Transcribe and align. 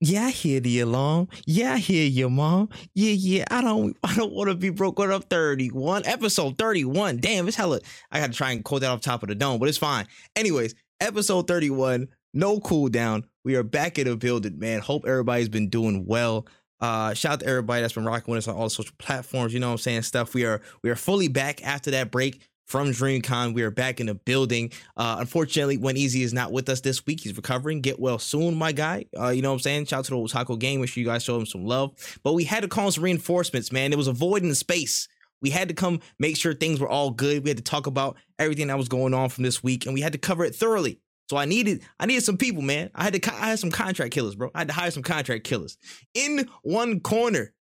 yeah, 0.00 0.26
I 0.26 0.30
hear 0.30 0.60
the 0.60 0.80
alarm. 0.80 1.28
Yeah, 1.46 1.74
I 1.74 1.78
hear 1.78 2.06
your 2.06 2.28
mom. 2.28 2.68
Yeah, 2.94 3.12
yeah. 3.12 3.44
I 3.50 3.62
don't 3.62 3.96
I 4.04 4.14
don't 4.14 4.32
want 4.32 4.50
to 4.50 4.54
be 4.54 4.68
broken 4.70 5.10
up 5.10 5.24
31. 5.30 6.02
Episode 6.04 6.58
31. 6.58 7.18
Damn, 7.18 7.48
it's 7.48 7.56
hella. 7.56 7.80
I 8.10 8.20
gotta 8.20 8.32
try 8.32 8.52
and 8.52 8.62
quote 8.62 8.82
that 8.82 8.90
off 8.90 9.00
top 9.00 9.22
of 9.22 9.28
the 9.28 9.34
dome, 9.34 9.58
but 9.58 9.68
it's 9.68 9.78
fine. 9.78 10.06
Anyways, 10.36 10.74
episode 11.00 11.48
31. 11.48 12.08
No 12.34 12.60
cool 12.60 12.88
down. 12.88 13.24
We 13.42 13.56
are 13.56 13.62
back 13.62 13.98
in 13.98 14.06
the 14.06 14.16
building, 14.16 14.58
man. 14.58 14.80
Hope 14.80 15.06
everybody's 15.06 15.48
been 15.48 15.70
doing 15.70 16.04
well. 16.06 16.46
Uh, 16.80 17.14
shout 17.14 17.32
out 17.32 17.40
to 17.40 17.46
everybody 17.46 17.80
that's 17.80 17.94
been 17.94 18.04
rocking 18.04 18.32
with 18.32 18.38
us 18.38 18.48
on 18.48 18.54
all 18.54 18.64
the 18.64 18.70
social 18.70 18.94
platforms. 18.98 19.54
You 19.54 19.60
know 19.60 19.68
what 19.68 19.72
I'm 19.72 19.78
saying? 19.78 20.02
Stuff. 20.02 20.34
We 20.34 20.44
are 20.44 20.60
we 20.82 20.90
are 20.90 20.96
fully 20.96 21.28
back 21.28 21.64
after 21.64 21.90
that 21.92 22.10
break 22.10 22.46
from 22.68 22.90
DreamCon. 22.90 23.54
We 23.54 23.62
are 23.62 23.70
back 23.70 23.98
in 23.98 24.06
the 24.06 24.14
building. 24.14 24.70
Uh, 24.96 25.16
unfortunately, 25.18 25.78
WenEazy 25.78 26.22
is 26.22 26.32
not 26.32 26.52
with 26.52 26.68
us 26.68 26.80
this 26.82 27.04
week, 27.06 27.20
he's 27.20 27.36
recovering. 27.36 27.80
Get 27.80 27.98
well 27.98 28.18
soon, 28.18 28.54
my 28.54 28.72
guy. 28.72 29.06
Uh, 29.18 29.30
you 29.30 29.42
know 29.42 29.48
what 29.50 29.54
I'm 29.54 29.60
saying? 29.60 29.86
Shout 29.86 30.00
out 30.00 30.04
to 30.06 30.10
the 30.10 30.16
Otaku 30.16 30.58
game. 30.58 30.80
Make 30.80 30.90
sure 30.90 31.00
you 31.00 31.06
guys 31.06 31.24
show 31.24 31.36
him 31.36 31.46
some 31.46 31.64
love. 31.64 31.92
But 32.22 32.34
we 32.34 32.44
had 32.44 32.62
to 32.62 32.68
call 32.68 32.92
some 32.92 33.04
reinforcements, 33.04 33.72
man. 33.72 33.90
There 33.90 33.98
was 33.98 34.06
a 34.06 34.12
void 34.12 34.42
in 34.42 34.50
the 34.50 34.54
space. 34.54 35.08
We 35.40 35.50
had 35.50 35.68
to 35.68 35.74
come 35.74 36.00
make 36.18 36.36
sure 36.36 36.52
things 36.52 36.80
were 36.80 36.88
all 36.88 37.10
good. 37.10 37.42
We 37.44 37.50
had 37.50 37.58
to 37.58 37.62
talk 37.62 37.86
about 37.86 38.16
everything 38.38 38.66
that 38.68 38.78
was 38.78 38.88
going 38.88 39.14
on 39.14 39.30
from 39.30 39.44
this 39.44 39.62
week, 39.62 39.86
and 39.86 39.94
we 39.94 40.00
had 40.00 40.12
to 40.12 40.18
cover 40.18 40.44
it 40.44 40.54
thoroughly. 40.54 41.00
So 41.30 41.36
I 41.36 41.44
needed 41.44 41.82
I 42.00 42.06
needed 42.06 42.24
some 42.24 42.38
people, 42.38 42.62
man. 42.62 42.90
I 42.94 43.04
had 43.04 43.14
to 43.14 43.34
I 43.34 43.50
had 43.50 43.58
some 43.58 43.70
contract 43.70 44.12
killers, 44.12 44.34
bro. 44.34 44.50
I 44.54 44.58
had 44.58 44.68
to 44.68 44.74
hire 44.74 44.90
some 44.90 45.02
contract 45.02 45.44
killers. 45.44 45.76
In 46.14 46.48
one 46.62 47.00
corner, 47.00 47.54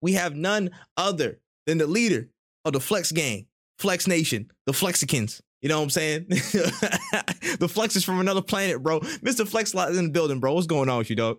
we 0.00 0.14
have 0.14 0.34
none 0.34 0.70
other 0.96 1.40
than 1.66 1.78
the 1.78 1.86
leader 1.86 2.30
of 2.64 2.72
the 2.72 2.80
Flex 2.80 3.12
Gang, 3.12 3.46
Flex 3.80 4.06
Nation, 4.06 4.50
the 4.66 4.74
Flexicans. 4.74 5.40
You 5.62 5.70
know 5.70 5.78
what 5.78 5.84
I'm 5.84 5.90
saying? 5.90 6.26
the 6.28 7.68
Flex 7.70 7.96
is 7.96 8.04
from 8.04 8.20
another 8.20 8.42
planet, 8.42 8.82
bro. 8.82 9.00
Mr. 9.00 9.48
Flex 9.48 9.74
is 9.74 9.98
in 9.98 10.04
the 10.04 10.10
building, 10.10 10.38
bro. 10.38 10.52
What's 10.52 10.66
going 10.66 10.88
on 10.88 10.98
with 10.98 11.10
you, 11.10 11.16
dog? 11.16 11.38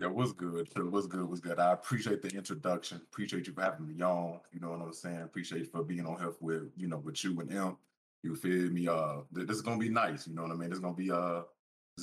Yeah, 0.00 0.08
what's 0.08 0.32
good? 0.32 0.68
What's 0.90 1.06
good? 1.06 1.28
What's 1.28 1.40
good? 1.40 1.58
I 1.58 1.72
appreciate 1.72 2.22
the 2.22 2.28
introduction. 2.28 3.00
Appreciate 3.12 3.46
you 3.46 3.52
for 3.52 3.62
having 3.62 3.86
me 3.86 4.00
on. 4.02 4.40
You 4.52 4.60
know 4.60 4.70
what 4.70 4.80
I'm 4.80 4.92
saying? 4.92 5.22
Appreciate 5.22 5.60
you 5.60 5.66
for 5.66 5.82
being 5.82 6.06
on 6.06 6.18
here 6.18 6.32
with 6.40 6.70
you 6.76 6.88
know 6.88 6.98
with 6.98 7.22
you 7.22 7.38
and 7.40 7.50
him. 7.50 7.76
You 8.22 8.34
feel 8.34 8.70
me? 8.70 8.88
Uh, 8.88 9.18
this 9.32 9.56
is 9.56 9.62
gonna 9.62 9.78
be 9.78 9.88
nice. 9.88 10.26
You 10.26 10.34
know 10.34 10.42
what 10.42 10.52
I 10.52 10.54
mean? 10.54 10.72
Is 10.72 10.80
gonna 10.80 10.94
be 10.94 11.10
uh, 11.10 11.42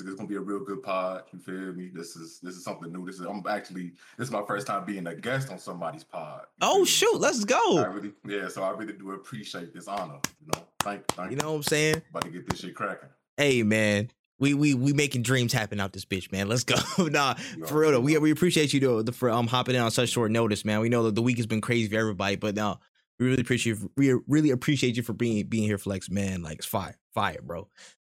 this 0.04 0.12
is 0.12 0.16
gonna 0.16 0.28
be 0.28 0.36
a 0.36 0.42
real 0.42 0.60
good 0.60 0.84
pod. 0.84 1.24
You 1.32 1.40
feel 1.40 1.74
me? 1.74 1.90
This 1.94 2.16
is 2.16 2.40
this 2.42 2.56
is 2.56 2.64
something 2.64 2.92
new. 2.92 3.06
This 3.06 3.20
is 3.20 3.22
I'm 3.22 3.44
actually 3.48 3.94
this 4.18 4.28
is 4.28 4.32
my 4.32 4.44
first 4.46 4.68
time 4.68 4.86
being 4.86 5.08
a 5.08 5.16
guest 5.16 5.52
on 5.52 5.60
somebody's 5.60 6.04
pod. 6.04 6.42
Oh 6.62 6.86
shoot, 6.86 7.20
let's 7.20 7.44
go. 7.46 7.80
I 7.80 7.86
really 7.86 8.12
yeah, 8.28 8.48
so 8.48 8.64
I 8.64 8.72
really 8.72 8.94
do 8.94 9.12
appreciate 9.12 9.74
this 9.74 9.88
honor. 9.88 10.20
You 10.42 10.48
know, 10.54 10.64
thank, 10.82 11.08
thank 11.08 11.32
you 11.32 11.38
know 11.38 11.52
what 11.52 11.58
I'm 11.58 11.64
saying? 11.64 12.02
About 12.10 12.24
to 12.24 12.30
get 12.30 12.50
this 12.50 12.60
shit 12.60 12.76
cracking. 12.76 13.10
Hey 13.38 13.64
man, 13.64 14.12
we 14.40 14.54
we 14.54 14.74
we 14.74 14.94
making 14.94 15.24
dreams 15.24 15.54
happen 15.54 15.80
out 15.80 15.94
this 15.94 16.06
bitch, 16.06 16.32
man. 16.32 16.50
Let's 16.50 16.64
go. 16.64 16.76
nah, 17.08 17.36
for 17.66 17.80
real 17.80 17.92
though. 17.92 18.02
We 18.02 18.18
we 18.18 18.32
appreciate 18.32 18.74
you 18.74 18.80
though 18.80 19.04
for 19.12 19.30
um 19.30 19.48
hopping 19.48 19.76
in 19.76 19.82
on 19.82 19.92
such 19.92 20.10
short 20.10 20.32
notice, 20.32 20.66
man. 20.66 20.82
We 20.82 20.90
know 20.90 21.04
that 21.04 21.16
the 21.16 21.22
week 21.22 21.38
has 21.38 21.48
been 21.48 21.62
crazy 21.62 21.90
for 21.90 21.98
everybody, 21.98 22.36
but 22.36 22.56
now 22.56 22.80
we 23.20 23.28
really 23.28 23.42
appreciate 23.42 23.78
we 23.96 24.14
really 24.28 24.52
appreciate 24.52 24.98
you 24.98 25.04
for 25.04 25.14
being 25.14 25.46
being 25.48 25.64
here, 25.64 25.78
Flex. 25.78 26.10
Man, 26.10 26.44
like 26.44 26.58
it's 26.58 26.66
fire, 26.66 26.98
fire, 27.14 27.40
bro. 27.42 27.70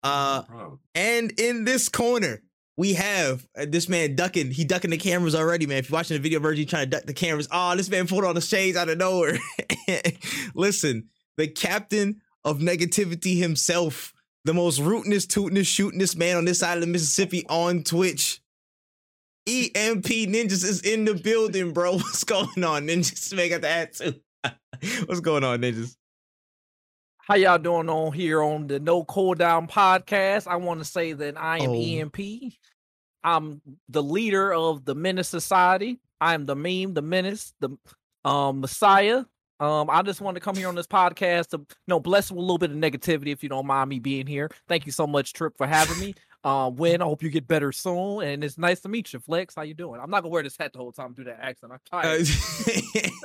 Uh, 0.06 0.70
and 0.94 1.32
in 1.38 1.64
this 1.64 1.88
corner 1.88 2.42
we 2.76 2.94
have 2.94 3.46
uh, 3.58 3.66
this 3.68 3.88
man 3.88 4.14
ducking. 4.14 4.50
He 4.50 4.64
ducking 4.64 4.90
the 4.90 4.98
cameras 4.98 5.34
already, 5.34 5.66
man. 5.66 5.78
If 5.78 5.90
you're 5.90 5.98
watching 5.98 6.16
the 6.16 6.22
video 6.22 6.40
version, 6.40 6.66
trying 6.66 6.84
to 6.84 6.90
duck 6.90 7.04
the 7.04 7.14
cameras. 7.14 7.48
Oh, 7.50 7.74
this 7.74 7.88
man 7.88 8.06
pulled 8.06 8.24
on 8.24 8.34
the 8.34 8.40
shades 8.40 8.76
out 8.76 8.88
of 8.88 8.98
nowhere. 8.98 9.38
Listen, 10.54 11.08
the 11.36 11.48
captain 11.48 12.20
of 12.44 12.58
negativity 12.58 13.38
himself, 13.38 14.12
the 14.44 14.54
most 14.54 14.80
rootinest, 14.80 15.28
tootinest, 15.28 15.72
shootinest 15.72 16.16
man 16.16 16.36
on 16.36 16.44
this 16.44 16.58
side 16.58 16.76
of 16.76 16.82
the 16.82 16.86
Mississippi 16.86 17.46
on 17.48 17.82
Twitch. 17.82 18.40
EMPNinjaz 19.48 20.64
is 20.64 20.82
in 20.82 21.04
the 21.04 21.14
building, 21.14 21.72
bro. 21.72 21.92
What's 21.96 22.24
going 22.24 22.62
on, 22.62 22.86
Ninjas? 22.86 23.34
Man 23.34 23.48
got 23.48 23.60
the 23.62 23.70
attitude. 23.70 24.20
What's 25.06 25.20
going 25.20 25.44
on, 25.44 25.60
ninjas? 25.60 25.96
How 27.26 27.34
y'all 27.34 27.58
doing 27.58 27.88
on 27.88 28.12
here 28.12 28.40
on 28.40 28.68
the 28.68 28.78
No 28.78 29.02
Cooldown 29.02 29.68
podcast? 29.68 30.46
I 30.46 30.54
want 30.54 30.78
to 30.78 30.84
say 30.84 31.12
that 31.12 31.36
I 31.36 31.58
am 31.58 31.70
oh. 31.70 31.74
EMP. 31.74 32.52
I'm 33.24 33.60
the 33.88 34.00
leader 34.00 34.54
of 34.54 34.84
the 34.84 34.94
Menace 34.94 35.26
Society. 35.26 35.98
I 36.20 36.34
am 36.34 36.46
the 36.46 36.54
meme, 36.54 36.94
the 36.94 37.02
menace, 37.02 37.52
the 37.58 37.70
um 38.24 38.60
Messiah. 38.60 39.24
Um, 39.58 39.90
I 39.90 40.02
just 40.02 40.20
want 40.20 40.36
to 40.36 40.40
come 40.40 40.54
here 40.54 40.68
on 40.68 40.76
this 40.76 40.86
podcast 40.86 41.48
to 41.48 41.58
you 41.58 41.66
know 41.88 41.98
bless 41.98 42.30
with 42.30 42.38
a 42.38 42.40
little 42.40 42.58
bit 42.58 42.70
of 42.70 42.76
negativity 42.76 43.32
if 43.32 43.42
you 43.42 43.48
don't 43.48 43.66
mind 43.66 43.90
me 43.90 43.98
being 43.98 44.28
here. 44.28 44.48
Thank 44.68 44.86
you 44.86 44.92
so 44.92 45.04
much, 45.04 45.32
Tripp, 45.32 45.56
for 45.58 45.66
having 45.66 45.98
me. 45.98 46.14
Uh, 46.46 46.70
Wen, 46.70 47.02
I 47.02 47.04
hope 47.06 47.24
you 47.24 47.28
get 47.28 47.48
better 47.48 47.72
soon. 47.72 48.22
And 48.22 48.44
it's 48.44 48.56
nice 48.56 48.78
to 48.82 48.88
meet 48.88 49.12
you, 49.12 49.18
Flex. 49.18 49.56
How 49.56 49.62
you 49.62 49.74
doing? 49.74 50.00
I'm 50.00 50.08
not 50.10 50.22
gonna 50.22 50.30
wear 50.30 50.44
this 50.44 50.56
hat 50.56 50.72
the 50.72 50.78
whole 50.78 50.92
time, 50.92 51.12
do 51.12 51.24
that 51.24 51.40
accent. 51.42 51.72
I'm 51.72 51.80
tired. 51.90 52.24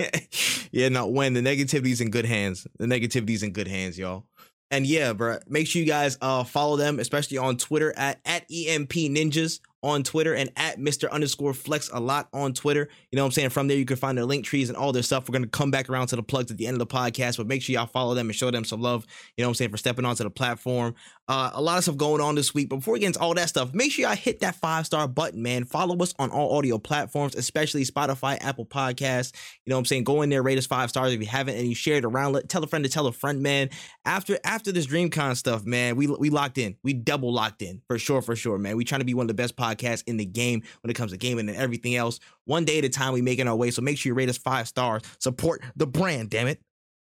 Uh, 0.02 0.20
yeah, 0.72 0.90
no, 0.90 1.06
when 1.06 1.36
the 1.36 1.42
negativity's 1.44 2.02
in 2.02 2.10
good 2.10 2.26
hands. 2.26 2.66
The 2.80 2.88
negativity's 2.88 3.44
in 3.44 3.52
good 3.52 3.68
hands, 3.68 3.96
y'all. 3.96 4.26
And 4.72 4.88
yeah, 4.88 5.14
bro, 5.14 5.38
make 5.48 5.68
sure 5.68 5.84
you 5.84 5.88
guys 5.88 6.18
uh 6.20 6.44
follow 6.44 6.78
them, 6.78 6.98
especially 6.98 7.38
on 7.38 7.58
Twitter 7.58 7.94
at 7.96 8.20
at 8.26 8.50
EMPNinjaz 8.50 9.60
on 9.84 10.04
Twitter 10.04 10.34
and 10.34 10.52
at 10.56 10.80
Mr. 10.80 11.10
underscore 11.10 11.54
flex 11.54 11.90
a 11.92 12.00
lot 12.00 12.30
on 12.34 12.54
Twitter. 12.54 12.88
You 13.12 13.18
know 13.18 13.24
what 13.24 13.28
I'm 13.28 13.32
saying? 13.32 13.50
From 13.50 13.68
there, 13.68 13.78
you 13.78 13.86
can 13.86 13.98
find 13.98 14.18
their 14.18 14.26
link 14.26 14.46
trees 14.46 14.70
and 14.70 14.78
all 14.78 14.92
their 14.92 15.04
stuff. 15.04 15.28
We're 15.28 15.34
going 15.34 15.44
to 15.44 15.50
come 15.50 15.72
back 15.72 15.90
around 15.90 16.08
to 16.08 16.16
the 16.16 16.24
plugs 16.24 16.52
at 16.52 16.58
the 16.58 16.68
end 16.68 16.80
of 16.80 16.88
the 16.88 16.94
podcast, 16.94 17.38
but 17.38 17.48
make 17.48 17.62
sure 17.62 17.74
y'all 17.74 17.88
follow 17.88 18.14
them 18.14 18.30
and 18.30 18.36
show 18.36 18.52
them 18.52 18.64
some 18.64 18.82
love. 18.82 19.06
You 19.36 19.44
know 19.44 19.48
what 19.48 19.52
I'm 19.52 19.56
saying? 19.56 19.72
For 19.72 19.78
stepping 19.78 20.06
onto 20.06 20.24
the 20.24 20.30
platform. 20.30 20.96
Uh, 21.28 21.50
a 21.54 21.62
lot 21.62 21.78
of 21.78 21.84
stuff 21.84 21.98
going 21.98 22.22
on 22.22 22.36
this 22.36 22.54
week. 22.54 22.70
But 22.70 22.78
before 22.78 22.94
we 22.94 23.00
get 23.00 23.08
into 23.08 23.20
all 23.20 23.34
that 23.36 23.50
stuff, 23.50 23.74
make 23.74 23.92
sure 23.92 24.06
y'all 24.06 24.16
hit 24.16 24.42
that 24.42 24.56
five 24.56 24.86
star 24.86 25.08
button, 25.08 25.42
man. 25.42 25.64
Follow 25.64 25.98
us 25.98 26.14
on 26.20 26.30
all 26.30 26.58
audio 26.58 26.78
platforms, 26.78 27.36
especially 27.36 27.84
Spotify, 27.84 28.38
Apple 28.42 28.66
Podcasts. 28.66 29.34
You 29.66 29.72
know 29.72 29.78
what 29.78 29.80
I'm 29.80 29.86
saying? 29.86 30.04
Go 30.04 30.22
in 30.22 30.30
there, 30.30 30.44
rate 30.44 30.58
us 30.58 30.66
five 30.66 30.90
stars 30.90 31.14
if 31.14 31.22
you 31.22 31.28
haven't, 31.28 31.56
and 31.58 31.68
you 31.68 31.76
share 31.76 31.96
it 31.96 32.06
around. 32.06 32.34
Let 32.34 32.50
tell 32.50 32.64
a 32.64 32.68
friend 32.68 32.84
to 32.84 32.92
tell 32.92 33.08
a 33.08 33.12
friend, 33.12 33.42
man. 33.42 33.70
After 34.06 34.38
after 34.44 34.72
this 34.72 34.88
DreamCon 34.88 35.38
stuff, 35.38 35.66
man, 35.66 35.96
we 35.96 36.08
we 36.08 36.30
locked 36.30 36.58
in. 36.58 36.76
We 36.84 36.94
double 36.94 37.34
locked 37.34 37.62
in 37.62 37.82
for 37.88 37.98
sure, 37.98 38.22
for 38.22 38.36
sure, 38.36 38.58
man. 38.58 38.76
We 38.76 38.84
trying 38.84 39.02
to 39.02 39.06
be 39.06 39.14
one 39.14 39.24
of 39.24 39.30
the 39.30 39.34
best 39.34 39.56
podcasts 39.56 39.71
in 40.08 40.18
the 40.18 40.26
game 40.26 40.42
game 40.42 40.64
when 40.82 40.92
it 40.92 40.96
comes 40.96 41.12
to 41.12 41.18
gaming 41.18 41.50
and 41.50 41.58
everything 41.58 41.96
else. 41.96 42.20
One 42.46 42.66
day 42.66 42.80
at 42.80 42.86
a 42.86 42.90
time, 42.90 43.14
we 43.14 43.22
making 43.22 43.48
our 43.48 43.56
way. 43.56 43.72
So 43.72 43.82
make 43.82 43.98
sure 43.98 44.10
you 44.10 44.14
rate 44.14 44.30
us 44.30 44.38
five 44.38 44.68
stars. 44.68 45.04
Support 45.20 45.62
the 45.76 45.88
brand, 45.88 46.30
damn 46.30 46.48
it. 46.48 46.60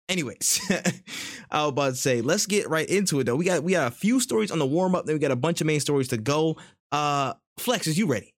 Anyways, 0.09 0.59
I 1.52 1.62
was 1.62 1.69
about 1.69 1.90
to 1.91 1.96
say, 1.96 2.22
let's 2.22 2.46
get 2.46 2.69
right 2.69 2.88
into 2.88 3.19
it 3.19 3.24
though. 3.24 3.36
We 3.36 3.46
got 3.46 3.64
we 3.64 3.72
got 3.72 3.88
a 3.88 3.96
few 3.96 4.19
stories 4.19 4.52
on 4.52 4.59
the 4.59 4.66
warm 4.66 4.96
up, 4.96 5.06
then 5.06 5.16
we 5.16 5.19
got 5.19 5.31
a 5.31 5.36
bunch 5.36 5.62
of 5.62 5.68
main 5.68 5.80
stories 5.80 6.09
to 6.09 6.18
go. 6.18 6.58
Uh 6.91 7.34
Flex, 7.58 7.88
is 7.88 7.97
you 7.97 8.08
ready? 8.08 8.34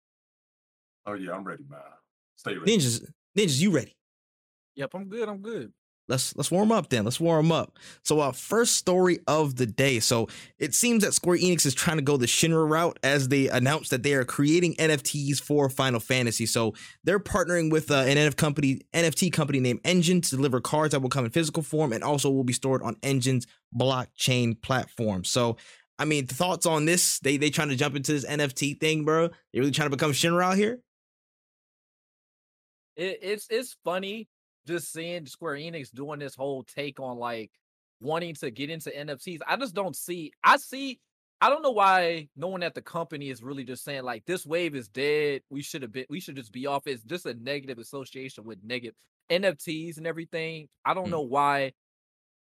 Oh 1.07 1.13
yeah, 1.13 1.31
I'm 1.31 1.43
ready, 1.43 1.63
man. 1.67 1.79
Stay 2.35 2.55
ready. 2.55 2.77
Ninjas, 2.77 3.03
ninjas, 3.35 3.59
you 3.59 3.71
ready? 3.71 3.95
Yep, 4.75 4.91
I'm 4.93 5.07
good. 5.07 5.27
I'm 5.27 5.41
good 5.41 5.71
let's 6.07 6.35
let's 6.35 6.51
warm 6.51 6.71
up 6.71 6.89
then. 6.89 7.03
Let's 7.03 7.19
warm 7.19 7.51
up. 7.51 7.77
So, 8.03 8.19
uh, 8.19 8.31
first 8.31 8.75
story 8.75 9.19
of 9.27 9.55
the 9.55 9.65
day. 9.65 9.99
So 9.99 10.27
it 10.59 10.73
seems 10.73 11.03
that 11.03 11.13
Square 11.13 11.39
Enix 11.39 11.65
is 11.65 11.73
trying 11.73 11.97
to 11.97 12.03
go 12.03 12.17
the 12.17 12.25
Shinra 12.25 12.69
route 12.69 12.99
as 13.03 13.29
they 13.29 13.47
announced 13.49 13.91
that 13.91 14.03
they 14.03 14.13
are 14.13 14.25
creating 14.25 14.75
NFTs 14.75 15.41
for 15.41 15.69
Final 15.69 15.99
Fantasy. 15.99 16.45
So 16.45 16.73
they're 17.03 17.19
partnering 17.19 17.71
with 17.71 17.91
uh, 17.91 18.05
an 18.07 18.17
NFT 18.17 18.37
company, 18.37 18.81
NFT 18.93 19.31
company 19.31 19.59
named 19.59 19.83
Enjin 19.83 20.21
to 20.29 20.35
deliver 20.35 20.59
cards 20.61 20.91
that 20.91 21.01
will 21.01 21.09
come 21.09 21.25
in 21.25 21.31
physical 21.31 21.63
form 21.63 21.93
and 21.93 22.03
also 22.03 22.29
will 22.29 22.43
be 22.43 22.53
stored 22.53 22.83
on 22.83 22.95
Enjin's 22.95 23.47
blockchain 23.77 24.61
platform. 24.61 25.23
So. 25.23 25.57
I 25.97 26.03
mean, 26.03 26.27
thoughts 26.27 26.65
on 26.65 26.83
this? 26.83 27.19
They 27.19 27.37
they 27.37 27.49
trying 27.49 27.69
to 27.69 27.75
jump 27.77 27.95
into 27.95 28.11
this 28.11 28.25
NFT 28.25 28.81
thing, 28.81 29.05
bro? 29.05 29.29
They 29.53 29.59
really 29.61 29.71
trying 29.71 29.85
to 29.85 29.95
become 29.95 30.11
Shinra 30.11 30.43
out 30.43 30.57
here? 30.57 30.81
It, 32.97 33.19
it's 33.21 33.47
it's 33.49 33.77
funny 33.85 34.27
just 34.65 34.91
seeing 34.91 35.25
Square 35.25 35.55
Enix 35.55 35.91
doing 35.91 36.19
this 36.19 36.35
whole 36.35 36.63
take 36.63 36.99
on 36.99 37.17
like 37.17 37.51
wanting 37.99 38.35
to 38.35 38.51
get 38.51 38.69
into 38.69 38.89
NFTs. 38.89 39.39
I 39.47 39.57
just 39.57 39.73
don't 39.73 39.95
see. 39.95 40.31
I 40.43 40.57
see. 40.57 40.99
I 41.41 41.49
don't 41.49 41.61
know 41.61 41.71
why 41.71 42.29
no 42.35 42.47
one 42.47 42.63
at 42.63 42.73
the 42.73 42.81
company 42.81 43.29
is 43.29 43.43
really 43.43 43.63
just 43.63 43.83
saying 43.83 44.03
like 44.03 44.25
this 44.25 44.45
wave 44.45 44.75
is 44.75 44.87
dead. 44.87 45.41
We 45.49 45.61
should 45.61 45.81
have 45.81 45.91
been. 45.91 46.05
We 46.09 46.19
should 46.19 46.35
just 46.35 46.51
be 46.51 46.65
off. 46.65 46.87
It's 46.87 47.03
just 47.03 47.25
a 47.25 47.33
negative 47.33 47.77
association 47.77 48.45
with 48.45 48.59
negative 48.63 48.95
NFTs 49.29 49.97
and 49.97 50.07
everything. 50.07 50.67
I 50.85 50.93
don't 50.93 51.07
mm. 51.07 51.11
know 51.11 51.21
why 51.21 51.73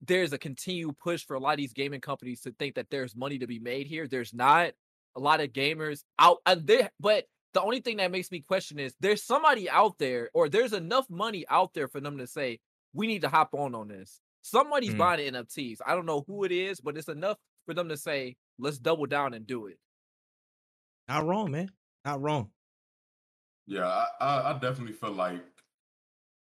there's 0.01 0.33
a 0.33 0.39
continued 0.39 0.99
push 0.99 1.27
for 1.27 1.35
a 1.35 1.41
lot 1.41 1.53
of 1.53 1.57
these 1.59 1.73
gaming 1.73 2.01
companies 2.01 2.43
to 2.43 2.53
think 2.53 2.77
that 2.77 2.87
there's 2.91 3.17
money 3.17 3.39
to 3.39 3.47
be 3.47 3.59
made 3.59 3.87
here. 3.87 4.07
There's 4.07 4.35
not. 4.35 4.73
A 5.17 5.21
lot 5.21 5.41
of 5.41 5.49
gamers 5.49 6.05
out 6.21 6.37
uh, 6.47 6.55
there, 6.63 6.91
but 7.01 7.25
the 7.55 7.63
only 7.63 7.81
thing 7.81 7.97
that 7.97 8.11
makes 8.11 8.31
me 8.31 8.41
question 8.41 8.79
is 8.79 8.95
there's 9.01 9.23
somebody 9.23 9.69
out 9.71 9.99
there 9.99 10.31
or 10.35 10.49
there's 10.49 10.73
enough 10.73 11.09
money 11.09 11.45
out 11.49 11.73
there 11.75 11.89
for 11.89 12.01
them 12.01 12.19
to 12.19 12.27
say 12.27 12.61
we 12.93 13.07
need 13.07 13.23
to 13.23 13.29
hop 13.29 13.51
on 13.53 13.75
on 13.75 13.89
this. 13.89 14.21
Somebody's 14.43 14.95
mm. 14.95 14.99
buying 14.99 15.33
nfts 15.33 15.79
i 15.85 15.95
don't 15.95 16.07
know 16.07 16.25
who 16.27 16.45
it 16.45 16.53
is 16.53 16.81
but 16.81 16.97
it's 16.97 17.09
enough 17.09 17.37
for 17.67 17.75
them 17.75 17.89
to 17.89 17.97
say 17.97 18.37
let's 18.59 18.79
double 18.79 19.07
down 19.07 19.35
and 19.35 19.47
do 19.47 19.67
it. 19.67 19.79
Not 21.09 21.27
wrong 21.27 21.51
man. 21.51 21.71
Not 22.05 22.23
wrong. 22.23 22.51
Yeah 23.67 24.05
i, 24.21 24.51
I 24.51 24.53
definitely 24.55 24.95
feel 24.95 25.13
like 25.13 25.45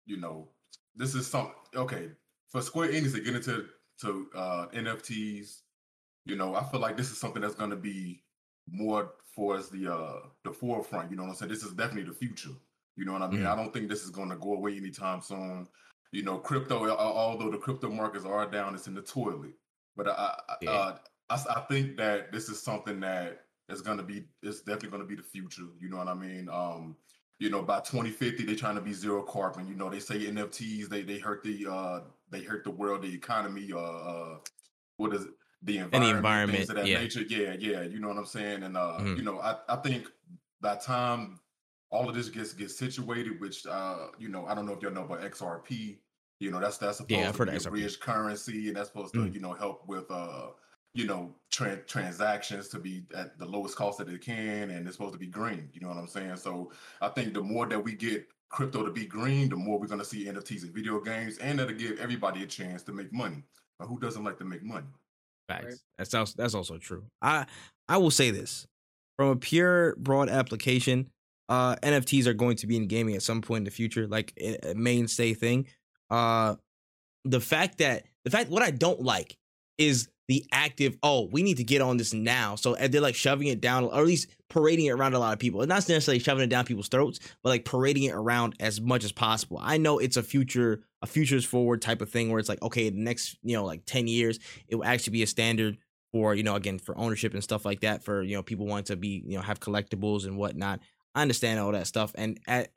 you 0.04 0.18
know 0.18 0.48
this 0.94 1.14
is 1.14 1.26
some 1.26 1.52
okay 1.74 2.10
for 2.48 2.60
square 2.60 2.88
enix 2.88 3.12
to 3.14 3.20
get 3.20 3.34
into 3.34 3.66
to 4.00 4.28
uh 4.34 4.66
nfts 4.68 5.62
you 6.24 6.36
know 6.36 6.54
i 6.54 6.62
feel 6.64 6.80
like 6.80 6.96
this 6.96 7.10
is 7.10 7.18
something 7.18 7.42
that's 7.42 7.54
going 7.54 7.70
to 7.70 7.76
be 7.76 8.22
more 8.70 9.12
for 9.34 9.56
as 9.56 9.68
the 9.68 9.92
uh 9.92 10.20
the 10.44 10.52
forefront. 10.52 11.10
You 11.10 11.16
know 11.16 11.24
what 11.24 11.30
I'm 11.30 11.36
saying? 11.36 11.50
This 11.52 11.62
is 11.62 11.72
definitely 11.72 12.10
the 12.10 12.16
future. 12.18 12.50
You 12.96 13.04
know 13.04 13.12
what 13.12 13.22
I 13.22 13.28
mean? 13.30 13.40
Mhm. 13.40 13.52
I 13.52 13.56
don't 13.56 13.72
think 13.72 13.88
this 13.88 14.02
is 14.04 14.10
going 14.10 14.30
to 14.30 14.36
go 14.36 14.54
away 14.54 14.76
anytime 14.76 15.20
soon. 15.20 15.68
You 16.12 16.22
know, 16.22 16.38
crypto, 16.38 16.88
although 16.96 17.50
the 17.50 17.58
crypto 17.58 17.90
markets 17.90 18.24
are 18.24 18.50
down, 18.50 18.74
it's 18.74 18.86
in 18.86 18.94
the 18.94 19.02
toilet. 19.02 19.52
But 19.96 20.08
I, 20.08 20.12
I, 20.48 20.54
Yeah. 20.62 20.70
uh, 20.70 20.98
I, 21.28 21.34
I 21.56 21.60
think 21.68 21.96
that 21.98 22.32
this 22.32 22.48
is 22.48 22.62
something 22.62 23.00
that 23.00 23.44
is 23.68 23.82
going 23.82 23.98
to 23.98 24.04
be, 24.04 24.24
it's 24.42 24.60
definitely 24.60 24.90
going 24.90 25.02
to 25.02 25.08
be 25.08 25.16
the 25.16 25.22
future. 25.22 25.66
You 25.78 25.90
know 25.90 25.98
what 25.98 26.08
I 26.08 26.14
mean? 26.14 26.48
Um, 26.48 26.96
you 27.38 27.50
know, 27.50 27.62
by 27.62 27.80
2050, 27.80 28.44
they're 28.44 28.54
trying 28.56 28.76
to 28.76 28.80
be 28.80 28.92
zero 28.94 29.22
carbon. 29.22 29.66
You 29.68 29.74
know, 29.74 29.90
they 29.90 30.00
say 30.00 30.18
NFTs, 30.20 30.88
they 30.88 31.02
they 31.02 31.18
hurt 31.18 31.42
the 31.42 31.66
uh 31.70 32.00
they 32.30 32.40
hurt 32.42 32.64
the 32.64 32.70
world, 32.70 33.02
the 33.02 33.12
economy, 33.12 33.72
uh, 33.72 33.78
uh 33.78 34.38
what 34.96 35.12
is 35.12 35.24
it? 35.26 35.32
The 35.62 35.78
environment, 35.78 36.16
environment, 36.16 36.58
things 36.58 36.70
of 36.70 36.76
that 36.76 36.86
yeah. 36.86 36.98
nature. 36.98 37.22
Yeah, 37.22 37.54
yeah. 37.58 37.82
You 37.82 37.98
know 38.00 38.08
what 38.08 38.18
I'm 38.18 38.26
saying? 38.26 38.62
And 38.62 38.76
uh, 38.76 38.98
Mhm. 39.00 39.16
you 39.18 39.22
know, 39.24 39.40
I, 39.40 39.58
I 39.68 39.76
think 39.76 40.08
by 40.60 40.74
the 40.74 40.80
time 40.80 41.40
all 41.90 42.08
of 42.08 42.14
this 42.14 42.28
gets 42.28 42.52
gets 42.52 42.76
situated, 42.76 43.40
which 43.40 43.66
uh, 43.66 44.08
you 44.18 44.28
know, 44.28 44.46
I 44.46 44.54
don't 44.54 44.66
know 44.66 44.72
if 44.74 44.82
y'all 44.82 44.92
know 44.92 45.04
about 45.04 45.22
XRP. 45.22 46.00
You 46.40 46.50
know, 46.50 46.60
that's 46.60 46.78
that's 46.78 46.98
supposed 46.98 47.10
Yeah, 47.20 47.32
to 47.32 47.46
be 47.46 47.56
a 47.56 47.60
bridge 47.60 47.98
currency, 48.00 48.68
and 48.68 48.76
that's 48.76 48.88
supposed 48.88 49.14
to 49.14 49.20
Mm. 49.20 49.34
you 49.34 49.40
know 49.40 49.54
help 49.54 49.86
with 49.88 50.10
uh, 50.10 50.50
you 50.94 51.06
know, 51.06 51.34
tran 51.52 51.86
transactions 51.86 52.68
to 52.68 52.78
be 52.78 53.06
at 53.14 53.38
the 53.38 53.44
lowest 53.46 53.76
cost 53.76 53.98
that 53.98 54.08
it 54.08 54.20
can, 54.22 54.70
and 54.70 54.86
it's 54.86 54.96
supposed 54.96 55.12
to 55.12 55.18
be 55.18 55.26
green. 55.26 55.70
You 55.72 55.80
know 55.80 55.88
what 55.88 55.98
I'm 55.98 56.06
saying? 56.06 56.36
So 56.36 56.72
I 57.00 57.08
think 57.10 57.34
the 57.34 57.42
more 57.42 57.66
that 57.66 57.80
we 57.82 57.94
get 57.94 58.26
crypto 58.48 58.84
to 58.84 58.92
be 58.92 59.06
green, 59.06 59.48
the 59.48 59.56
more 59.56 59.78
we're 59.78 59.86
gonna 59.88 60.04
see 60.04 60.26
NFTs 60.26 60.64
in 60.64 60.72
video 60.72 61.00
games, 61.00 61.38
and 61.38 61.58
that'll 61.58 61.74
give 61.76 61.98
everybody 61.98 62.42
a 62.42 62.46
chance 62.46 62.82
to 62.84 62.92
make 62.92 63.12
money. 63.12 63.42
But 63.78 63.88
who 63.88 63.98
doesn't 63.98 64.24
like 64.24 64.38
to 64.38 64.44
make 64.44 64.62
money? 64.62 64.86
Facts. 65.48 65.64
Right. 65.64 65.74
That's 65.98 66.14
also 66.14 66.34
that's 66.36 66.54
also 66.54 66.78
true. 66.78 67.04
I 67.22 67.46
I 67.88 67.98
will 67.98 68.10
say 68.10 68.30
this 68.30 68.66
from 69.16 69.28
a 69.28 69.36
pure 69.36 69.96
broad 69.96 70.28
application. 70.28 71.10
Uh, 71.48 71.76
NFTs 71.76 72.26
are 72.26 72.34
going 72.34 72.56
to 72.56 72.66
be 72.66 72.76
in 72.76 72.88
gaming 72.88 73.14
at 73.14 73.22
some 73.22 73.40
point 73.40 73.58
in 73.58 73.64
the 73.64 73.70
future, 73.70 74.08
like 74.08 74.32
a 74.40 74.74
mainstay 74.74 75.32
thing. 75.32 75.66
Uh, 76.10 76.56
the 77.24 77.40
fact 77.40 77.78
that 77.78 78.04
the 78.24 78.30
fact 78.30 78.50
what 78.50 78.62
I 78.62 78.70
don't 78.70 79.00
like 79.00 79.36
is 79.78 80.08
the 80.28 80.44
active. 80.52 80.96
Oh, 81.02 81.28
we 81.30 81.42
need 81.42 81.58
to 81.58 81.64
get 81.64 81.80
on 81.80 81.96
this 81.96 82.12
now. 82.12 82.56
So 82.56 82.74
they're 82.74 83.00
like 83.00 83.14
shoving 83.14 83.48
it 83.48 83.60
down, 83.60 83.84
or 83.84 83.94
at 84.00 84.06
least 84.06 84.28
parading 84.48 84.86
it 84.86 84.90
around 84.90 85.14
a 85.14 85.18
lot 85.18 85.32
of 85.32 85.38
people. 85.38 85.62
And 85.62 85.68
not 85.68 85.88
necessarily 85.88 86.18
shoving 86.18 86.44
it 86.44 86.50
down 86.50 86.64
people's 86.64 86.88
throats, 86.88 87.20
but 87.42 87.50
like 87.50 87.64
parading 87.64 88.04
it 88.04 88.14
around 88.14 88.54
as 88.60 88.80
much 88.80 89.04
as 89.04 89.12
possible. 89.12 89.58
I 89.60 89.78
know 89.78 89.98
it's 89.98 90.16
a 90.16 90.22
future, 90.22 90.82
a 91.02 91.06
futures 91.06 91.44
forward 91.44 91.82
type 91.82 92.00
of 92.00 92.10
thing 92.10 92.30
where 92.30 92.38
it's 92.38 92.48
like, 92.48 92.62
okay, 92.62 92.90
the 92.90 92.98
next, 92.98 93.36
you 93.42 93.56
know, 93.56 93.64
like 93.64 93.82
ten 93.86 94.06
years, 94.06 94.38
it 94.68 94.76
will 94.76 94.84
actually 94.84 95.12
be 95.12 95.22
a 95.22 95.26
standard 95.26 95.78
for 96.12 96.34
you 96.34 96.42
know 96.42 96.54
again 96.54 96.78
for 96.78 96.96
ownership 96.96 97.34
and 97.34 97.42
stuff 97.42 97.64
like 97.64 97.80
that 97.80 98.02
for 98.02 98.22
you 98.22 98.34
know 98.34 98.42
people 98.42 98.66
wanting 98.66 98.84
to 98.84 98.96
be 98.96 99.22
you 99.26 99.36
know 99.36 99.42
have 99.42 99.60
collectibles 99.60 100.24
and 100.24 100.36
whatnot 100.36 100.80
i 101.14 101.22
understand 101.22 101.58
all 101.58 101.72
that 101.72 101.86
stuff 101.86 102.12
and 102.14 102.38
at, 102.46 102.68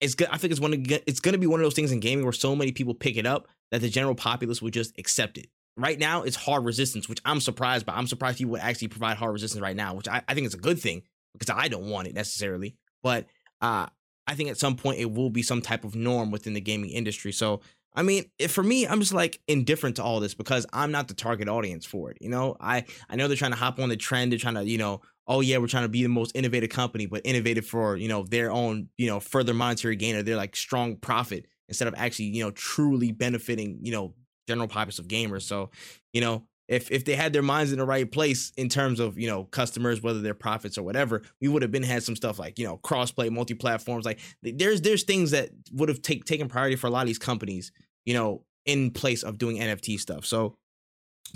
it's 0.00 0.14
good 0.14 0.28
i 0.30 0.36
think 0.36 0.50
it's 0.50 0.60
one 0.60 0.74
of, 0.74 0.80
it's 1.06 1.20
going 1.20 1.32
to 1.32 1.38
be 1.38 1.46
one 1.46 1.60
of 1.60 1.64
those 1.64 1.74
things 1.74 1.92
in 1.92 2.00
gaming 2.00 2.24
where 2.24 2.32
so 2.32 2.54
many 2.54 2.72
people 2.72 2.94
pick 2.94 3.16
it 3.16 3.26
up 3.26 3.48
that 3.70 3.80
the 3.80 3.88
general 3.88 4.14
populace 4.14 4.60
will 4.60 4.70
just 4.70 4.92
accept 4.98 5.38
it 5.38 5.46
right 5.76 5.98
now 5.98 6.22
it's 6.22 6.36
hard 6.36 6.64
resistance 6.64 7.08
which 7.08 7.20
i'm 7.24 7.40
surprised 7.40 7.84
by 7.86 7.94
i'm 7.94 8.06
surprised 8.06 8.38
people 8.38 8.52
would 8.52 8.60
actually 8.60 8.88
provide 8.88 9.16
hard 9.16 9.32
resistance 9.32 9.60
right 9.60 9.76
now 9.76 9.94
which 9.94 10.08
i, 10.08 10.22
I 10.28 10.34
think 10.34 10.46
is 10.46 10.54
a 10.54 10.58
good 10.58 10.78
thing 10.78 11.02
because 11.32 11.50
i 11.54 11.68
don't 11.68 11.88
want 11.88 12.08
it 12.08 12.14
necessarily 12.14 12.76
but 13.02 13.26
uh 13.60 13.86
i 14.26 14.34
think 14.34 14.50
at 14.50 14.58
some 14.58 14.76
point 14.76 15.00
it 15.00 15.10
will 15.10 15.30
be 15.30 15.42
some 15.42 15.62
type 15.62 15.84
of 15.84 15.94
norm 15.94 16.30
within 16.30 16.54
the 16.54 16.60
gaming 16.60 16.90
industry 16.90 17.32
so 17.32 17.60
I 17.96 18.02
mean, 18.02 18.24
for 18.48 18.62
me, 18.62 18.86
I'm 18.86 18.98
just 18.98 19.14
like 19.14 19.40
indifferent 19.46 19.96
to 19.96 20.02
all 20.02 20.18
this 20.18 20.34
because 20.34 20.66
I'm 20.72 20.90
not 20.90 21.06
the 21.06 21.14
target 21.14 21.48
audience 21.48 21.86
for 21.86 22.10
it. 22.10 22.18
You 22.20 22.28
know, 22.28 22.56
I 22.60 22.84
I 23.08 23.16
know 23.16 23.28
they're 23.28 23.36
trying 23.36 23.52
to 23.52 23.56
hop 23.56 23.78
on 23.78 23.88
the 23.88 23.96
trend. 23.96 24.32
They're 24.32 24.38
trying 24.38 24.54
to, 24.54 24.64
you 24.64 24.78
know, 24.78 25.00
oh 25.28 25.40
yeah, 25.40 25.58
we're 25.58 25.68
trying 25.68 25.84
to 25.84 25.88
be 25.88 26.02
the 26.02 26.08
most 26.08 26.32
innovative 26.34 26.70
company, 26.70 27.06
but 27.06 27.22
innovative 27.24 27.66
for 27.66 27.96
you 27.96 28.08
know 28.08 28.24
their 28.24 28.50
own, 28.50 28.88
you 28.98 29.06
know, 29.06 29.20
further 29.20 29.54
monetary 29.54 29.94
gain 29.94 30.16
or 30.16 30.22
their 30.22 30.36
like 30.36 30.56
strong 30.56 30.96
profit 30.96 31.46
instead 31.68 31.86
of 31.86 31.94
actually, 31.96 32.26
you 32.26 32.42
know, 32.42 32.50
truly 32.50 33.12
benefiting, 33.12 33.78
you 33.80 33.92
know, 33.92 34.14
general 34.46 34.68
populace 34.68 34.98
of 34.98 35.08
gamers. 35.08 35.42
So, 35.42 35.70
you 36.12 36.20
know, 36.20 36.44
if 36.68 36.90
if 36.90 37.04
they 37.04 37.14
had 37.14 37.32
their 37.32 37.42
minds 37.42 37.72
in 37.72 37.78
the 37.78 37.84
right 37.84 38.10
place 38.10 38.52
in 38.56 38.68
terms 38.68 38.98
of 38.98 39.18
you 39.18 39.28
know 39.28 39.44
customers, 39.44 40.02
whether 40.02 40.20
they're 40.20 40.34
profits 40.34 40.78
or 40.78 40.82
whatever, 40.82 41.22
we 41.40 41.48
would 41.48 41.62
have 41.62 41.70
been 41.70 41.82
had 41.82 42.02
some 42.02 42.16
stuff 42.16 42.38
like 42.38 42.58
you 42.58 42.66
know 42.66 42.78
crossplay, 42.78 43.30
multi 43.30 43.54
platforms. 43.54 44.04
Like 44.04 44.20
there's 44.42 44.80
there's 44.80 45.04
things 45.04 45.32
that 45.32 45.50
would 45.72 45.88
have 45.88 46.00
take, 46.00 46.24
taken 46.24 46.48
priority 46.48 46.76
for 46.76 46.86
a 46.86 46.90
lot 46.90 47.02
of 47.02 47.06
these 47.06 47.18
companies 47.18 47.70
you 48.04 48.14
know, 48.14 48.44
in 48.64 48.90
place 48.90 49.22
of 49.22 49.38
doing 49.38 49.58
NFT 49.58 49.98
stuff. 49.98 50.24
So 50.24 50.56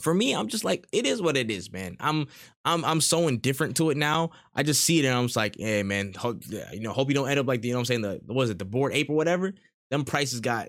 for 0.01 0.15
me, 0.15 0.35
I'm 0.35 0.49
just 0.49 0.65
like, 0.65 0.87
it 0.93 1.07
is 1.07 1.21
what 1.21 1.37
it 1.37 1.51
is, 1.51 1.73
man. 1.73 1.97
I'm 2.01 2.27
I'm 2.65 2.85
I'm 2.85 3.01
so 3.01 3.29
indifferent 3.29 3.77
to 3.79 3.91
it 3.91 3.97
now. 3.97 4.31
I 4.55 4.63
just 4.63 4.85
see 4.85 5.01
it 5.01 5.07
and 5.07 5.15
I'm 5.15 5.27
just 5.27 5.37
like, 5.37 5.57
hey 5.59 5.83
man, 5.83 6.13
hope, 6.15 6.43
you 6.73 6.81
know, 6.81 6.93
hope 6.93 7.09
you 7.09 7.15
don't 7.15 7.29
end 7.29 7.41
up 7.41 7.47
like 7.47 7.63
the, 7.63 7.69
you 7.69 7.75
know 7.75 7.81
I'm 7.81 7.85
saying, 7.85 8.03
the 8.03 8.21
what 8.27 8.37
was 8.37 8.51
it, 8.51 8.59
the 8.59 8.65
board 8.65 8.93
ape 8.95 9.11
or 9.11 9.17
whatever. 9.17 9.53
Them 9.91 10.05
prices 10.05 10.41
got 10.41 10.69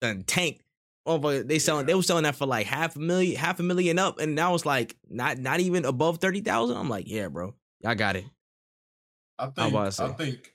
done 0.00 0.22
tanked. 0.22 0.62
Oh, 1.08 1.16
but 1.18 1.48
they 1.48 1.58
selling 1.58 1.86
they 1.86 1.94
were 1.94 2.02
selling 2.02 2.24
that 2.24 2.36
for 2.36 2.44
like 2.44 2.66
half 2.66 2.94
a 2.96 2.98
million, 2.98 3.36
half 3.36 3.58
a 3.60 3.62
million 3.62 3.98
up, 3.98 4.18
and 4.20 4.34
now 4.34 4.54
it's 4.54 4.66
like 4.66 4.94
not 5.08 5.38
not 5.38 5.58
even 5.60 5.86
above 5.86 6.18
thirty 6.18 6.42
thousand. 6.42 6.76
I'm 6.76 6.90
like, 6.90 7.08
yeah, 7.08 7.28
bro, 7.28 7.54
y'all 7.80 7.94
got 7.94 8.16
it. 8.16 8.26
I 9.38 9.46
think 9.46 9.74
I 9.74 9.86
I 10.04 10.08
think 10.08 10.52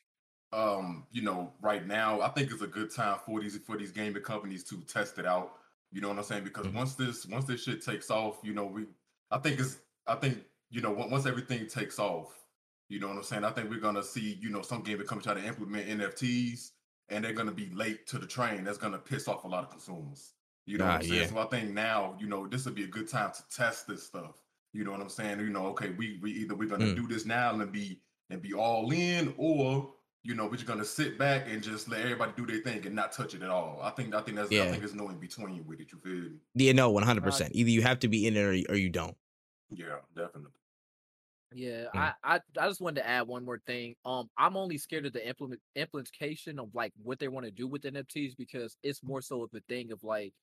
um, 0.52 1.08
you 1.12 1.24
know, 1.24 1.52
right 1.62 1.86
now, 1.86 2.22
I 2.22 2.30
think 2.30 2.52
it's 2.52 2.62
a 2.62 2.68
good 2.68 2.94
time 2.94 3.18
for 3.26 3.42
these 3.42 3.58
for 3.66 3.78
these 3.78 3.92
gaming 3.92 4.22
companies 4.22 4.64
to 4.66 4.82
test 4.82 5.18
it 5.18 5.26
out. 5.26 5.54
You 5.92 6.02
know 6.02 6.10
what 6.10 6.18
I'm 6.20 6.24
saying? 6.24 6.44
Because 6.44 6.68
Mhm. 6.68 6.74
once 6.76 6.94
this 6.94 7.26
once 7.26 7.46
this 7.46 7.64
shit 7.64 7.84
takes 7.84 8.12
off, 8.12 8.38
you 8.44 8.54
know, 8.54 8.66
we 8.68 8.86
I 9.32 9.40
think 9.40 9.60
it's 9.60 9.78
I 10.06 10.16
think 10.16 10.44
you 10.70 10.82
know 10.82 10.92
once 10.92 11.26
everything 11.26 11.66
takes 11.68 11.98
off, 11.98 12.46
you 12.90 13.00
know 13.00 13.08
what 13.08 13.18
I'm 13.18 13.24
saying? 13.24 13.44
I 13.44 13.50
think 13.50 13.72
we're 13.72 13.80
gonna 13.80 14.04
see 14.04 14.36
you 14.40 14.52
know 14.52 14.62
some 14.62 14.84
gaming 14.84 15.08
companies 15.08 15.26
try 15.26 15.34
to 15.34 15.48
implement 15.48 15.88
NFTs 15.88 16.74
and 17.10 17.26
they're 17.26 17.34
gonna 17.34 17.52
be 17.52 17.70
late 17.72 18.06
to 18.08 18.20
the 18.20 18.28
train. 18.28 18.64
That's 18.64 18.78
gonna 18.78 19.00
piss 19.00 19.28
off 19.28 19.46
a 19.46 19.48
lot 19.48 19.64
of 19.64 19.72
consumers. 19.72 20.34
You 20.66 20.78
know 20.78 20.86
Ah, 20.86 20.88
what 20.88 20.96
I'm 20.96 21.02
saying? 21.02 21.24
yeah. 21.24 21.28
So 21.28 21.38
I 21.40 21.46
think 21.48 21.72
now, 21.72 22.18
you 22.20 22.28
know, 22.28 22.48
this 22.48 22.66
would 22.66 22.76
be 22.76 22.84
a 22.86 22.88
good 22.88 23.08
time 23.10 23.32
to 23.34 23.44
test 23.50 23.88
this 23.88 24.04
stuff. 24.04 24.36
You 24.72 24.84
know 24.84 24.92
what 24.92 25.02
I'm 25.02 25.10
saying? 25.10 25.40
You 25.40 25.50
know, 25.50 25.68
okay, 25.68 25.90
we 25.92 26.20
we 26.22 26.32
either 26.32 26.56
we're 26.56 26.70
gonna 26.70 26.88
Mm. 26.88 26.96
do 26.96 27.08
this 27.08 27.26
now 27.26 27.60
and 27.60 27.72
be 27.72 28.02
and 28.30 28.42
be 28.42 28.54
all 28.54 28.92
in, 28.92 29.34
or 29.38 29.96
you 30.24 30.36
know, 30.36 30.46
we're 30.46 30.54
just 30.56 30.66
gonna 30.66 30.86
sit 30.86 31.18
back 31.20 31.48
and 31.48 31.62
just 31.62 31.90
let 31.90 32.02
everybody 32.02 32.32
do 32.38 32.46
their 32.46 32.62
thing 32.62 32.86
and 32.86 32.96
not 32.96 33.12
touch 33.12 33.34
it 33.36 33.44
at 33.44 33.50
all. 33.50 33.82
I 33.82 33.92
think 33.92 34.16
I 34.16 34.22
think 34.22 34.38
that's 34.38 34.58
I 34.58 34.66
Yeah. 34.66 34.66
think 34.66 34.82
there's 34.82 34.96
no 34.96 35.10
in 35.10 35.20
between 35.20 35.66
with 35.68 35.82
it. 35.82 35.92
You 35.92 36.00
feel 36.00 36.14
me? 36.32 36.40
Yeah, 36.56 36.72
no, 36.74 36.92
one 36.92 37.04
hundred 37.04 37.24
percent. 37.24 37.56
Either 37.56 37.70
you 37.70 37.82
have 37.82 38.00
to 38.00 38.08
be 38.08 38.28
in 38.28 38.36
it 38.36 38.42
or, 38.42 38.54
you- 38.54 38.66
or 38.70 38.76
you 38.76 38.90
don't. 38.90 39.18
Yeah, 39.70 40.02
definitely. 40.16 40.52
Yeah, 41.56 41.90
Mm. 41.96 42.14
I, 42.14 42.14
I 42.24 42.36
I 42.58 42.68
just 42.68 42.82
wanted 42.82 43.02
to 43.02 43.08
add 43.08 43.28
one 43.28 43.46
more 43.46 43.60
thing. 43.68 43.96
Um, 44.06 44.28
I'm 44.38 44.58
only 44.58 44.80
scared 44.80 45.06
of 45.06 45.14
the 45.14 45.28
implement 45.28 45.62
implication 45.76 46.58
of 46.58 46.74
like 46.74 46.94
what 46.98 47.20
they 47.20 47.28
want 47.28 47.46
to 47.46 47.52
do 47.52 47.68
with 47.68 47.86
NFTs 47.86 48.36
because 48.36 48.76
it's 48.82 49.04
more 49.04 49.22
so 49.22 49.44
of 49.44 49.52
a 49.54 49.60
thing 49.70 49.92
of 49.92 50.04
like 50.04 50.34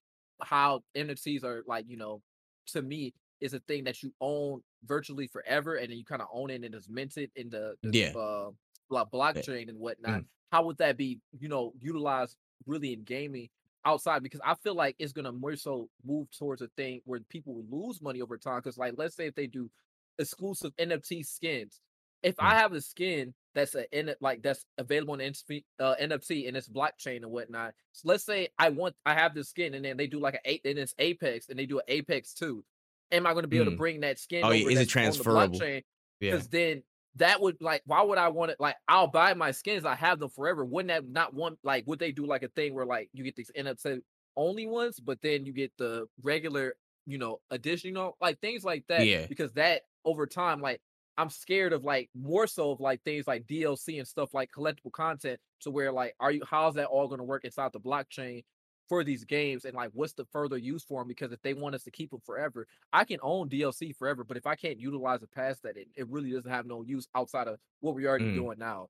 how 0.42 0.82
NFTs 0.96 1.44
are 1.44 1.62
like, 1.66 1.86
you 1.88 1.96
know, 1.96 2.22
to 2.68 2.82
me 2.82 3.12
is 3.40 3.54
a 3.54 3.60
thing 3.60 3.84
that 3.84 4.02
you 4.02 4.12
own 4.20 4.62
virtually 4.84 5.26
forever 5.26 5.76
and 5.76 5.90
then 5.90 5.96
you 5.98 6.04
kind 6.04 6.22
of 6.22 6.28
own 6.32 6.50
it 6.50 6.62
and 6.64 6.74
it's 6.74 6.88
minted 6.88 7.30
in 7.36 7.48
the, 7.50 7.74
the 7.82 7.96
Yeah. 7.98 8.08
uh 8.18 8.50
blo- 8.88 9.06
blockchain 9.12 9.68
and 9.68 9.78
whatnot. 9.78 10.20
Mm. 10.22 10.26
How 10.52 10.64
would 10.64 10.78
that 10.78 10.96
be, 10.96 11.20
you 11.38 11.48
know, 11.48 11.72
utilized 11.78 12.36
really 12.66 12.92
in 12.92 13.02
gaming 13.04 13.48
outside? 13.84 14.22
Because 14.22 14.40
I 14.44 14.54
feel 14.62 14.74
like 14.74 14.96
it's 14.98 15.12
gonna 15.12 15.32
more 15.32 15.56
so 15.56 15.88
move 16.04 16.28
towards 16.36 16.60
a 16.60 16.68
thing 16.76 17.00
where 17.04 17.20
people 17.28 17.54
will 17.54 17.86
lose 17.86 18.02
money 18.02 18.20
over 18.20 18.36
time. 18.36 18.58
Because 18.58 18.76
like 18.78 18.94
let's 18.96 19.16
say 19.16 19.26
if 19.26 19.34
they 19.34 19.46
do 19.46 19.70
exclusive 20.18 20.72
NFT 20.76 21.24
skins. 21.24 21.80
If 22.22 22.34
I 22.38 22.52
Mm. 22.52 22.58
have 22.58 22.72
a 22.74 22.80
skin 22.82 23.34
that's 23.54 23.74
a 23.74 23.98
in 23.98 24.14
like 24.20 24.42
that's 24.42 24.64
available 24.78 25.14
on 25.14 25.18
NFT, 25.20 25.64
uh, 25.80 25.94
NFT 26.00 26.46
and 26.48 26.56
it's 26.56 26.68
blockchain 26.68 27.16
and 27.18 27.30
whatnot. 27.30 27.74
So 27.92 28.08
let's 28.08 28.24
say 28.24 28.48
I 28.58 28.68
want 28.70 28.94
I 29.04 29.14
have 29.14 29.34
this 29.34 29.48
skin 29.48 29.74
and 29.74 29.84
then 29.84 29.96
they 29.96 30.06
do 30.06 30.20
like 30.20 30.34
an 30.34 30.40
eight 30.44 30.62
and 30.64 30.78
it's 30.78 30.94
Apex 30.98 31.48
and 31.48 31.58
they 31.58 31.66
do 31.66 31.78
an 31.78 31.84
Apex 31.88 32.32
too. 32.34 32.64
Am 33.12 33.26
I 33.26 33.32
going 33.32 33.42
to 33.42 33.48
be 33.48 33.56
able 33.56 33.66
to 33.66 33.70
Mm. 33.72 33.78
bring 33.78 34.00
that 34.00 34.18
skin? 34.20 34.42
Oh, 34.44 34.50
yeah, 34.50 34.66
is 34.68 34.72
it 34.72 34.74
that's 34.74 34.78
on 34.78 34.84
the 34.84 34.86
transferable? 34.86 35.58
blockchain? 35.58 35.82
Yeah. 36.20 36.30
Because 36.32 36.48
then 36.48 36.82
that 37.16 37.40
would 37.40 37.60
like 37.60 37.82
why 37.86 38.02
would 38.02 38.18
I 38.18 38.28
want 38.28 38.52
it? 38.52 38.58
Like 38.60 38.76
I'll 38.86 39.08
buy 39.08 39.34
my 39.34 39.50
skins, 39.50 39.84
I 39.84 39.96
have 39.96 40.20
them 40.20 40.30
forever. 40.30 40.64
Wouldn't 40.64 40.88
that 40.88 41.08
not 41.10 41.34
want 41.34 41.58
like 41.64 41.84
would 41.88 41.98
they 41.98 42.12
do 42.12 42.24
like 42.26 42.44
a 42.44 42.48
thing 42.48 42.72
where 42.74 42.86
like 42.86 43.10
you 43.12 43.24
get 43.24 43.34
these 43.34 43.50
NFT 43.58 44.00
only 44.36 44.66
ones, 44.66 45.00
but 45.00 45.20
then 45.22 45.44
you 45.44 45.52
get 45.52 45.72
the 45.76 46.06
regular, 46.22 46.74
you 47.06 47.18
know, 47.18 47.40
additional 47.50 48.16
like 48.20 48.40
things 48.40 48.62
like 48.62 48.84
that. 48.88 49.04
Yeah. 49.06 49.26
Because 49.26 49.52
that 49.54 49.82
over 50.04 50.24
time, 50.26 50.60
like 50.60 50.80
I'm 51.18 51.30
scared 51.30 51.72
of 51.72 51.84
like 51.84 52.10
more 52.14 52.46
so 52.46 52.70
of 52.72 52.80
like 52.80 53.02
things 53.04 53.26
like 53.26 53.46
DLC 53.46 53.98
and 53.98 54.08
stuff 54.08 54.32
like 54.34 54.50
collectible 54.52 54.92
content 54.92 55.40
to 55.60 55.70
where 55.70 55.92
like 55.92 56.14
are 56.20 56.32
you 56.32 56.42
how's 56.46 56.74
that 56.74 56.86
all 56.86 57.08
gonna 57.08 57.24
work 57.24 57.44
inside 57.44 57.72
the 57.72 57.80
blockchain 57.80 58.42
for 58.88 59.04
these 59.04 59.24
games 59.24 59.64
and 59.64 59.74
like 59.74 59.90
what's 59.92 60.14
the 60.14 60.24
further 60.32 60.56
use 60.58 60.82
for 60.84 61.00
them 61.00 61.08
because 61.08 61.30
if 61.32 61.40
they 61.42 61.54
want 61.54 61.74
us 61.76 61.84
to 61.84 61.90
keep 61.92 62.10
them 62.10 62.20
forever 62.24 62.66
i 62.92 63.04
can 63.04 63.20
own 63.22 63.48
dlc 63.48 63.94
forever 63.94 64.24
but 64.24 64.36
if 64.36 64.46
i 64.46 64.56
can't 64.56 64.80
utilize 64.80 65.22
it 65.22 65.30
past 65.30 65.62
that 65.62 65.76
it, 65.76 65.86
it 65.94 66.08
really 66.08 66.32
doesn't 66.32 66.50
have 66.50 66.66
no 66.66 66.82
use 66.82 67.06
outside 67.14 67.46
of 67.46 67.60
what 67.80 67.94
we're 67.94 68.08
already 68.08 68.28
Mm. 68.28 68.30
doing 68.30 68.58
now 68.58 68.88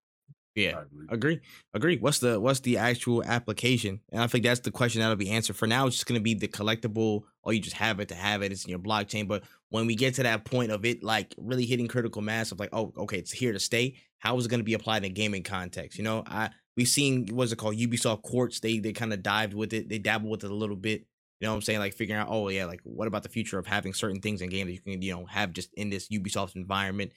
Yeah, 0.56 0.80
agree. 0.82 1.08
agree. 1.08 1.40
Agree. 1.74 1.96
What's 1.98 2.18
the 2.18 2.40
what's 2.40 2.60
the 2.60 2.76
actual 2.78 3.22
application? 3.24 4.00
And 4.10 4.22
I 4.22 4.26
think 4.26 4.44
that's 4.44 4.60
the 4.60 4.72
question 4.72 5.00
that'll 5.00 5.16
be 5.16 5.30
answered. 5.30 5.56
For 5.56 5.66
now, 5.68 5.86
it's 5.86 5.96
just 5.96 6.06
gonna 6.06 6.20
be 6.20 6.34
the 6.34 6.48
collectible, 6.48 7.22
or 7.42 7.52
you 7.52 7.60
just 7.60 7.76
have 7.76 8.00
it 8.00 8.08
to 8.08 8.14
have 8.16 8.42
it. 8.42 8.50
It's 8.52 8.64
in 8.64 8.70
your 8.70 8.80
blockchain. 8.80 9.28
But 9.28 9.44
when 9.70 9.86
we 9.86 9.94
get 9.94 10.14
to 10.14 10.22
that 10.24 10.44
point 10.44 10.70
of 10.70 10.84
it 10.84 11.02
like 11.02 11.34
really 11.38 11.64
hitting 11.64 11.88
critical 11.88 12.22
mass 12.22 12.52
of 12.52 12.60
like, 12.60 12.70
oh, 12.72 12.92
okay, 12.96 13.18
it's 13.18 13.32
here 13.32 13.52
to 13.52 13.60
stay. 13.60 13.96
How 14.18 14.36
is 14.36 14.46
it 14.46 14.48
gonna 14.48 14.62
be 14.62 14.74
applied 14.74 15.04
in 15.04 15.10
a 15.10 15.14
gaming 15.14 15.42
context? 15.42 15.98
You 15.98 16.04
know, 16.04 16.22
I 16.26 16.50
we've 16.76 16.88
seen 16.88 17.28
what's 17.32 17.52
it 17.52 17.56
called? 17.56 17.76
Ubisoft 17.76 18.22
Quartz. 18.22 18.60
They 18.60 18.78
they 18.78 18.92
kind 18.92 19.12
of 19.12 19.22
dived 19.22 19.54
with 19.54 19.72
it. 19.72 19.88
They 19.88 19.98
dabbled 19.98 20.30
with 20.30 20.44
it 20.44 20.50
a 20.50 20.54
little 20.54 20.76
bit. 20.76 21.06
You 21.40 21.46
know 21.46 21.52
what 21.52 21.56
I'm 21.56 21.62
saying? 21.62 21.78
Like 21.78 21.94
figuring 21.94 22.20
out, 22.20 22.28
oh 22.30 22.48
yeah, 22.48 22.66
like 22.66 22.80
what 22.84 23.08
about 23.08 23.22
the 23.22 23.30
future 23.30 23.58
of 23.58 23.66
having 23.66 23.94
certain 23.94 24.20
things 24.20 24.42
in 24.42 24.50
game 24.50 24.66
that 24.66 24.74
you 24.74 24.80
can, 24.80 25.00
you 25.00 25.14
know, 25.14 25.24
have 25.24 25.52
just 25.52 25.72
in 25.74 25.88
this 25.88 26.08
Ubisoft 26.08 26.54
environment 26.54 27.12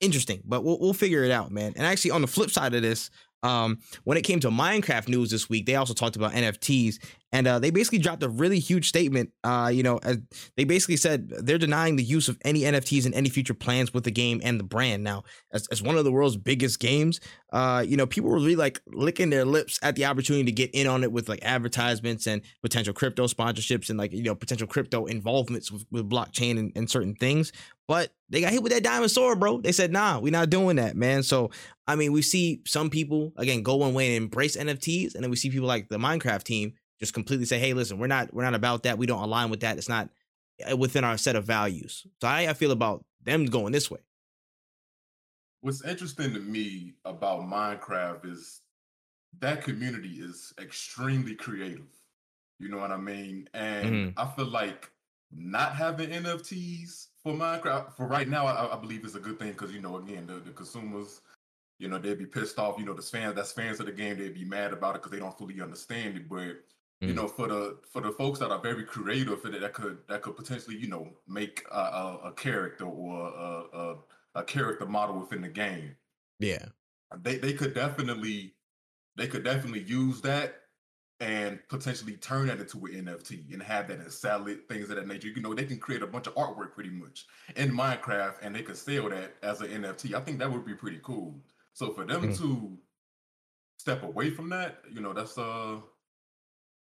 interesting, 0.00 0.42
but 0.44 0.64
we'll 0.64 0.78
we'll 0.80 0.94
figure 0.94 1.24
it 1.24 1.30
out, 1.30 1.50
man. 1.50 1.72
And 1.76 1.86
actually, 1.86 2.10
on 2.12 2.22
the 2.22 2.26
flip 2.26 2.50
side 2.50 2.74
of 2.74 2.82
this, 2.82 3.10
um, 3.42 3.78
when 4.04 4.18
it 4.18 4.22
came 4.22 4.40
to 4.40 4.50
Minecraft 4.50 5.08
news 5.08 5.30
this 5.30 5.48
week, 5.48 5.66
they 5.66 5.76
also 5.76 5.94
talked 5.94 6.16
about 6.16 6.32
NFTs, 6.32 6.98
and 7.32 7.46
uh, 7.46 7.58
they 7.58 7.70
basically 7.70 7.98
dropped 7.98 8.22
a 8.22 8.28
really 8.28 8.58
huge 8.58 8.88
statement. 8.88 9.30
Uh, 9.44 9.70
you 9.72 9.82
know, 9.82 10.00
they 10.56 10.64
basically 10.64 10.96
said 10.96 11.28
they're 11.28 11.58
denying 11.58 11.96
the 11.96 12.02
use 12.02 12.28
of 12.28 12.36
any 12.44 12.60
NFTs 12.62 13.06
in 13.06 13.14
any 13.14 13.28
future 13.28 13.54
plans 13.54 13.94
with 13.94 14.04
the 14.04 14.10
game 14.10 14.40
and 14.42 14.58
the 14.58 14.64
brand. 14.64 15.04
Now, 15.04 15.22
as, 15.52 15.66
as 15.68 15.82
one 15.82 15.96
of 15.96 16.04
the 16.04 16.10
world's 16.10 16.36
biggest 16.36 16.80
games, 16.80 17.20
uh, 17.52 17.84
you 17.86 17.96
know, 17.96 18.06
people 18.06 18.30
were 18.30 18.36
really 18.36 18.56
like 18.56 18.80
licking 18.86 19.30
their 19.30 19.44
lips 19.44 19.78
at 19.82 19.94
the 19.94 20.06
opportunity 20.06 20.44
to 20.44 20.52
get 20.52 20.70
in 20.72 20.86
on 20.86 21.04
it 21.04 21.12
with 21.12 21.28
like 21.28 21.40
advertisements 21.42 22.26
and 22.26 22.42
potential 22.62 22.92
crypto 22.92 23.26
sponsorships 23.26 23.90
and 23.90 23.98
like 23.98 24.12
you 24.12 24.22
know 24.22 24.34
potential 24.34 24.66
crypto 24.66 25.06
involvements 25.06 25.70
with, 25.70 25.84
with 25.90 26.10
blockchain 26.10 26.58
and, 26.58 26.72
and 26.74 26.90
certain 26.90 27.14
things. 27.14 27.52
But 27.90 28.12
they 28.28 28.40
got 28.40 28.52
hit 28.52 28.62
with 28.62 28.70
that 28.70 28.84
diamond 28.84 29.10
sword, 29.10 29.40
bro. 29.40 29.60
They 29.60 29.72
said, 29.72 29.90
nah, 29.90 30.20
we're 30.20 30.30
not 30.30 30.48
doing 30.48 30.76
that, 30.76 30.96
man. 30.96 31.24
So, 31.24 31.50
I 31.88 31.96
mean, 31.96 32.12
we 32.12 32.22
see 32.22 32.62
some 32.64 32.88
people, 32.88 33.32
again, 33.36 33.64
go 33.64 33.74
one 33.74 33.94
way 33.94 34.06
and 34.14 34.22
embrace 34.22 34.56
NFTs. 34.56 35.16
And 35.16 35.24
then 35.24 35.30
we 35.30 35.36
see 35.36 35.50
people 35.50 35.66
like 35.66 35.88
the 35.88 35.98
Minecraft 35.98 36.44
team 36.44 36.74
just 37.00 37.14
completely 37.14 37.46
say, 37.46 37.58
hey, 37.58 37.72
listen, 37.72 37.98
we're 37.98 38.06
not, 38.06 38.32
we're 38.32 38.44
not 38.44 38.54
about 38.54 38.84
that. 38.84 38.98
We 38.98 39.06
don't 39.06 39.22
align 39.22 39.50
with 39.50 39.60
that. 39.60 39.78
It's 39.78 39.88
not 39.88 40.10
eh, 40.60 40.74
within 40.74 41.04
our 41.04 41.16
set 41.16 41.36
of 41.36 41.44
values. 41.44 42.06
So 42.20 42.28
I, 42.28 42.48
I 42.48 42.52
feel 42.52 42.70
about 42.70 43.04
them 43.22 43.46
going 43.46 43.72
this 43.72 43.90
way. 43.90 44.00
What's 45.62 45.84
interesting 45.84 46.32
to 46.34 46.40
me 46.40 46.94
about 47.04 47.42
Minecraft 47.42 48.30
is 48.30 48.60
that 49.40 49.62
community 49.62 50.20
is 50.20 50.52
extremely 50.60 51.34
creative. 51.34 51.88
You 52.58 52.68
know 52.68 52.78
what 52.78 52.90
I 52.90 52.96
mean? 52.96 53.48
And 53.54 53.90
mm-hmm. 53.90 54.18
I 54.18 54.26
feel 54.36 54.46
like 54.46 54.90
not 55.32 55.74
having 55.74 56.10
NFTs 56.10 57.08
for 57.22 57.32
Minecraft 57.32 57.96
for 57.96 58.06
right 58.06 58.28
now, 58.28 58.46
I, 58.46 58.74
I 58.74 58.78
believe 58.78 59.04
is 59.04 59.16
a 59.16 59.20
good 59.20 59.38
thing 59.38 59.52
because 59.52 59.72
you 59.72 59.80
know, 59.80 59.96
again, 59.96 60.26
the, 60.26 60.34
the 60.34 60.50
consumers, 60.50 61.20
you 61.78 61.88
know, 61.88 61.98
they'd 61.98 62.18
be 62.18 62.26
pissed 62.26 62.58
off. 62.58 62.78
You 62.78 62.84
know, 62.84 62.94
the 62.94 63.02
fans 63.02 63.34
that's 63.34 63.52
fans 63.52 63.80
of 63.80 63.86
the 63.86 63.92
game, 63.92 64.18
they'd 64.18 64.34
be 64.34 64.44
mad 64.44 64.72
about 64.72 64.96
it 64.96 65.02
because 65.02 65.12
they 65.12 65.18
don't 65.18 65.36
fully 65.36 65.60
understand 65.60 66.16
it. 66.16 66.28
But 66.28 66.62
mm. 67.02 67.08
you 67.08 67.14
know, 67.14 67.28
for 67.28 67.48
the 67.48 67.78
for 67.90 68.00
the 68.00 68.12
folks 68.12 68.38
that 68.40 68.50
are 68.50 68.60
very 68.60 68.84
creative, 68.84 69.42
that 69.42 69.60
that 69.60 69.72
could 69.72 69.98
that 70.08 70.22
could 70.22 70.36
potentially 70.36 70.76
you 70.76 70.88
know 70.88 71.08
make 71.26 71.64
a, 71.70 71.78
a, 71.78 72.20
a 72.26 72.32
character 72.32 72.84
or 72.84 73.28
a, 73.28 73.78
a 73.78 73.96
a 74.36 74.44
character 74.44 74.86
model 74.86 75.18
within 75.18 75.42
the 75.42 75.48
game. 75.48 75.96
Yeah, 76.38 76.66
they 77.22 77.36
they 77.36 77.52
could 77.52 77.74
definitely 77.74 78.54
they 79.16 79.26
could 79.26 79.44
definitely 79.44 79.82
use 79.82 80.20
that 80.22 80.60
and 81.20 81.58
potentially 81.68 82.14
turn 82.14 82.46
that 82.46 82.58
into 82.58 82.78
an 82.86 83.04
NFT 83.04 83.52
and 83.52 83.62
have 83.62 83.88
that 83.88 84.00
in 84.00 84.10
salad, 84.10 84.66
things 84.68 84.88
of 84.88 84.96
that 84.96 85.06
nature. 85.06 85.28
You 85.28 85.42
know, 85.42 85.52
they 85.52 85.66
can 85.66 85.78
create 85.78 86.02
a 86.02 86.06
bunch 86.06 86.26
of 86.26 86.34
artwork 86.34 86.72
pretty 86.74 86.90
much 86.90 87.26
in 87.56 87.70
Minecraft 87.70 88.36
and 88.40 88.54
they 88.54 88.62
could 88.62 88.76
sell 88.76 89.10
that 89.10 89.34
as 89.42 89.60
an 89.60 89.68
NFT. 89.68 90.14
I 90.14 90.20
think 90.20 90.38
that 90.38 90.50
would 90.50 90.64
be 90.64 90.74
pretty 90.74 90.98
cool. 91.02 91.38
So 91.74 91.92
for 91.92 92.06
them 92.06 92.22
mm-hmm. 92.22 92.42
to 92.42 92.78
step 93.78 94.02
away 94.02 94.30
from 94.30 94.48
that, 94.48 94.78
you 94.90 95.02
know, 95.02 95.12
that's 95.12 95.36
uh 95.36 95.76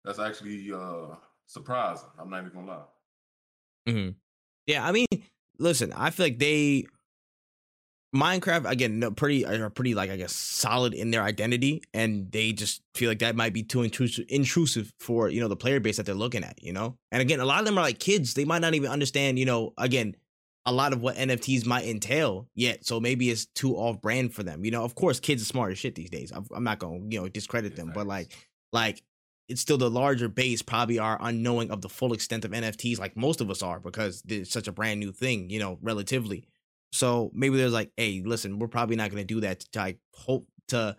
that's 0.03 0.19
actually 0.19 0.71
uh 0.73 1.15
surprising. 1.45 2.09
I'm 2.19 2.29
not 2.29 2.41
even 2.41 2.53
gonna 2.53 2.67
lie. 2.67 2.83
Mm-hmm. 3.87 4.09
Yeah, 4.67 4.85
I 4.85 4.91
mean, 4.91 5.07
listen, 5.57 5.93
I 5.93 6.09
feel 6.11 6.27
like 6.27 6.39
they 6.39 6.85
Minecraft 8.15 8.67
again, 8.67 8.97
no, 8.97 9.11
pretty 9.11 9.45
are 9.45 9.69
pretty 9.69 9.93
like 9.93 10.09
I 10.09 10.17
guess 10.17 10.33
solid 10.33 10.95
in 10.95 11.11
their 11.11 11.21
identity, 11.21 11.83
and 11.93 12.31
they 12.31 12.53
just 12.53 12.81
feel 12.95 13.07
like 13.07 13.19
that 13.19 13.35
might 13.35 13.53
be 13.53 13.61
too 13.61 13.83
intrusive, 13.83 14.25
intrusive 14.29 14.91
for 14.99 15.29
you 15.29 15.39
know 15.39 15.47
the 15.47 15.55
player 15.55 15.79
base 15.79 15.97
that 15.97 16.07
they're 16.07 16.15
looking 16.15 16.43
at, 16.43 16.61
you 16.63 16.73
know. 16.73 16.97
And 17.11 17.21
again, 17.21 17.39
a 17.39 17.45
lot 17.45 17.59
of 17.59 17.65
them 17.65 17.77
are 17.77 17.83
like 17.83 17.99
kids; 17.99 18.33
they 18.33 18.45
might 18.45 18.63
not 18.63 18.73
even 18.73 18.89
understand, 18.89 19.37
you 19.37 19.45
know. 19.45 19.73
Again, 19.77 20.15
a 20.65 20.73
lot 20.73 20.91
of 20.91 21.01
what 21.01 21.17
NFTs 21.17 21.67
might 21.67 21.85
entail 21.85 22.47
yet, 22.55 22.83
so 22.83 22.99
maybe 22.99 23.29
it's 23.29 23.45
too 23.45 23.75
off 23.75 24.01
brand 24.01 24.33
for 24.33 24.41
them. 24.41 24.65
You 24.65 24.71
know, 24.71 24.83
of 24.83 24.95
course, 24.95 25.19
kids 25.19 25.43
are 25.43 25.45
smart 25.45 25.71
as 25.71 25.77
shit 25.77 25.93
these 25.93 26.09
days. 26.09 26.31
I'm, 26.31 26.47
I'm 26.51 26.63
not 26.63 26.79
gonna 26.79 27.01
you 27.09 27.21
know 27.21 27.27
discredit 27.27 27.75
them, 27.75 27.91
but 27.93 28.07
like 28.07 28.35
like 28.73 29.03
it's 29.49 29.61
still 29.61 29.77
the 29.77 29.89
larger 29.89 30.29
base 30.29 30.61
probably 30.61 30.99
are 30.99 31.17
unknowing 31.19 31.71
of 31.71 31.81
the 31.81 31.89
full 31.89 32.13
extent 32.13 32.45
of 32.45 32.51
NFTs, 32.51 32.99
like 32.99 33.17
most 33.17 33.41
of 33.41 33.49
us 33.49 33.61
are, 33.61 33.79
because 33.79 34.23
it's 34.27 34.51
such 34.51 34.67
a 34.67 34.71
brand 34.71 34.99
new 34.99 35.11
thing, 35.11 35.49
you 35.49 35.59
know, 35.59 35.77
relatively. 35.81 36.47
So 36.91 37.31
maybe 37.33 37.57
there's 37.57 37.73
like, 37.73 37.91
hey, 37.97 38.21
listen, 38.25 38.59
we're 38.59 38.67
probably 38.67 38.95
not 38.95 39.11
going 39.11 39.21
to 39.21 39.33
do 39.33 39.41
that 39.41 39.59
to 39.59 39.79
like 39.79 39.97
hope 40.13 40.47
to 40.69 40.95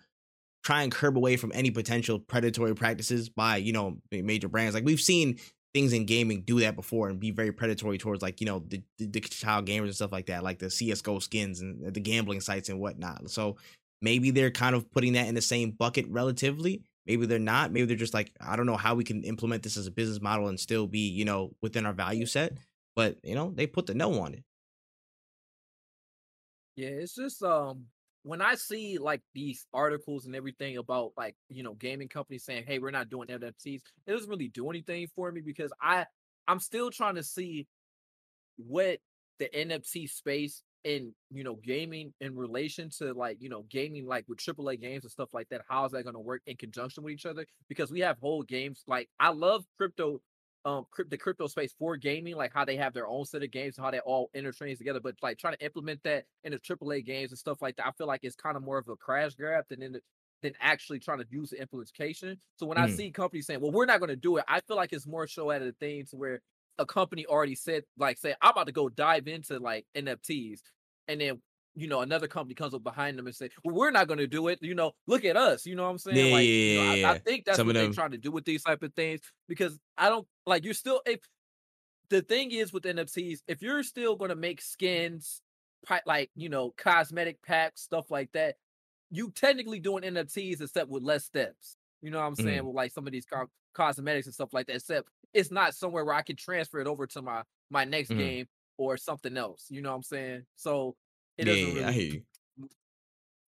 try 0.64 0.82
and 0.82 0.92
curb 0.92 1.16
away 1.16 1.36
from 1.36 1.52
any 1.54 1.70
potential 1.70 2.18
predatory 2.18 2.74
practices 2.74 3.28
by 3.28 3.56
you 3.56 3.72
know 3.72 3.98
major 4.10 4.48
brands. 4.48 4.74
Like 4.74 4.84
we've 4.84 5.00
seen 5.00 5.38
things 5.72 5.92
in 5.92 6.04
gaming 6.04 6.42
do 6.42 6.60
that 6.60 6.74
before 6.74 7.08
and 7.08 7.20
be 7.20 7.30
very 7.30 7.52
predatory 7.52 7.96
towards 7.96 8.22
like 8.22 8.40
you 8.40 8.46
know 8.46 8.60
the, 8.66 8.82
the, 8.98 9.06
the 9.06 9.20
child 9.20 9.66
gamers 9.66 9.84
and 9.84 9.94
stuff 9.94 10.12
like 10.12 10.26
that, 10.26 10.44
like 10.44 10.58
the 10.58 10.70
CS:GO 10.70 11.18
skins 11.20 11.60
and 11.60 11.86
uh, 11.86 11.90
the 11.90 12.00
gambling 12.00 12.40
sites 12.40 12.68
and 12.68 12.80
whatnot. 12.80 13.30
So 13.30 13.56
maybe 14.02 14.30
they're 14.30 14.50
kind 14.50 14.74
of 14.74 14.90
putting 14.90 15.14
that 15.14 15.28
in 15.28 15.34
the 15.34 15.42
same 15.42 15.70
bucket 15.70 16.06
relatively. 16.08 16.82
Maybe 17.10 17.26
they're 17.26 17.40
not. 17.40 17.72
Maybe 17.72 17.86
they're 17.86 17.96
just 17.96 18.14
like, 18.14 18.30
I 18.40 18.54
don't 18.54 18.66
know 18.66 18.76
how 18.76 18.94
we 18.94 19.02
can 19.02 19.24
implement 19.24 19.64
this 19.64 19.76
as 19.76 19.88
a 19.88 19.90
business 19.90 20.20
model 20.20 20.46
and 20.46 20.60
still 20.60 20.86
be, 20.86 21.08
you 21.08 21.24
know, 21.24 21.50
within 21.60 21.84
our 21.84 21.92
value 21.92 22.24
set. 22.24 22.52
But 22.94 23.16
you 23.24 23.34
know, 23.34 23.50
they 23.52 23.66
put 23.66 23.86
the 23.86 23.94
no 23.94 24.20
on 24.20 24.34
it. 24.34 24.44
Yeah, 26.76 26.90
it's 26.90 27.16
just 27.16 27.42
um 27.42 27.86
when 28.22 28.40
I 28.40 28.54
see 28.54 28.98
like 28.98 29.22
these 29.34 29.66
articles 29.74 30.26
and 30.26 30.36
everything 30.36 30.76
about 30.76 31.10
like 31.16 31.34
you 31.48 31.64
know 31.64 31.74
gaming 31.74 32.06
companies 32.06 32.44
saying, 32.44 32.62
"Hey, 32.64 32.78
we're 32.78 32.92
not 32.92 33.10
doing 33.10 33.26
NFTs," 33.26 33.80
it 34.06 34.12
doesn't 34.12 34.30
really 34.30 34.46
do 34.46 34.70
anything 34.70 35.08
for 35.16 35.32
me 35.32 35.40
because 35.40 35.72
I 35.82 36.06
I'm 36.46 36.60
still 36.60 36.92
trying 36.92 37.16
to 37.16 37.24
see 37.24 37.66
what 38.56 39.00
the 39.40 39.48
NFT 39.52 40.08
space 40.08 40.62
in 40.84 41.12
you 41.30 41.44
know 41.44 41.56
gaming 41.62 42.12
in 42.20 42.36
relation 42.36 42.90
to 42.98 43.12
like 43.12 43.38
you 43.40 43.48
know 43.48 43.64
gaming 43.70 44.06
like 44.06 44.24
with 44.28 44.38
AAA 44.38 44.80
games 44.80 45.04
and 45.04 45.10
stuff 45.10 45.34
like 45.34 45.48
that. 45.50 45.62
How 45.68 45.84
is 45.84 45.92
that 45.92 46.04
going 46.04 46.14
to 46.14 46.20
work 46.20 46.42
in 46.46 46.56
conjunction 46.56 47.04
with 47.04 47.12
each 47.12 47.26
other? 47.26 47.46
Because 47.68 47.90
we 47.90 48.00
have 48.00 48.18
whole 48.18 48.42
games 48.42 48.82
like 48.86 49.08
I 49.18 49.30
love 49.30 49.64
crypto 49.76 50.20
um 50.64 50.84
the 51.08 51.18
crypto 51.18 51.46
space 51.46 51.74
for 51.78 51.96
gaming, 51.96 52.36
like 52.36 52.52
how 52.52 52.64
they 52.64 52.76
have 52.76 52.92
their 52.92 53.06
own 53.06 53.24
set 53.24 53.42
of 53.42 53.50
games, 53.50 53.76
and 53.76 53.84
how 53.84 53.90
they 53.90 54.00
all 54.00 54.30
intertrains 54.34 54.78
together. 54.78 55.00
But 55.00 55.16
like 55.22 55.38
trying 55.38 55.54
to 55.54 55.64
implement 55.64 56.02
that 56.04 56.24
in 56.44 56.52
the 56.52 56.58
AAA 56.58 57.04
games 57.04 57.30
and 57.30 57.38
stuff 57.38 57.62
like 57.62 57.76
that, 57.76 57.86
I 57.86 57.92
feel 57.92 58.06
like 58.06 58.20
it's 58.22 58.36
kind 58.36 58.56
of 58.56 58.62
more 58.62 58.78
of 58.78 58.88
a 58.88 58.96
crash 58.96 59.34
grab 59.34 59.64
than 59.68 59.82
in 59.82 59.92
the, 59.92 60.00
than 60.42 60.52
actually 60.60 60.98
trying 60.98 61.18
to 61.18 61.26
use 61.30 61.50
the 61.50 61.60
implementation. 61.60 62.38
So 62.56 62.66
when 62.66 62.78
mm. 62.78 62.82
I 62.82 62.90
see 62.90 63.10
companies 63.10 63.46
saying, 63.46 63.60
"Well, 63.60 63.72
we're 63.72 63.86
not 63.86 64.00
going 64.00 64.10
to 64.10 64.16
do 64.16 64.36
it," 64.36 64.44
I 64.48 64.60
feel 64.60 64.76
like 64.76 64.92
it's 64.92 65.06
more 65.06 65.26
show 65.26 65.50
at 65.50 65.62
a 65.62 65.72
thing 65.72 66.06
to 66.10 66.16
where 66.16 66.40
a 66.80 66.86
company 66.86 67.26
already 67.26 67.54
said, 67.54 67.84
like, 67.98 68.18
say, 68.18 68.34
I'm 68.42 68.50
about 68.50 68.66
to 68.66 68.72
go 68.72 68.88
dive 68.88 69.28
into 69.28 69.58
like 69.58 69.86
NFTs, 69.96 70.60
and 71.06 71.20
then 71.20 71.40
you 71.76 71.86
know, 71.86 72.00
another 72.00 72.26
company 72.26 72.54
comes 72.54 72.74
up 72.74 72.82
behind 72.82 73.18
them 73.18 73.26
and 73.26 73.34
say, 73.34 73.48
"Well, 73.62 73.74
we're 73.74 73.90
not 73.90 74.08
going 74.08 74.18
to 74.18 74.26
do 74.26 74.48
it." 74.48 74.58
You 74.60 74.74
know, 74.74 74.92
look 75.06 75.24
at 75.24 75.36
us. 75.36 75.66
You 75.66 75.76
know 75.76 75.84
what 75.84 75.90
I'm 75.90 75.98
saying? 75.98 76.16
Yeah, 76.16 76.32
like, 76.32 76.44
yeah, 76.44 76.50
you 76.50 76.78
know, 76.78 76.94
yeah, 76.94 77.10
I, 77.10 77.12
I, 77.12 77.18
think 77.18 77.44
that's 77.44 77.58
Some 77.58 77.66
what 77.66 77.74
they're 77.74 77.92
trying 77.92 78.10
to 78.10 78.18
do 78.18 78.32
with 78.32 78.44
these 78.44 78.64
type 78.64 78.82
of 78.82 78.92
things 78.94 79.20
because 79.48 79.78
I 79.96 80.08
don't 80.08 80.26
like 80.46 80.64
you're 80.64 80.74
still 80.74 81.00
if 81.06 81.20
the 82.08 82.22
thing 82.22 82.50
is 82.50 82.72
with 82.72 82.82
NFTs, 82.82 83.38
if 83.46 83.62
you're 83.62 83.82
still 83.84 84.16
going 84.16 84.30
to 84.30 84.36
make 84.36 84.60
skins, 84.60 85.42
like 86.06 86.30
you 86.34 86.48
know, 86.48 86.74
cosmetic 86.76 87.40
packs, 87.42 87.82
stuff 87.82 88.10
like 88.10 88.32
that, 88.32 88.56
you 89.10 89.30
technically 89.30 89.78
doing 89.78 90.02
NFTs 90.02 90.60
except 90.60 90.90
with 90.90 91.02
less 91.02 91.24
steps. 91.24 91.76
You 92.02 92.10
know 92.10 92.18
what 92.18 92.26
I'm 92.26 92.34
saying? 92.34 92.62
Mm. 92.62 92.64
With 92.64 92.76
like 92.76 92.92
some 92.92 93.06
of 93.06 93.12
these 93.12 93.26
co- 93.26 93.50
cosmetics 93.74 94.26
and 94.26 94.34
stuff 94.34 94.52
like 94.52 94.66
that. 94.66 94.76
Except 94.76 95.08
it's 95.32 95.50
not 95.50 95.74
somewhere 95.74 96.04
where 96.04 96.14
I 96.14 96.22
can 96.22 96.36
transfer 96.36 96.80
it 96.80 96.86
over 96.86 97.06
to 97.08 97.22
my 97.22 97.42
my 97.70 97.84
next 97.84 98.10
mm. 98.10 98.18
game 98.18 98.46
or 98.76 98.96
something 98.96 99.36
else. 99.36 99.66
You 99.68 99.82
know 99.82 99.90
what 99.90 99.96
I'm 99.96 100.02
saying? 100.02 100.42
So 100.56 100.96
it 101.38 101.46
yeah, 101.46 101.54
doesn't 101.54 101.74
really, 101.74 101.84
I 101.84 101.92
hear 101.92 102.12
you. 102.12 102.22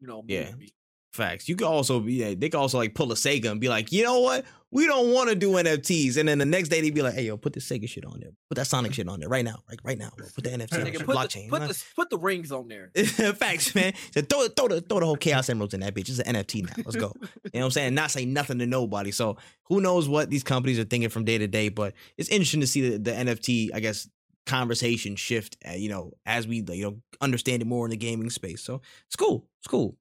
You 0.00 0.06
know, 0.06 0.24
yeah. 0.26 0.52
Me. 0.52 0.72
Facts. 1.12 1.48
You 1.48 1.56
could 1.56 1.66
also 1.66 1.98
be 1.98 2.34
they 2.34 2.48
could 2.48 2.58
also 2.58 2.78
like 2.78 2.94
pull 2.94 3.10
a 3.10 3.16
Sega 3.16 3.50
and 3.50 3.60
be 3.60 3.68
like, 3.68 3.90
you 3.90 4.04
know 4.04 4.20
what? 4.20 4.44
We 4.70 4.86
don't 4.86 5.12
want 5.12 5.28
to 5.28 5.34
do 5.34 5.50
NFTs. 5.54 6.16
And 6.16 6.28
then 6.28 6.38
the 6.38 6.44
next 6.44 6.68
day 6.68 6.80
they'd 6.80 6.94
be 6.94 7.02
like, 7.02 7.14
hey 7.14 7.24
yo, 7.24 7.36
put 7.36 7.52
the 7.52 7.58
Sega 7.58 7.88
shit 7.88 8.04
on 8.04 8.20
there. 8.20 8.30
Put 8.48 8.54
that 8.54 8.68
Sonic 8.68 8.94
shit 8.94 9.08
on 9.08 9.18
there 9.18 9.28
right 9.28 9.44
now. 9.44 9.56
Like 9.68 9.80
right 9.82 9.98
now. 9.98 10.10
Bro. 10.16 10.28
Put 10.36 10.44
the 10.44 10.50
NFT 10.56 10.72
on 10.74 10.84
the 10.84 10.98
blockchain. 11.00 11.50
The, 11.50 11.58
put, 11.58 11.68
the, 11.68 11.84
put 11.96 12.10
the 12.10 12.18
rings 12.18 12.52
on 12.52 12.68
there. 12.68 12.92
Facts, 12.94 13.74
man. 13.74 13.94
So 14.14 14.20
throw, 14.20 14.46
throw, 14.46 14.68
the, 14.68 14.80
throw 14.82 15.00
the 15.00 15.06
whole 15.06 15.16
Chaos 15.16 15.48
Emeralds 15.48 15.74
in 15.74 15.80
that 15.80 15.94
bitch. 15.94 16.08
It's 16.08 16.20
an 16.20 16.36
NFT 16.36 16.66
now. 16.66 16.82
Let's 16.84 16.94
go. 16.94 17.12
you 17.20 17.28
know 17.54 17.60
what 17.60 17.64
I'm 17.64 17.70
saying? 17.72 17.94
Not 17.94 18.12
say 18.12 18.24
nothing 18.24 18.60
to 18.60 18.66
nobody. 18.66 19.10
So 19.10 19.36
who 19.64 19.80
knows 19.80 20.08
what 20.08 20.30
these 20.30 20.44
companies 20.44 20.78
are 20.78 20.84
thinking 20.84 21.10
from 21.10 21.24
day 21.24 21.38
to 21.38 21.48
day, 21.48 21.70
but 21.70 21.94
it's 22.16 22.28
interesting 22.28 22.60
to 22.60 22.68
see 22.68 22.90
the, 22.90 22.98
the 22.98 23.10
NFT, 23.10 23.70
I 23.74 23.80
guess, 23.80 24.08
conversation 24.46 25.16
shift, 25.16 25.56
uh, 25.68 25.72
you 25.72 25.88
know, 25.88 26.12
as 26.26 26.46
we 26.46 26.64
you 26.72 26.82
know 26.82 26.96
understand 27.20 27.62
it 27.62 27.66
more 27.66 27.86
in 27.86 27.90
the 27.90 27.96
gaming 27.96 28.30
space. 28.30 28.62
So 28.62 28.80
it's 29.06 29.16
cool. 29.16 29.46
It's 29.60 29.68
cool. 29.68 29.96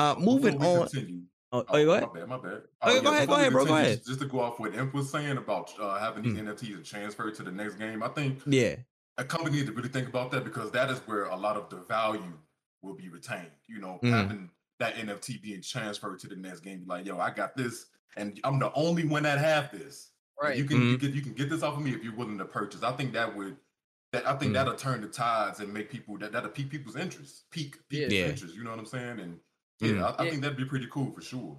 Uh, 0.00 0.14
moving 0.18 0.62
on. 0.62 0.88
continue- 0.88 1.22
Oh, 1.52 1.64
oh, 1.68 1.84
go 1.84 1.92
ahead. 1.94 2.06
My 2.14 2.20
bad, 2.20 2.28
my 2.28 2.38
bad. 2.38 2.62
Oh, 2.80 2.96
Uh, 2.98 3.00
go 3.00 3.12
ahead, 3.12 3.28
go 3.28 3.34
ahead, 3.34 3.52
bro, 3.52 3.64
go 3.66 3.74
ahead. 3.76 4.04
Just, 4.06 4.20
to 4.20 4.26
go 4.26 4.38
off 4.40 4.60
what 4.60 4.72
EMP 4.72 4.94
was 4.94 5.10
saying 5.10 5.36
about 5.36 5.72
uh, 5.80 5.98
having 5.98 6.22
these 6.22 6.34
Mm. 6.34 6.46
NFTs 6.46 6.88
transferred 6.88 7.34
to 7.34 7.42
the 7.42 7.50
next 7.50 7.74
game, 7.74 8.04
I 8.04 8.08
think 8.08 8.40
Yeah. 8.46 8.76
a 9.18 9.24
company 9.24 9.56
need 9.56 9.66
to 9.66 9.72
really 9.72 9.88
think 9.88 10.06
about 10.08 10.30
that 10.30 10.44
because 10.44 10.70
that 10.70 10.90
is 10.92 11.00
where 11.00 11.24
a 11.24 11.34
lot 11.36 11.56
of 11.56 11.68
the 11.68 11.78
value 11.80 12.38
will 12.82 12.94
be 12.94 13.08
retained. 13.08 13.50
You 13.66 13.80
know, 13.80 13.98
Mhm. 14.00 14.10
having 14.12 14.50
that 14.78 14.94
NFT 14.96 15.38
being 15.38 15.60
transferred 15.60 16.20
to 16.20 16.28
the 16.28 16.36
next 16.36 16.60
game, 16.60 16.84
like, 16.86 17.04
yo, 17.04 17.18
I 17.18 17.30
got 17.30 17.56
this, 17.56 17.86
and 18.16 18.38
I'm 18.44 18.60
the 18.60 18.72
only 18.74 19.04
one 19.04 19.24
that 19.24 19.38
have 19.38 19.72
this. 19.72 20.12
Right. 20.40 20.56
You 20.56 20.64
can 20.64 20.80
you 20.80 20.96
Mhm. 20.96 21.00
get 21.00 21.14
you 21.14 21.20
can 21.20 21.34
get 21.34 21.50
this 21.50 21.62
off 21.64 21.76
of 21.76 21.82
me 21.82 21.92
if 21.92 22.02
you're 22.04 22.14
willing 22.14 22.38
to 22.38 22.44
purchase. 22.46 22.82
I 22.84 22.92
think 22.92 23.12
that 23.14 23.36
would 23.36 23.56
that 24.12 24.24
I 24.26 24.36
think 24.36 24.50
Mhm. 24.52 24.54
that'll 24.54 24.74
turn 24.76 25.00
the 25.02 25.08
tides 25.08 25.58
and 25.60 25.72
make 25.74 25.90
people 25.90 26.16
that 26.18 26.30
that'll 26.32 26.50
pique 26.50 26.70
people's 26.70 26.96
interest, 26.96 27.50
peak 27.50 27.76
people's 27.88 28.12
Yeah. 28.12 28.26
interest. 28.28 28.54
You 28.54 28.62
know 28.64 28.70
what 28.70 28.78
I'm 28.78 28.86
saying? 28.86 29.18
And 29.20 29.40
yeah, 29.80 29.88
Mhm. 29.92 30.02
I, 30.18 30.24
I 30.24 30.30
think 30.30 30.42
that'd 30.42 30.56
be 30.58 30.64
pretty 30.64 30.86
cool 30.90 31.12
for 31.12 31.20
sure. 31.22 31.56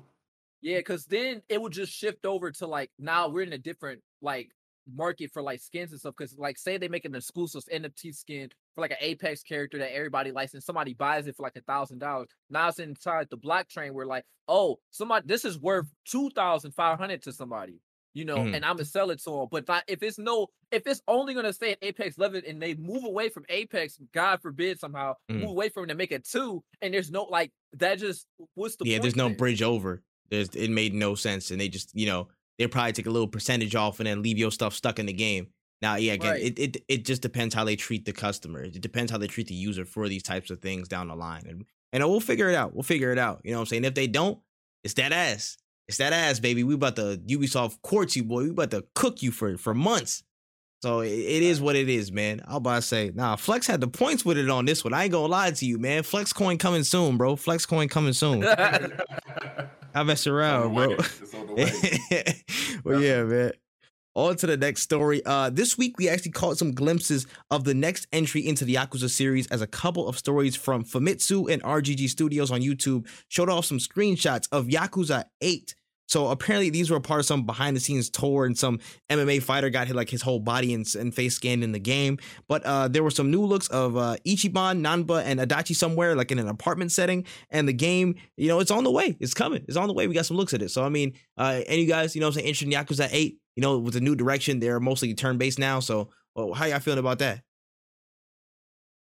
Yeah, 0.61 0.77
because 0.77 1.05
then 1.05 1.41
it 1.49 1.59
would 1.61 1.73
just 1.73 1.91
shift 1.91 2.25
over 2.25 2.51
to 2.51 2.67
like 2.67 2.91
now 2.99 3.27
we're 3.29 3.41
in 3.43 3.53
a 3.53 3.57
different 3.57 4.01
like 4.21 4.51
market 4.91 5.31
for 5.31 5.41
like 5.41 5.59
skins 5.59 5.91
and 5.91 5.99
stuff. 5.99 6.13
Because 6.17 6.37
like 6.37 6.57
say 6.57 6.77
they 6.77 6.87
make 6.87 7.05
an 7.05 7.15
exclusive 7.15 7.63
NFT 7.73 8.13
skin 8.13 8.49
for 8.75 8.81
like 8.81 8.91
an 8.91 8.97
Apex 9.01 9.41
character 9.43 9.79
that 9.79 9.95
everybody 9.95 10.31
likes, 10.31 10.53
and 10.53 10.63
somebody 10.63 10.93
buys 10.93 11.25
it 11.27 11.35
for 11.35 11.43
like 11.43 11.55
a 11.55 11.61
thousand 11.61 11.99
dollars. 11.99 12.27
Now 12.49 12.67
it's 12.67 12.79
inside 12.79 13.27
the 13.31 13.37
blockchain 13.37 13.93
where 13.93 14.05
like, 14.05 14.25
oh, 14.47 14.77
somebody 14.91 15.25
this 15.27 15.45
is 15.45 15.57
worth 15.59 15.87
two 16.05 16.29
thousand 16.31 16.71
five 16.73 16.99
hundred 16.99 17.23
to 17.23 17.31
somebody. 17.33 17.79
You 18.13 18.25
know, 18.25 18.37
Mhm. 18.37 18.55
and 18.55 18.65
I'm 18.65 18.75
gonna 18.75 18.85
sell 18.85 19.09
it 19.11 19.19
to 19.23 19.29
them. 19.29 19.47
But 19.49 19.67
like, 19.69 19.83
if 19.87 20.03
it's 20.03 20.17
no, 20.17 20.47
if 20.71 20.85
it's 20.85 21.01
only 21.07 21.33
gonna 21.33 21.53
stay 21.53 21.71
at 21.71 21.77
Apex 21.81 22.17
level 22.17 22.41
and 22.45 22.61
they 22.61 22.75
move 22.75 23.05
away 23.05 23.29
from 23.29 23.45
Apex, 23.47 23.97
God 24.13 24.41
forbid 24.41 24.79
somehow 24.79 25.15
Mhm. 25.29 25.39
move 25.41 25.49
away 25.51 25.69
from 25.69 25.85
it 25.85 25.91
and 25.91 25.97
make 25.97 26.11
it 26.11 26.25
two, 26.25 26.61
and 26.81 26.93
there's 26.93 27.09
no 27.11 27.23
like 27.23 27.51
that 27.73 27.99
just 27.99 28.27
what's 28.55 28.75
the 28.75 28.85
yeah, 28.85 28.99
there's 28.99 29.15
no 29.15 29.27
there? 29.29 29.37
bridge 29.37 29.61
over. 29.61 30.03
There's 30.29 30.49
it 30.49 30.69
made 30.69 30.93
no 30.93 31.15
sense, 31.15 31.51
and 31.51 31.61
they 31.61 31.69
just 31.69 31.91
you 31.95 32.05
know 32.05 32.27
they 32.57 32.67
probably 32.67 32.91
take 32.93 33.05
a 33.07 33.09
little 33.11 33.27
percentage 33.29 33.75
off 33.75 33.99
and 33.99 34.07
then 34.07 34.21
leave 34.21 34.37
your 34.37 34.51
stuff 34.51 34.73
stuck 34.75 34.99
in 34.99 35.05
the 35.05 35.13
game. 35.13 35.47
Now, 35.81 35.95
yeah, 35.95 36.13
again, 36.13 36.31
Right. 36.31 36.43
it, 36.43 36.59
it 36.59 36.83
it 36.89 37.05
just 37.05 37.21
depends 37.21 37.55
how 37.55 37.63
they 37.63 37.75
treat 37.75 38.05
the 38.05 38.13
customer. 38.13 38.63
It 38.63 38.79
depends 38.81 39.11
how 39.11 39.17
they 39.17 39.27
treat 39.27 39.47
the 39.47 39.55
user 39.55 39.83
for 39.85 40.07
these 40.09 40.21
types 40.21 40.51
of 40.51 40.59
things 40.61 40.87
down 40.87 41.07
the 41.07 41.15
line, 41.15 41.47
and 41.47 41.65
and 41.93 42.03
we'll 42.07 42.19
figure 42.19 42.49
it 42.49 42.55
out. 42.55 42.73
We'll 42.73 42.83
figure 42.83 43.11
it 43.13 43.17
out. 43.17 43.41
You 43.45 43.51
know 43.51 43.57
what 43.57 43.61
I'm 43.61 43.65
saying? 43.67 43.85
If 43.85 43.95
they 43.95 44.07
don't, 44.07 44.39
it's 44.83 44.93
that 44.95 45.11
ass. 45.13 45.57
It's 45.91 45.97
that 45.97 46.13
ass, 46.13 46.39
baby. 46.39 46.63
We 46.63 46.75
about 46.75 46.95
to 46.95 47.19
Ubisoft 47.27 47.81
court 47.81 48.15
you, 48.15 48.23
boy. 48.23 48.43
We 48.43 48.49
about 48.51 48.71
to 48.71 48.85
cook 48.95 49.21
you 49.21 49.29
for 49.29 49.57
for 49.57 49.73
months. 49.73 50.23
So 50.81 51.01
it, 51.01 51.09
it 51.09 51.43
is 51.43 51.59
what 51.59 51.75
it 51.75 51.89
is, 51.89 52.13
man. 52.13 52.41
I 52.47 52.51
was 52.51 52.57
about 52.59 52.75
to 52.75 52.81
say, 52.83 53.11
nah, 53.13 53.35
Flex 53.35 53.67
had 53.67 53.81
the 53.81 53.89
points 53.89 54.23
with 54.23 54.37
it 54.37 54.49
on 54.49 54.63
this 54.63 54.85
one. 54.85 54.93
I 54.93 55.03
ain't 55.03 55.11
gonna 55.11 55.27
lie 55.27 55.51
to 55.51 55.65
you, 55.65 55.79
man. 55.79 56.03
Flex 56.03 56.31
coin 56.31 56.57
coming 56.57 56.85
soon, 56.85 57.17
bro. 57.17 57.35
Flex 57.35 57.65
coin 57.65 57.89
coming 57.89 58.13
soon. 58.13 58.45
I 59.93 60.03
mess 60.05 60.27
around, 60.27 60.75
bro. 60.75 60.91
It's 60.91 61.33
on 61.33 61.47
the 61.47 61.53
way. 61.55 62.43
well, 62.85 63.01
yeah, 63.01 63.23
man. 63.23 63.51
On 64.15 64.33
to 64.37 64.47
the 64.47 64.55
next 64.55 64.83
story. 64.83 65.21
Uh, 65.25 65.49
this 65.49 65.77
week 65.77 65.97
we 65.97 66.07
actually 66.07 66.31
caught 66.31 66.57
some 66.57 66.71
glimpses 66.71 67.27
of 67.49 67.65
the 67.65 67.73
next 67.73 68.07
entry 68.13 68.47
into 68.47 68.63
the 68.63 68.75
Yakuza 68.75 69.09
series 69.09 69.45
as 69.47 69.61
a 69.61 69.67
couple 69.67 70.07
of 70.07 70.17
stories 70.17 70.55
from 70.55 70.85
Famitsu 70.85 71.51
and 71.51 71.61
RGG 71.63 72.07
Studios 72.07 72.49
on 72.49 72.61
YouTube 72.61 73.07
showed 73.27 73.49
off 73.49 73.65
some 73.65 73.77
screenshots 73.77 74.47
of 74.53 74.67
Yakuza 74.67 75.25
8. 75.41 75.75
So 76.11 76.27
apparently 76.27 76.69
these 76.69 76.91
were 76.91 76.97
a 76.97 77.01
part 77.01 77.21
of 77.21 77.25
some 77.25 77.45
behind 77.45 77.73
the 77.73 77.79
scenes 77.79 78.09
tour 78.09 78.43
and 78.43 78.57
some 78.57 78.79
MMA 79.09 79.41
fighter 79.41 79.69
got 79.69 79.87
hit 79.87 79.95
like 79.95 80.09
his 80.09 80.21
whole 80.21 80.41
body 80.41 80.73
and, 80.73 80.85
and 80.99 81.15
face 81.15 81.35
scanned 81.35 81.63
in 81.63 81.71
the 81.71 81.79
game. 81.79 82.17
But 82.49 82.65
uh, 82.65 82.89
there 82.89 83.01
were 83.01 83.11
some 83.11 83.31
new 83.31 83.45
looks 83.45 83.69
of 83.69 83.95
uh, 83.95 84.17
Ichiban, 84.27 84.81
Nanba, 84.81 85.23
and 85.23 85.39
Adachi 85.39 85.73
somewhere 85.73 86.13
like 86.17 86.29
in 86.29 86.37
an 86.37 86.49
apartment 86.49 86.91
setting. 86.91 87.25
And 87.49 87.65
the 87.65 87.71
game, 87.71 88.15
you 88.35 88.49
know, 88.49 88.59
it's 88.59 88.71
on 88.71 88.83
the 88.83 88.91
way. 88.91 89.15
It's 89.21 89.33
coming. 89.33 89.63
It's 89.69 89.77
on 89.77 89.87
the 89.87 89.93
way. 89.93 90.05
We 90.05 90.13
got 90.13 90.25
some 90.25 90.35
looks 90.35 90.53
at 90.53 90.61
it. 90.61 90.71
So 90.71 90.83
I 90.83 90.89
mean, 90.89 91.13
uh, 91.37 91.61
and 91.65 91.79
you 91.79 91.87
guys, 91.87 92.13
you 92.13 92.19
know, 92.19 92.27
I'm 92.27 92.33
saying 92.33 92.45
interested 92.45 92.73
in 92.73 92.73
Yakuza 92.73 93.07
8. 93.09 93.37
You 93.55 93.61
know, 93.61 93.79
with 93.79 93.93
the 93.93 94.01
new 94.01 94.15
direction, 94.15 94.59
they're 94.59 94.81
mostly 94.81 95.13
turn 95.13 95.37
based 95.37 95.59
now. 95.59 95.79
So 95.79 96.09
well, 96.35 96.53
how 96.53 96.65
y'all 96.65 96.79
feeling 96.79 96.99
about 96.99 97.19
that? 97.19 97.41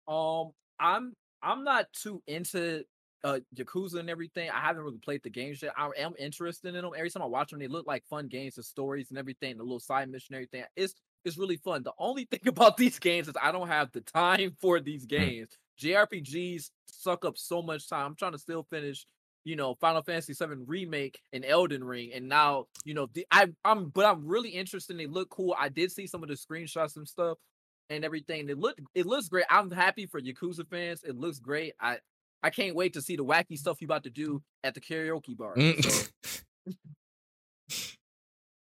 Um, 0.06 0.52
I'm 0.78 1.12
I'm 1.42 1.64
not 1.64 1.86
too 1.92 2.22
into 2.28 2.84
uh 3.24 3.40
Yakuza 3.56 3.96
and 3.98 4.10
everything. 4.10 4.50
I 4.50 4.60
haven't 4.60 4.82
really 4.84 4.98
played 4.98 5.22
the 5.24 5.30
games 5.30 5.62
yet. 5.62 5.72
I 5.76 5.88
am 5.98 6.12
interested 6.18 6.74
in 6.74 6.82
them. 6.82 6.92
Every 6.96 7.10
time 7.10 7.22
I 7.22 7.26
watch 7.26 7.50
them, 7.50 7.58
they 7.60 7.68
look 7.68 7.86
like 7.86 8.04
fun 8.06 8.28
games, 8.28 8.54
the 8.56 8.62
stories 8.62 9.10
and 9.10 9.18
everything, 9.18 9.56
the 9.56 9.64
little 9.64 9.80
side 9.80 10.08
mission, 10.10 10.34
and 10.34 10.44
everything. 10.44 10.64
It's 10.76 10.94
it's 11.24 11.38
really 11.38 11.56
fun. 11.56 11.82
The 11.82 11.92
only 11.98 12.24
thing 12.30 12.46
about 12.46 12.76
these 12.76 12.98
games 12.98 13.28
is 13.28 13.34
I 13.42 13.50
don't 13.52 13.68
have 13.68 13.90
the 13.92 14.02
time 14.02 14.56
for 14.60 14.80
these 14.80 15.06
games. 15.06 15.48
JRPGs 15.76 16.70
suck 16.86 17.24
up 17.24 17.36
so 17.38 17.62
much 17.62 17.88
time. 17.88 18.06
I'm 18.06 18.14
trying 18.16 18.32
to 18.32 18.38
still 18.38 18.64
finish, 18.70 19.06
you 19.44 19.56
know, 19.56 19.74
Final 19.74 20.02
Fantasy 20.02 20.34
VII 20.34 20.64
remake 20.66 21.18
and 21.32 21.44
Elden 21.44 21.82
Ring, 21.82 22.12
and 22.14 22.28
now 22.28 22.66
you 22.84 22.94
know 22.94 23.08
the, 23.12 23.26
I 23.30 23.48
I'm 23.64 23.88
but 23.88 24.04
I'm 24.04 24.26
really 24.28 24.50
interested. 24.50 24.98
They 24.98 25.06
look 25.06 25.30
cool. 25.30 25.56
I 25.58 25.70
did 25.70 25.90
see 25.90 26.06
some 26.06 26.22
of 26.22 26.28
the 26.28 26.34
screenshots 26.36 26.96
and 26.96 27.08
stuff 27.08 27.38
and 27.90 28.04
everything. 28.04 28.48
It 28.48 28.58
look 28.58 28.78
it 28.94 29.06
looks 29.06 29.28
great. 29.28 29.46
I'm 29.50 29.70
happy 29.70 30.06
for 30.06 30.20
Yakuza 30.20 30.68
fans. 30.68 31.02
It 31.04 31.16
looks 31.16 31.38
great. 31.38 31.74
I 31.80 31.98
I 32.44 32.50
can't 32.50 32.76
wait 32.76 32.92
to 32.92 33.00
see 33.02 33.16
the 33.16 33.24
wacky 33.24 33.56
stuff 33.58 33.80
you 33.80 33.86
about 33.86 34.04
to 34.04 34.10
do 34.10 34.42
at 34.62 34.74
the 34.74 34.80
karaoke 34.80 35.34
bar. 35.36 35.56
Mm. 35.56 35.82
So, 35.82 36.06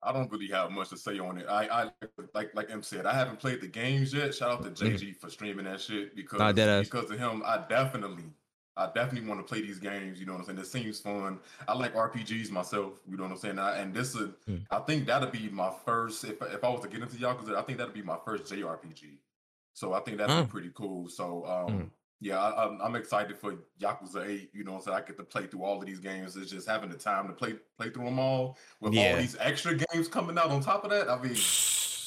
I 0.02 0.12
don't 0.12 0.30
really 0.30 0.48
have 0.48 0.70
much 0.72 0.90
to 0.90 0.96
say 0.98 1.18
on 1.18 1.38
it. 1.38 1.46
I, 1.48 1.84
I 1.84 1.90
like 2.34 2.54
like 2.54 2.70
M 2.70 2.82
said, 2.82 3.06
I 3.06 3.14
haven't 3.14 3.38
played 3.38 3.60
the 3.62 3.68
games 3.68 4.12
yet. 4.12 4.34
Shout 4.34 4.50
out 4.50 4.62
to. 4.76 4.84
JG 4.84 5.16
for 5.16 5.30
streaming 5.30 5.64
that 5.64 5.80
shit 5.80 6.14
because 6.14 6.38
Nah, 6.40 6.52
deadass. 6.52 6.84
because 6.84 7.10
of 7.10 7.18
him, 7.18 7.42
I 7.46 7.64
definitely 7.68 8.24
I 8.76 8.86
definitely 8.94 9.26
want 9.28 9.40
to 9.40 9.44
play 9.50 9.62
these 9.62 9.78
games. 9.78 10.18
You 10.20 10.26
know 10.26 10.32
what 10.32 10.40
I'm 10.40 10.46
saying? 10.46 10.58
It 10.58 10.66
seems 10.66 11.00
fun. 11.00 11.38
I 11.68 11.74
like 11.74 11.94
RPGs 11.94 12.50
myself. 12.50 12.94
You 13.08 13.16
know 13.16 13.22
what 13.22 13.32
I'm 13.32 13.38
saying? 13.38 13.58
I, 13.58 13.78
and 13.78 13.94
this 13.94 14.14
is 14.14 14.30
Mm. 14.48 14.66
I 14.70 14.80
think 14.80 15.06
that'll 15.06 15.30
be 15.30 15.48
my 15.48 15.72
first. 15.86 16.24
If 16.24 16.42
if 16.42 16.62
I 16.62 16.68
was 16.68 16.80
to 16.82 16.88
get 16.88 17.00
into 17.00 17.16
Yakuza, 17.16 17.54
I 17.56 17.62
think 17.62 17.78
that'll 17.78 17.94
be 17.94 18.02
my 18.02 18.18
first 18.24 18.52
JRPG. 18.52 19.18
So 19.72 19.94
I 19.94 20.00
think 20.00 20.18
that'd 20.18 20.34
Mm. 20.36 20.46
be 20.46 20.50
pretty 20.50 20.70
cool. 20.74 21.08
So 21.08 21.46
um. 21.46 21.90
Yeah, 22.22 22.38
I, 22.40 22.64
I'm, 22.66 22.80
I'm 22.80 22.94
excited 22.94 23.36
for 23.36 23.56
Yakuza 23.80 24.24
8. 24.28 24.50
You 24.54 24.62
know, 24.62 24.78
so 24.80 24.92
I 24.92 25.00
get 25.00 25.16
to 25.16 25.24
play 25.24 25.46
through 25.48 25.64
all 25.64 25.80
of 25.80 25.86
these 25.86 25.98
games. 25.98 26.36
It's 26.36 26.52
just 26.52 26.68
having 26.68 26.88
the 26.88 26.96
time 26.96 27.26
to 27.26 27.32
play 27.32 27.54
play 27.76 27.90
through 27.90 28.04
them 28.04 28.20
all 28.20 28.56
with 28.80 28.94
Yeah. 28.94 29.10
all 29.14 29.16
these 29.20 29.36
extra 29.40 29.74
games 29.74 30.06
coming 30.06 30.38
out 30.38 30.50
on 30.50 30.62
top 30.62 30.84
of 30.84 30.90
that. 30.90 31.10
I 31.10 31.16
mean, 31.20 31.32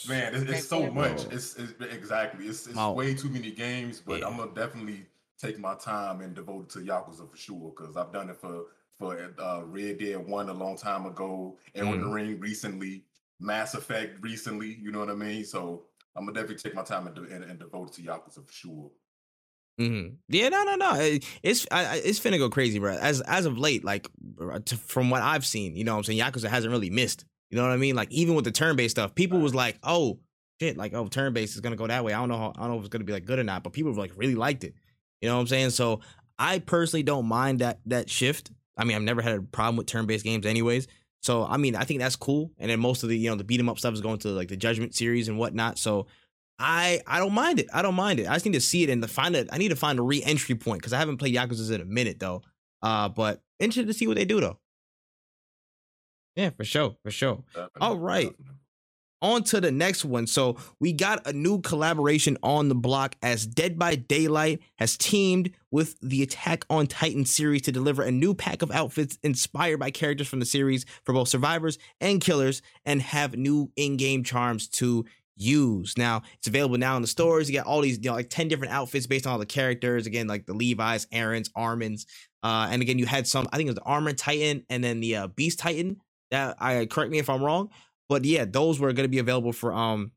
man, 0.08 0.34
it's, 0.34 0.50
it's 0.50 0.68
so 0.70 0.90
much. 0.90 1.26
It's, 1.26 1.58
it's 1.58 1.74
exactly. 1.94 2.46
It's, 2.48 2.66
it's 2.66 2.76
Wow. 2.78 2.94
way 2.94 3.14
too 3.14 3.30
many 3.30 3.52
games, 3.52 4.00
but 4.00 4.20
Yeah. 4.22 4.28
I'm 4.28 4.38
gonna 4.38 4.54
definitely 4.54 5.06
take 5.38 5.60
my 5.60 5.76
time 5.76 6.22
and 6.22 6.34
devote 6.34 6.64
it 6.64 6.70
to 6.70 6.80
Yakuza 6.80 7.30
for 7.30 7.36
sure 7.36 7.74
because 7.76 7.98
I've 7.98 8.14
done 8.14 8.30
it 8.30 8.38
for 8.38 8.68
for 8.98 9.34
uh, 9.38 9.64
Red 9.66 9.98
Dead 9.98 10.26
One 10.26 10.48
a 10.48 10.54
long 10.54 10.78
time 10.78 11.06
ago, 11.06 11.58
Elden 11.76 12.06
Mm. 12.06 12.14
Ring 12.14 12.40
recently, 12.40 13.04
Mass 13.42 13.74
Effect 13.74 14.24
recently. 14.24 14.76
You 14.82 14.94
know 14.94 15.00
what 15.00 15.10
I 15.10 15.16
mean? 15.16 15.44
So 15.44 15.84
I'm 16.16 16.26
gonna 16.26 16.40
definitely 16.40 16.64
take 16.64 16.74
my 16.76 16.84
time 16.84 17.08
and, 17.08 17.16
de- 17.18 17.36
and, 17.36 17.44
and 17.44 17.60
devote 17.60 17.90
it 17.90 17.94
to 17.96 18.02
Yakuza 18.10 18.46
for 18.48 18.54
sure. 18.54 18.90
Hmm 19.78 20.08
Yeah, 20.30 20.50
no, 20.50 20.64
no, 20.64 20.76
no. 20.76 20.96
It- 20.96 21.26
It's 21.44 21.68
I, 21.72 21.98
it's 21.98 22.20
finna 22.20 22.38
go 22.38 22.50
crazy, 22.50 22.80
bro. 22.80 22.94
As 22.96 23.22
as 23.22 23.46
of 23.46 23.58
late, 23.58 23.84
like 23.84 24.10
to, 24.66 24.78
from 24.78 25.10
what 25.10 25.22
I've 25.22 25.46
seen, 25.46 25.76
you 25.76 25.84
know, 25.84 25.94
what 25.94 26.00
I'm 26.00 26.04
saying 26.06 26.20
Yakuza 26.20 26.48
hasn't 26.50 26.72
really 26.72 26.90
missed. 26.90 27.26
You 27.50 27.58
know 27.58 27.64
what 27.64 27.72
I 27.74 27.78
mean? 27.78 27.96
Like 27.96 28.12
even 28.12 28.36
with 28.36 28.46
the 28.46 28.52
turn 28.52 28.76
based 28.76 28.96
stuff, 28.96 29.16
people 29.16 29.40
was 29.40 29.54
like, 29.54 29.78
"Oh 29.84 30.20
shit!" 30.62 30.78
Like, 30.78 30.94
"Oh, 30.94 31.08
turn 31.08 31.34
based 31.34 31.56
is 31.56 31.62
gonna 31.62 31.76
go 31.76 31.88
that 31.88 32.04
way." 32.04 32.14
I 32.14 32.20
don't 32.20 32.30
know. 32.30 32.38
How, 32.38 32.54
I 32.56 32.62
don't 32.62 32.72
know 32.72 32.76
if 32.78 32.82
it's 32.82 32.90
gonna 32.90 33.04
be 33.04 33.14
like 33.14 33.26
good 33.26 33.40
or 33.40 33.44
not, 33.44 33.64
but 33.64 33.74
people 33.74 33.94
like 33.94 34.12
really 34.16 34.36
liked 34.36 34.64
it. 34.64 34.74
You 35.22 35.30
know 35.30 35.36
what 35.36 35.42
I'm 35.42 35.48
saying? 35.48 35.70
So 35.72 36.02
I 36.40 36.60
personally 36.60 37.04
don't 37.04 37.26
mind 37.26 37.60
that 37.60 37.80
that 37.86 38.10
shift. 38.10 38.52
I 38.78 38.84
mean, 38.84 38.96
I've 38.98 39.04
never 39.04 39.22
had 39.22 39.38
a 39.38 39.42
problem 39.42 39.78
with 39.78 39.88
turn 39.88 40.06
based 40.06 40.24
games, 40.26 40.46
anyways. 40.46 40.88
So 41.22 41.46
I 41.46 41.58
mean, 41.58 41.76
I 41.76 41.84
think 41.84 42.00
that's 42.00 42.16
cool. 42.16 42.52
And 42.60 42.70
then 42.72 42.80
most 42.80 43.04
of 43.04 43.10
the 43.10 43.18
you 43.18 43.30
know 43.30 43.36
the 43.36 43.44
beat 43.44 43.60
'em 43.60 43.70
up 43.70 43.80
stuff 43.80 43.94
is 43.94 44.02
going 44.02 44.20
to 44.20 44.30
like 44.30 44.48
the 44.50 44.58
Judgment 44.58 44.96
series 44.96 45.28
and 45.28 45.38
whatnot. 45.38 45.78
So 45.78 46.08
I 46.60 47.02
I 47.06 47.20
don't 47.20 47.34
mind 47.34 47.60
it. 47.60 47.68
I 47.74 47.82
don't 47.82 47.96
mind 47.96 48.20
it. 48.20 48.28
I 48.28 48.34
just 48.34 48.46
need 48.46 48.54
to 48.54 48.62
see 48.62 48.84
it 48.84 48.90
and 48.90 49.02
to 49.02 49.08
find 49.08 49.36
it. 49.36 49.50
I 49.52 49.58
need 49.58 49.70
to 49.70 49.76
find 49.76 50.00
a 50.00 50.02
re-entry 50.02 50.56
point 50.56 50.82
because 50.82 50.94
I 50.94 51.00
haven't 51.00 51.18
played 51.18 51.36
Yakuza 51.36 51.74
in 51.74 51.82
a 51.82 51.86
minute 51.86 52.20
though. 52.20 52.44
Uh, 52.82 53.10
but 53.10 53.42
interested 53.60 53.88
to 53.88 53.94
see 53.94 54.08
what 54.08 54.16
they 54.16 54.26
do 54.26 54.40
though. 54.40 54.60
Yeah, 56.36 56.50
for 56.50 56.66
sure, 56.66 56.96
for 57.04 57.12
sure. 57.12 57.44
Definitely, 57.54 57.82
All 57.82 57.98
right. 57.98 58.30
definitely. 58.30 58.52
On 59.22 59.42
to 59.46 59.62
the 59.62 59.72
next 59.72 60.06
one. 60.06 60.28
So 60.28 60.58
we 60.80 60.92
got 60.94 61.26
a 61.26 61.34
new 61.34 61.62
collaboration 61.62 62.38
on 62.44 62.68
the 62.70 62.76
block 62.76 63.16
as 63.24 63.48
Dead 63.48 63.80
by 63.80 63.96
Daylight 63.96 64.60
has 64.78 64.98
teamed 64.98 65.52
with 65.72 65.98
the 66.02 66.22
Attack 66.22 66.66
on 66.70 66.86
Titan 66.86 67.26
series 67.26 67.64
to 67.64 67.72
deliver 67.72 68.04
a 68.04 68.12
new 68.12 68.36
pack 68.36 68.62
of 68.62 68.70
outfits 68.72 69.18
inspired 69.24 69.80
by 69.80 69.90
characters 69.90 70.28
from 70.28 70.42
the 70.42 70.46
series 70.46 70.86
for 71.06 71.14
both 71.14 71.30
survivors 71.30 71.80
and 72.00 72.22
killers 72.22 72.62
and 72.86 73.02
have 73.02 73.36
new 73.36 73.72
in-game 73.78 74.24
charms 74.24 74.68
to 74.68 75.06
use. 75.36 75.98
Now 75.98 76.24
it's 76.38 76.48
available 76.48 76.78
now 76.78 76.96
in 76.96 77.02
the 77.02 77.08
stores. 77.08 77.50
You 77.50 77.56
got 77.56 77.66
all 77.66 77.82
these, 77.82 77.98
you 77.98 78.10
know, 78.10 78.16
like 78.16 78.30
10 78.30 78.48
different 78.48 78.74
outfits 78.74 79.08
based 79.08 79.26
on 79.28 79.34
all 79.34 79.40
the 79.40 79.46
characters. 79.46 80.08
Again, 80.08 80.28
like 80.28 80.46
the 80.46 80.54
Levi's, 80.54 81.06
Eren's, 81.08 81.50
Armin's. 81.56 82.06
Uh, 82.44 82.68
and 82.70 82.82
again, 82.82 83.00
you 83.00 83.06
had 83.06 83.28
some, 83.28 83.48
I 83.52 83.58
think 83.58 83.68
it 83.68 83.72
was 83.72 83.76
the 83.76 83.82
Armor 83.84 84.14
Titan 84.14 84.64
and 84.70 84.84
then 84.84 85.00
the 85.00 85.16
uh, 85.16 85.28
Beast 85.28 85.60
Titan. 85.60 85.98
That 86.32 86.58
I 86.60 86.88
correct 86.88 87.12
me 87.12 87.20
if 87.20 87.30
I'm 87.30 87.44
wrong 87.44 87.70
but 88.08 88.26
yeah, 88.26 88.46
those 88.46 88.80
were 88.80 88.94
going 88.94 89.06
to 89.06 89.10
be 89.10 89.20
available 89.20 89.54
for 89.54 89.74
um, 89.74 90.12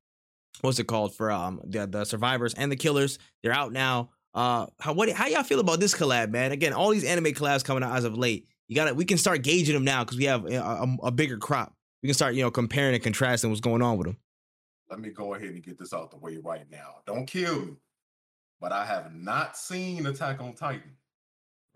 what's 0.60 0.78
it 0.78 0.84
called 0.84 1.14
for 1.14 1.30
um 1.30 1.60
the 1.64 1.86
the 1.86 2.04
survivors 2.04 2.54
and 2.54 2.70
the 2.70 2.76
killers. 2.76 3.18
They're 3.42 3.52
out 3.52 3.72
now. 3.72 4.10
Uh, 4.34 4.66
how 4.80 4.92
what 4.92 5.10
how 5.10 5.26
y'all 5.26 5.42
feel 5.42 5.60
about 5.60 5.80
this 5.80 5.94
collab, 5.94 6.30
man? 6.30 6.52
Again, 6.52 6.72
all 6.72 6.90
these 6.90 7.04
anime 7.04 7.32
collabs 7.32 7.64
coming 7.64 7.82
out 7.82 7.96
as 7.96 8.04
of 8.04 8.16
late. 8.16 8.46
You 8.68 8.76
got 8.76 8.86
to 8.86 8.94
we 8.94 9.04
can 9.04 9.18
start 9.18 9.42
gauging 9.42 9.74
them 9.74 9.84
now 9.84 10.04
because 10.04 10.18
we 10.18 10.24
have 10.24 10.44
a, 10.44 10.56
a, 10.56 10.96
a 11.04 11.10
bigger 11.10 11.38
crop. 11.38 11.74
We 12.02 12.08
can 12.08 12.14
start 12.14 12.34
you 12.34 12.42
know 12.42 12.50
comparing 12.50 12.94
and 12.94 13.02
contrasting 13.02 13.50
what's 13.50 13.60
going 13.60 13.82
on 13.82 13.96
with 13.96 14.06
them. 14.06 14.16
Let 14.90 15.00
me 15.00 15.10
go 15.10 15.34
ahead 15.34 15.50
and 15.50 15.62
get 15.62 15.78
this 15.78 15.92
out 15.92 16.10
the 16.10 16.16
way 16.16 16.38
right 16.42 16.64
now. 16.70 16.96
Don't 17.06 17.26
kill 17.26 17.66
me, 17.66 17.72
but 18.60 18.72
I 18.72 18.86
have 18.86 19.14
not 19.14 19.56
seen 19.56 20.06
Attack 20.06 20.40
on 20.40 20.54
Titan. 20.54 20.92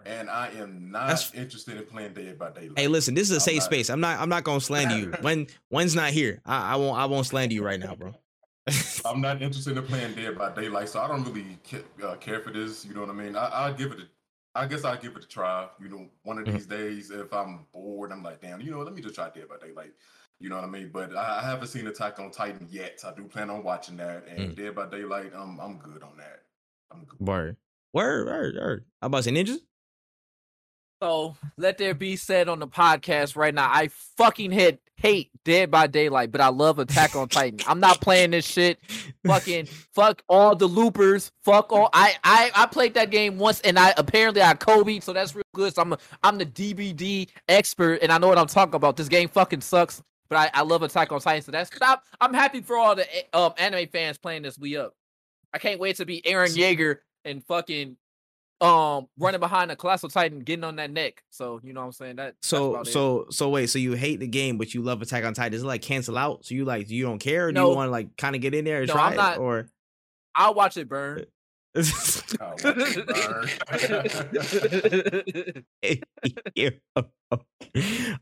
And 0.04 0.28
I 0.28 0.48
am 0.58 0.90
not 0.90 1.08
That's- 1.08 1.32
interested 1.34 1.76
in 1.76 1.84
playing 1.84 2.14
Dead 2.14 2.36
by 2.38 2.50
Daylight. 2.50 2.76
Hey, 2.78 2.88
listen, 2.88 3.14
this 3.14 3.24
is 3.30 3.32
a 3.32 3.34
I'm 3.36 3.40
safe 3.40 3.56
not- 3.58 3.64
space. 3.64 3.88
I'm 3.90 4.00
not 4.00 4.18
I'm 4.18 4.28
not 4.28 4.42
gonna 4.42 4.60
slander 4.60 4.96
you. 4.98 5.12
When 5.20 5.46
Wen's 5.70 5.94
not 5.94 6.10
here, 6.10 6.40
I, 6.44 6.72
I 6.72 6.76
won't 6.76 6.98
I 6.98 7.04
won't 7.04 7.26
slander 7.26 7.54
you 7.54 7.62
right 7.62 7.78
now, 7.78 7.94
bro. 7.94 8.12
I'm 9.04 9.20
not 9.20 9.42
interested 9.42 9.76
in 9.76 9.82
playing 9.84 10.14
Dead 10.14 10.36
by 10.38 10.50
Daylight, 10.54 10.88
so 10.88 11.00
I 11.00 11.06
don't 11.08 11.22
really 11.24 11.56
ca- 11.68 12.06
uh, 12.06 12.16
care 12.16 12.40
for 12.40 12.50
this. 12.50 12.84
You 12.84 12.94
know 12.94 13.00
what 13.02 13.10
I 13.10 13.12
mean? 13.12 13.36
I, 13.36 13.46
I'll 13.46 13.74
give 13.74 13.92
it. 13.92 14.00
A, 14.00 14.08
I 14.58 14.66
guess 14.66 14.84
I'll 14.84 14.96
give 14.98 15.14
it 15.16 15.24
a 15.24 15.28
try. 15.28 15.68
You 15.80 15.88
know, 15.88 16.08
one 16.24 16.38
of 16.38 16.46
Mhm. 16.46 16.52
these 16.54 16.66
days, 16.66 17.10
if 17.10 17.32
I'm 17.32 17.66
bored, 17.72 18.10
I'm 18.12 18.22
like, 18.24 18.40
damn, 18.40 18.60
you 18.60 18.70
know, 18.72 18.80
let 18.80 18.94
me 18.94 19.02
just 19.02 19.14
try 19.14 19.30
Dead 19.30 19.48
by 19.48 19.64
Daylight. 19.64 19.92
You 20.42 20.48
know 20.48 20.56
what 20.56 20.64
I 20.64 20.68
mean? 20.68 20.90
But 20.92 21.14
I, 21.16 21.38
I 21.40 21.42
haven't 21.42 21.68
seen 21.68 21.86
Attack 21.86 22.18
on 22.18 22.32
Titan 22.32 22.66
yet. 22.68 23.00
I 23.06 23.14
do 23.14 23.24
plan 23.24 23.48
on 23.48 23.62
watching 23.62 23.96
that, 23.98 24.24
and 24.28 24.50
Mm. 24.50 24.56
Dead 24.56 24.74
by 24.74 24.86
Daylight, 24.88 25.30
I'm 25.36 25.60
I'm 25.60 25.78
good 25.78 26.02
on 26.02 26.16
that. 26.18 26.42
I'm 26.90 27.04
good. 27.04 27.20
Word. 27.20 27.56
Word, 27.92 28.26
word, 28.26 28.54
word. 28.56 28.84
I'm 29.00 29.06
about 29.06 29.18
to 29.18 29.22
say 29.24 29.30
ninjas. 29.30 29.58
So 31.00 31.36
let 31.56 31.78
there 31.78 31.94
be 31.94 32.16
said 32.16 32.48
on 32.48 32.58
the 32.60 32.66
podcast 32.66 33.36
right 33.36 33.54
now. 33.54 33.68
I 33.70 33.88
fucking 34.16 34.50
hate 34.52 34.78
hate 34.96 35.30
Dead 35.44 35.70
by 35.70 35.88
Daylight, 35.88 36.30
but 36.30 36.40
I 36.40 36.48
love 36.48 36.78
Attack 36.78 37.16
on 37.16 37.28
Titan. 37.28 37.58
I'm 37.66 37.80
not 37.80 38.00
playing 38.00 38.30
this 38.30 38.46
shit. 38.46 38.78
Fucking 39.26 39.66
fuck 39.94 40.22
all 40.28 40.54
the 40.54 40.66
loopers. 40.66 41.30
Fuck 41.44 41.72
all. 41.72 41.88
I 41.92 42.16
I 42.24 42.50
I 42.54 42.66
played 42.66 42.94
that 42.94 43.10
game 43.10 43.38
once, 43.38 43.60
and 43.62 43.78
I 43.78 43.94
apparently 43.96 44.42
I 44.42 44.54
Kobe, 44.54 45.00
so 45.00 45.12
that's 45.12 45.34
real 45.34 45.42
good. 45.54 45.74
So 45.74 45.82
I'm 45.82 45.92
a, 45.92 45.98
I'm 46.22 46.38
the 46.38 46.46
DBD 46.46 47.28
expert, 47.48 47.98
and 48.02 48.10
I 48.12 48.18
know 48.18 48.28
what 48.28 48.38
I'm 48.38 48.46
talking 48.46 48.74
about. 48.76 48.96
This 48.96 49.08
game 49.08 49.28
fucking 49.28 49.60
sucks, 49.62 50.00
but 50.32 50.50
I, 50.54 50.60
I 50.60 50.62
love 50.62 50.82
Attack 50.82 51.12
on 51.12 51.20
Titan. 51.20 51.42
So 51.42 51.52
that's 51.52 51.70
I'm, 51.80 51.98
I'm 52.20 52.34
happy 52.34 52.60
for 52.62 52.76
all 52.76 52.94
the 52.94 53.06
eh, 53.16 53.22
um 53.34 53.52
anime 53.58 53.88
fans 53.88 54.18
playing 54.18 54.42
this. 54.42 54.58
We 54.58 54.76
up. 54.76 54.94
I 55.52 55.58
can't 55.58 55.78
wait 55.78 55.96
to 55.96 56.06
be 56.06 56.22
Eren 56.22 56.56
Yeager 56.56 56.98
and 57.24 57.44
fucking 57.44 57.96
um 58.60 59.08
running 59.18 59.40
behind 59.40 59.72
a 59.72 59.76
colossal 59.76 60.08
titan 60.08 60.38
getting 60.38 60.62
on 60.62 60.76
that 60.76 60.88
neck 60.88 61.20
so 61.30 61.58
you 61.64 61.72
know 61.72 61.80
what 61.80 61.86
i'm 61.86 61.92
saying 61.92 62.14
that 62.14 62.36
that's 62.40 62.46
So 62.48 62.76
it. 62.80 62.86
so 62.86 63.26
so 63.28 63.48
wait, 63.48 63.66
so 63.68 63.80
you 63.80 63.94
hate 63.94 64.20
the 64.20 64.26
game, 64.28 64.56
but 64.56 64.72
you 64.72 64.82
love 64.82 65.02
Attack 65.02 65.24
on 65.24 65.34
Titan. 65.34 65.50
Does 65.50 65.64
it 65.64 65.66
like 65.66 65.82
cancel 65.82 66.16
out? 66.16 66.44
So 66.46 66.54
you 66.54 66.64
like 66.64 66.88
you 66.88 67.04
don't 67.04 67.18
care? 67.18 67.46
Or 67.48 67.52
do 67.52 67.56
No. 67.60 67.70
you 67.70 67.76
want 67.76 67.88
to 67.88 67.90
like 67.90 68.16
kind 68.16 68.36
of 68.36 68.40
get 68.40 68.54
in 68.54 68.64
there 68.64 68.78
and 68.78 68.86
No, 68.88 68.94
try 68.94 69.06
I'm 69.08 69.12
it? 69.14 69.16
not- 69.16 69.38
Or 69.38 69.66
i'll 70.36 70.54
watch 70.54 70.76
it 70.76 70.88
burn 70.88 71.24
Oh. 71.74 72.54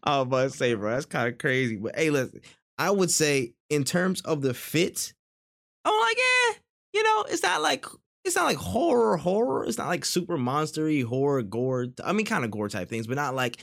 I 0.04 0.24
to 0.24 0.50
say, 0.50 0.74
bro, 0.74 0.92
that's 0.92 1.06
kind 1.06 1.28
of 1.28 1.38
crazy. 1.38 1.76
But 1.76 1.96
hey, 1.96 2.10
listen, 2.10 2.42
I 2.78 2.90
would 2.90 3.10
say 3.10 3.54
in 3.68 3.84
terms 3.84 4.20
of 4.22 4.42
the 4.42 4.54
fit, 4.54 5.12
I'm 5.84 5.98
like, 6.00 6.16
yeah, 6.16 6.54
you 6.94 7.02
know, 7.02 7.24
it's 7.28 7.42
not 7.42 7.60
like 7.62 7.86
it's 8.24 8.36
not 8.36 8.44
like 8.44 8.58
horror, 8.58 9.16
horror. 9.16 9.64
It's 9.64 9.78
not 9.78 9.88
like 9.88 10.04
super 10.04 10.36
monstery 10.36 11.04
horror, 11.04 11.42
gore. 11.42 11.86
I 12.04 12.12
mean, 12.12 12.26
kind 12.26 12.44
of 12.44 12.50
gore 12.50 12.68
type 12.68 12.88
things, 12.88 13.06
but 13.06 13.16
not 13.16 13.34
like 13.34 13.56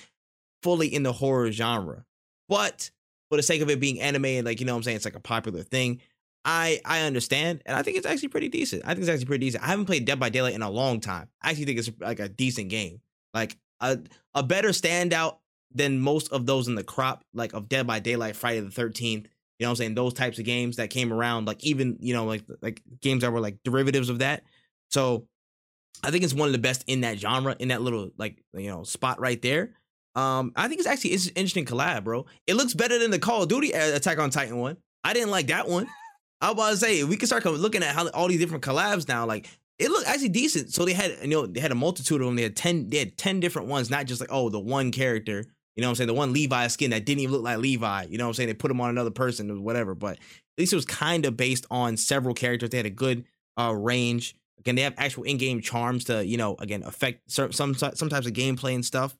fully 0.63 0.93
in 0.93 1.03
the 1.03 1.13
horror 1.13 1.51
genre. 1.51 2.03
But 2.49 2.91
for 3.29 3.37
the 3.37 3.43
sake 3.43 3.61
of 3.61 3.69
it 3.69 3.79
being 3.79 4.01
anime 4.01 4.25
and 4.25 4.45
like 4.45 4.59
you 4.59 4.65
know 4.65 4.73
what 4.73 4.77
I'm 4.77 4.83
saying, 4.83 4.97
it's 4.97 5.05
like 5.05 5.15
a 5.15 5.21
popular 5.21 5.63
thing. 5.63 6.01
I 6.47 6.79
I 6.85 7.01
understand, 7.01 7.61
and 7.65 7.75
I 7.75 7.81
think 7.83 7.97
it's 7.97 8.07
actually 8.07 8.29
pretty 8.29 8.47
decent. 8.47 8.83
I 8.85 8.89
think 8.89 8.99
it's 8.99 9.09
actually 9.09 9.25
pretty 9.25 9.45
decent. 9.45 9.65
I 9.65 9.67
haven't 9.67 9.85
played 9.85 10.05
Dead 10.05 10.17
by 10.17 10.29
Daylight 10.29 10.55
in 10.55 10.61
a 10.61 10.69
long 10.69 11.01
time. 11.01 11.27
I 11.41 11.49
actually 11.49 11.65
think 11.65 11.79
it's 11.79 11.91
like 11.99 12.21
a 12.21 12.29
decent 12.29 12.69
game, 12.69 13.01
like 13.33 13.57
a 13.81 13.99
a 14.33 14.43
better 14.43 14.69
standout 14.69 15.39
than 15.75 15.99
most 15.99 16.31
of 16.31 16.45
those 16.45 16.69
in 16.69 16.75
the 16.75 16.85
crop, 16.85 17.25
like 17.33 17.53
of 17.53 17.67
Dead 17.67 17.85
by 17.85 17.99
Daylight, 17.99 18.37
Friday 18.37 18.61
the 18.61 18.71
Thirteenth. 18.71 19.27
You 19.59 19.65
know 19.65 19.69
what 19.69 19.71
I'm 19.71 19.75
saying? 19.75 19.95
Those 19.95 20.13
types 20.13 20.39
of 20.39 20.45
games 20.45 20.77
that 20.77 20.89
came 20.89 21.11
around, 21.11 21.47
like 21.47 21.61
even 21.65 21.97
you 21.99 22.13
know 22.13 22.23
like 22.23 22.45
like 22.61 22.81
games 23.01 23.23
that 23.23 23.33
were 23.33 23.41
like 23.41 23.57
derivatives 23.65 24.09
of 24.09 24.19
that. 24.19 24.43
So 24.89 25.27
I 26.01 26.11
think 26.11 26.23
it's 26.23 26.33
one 26.33 26.47
of 26.47 26.53
the 26.53 26.59
best 26.59 26.85
in 26.87 27.01
that 27.01 27.19
genre, 27.19 27.57
in 27.59 27.67
that 27.67 27.81
little 27.81 28.11
like 28.17 28.41
you 28.53 28.69
know 28.69 28.83
spot 28.83 29.19
right 29.19 29.41
there. 29.41 29.71
Um, 30.15 30.53
I 30.55 30.69
think 30.69 30.79
it's 30.79 30.87
actually 30.87 31.11
it's 31.11 31.27
an 31.27 31.33
interesting 31.35 31.65
collab, 31.65 32.05
bro. 32.05 32.25
It 32.47 32.55
looks 32.55 32.73
better 32.73 32.97
than 32.97 33.11
the 33.11 33.19
Call 33.19 33.43
of 33.43 33.49
Duty 33.49 33.71
Attack 33.71 34.17
on 34.17 34.29
Titan 34.29 34.55
one. 34.57 34.77
I 35.03 35.11
didn't 35.11 35.29
like 35.31 35.47
that 35.47 35.67
one. 35.67 35.87
I 36.41 36.51
was 36.51 36.53
about 36.53 36.69
to 36.71 36.77
say 36.77 37.03
we 37.03 37.17
can 37.17 37.27
start 37.27 37.45
looking 37.45 37.83
at 37.83 37.95
how 37.95 38.07
all 38.09 38.27
these 38.27 38.39
different 38.39 38.63
collabs 38.63 39.07
now. 39.07 39.25
Like 39.25 39.49
it 39.79 39.89
looked 39.89 40.07
actually 40.07 40.29
decent. 40.29 40.73
So 40.73 40.85
they 40.85 40.93
had 40.93 41.17
you 41.21 41.29
know 41.29 41.45
they 41.45 41.59
had 41.59 41.71
a 41.71 41.75
multitude 41.75 42.21
of 42.21 42.27
them. 42.27 42.35
They 42.35 42.43
had 42.43 42.55
ten 42.55 42.89
they 42.89 42.97
had 42.97 43.17
ten 43.17 43.39
different 43.39 43.67
ones, 43.67 43.89
not 43.89 44.05
just 44.05 44.21
like 44.21 44.31
oh 44.31 44.49
the 44.49 44.59
one 44.59 44.91
character. 44.91 45.45
You 45.75 45.81
know 45.81 45.87
what 45.87 45.91
I'm 45.91 45.95
saying? 45.95 46.07
The 46.07 46.13
one 46.15 46.33
Levi 46.33 46.67
skin 46.67 46.89
that 46.89 47.05
didn't 47.05 47.21
even 47.21 47.33
look 47.33 47.43
like 47.43 47.59
Levi. 47.59 48.07
You 48.09 48.17
know 48.17 48.25
what 48.25 48.29
I'm 48.29 48.33
saying? 48.33 48.47
They 48.47 48.55
put 48.55 48.71
him 48.71 48.81
on 48.81 48.89
another 48.89 49.11
person 49.11 49.51
or 49.51 49.59
whatever. 49.59 49.93
But 49.93 50.13
at 50.17 50.19
least 50.57 50.73
it 50.73 50.77
was 50.77 50.85
kind 50.85 51.25
of 51.25 51.37
based 51.37 51.67
on 51.69 51.97
several 51.97 52.33
characters. 52.33 52.71
They 52.71 52.77
had 52.77 52.85
a 52.87 52.91
good 52.91 53.25
uh 53.59 53.73
range. 53.75 54.35
Again, 54.59 54.75
they 54.75 54.81
have 54.81 54.95
actual 54.97 55.23
in-game 55.23 55.61
charms 55.61 56.05
to 56.05 56.25
you 56.25 56.37
know 56.37 56.55
again 56.59 56.83
affect 56.83 57.31
some 57.31 57.51
some 57.51 57.75
some 57.75 58.09
types 58.09 58.25
of 58.27 58.33
gameplay 58.33 58.75
and 58.75 58.85
stuff. 58.85 59.15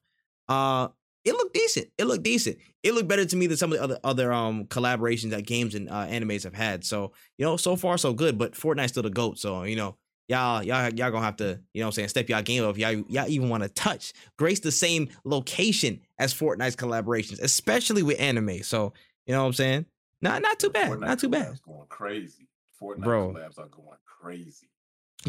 Uh, 0.49 0.87
it 1.27 1.33
looked 1.33 1.53
decent. 1.53 1.87
It 1.97 2.05
looked 2.05 2.23
decent. 2.23 2.57
It 2.83 2.93
looked 2.93 3.07
better 3.07 3.25
to 3.25 3.35
me 3.35 3.47
than 3.47 3.57
some 3.57 3.71
of 3.73 3.77
the 3.77 3.83
other 3.83 3.99
other 4.03 4.31
um 4.33 4.65
collaborations 4.65 5.31
that 5.31 5.45
games 5.45 5.75
and 5.75 5.89
uh, 5.89 6.05
animes 6.07 6.43
have 6.43 6.53
had. 6.53 6.83
So 6.85 7.11
you 7.37 7.45
know, 7.45 7.57
so 7.57 7.75
far 7.75 7.97
so 7.97 8.13
good. 8.13 8.37
But 8.37 8.53
Fortnite's 8.53 8.89
still 8.91 9.03
the 9.03 9.09
goat. 9.09 9.37
So 9.37 9.63
you 9.63 9.75
know, 9.75 9.97
y'all 10.29 10.63
y'all 10.63 10.89
y'all 10.93 11.11
gonna 11.11 11.25
have 11.25 11.35
to 11.37 11.59
you 11.73 11.81
know 11.81 11.85
what 11.85 11.89
I'm 11.89 11.91
saying 11.93 12.07
step 12.09 12.29
y'all 12.29 12.41
game 12.41 12.63
up 12.63 12.71
if 12.71 12.77
y'all 12.77 13.03
y'all 13.09 13.27
even 13.27 13.49
want 13.49 13.63
to 13.63 13.69
touch 13.69 14.13
grace 14.37 14.59
the 14.61 14.71
same 14.71 15.09
location 15.25 15.99
as 16.17 16.33
Fortnite's 16.33 16.75
collaborations, 16.75 17.41
especially 17.41 18.03
with 18.03 18.19
anime. 18.19 18.63
So 18.63 18.93
you 19.25 19.33
know 19.33 19.41
what 19.41 19.47
I'm 19.47 19.53
saying? 19.53 19.85
Not 20.21 20.41
not 20.41 20.59
too 20.59 20.69
bad. 20.69 20.91
Fortnite 20.91 20.99
Not 21.01 21.19
too 21.19 21.29
bad. 21.29 21.59
Going 21.65 21.87
crazy. 21.89 22.47
Fortnite 22.81 23.03
Bro. 23.03 23.33
collabs 23.33 23.59
are 23.59 23.67
going 23.67 23.97
crazy. 24.21 24.69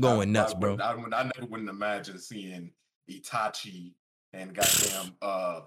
Going 0.01 0.29
I- 0.29 0.33
nuts, 0.33 0.55
I, 0.55 0.59
bro. 0.59 0.73
would- 0.73 0.81
I, 0.83 0.93
I 0.93 1.23
never 1.25 1.47
wouldn't 1.51 1.69
imagine 1.69 2.19
seeing 2.19 2.71
Itachi 3.11 3.93
and 4.33 4.55
goddamn 4.55 5.15
uh 5.23 5.61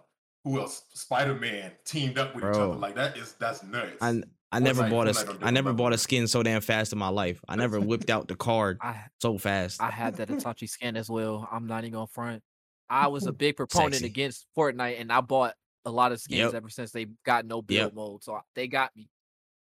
who 0.44 0.60
else? 0.60 0.84
Spider 0.94 1.36
Man 1.36 1.72
teamed 1.86 2.18
up 2.18 2.36
with 2.36 2.44
each 2.44 2.58
other. 2.58 2.76
Like 2.76 2.96
that 2.96 3.18
is 3.18 3.34
that's 3.40 3.64
nuts. 3.64 3.98
I 4.02 4.22
I 4.54 4.60
never 4.60 4.84
Fortnite- 4.84 4.90
bought 4.90 5.08
a 5.08 5.12
Fortnite 5.12 5.16
sk- 5.16 5.26
don't 5.28 5.40
do 5.40 5.46
I 5.46 5.52
never 5.52 5.74
bought 5.74 5.94
a 5.94 5.98
skin 5.98 6.28
so 6.28 6.44
damn 6.44 6.62
fast 6.62 6.92
in 6.94 7.00
my 7.00 7.08
life. 7.10 7.40
I 7.48 7.56
never 7.56 7.80
whipped 7.80 8.10
out 8.10 8.28
the 8.28 8.36
card 8.36 8.80
i 8.82 8.96
so 9.22 9.38
fast. 9.38 9.82
i 9.82 9.90
had 9.90 10.16
that 10.18 10.28
Itachi 10.30 10.68
skin 10.70 10.98
as 10.98 11.10
well 11.10 11.48
i'm 11.52 11.68
not 11.68 11.84
even 11.84 11.94
gonna 11.94 12.08
front 12.08 12.42
i 12.90 13.08
was 13.08 13.26
a 13.28 13.32
big 13.32 13.56
proponent 13.56 13.94
Sexy. 13.96 14.08
against 14.08 14.48
fortnite 14.58 15.00
and 15.00 15.12
i 15.14 15.22
bought 15.22 15.54
a 15.86 15.90
lot 15.92 16.12
of 16.12 16.20
skins 16.20 16.40
Yep. 16.40 16.54
ever 16.56 16.70
since 16.70 16.92
they 16.92 17.06
got 17.26 17.46
no 17.46 17.62
build 17.62 17.92
Yep. 17.92 17.94
mode 17.94 18.24
so 18.24 18.38
they 18.56 18.68
got 18.68 18.94
me 18.96 19.08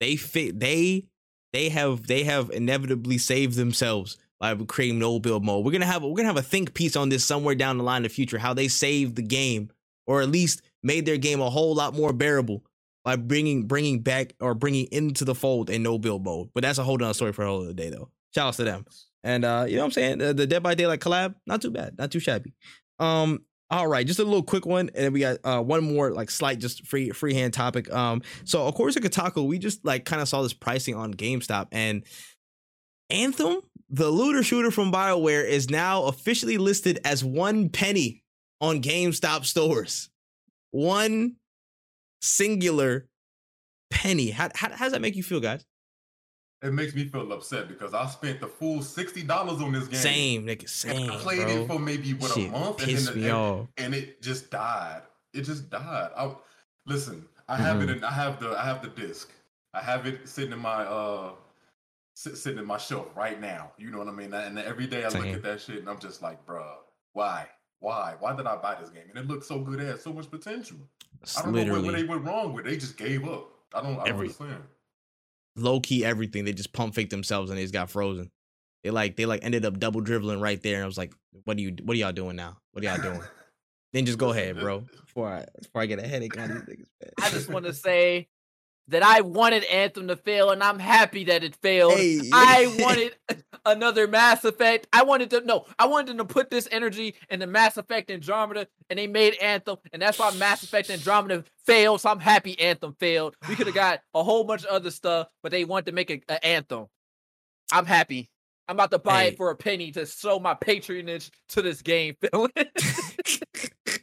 they 0.01 0.17
fit 0.17 0.60
they 0.60 1.06
they 1.54 1.69
have 1.69 2.06
they 2.08 2.23
have 2.25 2.49
inevitably 2.49 3.17
saved 3.17 3.56
themselves 3.56 4.17
by 4.41 4.54
creating 4.56 4.99
no 4.99 5.17
build 5.17 5.45
mode. 5.45 5.63
We're 5.63 5.71
gonna 5.71 5.86
have 5.86 6.04
we're 6.04 6.15
gonna 6.17 6.28
have 6.28 6.36
a 6.36 6.41
think 6.41 6.73
piece 6.73 6.97
on 6.97 7.08
this 7.08 7.23
somewhere 7.23 7.56
down 7.56 7.78
the 7.78 7.86
line 7.86 7.99
in 7.99 8.04
the 8.04 8.10
future, 8.10 8.38
how 8.38 8.54
they 8.54 8.67
saved 8.67 9.15
the 9.15 9.21
game 9.21 9.69
or 10.07 10.21
at 10.21 10.29
least 10.29 10.61
made 10.83 11.05
their 11.05 11.17
game 11.17 11.41
a 11.41 11.49
whole 11.49 11.75
lot 11.75 11.95
more 11.95 12.13
bearable 12.13 12.63
by 13.03 13.15
bringing 13.15 13.67
bringing 13.67 14.01
back 14.01 14.33
or 14.39 14.53
bringing 14.53 14.87
into 14.91 15.23
the 15.25 15.35
fold 15.35 15.69
a 15.69 15.79
no 15.79 15.97
build 15.97 16.25
mode. 16.25 16.49
But 16.53 16.63
that's 16.63 16.79
a 16.79 16.83
whole 16.83 17.01
other 17.01 17.13
story 17.13 17.33
for 17.33 17.43
a 17.43 17.47
whole 17.47 17.63
other 17.63 17.73
day 17.73 17.89
though. 17.89 18.09
Shout 18.33 18.47
outs 18.47 18.57
to 18.57 18.63
them. 18.63 18.85
And 19.23 19.45
uh, 19.45 19.65
you 19.67 19.75
know 19.75 19.81
what 19.81 19.85
I'm 19.85 19.91
saying? 19.91 20.17
The, 20.19 20.33
the 20.33 20.47
Dead 20.47 20.61
by 20.61 20.75
Daylight 20.75 20.99
collab, 20.99 21.35
not 21.47 21.61
too 21.61 21.71
bad, 21.71 21.97
not 21.97 22.11
too 22.11 22.19
shabby. 22.19 22.53
Um, 22.99 23.43
all 23.71 23.87
right, 23.87 24.05
just 24.05 24.19
a 24.19 24.23
little 24.23 24.43
quick 24.43 24.65
one, 24.65 24.91
and 24.93 25.05
then 25.05 25.13
we 25.13 25.21
got 25.21 25.37
uh 25.43 25.61
one 25.61 25.83
more 25.83 26.11
like 26.11 26.29
slight, 26.29 26.59
just 26.59 26.85
free 26.85 27.09
freehand 27.11 27.53
topic. 27.53 27.91
Um, 27.93 28.21
so 28.43 28.67
of 28.67 28.75
course 28.75 28.95
at 28.95 29.03
Kotaku, 29.03 29.47
we 29.47 29.57
just 29.57 29.83
like 29.85 30.05
kind 30.05 30.21
of 30.21 30.27
saw 30.27 30.43
this 30.43 30.53
pricing 30.53 30.95
on 30.95 31.13
GameStop, 31.13 31.67
and 31.71 32.03
Anthem, 33.09 33.61
the 33.89 34.09
looter 34.09 34.43
shooter 34.43 34.71
from 34.71 34.91
BioWare, 34.91 35.45
is 35.45 35.69
now 35.69 36.03
officially 36.03 36.57
listed 36.57 36.99
as 37.03 37.23
one 37.23 37.69
penny 37.69 38.23
on 38.61 38.81
GameStop 38.81 39.45
stores. 39.45 40.09
One 40.71 41.35
singular 42.21 43.07
penny. 43.89 44.29
How, 44.31 44.49
how, 44.55 44.69
how 44.71 44.85
does 44.85 44.93
that 44.93 45.01
make 45.01 45.15
you 45.15 45.23
feel, 45.23 45.39
guys? 45.39 45.65
it 46.63 46.73
makes 46.73 46.95
me 46.95 47.05
feel 47.05 47.31
upset 47.31 47.67
because 47.67 47.93
I 47.93 48.07
spent 48.07 48.39
the 48.39 48.47
full 48.47 48.81
sixty 48.81 49.21
dollars 49.21 49.61
on 49.61 49.71
this 49.71 49.87
game. 49.87 49.99
Same, 49.99 50.45
nigga. 50.47 50.61
And 50.61 50.69
Same, 50.69 51.11
I 51.11 51.17
played 51.17 51.41
bro. 51.41 51.49
it 51.63 51.67
for 51.67 51.77
maybe 51.79 52.13
what 52.15 52.31
Shit 52.31 52.47
a 52.47 52.51
month, 52.51 52.81
and 52.81 52.97
then 52.97 53.21
the, 53.21 53.35
and, 53.35 53.67
and 53.77 53.93
it 53.95 54.21
just 54.21 54.49
died. 54.49 55.03
It 55.33 55.41
just 55.41 55.69
died. 55.69 56.09
I 56.17 56.33
listen. 56.87 57.27
I 57.47 57.57
have 57.57 57.77
Mm-hmm. 57.77 57.89
it. 57.89 57.97
In, 57.97 58.03
I 58.03 58.11
have 58.11 58.39
the. 58.39 58.49
I 58.59 58.65
have 58.65 58.81
the 58.81 58.87
disc. 58.87 59.31
I 59.75 59.81
have 59.81 60.07
it 60.07 60.27
sitting 60.27 60.53
in 60.53 60.59
my 60.59 60.83
uh, 60.85 61.31
sitting 62.15 62.57
in 62.57 62.65
my 62.65 62.77
shelf 62.77 63.07
right 63.15 63.39
now. 63.39 63.71
You 63.77 63.91
know 63.91 63.99
what 63.99 64.07
I 64.07 64.11
mean? 64.11 64.33
And 64.33 64.57
every 64.57 64.87
day 64.87 65.03
I 65.03 65.09
look 65.09 65.25
at 65.27 65.43
that 65.43 65.61
shit 65.61 65.79
and 65.79 65.89
I'm 65.89 65.99
just 65.99 66.23
like, 66.23 66.43
bro, 66.47 66.65
why? 67.13 67.47
Why? 67.86 68.15
Why 68.19 68.36
did 68.36 68.48
I 68.48 68.56
buy 68.56 68.76
this 68.82 68.89
game? 68.89 69.04
And 69.10 69.19
it 69.19 69.28
looked 69.28 69.45
so 69.45 69.60
good. 69.60 69.80
It 69.80 69.86
had 69.86 70.02
so 70.02 70.12
much 70.12 70.32
potential. 70.32 70.78
It's 71.21 71.38
I 71.38 71.43
don't 71.43 71.54
know 71.54 71.71
what, 71.71 71.84
what 71.84 71.93
they 71.93 72.04
went 72.04 72.24
wrong 72.24 72.52
with. 72.54 72.65
They 72.65 72.78
just 72.78 72.98
gave 72.98 73.28
up. 73.28 73.52
I 73.76 73.82
don't. 73.82 73.93
I 73.93 73.98
don't 73.98 74.08
Every- 74.08 74.28
understand. 74.28 74.63
low 75.56 75.80
key 75.80 76.04
everything. 76.04 76.45
They 76.45 76.54
just 76.54 76.74
pump 76.74 76.95
fake 76.95 77.12
themselves 77.12 77.52
and 77.52 77.60
they 77.60 77.63
just 77.63 77.74
got 77.76 77.91
frozen. 77.91 78.32
They 78.84 78.89
like 78.89 79.15
they 79.17 79.28
like 79.28 79.43
ended 79.43 79.65
up 79.65 79.78
double 79.78 80.02
dribbling 80.02 80.39
right 80.41 80.60
there, 80.63 80.78
and 80.78 80.84
I 80.84 80.88
was 80.88 80.98
like, 80.98 81.13
"What 81.43 81.58
do 81.58 81.63
you 81.63 81.76
what 81.84 81.93
are 81.93 82.00
y'all 82.00 82.12
doing 82.12 82.36
now? 82.36 82.58
What 82.71 82.84
are 82.84 82.88
y'all 82.88 83.02
doing?" 83.02 83.21
then 83.93 84.08
just 84.08 84.17
go 84.17 84.32
ahead, 84.32 84.60
bro. 84.60 84.80
Before 84.80 85.30
I 85.30 85.45
before 85.62 85.82
I 85.84 85.86
get 85.86 86.00
a 86.00 86.08
headache 86.08 86.39
on 86.39 86.50
these 86.50 86.62
niggas. 86.63 86.88
I 87.21 87.30
just 87.30 87.50
want 87.50 87.65
to 87.65 87.74
say 87.74 88.28
that 88.89 89.04
I 89.04 89.21
wanted 89.21 89.63
Anthem 89.65 90.08
to 90.10 90.15
fail, 90.15 90.52
and 90.52 90.62
I'm 90.63 90.80
happy 90.80 91.26
that 91.26 91.43
it 91.43 91.56
failed. 91.56 91.93
Hey. 91.93 92.21
I 92.32 92.76
wanted 92.80 93.15
another 93.65 94.08
Mass 94.08 94.45
Effect. 94.45 94.88
I 94.93 95.04
wanted 95.04 95.30
to 95.32 95.41
no, 95.41 95.65
I 95.80 95.88
wanted 95.88 96.08
them 96.08 96.17
to 96.19 96.26
put 96.26 96.50
this 96.50 96.67
energy 96.71 97.15
into 97.30 97.48
Mass 97.48 97.78
Effect 97.78 98.12
Andromeda, 98.12 98.67
and 98.89 99.00
they 99.00 99.08
made 99.08 99.36
Anthem, 99.36 99.78
and 99.91 100.02
that's 100.02 100.19
why 100.19 100.32
Mass 100.36 100.63
Effect 100.63 100.89
Andromeda 100.89 101.43
failed. 101.65 102.02
So 102.02 102.10
I'm 102.10 102.19
happy 102.19 102.60
Anthem 102.60 102.95
failed. 103.00 103.36
We 103.50 103.56
could 103.56 103.67
have 103.67 103.76
got 103.76 104.02
a 104.13 104.24
whole 104.24 104.43
bunch 104.43 104.63
of 104.63 104.69
other 104.69 104.91
stuff, 104.91 105.28
but 105.41 105.52
they 105.52 105.65
wanted 105.65 105.88
to 105.88 105.91
make 105.91 106.12
a, 106.12 106.21
a 106.30 106.45
Anthem. 106.45 106.86
I'm 107.71 107.86
happy. 107.86 108.30
I'm 108.67 108.76
about 108.76 108.91
to 108.91 109.00
buy 109.00 109.24
Hey. 109.24 109.28
it 109.30 109.38
for 109.38 109.52
a 109.52 109.56
penny 109.56 109.91
to 109.91 110.06
show 110.06 110.39
my 110.39 110.56
patronage 110.56 111.32
to 111.50 111.62
this 111.62 111.82
game. 111.82 112.15
Phil. 112.21 112.50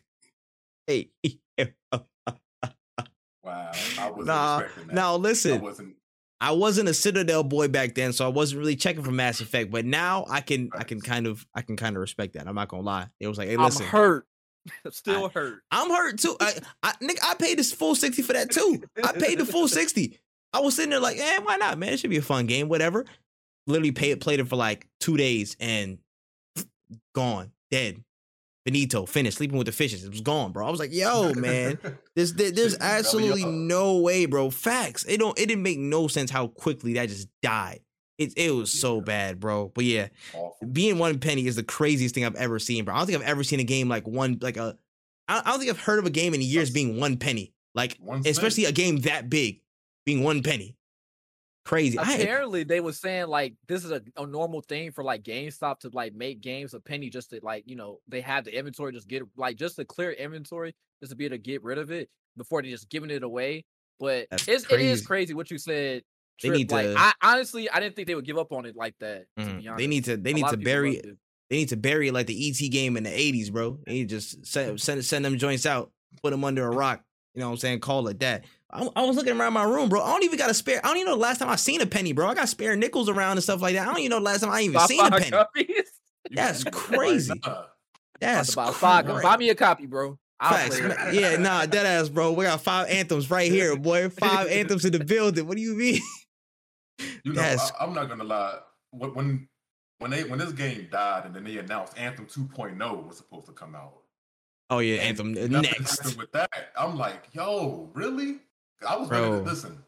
hey, 0.86 1.10
Wow, 3.44 3.70
I 3.98 4.10
wasn't 4.10 4.26
Nah, 4.26 4.58
expecting 4.58 4.86
that. 4.88 4.94
now 4.94 5.14
I 5.14 5.16
listen. 5.16 5.60
wasn't. 5.60 5.96
I 6.40 6.50
wasn't 6.50 6.88
a 6.88 6.94
Citadel 6.94 7.44
boy 7.44 7.68
back 7.68 7.94
then, 7.94 8.12
so 8.12 8.24
I 8.24 8.28
wasn't 8.28 8.58
really 8.60 8.74
checking 8.74 9.02
for 9.04 9.12
Mass 9.12 9.40
Effect. 9.40 9.70
But 9.70 9.84
now 9.84 10.24
I 10.28 10.40
can 10.40 10.70
I 10.72 10.82
can 10.84 11.00
kind 11.00 11.26
of 11.28 11.46
I 11.54 11.62
can 11.62 11.76
kind 11.76 11.94
of 11.96 12.00
respect 12.00 12.34
that. 12.34 12.48
I'm 12.48 12.54
not 12.56 12.68
gonna 12.68 12.82
lie. 12.82 13.06
It 13.20 13.28
was 13.28 13.38
like, 13.38 13.48
hey, 13.48 13.56
listen, 13.56 13.82
I'm 13.82 13.86
listen, 13.86 13.86
hurt. 13.86 14.26
I'm 14.84 14.90
still 14.92 15.28
hurt. 15.28 15.60
I'm 15.70 15.90
hurt 15.90 16.18
too. 16.18 16.36
I, 16.40 16.54
I 16.82 16.92
nigga, 17.02 17.18
I 17.22 17.34
paid 17.34 17.58
this 17.58 17.72
full 17.72 17.94
60 17.94 18.22
for 18.22 18.32
that 18.32 18.50
too. 18.50 18.82
I 19.04 19.12
paid 19.12 19.38
the 19.38 19.46
full 19.46 19.68
60. 19.68 20.18
I 20.52 20.60
was 20.60 20.74
sitting 20.76 20.90
there 20.90 21.00
like, 21.00 21.18
eh, 21.18 21.38
why 21.42 21.56
not, 21.56 21.78
man? 21.78 21.92
It 21.92 22.00
should 22.00 22.10
be 22.10 22.16
a 22.18 22.22
fun 22.22 22.46
game, 22.46 22.68
whatever. 22.68 23.04
Literally 23.68 23.92
paid 23.92 24.20
played 24.20 24.40
it 24.40 24.48
for 24.48 24.56
like 24.56 24.88
two 25.00 25.16
days 25.16 25.56
and 25.60 25.98
gone, 27.14 27.52
dead. 27.70 28.02
Benito 28.64 29.06
finished 29.06 29.38
sleeping 29.38 29.58
with 29.58 29.66
the 29.66 29.72
fishes. 29.72 30.04
It 30.04 30.10
was 30.10 30.20
gone, 30.20 30.52
bro. 30.52 30.66
I 30.66 30.70
was 30.70 30.78
like, 30.80 30.92
yo, 30.92 31.32
man, 31.36 31.78
there's 32.14 32.32
there- 32.34 32.52
there's 32.52 32.76
absolutely 32.78 33.44
no 33.44 33.98
way, 33.98 34.26
bro. 34.26 34.50
Facts. 34.50 35.04
It 35.04 35.18
don't. 35.18 35.38
It 35.38 35.46
didn't 35.46 35.62
make 35.64 35.78
no 35.78 36.06
sense 36.08 36.30
how 36.30 36.46
quickly 36.48 36.94
that 36.94 37.08
just 37.08 37.28
died. 37.42 37.80
It 38.18 38.34
it 38.36 38.50
was 38.52 38.70
so 38.70 39.00
bad, 39.00 39.40
bro. 39.40 39.72
But 39.74 39.84
yeah, 39.84 40.08
Awful. 40.34 40.68
being 40.68 40.98
one 40.98 41.18
penny 41.18 41.46
is 41.46 41.56
the 41.56 41.62
craziest 41.64 42.14
thing 42.14 42.24
I've 42.24 42.36
ever 42.36 42.58
seen, 42.58 42.84
bro. 42.84 42.94
I 42.94 42.98
don't 42.98 43.06
think 43.06 43.18
I've 43.20 43.28
ever 43.28 43.42
seen 43.42 43.58
a 43.58 43.64
game 43.64 43.88
like 43.88 44.06
one 44.06 44.38
like 44.40 44.56
a. 44.56 44.76
I 45.28 45.40
I 45.40 45.50
don't 45.50 45.58
think 45.58 45.70
I've 45.70 45.80
heard 45.80 45.98
of 45.98 46.06
a 46.06 46.10
game 46.10 46.34
in 46.34 46.40
years 46.42 46.70
being 46.70 47.00
one 47.00 47.16
penny, 47.16 47.52
like 47.74 47.96
One 48.00 48.22
especially 48.26 48.64
cent. 48.64 48.78
a 48.78 48.80
game 48.80 49.00
that 49.00 49.28
big, 49.30 49.60
being 50.06 50.22
one 50.22 50.42
penny. 50.42 50.76
Crazy. 51.64 51.96
I, 51.98 52.14
Apparently, 52.14 52.64
they 52.64 52.80
were 52.80 52.92
saying 52.92 53.28
like 53.28 53.54
this 53.68 53.84
is 53.84 53.90
a, 53.92 54.02
a 54.16 54.26
normal 54.26 54.62
thing 54.62 54.90
for 54.90 55.04
like 55.04 55.22
GameStop 55.22 55.78
to 55.80 55.90
like 55.92 56.12
make 56.14 56.40
games 56.40 56.74
a 56.74 56.80
penny 56.80 57.08
just 57.08 57.30
to 57.30 57.40
like 57.42 57.62
you 57.66 57.76
know 57.76 57.98
they 58.08 58.20
have 58.20 58.44
the 58.44 58.56
inventory 58.56 58.92
just 58.92 59.06
get 59.08 59.22
like 59.36 59.56
just 59.56 59.76
to 59.76 59.84
clear 59.84 60.10
inventory 60.10 60.74
just 61.00 61.10
to 61.10 61.16
be 61.16 61.24
able 61.26 61.34
to 61.36 61.42
get 61.42 61.62
rid 61.62 61.78
of 61.78 61.90
it 61.92 62.08
before 62.36 62.62
they 62.62 62.70
just 62.70 62.88
giving 62.90 63.10
it 63.10 63.22
away. 63.22 63.64
But 64.00 64.26
That's 64.30 64.48
it's, 64.48 64.64
it 64.64 64.80
is 64.80 65.00
crazy. 65.02 65.04
crazy 65.06 65.34
what 65.34 65.50
you 65.52 65.58
said. 65.58 66.02
They 66.42 66.48
need 66.50 66.72
like 66.72 66.86
to- 66.86 66.98
I 66.98 67.12
honestly 67.22 67.70
I 67.70 67.78
didn't 67.78 67.94
think 67.94 68.08
they 68.08 68.16
would 68.16 68.24
give 68.24 68.38
up 68.38 68.52
on 68.52 68.66
it 68.66 68.74
like 68.74 68.94
that. 68.98 69.26
Mhm. 69.38 69.58
honest, 69.58 69.76
They 69.78 69.86
need 69.86 70.04
to. 70.06 70.16
They 70.16 70.32
need 70.32 70.48
to 70.48 70.56
bury. 70.56 70.96
it. 70.96 71.16
They 71.48 71.56
need 71.58 71.68
to 71.68 71.76
bury 71.76 72.08
it 72.08 72.12
like 72.14 72.26
the 72.26 72.48
ET 72.50 72.68
game 72.70 72.96
in 72.96 73.04
the 73.04 73.10
'80s, 73.10 73.52
bro. 73.52 73.78
They 73.86 74.04
just 74.04 74.44
send 74.44 74.80
send 74.80 75.04
send 75.04 75.24
them 75.24 75.38
joints 75.38 75.64
out, 75.66 75.92
put 76.22 76.30
them 76.30 76.42
under 76.42 76.66
a 76.66 76.70
rock. 76.76 77.04
You 77.34 77.40
know 77.40 77.46
what 77.48 77.52
I'm 77.52 77.58
saying? 77.58 77.80
Call 77.80 78.08
it 78.08 78.18
that. 78.20 78.44
I, 78.72 78.88
I 78.96 79.04
was 79.04 79.16
looking 79.16 79.38
around 79.38 79.52
my 79.52 79.64
room, 79.64 79.88
bro. 79.88 80.02
I 80.02 80.08
don't 80.12 80.24
even 80.24 80.38
got 80.38 80.50
a 80.50 80.54
spare. 80.54 80.80
I 80.84 80.88
don't 80.88 80.96
even 80.96 81.06
know 81.10 81.16
the 81.16 81.20
last 81.20 81.38
time 81.38 81.48
I 81.48 81.56
seen 81.56 81.80
a 81.82 81.86
penny, 81.86 82.12
bro. 82.12 82.26
I 82.28 82.34
got 82.34 82.48
spare 82.48 82.74
nickels 82.76 83.08
around 83.08 83.32
and 83.32 83.42
stuff 83.42 83.60
like 83.60 83.74
that. 83.74 83.82
I 83.86 83.90
don't 83.90 83.98
even 84.00 84.10
know 84.10 84.16
the 84.18 84.24
last 84.24 84.40
time 84.40 84.50
I 84.50 84.62
even 84.62 84.74
Buy 84.74 84.86
seen 84.86 85.00
a 85.00 85.10
five 85.10 85.18
penny. 85.18 85.30
copies? 85.30 85.66
That's 86.30 86.64
can't 86.64 86.74
do 86.74 86.80
it 86.80 86.84
crazy. 86.98 87.32
now. 87.44 87.50
About 87.50 87.68
That's 88.20 88.54
buy 88.54 88.70
five. 88.70 89.06
Buy 89.06 89.36
me 89.36 89.50
a 89.50 89.54
copy, 89.54 89.86
bro. 89.86 90.18
Facts. 90.42 90.78
play 90.80 90.86
it. 90.90 90.96
man. 90.96 91.14
Yeah, 91.14 91.36
nah, 91.36 91.66
dead 91.66 91.84
ass, 91.86 92.08
bro. 92.08 92.32
We 92.32 92.44
got 92.46 92.60
five 92.62 92.88
anthems 92.88 93.30
right 93.30 93.50
here, 93.50 93.76
boy. 93.78 94.08
Five 94.08 94.48
anthems 94.48 94.84
in 94.84 94.92
the 94.92 95.04
building. 95.04 95.46
What 95.46 95.56
do 95.56 95.62
you 95.62 95.74
mean? 95.74 96.00
You 97.24 97.32
know, 97.32 97.40
That's- 97.42 97.72
I, 97.78 97.84
I'm 97.84 97.92
not 97.94 98.08
gonna 98.08 98.24
lie. 98.24 98.58
When 98.90 99.14
when 99.14 99.48
when 99.98 100.10
they 100.10 100.24
when 100.24 100.38
this 100.38 100.52
game 100.52 100.88
died 100.90 101.26
and 101.26 101.34
then 101.34 101.44
they 101.44 101.58
announced 101.58 101.96
Anthem 101.98 102.26
2.0 102.26 103.06
was 103.06 103.16
supposed 103.18 103.46
to 103.46 103.52
come 103.52 103.74
out. 103.74 103.98
Oh 104.70 104.78
yeah, 104.78 104.96
anthem 105.02 105.32
next. 105.34 106.16
With 106.16 106.32
that, 106.32 106.50
I'm 106.76 106.96
like, 106.96 107.24
yo, 107.32 107.90
really? 107.94 108.38
I 108.88 108.96
was 108.96 109.08
ready 109.10 109.26
to 109.26 109.40
listen. 109.40 109.78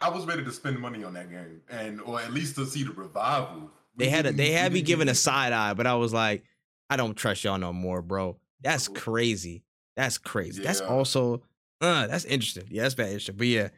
I 0.00 0.10
was 0.10 0.26
ready 0.26 0.44
to 0.44 0.52
spend 0.52 0.78
money 0.78 1.04
on 1.04 1.14
that 1.14 1.30
game, 1.30 1.62
and 1.70 2.00
or 2.02 2.20
at 2.20 2.32
least 2.32 2.56
to 2.56 2.66
see 2.66 2.82
the 2.82 2.92
revival. 2.92 3.70
They 3.96 4.10
had 4.10 4.26
a, 4.26 4.32
they 4.32 4.52
had 4.52 4.72
me 4.72 4.82
giving 4.82 5.08
a 5.08 5.14
side 5.14 5.52
eye, 5.52 5.72
but 5.72 5.86
I 5.86 5.94
was 5.94 6.12
like, 6.12 6.44
I 6.90 6.96
don't 6.96 7.14
trust 7.14 7.44
y'all 7.44 7.58
no 7.58 7.72
more, 7.72 8.02
bro. 8.02 8.36
That's 8.60 8.88
crazy. 8.88 9.62
That's 9.96 10.18
crazy. 10.18 10.62
That's 10.62 10.80
also 10.80 11.42
uh 11.80 12.06
that's 12.06 12.24
interesting. 12.24 12.68
Yeah, 12.70 12.82
that's 12.82 12.94
bad 12.94 13.06
interesting. 13.06 13.36
But 13.36 13.46
yeah, 13.46 13.68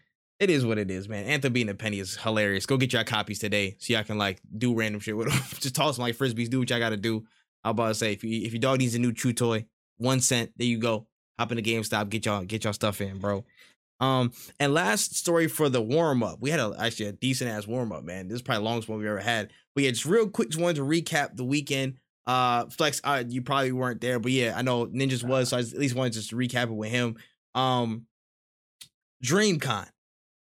it 0.41 0.51
is 0.51 0.67
what 0.67 0.79
it 0.79 0.91
is, 0.91 1.09
man. 1.09 1.25
Anthem 1.27 1.53
being 1.53 1.69
a 1.69 1.75
penny 1.75 2.01
is 2.01 2.17
hilarious. 2.17 2.67
Go 2.67 2.77
get 2.77 2.93
your 2.93 3.05
copies 3.05 3.39
today 3.39 3.77
so 3.79 3.93
y'all 3.93 4.05
can 4.05 4.19
like 4.19 4.41
do 4.57 4.75
random 4.75 5.01
shit 5.01 5.17
with 5.17 5.29
them. 5.29 5.39
Just 5.61 5.75
toss 5.75 5.97
them 5.97 6.03
like 6.03 6.17
frisbees. 6.17 6.51
Do 6.51 6.59
what 6.61 6.71
y'all 6.71 6.79
gotta 6.79 6.97
do. 6.97 7.25
I'm 7.65 7.73
about 7.73 7.89
to 7.89 7.95
say 7.95 8.13
if 8.13 8.25
you 8.25 8.45
if 8.45 8.53
your 8.53 8.61
dog 8.61 8.79
needs 8.79 8.95
a 8.95 8.99
new 8.99 9.13
chew 9.13 9.33
toy, 9.33 9.67
one 9.99 10.21
cent. 10.21 10.53
There 10.57 10.67
you 10.67 10.79
go. 10.79 11.07
Hop 11.39 11.53
in 11.53 11.57
the 11.57 11.63
GameStop, 11.63 12.09
get 12.09 12.27
y'all 12.27 12.45
get 12.45 12.65
y'all 12.65 12.73
stuff 12.73 13.01
in, 13.01 13.19
bro. 13.19 13.45
Um, 14.01 14.33
and 14.61 14.73
last 14.73 15.17
story 15.17 15.49
for 15.49 15.69
the 15.69 15.83
warm 15.83 16.23
up. 16.23 16.39
We 16.41 16.51
had 16.51 16.61
a 16.61 16.75
actually 16.79 17.07
a 17.07 17.13
decent 17.13 17.51
ass 17.51 17.67
warm 17.67 17.93
up, 17.93 18.05
man. 18.05 18.29
This 18.29 18.37
is 18.37 18.43
probably 18.43 18.61
the 18.61 18.69
longest 18.71 18.89
one 18.89 18.99
we 18.99 19.09
ever 19.09 19.19
had. 19.19 19.51
But 19.75 19.85
yeah, 19.85 19.91
just 19.91 20.07
real 20.07 20.29
quick, 20.29 20.51
just 20.51 20.61
wanted 20.61 20.77
to 20.77 20.83
recap 20.83 21.37
the 21.37 21.45
weekend. 21.45 21.99
Uh, 22.27 22.67
Flex, 22.67 23.01
uh, 23.05 23.25
you 23.27 23.43
probably 23.43 23.73
weren't 23.73 24.01
there, 24.01 24.19
but 24.19 24.33
yeah, 24.33 24.53
I 24.55 24.63
know 24.63 24.87
Ninjas 24.87 25.25
was, 25.25 25.49
so 25.49 25.57
I 25.57 25.61
at 25.61 25.73
least 25.79 25.95
wanted 25.95 26.13
just 26.13 26.31
to 26.31 26.37
recap 26.37 26.65
it 26.65 26.75
with 26.75 26.91
him. 26.91 27.17
Um, 27.55 28.07
DreamCon, 29.25 29.89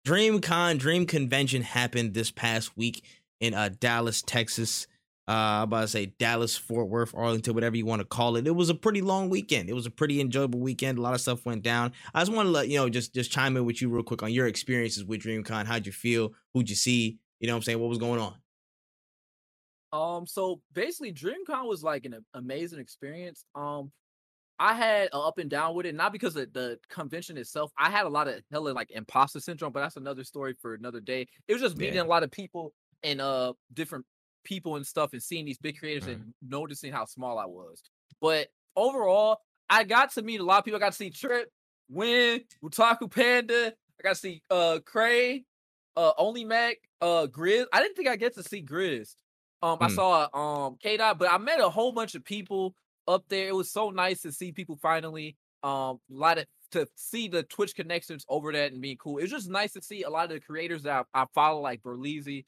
DreamCon, 0.06 0.78
Dream 0.78 1.06
Convention 1.06 1.62
happened 1.62 2.14
this 2.14 2.30
past 2.30 2.76
week 2.76 3.04
in 3.40 3.54
uh 3.54 3.70
Dallas, 3.78 4.22
Texas. 4.22 4.86
Uh, 5.26 5.32
I'm 5.32 5.62
about 5.64 5.80
to 5.82 5.88
say 5.88 6.06
Dallas, 6.06 6.54
Fort 6.56 6.88
Worth, 6.90 7.14
Arlington, 7.14 7.54
whatever 7.54 7.76
you 7.76 7.86
want 7.86 8.00
to 8.00 8.04
call 8.06 8.36
it. 8.36 8.46
It 8.46 8.50
was 8.50 8.68
a 8.68 8.74
pretty 8.74 9.00
long 9.00 9.30
weekend. 9.30 9.70
It 9.70 9.72
was 9.72 9.86
a 9.86 9.90
pretty 9.90 10.20
enjoyable 10.20 10.60
weekend. 10.60 10.98
A 10.98 11.00
lot 11.00 11.14
of 11.14 11.20
stuff 11.22 11.46
went 11.46 11.62
down. 11.62 11.92
I 12.12 12.20
just 12.20 12.32
want 12.32 12.46
to 12.46 12.50
let 12.50 12.68
you 12.68 12.76
know, 12.78 12.90
just 12.90 13.14
just 13.14 13.30
chime 13.32 13.56
in 13.56 13.64
with 13.64 13.80
you 13.80 13.88
real 13.88 14.02
quick 14.02 14.22
on 14.22 14.32
your 14.32 14.46
experiences 14.46 15.04
with 15.04 15.22
DreamCon. 15.22 15.64
How'd 15.64 15.86
you 15.86 15.92
feel? 15.92 16.34
Who'd 16.52 16.68
you 16.68 16.76
see? 16.76 17.18
You 17.40 17.46
know 17.46 17.54
what 17.54 17.58
I'm 17.58 17.62
saying? 17.62 17.80
What 17.80 17.88
was 17.88 17.98
going 17.98 18.20
on? 18.20 18.36
Um, 19.92 20.26
so 20.26 20.60
basically, 20.72 21.12
DreamCon 21.12 21.66
was 21.68 21.82
like 21.84 22.04
an 22.04 22.24
amazing 22.34 22.80
experience. 22.80 23.44
Um, 23.54 23.92
I 24.58 24.74
had 24.74 25.10
up 25.12 25.38
and 25.38 25.50
down 25.50 25.74
with 25.74 25.86
it, 25.86 25.94
not 25.94 26.12
because 26.12 26.36
of 26.36 26.52
the 26.52 26.78
convention 26.90 27.36
itself. 27.38 27.72
I 27.78 27.90
had 27.90 28.06
a 28.06 28.08
lot 28.08 28.28
of 28.28 28.42
hella 28.50 28.70
like 28.70 28.90
imposter 28.92 29.40
syndrome, 29.40 29.72
but 29.72 29.80
that's 29.80 29.96
another 29.96 30.24
story 30.24 30.54
for 30.60 30.74
another 30.74 31.00
day. 31.00 31.28
It 31.48 31.52
was 31.54 31.62
just 31.62 31.76
meeting 31.78 31.96
Yeah. 31.96 32.02
a 32.02 32.04
lot 32.04 32.22
of 32.24 32.30
people 32.30 32.74
and 33.02 33.20
uh 33.20 33.52
different 33.74 34.06
people 34.44 34.76
and 34.76 34.86
stuff, 34.86 35.12
and 35.12 35.22
seeing 35.22 35.44
these 35.44 35.58
big 35.58 35.78
creators 35.78 36.04
Mm-hmm. 36.04 36.12
and 36.22 36.34
noticing 36.42 36.92
how 36.92 37.04
small 37.04 37.38
I 37.38 37.46
was. 37.46 37.82
But 38.20 38.48
overall, 38.76 39.38
I 39.70 39.84
got 39.84 40.12
to 40.12 40.22
meet 40.22 40.40
a 40.40 40.44
lot 40.44 40.58
of 40.58 40.64
people. 40.64 40.76
I 40.76 40.80
got 40.80 40.92
to 40.92 40.96
see 40.96 41.10
Tripp, 41.10 41.48
Wen, 41.88 42.42
Otaku 42.62 43.10
Panda. 43.10 43.72
I 43.98 44.02
got 44.02 44.10
to 44.10 44.14
see 44.20 44.42
uh 44.50 44.80
Cray, 44.84 45.44
uh 45.96 46.12
Only 46.18 46.44
Mac, 46.44 46.76
uh 47.00 47.26
Grizz. 47.26 47.66
I 47.72 47.80
didn't 47.80 47.96
think 47.96 48.08
I 48.08 48.16
get 48.16 48.34
to 48.34 48.42
see 48.42 48.62
Grizz. 48.62 49.14
Um, 49.62 49.78
I 49.80 49.88
Hmm. 49.88 49.94
saw 49.94 50.28
um 50.66 50.76
K 50.82 50.96
Dot, 50.96 51.18
but 51.18 51.30
I 51.30 51.38
met 51.38 51.60
a 51.60 51.70
whole 51.70 51.92
bunch 51.92 52.14
of 52.14 52.24
people 52.24 52.74
up 53.08 53.24
there. 53.28 53.48
It 53.48 53.54
was 53.54 53.70
so 53.70 53.90
nice 53.90 54.20
to 54.22 54.32
see 54.32 54.52
people 54.52 54.76
finally. 54.76 55.36
Um, 55.62 56.00
a 56.10 56.14
lot 56.14 56.38
of 56.38 56.46
to 56.72 56.86
see 56.96 57.28
the 57.28 57.42
Twitch 57.44 57.74
connections 57.74 58.24
over 58.28 58.52
that 58.52 58.72
and 58.72 58.80
being 58.82 58.96
cool. 58.96 59.18
It 59.18 59.22
was 59.22 59.30
just 59.30 59.48
nice 59.48 59.72
to 59.74 59.82
see 59.82 60.02
a 60.02 60.10
lot 60.10 60.24
of 60.24 60.30
the 60.30 60.40
creators 60.40 60.82
that 60.82 61.06
I, 61.14 61.22
I 61.22 61.26
follow, 61.32 61.60
like 61.60 61.82
Berleezy, 61.82 62.44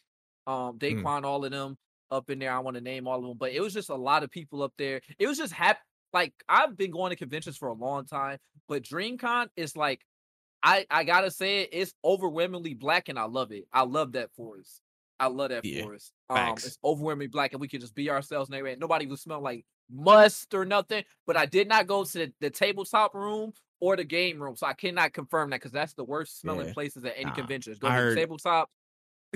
um, 0.46 0.78
Daquan, 0.78 1.24
all 1.24 1.44
of 1.44 1.50
them 1.52 1.78
up 2.10 2.30
in 2.30 2.38
there. 2.38 2.52
I 2.52 2.58
want 2.60 2.76
to 2.76 2.80
name 2.80 3.06
all 3.08 3.18
of 3.18 3.24
them, 3.24 3.36
but 3.38 3.52
it 3.52 3.60
was 3.60 3.74
just 3.74 3.90
a 3.90 3.94
lot 3.94 4.22
of 4.22 4.30
people 4.30 4.62
up 4.62 4.72
there. 4.78 5.00
It 5.18 5.26
was 5.26 5.38
just 5.38 5.52
happy. 5.52 5.80
Like 6.12 6.32
I've 6.48 6.76
been 6.76 6.90
going 6.92 7.10
to 7.10 7.16
conventions 7.16 7.56
for 7.56 7.68
a 7.68 7.74
long 7.74 8.06
time, 8.06 8.38
but 8.68 8.82
DreamCon 8.82 9.48
is 9.56 9.76
like, 9.76 10.00
I 10.62 10.86
I 10.90 11.04
gotta 11.04 11.30
say 11.30 11.62
it, 11.62 11.70
it's 11.72 11.92
overwhelmingly 12.04 12.74
black, 12.74 13.08
and 13.08 13.18
I 13.18 13.24
love 13.24 13.52
it. 13.52 13.66
I 13.72 13.82
love 13.82 14.12
that 14.12 14.30
for 14.36 14.58
us. 14.58 14.80
I 15.18 15.26
love 15.28 15.50
that 15.50 15.64
Yeah, 15.64 15.84
for 15.84 15.94
us. 15.94 16.12
Um, 16.30 16.36
facts. 16.36 16.66
it's 16.66 16.78
overwhelmingly 16.84 17.26
black, 17.28 17.52
and 17.52 17.60
we 17.60 17.68
can 17.68 17.80
just 17.80 17.94
be 17.94 18.08
ourselves. 18.10 18.48
And 18.48 18.56
everything. 18.56 18.78
nobody 18.80 19.06
will 19.06 19.16
smell 19.16 19.40
like 19.40 19.64
must 19.92 20.54
or 20.54 20.64
nothing. 20.64 21.04
But 21.26 21.36
I 21.36 21.46
did 21.46 21.68
not 21.68 21.86
go 21.86 22.04
to 22.04 22.12
the, 22.18 22.32
the 22.40 22.50
tabletop 22.50 23.14
room 23.14 23.52
or 23.80 23.96
the 23.96 24.04
game 24.04 24.42
room, 24.42 24.56
so 24.56 24.66
I 24.66 24.72
cannot 24.72 25.12
confirm 25.12 25.50
that 25.50 25.56
because 25.60 25.72
that's 25.72 25.92
the 25.94 26.04
worst 26.04 26.40
smelling 26.40 26.68
Yeah. 26.68 26.72
places 26.74 27.04
at 27.04 27.14
any 27.16 27.26
Nah, 27.26 27.34
convention. 27.34 27.76
Go 27.78 27.88
I 27.88 27.90
to 27.90 27.96
the 27.96 28.02
heard- 28.08 28.16
tabletop. 28.16 28.70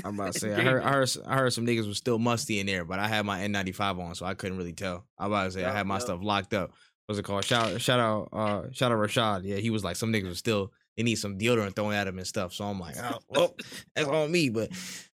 I'm 0.04 0.14
about 0.14 0.34
to 0.34 0.38
say 0.38 0.54
I 0.54 0.62
heard, 0.62 0.82
I 0.82 0.92
heard 0.92 1.10
I 1.26 1.36
heard 1.36 1.52
some 1.52 1.66
niggas 1.66 1.86
was 1.86 1.98
still 1.98 2.18
musty 2.18 2.60
in 2.60 2.66
there, 2.66 2.84
but 2.84 2.98
I 2.98 3.08
had 3.08 3.24
my 3.24 3.40
N95 3.40 4.00
on, 4.00 4.14
so 4.14 4.26
I 4.26 4.34
couldn't 4.34 4.58
really 4.58 4.72
tell. 4.72 5.04
I'm 5.18 5.26
about 5.32 5.44
to 5.44 5.50
say 5.52 5.64
I 5.64 5.72
had 5.72 5.86
my 5.86 5.98
stuff 5.98 6.20
locked 6.22 6.54
up. 6.54 6.72
What's 7.06 7.18
it 7.18 7.24
called? 7.24 7.44
Shout 7.44 7.80
shout 7.80 7.98
out 7.98 8.28
uh 8.32 8.70
shout 8.72 8.92
out 8.92 8.98
Rashad. 8.98 9.42
Yeah, 9.44 9.56
he 9.56 9.70
was 9.70 9.82
like 9.82 9.96
some 9.96 10.12
niggas 10.12 10.28
was 10.28 10.38
still 10.38 10.72
they 10.96 11.02
need 11.02 11.16
some 11.16 11.38
deodorant 11.38 11.74
thrown 11.74 11.92
at 11.92 12.06
him 12.06 12.18
and 12.18 12.26
stuff. 12.26 12.52
So 12.52 12.64
I'm 12.64 12.78
like, 12.78 12.96
oh 13.02 13.18
well, 13.28 13.56
that's 13.96 14.08
on 14.08 14.30
me. 14.30 14.48
But 14.48 14.70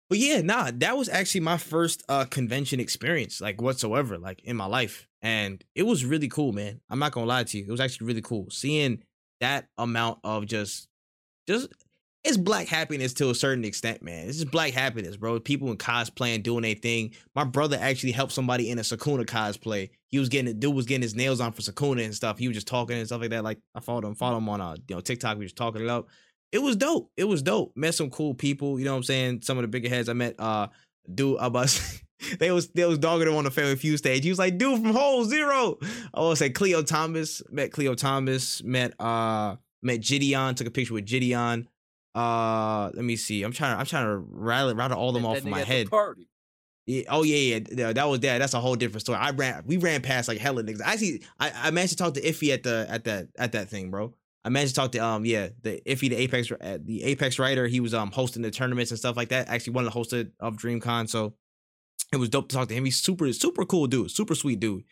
but 0.08 0.18
yeah, 0.18 0.40
nah, 0.40 0.70
that 0.74 0.96
was 0.96 1.08
actually 1.08 1.40
my 1.42 1.58
first 1.58 2.02
uh 2.08 2.24
convention 2.24 2.80
experience, 2.80 3.40
like 3.40 3.60
whatsoever, 3.60 4.18
like 4.18 4.42
in 4.44 4.56
my 4.56 4.66
life. 4.66 5.08
And 5.20 5.62
it 5.74 5.84
was 5.84 6.04
really 6.04 6.28
cool, 6.28 6.52
man. 6.52 6.80
I'm 6.88 6.98
not 6.98 7.12
gonna 7.12 7.26
lie 7.26 7.44
to 7.44 7.58
you. 7.58 7.64
It 7.64 7.70
was 7.70 7.80
actually 7.80 8.06
really 8.06 8.22
cool. 8.22 8.48
Seeing 8.50 9.02
that 9.40 9.68
amount 9.76 10.20
of 10.24 10.46
just 10.46 10.88
just 11.46 11.68
it's 12.24 12.36
black 12.36 12.68
happiness 12.68 13.12
to 13.14 13.30
a 13.30 13.34
certain 13.34 13.64
extent, 13.64 14.02
man. 14.02 14.28
It's 14.28 14.38
just 14.38 14.50
black 14.50 14.72
happiness, 14.72 15.16
bro. 15.16 15.40
People 15.40 15.70
in 15.70 15.76
cosplay 15.76 16.34
and 16.34 16.44
doing 16.44 16.62
their 16.62 16.74
thing. 16.74 17.14
My 17.34 17.42
brother 17.42 17.76
actually 17.80 18.12
helped 18.12 18.32
somebody 18.32 18.70
in 18.70 18.78
a 18.78 18.82
Sukuna 18.82 19.24
cosplay. 19.24 19.90
He 20.06 20.18
was 20.20 20.28
getting 20.28 20.58
dude 20.58 20.74
was 20.74 20.86
getting 20.86 21.02
his 21.02 21.16
nails 21.16 21.40
on 21.40 21.52
for 21.52 21.62
Sukuna 21.62 22.04
and 22.04 22.14
stuff. 22.14 22.38
He 22.38 22.46
was 22.46 22.56
just 22.56 22.68
talking 22.68 22.96
and 22.96 23.06
stuff 23.06 23.20
like 23.20 23.30
that. 23.30 23.42
Like 23.42 23.58
I 23.74 23.80
followed 23.80 24.04
him, 24.04 24.14
followed 24.14 24.38
him 24.38 24.48
on 24.48 24.60
uh 24.60 24.76
you 24.88 24.94
know 24.94 25.00
TikTok. 25.00 25.36
We 25.38 25.44
was 25.44 25.52
talking 25.52 25.82
it 25.82 25.88
up. 25.88 26.08
It 26.52 26.60
was 26.60 26.76
dope. 26.76 27.10
It 27.16 27.24
was 27.24 27.42
dope. 27.42 27.72
Met 27.76 27.94
some 27.94 28.10
cool 28.10 28.34
people. 28.34 28.78
You 28.78 28.84
know 28.84 28.92
what 28.92 28.98
I'm 28.98 29.02
saying? 29.04 29.42
Some 29.42 29.58
of 29.58 29.62
the 29.62 29.68
bigger 29.68 29.88
heads 29.88 30.08
I 30.08 30.12
met. 30.12 30.36
Uh, 30.38 30.68
dude, 31.12 31.38
was 31.40 32.02
they 32.38 32.52
was 32.52 32.68
they 32.68 32.84
was 32.84 32.98
dogging 32.98 33.26
him 33.26 33.34
on 33.34 33.44
the 33.44 33.50
Family 33.50 33.74
Feud 33.74 33.98
stage. 33.98 34.22
He 34.22 34.30
was 34.30 34.38
like, 34.38 34.58
dude 34.58 34.80
from 34.80 34.92
Hole 34.92 35.24
Zero. 35.24 35.78
I 36.14 36.20
want 36.20 36.32
to 36.32 36.36
say 36.36 36.50
Cleo 36.50 36.82
Thomas. 36.82 37.42
Met 37.50 37.72
Cleo 37.72 37.94
Thomas. 37.94 38.62
Met 38.62 38.94
uh 39.00 39.56
met 39.82 40.02
Gideon. 40.02 40.54
Took 40.54 40.68
a 40.68 40.70
picture 40.70 40.94
with 40.94 41.06
Gideon. 41.06 41.68
Uh, 42.14 42.90
let 42.94 43.04
me 43.04 43.16
see. 43.16 43.42
I'm 43.42 43.52
trying. 43.52 43.74
to 43.74 43.80
I'm 43.80 43.86
trying 43.86 44.06
to 44.06 44.16
rattle 44.16 44.74
rattle 44.74 44.98
all 44.98 45.12
them 45.12 45.22
Met 45.22 45.28
off 45.28 45.38
of 45.38 45.44
my 45.46 45.50
nigga 45.50 45.60
at 45.60 45.66
the 45.66 45.72
head. 45.72 45.90
Party. 45.90 46.28
Yeah, 46.84 47.02
oh 47.10 47.22
yeah, 47.22 47.60
yeah, 47.70 47.92
that 47.92 48.08
was 48.08 48.20
that. 48.20 48.38
That's 48.38 48.54
a 48.54 48.60
whole 48.60 48.74
different 48.74 49.02
story. 49.02 49.18
I 49.18 49.30
ran, 49.30 49.62
we 49.66 49.76
ran 49.76 50.02
past 50.02 50.26
like 50.26 50.38
hella 50.38 50.64
niggas. 50.64 50.80
Actually, 50.84 51.22
I, 51.38 51.52
I 51.54 51.70
managed 51.70 51.92
to 51.92 51.96
talk 51.96 52.14
to 52.14 52.20
Iffy 52.20 52.52
at 52.52 52.64
the 52.64 52.86
at 52.88 53.04
that 53.04 53.28
at 53.38 53.52
that 53.52 53.68
thing, 53.68 53.90
bro. 53.90 54.14
I 54.44 54.48
managed 54.48 54.74
to 54.74 54.80
talk 54.80 54.92
to 54.92 54.98
um 54.98 55.24
yeah 55.24 55.50
the 55.62 55.80
Iffy 55.86 56.10
the 56.10 56.16
Apex 56.16 56.48
the 56.48 57.04
Apex 57.04 57.38
writer. 57.38 57.68
He 57.68 57.78
was 57.78 57.94
um 57.94 58.10
hosting 58.10 58.42
the 58.42 58.50
tournaments 58.50 58.90
and 58.90 58.98
stuff 58.98 59.16
like 59.16 59.28
that. 59.28 59.48
Actually, 59.48 59.74
one 59.74 59.84
of 59.84 59.92
the 59.92 59.96
hosts 59.96 60.12
of 60.12 60.56
DreamCon, 60.56 61.08
so 61.08 61.34
it 62.12 62.16
was 62.16 62.28
dope 62.28 62.48
to 62.48 62.56
talk 62.56 62.68
to 62.68 62.74
him. 62.74 62.84
He's 62.84 63.00
super 63.00 63.32
super 63.32 63.64
cool 63.64 63.86
dude, 63.86 64.10
super 64.10 64.34
sweet 64.34 64.58
dude. 64.58 64.82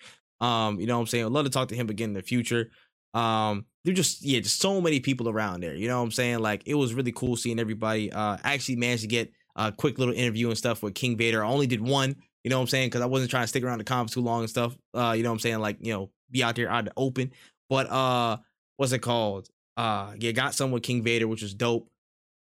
Um, 0.41 0.79
you 0.79 0.87
know 0.87 0.95
what 0.95 1.03
I'm 1.03 1.07
saying? 1.09 1.25
I'd 1.25 1.33
love 1.33 1.45
to 1.45 1.51
talk 1.51 1.69
to 1.69 1.77
him 1.77 1.91
again 1.91 2.11
in 2.11 2.15
the 2.15 2.23
future. 2.23 2.71
Um, 3.15 3.67
there 3.85 3.95
just 3.95 4.23
yeah, 4.23 4.41
just 4.41 4.61
so 4.61 4.81
many 4.81 5.01
people 5.01 5.29
around 5.29 5.63
there. 5.63 5.75
You 5.75 5.89
know 5.89 5.99
what 5.99 6.05
I'm 6.05 6.11
saying? 6.13 6.41
Like 6.41 6.63
it 6.67 6.75
was 6.75 6.95
really 6.95 7.13
cool 7.13 7.37
seeing 7.37 7.59
everybody. 7.59 8.13
Uh, 8.13 8.37
actually 8.45 8.77
managed 8.77 9.03
to 9.03 9.09
get 9.09 9.33
a 9.57 9.73
quick 9.73 9.99
little 9.99 10.15
interview 10.15 10.49
and 10.49 10.59
stuff 10.59 10.83
with 10.83 10.95
King 10.95 11.17
Vader. 11.17 11.45
I 11.45 11.49
only 11.49 11.67
did 11.67 11.81
one. 11.81 12.17
You 12.45 12.51
know 12.51 12.57
what 12.57 12.63
I'm 12.63 12.69
saying? 12.69 12.89
Because 12.89 13.03
I 13.03 13.07
wasn't 13.07 13.31
trying 13.31 13.45
to 13.45 13.49
stick 13.49 13.63
around 13.63 13.79
the 13.79 13.85
conference 13.85 14.15
too 14.15 14.23
long 14.23 14.41
and 14.41 14.51
stuff. 14.51 14.77
Uh, 14.95 15.15
you 15.17 15.23
know 15.23 15.31
what 15.31 15.35
I'm 15.35 15.41
saying? 15.41 15.59
Like 15.61 15.79
you 15.81 15.93
know, 15.93 16.11
be 16.31 16.43
out 16.43 16.57
there 16.57 16.71
out 16.71 16.85
the 16.85 16.93
open. 16.97 17.33
But 17.69 17.91
uh, 17.91 18.39
what's 18.77 18.93
it 18.93 19.01
called? 19.01 19.49
Uh, 19.77 20.13
yeah, 20.19 20.33
got 20.33 20.55
some 20.55 20.71
with 20.71 20.83
King 20.83 21.03
Vader, 21.03 21.29
which 21.29 21.43
was 21.43 21.55
dope. 21.55 21.89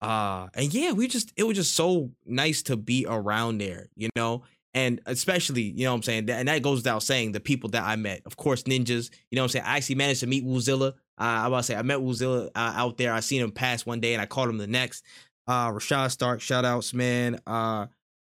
Uh, 0.03 0.49
and 0.55 0.73
yeah, 0.73 0.93
we 0.93 1.09
just 1.09 1.33
it 1.37 1.45
was 1.45 1.57
just 1.57 1.75
so 1.75 2.11
nice 2.27 2.63
to 2.63 2.77
be 2.77 3.07
around 3.09 3.59
there. 3.59 3.89
You 3.97 4.09
know, 4.17 4.43
and 4.75 5.01
especially, 5.07 5.63
you 5.63 5.85
know 5.85 5.93
what 5.93 5.97
I'm 5.97 6.03
saying? 6.05 6.31
And 6.31 6.49
that 6.49 6.63
goes 6.63 6.79
without 6.79 7.03
saying, 7.03 7.33
the 7.33 7.41
people 7.41 7.71
that 7.71 7.83
I 7.83 7.97
met. 7.97 8.23
Of 8.25 8.37
course, 8.37 8.63
ninjas. 8.65 9.11
You 9.31 9.37
know 9.37 9.43
what 9.43 9.47
I'm 9.47 9.49
saying? 9.49 9.65
I 9.67 9.77
actually 9.77 9.97
managed 9.97 10.21
to 10.21 10.27
meet 10.27 10.45
Woozilla. 10.45 10.93
Uh, 10.93 10.95
I 11.19 11.47
about 11.47 11.59
to 11.59 11.63
say, 11.65 11.77
I 11.77 11.83
met 11.83 11.99
Woozilla 11.99 12.47
uh, 12.55 12.73
out 12.77 12.97
there. 12.97 13.13
I 13.13 13.21
seen 13.21 13.43
him 13.43 13.51
pass 13.51 13.85
one 13.85 14.01
day 14.01 14.15
and 14.15 14.23
I 14.23 14.27
called 14.27 14.49
him 14.49 14.59
the 14.59 14.67
next. 14.67 15.05
Uh, 15.47 15.71
Rashad 15.71 16.11
Stark, 16.13 16.41
shout 16.41 16.65
outs, 16.65 16.95
man. 16.95 17.41
Uh, 17.47 17.87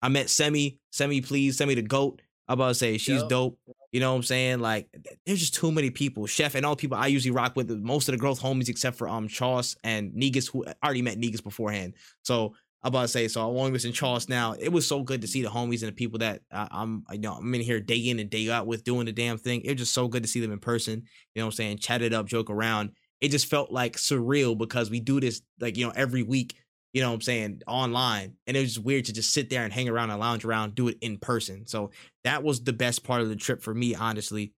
I 0.02 0.08
met 0.08 0.28
Semi. 0.28 0.78
Semi, 0.90 1.20
please. 1.20 1.56
Semi 1.56 1.74
the 1.74 1.82
GOAT. 1.82 2.20
I 2.48 2.54
about 2.54 2.68
to 2.68 2.74
say, 2.74 2.98
she's 2.98 3.20
Yup. 3.20 3.28
dope. 3.28 3.58
You 3.92 4.00
know 4.00 4.10
what 4.10 4.16
I'm 4.16 4.22
saying? 4.24 4.58
Like, 4.58 4.88
there's 5.24 5.38
just 5.38 5.54
too 5.54 5.70
many 5.70 5.88
people. 5.88 6.26
Chef 6.26 6.56
and 6.56 6.66
all 6.66 6.74
the 6.74 6.80
people 6.80 6.98
I 6.98 7.06
usually 7.06 7.30
rock 7.30 7.54
with, 7.54 7.70
most 7.70 8.08
of 8.08 8.12
the 8.12 8.18
growth 8.18 8.40
homies, 8.40 8.68
except 8.68 8.98
for 8.98 9.08
um 9.08 9.28
Charles 9.28 9.76
and 9.84 10.12
Negus, 10.14 10.48
who 10.48 10.66
I 10.66 10.74
already 10.84 11.02
met 11.02 11.16
Negus 11.16 11.40
beforehand. 11.40 11.94
So 12.22 12.54
I'm 12.84 12.90
about 12.90 13.02
to 13.02 13.08
say, 13.08 13.28
so 13.28 13.40
I'm 13.40 13.56
only 13.56 13.70
missing 13.70 13.94
Charles 13.94 14.28
now. 14.28 14.54
It 14.58 14.68
was 14.68 14.86
so 14.86 15.02
good 15.02 15.22
to 15.22 15.26
see 15.26 15.40
the 15.40 15.48
homies 15.48 15.80
and 15.80 15.88
the 15.88 15.92
people 15.92 16.18
that 16.18 16.42
I, 16.52 16.68
I'm, 16.70 17.02
I 17.08 17.16
know 17.16 17.32
I'm 17.32 17.54
in 17.54 17.62
here 17.62 17.80
day 17.80 17.96
in 17.96 18.18
and 18.18 18.28
day 18.28 18.50
out 18.50 18.66
with 18.66 18.84
doing 18.84 19.06
the 19.06 19.12
damn 19.12 19.38
thing. 19.38 19.62
It 19.62 19.70
was 19.70 19.78
just 19.78 19.94
so 19.94 20.06
good 20.06 20.22
to 20.22 20.28
see 20.28 20.40
them 20.40 20.52
in 20.52 20.58
person. 20.58 21.02
You 21.34 21.40
know 21.40 21.46
what 21.46 21.54
I'm 21.54 21.56
saying? 21.56 21.78
Chat 21.78 22.02
it 22.02 22.12
up, 22.12 22.26
joke 22.26 22.50
around. 22.50 22.90
It 23.22 23.30
just 23.30 23.46
felt 23.46 23.72
like 23.72 23.96
surreal 23.96 24.56
because 24.58 24.90
we 24.90 25.00
do 25.00 25.18
this 25.18 25.40
like 25.58 25.78
you 25.78 25.86
know 25.86 25.94
every 25.96 26.22
week. 26.22 26.56
You 26.92 27.00
know 27.00 27.08
what 27.08 27.14
I'm 27.14 27.20
saying 27.22 27.62
online, 27.66 28.34
and 28.46 28.56
it 28.56 28.60
was 28.60 28.74
just 28.74 28.84
weird 28.84 29.06
to 29.06 29.14
just 29.14 29.32
sit 29.32 29.48
there 29.48 29.64
and 29.64 29.72
hang 29.72 29.88
around 29.88 30.10
and 30.10 30.20
lounge 30.20 30.44
around, 30.44 30.74
do 30.74 30.88
it 30.88 30.98
in 31.00 31.16
person. 31.16 31.66
So 31.66 31.90
that 32.22 32.44
was 32.44 32.62
the 32.62 32.74
best 32.74 33.02
part 33.02 33.22
of 33.22 33.30
the 33.30 33.34
trip 33.34 33.62
for 33.62 33.74
me, 33.74 33.94
honestly. 33.94 34.52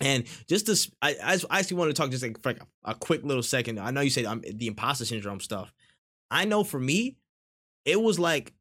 And 0.00 0.24
just 0.48 0.66
this, 0.66 0.90
I, 1.02 1.16
I 1.22 1.38
I 1.50 1.58
actually 1.58 1.78
want 1.78 1.90
to 1.90 2.00
talk 2.00 2.10
just 2.12 2.22
like 2.22 2.40
for 2.40 2.50
like 2.50 2.62
a, 2.62 2.92
a 2.92 2.94
quick 2.94 3.24
little 3.24 3.42
second. 3.42 3.80
I 3.80 3.90
know 3.90 4.02
you 4.02 4.08
said 4.08 4.24
um, 4.24 4.40
the 4.40 4.68
imposter 4.68 5.04
syndrome 5.04 5.40
stuff. 5.40 5.72
I 6.30 6.44
know 6.44 6.62
for 6.62 6.78
me, 6.78 7.16
it 7.84 8.00
was 8.00 8.18
like 8.18 8.52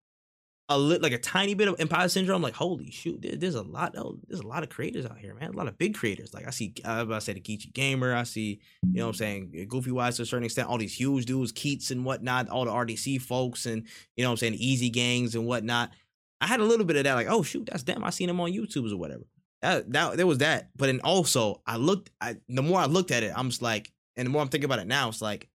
a 0.72 0.78
lit 0.78 1.02
like 1.02 1.14
a 1.14 1.18
tiny 1.18 1.56
bit 1.56 1.68
of 1.68 1.80
imposter 1.80 2.10
syndrome. 2.10 2.44
Like, 2.44 2.54
holy 2.54 2.92
shoot, 2.92 3.22
there- 3.24 3.36
there's 3.36 3.56
a 3.56 3.64
lot 3.64 3.96
of 3.96 4.18
there's 4.28 4.42
a 4.42 4.48
lot 4.48 4.62
of 4.62 4.70
creators 4.70 5.06
out 5.06 5.18
here, 5.18 5.34
man. 5.34 5.50
A 5.50 5.58
lot 5.58 5.68
of 5.68 5.78
big 5.80 5.96
creators. 5.96 6.32
Like 6.34 6.46
I 6.48 6.52
see, 6.52 6.74
I 6.86 7.04
the 7.04 7.16
Geechee 7.16 7.74
Gamer. 7.74 8.14
I 8.14 8.22
see, 8.24 8.60
you 8.84 9.00
know, 9.00 9.06
what 9.08 9.10
I'm 9.10 9.16
saying 9.16 9.66
Goofy 9.68 9.92
Wise 9.92 10.18
to 10.18 10.22
a 10.24 10.26
certain 10.28 10.46
extent. 10.46 10.70
All 10.70 10.78
these 10.78 10.94
huge 10.94 11.26
dudes, 11.26 11.52
Keats 11.52 11.90
and 11.90 12.06
whatnot. 12.06 12.50
All 12.50 12.66
the 12.66 12.72
RDC 12.72 13.20
folks 13.22 13.66
and 13.66 13.88
you 14.16 14.24
know, 14.24 14.30
what 14.30 14.34
I'm 14.34 14.38
saying 14.38 14.54
Easy 14.56 14.90
Gangs 14.92 15.34
and 15.34 15.48
whatnot. 15.48 15.92
I 16.40 16.46
had 16.48 16.60
a 16.60 16.66
little 16.66 16.86
bit 16.86 16.98
of 16.98 17.04
that. 17.04 17.16
Like, 17.16 17.28
oh 17.30 17.42
shoot, 17.42 17.68
that's 17.72 17.84
them. 17.84 18.04
I 18.04 18.12
seen 18.12 18.28
them 18.28 18.40
on 18.40 18.52
YouTube's 18.52 18.94
or 18.94 18.98
whatever. 18.98 19.24
That 19.64 19.92
that 19.92 20.18
there 20.18 20.28
was 20.28 20.38
that. 20.38 20.70
But 20.78 20.86
then 20.86 21.02
also, 21.04 21.62
I 21.66 21.78
looked. 21.78 22.12
I 22.22 22.38
the 22.48 22.62
more 22.62 22.80
I 22.80 22.86
looked 22.86 23.10
at 23.12 23.24
it, 23.24 23.34
I'm 23.36 23.50
just 23.50 23.62
like, 23.64 23.92
and 24.16 24.26
the 24.28 24.30
more 24.30 24.42
I'm 24.44 24.50
thinking 24.50 24.66
about 24.66 24.80
it 24.80 24.88
now, 24.88 25.10
it's 25.10 25.22
like 25.22 25.50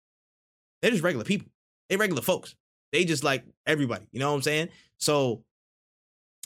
they're 0.81 0.93
just 0.93 1.03
regular 1.03 1.25
people. 1.25 1.49
They 1.89 1.97
regular 1.97 2.23
folks. 2.23 2.55
They 2.93 3.05
just 3.05 3.25
like 3.25 3.45
everybody. 3.67 4.07
You 4.13 4.21
know 4.21 4.31
what 4.31 4.37
I'm 4.37 4.43
saying? 4.43 4.69
So 4.99 5.45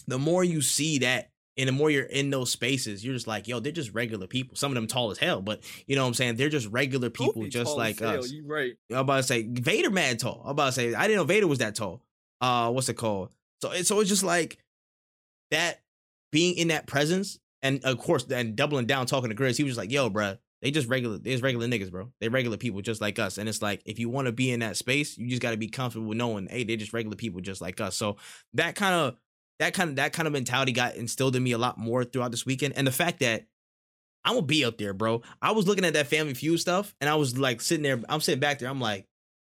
the 0.06 0.18
more 0.18 0.44
you 0.44 0.60
see 0.60 0.98
that 0.98 1.30
and 1.56 1.68
the 1.68 1.72
more 1.72 1.90
you're 1.90 2.04
in 2.04 2.30
those 2.30 2.50
spaces, 2.50 3.04
you're 3.04 3.14
just 3.14 3.26
like, 3.26 3.46
yo, 3.48 3.60
they're 3.60 3.72
just 3.72 3.94
regular 3.94 4.26
people. 4.26 4.56
Some 4.56 4.70
of 4.72 4.74
them 4.74 4.86
tall 4.86 5.10
as 5.10 5.18
hell, 5.18 5.40
but 5.40 5.60
you 5.86 5.96
know 5.96 6.02
what 6.02 6.08
I'm 6.08 6.14
saying? 6.14 6.36
They're 6.36 6.48
just 6.48 6.68
regular 6.68 7.10
people, 7.10 7.46
just 7.46 7.76
like 7.76 8.02
us. 8.02 8.30
You 8.30 8.44
right. 8.46 8.74
I'm 8.90 8.98
about 8.98 9.18
to 9.18 9.22
say 9.22 9.42
Vader 9.42 9.90
mad 9.90 10.18
tall. 10.18 10.42
I'm 10.44 10.50
about 10.50 10.66
to 10.66 10.72
say 10.72 10.94
I 10.94 11.02
didn't 11.02 11.16
know 11.16 11.24
Vader 11.24 11.46
was 11.46 11.58
that 11.58 11.74
tall. 11.74 12.02
Uh 12.40 12.70
what's 12.70 12.88
it 12.88 12.94
called? 12.94 13.30
So 13.62 13.70
it, 13.72 13.86
so 13.86 14.00
it's 14.00 14.10
just 14.10 14.24
like 14.24 14.58
that 15.50 15.80
being 16.32 16.56
in 16.56 16.68
that 16.68 16.86
presence 16.86 17.38
and 17.62 17.82
of 17.84 17.98
course 17.98 18.26
and 18.30 18.56
doubling 18.56 18.86
down 18.86 19.06
talking 19.06 19.30
to 19.30 19.36
Grizz, 19.36 19.56
he 19.56 19.62
was 19.62 19.70
just 19.70 19.78
like, 19.78 19.92
yo, 19.92 20.10
bruh, 20.10 20.38
they 20.64 20.70
just 20.70 20.88
regular 20.88 21.18
they 21.18 21.32
just 21.32 21.42
regular 21.42 21.68
niggas, 21.68 21.90
bro. 21.90 22.10
They 22.22 22.28
regular 22.28 22.56
people 22.56 22.80
just 22.80 23.02
like 23.02 23.18
us. 23.18 23.36
And 23.36 23.50
it's 23.50 23.60
like 23.60 23.82
if 23.84 23.98
you 23.98 24.08
want 24.08 24.26
to 24.26 24.32
be 24.32 24.50
in 24.50 24.60
that 24.60 24.78
space, 24.78 25.18
you 25.18 25.28
just 25.28 25.42
gotta 25.42 25.58
be 25.58 25.68
comfortable 25.68 26.14
knowing, 26.14 26.48
hey, 26.48 26.64
they're 26.64 26.78
just 26.78 26.94
regular 26.94 27.16
people 27.16 27.42
just 27.42 27.60
like 27.60 27.82
us. 27.82 27.94
So 27.94 28.16
that 28.54 28.74
kind 28.74 28.94
of 28.94 29.16
that 29.58 29.74
kind 29.74 29.90
of 29.90 29.96
that 29.96 30.14
kind 30.14 30.26
of 30.26 30.32
mentality 30.32 30.72
got 30.72 30.96
instilled 30.96 31.36
in 31.36 31.42
me 31.42 31.52
a 31.52 31.58
lot 31.58 31.76
more 31.76 32.02
throughout 32.02 32.30
this 32.30 32.46
weekend. 32.46 32.74
And 32.78 32.86
the 32.86 32.92
fact 32.92 33.20
that 33.20 33.44
I'm 34.24 34.36
gonna 34.36 34.46
be 34.46 34.64
up 34.64 34.78
there, 34.78 34.94
bro. 34.94 35.20
I 35.42 35.52
was 35.52 35.66
looking 35.66 35.84
at 35.84 35.92
that 35.92 36.06
Family 36.06 36.32
Feud 36.32 36.58
stuff, 36.58 36.94
and 36.98 37.10
I 37.10 37.14
was 37.16 37.36
like 37.38 37.60
sitting 37.60 37.82
there. 37.82 38.00
I'm 38.08 38.22
sitting 38.22 38.40
back 38.40 38.58
there. 38.58 38.70
I'm 38.70 38.80
like, 38.80 39.06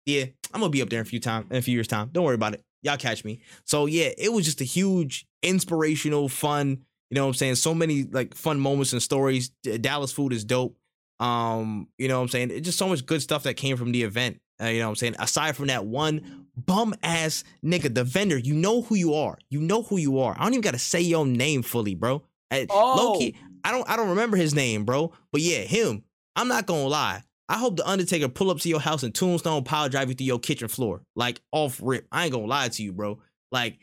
yeah, 0.06 0.24
I'm 0.54 0.60
gonna 0.60 0.70
be 0.70 0.80
up 0.80 0.88
there 0.88 1.00
in 1.00 1.06
a 1.06 1.08
few 1.08 1.20
time 1.20 1.46
in 1.50 1.58
a 1.58 1.62
few 1.62 1.74
years 1.74 1.88
time. 1.88 2.08
Don't 2.10 2.24
worry 2.24 2.36
about 2.36 2.54
it. 2.54 2.62
Y'all 2.82 2.96
catch 2.96 3.22
me. 3.22 3.42
So 3.66 3.84
yeah, 3.84 4.08
it 4.16 4.32
was 4.32 4.46
just 4.46 4.62
a 4.62 4.64
huge 4.64 5.26
inspirational, 5.42 6.30
fun. 6.30 6.84
You 7.10 7.16
know 7.16 7.24
what 7.24 7.28
I'm 7.28 7.34
saying? 7.34 7.56
So 7.56 7.74
many 7.74 8.04
like 8.04 8.34
fun 8.34 8.58
moments 8.58 8.94
and 8.94 9.02
stories. 9.02 9.50
Dallas 9.50 10.10
food 10.10 10.32
is 10.32 10.44
dope. 10.44 10.74
Um, 11.22 11.86
you 11.98 12.08
know 12.08 12.16
what 12.16 12.22
I'm 12.22 12.28
saying? 12.28 12.50
It's 12.50 12.64
just 12.64 12.78
so 12.78 12.88
much 12.88 13.06
good 13.06 13.22
stuff 13.22 13.44
that 13.44 13.54
came 13.54 13.76
from 13.76 13.92
the 13.92 14.02
event. 14.02 14.40
Uh, 14.60 14.66
you 14.66 14.80
know 14.80 14.86
what 14.86 14.90
I'm 14.90 14.96
saying? 14.96 15.14
Aside 15.18 15.54
from 15.56 15.68
that 15.68 15.84
one 15.86 16.46
bum 16.56 16.94
ass 17.02 17.44
nigga, 17.64 17.94
the 17.94 18.02
vendor, 18.02 18.36
you 18.36 18.54
know 18.54 18.82
who 18.82 18.96
you 18.96 19.14
are. 19.14 19.38
You 19.48 19.60
know 19.60 19.82
who 19.82 19.98
you 19.98 20.18
are. 20.18 20.34
I 20.36 20.42
don't 20.42 20.54
even 20.54 20.62
gotta 20.62 20.78
say 20.80 21.00
your 21.00 21.24
name 21.24 21.62
fully, 21.62 21.94
bro. 21.94 22.24
Oh. 22.68 22.94
Low-key, 22.96 23.36
I 23.64 23.70
don't 23.70 23.88
I 23.88 23.96
don't 23.96 24.10
remember 24.10 24.36
his 24.36 24.52
name, 24.52 24.84
bro. 24.84 25.12
But 25.30 25.42
yeah, 25.42 25.60
him. 25.60 26.02
I'm 26.34 26.48
not 26.48 26.66
gonna 26.66 26.88
lie. 26.88 27.22
I 27.48 27.58
hope 27.58 27.76
the 27.76 27.88
Undertaker 27.88 28.28
pull 28.28 28.50
up 28.50 28.58
to 28.60 28.68
your 28.68 28.80
house 28.80 29.02
and 29.02 29.14
Tombstone 29.14 29.64
pile 29.64 29.88
drive 29.88 30.08
you 30.08 30.14
through 30.14 30.26
your 30.26 30.38
kitchen 30.38 30.68
floor, 30.68 31.02
like 31.14 31.40
off 31.52 31.80
rip. 31.82 32.06
I 32.10 32.24
ain't 32.24 32.32
gonna 32.32 32.46
lie 32.46 32.68
to 32.68 32.82
you, 32.82 32.92
bro. 32.92 33.20
Like, 33.50 33.78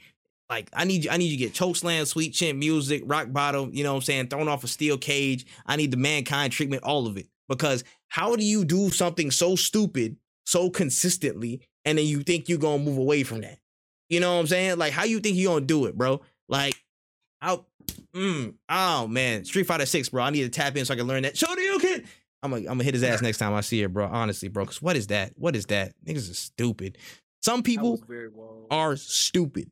like 0.50 0.70
I 0.74 0.86
need 0.86 1.06
you. 1.06 1.12
I 1.12 1.18
need 1.18 1.26
you 1.26 1.38
to 1.38 1.44
get 1.44 1.54
choke 1.54 1.76
slam, 1.76 2.06
sweet 2.06 2.34
chin 2.34 2.58
music, 2.58 3.04
rock 3.06 3.32
bottom. 3.32 3.72
You 3.74 3.84
know 3.84 3.92
what 3.94 3.98
I'm 3.98 4.04
saying? 4.04 4.28
Thrown 4.28 4.48
off 4.48 4.64
a 4.64 4.68
steel 4.68 4.98
cage. 4.98 5.46
I 5.66 5.76
need 5.76 5.92
the 5.92 5.98
mankind 5.98 6.54
treatment, 6.54 6.84
all 6.84 7.08
of 7.08 7.18
it. 7.18 7.28
Because 7.48 7.84
how 8.08 8.36
do 8.36 8.44
you 8.44 8.66
do 8.66 8.90
something 8.90 9.32
so 9.32 9.56
stupid 9.56 10.18
so 10.46 10.70
consistently, 10.70 11.62
and 11.86 11.98
then 11.98 12.06
you 12.06 12.24
think 12.24 12.50
you're 12.50 12.58
gonna 12.58 12.84
move 12.84 12.98
away 12.98 13.24
from 13.24 13.42
that? 13.42 13.60
You 14.10 14.20
know 14.20 14.34
what 14.34 14.40
I'm 14.42 14.48
saying? 14.48 14.78
Like, 14.78 14.94
how 14.94 15.04
you 15.04 15.20
think 15.20 15.36
you 15.36 15.48
gonna 15.48 15.66
do 15.66 15.86
it, 15.86 15.98
bro? 15.98 16.22
Like, 16.48 16.76
out. 17.42 17.66
Mm, 18.16 18.56
oh 18.70 19.08
man, 19.08 19.46
Street 19.46 19.68
Fighter 19.68 19.86
Six, 19.86 20.10
bro. 20.10 20.24
I 20.24 20.32
need 20.32 20.42
to 20.44 20.50
tap 20.50 20.76
in 20.76 20.86
so 20.86 20.94
I 20.94 20.98
can 20.98 21.06
learn 21.08 21.24
that. 21.24 21.38
Show 21.38 21.48
you 21.56 21.80
can. 21.80 22.04
I'm 22.42 22.52
gonna, 22.52 22.62
I'm 22.62 22.68
gonna 22.68 22.84
hit 22.84 22.94
his 22.94 23.04
ass 23.04 23.22
next 23.22 23.38
time 23.38 23.54
I 23.54 23.62
see 23.62 23.84
it, 23.84 23.94
bro. 23.94 24.08
Honestly, 24.08 24.48
bro. 24.48 24.66
Cause 24.66 24.82
what 24.82 24.96
is 24.96 25.08
that? 25.08 25.34
What 25.36 25.56
is 25.56 25.68
that? 25.68 25.94
Niggas 26.06 26.30
is 26.30 26.40
stupid. 26.40 26.98
Some 27.42 27.64
people 27.64 27.92
was 27.92 28.02
very 28.02 28.30
well. 28.30 28.66
are 28.72 28.96
stupid. 28.96 29.70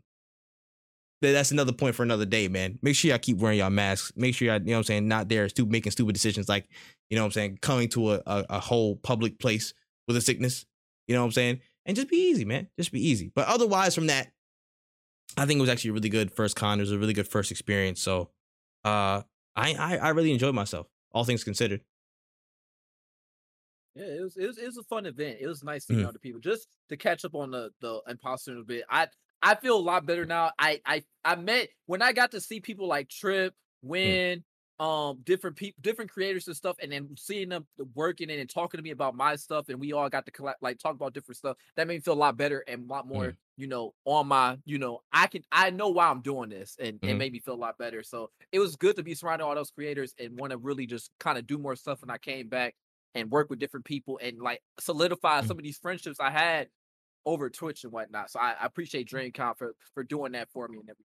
Th- 1.22 1.34
That's 1.34 1.52
another 1.52 1.74
point 1.74 1.96
for 1.96 2.04
another 2.04 2.26
day, 2.26 2.48
man. 2.48 2.78
Make 2.82 2.96
sure 2.96 3.10
y'all 3.10 3.18
keep 3.20 3.38
wearing 3.38 3.60
y'all 3.60 3.70
masks. 3.70 4.12
Make 4.16 4.36
sure 4.36 4.48
y'all, 4.48 4.60
you 4.60 4.68
know 4.68 4.74
what 4.74 4.78
I'm 4.80 4.84
saying, 4.84 5.08
not 5.08 5.30
there 5.30 5.50
stu- 5.50 5.66
making 5.66 5.92
stupid 5.92 6.14
decisions 6.14 6.48
like, 6.48 6.68
you 7.10 7.16
know 7.16 7.24
what 7.24 7.28
I'm 7.28 7.32
saying, 7.32 7.60
coming 7.62 7.90
to 7.90 8.14
a, 8.14 8.22
a, 8.26 8.46
a 8.52 8.60
whole 8.60 8.96
public 8.98 9.40
place 9.40 9.74
with 10.08 10.18
a 10.18 10.22
sickness. 10.22 10.66
You 11.08 11.16
know 11.16 11.22
what 11.22 11.28
I'm 11.28 11.32
saying? 11.32 11.62
And 11.86 11.96
just 11.96 12.10
be 12.10 12.18
easy, 12.18 12.46
man. 12.46 12.68
Just 12.78 12.92
be 12.92 13.06
easy. 13.06 13.32
But 13.34 13.48
otherwise, 13.48 13.96
from 13.96 14.08
that, 14.08 14.28
I 15.38 15.46
think 15.46 15.58
it 15.58 15.62
was 15.62 15.70
actually 15.70 15.92
a 15.92 15.94
really 15.94 16.10
good 16.10 16.32
first 16.32 16.56
con. 16.56 16.80
It 16.80 16.84
was 16.84 16.92
a 16.92 17.00
really 17.00 17.14
good 17.14 17.28
first 17.28 17.52
experience. 17.52 18.02
So, 18.02 18.30
uh, 18.84 19.22
I 19.56 19.74
I, 19.74 19.98
I 19.98 20.10
really 20.10 20.32
enjoyed 20.32 20.54
myself, 20.56 20.88
all 21.14 21.24
things 21.24 21.44
considered. 21.44 21.82
Yeah, 23.96 24.06
it 24.06 24.22
was, 24.22 24.38
it 24.38 24.46
was 24.48 24.58
it 24.58 24.66
was 24.66 24.78
a 24.78 24.84
fun 24.84 25.06
event. 25.06 25.38
It 25.42 25.48
was 25.48 25.64
nice 25.64 25.86
seeing 25.88 26.02
Mhm. 26.02 26.08
other 26.08 26.20
people 26.20 26.40
just 26.40 26.68
to 26.90 26.98
catch 26.98 27.26
up 27.26 27.34
on 27.36 27.52
the 27.52 27.72
the 27.82 28.02
imposter 28.08 28.56
a 28.58 28.64
bit. 28.64 28.84
I 28.90 29.08
I 29.42 29.56
feel 29.56 29.78
a 29.78 29.80
lot 29.80 30.06
better 30.06 30.26
now. 30.26 30.52
I 30.58 30.82
I 30.86 31.04
I 31.24 31.36
met 31.36 31.70
when 31.86 32.02
I 32.02 32.14
got 32.14 32.32
to 32.32 32.42
see 32.42 32.60
people 32.60 32.88
like 32.88 33.10
Tripp, 33.10 33.56
Wen, 33.82 34.44
um, 34.80 35.22
different 35.24 35.56
people, 35.58 35.80
different 35.82 36.12
creators 36.12 36.48
and 36.48 36.56
stuff, 36.58 36.78
and 36.82 36.92
then 36.92 37.16
seeing 37.18 37.50
them 37.50 37.68
working 37.94 38.30
and 38.32 38.50
talking 38.50 38.78
to 38.80 38.82
me 38.84 38.92
about 38.92 39.16
my 39.16 39.36
stuff, 39.36 39.70
and 39.70 39.80
we 39.80 39.94
all 39.94 40.10
got 40.10 40.26
to 40.26 40.32
colla- 40.32 40.56
like 40.62 40.80
talk 40.80 40.96
about 40.96 41.14
different 41.14 41.38
stuff. 41.38 41.58
That 41.76 41.88
made 41.88 41.96
me 41.96 42.00
feel 42.02 42.14
a 42.14 42.16
lot 42.16 42.38
better 42.38 42.64
and 42.68 42.84
a 42.90 42.94
lot 42.94 43.08
more, 43.08 43.36
you 43.58 43.68
know, 43.68 43.94
on 44.06 44.28
my, 44.28 44.58
you 44.66 44.80
know, 44.80 45.02
I 45.12 45.28
can 45.28 45.44
I 45.52 45.70
know 45.70 45.90
why 45.90 46.08
I'm 46.10 46.22
doing 46.22 46.50
this, 46.50 46.76
and 46.80 47.00
it 47.06 47.14
Mhm. 47.14 47.18
made 47.18 47.32
me 47.32 47.40
feel 47.40 47.54
a 47.54 47.56
lot 47.56 47.78
better. 47.78 48.02
So 48.04 48.32
it 48.52 48.60
was 48.60 48.76
good 48.76 48.96
to 48.98 49.04
be 49.04 49.14
surrounded 49.16 49.46
all 49.46 49.56
those 49.56 49.72
creators 49.72 50.14
and 50.20 50.38
want 50.40 50.52
to 50.52 50.58
really 50.58 50.88
just 50.88 51.12
kind 51.20 51.38
of 51.38 51.46
do 51.48 51.58
more 51.60 51.76
stuff. 51.76 52.02
And 52.02 52.12
I 52.12 52.18
came 52.18 52.50
back 52.50 52.76
and 53.16 53.32
work 53.32 53.50
with 53.50 53.60
different 53.60 53.86
people 53.86 54.20
and 54.22 54.40
like 54.40 54.62
solidify 54.80 55.42
Mm. 55.42 55.48
some 55.48 55.58
of 55.58 55.64
these 55.64 55.78
friendships 55.78 56.20
I 56.20 56.30
had 56.30 56.70
over 57.28 57.50
Twitch 57.50 57.84
and 57.84 57.94
whatnot. 57.94 58.32
So 58.32 58.40
I, 58.40 58.56
I 58.60 58.66
appreciate 58.66 59.10
DreamCon 59.10 59.58
for 59.58 59.76
for 59.94 60.04
doing 60.04 60.32
that 60.32 60.50
for 60.52 60.68
me 60.68 60.80
and 60.80 60.90
everything. 60.90 61.06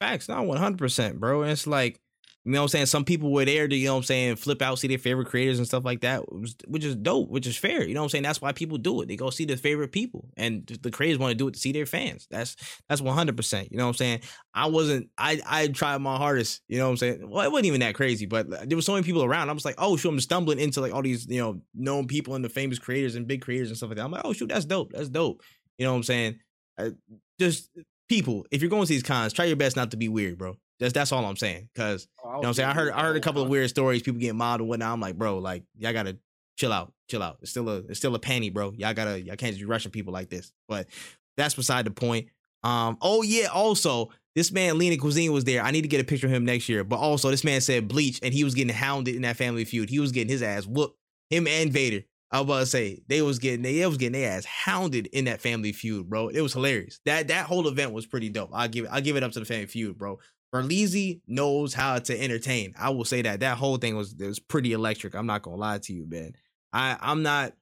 Facts, 0.00 0.28
not 0.28 0.46
one 0.46 0.58
hundred 0.58 0.78
percent, 0.78 1.20
bro. 1.20 1.42
And 1.42 1.52
it's 1.52 1.66
like, 1.66 2.00
you 2.44 2.52
know 2.52 2.60
what 2.60 2.64
I'm 2.64 2.68
saying? 2.68 2.86
Some 2.86 3.04
people 3.04 3.30
were 3.30 3.44
there 3.44 3.68
to, 3.68 3.76
you 3.76 3.84
know 3.88 3.92
what 3.92 3.98
I'm 3.98 4.04
saying, 4.04 4.36
flip 4.36 4.62
out, 4.62 4.78
see 4.78 4.88
their 4.88 4.96
favorite 4.96 5.28
creators 5.28 5.58
and 5.58 5.66
stuff 5.66 5.84
like 5.84 6.00
that, 6.00 6.22
which- 6.32 6.84
is 6.84 6.96
dope, 6.96 7.28
which 7.28 7.46
is 7.46 7.58
fair. 7.58 7.86
You 7.86 7.92
know 7.92 8.00
what 8.00 8.06
I'm 8.06 8.08
saying? 8.08 8.24
That's 8.24 8.40
why 8.40 8.52
people 8.52 8.78
do 8.78 9.02
it. 9.02 9.08
They 9.08 9.16
go 9.16 9.28
see 9.28 9.44
their 9.44 9.58
favorite 9.58 9.92
people. 9.92 10.30
And 10.38 10.66
the 10.66 10.90
creators 10.90 11.18
want 11.18 11.32
to 11.32 11.36
do 11.36 11.48
it 11.48 11.52
to 11.52 11.60
see 11.60 11.72
their 11.72 11.84
fans. 11.84 12.26
That's 12.30 12.56
that's 12.88 13.02
one 13.02 13.14
hundred 13.14 13.36
percent. 13.36 13.70
You 13.70 13.76
know 13.76 13.84
what 13.84 13.90
I'm 13.90 13.96
saying? 13.96 14.20
I 14.54 14.68
wasn't 14.68 15.10
I 15.18 15.38
I 15.46 15.68
tried 15.68 15.98
my 15.98 16.16
hardest, 16.16 16.62
you 16.66 16.78
know 16.78 16.86
what 16.86 16.92
I'm 16.92 16.96
saying? 16.96 17.28
Well, 17.28 17.44
it 17.44 17.52
wasn't 17.52 17.66
even 17.66 17.80
that 17.80 17.94
crazy, 17.94 18.24
but 18.24 18.50
uh, 18.50 18.64
there 18.66 18.78
were 18.78 18.82
so 18.82 18.94
many 18.94 19.04
people 19.04 19.22
around. 19.22 19.50
I 19.50 19.52
was 19.52 19.66
like, 19.66 19.74
oh 19.76 19.98
shoot, 19.98 20.08
I'm 20.08 20.20
stumbling 20.20 20.58
into 20.58 20.80
like 20.80 20.94
all 20.94 21.02
these, 21.02 21.26
you 21.28 21.42
know, 21.42 21.60
known 21.74 22.06
people 22.06 22.36
and 22.36 22.42
the 22.42 22.48
famous 22.48 22.78
creators 22.78 23.16
and 23.16 23.26
big 23.26 23.42
creators 23.42 23.68
and 23.68 23.76
stuff 23.76 23.90
like 23.90 23.98
that. 23.98 24.04
I'm 24.04 24.12
like, 24.12 24.24
oh 24.24 24.32
shoot, 24.32 24.48
that's 24.48 24.64
dope. 24.64 24.92
That's 24.92 25.10
dope. 25.10 25.42
You 25.80 25.86
know 25.86 25.92
what 25.92 25.96
I'm 25.96 26.02
saying? 26.02 26.40
Uh, 26.76 26.90
just 27.38 27.70
people, 28.06 28.46
if 28.50 28.60
you're 28.60 28.68
going 28.68 28.82
to 28.82 28.88
these 28.88 29.02
cons, 29.02 29.32
try 29.32 29.46
your 29.46 29.56
best 29.56 29.76
not 29.76 29.92
to 29.92 29.96
be 29.96 30.08
weird, 30.08 30.36
bro. 30.36 30.58
That's 30.78 30.92
that's 30.92 31.10
all 31.10 31.24
I'm 31.24 31.36
saying. 31.36 31.70
Cause 31.74 32.06
Oh, 32.22 32.28
you 32.28 32.32
know 32.32 32.38
what 32.40 32.46
I'm 32.48 32.54
saying? 32.54 32.68
I 32.68 32.74
heard 32.74 32.92
I 32.92 33.00
heard 33.00 33.16
a 33.16 33.20
couple 33.20 33.40
of 33.40 33.48
weird 33.48 33.70
stories, 33.70 34.02
people 34.02 34.20
getting 34.20 34.36
mobbed 34.36 34.60
and 34.60 34.68
whatnot. 34.68 34.92
I'm 34.92 35.00
like, 35.00 35.16
bro, 35.16 35.38
like 35.38 35.62
y'all 35.78 35.94
gotta 35.94 36.18
chill 36.58 36.70
out, 36.70 36.92
chill 37.08 37.22
out. 37.22 37.38
It's 37.40 37.50
still 37.50 37.66
a 37.70 37.76
it's 37.78 37.98
still 37.98 38.14
a 38.14 38.18
panty, 38.18 38.52
bro. 38.52 38.72
Y'all 38.72 38.92
gotta 38.92 39.22
y'all 39.22 39.36
can't 39.36 39.52
just 39.52 39.60
be 39.60 39.64
rushing 39.64 39.90
people 39.90 40.12
like 40.12 40.28
this. 40.28 40.52
But 40.68 40.86
that's 41.38 41.54
beside 41.54 41.86
the 41.86 41.90
point. 41.90 42.28
Um, 42.62 42.98
oh 43.00 43.22
yeah, 43.22 43.46
also 43.46 44.10
this 44.34 44.52
man 44.52 44.76
Lena 44.76 44.98
Cuisine 44.98 45.32
was 45.32 45.44
there. 45.44 45.62
I 45.62 45.70
need 45.70 45.82
to 45.82 45.88
get 45.88 46.02
a 46.02 46.04
picture 46.04 46.26
of 46.26 46.32
him 46.32 46.44
next 46.44 46.68
year. 46.68 46.84
But 46.84 46.96
also 46.96 47.30
this 47.30 47.42
man 47.42 47.62
said 47.62 47.88
bleach 47.88 48.20
and 48.22 48.34
he 48.34 48.44
was 48.44 48.54
getting 48.54 48.74
hounded 48.74 49.16
in 49.16 49.22
that 49.22 49.36
family 49.38 49.64
feud. 49.64 49.88
He 49.88 49.98
was 49.98 50.12
getting 50.12 50.30
his 50.30 50.42
ass 50.42 50.66
whooped. 50.66 50.96
Him 51.30 51.46
and 51.46 51.72
Vader. 51.72 52.02
I 52.32 52.38
was 52.38 52.44
about 52.44 52.58
to 52.60 52.66
say 52.66 53.00
they 53.08 53.22
was 53.22 53.38
getting 53.38 53.62
they 53.62 53.84
was 53.84 53.96
getting 53.96 54.20
their 54.20 54.30
ass 54.30 54.44
hounded 54.44 55.06
in 55.08 55.24
that 55.24 55.40
family 55.40 55.72
feud, 55.72 56.08
bro. 56.08 56.28
It 56.28 56.40
was 56.40 56.52
hilarious. 56.52 57.00
That 57.04 57.28
that 57.28 57.46
whole 57.46 57.66
event 57.66 57.92
was 57.92 58.06
pretty 58.06 58.28
dope. 58.28 58.50
I'll 58.52 58.68
give 58.68 58.84
it 58.84 58.88
I'll 58.92 59.00
give 59.00 59.16
it 59.16 59.22
up 59.22 59.32
to 59.32 59.40
the 59.40 59.44
family 59.44 59.66
feud, 59.66 59.98
bro. 59.98 60.18
Berleezy 60.54 61.20
knows 61.26 61.74
how 61.74 61.98
to 61.98 62.20
entertain. 62.20 62.74
I 62.78 62.90
will 62.90 63.04
say 63.04 63.22
that 63.22 63.40
that 63.40 63.56
whole 63.56 63.76
thing 63.76 63.96
was 63.96 64.14
it 64.18 64.26
was 64.26 64.38
pretty 64.38 64.72
electric. 64.72 65.14
I'm 65.14 65.26
not 65.26 65.42
gonna 65.42 65.56
lie 65.56 65.78
to 65.78 65.92
you, 65.92 66.06
man. 66.08 66.34
I 66.72 66.96
I'm 67.00 67.22
not. 67.22 67.52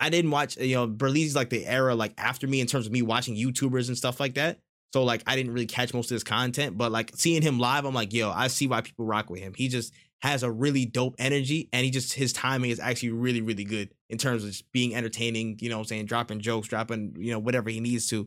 I 0.00 0.10
didn't 0.10 0.30
watch. 0.30 0.56
You 0.58 0.76
know, 0.76 0.88
Berleezy's 0.88 1.34
like 1.34 1.50
the 1.50 1.66
era 1.66 1.94
like 1.94 2.12
after 2.18 2.46
me 2.46 2.60
in 2.60 2.66
terms 2.66 2.86
of 2.86 2.92
me 2.92 3.02
watching 3.02 3.34
YouTubers 3.34 3.88
and 3.88 3.96
stuff 3.96 4.20
like 4.20 4.34
that. 4.34 4.60
So 4.92 5.04
like 5.04 5.22
I 5.26 5.36
didn't 5.36 5.52
really 5.52 5.66
catch 5.66 5.92
most 5.92 6.10
of 6.10 6.14
his 6.14 6.24
content, 6.24 6.78
but 6.78 6.92
like 6.92 7.12
seeing 7.14 7.42
him 7.42 7.58
live, 7.58 7.84
I'm 7.84 7.94
like, 7.94 8.12
yo, 8.12 8.30
I 8.30 8.48
see 8.48 8.66
why 8.66 8.80
people 8.80 9.04
rock 9.04 9.28
with 9.28 9.40
him. 9.40 9.52
He 9.54 9.68
just 9.68 9.92
has 10.20 10.42
a 10.42 10.50
really 10.50 10.84
dope 10.84 11.14
energy, 11.18 11.68
and 11.72 11.84
he 11.84 11.90
just 11.90 12.12
his 12.12 12.32
timing 12.32 12.70
is 12.70 12.80
actually 12.80 13.10
really 13.10 13.40
really 13.42 13.64
good 13.64 13.90
in 14.10 14.18
terms 14.18 14.44
of 14.44 14.50
just 14.50 14.70
being 14.72 14.94
entertaining. 14.94 15.58
You 15.60 15.70
know, 15.70 15.76
what 15.76 15.82
I'm 15.82 15.88
saying 15.88 16.06
dropping 16.06 16.40
jokes, 16.40 16.68
dropping 16.68 17.16
you 17.18 17.32
know 17.32 17.38
whatever 17.38 17.70
he 17.70 17.80
needs 17.80 18.08
to. 18.08 18.26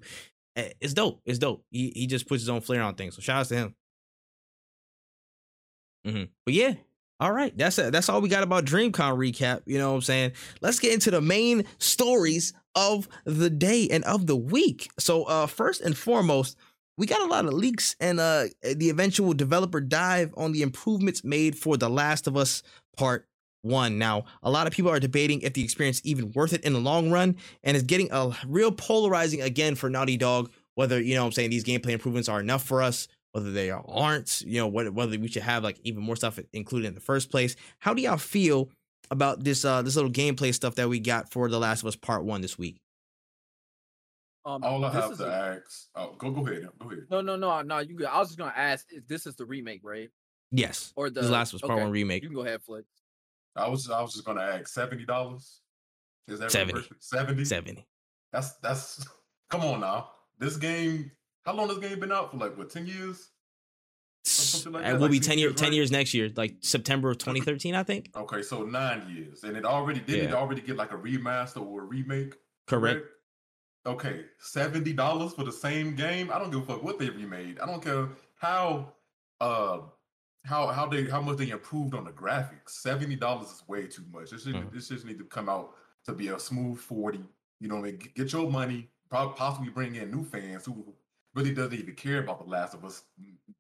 Eh, 0.56 0.72
It's 0.82 0.94
dope. 0.94 1.22
It's 1.26 1.40
dope. 1.40 1.66
He 1.72 1.92
he 1.96 2.08
just 2.08 2.28
puts 2.28 2.42
his 2.44 2.50
own 2.50 2.62
flair 2.62 2.82
on 2.84 2.96
things. 2.96 3.16
So 3.16 3.22
shout 3.22 3.40
outs 3.42 3.50
to 3.50 3.56
him. 3.56 3.76
mm-hmm. 6.06 6.24
But 6.46 6.54
yeah, 6.54 6.74
all 7.20 7.32
right. 7.32 7.56
That's 7.58 7.78
it. 7.80 7.92
That's 7.92 8.10
all 8.10 8.22
we 8.22 8.30
got 8.30 8.44
about 8.44 8.66
DreamCon 8.66 9.18
recap. 9.18 9.62
You 9.66 9.78
know 9.78 9.90
what 9.90 9.96
I'm 9.98 10.02
saying? 10.02 10.32
Let's 10.62 10.80
get 10.80 10.94
into 10.94 11.12
the 11.12 11.22
main 11.22 11.66
stories 11.78 12.54
of 12.76 13.08
the 13.26 13.50
day 13.50 13.88
and 13.92 14.04
of 14.06 14.28
the 14.28 14.36
week. 14.36 14.90
So 14.98 15.24
uh 15.24 15.48
first 15.48 15.82
and 15.82 15.98
foremost, 15.98 16.58
we 17.02 17.08
got 17.08 17.22
a 17.22 17.26
lot 17.26 17.46
of 17.46 17.54
leaks 17.54 17.96
and 18.00 18.20
uh 18.20 18.46
the 18.76 18.92
eventual 18.92 19.34
developer 19.34 19.82
dive 19.82 20.32
on 20.38 20.52
the 20.52 20.62
improvements 20.62 21.24
made 21.24 21.58
for 21.58 21.76
The 21.76 21.90
Last 21.90 22.28
of 22.28 22.38
Us 22.38 22.62
Part 22.96 23.26
1. 23.64 23.98
Now, 23.98 24.26
a 24.44 24.52
lot 24.52 24.68
of 24.68 24.74
people 24.74 24.92
are 24.92 25.00
debating 25.00 25.42
if 25.42 25.54
the 25.54 25.64
experience 25.64 26.00
even 26.04 26.32
worth 26.36 26.54
it 26.54 26.64
in 26.64 26.74
the 26.74 26.80
long 26.80 27.10
run 27.10 27.38
and 27.64 27.76
it's 27.76 27.88
getting 27.88 28.10
a 28.12 28.38
real 28.48 28.72
polarizing 28.72 29.42
again 29.42 29.74
for 29.74 29.90
Naughty 29.90 30.16
Dog 30.16 30.52
whether, 30.76 31.02
you 31.02 31.16
know 31.16 31.26
I'm 31.26 31.32
saying, 31.32 31.50
these 31.50 31.64
gameplay 31.64 31.90
improvements 31.90 32.30
are 32.30 32.40
enough 32.40 32.64
for 32.64 32.84
us 32.84 33.08
whether 33.32 33.52
they 33.52 33.72
aren't, 33.72 34.42
you 34.42 34.60
know, 34.60 34.68
whether, 34.68 34.92
we 34.92 35.28
should 35.28 35.42
have 35.42 35.64
like 35.64 35.80
even 35.84 36.04
more 36.04 36.16
stuff 36.16 36.38
included 36.54 36.88
in 36.88 36.94
the 36.94 37.02
first 37.02 37.32
place. 37.32 37.56
How 37.80 37.96
do 37.96 38.04
y'all 38.04 38.18
feel 38.18 38.70
about 39.10 39.44
this 39.44 39.66
uh 39.66 39.82
this 39.82 39.96
little 39.96 40.12
gameplay 40.12 40.54
stuff 40.54 40.76
that 40.76 40.88
we 40.88 41.00
got 41.00 41.32
for 41.32 41.50
The 41.50 41.58
Last 41.58 41.82
of 41.82 41.88
Us 41.88 41.96
Part 41.96 42.26
One 42.26 42.42
this 42.42 42.60
week? 42.60 42.78
Um, 44.44 44.64
All 44.64 44.84
I 44.84 44.90
this 44.92 45.02
have 45.04 45.12
is 45.12 45.18
to 45.20 45.26
a- 45.28 45.56
ask. 45.58 45.88
Oh, 45.96 46.16
go 46.18 46.32
go 46.32 46.48
ahead. 46.48 46.68
Go 46.80 46.88
ahead. 46.88 47.04
no, 47.12 47.22
no, 47.22 47.36
no, 47.36 47.62
no. 47.62 47.80
You 47.80 47.96
good? 47.96 48.08
I 48.08 48.18
was 48.20 48.30
just 48.30 48.40
gonna 48.40 48.54
ask. 48.56 48.88
If 48.90 49.08
this 49.08 49.28
is 49.28 49.36
the 49.36 49.46
remake, 49.46 49.82
right? 49.84 50.10
Yes, 50.52 50.92
Or 50.96 51.10
the 51.10 51.22
this 51.22 51.30
Last 51.30 51.54
of 51.54 51.58
Us 51.58 51.62
Part 51.62 51.74
okay, 51.74 51.84
One 51.84 51.92
remake. 51.92 52.24
You 52.24 52.30
can 52.30 52.36
go 52.36 52.42
ahead, 52.46 52.62
Flex. 52.64 52.86
I 53.56 53.68
was 53.70 53.90
I 53.90 54.02
was 54.02 54.14
just 54.14 54.26
gonna 54.26 54.42
ask 54.42 54.68
seventy 54.68 55.06
dollars. 55.06 55.62
Is 56.28 56.40
that 56.40 56.52
70. 56.52 56.82
Seventy. 57.00 57.46
Seventy. 57.46 57.88
That's 58.34 58.54
that's. 58.64 59.06
Come 59.50 59.62
on 59.62 59.82
now. 59.82 60.10
This 60.40 60.58
game. 60.58 61.12
How 61.46 61.54
long 61.54 61.68
has 61.70 61.78
this 61.80 61.90
game 61.90 62.00
been 62.00 62.12
out 62.12 62.32
for? 62.32 62.38
Like 62.38 62.58
what? 62.58 62.70
Ten 62.70 62.86
years? 62.86 63.30
something 64.24 64.74
Like 64.74 64.86
it 64.86 64.94
will 64.94 65.02
like 65.02 65.12
be 65.12 65.20
10 65.20 65.30
ten 65.30 65.38
years. 65.40 65.50
years, 65.52 65.60
Ten 65.60 65.70
right? 65.70 65.76
years 65.76 65.92
next 65.92 66.14
year, 66.14 66.30
like 66.36 66.56
September 66.62 67.10
of 67.12 67.18
2013, 67.18 67.74
I 67.76 67.84
think. 67.84 68.10
Okay, 68.16 68.42
so 68.44 68.64
nine 68.64 69.04
years, 69.10 69.44
and 69.44 69.58
it 69.58 69.66
already 69.66 70.00
didn't 70.00 70.30
it 70.30 70.34
already 70.34 70.62
get 70.62 70.76
like 70.78 70.92
a 70.92 70.98
remaster 70.98 71.62
or 71.66 71.82
a 71.82 71.86
remake? 71.86 72.36
Correct. 72.68 73.06
Okay, 73.86 74.26
seventy 74.40 74.94
dollars 74.94 75.34
for 75.34 75.44
the 75.44 75.52
same 75.52 75.96
game. 75.96 76.30
I 76.32 76.38
don't 76.38 76.52
give 76.52 76.62
a 76.62 76.66
fuck 76.66 76.84
what 76.84 77.00
they 77.00 77.10
remade. 77.10 77.60
I 77.60 77.66
don't 77.66 77.84
care 77.84 78.10
how 78.36 78.94
uh 79.40 79.80
how 80.46 80.68
how 80.68 80.86
they 80.88 81.06
how 81.06 81.22
much 81.22 81.38
they 81.38 81.50
improved 81.50 81.96
on 81.96 82.04
the 82.06 82.12
graphics. 82.12 82.70
Seventy 82.70 83.16
dollars 83.16 83.48
is 83.48 83.64
way 83.68 83.88
too 83.88 84.04
much. 84.12 84.30
This 84.30 84.44
should 84.44 84.54
Mhm. 84.56 84.72
this 84.72 84.90
just 84.90 85.06
need 85.06 85.18
to 85.18 85.26
come 85.26 85.50
out 85.50 85.76
to 86.06 86.14
be 86.14 86.28
a 86.28 86.38
smooth 86.40 86.78
forty. 86.80 87.24
You 87.60 87.68
know, 87.70 87.76
what 87.78 87.88
I 87.88 87.92
mean? 87.92 88.12
Get- 88.16 88.34
your 88.34 88.50
money. 88.52 88.90
Probably 89.10 89.36
possibly 89.36 89.70
bring 89.70 89.96
in 89.96 90.10
new 90.12 90.24
fans 90.24 90.66
who 90.66 90.94
really 91.36 91.54
doesn't 91.54 91.78
even 91.78 91.96
care 91.96 92.20
about 92.24 92.40
The 92.44 92.50
Last 92.50 92.74
of 92.76 92.86
Us. 92.86 93.04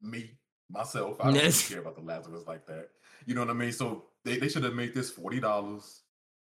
Me 0.01 0.31
myself, 0.69 1.17
I 1.19 1.25
don't 1.25 1.33
really 1.33 1.51
care 1.67 1.79
about 1.79 1.95
The 1.95 2.01
Last 2.01 2.27
of 2.27 2.33
Us 2.35 2.45
like 2.47 2.65
that. 2.67 2.89
You 3.25 3.33
know 3.35 3.41
what 3.41 3.49
I 3.49 3.53
mean? 3.53 3.71
So 3.73 4.05
they, 4.23 4.37
they 4.37 4.47
should 4.49 4.63
have 4.63 4.75
made 4.75 4.93
this 4.93 5.09
forty 5.11 5.39
dollars 5.39 6.03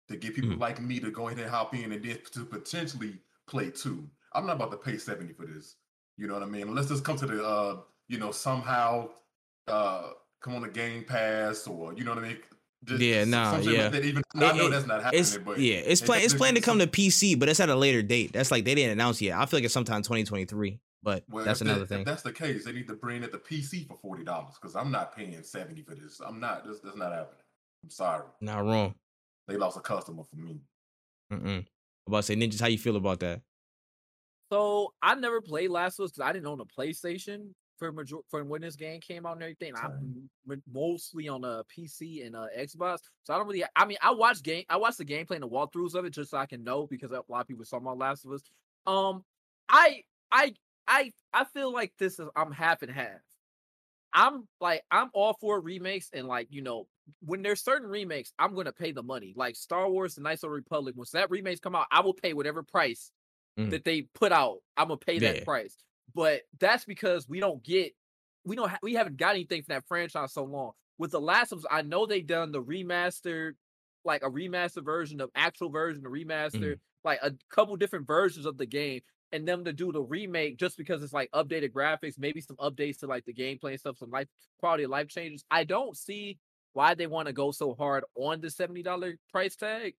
to 0.08 0.16
get 0.16 0.34
people 0.34 0.50
Mhm. 0.50 0.60
like 0.60 0.80
me 0.80 0.98
to 1.00 1.10
go 1.10 1.28
ahead 1.28 1.38
and 1.40 1.50
hop 1.50 1.74
in 1.74 1.92
and 1.92 2.02
then 2.02 2.18
to 2.32 2.44
potentially 2.46 3.18
play 3.46 3.70
two. 3.70 4.08
I'm 4.32 4.46
not 4.46 4.56
about 4.56 4.70
to 4.72 4.76
pay 4.76 4.98
70 4.98 5.32
for 5.34 5.46
this. 5.46 5.76
You 6.18 6.26
know 6.26 6.34
what 6.34 6.42
I 6.42 6.46
mean? 6.46 6.74
Let's 6.74 6.88
just 6.88 7.04
come 7.04 7.16
to 7.18 7.26
the 7.26 7.44
uh, 7.44 7.80
you 8.08 8.18
know, 8.18 8.30
somehow 8.32 9.10
uh 9.68 10.10
come 10.40 10.54
on 10.54 10.62
the 10.62 10.68
game 10.68 11.04
pass 11.04 11.66
or 11.66 11.92
you 11.94 12.04
know 12.04 12.14
what 12.14 12.24
I 12.24 12.28
mean? 12.28 12.38
Just, 12.84 13.00
Yeah, 13.02 13.24
nah, 13.24 13.52
like 13.56 13.64
yeah. 13.64 13.88
that 13.88 14.04
even 14.04 14.22
It- 14.34 14.42
I 14.42 14.56
know 14.56 14.66
it- 14.66 14.70
that's 14.70 14.86
not 14.86 15.02
happening, 15.02 15.20
It's 15.20 15.36
but 15.38 15.58
yeah, 15.58 15.76
it's 15.76 16.02
it 16.02 16.04
plan 16.04 16.20
it's 16.22 16.34
planned 16.34 16.56
to 16.56 16.62
come 16.62 16.78
to 16.78 16.86
PC, 16.86 17.38
but 17.38 17.48
it's 17.48 17.58
at 17.60 17.68
a 17.68 17.74
later 17.74 18.02
date. 18.02 18.32
That's 18.32 18.50
like 18.50 18.64
they 18.64 18.74
didn't 18.74 18.92
announce 18.92 19.20
yet. 19.20 19.38
I 19.38 19.46
feel 19.46 19.58
like 19.58 19.64
it's 19.64 19.74
sometime 19.74 20.02
2023, 20.02 20.78
but 21.02 21.24
well, 21.28 21.44
that's 21.44 21.60
if 21.60 21.66
that- 21.66 21.70
another 21.70 21.82
if 21.84 21.88
thing. 21.88 22.04
that's 22.04 22.22
the 22.22 22.32
case, 22.32 22.64
they 22.64 22.72
need 22.72 22.86
to 22.88 22.94
bring 22.94 23.22
it 23.24 23.32
to 23.32 23.38
PC 23.38 23.88
for 23.88 23.96
forty 23.96 24.22
dollars 24.24 24.54
because 24.60 24.76
I'm 24.76 24.90
not 24.92 25.16
paying 25.16 25.42
70 25.42 25.82
for 25.82 25.94
this. 25.94 26.20
I'm 26.24 26.38
not 26.38 26.64
this 26.66 26.78
that's 26.80 26.96
not 26.96 27.12
happening. 27.12 27.40
I'm 27.82 27.90
sorry. 27.90 28.24
Not 28.40 28.64
wrong. 28.64 28.94
They 29.48 29.56
lost 29.56 29.76
a 29.78 29.80
customer 29.80 30.22
for 30.24 30.36
me. 30.36 30.60
Mm-mm. 31.32 31.66
About 32.06 32.18
to 32.18 32.22
say 32.22 32.36
ninjas. 32.36 32.60
How 32.60 32.68
you 32.68 32.78
feel 32.78 32.96
about 32.96 33.20
that? 33.20 33.40
So 34.52 34.94
I 35.02 35.14
never 35.16 35.40
played 35.40 35.70
Last 35.70 35.98
of 35.98 36.04
Us 36.04 36.12
because 36.12 36.28
I 36.28 36.32
didn't 36.32 36.46
own 36.46 36.60
a 36.60 36.64
PlayStation 36.64 37.52
for 37.78 37.90
major- 37.92 38.22
for 38.28 38.44
when 38.44 38.62
this 38.62 38.76
game 38.76 39.00
came 39.00 39.26
out 39.26 39.32
and 39.34 39.42
everything. 39.42 39.74
I'm 39.76 40.28
mostly 40.72 41.28
on 41.28 41.44
a 41.44 41.64
PC 41.64 42.24
and 42.24 42.36
uh 42.36 42.46
Xbox, 42.56 43.00
so 43.24 43.34
I 43.34 43.38
don't 43.38 43.46
really. 43.46 43.64
I 43.74 43.84
mean, 43.84 43.98
I 44.00 44.12
watch 44.12 44.42
game, 44.42 44.64
I 44.68 44.76
watch 44.76 44.96
the 44.96 45.04
gameplay 45.04 45.32
and 45.32 45.42
the 45.42 45.48
walkthroughs 45.48 45.94
of 45.94 46.04
it 46.04 46.10
just 46.10 46.30
so 46.30 46.38
I 46.38 46.46
can 46.46 46.62
know 46.62 46.86
because 46.86 47.10
a 47.10 47.22
lot 47.28 47.40
of 47.40 47.48
people 47.48 47.64
talking 47.64 47.86
about 47.86 47.98
Last 47.98 48.24
of 48.24 48.32
Us. 48.32 48.42
Um, 48.86 49.24
I 49.68 50.02
I 50.30 50.54
I 50.86 51.12
I 51.32 51.44
feel 51.44 51.72
like 51.72 51.92
this 51.98 52.18
is 52.20 52.28
I'm 52.36 52.52
half 52.52 52.82
and 52.82 52.90
half. 52.92 53.20
I'm 54.16 54.48
like 54.60 54.82
I'm 54.90 55.10
all 55.14 55.34
for 55.40 55.60
remakes 55.60 56.08
and 56.12 56.26
like 56.26 56.48
you 56.50 56.62
know 56.62 56.88
when 57.24 57.42
there's 57.42 57.62
certain 57.62 57.86
remakes 57.88 58.32
I'm 58.38 58.54
gonna 58.56 58.72
pay 58.72 58.90
the 58.90 59.02
money 59.02 59.34
like 59.36 59.54
Star 59.54 59.88
Wars: 59.88 60.16
The 60.16 60.22
Knights 60.22 60.42
of 60.42 60.48
the 60.50 60.54
Republic. 60.54 60.96
Once 60.96 61.10
that 61.12 61.30
remakes 61.30 61.60
come 61.60 61.76
out, 61.76 61.86
I 61.92 62.00
will 62.00 62.14
pay 62.14 62.32
whatever 62.32 62.62
price 62.64 63.12
Mm. 63.58 63.70
that 63.70 63.84
they 63.84 64.02
put 64.02 64.32
out. 64.32 64.58
I'm 64.76 64.88
gonna 64.88 64.98
pay 64.98 65.18
that 65.20 65.44
price. 65.44 65.76
but 66.14 66.42
that's 66.60 66.84
because 66.84 67.28
we 67.28 67.40
don't 67.40 67.62
get 67.62 67.94
we 68.44 68.54
don't 68.56 68.68
ha- 68.70 68.78
we 68.82 68.94
haven't 68.94 69.16
got 69.16 69.34
anything 69.34 69.62
from 69.62 69.74
that 69.74 69.86
franchise 69.88 70.32
so 70.32 70.44
long. 70.44 70.72
With 70.98 71.10
the 71.10 71.20
Last 71.20 71.52
of 71.52 71.58
Us, 71.58 71.64
I 71.70 71.82
know 71.82 72.06
they 72.06 72.20
done 72.22 72.52
the 72.52 72.62
remastered, 72.62 73.52
like 74.04 74.22
a 74.22 74.30
remastered 74.30 74.84
version 74.84 75.20
of 75.20 75.30
actual 75.34 75.68
version, 75.70 76.04
a 76.06 76.08
remaster, 76.10 76.78
like 77.04 77.18
a 77.22 77.32
couple 77.50 77.76
different 77.76 78.06
versions 78.06 78.46
of 78.46 78.56
the 78.58 78.66
game, 78.66 79.00
and 79.32 79.46
them 79.46 79.64
to 79.64 79.72
do 79.72 79.92
the 79.92 80.00
remake 80.02 80.56
just 80.58 80.76
because 80.78 81.02
it's 81.02 81.12
like 81.12 81.30
updated 81.32 81.72
graphics, 81.72 82.18
maybe 82.18 82.40
some 82.40 82.56
updates 82.56 82.98
to 83.00 83.06
like 83.06 83.24
the 83.24 83.34
gameplay 83.34 83.70
and 83.70 83.80
stuff, 83.80 83.98
some 83.98 84.10
life 84.10 84.28
quality 84.58 84.84
of 84.84 84.90
life 84.90 85.08
changes. 85.08 85.44
I 85.50 85.64
don't 85.64 85.96
see 85.96 86.38
why 86.72 86.94
they 86.94 87.06
want 87.06 87.26
to 87.26 87.32
go 87.32 87.50
so 87.50 87.74
hard 87.74 88.04
on 88.14 88.40
the 88.40 88.48
$70 88.48 89.16
price 89.32 89.56
tag. 89.56 89.94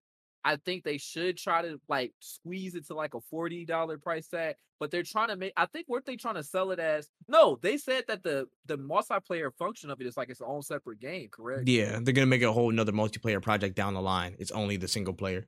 I 0.45 0.55
think 0.57 0.83
they 0.83 0.97
should 0.97 1.37
try 1.37 1.61
to 1.63 1.79
like 1.89 2.13
squeeze 2.19 2.75
it 2.75 2.87
to 2.87 2.93
like 2.93 3.15
a 3.15 3.19
$40 3.33 4.01
price 4.01 4.27
tag, 4.29 4.55
but 4.79 4.91
they're 4.91 5.03
trying 5.03 5.27
to 5.27 5.35
make 5.35 5.51
I 5.57 5.65
think 5.65 5.87
weren't 5.89 6.05
they 6.05 6.15
trying 6.15 6.35
to 6.35 6.43
sell 6.43 6.71
it 6.71 6.79
as 6.79 7.09
no, 7.27 7.57
they 7.61 7.75
said 7.77 8.05
that 8.07 8.23
the 8.23 8.47
the 8.65 8.77
multiplayer 8.77 9.49
function 9.57 9.89
of 9.89 9.99
it 9.99 10.07
is 10.07 10.15
like 10.15 10.29
its 10.29 10.39
own 10.39 10.61
separate 10.61 11.01
game, 11.01 11.27
correct? 11.29 11.67
Yeah, 11.67 11.99
they're 12.01 12.13
gonna 12.13 12.27
make 12.27 12.43
a 12.43 12.53
whole 12.53 12.69
another 12.69 12.93
multiplayer 12.93 13.41
project 13.41 13.75
down 13.75 13.93
the 13.95 14.01
line. 14.01 14.35
It's 14.39 14.51
only 14.51 14.77
the 14.77 14.87
single 14.87 15.13
player. 15.13 15.47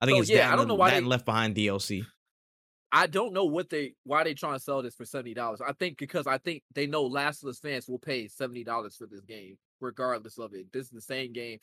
I 0.00 0.06
think 0.06 0.16
So, 0.16 0.20
it's 0.22 0.30
yeah, 0.30 0.46
that, 0.48 0.52
I 0.52 0.56
don't 0.56 0.68
know 0.68 0.74
why 0.74 0.90
that 0.90 1.00
they- 1.00 1.06
left 1.06 1.24
behind 1.24 1.54
DLC. 1.56 2.04
I 2.90 3.06
don't 3.06 3.34
know 3.34 3.44
what 3.44 3.68
they 3.70 3.94
why 4.04 4.24
they 4.24 4.34
trying 4.34 4.54
to 4.54 4.60
sell 4.60 4.82
this 4.82 4.94
for 4.94 5.04
seventy 5.04 5.34
dollars. 5.34 5.60
I 5.60 5.72
think 5.72 5.98
because 5.98 6.26
I 6.26 6.38
think 6.38 6.62
they 6.74 6.86
know 6.86 7.04
Last 7.04 7.42
of 7.42 7.48
Us 7.50 7.58
fans 7.60 7.88
will 7.88 7.98
pay 7.98 8.28
seventy 8.28 8.64
dollars 8.64 8.96
for 8.96 9.06
this 9.06 9.20
game, 9.20 9.58
regardless 9.80 10.38
of 10.38 10.54
it. 10.54 10.72
This 10.72 10.84
is 10.86 10.90
the 10.90 11.00
same 11.02 11.32
game, 11.32 11.58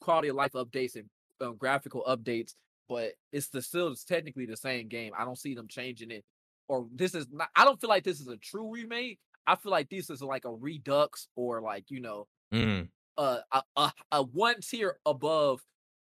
quality 0.00 0.28
of 0.28 0.36
life 0.36 0.52
updates 0.52 0.96
and 0.96 1.08
um, 1.40 1.56
graphical 1.56 2.04
updates, 2.08 2.54
but 2.88 3.12
it's 3.32 3.48
the 3.48 3.62
still 3.62 3.88
it's 3.88 4.04
technically 4.04 4.46
the 4.46 4.56
same 4.56 4.88
game. 4.88 5.12
I 5.16 5.24
don't 5.24 5.38
see 5.38 5.54
them 5.54 5.68
changing 5.68 6.10
it, 6.10 6.24
or 6.68 6.88
this 6.92 7.14
is 7.14 7.28
not. 7.30 7.48
I 7.56 7.64
don't 7.64 7.80
feel 7.80 7.90
like 7.90 8.04
this 8.04 8.20
is 8.20 8.28
a 8.28 8.36
true 8.36 8.70
remake. 8.72 9.18
I 9.46 9.56
feel 9.56 9.72
like 9.72 9.88
this 9.90 10.10
is 10.10 10.22
like 10.22 10.44
a 10.44 10.52
redux 10.54 11.28
or 11.36 11.60
like 11.62 11.90
you 11.90 12.00
know 12.00 12.26
Mm. 12.52 12.88
uh, 13.16 13.40
a 13.52 13.62
a, 13.76 13.92
a 14.12 14.22
one 14.22 14.60
tier 14.60 14.98
above 15.06 15.60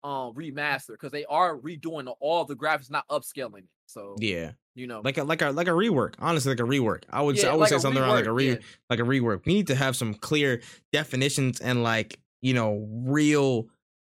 um 0.04 0.34
remaster 0.36 0.90
because 0.90 1.12
they 1.12 1.26
are 1.26 1.58
redoing 1.58 2.14
all 2.20 2.46
the 2.46 2.56
graphics, 2.56 2.92
not 2.92 3.08
upscaling 3.10 3.60
it. 3.60 3.70
So 3.94 4.16
Yeah, 4.18 4.54
you 4.74 4.88
know, 4.88 5.02
like 5.04 5.20
a 5.20 5.24
like 5.24 5.44
a 5.44 5.52
like 5.52 5.68
a 5.68 5.72
rework. 5.72 6.16
Honestly, 6.18 6.50
like 6.50 6.60
a 6.60 6.64
rework. 6.64 7.04
I 7.12 7.22
would 7.22 7.38
say, 7.38 7.48
I 7.48 7.52
would 7.52 7.62
like 7.62 7.70
say 7.70 7.78
something 7.78 8.02
around 8.02 8.16
like 8.16 8.26
a 8.26 8.32
re 8.32 8.54
yeah. 8.54 8.58
like 8.90 9.00
a 9.00 9.04
rework. 9.04 9.46
We 9.46 9.54
need 9.54 9.68
to 9.68 9.76
have 9.76 9.96
some 9.96 10.16
clear 10.16 10.62
definitions 10.92 11.62
and 11.62 11.84
like 11.84 12.20
you 12.42 12.56
know 12.56 12.88
real. 13.06 13.68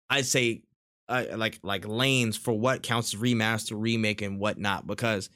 I'd 0.09 0.25
say 0.25 0.63
uh, 1.07 1.25
like 1.36 1.59
like 1.63 1.88
lanes 1.88 2.36
for 2.36 2.53
what 2.53 2.84
counts 2.84 3.13
as 3.13 3.21
remaster, 3.21 3.73
remake, 3.75 4.21
and 4.21 4.39
whatnot 4.39 4.86
because. 4.86 5.30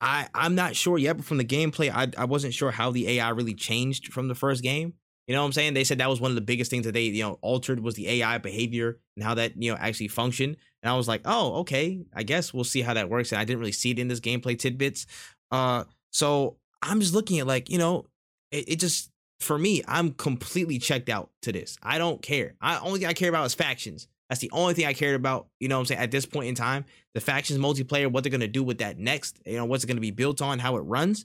I 0.00 0.28
I'm 0.34 0.54
not 0.54 0.76
sure 0.76 0.98
yet, 0.98 1.16
but 1.16 1.24
from 1.24 1.38
the 1.38 1.44
gameplay, 1.44 1.88
I 1.88 2.10
I 2.20 2.26
wasn't 2.26 2.52
sure 2.52 2.72
how 2.72 2.90
the 2.90 3.08
AI 3.08 3.28
really 3.30 3.54
changed 3.54 4.12
from 4.12 4.28
the 4.28 4.34
first 4.34 4.62
game. 4.62 4.94
You 5.26 5.34
know 5.34 5.40
what 5.40 5.46
I'm 5.46 5.52
saying? 5.52 5.74
They 5.74 5.84
said 5.84 5.98
that 5.98 6.10
was 6.10 6.20
one 6.20 6.30
of 6.30 6.34
the 6.34 6.42
biggest 6.42 6.70
things 6.70 6.84
that 6.84 6.92
they 6.92 7.04
you 7.04 7.22
know 7.22 7.38
altered 7.40 7.80
was 7.80 7.94
the 7.94 8.08
AI 8.08 8.38
behavior 8.38 8.98
and 9.16 9.24
how 9.24 9.34
that 9.34 9.60
you 9.60 9.70
know 9.70 9.78
actually 9.78 10.08
functioned. 10.08 10.56
And 10.82 10.90
I 10.90 10.96
was 10.96 11.08
like, 11.08 11.22
oh 11.24 11.60
okay, 11.60 12.04
I 12.14 12.22
guess 12.22 12.52
we'll 12.52 12.64
see 12.64 12.82
how 12.82 12.94
that 12.94 13.08
works. 13.08 13.32
And 13.32 13.40
I 13.40 13.44
didn't 13.44 13.60
really 13.60 13.72
see 13.72 13.90
it 13.90 13.98
in 13.98 14.08
this 14.08 14.20
gameplay 14.20 14.58
tidbits. 14.58 15.06
Uh, 15.50 15.84
so 16.12 16.58
I'm 16.82 17.00
just 17.00 17.14
looking 17.14 17.38
at 17.40 17.46
like 17.46 17.70
you 17.70 17.78
know, 17.78 18.06
it, 18.50 18.68
it 18.68 18.76
just 18.76 19.10
for 19.40 19.58
me, 19.58 19.82
I'm 19.88 20.12
completely 20.12 20.78
checked 20.78 21.08
out 21.08 21.30
to 21.42 21.52
this. 21.52 21.76
I 21.82 21.98
don't 21.98 22.20
care. 22.22 22.54
I 22.60 22.78
only 22.78 23.00
thing 23.00 23.08
I 23.08 23.14
care 23.14 23.28
about 23.28 23.46
is 23.46 23.54
factions. 23.54 24.08
That's 24.28 24.40
the 24.40 24.50
only 24.52 24.74
thing 24.74 24.86
I 24.86 24.94
cared 24.94 25.16
about. 25.16 25.48
You 25.60 25.68
know 25.68 25.76
what 25.76 25.80
I'm 25.80 25.86
saying? 25.86 26.00
At 26.00 26.10
this 26.10 26.26
point 26.26 26.48
in 26.48 26.54
time, 26.54 26.84
the 27.14 27.20
factions 27.20 27.58
multiplayer, 27.58 28.10
what 28.10 28.24
they're 28.24 28.30
gonna 28.30 28.48
do 28.48 28.62
with 28.62 28.78
that 28.78 28.98
next, 28.98 29.38
you 29.46 29.56
know, 29.56 29.64
what's 29.64 29.84
it 29.84 29.86
gonna 29.86 30.00
be 30.00 30.10
built 30.10 30.42
on, 30.42 30.58
how 30.58 30.76
it 30.76 30.80
runs. 30.80 31.24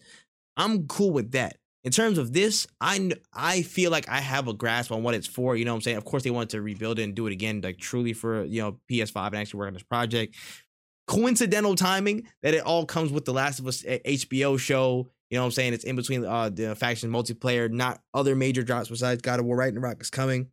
I'm 0.58 0.88
cool 0.88 1.12
with 1.12 1.32
that. 1.32 1.58
In 1.84 1.92
terms 1.92 2.18
of 2.18 2.34
this, 2.34 2.68
I 2.82 3.12
I 3.34 3.62
feel 3.62 3.90
like 3.90 4.10
I 4.10 4.20
have 4.20 4.48
a 4.48 4.54
grasp 4.54 4.92
on 4.92 5.02
what 5.04 5.16
it's 5.16 5.28
for. 5.28 5.56
You 5.56 5.66
know 5.66 5.72
what 5.72 5.78
I'm 5.78 5.82
saying? 5.82 5.98
Of 5.98 6.06
course, 6.06 6.24
they 6.24 6.32
wanted 6.32 6.50
to 6.50 6.62
rebuild 6.62 7.00
it 7.00 7.04
and 7.04 7.16
do 7.16 7.28
it 7.28 7.34
again, 7.34 7.62
like 7.64 7.78
truly 7.78 8.14
for 8.14 8.44
you 8.44 8.62
know 8.62 8.80
PS5 8.92 9.28
and 9.28 9.38
actually 9.38 9.60
work 9.60 9.68
on 9.68 9.74
this 9.74 9.84
project. 9.84 10.36
Coincidental 11.08 11.76
timing 11.76 12.28
that 12.44 12.54
it 12.54 12.64
all 12.64 12.86
comes 12.86 13.12
with 13.12 13.26
the 13.26 13.34
Last 13.34 13.60
of 13.60 13.68
Us 13.68 13.84
HBO 13.84 14.60
show. 14.60 15.10
You 15.30 15.38
know 15.38 15.44
what 15.44 15.48
I'm 15.48 15.52
saying? 15.52 15.74
It's 15.74 15.86
in 15.86 15.96
between 15.96 16.26
uh 16.26 16.50
the 16.50 16.76
faction 16.76 17.10
multiplayer, 17.10 17.72
not 17.72 18.02
other 18.14 18.36
major 18.36 18.62
drops 18.64 18.90
besides 18.90 19.22
God 19.22 19.40
of 19.40 19.46
War 19.46 19.56
right? 19.56 19.74
And 19.74 19.82
Rock 19.82 20.02
is 20.02 20.10
coming. 20.10 20.50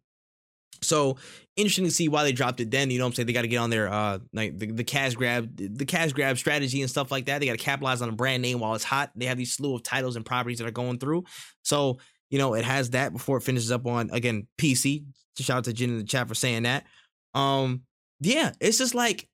So 0.83 1.17
interesting 1.57 1.85
to 1.85 1.91
see 1.91 2.09
why 2.09 2.23
they 2.23 2.33
dropped 2.33 2.61
it 2.61 2.71
then. 2.71 2.91
You 2.91 2.99
know 2.99 3.05
what 3.05 3.11
I'm 3.11 3.15
saying? 3.15 3.27
They 3.27 3.33
got 3.33 3.43
to 3.43 3.49
get 3.49 3.59
on 3.59 3.71
their 3.71 3.89
uh 3.89 4.19
like 4.33 4.59
the, 4.59 4.67
the 4.67 4.85
cash 4.85 5.15
grab 5.15 5.57
the 5.57 5.85
cash 5.85 6.13
grab 6.13 6.39
strategy 6.39 6.81
and 6.81 6.91
stuff 6.91 7.11
like 7.11 7.27
that. 7.27 7.41
They 7.41 7.47
got 7.47 7.59
to 7.59 7.65
capitalize 7.65 8.03
on 8.03 8.09
a 8.09 8.13
brand 8.13 8.43
name 8.43 8.61
while 8.61 8.75
it's 8.75 8.85
hot. 8.85 9.11
They 9.17 9.27
have 9.27 9.39
these 9.39 9.53
slew 9.53 9.75
of 9.75 9.83
titles 9.83 10.17
and 10.17 10.25
properties 10.25 10.59
that 10.59 10.67
are 10.67 10.73
going 10.73 10.99
through. 10.99 11.25
So, 11.63 11.99
you 12.31 12.39
know, 12.39 12.55
it 12.55 12.65
has 12.65 12.91
that 12.91 13.13
before 13.13 13.39
it 13.39 13.43
finishes 13.43 13.73
up 13.73 13.87
on 13.87 14.11
again 14.11 14.47
PC. 14.59 15.05
Shout 15.39 15.59
out 15.59 15.65
to 15.65 15.73
Jen 15.73 15.91
in 15.91 15.99
the 15.99 16.05
chat 16.05 16.29
for 16.29 16.35
saying 16.35 16.63
that. 16.63 16.85
Um, 17.35 17.83
yeah, 18.21 18.53
it's 18.61 18.79
just 18.79 18.95
like 18.95 19.29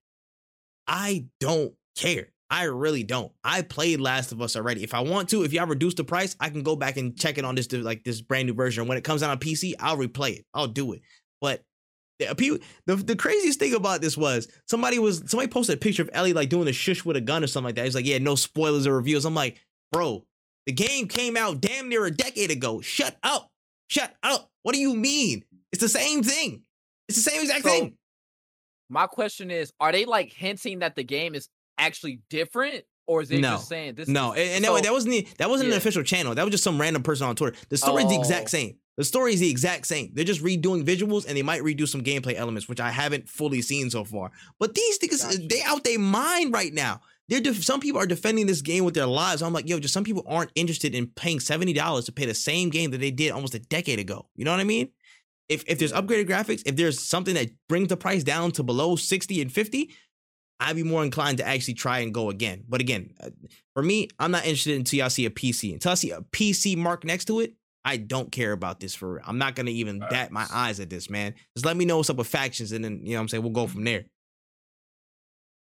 I 0.87 1.27
don't 1.41 1.73
care. 1.97 2.29
I 2.51 2.65
really 2.65 3.03
don't. 3.03 3.33
I 3.43 3.63
played 3.63 3.99
Last 3.99 4.31
of 4.31 4.43
Us 4.43 4.57
already. 4.57 4.83
If 4.83 4.93
I 4.93 5.01
want 5.01 5.31
to, 5.31 5.43
if 5.43 5.55
y'all 5.55 5.67
reduce 5.67 5.95
the 5.95 6.05
price, 6.05 6.37
I 6.39 6.51
can 6.51 6.63
go 6.63 6.77
back 6.77 6.99
and 6.99 7.19
check 7.19 7.39
it 7.39 7.47
on 7.47 7.55
this 7.55 7.73
like 7.73 8.05
this 8.05 8.21
brand 8.21 8.47
new 8.47 8.53
version. 8.53 8.87
When 8.87 8.99
it 8.99 9.05
comes 9.05 9.23
out 9.23 9.31
on 9.31 9.39
PC, 9.39 9.73
I'll 9.81 9.97
replay 9.97 10.37
it. 10.37 10.45
I'll 10.53 10.67
do 10.67 10.93
it. 10.93 11.01
But 11.43 11.63
the 12.19 12.29
uh, 12.31 12.35
people, 12.35 12.59
the, 12.87 12.97
the 12.97 13.17
craziest 13.17 13.59
thing 13.59 13.75
about 13.75 14.01
this 14.01 14.17
was 14.17 14.49
somebody 14.67 14.99
was 14.99 15.23
somebody 15.27 15.51
posted 15.51 15.77
a 15.77 15.79
picture 15.79 16.03
of 16.03 16.09
Ellie 16.15 16.33
like 16.33 16.49
doing 16.49 16.69
a 16.69 16.73
shush 16.73 17.05
with 17.05 17.17
a 17.17 17.21
gun 17.21 17.45
or 17.45 17.47
something 17.49 17.67
like 17.67 17.75
that. 17.75 17.85
He's 17.85 17.95
like, 17.95 18.07
yeah, 18.07 18.17
no 18.19 18.35
spoilers 18.37 18.87
or 18.87 18.97
reviews. 18.97 19.27
I'm 19.27 19.35
like, 19.35 19.61
bro, 19.91 20.25
the 20.67 20.73
game 20.73 21.09
came 21.09 21.37
out 21.37 21.61
damn 21.61 21.89
near 21.91 22.07
a 22.07 22.11
decade 22.11 22.51
ago. 22.51 22.81
Shut 22.81 23.17
up. 23.23 23.51
Shut 23.89 24.15
up. 24.23 24.49
What 24.63 24.75
do 24.75 24.81
you 24.81 24.95
mean? 24.95 25.45
It's 25.73 25.83
the 25.83 25.89
same 25.89 26.23
thing. 26.23 26.63
It's 27.09 27.23
the 27.23 27.29
same 27.31 27.43
exact 27.43 27.65
So, 27.65 27.69
thing. 27.71 27.97
my 28.89 29.07
question 29.07 29.51
is, 29.51 29.73
are 29.81 29.91
they 29.93 30.05
like 30.05 30.33
hinting 30.33 30.79
that 30.79 30.95
the 30.97 31.03
game 31.03 31.35
is 31.35 31.49
actually 31.79 32.21
different, 32.31 32.85
or 33.09 33.23
is 33.23 33.31
it 33.33 33.41
No. 33.41 33.53
just 33.53 33.69
saying 33.69 33.95
this? 33.97 34.09
No, 34.09 34.33
is, 34.35 34.39
and, 34.47 34.57
and 34.57 34.65
so- 34.65 34.75
that, 34.77 34.85
that 34.85 34.93
wasn't 34.93 35.37
that 35.39 35.51
wasn't 35.51 35.71
an 35.73 35.77
official 35.77 36.05
channel. 36.05 36.35
That 36.35 36.45
was 36.45 36.53
just 36.53 36.63
some 36.65 36.81
random 36.81 37.03
person 37.03 37.27
on 37.27 37.35
Twitter. 37.37 37.57
The 37.71 37.77
story 37.77 38.05
is 38.05 38.09
the 38.11 38.17
Oh. 38.17 38.21
exact 38.21 38.51
same. 38.51 38.77
The 38.99 39.05
story 39.05 39.33
is 39.33 39.41
the 39.41 39.51
exact 39.51 39.87
same. 39.87 40.11
They're 40.13 40.25
just 40.25 40.43
redoing 40.43 40.85
visuals 40.85 41.27
and 41.27 41.37
they 41.37 41.43
might 41.43 41.63
redo 41.63 41.89
some 41.89 42.03
gameplay 42.03 42.35
elements, 42.35 42.69
which 42.69 42.81
I 42.81 42.91
haven't 42.91 43.29
fully 43.29 43.63
seen 43.63 43.89
so 43.91 44.05
far. 44.05 44.31
But 44.59 44.75
these 44.75 44.99
niggas, 44.99 45.23
Gotcha. 45.23 45.47
they 45.49 45.63
out 45.63 45.85
their 45.85 45.99
mind 45.99 46.53
right 46.53 46.73
now. 46.73 47.01
They're 47.29 47.41
def- 47.41 47.65
some 47.65 47.81
people 47.81 48.01
are 48.01 48.07
defending 48.07 48.47
this 48.47 48.61
game 48.61 48.85
with 48.85 48.95
their 48.95 49.07
lives. 49.07 49.41
I'm 49.43 49.55
like, 49.55 49.67
yo, 49.69 49.79
just 49.79 49.95
some 49.95 50.05
people 50.05 50.25
aren't 50.27 50.51
interested 50.55 50.95
in 50.95 51.07
paying 51.07 51.41
seventy 51.41 51.73
dollars 51.73 52.05
to 52.07 52.13
play 52.13 52.27
the 52.27 52.35
same 52.35 52.69
game 52.69 52.91
that 52.91 52.99
they 52.99 53.11
did 53.11 53.31
almost 53.33 53.55
a 53.55 53.61
decade 53.61 53.99
ago. 53.99 54.27
You 54.35 54.45
know 54.45 54.51
what 54.51 54.61
I 54.61 54.65
mean? 54.65 54.91
If 55.49 55.65
if 55.67 55.79
there's 55.79 55.93
upgraded 55.93 56.29
graphics, 56.29 56.63
if 56.67 56.77
there's 56.77 57.01
something 57.01 57.35
that 57.35 57.51
brings 57.69 57.89
the 57.89 57.97
price 57.97 58.23
down 58.25 58.51
to 58.53 58.63
below 58.63 58.97
sixty 58.97 59.41
and 59.41 59.51
fifty, 59.51 59.91
I'd 60.61 60.77
be 60.77 60.83
more 60.83 61.05
inclined 61.05 61.39
to 61.39 61.47
actually 61.47 61.75
try 61.75 62.01
and 62.01 62.13
go 62.13 62.29
again. 62.29 62.65
But 62.69 62.81
again, 62.83 63.15
uh, 63.23 63.31
for 63.73 63.83
me, 63.83 64.09
I'm 64.19 64.33
not 64.33 64.45
interested 64.45 64.77
until 64.77 64.99
y'all 64.99 65.09
see 65.09 65.25
a 65.25 65.31
PC. 65.31 65.73
Until 65.73 65.93
I 65.93 65.95
see 65.95 66.11
a 66.11 66.21
PC 66.21 66.77
mark 66.77 67.05
next 67.05 67.27
to 67.27 67.41
it, 67.41 67.55
I 67.85 67.97
don't 67.97 68.31
care 68.31 68.53
about 68.53 68.81
this 68.81 68.95
for 68.95 69.15
real. 69.15 69.25
I'm 69.27 69.39
not 69.39 69.55
gonna 69.55 69.71
even 69.71 69.99
bat 69.99 70.31
my 70.31 70.47
eyes 70.53 70.81
at 70.81 70.91
this, 70.91 71.11
man. 71.11 71.35
Just 71.57 71.67
let 71.67 71.77
me 71.77 71.85
know 71.85 71.97
what's 71.97 72.11
up 72.11 72.17
with 72.17 72.29
factions, 72.29 72.73
and 72.73 72.85
then 72.85 73.01
you 73.03 73.13
know 73.13 73.17
what 73.17 73.23
I'm 73.23 73.29
saying 73.29 73.43
we'll 73.43 73.53
go 73.53 73.67
from 73.67 73.85
there. 73.85 74.05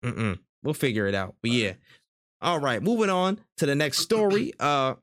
Mm-mm. 0.04 0.38
We'll 0.62 0.74
figure 0.74 1.06
it 1.06 1.14
out. 1.14 1.36
But 1.42 1.50
yeah. 1.50 1.72
All 2.40 2.60
right, 2.60 2.82
moving 2.82 3.10
on 3.10 3.40
to 3.56 3.66
the 3.66 3.74
next 3.74 3.98
story. 3.98 4.52
Uh 4.60 4.94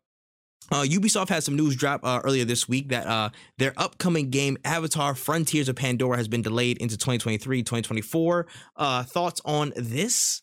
uh, 0.71 0.81
Ubisoft 0.81 1.29
had 1.29 1.43
some 1.43 1.55
news 1.55 1.75
drop 1.75 2.01
uh, 2.03 2.21
earlier 2.23 2.43
this 2.43 2.67
week 2.67 2.89
that 2.89 3.05
uh, 3.05 3.29
their 3.57 3.73
upcoming 3.77 4.31
game 4.31 4.57
Avatar 4.65 5.13
Frontiers 5.13 5.69
of 5.69 5.75
Pandora 5.75 6.17
has 6.17 6.27
been 6.27 6.41
delayed 6.41 6.79
into 6.79 6.97
2023 6.97 7.61
2024. 7.61 8.47
Uh, 8.75 9.03
thoughts 9.03 9.41
on 9.45 9.73
this? 9.75 10.41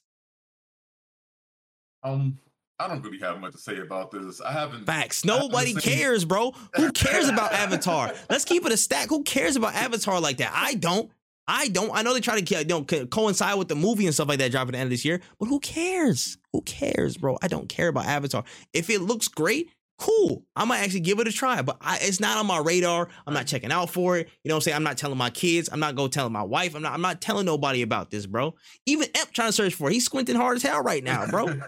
Um, 2.05 2.39
I 2.85 2.89
don't 2.89 3.03
really 3.03 3.19
have 3.21 3.41
much 3.41 3.53
to 3.53 3.59
say 3.59 3.79
about 3.79 4.11
this. 4.11 4.41
I 4.41 4.53
haven't. 4.53 4.87
Facts. 4.87 5.23
Haven't 5.25 5.43
Nobody 5.43 5.73
seen- 5.73 5.81
cares, 5.81 6.25
bro. 6.25 6.53
Who 6.77 6.93
cares 6.93 7.29
about 7.29 7.53
Avatar? 7.53 8.13
Let's 8.29 8.45
keep 8.45 8.65
it 8.67 8.73
a 8.73 8.77
stack. 8.77 9.09
Who 9.09 9.23
cares 9.23 9.57
about 9.57 9.75
Avatar 9.75 10.21
like 10.21 10.39
that? 10.39 10.53
I 10.55 10.75
don't. 10.75 11.11
I 11.49 11.69
don't. 11.69 11.91
I 11.93 12.03
know 12.03 12.15
they 12.15 12.21
try 12.21 12.41
to 12.41 12.59
you 12.59 12.65
know, 12.67 12.85
co- 12.85 13.07
coincide 13.07 13.59
with 13.59 13.69
the 13.69 13.75
movie 13.75 14.07
and 14.07 14.15
stuff 14.15 14.29
like 14.29 14.39
that 14.39 14.53
dropping 14.53 14.71
at 14.71 14.73
the 14.73 14.79
end 14.79 14.87
of 14.87 14.91
this 14.91 15.05
year, 15.05 15.21
but 15.39 15.47
who 15.47 15.59
cares? 15.61 16.39
Who 16.53 16.63
cares, 16.63 17.17
bro? 17.17 17.37
I 17.43 17.49
don't 17.49 17.69
care 17.69 17.89
about 17.89 18.07
Avatar. 18.07 18.45
If 18.73 18.89
it 18.91 19.01
looks 19.01 19.27
great, 19.27 19.69
cool. 19.99 20.45
I 20.55 20.65
might 20.65 20.79
actually 20.79 21.01
give 21.01 21.19
it 21.19 21.27
a 21.27 21.33
try, 21.33 21.61
but 21.63 21.79
I, 21.81 21.99
it's 22.01 22.21
not 22.21 22.39
on 22.39 22.47
my 22.47 22.59
radar. 22.59 23.09
I'm 23.27 23.35
not 23.35 23.49
checking 23.49 23.73
out 23.73 23.91
for 23.91 24.17
it. 24.19 24.29
You 24.45 24.49
know 24.49 24.55
what 24.55 24.59
I'm 24.59 24.63
saying? 24.63 24.77
I'm 24.77 24.83
not 24.85 24.99
telling 24.99 25.19
my 25.19 25.31
kids. 25.31 25.69
I'm 25.73 25.81
not 25.81 25.97
going 25.97 26.11
telling 26.11 26.33
my 26.33 26.45
wife. 26.45 26.77
I'm 26.77 26.83
not. 26.83 26.93
I'm 26.93 27.01
not 27.03 27.21
telling 27.21 27.45
nobody 27.47 27.83
about 27.83 28.11
this, 28.13 28.25
bro. 28.27 28.55
Even 28.87 29.09
EMP 29.15 29.33
trying 29.33 29.49
to 29.49 29.53
search 29.53 29.75
for 29.75 29.91
it. 29.91 29.95
He's 29.95 30.05
squinting 30.05 30.37
hard 30.37 30.57
as 30.59 30.63
hell 30.63 30.83
right 30.83 31.03
now, 31.03 31.27
bro. 31.27 31.47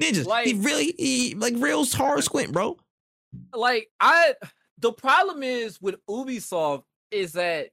Ninjas. 0.00 0.26
Like, 0.26 0.46
he 0.46 0.54
really, 0.54 0.94
he, 0.98 1.34
like 1.34 1.54
real 1.56 1.84
hard 1.86 2.22
squint, 2.24 2.52
bro. 2.52 2.78
like 3.54 3.90
I 4.00 4.34
the 4.78 4.92
problem 4.92 5.42
is 5.42 5.80
with 5.80 5.96
Ubisoft 6.08 6.84
is 7.10 7.32
that 7.32 7.70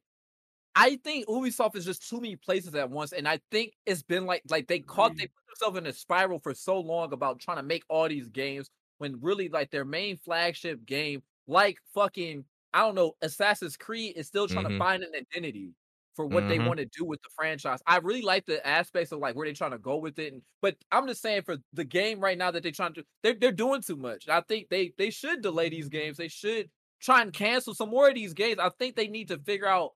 I 0.76 0.98
think 0.98 1.28
Ubisoft 1.28 1.76
is 1.76 1.86
just 1.86 2.08
too 2.10 2.22
many 2.22 2.36
places 2.38 2.76
at 2.76 2.90
once, 2.90 3.14
and 3.14 3.28
I 3.28 3.40
think 3.52 3.74
it's 3.86 4.04
been 4.04 4.26
like 4.26 4.44
like 4.50 4.68
they 4.68 4.80
caught 4.82 5.16
they 5.18 5.28
put 5.28 5.44
themselves 5.50 5.78
in 5.80 5.88
a 5.88 5.94
spiral 5.94 6.40
for 6.40 6.54
so 6.54 6.80
long 6.80 7.14
about 7.14 7.40
trying 7.40 7.58
to 7.58 7.64
make 7.64 7.84
all 7.90 8.10
these 8.10 8.30
games 8.30 8.70
when 9.00 9.22
really 9.22 9.50
like 9.50 9.72
their 9.72 9.86
main 9.86 10.18
flagship 10.18 10.86
game, 10.86 11.24
like 11.48 11.78
fucking 11.94 12.46
I 12.74 12.82
don't 12.82 12.96
know, 12.96 13.14
Assassin's 13.22 13.78
Creed 13.78 14.18
is 14.18 14.28
still 14.28 14.48
trying 14.48 14.66
Mhm. 14.66 14.70
to 14.70 14.72
find 14.72 15.04
an 15.04 15.14
identity 15.16 15.74
for 16.16 16.26
what 16.26 16.48
they 16.48 16.58
Mhm. 16.58 16.68
want 16.68 16.80
to 16.80 16.86
do 16.86 17.06
with 17.06 17.22
the 17.22 17.30
franchise. 17.36 17.80
I 17.86 17.98
really 17.98 18.22
like 18.22 18.46
the 18.46 18.66
aspects 18.66 19.12
of 19.12 19.20
like 19.20 19.36
where 19.36 19.46
they're 19.48 19.54
trying 19.54 19.72
to 19.72 19.78
go 19.78 19.98
with 19.98 20.18
it, 20.20 20.34
and, 20.34 20.42
but 20.62 20.78
I'm 20.92 21.08
just 21.08 21.22
saying 21.22 21.44
for 21.44 21.58
the 21.74 21.84
game 21.84 22.20
right 22.20 22.38
now 22.38 22.52
that 22.52 22.64
they're 22.64 22.72
trying 22.72 22.94
to, 22.96 23.06
they're 23.22 23.34
they're 23.36 23.52
doing 23.52 23.82
too 23.82 23.98
much. 23.98 24.28
I 24.30 24.42
think 24.42 24.70
they 24.70 24.94
they 24.98 25.10
should 25.10 25.42
delay 25.42 25.70
these 25.70 25.90
games. 25.90 26.18
They 26.18 26.28
should 26.30 26.70
try 27.00 27.22
and 27.22 27.34
cancel 27.34 27.74
some 27.76 27.90
more 27.90 28.08
of 28.10 28.16
these 28.16 28.34
games. 28.34 28.60
I 28.60 28.70
think 28.80 28.96
they 28.96 29.08
need 29.08 29.28
to 29.30 29.38
figure 29.40 29.68
out 29.68 29.92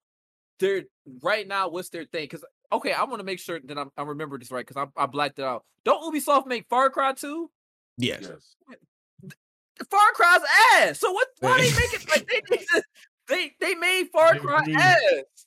their 0.59 0.83
right 1.21 1.47
now 1.47 1.69
what's 1.69 1.89
their 1.89 2.05
thing. 2.05 2.23
Because 2.25 2.43
okay, 2.71 2.91
I 2.93 3.03
want 3.05 3.19
to 3.19 3.23
make 3.23 3.39
sure 3.39 3.59
that 3.63 3.77
I'm, 3.77 3.91
I 3.97 4.03
remember 4.03 4.37
this 4.37 4.51
right 4.51 4.65
because 4.67 4.77
I, 4.97 5.01
I 5.01 5.05
blacked 5.07 5.39
it 5.39 5.45
out. 5.45 5.65
Don't 5.85 6.13
Ubisoft 6.13 6.45
make 6.45 6.67
Far 6.69 6.89
Cry 6.89 7.13
2? 7.13 7.49
Yes. 7.97 8.29
Yes. 8.29 8.55
Far 9.89 10.11
Cry's 10.13 10.41
ass. 10.75 10.99
So 10.99 11.11
what? 11.11 11.27
Why 11.39 11.57
they 11.61 11.71
make 11.71 11.93
it 11.93 12.09
like 12.09 12.27
they 12.27 12.41
need 12.51 12.65
to, 12.73 12.83
they 13.29 13.53
they 13.59 13.75
made 13.75 14.09
Far 14.11 14.35
Cry 14.39 14.59
agree. 14.61 14.75
ass? 14.75 14.97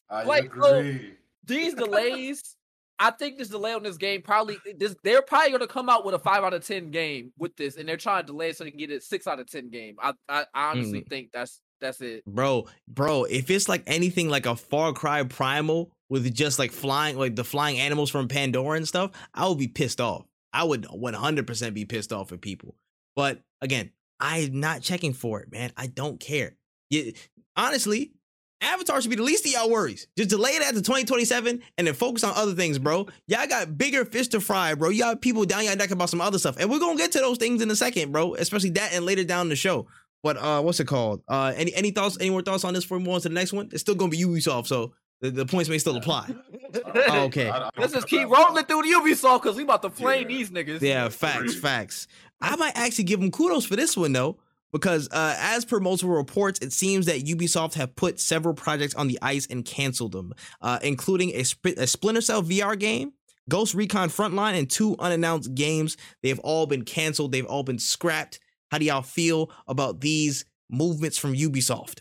I 0.08 0.24
Like, 0.24 0.52
so- 0.54 0.98
These 1.44 1.74
delays. 1.74 2.56
I 2.98 3.10
think 3.10 3.36
this 3.36 3.48
delay 3.48 3.72
on 3.72 3.82
this 3.82 3.96
game 3.96 4.22
probably 4.22 4.58
this 4.76 4.94
they're 5.02 5.22
probably 5.22 5.50
gonna 5.50 5.66
come 5.66 5.88
out 5.88 6.04
with 6.04 6.14
a 6.14 6.20
five 6.20 6.44
out 6.44 6.54
of 6.54 6.64
ten 6.64 6.92
game 6.92 7.32
with 7.36 7.56
this, 7.56 7.76
and 7.76 7.88
they're 7.88 7.96
trying 7.96 8.22
to 8.22 8.26
delay 8.28 8.50
it 8.50 8.56
so 8.56 8.62
they 8.62 8.70
can 8.70 8.78
get 8.78 8.92
it 8.92 9.02
six 9.02 9.26
out 9.26 9.40
of 9.40 9.50
ten 9.50 9.70
game. 9.70 9.96
I 10.00 10.12
I, 10.28 10.44
I 10.54 10.70
honestly 10.70 11.00
mm. 11.00 11.08
think 11.08 11.30
that's 11.32 11.60
that's 11.80 12.00
it. 12.00 12.24
bro, 12.26 12.68
bro, 12.86 13.24
if 13.24 13.50
it's 13.50 13.68
like 13.68 13.82
anything 13.88 14.28
like 14.28 14.46
a 14.46 14.54
Far 14.54 14.92
Cry 14.92 15.24
Primal 15.24 15.90
with 16.08 16.32
just 16.32 16.58
like 16.58 16.70
flying, 16.70 17.18
like 17.18 17.34
the 17.34 17.42
flying 17.42 17.78
animals 17.80 18.08
from 18.08 18.28
Pandora 18.28 18.76
and 18.76 18.86
stuff, 18.88 19.10
I 19.34 19.48
would 19.48 19.58
be 19.58 19.68
pissed 19.68 20.00
off. 20.00 20.24
I 20.52 20.64
would 20.64 20.84
100% 20.84 21.74
be 21.74 21.84
pissed 21.84 22.12
off 22.12 22.32
at 22.32 22.40
people. 22.40 22.76
But 23.16 23.40
again, 23.60 23.90
I'm 24.20 24.60
not 24.60 24.82
checking 24.82 25.12
for 25.12 25.40
it, 25.40 25.50
man. 25.50 25.72
I 25.76 25.86
don't 25.86 26.20
care. 26.20 26.56
Yeah, 26.90 27.12
honestly, 27.56 28.12
Avatar 28.60 29.00
should 29.00 29.10
be 29.10 29.16
the 29.16 29.22
least 29.24 29.44
of 29.44 29.52
y'all 29.52 29.68
worries. 29.70 30.06
Just 30.16 30.30
delay 30.30 30.50
it 30.52 30.62
at 30.62 30.74
the 30.74 30.82
2027 30.82 31.60
and 31.78 31.86
then 31.86 31.94
focus 31.94 32.22
on 32.22 32.32
other 32.36 32.52
things, 32.54 32.78
bro. 32.78 33.08
Y'all 33.26 33.46
got 33.48 33.76
bigger 33.76 34.04
fish 34.04 34.28
to 34.28 34.40
fry, 34.40 34.74
bro. 34.74 34.90
You 34.90 35.00
got 35.00 35.20
people 35.20 35.44
down 35.44 35.64
your 35.64 35.74
neck 35.74 35.90
about 35.90 36.10
some 36.10 36.20
other 36.20 36.38
stuff. 36.38 36.56
And 36.60 36.70
we're 36.70 36.78
gonna 36.78 36.96
get 36.96 37.10
to 37.12 37.18
those 37.18 37.38
things 37.38 37.60
in 37.60 37.70
a 37.70 37.76
second, 37.76 38.12
bro. 38.12 38.34
Especially 38.34 38.70
that 38.70 38.92
and 38.94 39.04
later 39.04 39.24
down 39.24 39.48
the 39.48 39.56
show. 39.56 39.88
But 40.22 40.36
uh 40.36 40.62
what's 40.62 40.78
it 40.78 40.86
called? 40.86 41.22
Uh 41.26 41.52
any 41.56 41.74
any 41.74 41.90
thoughts, 41.90 42.16
any 42.20 42.30
more 42.30 42.42
thoughts 42.42 42.62
on 42.64 42.72
this 42.74 42.84
before 42.84 42.98
we 42.98 43.04
move 43.04 43.14
on 43.14 43.20
to 43.22 43.28
the 43.28 43.34
next 43.34 43.52
one? 43.52 43.68
It's 43.72 43.80
still 43.80 43.96
gonna 43.96 44.10
be 44.10 44.22
Ubisoft, 44.22 44.68
so 44.68 44.94
the, 45.20 45.32
the 45.32 45.44
points 45.46 45.68
may 45.68 45.78
still 45.78 45.96
apply. 45.96 46.32
Oh, 46.74 47.24
okay. 47.24 47.50
I- 47.50 47.64
I 47.66 47.70
Let's 47.76 47.92
just 47.92 48.06
keep 48.08 48.26
about 48.26 48.48
rolling 48.48 48.64
through 48.64 48.82
the 48.82 48.88
Ubisoft 48.88 49.42
because 49.42 49.56
we 49.58 49.62
about 49.64 49.82
to 49.82 49.90
flame 49.90 50.22
Yeah. 50.30 50.36
these 50.38 50.50
niggas. 50.50 50.80
Yeah, 50.80 51.10
facts, 51.10 51.54
facts. 51.54 52.06
I 52.40 52.56
might 52.56 52.72
actually 52.76 53.04
give 53.04 53.20
them 53.20 53.30
kudos 53.30 53.66
for 53.66 53.76
this 53.76 53.94
one 53.94 54.12
though, 54.14 54.38
because 54.72 55.08
uh, 55.12 55.36
as 55.38 55.64
per 55.64 55.78
multiple 55.78 56.14
reports, 56.14 56.58
it 56.60 56.72
seems 56.72 57.06
that 57.06 57.24
Ubisoft 57.24 57.74
have 57.74 57.94
put 57.94 58.18
several 58.18 58.54
projects 58.54 58.94
on 58.94 59.06
the 59.06 59.18
ice 59.20 59.46
and 59.48 59.64
canceled 59.64 60.12
them, 60.12 60.32
uh, 60.60 60.78
including 60.82 61.30
a, 61.34 61.44
Sp- 61.44 61.76
a 61.76 61.86
Splinter 61.86 62.22
Cell 62.22 62.42
VR 62.42 62.78
game, 62.78 63.12
Ghost 63.48 63.74
Recon 63.74 64.08
Frontline, 64.08 64.58
and 64.58 64.68
two 64.68 64.96
unannounced 64.98 65.54
games. 65.54 65.96
They've 66.22 66.38
all 66.40 66.66
been 66.66 66.84
canceled. 66.84 67.32
They've 67.32 67.46
all 67.46 67.62
been 67.62 67.78
scrapped. 67.78 68.40
How 68.70 68.78
do 68.78 68.86
y'all 68.86 69.02
feel 69.02 69.50
about 69.68 70.00
these 70.00 70.46
movements 70.70 71.18
from 71.18 71.34
Ubisoft? 71.34 72.00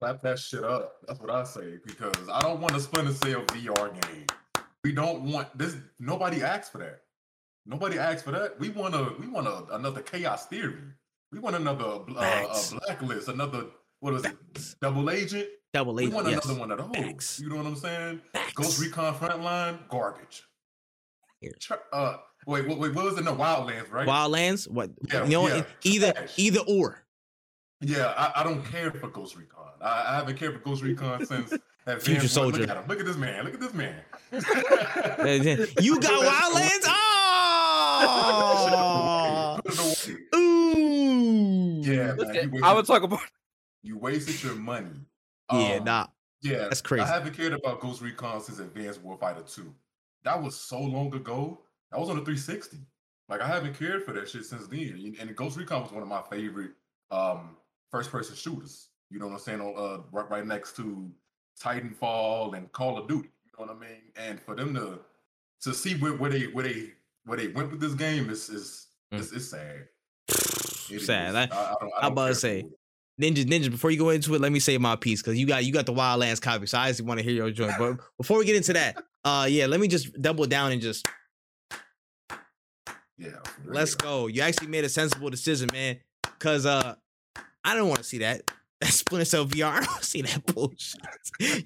Clap 0.00 0.22
that 0.22 0.38
shit 0.38 0.64
up. 0.64 0.94
That's 1.06 1.20
what 1.20 1.30
I 1.30 1.44
say 1.44 1.78
because 1.84 2.28
I 2.32 2.40
don't 2.40 2.60
want 2.60 2.74
a 2.74 2.80
Splinter 2.80 3.12
Cell 3.12 3.42
VR 3.46 3.92
game. 4.02 4.26
We 4.84 4.92
don't 4.92 5.22
want 5.22 5.56
this. 5.56 5.76
Nobody 5.98 6.42
asked 6.42 6.72
for 6.72 6.78
that. 6.78 7.00
Nobody 7.66 7.98
asked 7.98 8.24
for 8.24 8.30
that. 8.30 8.58
We 8.58 8.70
want 8.70 8.94
a. 8.94 9.12
We 9.18 9.28
want 9.28 9.46
a, 9.46 9.74
another 9.74 10.00
Chaos 10.00 10.46
Theory. 10.46 10.76
We 11.32 11.38
want 11.38 11.56
another 11.56 11.84
uh, 11.84 11.98
blacklist. 11.98 13.28
Another 13.28 13.66
what 14.00 14.14
is 14.14 14.24
it? 14.24 14.36
Facts. 14.54 14.76
Double 14.80 15.10
Agent. 15.10 15.46
Double 15.74 16.00
agent. 16.00 16.12
We 16.12 16.16
want 16.16 16.28
yes. 16.28 16.44
another 16.44 16.60
one 16.60 16.70
of 16.70 16.78
those. 16.78 16.90
Facts. 16.94 17.40
You 17.40 17.50
know 17.50 17.56
what 17.56 17.66
I'm 17.66 17.76
saying? 17.76 18.20
Facts. 18.32 18.52
Ghost 18.54 18.80
Recon 18.80 19.14
Frontline, 19.14 19.86
garbage. 19.88 20.44
Here. 21.40 21.52
Uh, 21.92 22.16
wait, 22.46 22.66
wait, 22.66 22.78
wait, 22.78 22.94
what 22.94 23.04
was 23.04 23.18
it? 23.18 23.24
No, 23.24 23.34
Wildlands, 23.34 23.92
right? 23.92 24.08
Wildlands, 24.08 24.68
what? 24.68 24.90
Yeah, 25.12 25.24
you 25.24 25.30
know, 25.30 25.48
yeah, 25.48 25.62
either 25.84 26.12
trash. 26.12 26.32
either 26.36 26.60
or. 26.66 27.04
Yeah, 27.80 28.06
I, 28.16 28.40
I 28.40 28.42
don't 28.42 28.64
care 28.64 28.90
for 28.90 29.08
Ghost 29.08 29.36
Recon. 29.36 29.66
I, 29.80 30.04
I 30.08 30.16
haven't 30.16 30.36
cared 30.36 30.54
for 30.54 30.58
Ghost 30.60 30.82
Recon 30.82 31.24
since 31.26 31.50
that 31.84 32.02
Future 32.02 32.20
Van- 32.20 32.28
Soldier. 32.28 32.60
Look 32.62 32.70
at 32.70 32.76
him. 32.76 32.84
Look 32.88 33.00
at 33.00 33.06
this 33.06 33.16
man. 33.16 33.44
Look 33.44 33.54
at 33.54 33.60
this 33.60 33.74
man. 33.74 33.94
you 35.82 36.00
got 36.00 36.10
Wildlands? 36.54 36.84
Oh! 38.00 39.58
Put 39.64 39.74
it 39.74 39.80
away. 39.80 40.16
Ooh. 40.34 41.82
Yeah, 41.98 42.14
man, 42.14 42.32
get- 42.32 42.52
you, 42.52 42.64
I 42.64 42.72
would 42.72 42.86
talk 42.86 43.02
about 43.02 43.20
you 43.82 43.98
wasted 43.98 44.42
your 44.42 44.54
money. 44.54 44.90
Yeah, 45.52 45.76
Um, 45.78 45.84
nah. 45.84 46.06
Yeah, 46.40 46.58
That's 46.64 46.80
crazy. 46.80 47.02
I 47.02 47.06
haven't 47.08 47.34
cared 47.36 47.52
about 47.52 47.80
Ghost 47.80 48.00
Recon 48.00 48.40
since 48.40 48.60
Advanced 48.60 49.04
Warfighter 49.04 49.52
2. 49.52 49.74
That 50.24 50.40
was 50.40 50.54
so 50.54 50.80
long 50.80 51.12
ago. 51.14 51.60
That 51.90 51.98
was 51.98 52.08
on 52.10 52.16
the 52.16 52.22
360. 52.22 52.76
Like 53.28 53.40
I 53.40 53.46
haven't 53.48 53.76
cared 53.78 54.04
for 54.04 54.12
that 54.12 54.28
shit 54.28 54.44
since 54.44 54.66
then. 54.68 55.16
And 55.20 55.34
Ghost 55.36 55.56
Recon 55.58 55.82
was 55.82 55.90
one 55.92 56.02
of 56.02 56.08
my 56.08 56.22
favorite 56.30 56.70
um 57.10 57.56
first 57.90 58.10
person 58.10 58.36
shooters. 58.36 58.88
You 59.10 59.18
know 59.18 59.26
what 59.26 59.34
I'm 59.34 59.38
saying? 59.40 59.60
On 59.60 59.74
uh 59.76 60.02
right, 60.12 60.30
right 60.30 60.46
next 60.46 60.76
to 60.76 61.10
Titanfall 61.60 62.56
and 62.56 62.70
Call 62.72 62.98
of 62.98 63.08
Duty. 63.08 63.30
You 63.44 63.52
know 63.66 63.72
what 63.72 63.76
I 63.76 63.80
mean? 63.80 64.02
And 64.16 64.40
for 64.40 64.54
them 64.54 64.74
to 64.74 65.00
to 65.62 65.74
see 65.74 65.94
where, 65.96 66.12
where 66.14 66.30
they 66.30 66.44
where 66.46 66.64
they 66.64 66.92
where 67.24 67.36
they 67.38 67.48
went 67.48 67.70
with 67.70 67.80
this 67.80 67.94
game 67.94 68.30
is 68.30 68.48
is 68.48 68.84
Mm. 69.12 69.20
it's, 69.20 69.32
it's 69.32 69.48
sad. 69.48 69.88
It 70.90 71.00
Sad. 71.02 71.28
is. 71.30 71.34
I- 71.34 71.40
I, 71.42 71.44
I 71.44 71.74
don't, 71.80 71.92
I 72.02 72.06
I'm 72.06 72.12
about 72.12 72.28
to 72.28 72.34
say. 72.34 72.64
Ninja, 73.20 73.44
Ninja, 73.44 73.68
before 73.68 73.90
you 73.90 73.98
go 73.98 74.10
into 74.10 74.34
it, 74.36 74.40
let 74.40 74.52
me 74.52 74.60
say 74.60 74.78
my 74.78 74.94
piece 74.94 75.20
because 75.20 75.36
you 75.36 75.44
got 75.46 75.64
you 75.64 75.72
got 75.72 75.86
the 75.86 75.92
Wildlands 75.92 76.40
copy, 76.40 76.66
so 76.66 76.78
I 76.78 76.86
just 76.88 77.02
want 77.02 77.18
to 77.18 77.24
hear 77.24 77.32
your 77.34 77.50
joint. 77.50 77.72
But 77.76 77.96
before 78.16 78.38
we 78.38 78.44
get 78.44 78.54
into 78.54 78.72
that, 78.74 78.96
uh, 79.24 79.46
yeah, 79.50 79.66
let 79.66 79.80
me 79.80 79.88
just 79.88 80.20
double 80.22 80.46
down 80.46 80.70
and 80.70 80.80
just 80.80 81.04
Yeah. 83.16 83.30
let's 83.64 83.94
go. 83.96 84.28
You 84.28 84.42
actually 84.42 84.68
made 84.68 84.84
a 84.84 84.88
sensible 84.88 85.30
decision, 85.30 85.68
man. 85.72 85.98
Cause 86.38 86.64
uh, 86.66 86.94
I 87.64 87.74
don't 87.74 87.88
want 87.88 87.98
to 87.98 88.04
see 88.04 88.18
that. 88.18 88.48
That 88.80 88.92
Splinter 88.92 89.24
Cell 89.24 89.46
VR. 89.46 89.64
I 89.82 89.84
don't 89.84 90.04
see 90.04 90.22
that 90.22 90.46
bullshit. 90.46 91.00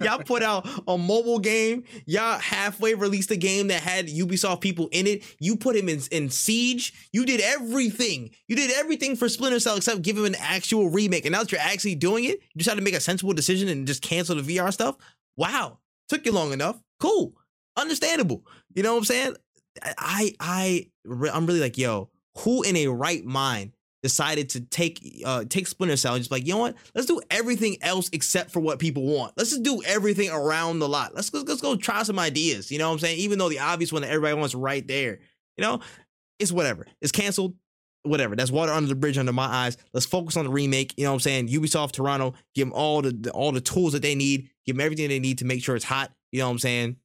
y'all 0.03 0.23
put 0.23 0.43
out 0.43 0.67
a 0.89 0.97
mobile 0.97 1.39
game. 1.39 1.85
Y'all 2.07 2.39
halfway 2.39 2.95
released 2.95 3.31
a 3.31 3.37
game 3.37 3.69
that 3.69 3.83
had 3.83 4.09
Ubisoft 4.09 4.61
people 4.61 4.89
in 4.93 5.07
it. 5.07 5.23
You 5.39 5.57
put 5.57 5.77
him 5.77 5.89
in, 5.89 6.01
in 6.11 6.31
Siege. 6.31 7.11
You 7.13 7.27
did 7.27 7.41
everything. 7.41 8.31
You 8.49 8.57
did 8.57 8.71
everything 8.73 9.17
for 9.17 9.29
Splinter 9.29 9.61
Cell 9.61 9.77
except 9.77 10.03
give 10.03 10.17
him 10.17 10.25
an 10.25 10.37
actual 10.39 10.89
remake. 10.89 11.27
And 11.27 11.33
now 11.33 11.41
that 11.41 11.53
you're 11.53 11.61
actually 11.61 11.97
doing 11.97 12.25
it, 12.25 12.41
you 12.55 12.65
had 12.65 12.79
to 12.79 12.85
make 12.85 12.95
a 12.95 13.01
sensible 13.01 13.35
decision 13.35 13.69
and 13.69 13.87
just 13.87 14.03
cancel 14.03 14.37
the 14.37 14.57
VR 14.57 14.73
stuff. 14.73 14.97
Wow. 15.37 15.79
Took 16.09 16.25
you 16.25 16.33
long 16.33 16.53
enough. 16.53 16.81
Cool. 16.99 17.35
Understandable. 17.77 18.45
You 18.75 18.83
know 18.83 18.93
what 18.93 18.99
I'm 18.99 19.05
saying? 19.05 19.37
I 19.99 20.35
I 20.41 20.87
I'm 21.09 21.47
really 21.47 21.61
like, 21.61 21.79
yo, 21.79 22.11
who 22.39 22.63
in 22.63 22.77
a 22.77 22.89
right 22.89 23.25
mind 23.25 23.73
decided 24.03 24.49
to 24.51 24.61
take 24.61 25.23
uh 25.25 25.45
take 25.49 25.67
Splinter 25.67 25.97
Cell 25.97 26.15
and 26.15 26.21
just 26.21 26.31
like, 26.31 26.47
you 26.47 26.55
know 26.55 26.61
what? 26.61 26.75
Let's 26.95 27.07
do 27.07 27.21
everything 27.31 27.77
else 27.83 28.11
except 28.13 28.51
for 28.51 28.61
what 28.61 28.79
people 28.79 29.05
want. 29.05 29.35
Let's 29.37 29.51
just 29.51 29.63
do 29.63 29.83
everything 29.85 30.31
around 30.31 30.81
the 30.81 30.89
lot. 30.89 31.15
Let's 31.15 31.33
let's, 31.33 31.49
let's 31.49 31.61
go 31.61 31.77
try 31.77 32.03
some 32.03 32.19
ideas. 32.19 32.71
You 32.71 32.79
know 32.79 32.89
what 32.89 32.95
I'm 32.95 32.99
saying? 33.01 33.19
Even 33.19 33.39
though 33.39 33.49
the 33.49 33.61
obvious 33.61 33.93
one 33.93 34.03
that 34.03 34.11
everybody 34.11 34.35
wants 34.35 34.55
right 34.55 34.87
there, 34.87 35.21
you 35.57 35.63
know, 35.63 35.81
it's 36.39 36.53
whatever. 36.53 36.87
It's 37.01 37.13
canceled. 37.13 37.55
Whatever. 38.05 38.35
That's 38.35 38.51
water 38.51 38.73
under 38.73 38.89
the 38.89 38.97
bridge 38.97 39.17
under 39.17 39.33
my 39.33 39.47
eyes. 39.47 39.77
Let's 39.93 40.07
focus 40.07 40.37
on 40.37 40.45
the 40.45 40.51
remake. 40.51 40.93
You 40.97 41.05
know 41.05 41.11
what 41.11 41.17
I'm 41.17 41.21
saying? 41.21 41.49
Ubisoft 41.49 41.93
Toronto, 41.93 42.35
give 42.53 42.67
them 42.67 42.73
all 42.73 43.01
the, 43.01 43.13
the 43.13 43.31
all 43.31 43.53
the 43.53 43.61
tools 43.61 43.93
that 43.93 44.03
they 44.03 44.17
need. 44.17 44.51
Give 44.67 44.75
them 44.75 44.85
everything 44.85 45.09
they 45.09 45.21
need 45.21 45.39
to 45.39 45.45
make 45.45 45.63
sure 45.63 45.77
it's 45.77 45.85
hot. 45.85 46.11
You 46.33 46.41
know 46.41 46.47
what 46.47 46.53
I'm 46.53 46.59
saying? 46.59 46.97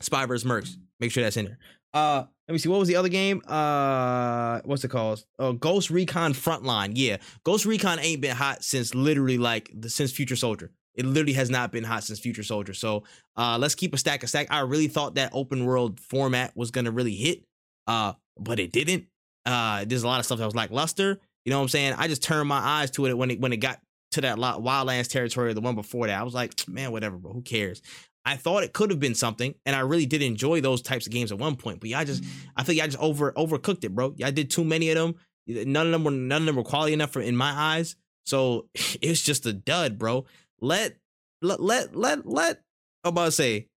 Spy 0.00 0.24
vs. 0.24 0.48
Mercs. 0.48 0.76
Make 1.00 1.12
sure 1.12 1.22
that's 1.22 1.36
in 1.36 1.44
there. 1.44 1.58
Uh, 1.92 2.24
let 2.48 2.52
me 2.52 2.58
see. 2.58 2.68
What 2.68 2.80
was 2.80 2.88
the 2.88 2.96
other 2.96 3.08
game? 3.08 3.40
Uh, 3.46 4.60
what's 4.64 4.84
it 4.84 4.88
called? 4.88 5.24
Oh, 5.38 5.52
Ghost 5.52 5.90
Recon 5.90 6.32
Frontline. 6.32 6.92
Yeah, 6.94 7.18
Ghost 7.44 7.64
Recon 7.64 7.98
ain't 8.00 8.20
been 8.20 8.36
hot 8.36 8.64
since 8.64 8.94
literally 8.94 9.38
like 9.38 9.70
the, 9.74 9.88
since 9.88 10.12
Future 10.12 10.36
Soldier. 10.36 10.70
It 10.94 11.06
literally 11.06 11.32
has 11.34 11.50
not 11.50 11.72
been 11.72 11.84
hot 11.84 12.04
since 12.04 12.18
Future 12.18 12.42
Soldier. 12.42 12.74
So, 12.74 13.04
uh, 13.36 13.56
let's 13.58 13.74
keep 13.74 13.94
a 13.94 13.98
stack 13.98 14.22
of 14.22 14.28
stack. 14.28 14.48
I 14.50 14.60
really 14.60 14.88
thought 14.88 15.14
that 15.14 15.30
open 15.32 15.64
world 15.64 16.00
format 16.00 16.56
was 16.56 16.70
gonna 16.70 16.90
really 16.90 17.14
hit, 17.14 17.44
uh, 17.86 18.14
but 18.38 18.58
it 18.58 18.72
didn't. 18.72 19.06
Uh, 19.46 19.84
there's 19.86 20.02
a 20.02 20.06
lot 20.06 20.20
of 20.20 20.26
stuff 20.26 20.38
that 20.38 20.44
was 20.44 20.54
lackluster. 20.54 21.20
You 21.44 21.50
know 21.50 21.58
what 21.58 21.62
I'm 21.62 21.68
saying? 21.68 21.94
I 21.96 22.08
just 22.08 22.22
turned 22.22 22.48
my 22.48 22.58
eyes 22.58 22.90
to 22.92 23.06
it 23.06 23.16
when 23.16 23.30
it 23.30 23.40
when 23.40 23.52
it 23.52 23.58
got 23.58 23.80
to 24.12 24.20
that 24.20 24.36
Wildlands 24.36 25.08
territory, 25.08 25.54
the 25.54 25.60
one 25.60 25.74
before 25.74 26.06
that. 26.06 26.18
I 26.18 26.22
was 26.22 26.34
like, 26.34 26.52
man, 26.68 26.92
whatever, 26.92 27.16
bro. 27.16 27.32
Who 27.32 27.42
cares? 27.42 27.82
I 28.24 28.36
thought 28.36 28.62
it 28.62 28.72
could 28.72 28.90
have 28.90 29.00
been 29.00 29.14
something, 29.14 29.54
and 29.66 29.74
I 29.74 29.80
really 29.80 30.06
did 30.06 30.22
enjoy 30.22 30.60
those 30.60 30.80
types 30.80 31.06
of 31.06 31.12
games 31.12 31.32
at 31.32 31.38
one 31.38 31.56
point. 31.56 31.80
But 31.80 31.90
y'all 31.90 32.04
just, 32.04 32.22
I 32.56 32.62
feel 32.62 32.74
y'all 32.76 32.86
just 32.86 32.98
over 32.98 33.32
overcooked 33.32 33.84
it, 33.84 33.94
bro. 33.94 34.14
Y'all 34.16 34.30
did 34.30 34.50
too 34.50 34.64
many 34.64 34.90
of 34.90 34.96
them. 34.96 35.14
None 35.46 35.86
of 35.86 35.92
them 35.92 36.04
were 36.04 36.10
none 36.12 36.42
of 36.42 36.46
them 36.46 36.56
were 36.56 36.62
quality 36.62 36.92
enough 36.92 37.10
for 37.10 37.20
in 37.20 37.36
my 37.36 37.50
eyes. 37.50 37.96
So 38.24 38.68
it's 38.74 39.22
just 39.22 39.46
a 39.46 39.52
dud, 39.52 39.98
bro. 39.98 40.24
Let 40.60 40.96
let 41.40 41.60
let 41.60 41.96
let 41.96 42.24
let 42.26 42.62
I'm 43.02 43.08
about 43.08 43.24
to 43.26 43.32
say 43.32 43.68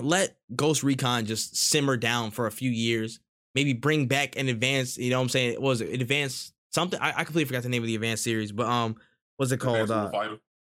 let 0.00 0.36
Ghost 0.54 0.82
Recon 0.82 1.24
just 1.24 1.56
simmer 1.56 1.96
down 1.96 2.30
for 2.30 2.46
a 2.46 2.52
few 2.52 2.70
years. 2.70 3.20
Maybe 3.54 3.72
bring 3.72 4.06
back 4.06 4.36
an 4.36 4.48
advanced, 4.48 4.98
you 4.98 5.08
know 5.08 5.16
what 5.16 5.22
I'm 5.22 5.28
saying? 5.30 5.54
What 5.54 5.70
was 5.70 5.80
it 5.80 6.02
advanced 6.02 6.52
something? 6.74 7.00
I, 7.00 7.08
I 7.20 7.24
completely 7.24 7.46
forgot 7.46 7.62
the 7.62 7.70
name 7.70 7.82
of 7.82 7.86
the 7.86 7.94
advanced 7.94 8.22
series, 8.24 8.52
but 8.52 8.66
um 8.66 8.96
what's 9.38 9.50
it 9.52 9.56
called? 9.58 9.78
Advanced 9.90 10.14
Uh, 10.14 10.18
Warfighter. 10.18 10.38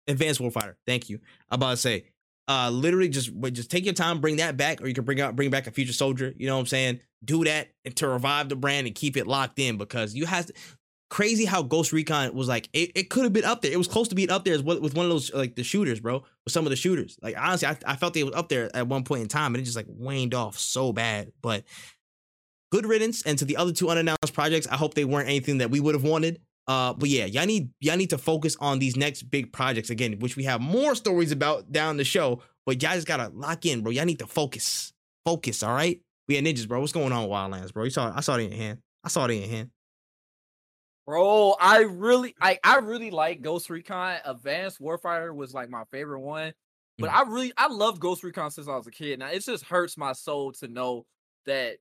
Advanced 0.08 0.40
Warfighter. 0.40 0.74
Thank 0.86 1.08
you. 1.08 1.20
I'm 1.50 1.56
about 1.56 1.70
to 1.70 1.76
say, 1.78 2.04
uh, 2.48 2.70
literally 2.70 3.08
just 3.08 3.30
just 3.52 3.70
take 3.70 3.84
your 3.84 3.94
time, 3.94 4.20
bring 4.20 4.36
that 4.36 4.56
back, 4.56 4.80
or 4.80 4.86
you 4.86 4.94
can 4.94 5.04
bring 5.04 5.20
out 5.20 5.34
bring 5.36 5.50
back 5.50 5.66
a 5.66 5.70
future 5.70 5.92
soldier. 5.92 6.32
You 6.36 6.46
know 6.46 6.54
what 6.54 6.60
I'm 6.60 6.66
saying? 6.66 7.00
Do 7.24 7.44
that 7.44 7.68
and 7.84 7.96
to 7.96 8.08
revive 8.08 8.48
the 8.48 8.56
brand 8.56 8.86
and 8.86 8.94
keep 8.94 9.16
it 9.16 9.26
locked 9.26 9.58
in 9.58 9.78
because 9.78 10.14
you 10.14 10.26
have 10.26 10.46
to, 10.46 10.52
crazy 11.08 11.44
how 11.44 11.62
Ghost 11.62 11.92
Recon 11.92 12.34
was 12.34 12.48
like 12.48 12.68
it, 12.72 12.92
it 12.94 13.10
could 13.10 13.24
have 13.24 13.32
been 13.32 13.44
up 13.44 13.62
there. 13.62 13.72
It 13.72 13.78
was 13.78 13.88
close 13.88 14.08
to 14.08 14.14
being 14.14 14.30
up 14.30 14.44
there 14.44 14.54
as 14.54 14.62
with 14.62 14.80
with 14.80 14.94
one 14.94 15.06
of 15.06 15.10
those 15.10 15.32
like 15.32 15.56
the 15.56 15.64
shooters, 15.64 16.00
bro. 16.00 16.24
With 16.44 16.52
some 16.52 16.66
of 16.66 16.70
the 16.70 16.76
shooters, 16.76 17.18
like 17.22 17.36
honestly, 17.36 17.68
I, 17.68 17.76
I 17.86 17.96
felt 17.96 18.14
they 18.14 18.24
was 18.24 18.34
up 18.34 18.48
there 18.48 18.74
at 18.74 18.86
one 18.86 19.04
point 19.04 19.22
in 19.22 19.28
time, 19.28 19.54
and 19.54 19.62
it 19.62 19.64
just 19.64 19.76
like 19.76 19.86
waned 19.88 20.34
off 20.34 20.58
so 20.58 20.92
bad. 20.92 21.32
But 21.42 21.64
good 22.70 22.86
riddance, 22.86 23.22
and 23.22 23.38
to 23.38 23.44
the 23.44 23.56
other 23.56 23.72
two 23.72 23.88
unannounced 23.88 24.34
projects, 24.34 24.68
I 24.68 24.76
hope 24.76 24.94
they 24.94 25.04
weren't 25.04 25.28
anything 25.28 25.58
that 25.58 25.70
we 25.70 25.80
would 25.80 25.94
have 25.94 26.04
wanted. 26.04 26.40
Uh, 26.68 26.92
but 26.94 27.08
yeah, 27.08 27.24
y'all 27.26 27.46
need 27.46 27.70
y'all 27.80 27.96
need 27.96 28.10
to 28.10 28.18
focus 28.18 28.56
on 28.60 28.78
these 28.78 28.96
next 28.96 29.22
big 29.30 29.52
projects 29.52 29.90
again, 29.90 30.18
which 30.18 30.36
we 30.36 30.44
have 30.44 30.60
more 30.60 30.94
stories 30.94 31.30
about 31.32 31.70
down 31.70 31.96
the 31.96 32.04
show. 32.04 32.42
But 32.64 32.82
y'all 32.82 32.94
just 32.94 33.06
gotta 33.06 33.30
lock 33.34 33.64
in, 33.66 33.82
bro. 33.82 33.92
Y'all 33.92 34.04
need 34.04 34.18
to 34.18 34.26
focus, 34.26 34.92
focus. 35.24 35.62
All 35.62 35.72
right, 35.74 36.00
we 36.28 36.34
had 36.34 36.44
ninjas, 36.44 36.66
bro. 36.66 36.80
What's 36.80 36.92
going 36.92 37.12
on 37.12 37.28
Wildlands, 37.28 37.72
bro? 37.72 37.84
You 37.84 37.90
saw, 37.90 38.12
I 38.14 38.20
saw 38.20 38.34
it 38.36 38.42
in 38.42 38.50
your 38.50 38.58
hand. 38.60 38.78
I 39.04 39.08
saw 39.08 39.24
it 39.26 39.30
in 39.30 39.40
your 39.42 39.48
hand. 39.50 39.70
Bro, 41.06 41.54
I 41.60 41.82
really 41.82 42.34
I 42.40 42.58
I 42.64 42.78
really 42.78 43.10
like 43.12 43.40
Ghost 43.42 43.70
Recon. 43.70 44.18
Advanced 44.24 44.80
Warfighter 44.80 45.32
was 45.34 45.54
like 45.54 45.70
my 45.70 45.84
favorite 45.92 46.20
one. 46.20 46.52
But 46.98 47.10
Mm. 47.10 47.14
I 47.14 47.22
really 47.30 47.52
I 47.56 47.68
loved 47.68 48.00
Ghost 48.00 48.24
Recon 48.24 48.50
since 48.50 48.66
I 48.68 48.74
was 48.74 48.86
a 48.88 48.90
kid. 48.90 49.20
Now 49.20 49.28
it 49.28 49.44
just 49.44 49.64
hurts 49.64 49.96
my 49.96 50.12
soul 50.12 50.50
to 50.54 50.66
know 50.66 51.06
that 51.44 51.76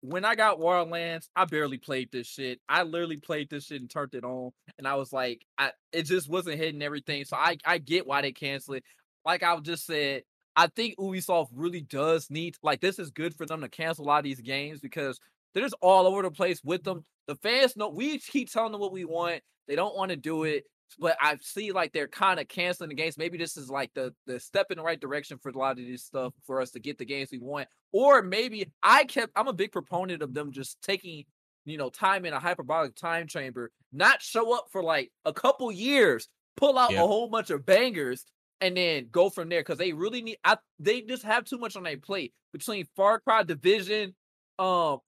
when 0.00 0.24
I 0.24 0.34
got 0.34 0.58
Wildlands, 0.58 1.28
I 1.34 1.44
barely 1.44 1.78
played 1.78 2.10
this 2.12 2.26
shit. 2.26 2.60
I 2.68 2.82
literally 2.82 3.16
played 3.16 3.50
this 3.50 3.66
shit 3.66 3.80
and 3.80 3.90
turned 3.90 4.14
it 4.14 4.24
on. 4.24 4.50
And 4.78 4.86
I 4.86 4.94
was 4.94 5.12
like, 5.12 5.44
I 5.56 5.72
it 5.92 6.04
just 6.04 6.28
wasn't 6.28 6.58
hitting 6.58 6.82
everything. 6.82 7.24
So 7.24 7.36
I 7.36 7.56
I 7.64 7.78
get 7.78 8.06
why 8.06 8.22
they 8.22 8.32
cancel 8.32 8.74
it. 8.74 8.84
Like 9.24 9.42
I 9.42 9.58
just 9.60 9.86
said, 9.86 10.22
I 10.56 10.68
think 10.68 10.96
Ubisoft 10.98 11.48
really 11.52 11.80
does 11.80 12.30
need 12.30 12.56
like 12.62 12.80
this 12.80 12.98
is 12.98 13.10
good 13.10 13.34
for 13.34 13.46
them 13.46 13.60
to 13.60 13.68
cancel 13.68 14.04
a 14.04 14.08
lot 14.08 14.18
of 14.18 14.24
these 14.24 14.40
games 14.40 14.80
because 14.80 15.18
they're 15.52 15.62
just 15.62 15.74
all 15.80 16.06
over 16.06 16.22
the 16.22 16.30
place 16.30 16.60
with 16.62 16.82
mm-hmm. 16.82 16.98
them. 16.98 17.04
The 17.26 17.36
fans 17.36 17.76
know 17.76 17.88
we 17.88 18.18
keep 18.18 18.50
telling 18.50 18.72
them 18.72 18.80
what 18.80 18.92
we 18.92 19.04
want. 19.04 19.42
They 19.66 19.76
don't 19.76 19.96
want 19.96 20.10
to 20.10 20.16
do 20.16 20.44
it, 20.44 20.64
but 20.98 21.16
I 21.20 21.36
see 21.40 21.72
like 21.72 21.92
they're 21.92 22.08
kind 22.08 22.40
of 22.40 22.48
canceling 22.48 22.88
the 22.88 22.94
games. 22.94 23.18
Maybe 23.18 23.38
this 23.38 23.56
is 23.56 23.68
like 23.70 23.92
the 23.94 24.14
the 24.26 24.40
step 24.40 24.66
in 24.70 24.78
the 24.78 24.84
right 24.84 25.00
direction 25.00 25.38
for 25.38 25.50
a 25.50 25.58
lot 25.58 25.78
of 25.78 25.86
this 25.86 26.04
stuff 26.04 26.32
for 26.46 26.60
us 26.60 26.70
to 26.72 26.80
get 26.80 26.98
the 26.98 27.04
games 27.04 27.30
we 27.32 27.38
want. 27.38 27.68
Or 27.92 28.22
maybe 28.22 28.70
I 28.82 29.04
kept. 29.04 29.32
I'm 29.36 29.48
a 29.48 29.52
big 29.52 29.72
proponent 29.72 30.22
of 30.22 30.34
them 30.34 30.52
just 30.52 30.80
taking 30.82 31.24
you 31.64 31.76
know 31.78 31.90
time 31.90 32.24
in 32.24 32.32
a 32.32 32.40
hyperbolic 32.40 32.94
time 32.94 33.26
chamber, 33.26 33.70
not 33.92 34.22
show 34.22 34.54
up 34.56 34.66
for 34.72 34.82
like 34.82 35.10
a 35.24 35.32
couple 35.32 35.70
years, 35.72 36.28
pull 36.56 36.78
out 36.78 36.92
Yeah. 36.92 37.02
a 37.02 37.06
whole 37.06 37.28
bunch 37.28 37.50
of 37.50 37.66
bangers, 37.66 38.24
and 38.60 38.76
then 38.76 39.08
go 39.10 39.28
from 39.30 39.48
there 39.48 39.60
because 39.60 39.78
they 39.78 39.92
really 39.92 40.22
need. 40.22 40.38
I 40.44 40.58
they 40.78 41.02
just 41.02 41.22
have 41.24 41.44
too 41.44 41.58
much 41.58 41.76
on 41.76 41.82
their 41.82 41.98
plate 41.98 42.32
between 42.52 42.86
Far 42.96 43.20
Cry 43.20 43.42
Division, 43.42 44.14
um, 44.58 44.98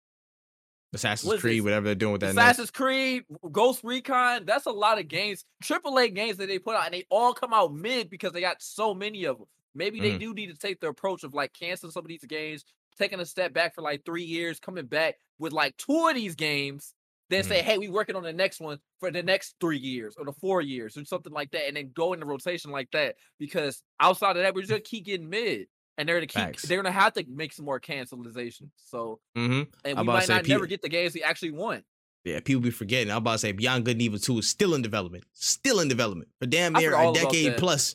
Assassin's 0.93 1.41
Creed, 1.41 1.59
this? 1.59 1.64
whatever 1.64 1.86
they're 1.86 1.95
doing 1.95 2.12
with 2.12 2.20
that. 2.22 2.34
next. 2.34 2.47
Assassin's 2.59 2.70
Creed, 2.70 3.24
Ghost 3.53 3.80
Recon. 3.84 4.45
That's 4.45 4.66
a 4.66 4.72
lot 4.72 4.99
of 4.99 5.09
games, 5.09 5.45
AAA 5.62 6.14
games 6.14 6.36
that 6.38 6.49
they 6.49 6.59
put 6.59 6.74
out, 6.76 6.84
and 6.86 6.95
they 6.95 7.05
all 7.11 7.32
come 7.32 7.53
out 7.53 7.72
mid 7.72 8.11
because 8.11 8.32
they 8.32 8.41
got 8.41 8.61
so 8.61 8.95
many 8.95 9.24
of 9.24 9.38
them. 9.38 9.47
Maybe 9.74 10.01
they 10.01 10.12
Mhm. 10.12 10.18
do 10.20 10.34
need 10.34 10.49
to 10.49 10.57
take 10.57 10.80
the 10.80 10.88
approach 10.88 11.22
of 11.22 11.32
like 11.32 11.53
canceling 11.53 11.93
some 11.93 12.05
of 12.05 12.09
these 12.09 12.24
games, 12.24 12.64
taking 12.99 13.20
a 13.20 13.26
step 13.26 13.53
back 13.53 13.74
for 13.74 13.82
like 13.82 14.05
three 14.05 14.24
years, 14.24 14.59
coming 14.59 14.86
back 14.86 15.16
with 15.38 15.53
like 15.53 15.76
two 15.76 16.09
of 16.09 16.16
these 16.16 16.34
games, 16.34 16.93
then 17.28 17.45
say, 17.45 17.62
"Hey, 17.62 17.78
we 17.78 17.88
working 17.88 18.16
on 18.16 18.24
the 18.24 18.32
next 18.32 18.59
one 18.61 18.80
for 18.99 19.12
the 19.12 19.22
next 19.22 19.55
three 19.61 19.78
years 19.78 20.16
or 20.16 20.24
the 20.24 20.32
four 20.32 20.61
years 20.61 20.97
or 20.97 21.05
something 21.05 21.32
like 21.32 21.53
that," 21.53 21.68
and 21.68 21.76
then 21.76 21.93
go 21.95 22.12
into 22.12 22.26
rotation 22.26 22.72
like 22.72 22.91
that. 22.91 23.14
Because 23.38 23.84
outside 24.01 24.36
of 24.36 24.43
that, 24.43 24.57
we're 24.57 24.62
just 24.64 24.82
keep 24.82 25.05
getting 25.05 25.30
mid, 25.30 25.68
and 26.01 26.09
they're 26.09 26.18
to 26.20 26.26
keep 26.26 26.34
Facts. 26.42 26.62
they're 26.62 26.82
gonna 26.82 26.90
have 26.92 27.12
to 27.12 27.24
make 27.28 27.53
some 27.53 27.64
more 27.66 27.78
cancelizations. 27.78 28.70
So, 28.76 29.20
Mhm. 29.36 29.68
and 29.84 29.98
we 29.98 30.05
might 30.05 30.28
not 30.28 30.48
never 30.48 30.66
get 30.66 30.80
the 30.82 30.88
games 30.88 31.14
we 31.14 31.22
actually 31.22 31.51
want. 31.53 31.84
Yeah, 32.24 32.40
people 32.40 32.62
be 32.62 32.70
forgetting. 32.70 33.11
I'm 33.11 33.18
about 33.18 33.32
to 33.32 33.38
say 33.38 33.53
Beyond 33.53 33.84
Good 33.84 33.92
and 33.92 34.03
Evil 34.03 34.18
2 34.18 34.38
is 34.38 34.48
still 34.48 34.74
in 34.74 34.82
development. 34.82 35.24
Still 35.32 35.80
in 35.80 35.88
development 35.88 36.30
for 36.38 36.46
damn 36.46 36.72
near 36.72 36.94
a 36.98 37.12
decade 37.12 37.57
plus. 37.57 37.94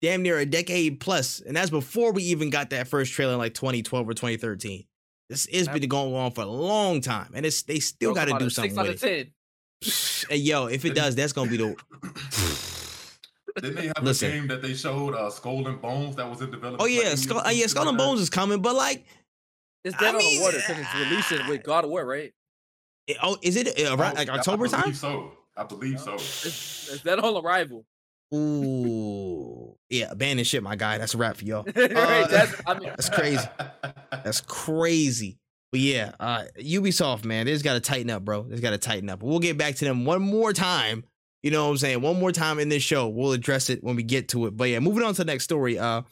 Damn 0.00 0.22
near 0.22 0.38
a 0.38 0.46
decade 0.46 1.00
plus. 1.00 1.40
And 1.40 1.56
that's 1.56 1.70
before 1.70 2.12
we 2.12 2.22
even 2.24 2.50
got 2.50 2.70
that 2.70 2.86
first 2.88 3.12
trailer 3.12 3.32
in 3.32 3.38
like 3.38 3.54
2012 3.54 4.08
or 4.08 4.14
2013. 4.14 4.86
This 5.28 5.46
has 5.52 5.68
been 5.68 5.86
going 5.88 6.14
on 6.14 6.30
for 6.32 6.42
a 6.42 6.46
long 6.46 7.00
time. 7.02 7.32
And 7.34 7.44
it's 7.44 7.62
they 7.62 7.80
still 7.80 8.14
Bro, 8.14 8.24
got 8.26 8.38
to 8.38 8.44
do 8.44 8.48
something 8.50 8.70
Six 8.70 8.78
out 8.78 8.86
with 8.88 9.02
of 9.02 9.08
it. 9.08 9.24
ten. 9.24 9.32
Hey, 10.30 10.36
yo, 10.36 10.66
if 10.66 10.84
it 10.84 10.94
does, 10.94 11.14
that's 11.14 11.32
gonna 11.32 11.50
be 11.50 11.56
the 11.58 11.76
Didn't 13.62 13.76
they 13.76 13.86
have 13.88 14.02
Listen. 14.02 14.30
a 14.30 14.32
game 14.34 14.46
that 14.48 14.62
they 14.62 14.74
showed, 14.74 15.14
uh, 15.14 15.30
Skull 15.30 15.66
and 15.66 15.80
Bones, 15.80 16.16
that 16.16 16.28
was 16.28 16.40
in 16.40 16.50
development? 16.50 16.82
Oh 16.82 16.86
yeah, 16.86 17.14
Skull, 17.14 17.38
uh, 17.38 17.50
yeah, 17.50 17.60
ago, 17.64 17.66
Skull 17.68 17.88
and? 17.88 17.98
Bones 17.98 18.20
is 18.20 18.30
coming, 18.30 18.60
but 18.62 18.74
like, 18.74 19.04
It's 19.84 19.94
I 19.96 20.00
dead 20.00 20.14
on 20.14 20.18
mean, 20.18 20.38
the 20.38 20.44
water 20.44 20.58
because 20.58 20.78
it's 20.78 20.94
releasing 20.94 21.48
with 21.48 21.62
God 21.64 21.84
of 21.84 21.90
War, 21.90 22.04
right? 22.04 22.32
it- 23.06 23.16
oh, 23.22 23.38
is 23.42 23.56
it 23.56 23.68
uh, 23.80 23.96
around 23.96 24.16
like 24.16 24.28
Oh, 24.28 24.34
I- 24.34 24.38
October 24.38 24.66
I 24.66 24.68
time? 24.68 24.94
so. 24.94 25.32
I 25.56 25.64
believe 25.64 25.98
so. 25.98 26.14
It's, 26.14 26.88
it's 26.92 27.02
dead 27.02 27.18
on 27.18 27.44
arrival. 27.44 27.84
Ooh, 28.34 29.74
yeah, 29.90 30.10
abandoned 30.10 30.46
shit, 30.46 30.62
my 30.62 30.76
guy. 30.76 30.98
That's 30.98 31.14
a 31.14 31.18
wrap 31.18 31.36
for 31.36 31.44
y'all. 31.44 31.64
right? 31.76 31.92
Uh, 31.96 32.26
That's, 32.28 32.62
I 32.66 32.74
mean, 32.78 32.88
That's 32.90 33.08
crazy. 33.08 33.48
That's 34.10 34.40
crazy. 34.42 35.38
But 35.72 35.80
yeah, 35.80 36.12
uh, 36.20 36.44
Ubisoft, 36.58 37.24
man, 37.24 37.46
they 37.46 37.52
just 37.52 37.64
got 37.64 37.74
to 37.74 37.80
tighten 37.80 38.08
up, 38.10 38.24
bro. 38.24 38.42
They 38.44 38.50
just 38.52 38.62
got 38.62 38.70
to 38.70 38.78
tighten 38.78 39.10
up. 39.10 39.22
We'll 39.22 39.38
get 39.38 39.58
back 39.58 39.74
to 39.76 39.84
them 39.84 40.04
one 40.04 40.22
more 40.22 40.52
time. 40.52 41.04
You 41.42 41.50
know 41.50 41.66
what 41.66 41.70
I'm 41.70 41.78
saying? 41.78 42.00
One 42.00 42.18
more 42.18 42.32
time 42.32 42.58
in 42.58 42.68
this 42.68 42.82
show. 42.82 43.08
We'll 43.08 43.32
address 43.32 43.70
it 43.70 43.84
when 43.84 43.96
we 43.96 44.02
get 44.02 44.28
to 44.30 44.46
it. 44.46 44.56
But 44.56 44.70
yeah, 44.70 44.80
moving 44.80 45.04
on 45.04 45.14
to 45.14 45.24
the 45.24 45.32
next 45.32 45.44
story. 45.44 45.78
Uh, 45.78 46.02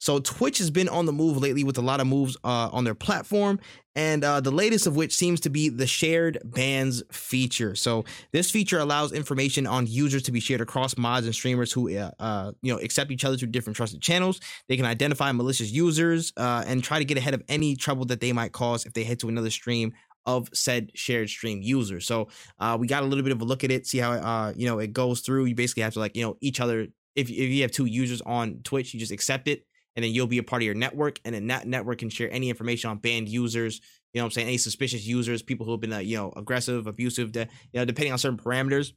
so 0.00 0.18
Twitch 0.18 0.56
has 0.58 0.70
been 0.70 0.88
on 0.88 1.04
the 1.04 1.12
move 1.12 1.36
lately 1.36 1.62
with 1.62 1.76
a 1.76 1.82
lot 1.82 2.00
of 2.00 2.06
moves 2.06 2.34
uh, 2.42 2.70
on 2.72 2.84
their 2.84 2.94
platform, 2.94 3.60
and 3.94 4.24
uh, 4.24 4.40
the 4.40 4.50
latest 4.50 4.86
of 4.86 4.96
which 4.96 5.14
seems 5.14 5.40
to 5.40 5.50
be 5.50 5.68
the 5.68 5.86
shared 5.86 6.38
bans 6.42 7.02
feature. 7.12 7.74
So 7.74 8.06
this 8.32 8.50
feature 8.50 8.78
allows 8.78 9.12
information 9.12 9.66
on 9.66 9.86
users 9.86 10.22
to 10.22 10.32
be 10.32 10.40
shared 10.40 10.62
across 10.62 10.96
mods 10.96 11.26
and 11.26 11.34
streamers 11.34 11.70
who, 11.70 11.94
uh, 11.94 12.12
uh, 12.18 12.52
you 12.62 12.72
know, 12.72 12.80
accept 12.80 13.10
each 13.10 13.26
other 13.26 13.36
through 13.36 13.48
different 13.48 13.76
trusted 13.76 14.00
channels. 14.00 14.40
They 14.68 14.76
can 14.78 14.86
identify 14.86 15.32
malicious 15.32 15.70
users 15.70 16.32
uh, 16.38 16.64
and 16.66 16.82
try 16.82 16.98
to 16.98 17.04
get 17.04 17.18
ahead 17.18 17.34
of 17.34 17.42
any 17.46 17.76
trouble 17.76 18.06
that 18.06 18.20
they 18.20 18.32
might 18.32 18.52
cause 18.52 18.86
if 18.86 18.94
they 18.94 19.04
head 19.04 19.20
to 19.20 19.28
another 19.28 19.50
stream 19.50 19.92
of 20.36 20.48
said 20.52 20.90
shared 20.94 21.28
stream 21.28 21.62
user. 21.62 22.00
So 22.00 22.28
uh, 22.58 22.76
we 22.78 22.86
got 22.86 23.02
a 23.02 23.06
little 23.06 23.22
bit 23.22 23.32
of 23.32 23.40
a 23.40 23.44
look 23.44 23.64
at 23.64 23.70
it, 23.70 23.86
see 23.86 23.98
how 23.98 24.12
uh, 24.12 24.52
you 24.56 24.66
know 24.66 24.78
it 24.78 24.92
goes 24.92 25.20
through. 25.20 25.46
You 25.46 25.54
basically 25.54 25.82
have 25.82 25.94
to 25.94 26.00
like 26.00 26.16
you 26.16 26.22
know 26.22 26.36
each 26.40 26.60
other. 26.60 26.88
If 27.16 27.30
if 27.30 27.30
you 27.30 27.62
have 27.62 27.70
two 27.70 27.86
users 27.86 28.22
on 28.22 28.60
Twitch, 28.62 28.94
you 28.94 29.00
just 29.00 29.12
accept 29.12 29.48
it, 29.48 29.64
and 29.96 30.04
then 30.04 30.12
you'll 30.12 30.26
be 30.26 30.38
a 30.38 30.42
part 30.42 30.62
of 30.62 30.66
your 30.66 30.74
network, 30.74 31.20
and 31.24 31.34
then 31.34 31.46
that 31.48 31.66
network 31.66 31.98
can 31.98 32.10
share 32.10 32.30
any 32.32 32.48
information 32.48 32.90
on 32.90 32.98
banned 32.98 33.28
users. 33.28 33.80
You 34.12 34.18
know 34.18 34.24
what 34.24 34.26
I'm 34.26 34.30
saying? 34.32 34.48
Any 34.48 34.58
suspicious 34.58 35.06
users, 35.06 35.42
people 35.42 35.66
who 35.66 35.72
have 35.72 35.80
been 35.80 35.92
uh, 35.92 35.98
you 35.98 36.16
know 36.16 36.32
aggressive, 36.36 36.86
abusive, 36.86 37.32
de- 37.32 37.48
you 37.72 37.80
know 37.80 37.84
depending 37.84 38.12
on 38.12 38.18
certain 38.18 38.38
parameters. 38.38 38.92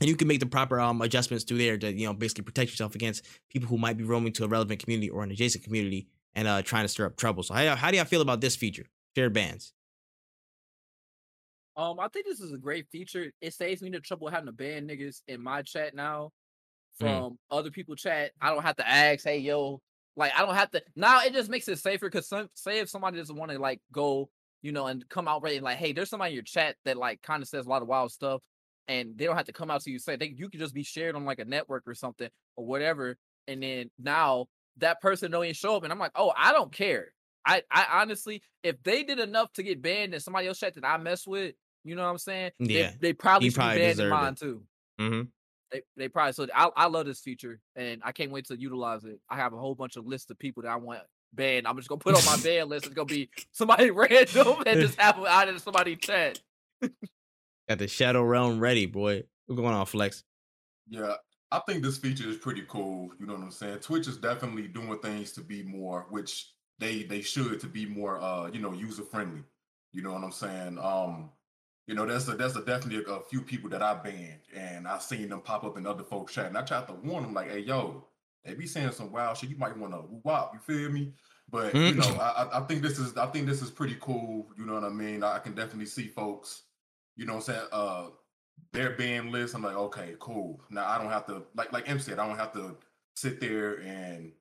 And 0.00 0.08
you 0.08 0.16
can 0.16 0.26
make 0.26 0.40
the 0.40 0.46
proper 0.46 0.80
um, 0.80 1.00
adjustments 1.02 1.44
through 1.44 1.58
there 1.58 1.78
to 1.78 1.92
you 1.92 2.06
know 2.06 2.14
basically 2.14 2.44
protect 2.44 2.70
yourself 2.70 2.94
against 2.94 3.24
people 3.50 3.68
who 3.68 3.78
might 3.78 3.96
be 3.96 4.04
roaming 4.04 4.32
to 4.34 4.44
a 4.44 4.48
relevant 4.48 4.82
community 4.82 5.08
or 5.08 5.22
an 5.22 5.30
adjacent 5.30 5.64
community 5.64 6.08
and 6.34 6.48
uh, 6.48 6.62
trying 6.62 6.84
to 6.84 6.88
stir 6.88 7.06
up 7.06 7.16
trouble. 7.16 7.42
So 7.42 7.54
how, 7.54 7.76
how 7.76 7.90
do 7.90 7.96
y'all 7.96 8.06
feel 8.06 8.20
about 8.20 8.40
this 8.40 8.56
feature? 8.56 8.86
Shared 9.16 9.32
bans. 9.32 9.72
Um, 11.76 11.98
I 12.00 12.08
think 12.08 12.26
this 12.26 12.40
is 12.40 12.52
a 12.52 12.58
great 12.58 12.86
feature. 12.90 13.32
It 13.40 13.54
saves 13.54 13.82
me 13.82 13.90
the 13.90 14.00
trouble 14.00 14.28
having 14.28 14.46
to 14.46 14.52
ban 14.52 14.88
niggas 14.88 15.22
in 15.28 15.42
my 15.42 15.62
chat 15.62 15.94
now 15.94 16.30
Mm. 17.00 17.26
from 17.30 17.38
other 17.50 17.70
people 17.70 17.96
chat. 17.96 18.32
I 18.40 18.50
don't 18.50 18.62
have 18.62 18.76
to 18.76 18.88
ask, 18.88 19.24
hey 19.24 19.38
yo, 19.38 19.80
like 20.16 20.32
I 20.36 20.44
don't 20.46 20.54
have 20.54 20.70
to 20.72 20.82
now. 20.96 21.20
It 21.22 21.32
just 21.32 21.50
makes 21.50 21.68
it 21.68 21.78
safer 21.78 22.08
because 22.08 22.28
some 22.28 22.48
say 22.54 22.78
if 22.80 22.88
somebody 22.88 23.18
doesn't 23.18 23.36
want 23.36 23.50
to 23.52 23.58
like 23.58 23.80
go, 23.92 24.30
you 24.62 24.72
know, 24.72 24.86
and 24.86 25.08
come 25.08 25.28
out 25.28 25.42
ready, 25.42 25.60
like, 25.60 25.78
hey, 25.78 25.92
there's 25.92 26.10
somebody 26.10 26.30
in 26.30 26.34
your 26.36 26.44
chat 26.44 26.76
that 26.84 26.96
like 26.96 27.22
kind 27.22 27.42
of 27.42 27.48
says 27.48 27.66
a 27.66 27.68
lot 27.68 27.82
of 27.82 27.88
wild 27.88 28.12
stuff, 28.12 28.42
and 28.88 29.16
they 29.18 29.24
don't 29.24 29.36
have 29.36 29.46
to 29.46 29.52
come 29.52 29.70
out 29.70 29.82
to 29.82 29.90
you 29.90 29.98
say 29.98 30.16
they 30.16 30.28
you 30.36 30.48
can 30.48 30.60
just 30.60 30.74
be 30.74 30.84
shared 30.84 31.16
on 31.16 31.24
like 31.24 31.38
a 31.40 31.44
network 31.44 31.84
or 31.86 31.94
something 31.94 32.28
or 32.56 32.64
whatever, 32.66 33.16
and 33.48 33.62
then 33.62 33.90
now 33.98 34.46
that 34.78 35.00
person 35.00 35.30
don't 35.30 35.44
even 35.44 35.54
show 35.54 35.76
up, 35.76 35.82
and 35.84 35.92
I'm 35.92 35.98
like, 35.98 36.12
oh, 36.14 36.32
I 36.36 36.52
don't 36.52 36.72
care. 36.72 37.08
I 37.46 37.62
I 37.70 37.86
honestly, 38.02 38.42
if 38.62 38.82
they 38.82 39.02
did 39.02 39.18
enough 39.18 39.52
to 39.54 39.62
get 39.62 39.82
banned 39.82 40.14
in 40.14 40.20
somebody 40.20 40.46
else 40.48 40.58
chat 40.60 40.74
that 40.74 40.86
I 40.86 40.96
mess 40.98 41.26
with, 41.26 41.54
you 41.84 41.94
know 41.94 42.02
what 42.04 42.10
I'm 42.10 42.18
saying? 42.18 42.50
They- 42.58 42.66
Yeah, 42.80 42.90
they, 43.00 43.12
probably 43.12 43.46
he 43.46 43.50
should 43.50 43.56
probably 43.56 43.74
be 43.76 43.80
banned 43.80 43.90
in 43.90 43.96
deserved 43.96 44.12
it. 44.12 44.16
mine 44.16 44.34
too. 44.34 44.62
Mm-hmm. 45.00 45.22
They 45.72 45.82
they 45.96 46.08
probably 46.08 46.32
so 46.32 46.46
I 46.54 46.70
I 46.76 46.86
love 46.86 47.06
this 47.06 47.20
feature 47.20 47.60
and 47.76 48.00
I 48.04 48.12
can't 48.12 48.30
wait 48.30 48.46
to 48.46 48.58
utilize 48.60 49.04
it. 49.04 49.18
I 49.28 49.36
have 49.36 49.52
a 49.52 49.58
whole 49.58 49.74
bunch 49.74 49.96
of 49.96 50.06
lists 50.06 50.30
of 50.30 50.38
people 50.38 50.62
that 50.62 50.68
I 50.70 50.76
want 50.76 51.00
banned. 51.32 51.66
I'm 51.66 51.76
just 51.76 51.88
gonna 51.88 51.98
put 51.98 52.14
on 52.14 52.24
my 52.24 52.36
ban 52.44 52.68
list. 52.68 52.86
It's 52.86 52.94
gonna 52.94 53.06
be 53.06 53.28
somebody 53.52 53.90
random 53.92 54.62
and 54.66 54.80
just 54.80 55.00
have 55.00 55.16
them 55.16 55.26
out 55.26 55.48
of 55.48 55.60
somebody 55.60 55.96
chat. 55.96 56.40
Got 57.68 57.78
the 57.78 57.88
Shadow 57.88 58.22
Realm 58.22 58.60
ready, 58.60 58.86
boy. 58.86 59.24
What's 59.46 59.60
going 59.60 59.74
on, 59.74 59.86
Flex? 59.86 60.22
Yeah, 60.88 61.14
I 61.50 61.60
think 61.66 61.82
this 61.82 61.98
feature 61.98 62.28
is 62.28 62.36
pretty 62.36 62.62
cool. 62.68 63.10
You 63.18 63.26
know 63.26 63.32
what 63.34 63.42
I'm 63.42 63.50
saying? 63.50 63.78
Twitch 63.78 64.06
is 64.06 64.18
definitely 64.18 64.68
doing 64.68 64.98
things 64.98 65.32
to 65.32 65.40
be 65.40 65.62
more, 65.62 66.06
which 66.10 66.50
they 66.78 67.02
they 67.04 67.20
should 67.22 67.58
to 67.60 67.66
be 67.66 67.86
more 67.86 68.20
uh, 68.20 68.48
you 68.52 68.60
know, 68.60 68.72
user 68.72 69.02
friendly. 69.02 69.42
You 69.92 70.02
know 70.02 70.12
what 70.12 70.22
I'm 70.24 70.32
saying? 70.32 70.78
Um, 70.78 71.30
you 71.86 71.94
know, 71.94 72.06
there's 72.06 72.28
a 72.28 72.34
there's 72.34 72.56
a 72.56 72.64
definitely 72.64 73.04
a, 73.04 73.16
a 73.16 73.20
few 73.22 73.42
people 73.42 73.68
that 73.70 73.82
I 73.82 73.94
banned 73.94 74.40
and 74.54 74.88
I've 74.88 75.02
seen 75.02 75.28
them 75.28 75.40
pop 75.40 75.64
up 75.64 75.76
in 75.76 75.86
other 75.86 76.04
folks 76.04 76.32
chat. 76.34 76.46
And 76.46 76.56
I 76.56 76.62
tried 76.62 76.86
to 76.88 76.94
warn 76.94 77.24
them, 77.24 77.34
like, 77.34 77.50
hey 77.50 77.60
yo, 77.60 78.04
they 78.44 78.54
be 78.54 78.66
saying 78.66 78.92
some 78.92 79.12
wild 79.12 79.36
shit. 79.36 79.50
You 79.50 79.56
might 79.56 79.76
want 79.76 79.92
to 79.92 80.02
wop, 80.22 80.52
you 80.54 80.60
feel 80.60 80.90
me? 80.90 81.12
But 81.50 81.74
you 81.74 81.94
know, 81.94 82.04
I, 82.20 82.58
I 82.58 82.60
think 82.62 82.82
this 82.82 82.98
is 82.98 83.16
I 83.16 83.26
think 83.26 83.46
this 83.46 83.62
is 83.62 83.70
pretty 83.70 83.96
cool. 84.00 84.46
You 84.56 84.64
know 84.64 84.74
what 84.74 84.84
I 84.84 84.88
mean? 84.88 85.22
I 85.22 85.38
can 85.38 85.54
definitely 85.54 85.86
see 85.86 86.08
folks, 86.08 86.62
you 87.16 87.26
know 87.26 87.34
what 87.34 87.48
I'm 87.48 87.54
saying, 87.54 87.68
uh 87.72 88.06
their 88.72 88.90
band 88.96 89.30
list. 89.30 89.54
I'm 89.54 89.62
like, 89.62 89.76
okay, 89.76 90.14
cool. 90.20 90.60
Now 90.70 90.88
I 90.88 90.98
don't 90.98 91.10
have 91.10 91.26
to 91.26 91.42
like 91.54 91.72
like 91.72 91.88
M 91.88 92.00
said, 92.00 92.18
I 92.18 92.26
don't 92.26 92.38
have 92.38 92.52
to 92.54 92.76
sit 93.14 93.40
there 93.40 93.80
and 93.82 94.32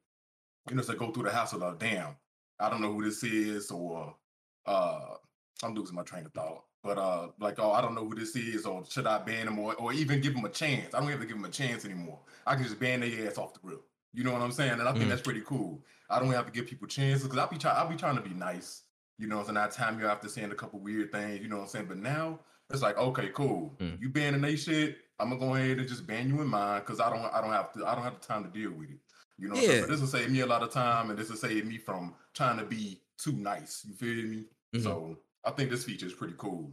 you 0.69 0.75
know 0.75 0.81
say 0.81 0.95
go 0.95 1.11
through 1.11 1.23
the 1.23 1.31
hassle 1.31 1.63
of 1.63 1.77
damn, 1.77 2.15
I 2.59 2.69
don't 2.69 2.81
know 2.81 2.93
who 2.93 3.03
this 3.03 3.23
is, 3.23 3.69
or 3.69 4.15
uh 4.65 5.15
I'm 5.61 5.75
losing 5.75 5.95
my 5.95 6.03
train 6.03 6.25
of 6.25 6.33
thought. 6.33 6.63
But 6.83 6.97
uh 6.97 7.29
like 7.39 7.59
oh 7.59 7.71
I 7.71 7.81
don't 7.81 7.95
know 7.95 8.05
who 8.05 8.13
this 8.15 8.35
is, 8.35 8.65
or 8.65 8.83
should 8.89 9.07
I 9.07 9.17
ban 9.19 9.45
them 9.45 9.57
or, 9.59 9.73
or 9.75 9.93
even 9.93 10.19
give 10.21 10.33
them 10.35 10.43
a 10.45 10.49
chance? 10.49 10.93
I 10.93 10.99
don't 10.99 11.09
have 11.09 11.21
to 11.21 11.25
give 11.25 11.37
them 11.37 11.45
a 11.45 11.49
chance 11.49 11.85
anymore. 11.85 12.19
I 12.45 12.55
can 12.55 12.63
just 12.65 12.79
ban 12.79 12.99
their 12.99 13.27
ass 13.27 13.37
off 13.37 13.53
the 13.53 13.59
rip. 13.63 13.81
You 14.13 14.23
know 14.23 14.33
what 14.33 14.41
I'm 14.41 14.51
saying? 14.51 14.73
And 14.73 14.81
I 14.83 14.91
think 14.91 15.05
Mm. 15.05 15.09
that's 15.09 15.21
pretty 15.21 15.41
cool. 15.45 15.81
I 16.09 16.19
don't 16.19 16.29
have 16.31 16.45
to 16.45 16.51
give 16.51 16.67
people 16.67 16.87
chances 16.87 17.23
because 17.23 17.39
I'll 17.39 17.47
be 17.49 17.57
trying 17.57 17.77
I'll 17.77 17.87
be 17.89 17.95
trying 17.95 18.15
to 18.17 18.21
be 18.21 18.33
nice. 18.35 18.83
You 19.17 19.27
know, 19.27 19.43
so 19.43 19.51
now 19.53 19.67
time 19.67 19.99
you 19.99 20.07
after 20.07 20.27
saying 20.27 20.51
a 20.51 20.55
couple 20.55 20.79
weird 20.79 21.11
things, 21.11 21.39
you 21.41 21.47
know 21.47 21.57
what 21.57 21.63
I'm 21.63 21.69
saying? 21.69 21.85
But 21.87 21.97
now 21.97 22.39
it's 22.69 22.81
like, 22.81 22.97
okay, 22.97 23.29
cool. 23.33 23.73
Mm. 23.79 24.01
You 24.01 24.09
banning 24.09 24.41
they 24.41 24.55
shit, 24.57 24.97
I'm 25.19 25.29
gonna 25.29 25.39
go 25.39 25.55
ahead 25.55 25.77
and 25.79 25.87
just 25.87 26.05
ban 26.05 26.27
you 26.27 26.41
in 26.41 26.47
mine 26.47 26.81
because 26.81 26.99
I 26.99 27.09
don't 27.09 27.21
I 27.33 27.39
don't 27.41 27.51
have 27.51 27.71
to 27.73 27.85
I 27.87 27.95
don't 27.95 28.03
have 28.03 28.19
the 28.19 28.27
time 28.27 28.43
to 28.43 28.49
deal 28.49 28.71
with 28.71 28.89
it. 28.89 28.97
You 29.39 29.47
know, 29.47 29.55
what 29.55 29.61
I'm 29.63 29.65
saying? 29.69 29.79
Yeah. 29.79 29.85
so 29.85 29.91
this 29.91 30.01
will 30.01 30.07
save 30.07 30.29
me 30.31 30.41
a 30.41 30.45
lot 30.45 30.63
of 30.63 30.71
time 30.71 31.09
and 31.11 31.17
this 31.17 31.29
will 31.29 31.37
save 31.37 31.65
me 31.65 31.77
from 31.77 32.13
trying 32.33 32.57
to 32.59 32.65
be 32.65 32.99
too 33.17 33.31
nice. 33.31 33.85
You 33.87 33.93
feel 33.95 34.25
me? 34.27 34.45
Mhm. 34.75 34.83
So 34.83 35.17
I 35.45 35.51
think 35.51 35.69
this 35.69 35.83
feature 35.83 36.05
is 36.05 36.13
pretty 36.13 36.35
cool. 36.37 36.71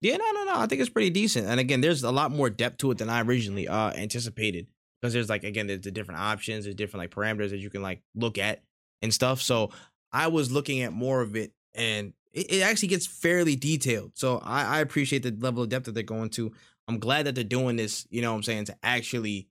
Yeah, 0.00 0.16
no, 0.18 0.30
no, 0.32 0.44
no. 0.44 0.54
I 0.56 0.66
think 0.66 0.80
it's 0.80 0.90
pretty 0.90 1.10
decent. 1.10 1.48
And 1.48 1.58
again, 1.58 1.80
there's 1.80 2.02
a 2.02 2.10
lot 2.10 2.30
more 2.30 2.50
depth 2.50 2.78
to 2.78 2.90
it 2.90 2.98
than 2.98 3.08
I 3.10 3.22
originally 3.22 3.68
uh 3.68 3.92
anticipated. 3.92 4.66
Because 5.00 5.12
there's 5.12 5.28
like 5.28 5.44
again, 5.44 5.66
there's 5.66 5.82
the 5.82 5.90
different 5.90 6.20
options, 6.20 6.64
there's 6.64 6.76
different 6.76 7.02
like 7.02 7.10
parameters 7.10 7.50
that 7.50 7.58
you 7.58 7.70
can 7.70 7.82
like 7.82 8.02
look 8.14 8.38
at 8.38 8.62
and 9.02 9.12
stuff. 9.12 9.40
So 9.40 9.70
I 10.12 10.28
was 10.28 10.50
looking 10.50 10.82
at 10.82 10.92
more 10.92 11.20
of 11.20 11.36
it 11.36 11.52
and 11.74 12.12
it, 12.32 12.52
it 12.52 12.62
actually 12.62 12.88
gets 12.88 13.06
fairly 13.06 13.56
detailed. 13.56 14.12
So 14.14 14.38
I, 14.38 14.78
I 14.78 14.80
appreciate 14.80 15.22
the 15.22 15.36
level 15.38 15.62
of 15.62 15.68
depth 15.68 15.86
that 15.86 15.92
they're 15.92 16.02
going 16.02 16.30
to. 16.30 16.52
I'm 16.88 16.98
glad 16.98 17.26
that 17.26 17.34
they're 17.34 17.44
doing 17.44 17.76
this, 17.76 18.06
you 18.10 18.22
know 18.22 18.30
what 18.30 18.36
I'm 18.36 18.42
saying, 18.44 18.66
to 18.66 18.76
actually 18.82 19.48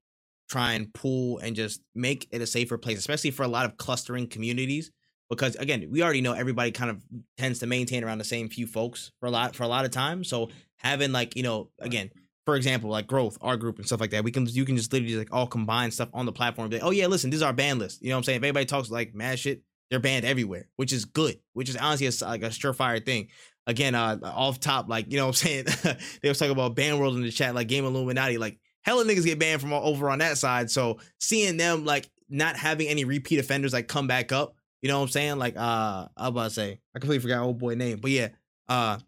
try 0.48 0.74
and 0.74 0.94
pull 0.94 1.40
and 1.40 1.56
just 1.56 1.82
make 1.94 2.28
it 2.32 2.42
a 2.42 2.48
safer 2.48 2.78
place, 2.78 3.00
especially 3.00 3.32
for 3.32 3.44
a 3.44 3.48
lot 3.48 3.66
of 3.66 3.78
clustering 3.78 4.28
communities. 4.28 4.92
Because 5.30 5.56
again, 5.56 5.88
we 5.90 6.04
already 6.04 6.22
know 6.22 6.34
everybody 6.34 6.72
kind 6.72 6.92
of 6.92 7.02
tends 7.38 7.60
to 7.60 7.68
maintain 7.68 8.04
around 8.04 8.20
the 8.20 8.24
same 8.24 8.50
few 8.50 8.68
folks 8.68 9.12
for 9.20 9.26
a 9.26 9.32
lot 9.32 9.56
for 9.56 9.64
a 9.64 9.68
lot 9.68 9.86
of 9.86 9.92
time. 9.92 10.24
So 10.24 10.50
having 10.78 11.12
like, 11.12 11.36
you 11.36 11.44
know, 11.44 11.70
again, 11.80 12.12
for 12.46 12.56
example, 12.56 12.92
like 12.92 13.08
growth, 13.08 13.38
our 13.42 13.58
group 13.58 13.78
and 13.78 13.88
stuff 13.88 14.00
like 14.00 14.12
that, 14.12 14.24
we 14.24 14.32
can 14.32 14.46
you 14.46 14.66
can 14.66 14.78
just 14.78 14.94
literally 14.94 15.16
like 15.16 15.30
all 15.32 15.48
combine 15.48 15.92
stuff 15.92 16.10
on 16.14 16.26
the 16.26 16.32
platform. 16.32 16.70
like, 16.70 16.84
oh 16.84 16.92
yeah, 16.92 17.08
listen, 17.08 17.32
this 17.32 17.38
is 17.38 17.44
our 17.44 17.54
ban 17.54 17.80
list. 17.80 18.02
You 18.02 18.10
know 18.10 18.16
what 18.16 18.20
I'm 18.20 18.24
saying? 18.26 18.38
If 18.38 18.44
anybody 18.44 18.66
talks 18.66 18.92
like 18.92 19.16
mad 19.16 19.40
shit, 19.40 19.64
they're 19.90 20.00
banned 20.00 20.26
everywhere, 20.26 20.70
which 20.76 20.94
is 20.94 21.06
good, 21.06 21.40
which 21.54 21.70
is 21.70 21.76
honestly 21.76 22.08
a, 22.08 22.28
like 22.28 22.44
a 22.44 22.50
surefire 22.50 23.04
thing. 23.04 23.30
Again, 23.68 23.96
uh, 23.96 24.20
off 24.24 24.60
top, 24.60 24.88
like 24.88 25.12
you 25.12 25.18
know 25.18 25.26
what 25.26 25.42
I'm 25.44 25.66
saying, 25.66 25.66
they 26.22 26.30
was 26.30 26.38
talking 26.38 26.52
about 26.52 26.76
ban 26.76 27.00
world 27.00 27.16
in 27.16 27.24
the 27.24 27.32
chat, 27.32 27.56
like 27.56 27.68
Game 27.68 27.84
Illuminati, 27.84 28.38
like 28.38 28.60
hella 28.84 29.04
niggas 29.04 29.26
get 29.26 29.40
banned 29.40 29.60
from 29.60 29.74
all 29.74 29.88
over 29.90 30.10
on 30.10 30.20
that 30.20 30.38
side. 30.38 30.70
So 30.70 31.00
seeing 31.20 31.58
them 31.58 31.84
like 31.84 32.08
not 32.30 32.56
having 32.56 32.88
any 32.88 33.06
repeat 33.06 33.40
offenders 33.40 33.74
like 33.74 33.88
come 33.88 34.06
back 34.06 34.32
up, 34.32 34.56
you 34.86 34.92
know 34.92 35.00
what 35.00 35.06
I'm 35.06 35.10
saying? 35.10 35.38
Like 35.40 35.58
uh, 35.58 36.06
I 36.16 36.22
was 36.26 36.28
about 36.30 36.44
to 36.44 36.50
say, 36.52 36.80
I 36.96 37.00
completely 37.00 37.24
forgot 37.24 37.42
old 37.42 37.58
boy 37.58 37.74
name, 37.74 37.98
but 37.98 38.12
yeah, 38.12 38.28
uh, 38.70 39.00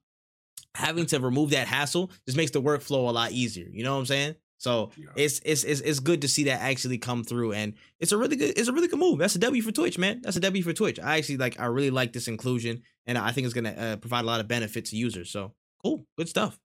having 0.73 1.05
to 1.05 1.19
remove 1.19 1.51
that 1.51 1.67
hassle 1.67 2.09
just 2.25 2.35
makes 2.35 2.49
the 2.49 2.59
workflow 2.59 3.07
a 3.09 3.11
lot 3.11 3.31
easier. 3.31 3.67
You 3.71 3.83
know 3.83 3.93
what 3.93 3.99
I'm 3.99 4.05
saying? 4.07 4.35
So 4.57 4.89
Yeah. 4.97 5.05
it's 5.15 5.39
it's 5.45 5.63
it's 5.63 5.81
it's 5.81 5.99
good 5.99 6.23
to 6.23 6.27
see 6.27 6.45
that 6.45 6.61
actually 6.61 6.97
come 6.97 7.23
through, 7.23 7.51
and 7.53 7.75
it's 7.99 8.11
a 8.11 8.17
really 8.17 8.35
good 8.37 8.57
it's 8.57 8.67
a 8.67 8.73
really 8.73 8.87
good 8.87 8.97
move. 8.97 9.19
That's 9.19 9.35
a 9.35 9.39
W 9.39 9.61
for 9.61 9.71
Twitch, 9.71 9.99
man. 9.99 10.21
That's 10.23 10.35
a 10.35 10.39
W 10.39 10.63
for 10.63 10.73
Twitch. 10.73 10.99
I 10.99 11.19
actually 11.19 11.37
like 11.37 11.59
I 11.59 11.65
really 11.65 11.91
like 11.91 12.11
this 12.11 12.27
inclusion, 12.27 12.81
and 13.05 13.19
I 13.19 13.31
think 13.33 13.45
it's 13.45 13.53
gonna 13.53 13.69
uh, 13.69 13.95
provide 13.97 14.23
a 14.23 14.27
lot 14.27 14.39
of 14.39 14.47
benefit 14.47 14.85
to 14.85 14.95
users. 14.95 15.29
So 15.29 15.53
cool, 15.83 16.07
good 16.17 16.27
stuff. 16.27 16.59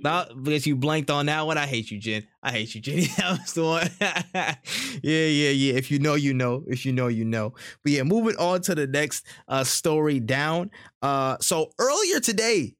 Now, 0.00 0.26
because 0.26 0.66
you 0.66 0.76
blanked 0.76 1.10
on 1.10 1.26
that 1.26 1.44
one, 1.46 1.58
I 1.58 1.66
hate 1.66 1.90
you, 1.90 1.98
Jen. 1.98 2.26
I 2.42 2.52
hate 2.52 2.74
you, 2.74 2.80
Jenny. 2.80 3.06
That 3.16 3.38
was 3.40 3.52
the 3.52 3.64
one. 3.64 3.90
yeah, 5.02 5.26
yeah, 5.26 5.50
yeah. 5.50 5.74
If 5.74 5.90
you 5.90 5.98
know, 5.98 6.14
you 6.14 6.34
know. 6.34 6.62
If 6.68 6.86
you 6.86 6.92
know, 6.92 7.08
you 7.08 7.24
know. 7.24 7.54
But 7.82 7.92
yeah, 7.92 8.04
moving 8.04 8.36
on 8.36 8.60
to 8.62 8.74
the 8.74 8.86
next 8.86 9.26
uh 9.48 9.64
story 9.64 10.20
down. 10.20 10.70
Uh, 11.02 11.36
so 11.40 11.72
earlier 11.78 12.20
today, 12.20 12.76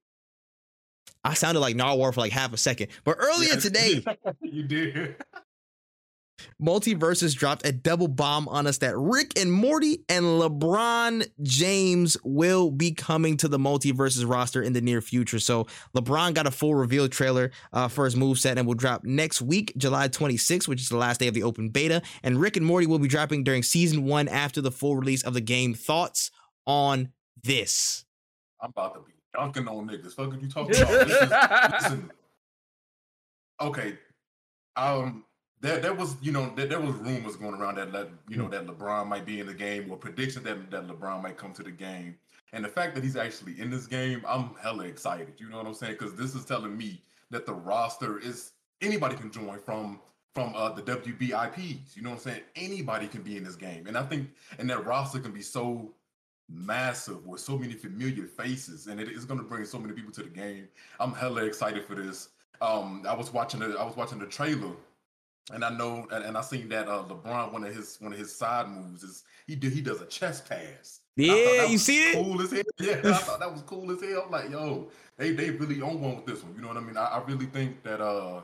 I 1.25 1.35
sounded 1.35 1.61
like 1.61 1.75
Narwhal 1.77 2.13
for 2.13 2.21
like 2.21 2.33
half 2.33 2.53
a 2.53 2.57
second, 2.57 2.89
but 3.05 3.17
earlier 3.19 3.51
Yes. 3.55 3.63
today, 3.63 4.05
you 4.43 4.63
did. 4.63 5.17
MultiVersus 6.63 7.35
dropped 7.37 7.67
a 7.67 7.73
double 7.73 8.09
bomb 8.09 8.49
on 8.49 8.67
us 8.67 8.79
that 8.79 8.97
Rick 8.97 9.39
and 9.39 9.53
Morty 9.53 10.05
and 10.09 10.25
LeBron 10.25 11.29
James 11.43 12.17
will 12.25 12.71
be 12.71 12.93
coming 12.93 13.37
to 13.39 13.49
the 13.49 13.59
MultiVersus 13.59 14.29
roster 14.29 14.63
in 14.63 14.73
the 14.73 14.81
near 14.81 15.01
future. 15.01 15.39
So 15.39 15.67
LeBron 15.97 16.35
got 16.35 16.47
a 16.47 16.51
full 16.51 16.75
reveal 16.75 17.09
trailer 17.09 17.51
uh, 17.73 17.89
for 17.89 18.05
his 18.05 18.15
moveset 18.15 18.57
and 18.57 18.67
will 18.67 18.75
drop 18.75 19.05
next 19.05 19.43
week, 19.43 19.73
July 19.77 20.09
26th, 20.09 20.69
which 20.69 20.81
is 20.81 20.89
the 20.89 20.97
last 20.97 21.21
day 21.21 21.29
of 21.29 21.35
the 21.35 21.43
open 21.43 21.69
beta. 21.69 22.03
And 22.23 22.41
Rick 22.41 22.57
and 22.57 22.67
Morty 22.67 22.87
will 22.87 22.99
be 22.99 23.09
dropping 23.09 23.45
during 23.45 23.63
season 23.63 24.05
one 24.05 24.29
after 24.29 24.61
the 24.61 24.71
full 24.71 24.97
release 24.97 25.23
of 25.23 25.35
the 25.35 25.41
game. 25.41 25.75
Thoughts 25.75 26.31
on 26.67 27.11
this? 27.43 28.05
I'm 28.61 28.71
about 28.71 28.95
to 28.95 29.01
be 29.01 29.13
dunking 29.35 29.69
on 29.69 29.89
niggas. 29.89 30.15
Fuck 30.15 30.35
are 30.35 30.39
you 30.39 30.49
talking 30.49 30.77
about? 30.83 31.07
This 31.07 31.23
is, 31.23 31.31
listen. 31.73 32.11
Okay. 33.61 33.99
Um 34.77 35.25
there, 35.61 35.79
there 35.81 35.95
was, 35.95 36.17
you 36.21 36.33
know, 36.33 36.53
there, 36.55 36.67
there 36.67 36.81
was 36.81 36.95
rumors 36.97 37.37
going 37.37 37.55
around 37.55 37.77
that, 37.77 37.93
Le- 37.93 38.09
you 38.29 38.37
know, 38.37 38.49
that 38.49 38.67
LeBron 38.67 39.07
might 39.07 39.27
be 39.27 39.41
in 39.41 39.47
the 39.47 39.55
game 39.55 39.91
or 39.91 39.97
prediction 39.97 40.43
that, 40.45 40.71
that 40.71 40.87
LeBron 40.87 41.23
might 41.23 41.37
come 41.37 41.53
to 41.55 41.63
the 41.63 41.71
game. 41.71 42.17
And 42.53 42.65
the 42.65 42.69
fact 42.69 42.95
that 42.95 43.05
he's 43.05 43.17
actually 43.17 43.61
in 43.61 43.71
this 43.71 43.87
game, 43.87 44.23
I'm 44.27 44.55
hella 44.61 44.85
excited. 44.85 45.35
You 45.39 45.49
know 45.51 45.59
what 45.59 45.67
I'm 45.67 45.75
saying? 45.75 45.97
Because 45.99 46.15
this 46.15 46.35
is 46.35 46.45
telling 46.45 46.77
me 46.77 47.03
that 47.31 47.45
the 47.45 47.53
roster 47.53 48.19
is 48.19 48.53
anybody 48.81 49.17
can 49.17 49.31
join 49.31 49.59
from 49.59 50.01
from 50.35 50.55
uh, 50.55 50.71
the 50.71 50.83
WBIPs. 50.83 51.97
You 51.97 52.03
know 52.03 52.11
what 52.11 52.17
I'm 52.17 52.23
saying? 52.23 52.43
Anybody 52.55 53.09
can 53.09 53.23
be 53.23 53.37
in 53.37 53.45
this 53.45 53.57
game, 53.57 53.87
and 53.87 53.99
I 53.99 54.03
think 54.03 54.31
and 54.59 54.71
that 54.71 54.87
roster 54.87 55.19
can 55.19 55.33
be 55.33 55.43
so 55.43 55.93
massive 56.49 57.27
with 57.27 57.41
so 57.41 57.59
many 57.59 57.75
familiar 57.75 58.25
faces, 58.25 58.87
and 58.87 59.01
it 59.01 59.09
is 59.09 59.25
going 59.25 59.39
to 59.39 59.45
bring 59.45 59.65
so 59.65 59.79
many 59.79 59.93
people 59.93 60.13
to 60.13 60.23
the 60.23 60.29
game. 60.29 60.69
I'm 61.01 61.13
hella 61.13 61.45
excited 61.45 61.85
for 61.85 61.95
this. 61.95 62.31
Um, 62.61 63.05
I 63.07 63.15
was 63.15 63.33
watching 63.33 63.61
the 63.61 63.77
I 63.79 63.85
was 63.85 63.97
watching 63.97 64.19
the 64.19 64.27
trailer, 64.27 64.73
and 65.53 65.65
I 65.65 65.71
know 65.71 66.07
and, 66.11 66.25
and 66.25 66.37
I 66.37 66.41
seen 66.43 66.69
that 66.71 66.89
uh, 66.89 67.05
LeBron 67.09 67.53
one 67.53 67.65
of 67.65 67.75
his 67.75 67.97
one 68.01 68.13
of 68.13 68.19
his 68.19 68.35
side 68.35 68.69
moves 68.69 69.03
is 69.03 69.25
he 69.47 69.55
do 69.55 69.69
he 69.69 69.81
does 69.81 70.01
a 70.01 70.07
chest 70.07 70.49
pass. 70.49 71.01
Yeah, 71.17 71.65
you 71.65 71.79
see 71.79 72.11
it? 72.11 72.15
Cool 72.15 72.41
as 72.43 72.53
hell. 72.53 72.63
Yeah, 72.81 73.01
I 73.05 73.13
thought 73.19 73.41
that 73.41 73.53
was 73.53 73.63
cool 73.63 73.91
as 73.91 74.01
hell. 74.01 74.25
I'm 74.27 74.31
like, 74.31 74.51
yo, 74.51 74.91
they 75.17 75.33
they 75.33 75.51
really 75.51 75.81
on 75.81 76.01
one 76.01 76.17
with 76.17 76.27
this 76.27 76.43
one. 76.43 76.55
You 76.55 76.63
know 76.63 76.69
what 76.69 76.77
I 76.77 76.81
mean? 76.81 76.97
I, 76.97 77.07
I 77.07 77.25
really 77.25 77.47
think 77.47 77.83
that 77.83 78.01
uh 78.01 78.43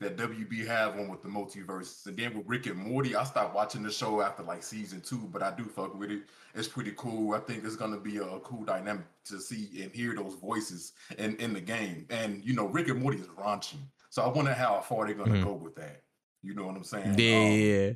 that 0.00 0.16
WB 0.16 0.66
have 0.66 0.96
one 0.96 1.08
with 1.08 1.22
the 1.22 1.28
multiverse. 1.28 2.06
And 2.06 2.16
then 2.16 2.34
with 2.34 2.48
Rick 2.48 2.66
and 2.66 2.76
Morty, 2.76 3.14
I 3.14 3.22
stopped 3.24 3.54
watching 3.54 3.82
the 3.82 3.92
show 3.92 4.22
after 4.22 4.42
like 4.42 4.62
season 4.62 5.02
two, 5.02 5.28
but 5.30 5.42
I 5.42 5.54
do 5.54 5.64
fuck 5.64 5.98
with 5.98 6.10
it. 6.10 6.22
It's 6.54 6.68
pretty 6.68 6.94
cool. 6.96 7.34
I 7.34 7.40
think 7.40 7.64
it's 7.64 7.76
gonna 7.76 7.98
be 7.98 8.16
a, 8.16 8.40
cool 8.40 8.64
dynamic 8.64 9.04
to 9.26 9.38
see 9.38 9.68
and 9.82 9.92
hear 9.92 10.14
those 10.14 10.34
voices 10.34 10.94
in, 11.18 11.36
in 11.36 11.52
the 11.52 11.60
game. 11.60 12.06
And 12.08 12.42
you 12.44 12.54
know, 12.54 12.66
Rick 12.66 12.88
and 12.88 13.02
Morty 13.02 13.18
is 13.18 13.26
raunchy. 13.26 13.76
So 14.10 14.22
I 14.22 14.28
wonder 14.28 14.52
how 14.52 14.80
far 14.80 15.06
they're 15.06 15.14
gonna 15.14 15.36
Mhm. 15.36 15.44
go 15.44 15.54
with 15.54 15.76
that. 15.76 16.02
You 16.42 16.54
know 16.54 16.66
what 16.66 16.76
I'm 16.76 16.84
saying? 16.84 17.10
Um, 17.10 17.16
Yeah. 17.18 17.92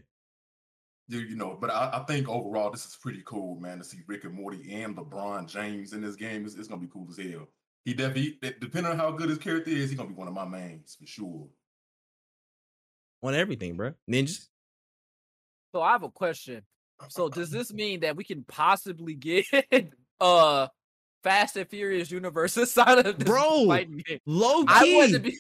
you, 1.09 1.19
you 1.19 1.37
know, 1.37 1.57
but 1.61 1.71
I, 1.71 1.91
I 2.01 2.05
think 2.05 2.29
overall 2.29 2.71
this 2.71 2.87
is 2.87 2.97
pretty 2.97 3.23
cool, 3.27 3.59
man, 3.61 3.79
to 3.79 3.85
see 3.85 3.99
Rick 4.07 4.25
and 4.25 4.35
Morty 4.35 4.73
and 4.73 4.97
LeBron 4.97 5.49
James 5.49 5.93
in 5.93 6.01
this 6.01 6.17
game. 6.17 6.45
It's, 6.45 6.55
it's 6.55 6.69
gonna 6.69 6.81
be 6.81 6.87
cool 6.87 7.07
as 7.11 7.19
hell. 7.19 7.49
He 7.85 7.93
definitely, 7.93 8.39
depending 8.41 8.93
on 8.93 8.99
how 8.99 9.11
good 9.11 9.29
his 9.29 9.39
character 9.39 9.71
is, 9.71 9.91
he's 9.91 9.99
gonna 9.99 10.09
be 10.09 10.15
one 10.15 10.29
of 10.29 10.35
my 10.35 10.47
mains 10.47 10.95
for 10.95 11.07
sure. 11.07 11.49
On 13.23 13.35
everything, 13.35 13.77
bro. 13.77 13.95
Ninjas. 14.11 14.49
So 15.73 15.83
I 15.83 15.93
have 15.93 16.05
a 16.05 16.11
question. 16.11 16.63
So 17.09 17.29
does 17.29 17.51
this 17.51 17.73
mean 17.75 18.01
that 18.01 18.17
we 18.17 18.25
can 18.25 18.45
possibly 18.45 19.15
get 19.15 19.47
uh 20.21 20.69
Fast 21.23 21.57
and 21.57 21.69
Furious 21.69 22.11
universe 22.11 22.57
inside 22.57 23.05
of 23.05 23.19
this 23.19 23.29
Bro, 23.29 23.67
fighting 23.67 24.03
game? 24.07 24.21
Low 24.27 24.65
I 24.69 24.85
want 24.85 25.13
key. 25.13 25.19
be 25.19 25.39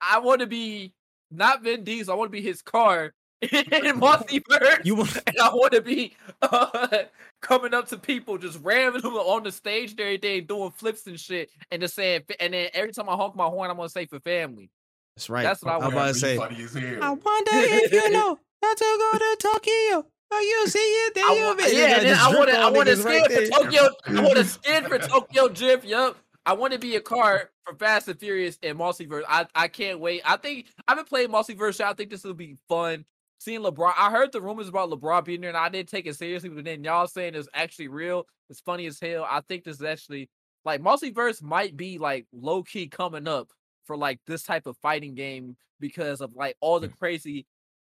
I 0.00 0.18
want 0.20 0.40
to 0.40 0.46
be 0.46 0.92
not 1.30 1.62
Vin 1.62 1.84
Diesel. 1.84 2.12
I 2.12 2.16
want 2.16 2.28
to 2.30 2.36
be 2.36 2.42
his 2.42 2.62
car 2.62 3.12
in 3.42 3.48
multiverse. 4.00 4.84
You 4.84 4.96
want 4.96 5.16
and 5.26 5.38
I 5.40 5.54
want 5.54 5.72
to 5.72 5.82
be 5.82 6.16
uh, 6.42 6.98
coming 7.42 7.74
up 7.74 7.88
to 7.88 7.98
people, 7.98 8.38
just 8.38 8.58
ramming 8.62 9.02
them 9.02 9.14
on 9.14 9.42
the 9.42 9.52
stage 9.52 9.92
and 9.92 10.00
everything, 10.00 10.46
doing 10.46 10.70
flips 10.70 11.06
and 11.06 11.18
shit, 11.18 11.50
and 11.70 11.82
just 11.82 11.94
saying. 11.94 12.22
And 12.40 12.54
then 12.54 12.68
every 12.72 12.92
time 12.92 13.08
I 13.08 13.14
honk 13.14 13.36
my 13.36 13.46
horn, 13.46 13.70
I'm 13.70 13.76
gonna 13.76 13.88
say 13.88 14.06
for 14.06 14.20
family. 14.20 14.70
That's 15.16 15.30
right. 15.30 15.42
That's 15.42 15.62
what 15.62 15.72
I 15.72 15.74
I'm 15.76 15.80
want. 15.82 15.92
about 15.94 16.06
to 16.08 16.12
Be 16.14 16.18
say. 16.20 16.36
funny 16.36 16.62
as 16.62 16.74
hell. 16.74 17.02
I 17.02 17.10
wonder 17.10 17.50
if 17.52 17.92
you 17.92 18.10
know 18.10 18.38
how 18.62 18.74
to 18.74 18.84
go 19.12 19.18
to 19.18 19.36
Tokyo. 19.40 20.06
Oh, 20.30 20.40
you 20.40 20.68
see 20.68 20.78
it 20.78 21.14
there. 21.14 21.24
I 21.24 21.34
you 21.34 21.44
want, 21.44 21.58
be. 21.58 21.64
Yeah, 21.72 22.00
and 22.00 22.08
I 22.18 22.34
want 22.34 22.50
to, 22.50 22.58
I 22.58 22.70
want 22.70 22.88
to 22.88 22.94
niggas 22.94 23.02
skin 23.02 23.22
right 23.22 23.54
for. 23.54 23.62
Tokyo. 23.62 23.88
I 24.06 24.22
want 24.22 24.36
to 24.36 24.44
skin 24.44 24.84
for 24.84 24.98
Tokyo 24.98 25.48
Drift. 25.48 25.84
Yup. 25.84 26.16
I 26.46 26.52
want 26.52 26.72
to 26.72 26.78
be 26.78 26.94
a 26.94 27.00
card 27.00 27.48
for 27.64 27.74
Fast 27.74 28.06
and 28.06 28.18
Furious 28.18 28.56
and 28.62 28.78
Multiverse. 28.78 29.24
I, 29.28 29.46
I 29.54 29.66
can't 29.66 29.98
wait. 29.98 30.22
I 30.24 30.36
think 30.36 30.66
I've 30.86 30.96
been 30.96 31.04
playing 31.04 31.28
Multiverse. 31.28 31.80
I 31.80 31.92
think 31.92 32.08
this 32.08 32.22
will 32.22 32.34
be 32.34 32.56
fun. 32.68 33.04
Seeing 33.38 33.60
LeBron, 33.60 33.92
I 33.98 34.10
heard 34.10 34.32
the 34.32 34.40
rumors 34.40 34.68
about 34.68 34.88
LeBron 34.88 35.24
being 35.24 35.40
there, 35.40 35.50
and 35.50 35.58
I 35.58 35.68
didn't 35.68 35.88
take 35.88 36.06
it 36.06 36.14
seriously. 36.14 36.48
But 36.48 36.64
then 36.64 36.84
y'all 36.84 37.08
saying 37.08 37.34
it's 37.34 37.48
actually 37.52 37.88
real. 37.88 38.26
It's 38.48 38.60
funny 38.60 38.86
as 38.86 39.00
hell. 39.00 39.26
I 39.28 39.40
think 39.48 39.64
this 39.64 39.76
is 39.76 39.82
actually 39.82 40.30
like 40.64 40.80
Multiverse 40.80 41.42
might 41.42 41.76
be 41.76 41.98
like 41.98 42.26
low 42.32 42.62
key 42.62 42.86
coming 42.86 43.26
up 43.26 43.48
for 43.84 43.96
like 43.96 44.20
this 44.26 44.44
type 44.44 44.66
of 44.66 44.76
fighting 44.78 45.14
game 45.14 45.56
because 45.80 46.20
of 46.20 46.34
like 46.34 46.56
all 46.60 46.80
the 46.80 46.88
crazy 46.88 47.44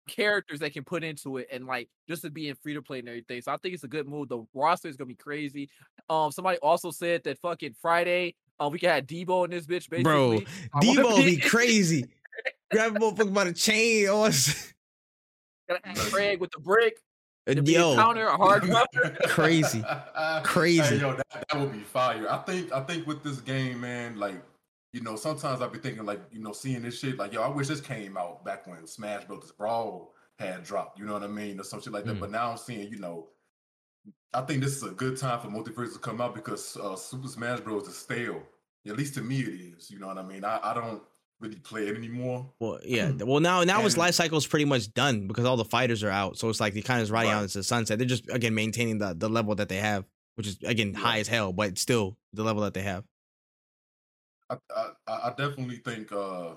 characters 0.06 0.60
they 0.60 0.70
can 0.70 0.84
put 0.84 1.04
into 1.04 1.36
it 1.36 1.48
and 1.52 1.66
like 1.66 1.88
just 2.08 2.22
to 2.22 2.30
be 2.30 2.48
in 2.48 2.54
free 2.56 2.74
to 2.74 2.82
play 2.82 3.00
and 3.00 3.08
everything. 3.08 3.40
So 3.42 3.52
I 3.52 3.56
think 3.56 3.74
it's 3.74 3.84
a 3.84 3.88
good 3.88 4.08
move. 4.08 4.28
The 4.28 4.44
roster 4.54 4.88
is 4.88 4.96
gonna 4.96 5.08
be 5.08 5.14
crazy. 5.14 5.68
Um, 6.08 6.30
somebody 6.30 6.58
also 6.58 6.90
said 6.90 7.24
that 7.24 7.38
fucking 7.40 7.74
Friday, 7.80 8.34
uh, 8.58 8.68
we 8.70 8.78
can 8.78 8.90
have 8.90 9.06
Debo 9.06 9.44
in 9.44 9.50
this 9.50 9.66
bitch. 9.66 9.88
Basically, 9.88 10.02
Bro, 10.02 10.40
I 10.74 10.86
wanna 10.86 11.02
Debo 11.02 11.24
be 11.24 11.36
crazy. 11.48 12.06
Grab 12.70 12.96
a 12.96 12.98
motherfucker 12.98 13.32
by 13.34 13.44
the 13.44 13.52
chain. 13.52 14.08
Or 14.08 14.28
Gotta 15.68 15.80
have 15.84 15.98
Craig 16.12 16.40
with 16.40 16.50
the 16.52 16.60
brick. 16.60 16.98
to 17.46 17.62
be 17.62 17.74
a 17.74 17.80
yo, 17.80 17.94
counter, 17.96 18.26
a 18.26 18.36
hard 18.36 18.62
counter. 18.66 19.16
crazy. 19.26 19.84
Crazy. 20.44 20.82
Hey, 20.96 21.00
yo, 21.00 21.14
that, 21.16 21.26
that 21.50 21.60
would 21.60 21.72
be 21.72 21.80
fire. 21.80 22.30
I 22.30 22.38
think 22.38 22.72
I 22.72 22.80
think 22.80 23.06
with 23.06 23.22
this 23.22 23.40
game, 23.40 23.80
man, 23.80 24.16
like, 24.16 24.40
you 24.92 25.00
know, 25.00 25.16
sometimes 25.16 25.60
I'll 25.60 25.68
be 25.68 25.78
thinking 25.78 26.04
like, 26.06 26.20
you 26.30 26.40
know, 26.40 26.52
seeing 26.52 26.82
this 26.82 26.98
shit, 26.98 27.18
like, 27.18 27.32
yo, 27.32 27.42
I 27.42 27.48
wish 27.48 27.68
this 27.68 27.80
came 27.80 28.16
out 28.16 28.44
back 28.44 28.66
when 28.66 28.86
Smash 28.86 29.24
Brothers 29.24 29.52
Brawl 29.52 30.14
had 30.38 30.62
dropped, 30.62 30.98
you 30.98 31.04
know 31.04 31.14
what 31.14 31.22
I 31.22 31.28
mean? 31.28 31.58
Or 31.58 31.64
some 31.64 31.80
shit 31.80 31.92
like 31.92 32.04
that. 32.04 32.16
Mm. 32.16 32.20
But 32.20 32.30
now 32.30 32.50
I'm 32.52 32.56
seeing, 32.58 32.90
you 32.90 32.98
know, 32.98 33.28
I 34.34 34.42
think 34.42 34.62
this 34.62 34.76
is 34.76 34.82
a 34.82 34.90
good 34.90 35.16
time 35.16 35.40
for 35.40 35.48
MultiVersus 35.48 35.94
to 35.94 35.98
come 35.98 36.20
out 36.20 36.34
because 36.34 36.76
uh, 36.76 36.94
Super 36.96 37.28
Smash 37.28 37.60
Bros. 37.60 37.88
is 37.88 37.96
stale. 37.96 38.42
At 38.86 38.96
least 38.96 39.14
to 39.14 39.22
me 39.22 39.40
it 39.40 39.48
is. 39.78 39.90
You 39.90 39.98
know 39.98 40.06
what 40.08 40.18
I 40.18 40.22
mean? 40.22 40.44
I, 40.44 40.60
I 40.62 40.74
don't 40.74 41.02
really 41.40 41.56
play 41.56 41.88
it 41.88 41.96
anymore. 41.96 42.50
Well, 42.60 42.78
yeah. 42.84 43.10
Well, 43.12 43.40
now 43.40 43.64
now 43.64 43.84
its 43.84 43.94
And- 43.94 44.00
life 44.00 44.14
cycle 44.14 44.38
is 44.38 44.46
pretty 44.46 44.64
much 44.66 44.92
done 44.94 45.26
because 45.26 45.44
all 45.44 45.56
the 45.56 45.64
fighters 45.64 46.02
are 46.04 46.10
out. 46.10 46.36
So 46.38 46.48
it's 46.48 46.60
like 46.60 46.74
they 46.74 46.82
kind 46.82 47.02
of 47.02 47.10
riding 47.10 47.30
out 47.32 47.36
Right. 47.36 47.42
into 47.44 47.58
the 47.58 47.64
sunset. 47.64 47.98
They're 47.98 48.06
just 48.06 48.28
again 48.30 48.54
maintaining 48.54 48.98
the 48.98 49.14
the 49.14 49.28
level 49.28 49.54
that 49.56 49.68
they 49.68 49.76
have, 49.78 50.04
which 50.36 50.46
is 50.46 50.58
again 50.64 50.92
Yeah. 50.92 51.00
high 51.00 51.18
as 51.20 51.28
hell, 51.28 51.52
but 51.52 51.78
still 51.78 52.16
the 52.32 52.44
level 52.44 52.62
that 52.62 52.74
they 52.74 52.82
have. 52.82 53.04
I, 54.50 54.56
I, 54.76 54.90
I 55.08 55.28
definitely 55.36 55.78
think, 55.78 56.12
uh, 56.12 56.54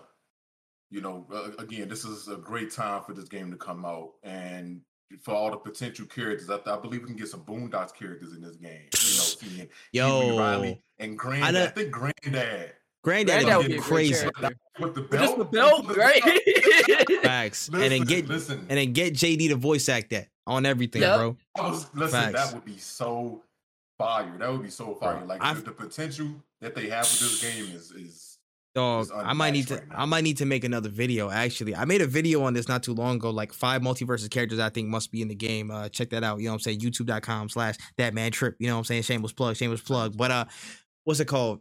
you 0.91 1.01
know, 1.01 1.25
uh, 1.33 1.51
again, 1.57 1.89
this 1.89 2.05
is 2.05 2.27
a 2.27 2.35
great 2.37 2.71
time 2.71 3.01
for 3.03 3.13
this 3.13 3.27
game 3.27 3.49
to 3.51 3.57
come 3.57 3.83
out, 3.85 4.11
and 4.23 4.81
for 5.21 5.33
all 5.33 5.51
the 5.51 5.57
potential 5.57 6.05
characters, 6.05 6.49
I, 6.49 6.55
I 6.65 6.77
believe 6.79 7.01
we 7.01 7.07
can 7.07 7.15
get 7.15 7.27
some 7.27 7.41
Boondocks 7.41 7.93
characters 7.93 8.33
in 8.33 8.41
this 8.41 8.55
game. 8.55 8.71
You 8.71 9.17
know, 9.17 9.23
seeing 9.39 9.51
Henry 9.57 9.69
Yo, 9.91 10.37
Riley 10.37 10.81
and 10.99 11.17
Granddad. 11.17 11.55
I, 11.55 11.65
done- 11.65 11.73
think 11.73 11.91
Granddad 11.91 12.73
Granddad 13.03 13.43
Granddad 13.45 13.57
would 13.57 13.57
would 13.57 13.67
be 13.67 13.73
be 13.73 13.79
a 13.79 13.81
great 13.81 13.87
crazy. 14.13 14.29
character. 14.35 14.57
with 14.79 14.95
the 14.95 15.01
belt, 15.01 15.21
just 15.23 15.37
the 15.37 15.45
belt, 15.45 15.95
right? 15.95 17.21
Facts. 17.23 17.69
and 17.69 17.81
then 17.91 18.01
get 18.03 18.27
listen, 18.27 18.59
and 18.69 18.77
then 18.77 18.91
get 18.93 19.13
JD 19.13 19.49
to 19.49 19.55
voice 19.55 19.87
act 19.89 20.09
that 20.11 20.27
on 20.45 20.65
everything, 20.65 21.01
Yep. 21.03 21.17
bro. 21.17 21.37
Was, 21.57 21.87
listen, 21.95 22.19
Facts. 22.19 22.33
that 22.33 22.53
would 22.53 22.65
be 22.65 22.77
so 22.77 23.41
fire. 23.97 24.35
That 24.37 24.51
would 24.51 24.63
be 24.63 24.69
so 24.69 24.95
fire. 24.95 25.23
Like 25.25 25.41
I've- 25.43 25.59
the, 25.61 25.67
the 25.67 25.71
potential 25.71 26.27
that 26.61 26.75
they 26.75 26.89
have 26.89 27.05
with 27.05 27.19
this 27.21 27.41
game 27.41 27.73
is 27.73 27.91
is 27.91 28.28
Dog, 28.79 29.09
I 29.13 29.33
might 29.33 29.51
need 29.51 29.67
to. 29.67 29.75
right. 29.75 29.83
I 29.91 30.05
might 30.05 30.23
need 30.23 30.37
to 30.37 30.45
make 30.45 30.63
another 30.63 30.89
video. 30.89 31.29
Actually, 31.29 31.75
I 31.75 31.85
made 31.85 32.01
a 32.01 32.07
video 32.07 32.43
on 32.43 32.53
this 32.53 32.67
not 32.67 32.81
too 32.81 32.93
long 32.93 33.17
ago. 33.17 33.29
Like 33.29 33.51
five 33.51 33.81
MultiVersus 33.81 34.29
characters 34.29 34.59
I 34.59 34.69
think 34.69 34.87
must 34.87 35.11
be 35.11 35.21
in 35.21 35.27
the 35.27 35.35
game. 35.35 35.69
Uh, 35.69 35.89
check 35.89 36.09
that 36.11 36.23
out. 36.23 36.39
You 36.39 36.45
know 36.45 36.51
what 36.51 36.55
I'm 36.55 36.59
saying? 36.61 36.79
YouTube.com 36.79 37.49
slash 37.49 37.75
that 37.97 38.13
man 38.13 38.31
trip. 38.31 38.55
You 38.59 38.67
know 38.67 38.75
what 38.75 38.79
I'm 38.79 38.85
saying? 38.85 39.01
Shameless 39.03 39.33
plug. 39.33 39.57
Shameless 39.57 39.81
plug. 39.81 40.15
But 40.15 40.31
uh, 40.31 40.45
what's 41.03 41.19
it 41.19 41.25
called? 41.25 41.59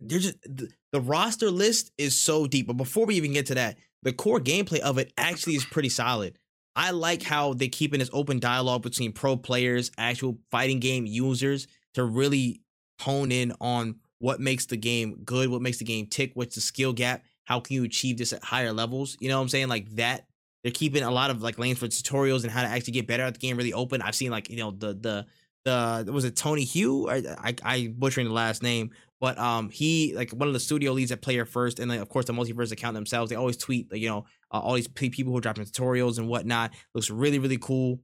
There's 0.00 0.24
just 0.24 0.42
the, 0.42 0.68
the 0.92 1.00
roster 1.00 1.50
list 1.50 1.92
is 1.98 2.18
so 2.18 2.46
deep. 2.46 2.66
But 2.66 2.76
before 2.76 3.06
we 3.06 3.14
even 3.14 3.32
get 3.32 3.46
to 3.46 3.54
that, 3.54 3.78
the 4.02 4.12
core 4.12 4.40
gameplay 4.40 4.80
of 4.80 4.98
it 4.98 5.12
actually 5.16 5.54
is 5.54 5.64
pretty 5.64 5.88
solid. 5.88 6.38
I 6.76 6.90
like 6.90 7.22
how 7.22 7.54
they 7.54 7.68
keep 7.68 7.94
in 7.94 8.00
this 8.00 8.10
open 8.12 8.40
dialogue 8.40 8.82
between 8.82 9.12
pro 9.12 9.36
players, 9.36 9.92
actual 9.96 10.38
fighting 10.50 10.80
game 10.80 11.06
users 11.06 11.68
to 11.94 12.02
really 12.02 12.60
hone 13.00 13.30
in 13.30 13.52
on 13.60 14.00
what 14.24 14.40
makes 14.40 14.64
the 14.64 14.76
game 14.78 15.20
good, 15.22 15.50
what 15.50 15.60
makes 15.60 15.76
the 15.76 15.84
game 15.84 16.06
tick, 16.06 16.30
what's 16.32 16.54
the 16.54 16.60
skill 16.62 16.94
gap, 16.94 17.22
how 17.44 17.60
can 17.60 17.74
you 17.74 17.84
achieve 17.84 18.16
this 18.16 18.32
at 18.32 18.42
higher 18.42 18.72
levels? 18.72 19.18
You 19.20 19.28
know 19.28 19.36
what 19.36 19.42
I'm 19.42 19.48
saying? 19.50 19.68
Like 19.68 19.90
that. 19.96 20.26
They're 20.62 20.72
keeping 20.72 21.02
a 21.02 21.10
lot 21.10 21.30
of 21.30 21.42
like 21.42 21.58
lanes 21.58 21.78
for 21.78 21.88
tutorials 21.88 22.42
and 22.42 22.50
how 22.50 22.62
to 22.62 22.68
actually 22.68 22.94
get 22.94 23.06
better 23.06 23.22
at 23.22 23.34
the 23.34 23.38
game 23.38 23.58
really 23.58 23.74
open. 23.74 24.00
I've 24.00 24.14
seen 24.14 24.30
like, 24.30 24.48
you 24.48 24.56
know, 24.56 24.70
the 24.70 24.94
the 24.94 25.26
the 25.66 26.10
was 26.10 26.24
it 26.24 26.36
Tony 26.36 26.64
Hugh? 26.64 27.06
I 27.06 27.16
I, 27.38 27.54
I 27.62 27.94
butchering 27.94 28.26
the 28.26 28.32
last 28.32 28.62
name, 28.62 28.92
but 29.20 29.36
um 29.36 29.68
he 29.68 30.14
like 30.16 30.30
one 30.30 30.48
of 30.48 30.54
the 30.54 30.60
studio 30.60 30.92
leads 30.92 31.12
at 31.12 31.20
Player 31.20 31.44
First, 31.44 31.78
and 31.78 31.90
like 31.90 32.00
of 32.00 32.08
course 32.08 32.24
the 32.24 32.32
MultiVersus 32.32 32.72
account 32.72 32.94
themselves. 32.94 33.28
They 33.28 33.36
always 33.36 33.58
tweet 33.58 33.92
like 33.92 34.00
you 34.00 34.08
know 34.08 34.24
uh, 34.50 34.60
all 34.60 34.72
these 34.72 34.88
people 34.88 35.32
who 35.32 35.36
are 35.36 35.42
dropping 35.42 35.66
tutorials 35.66 36.16
and 36.16 36.28
whatnot. 36.28 36.72
Looks 36.94 37.10
really 37.10 37.38
really 37.38 37.58
cool, 37.58 38.00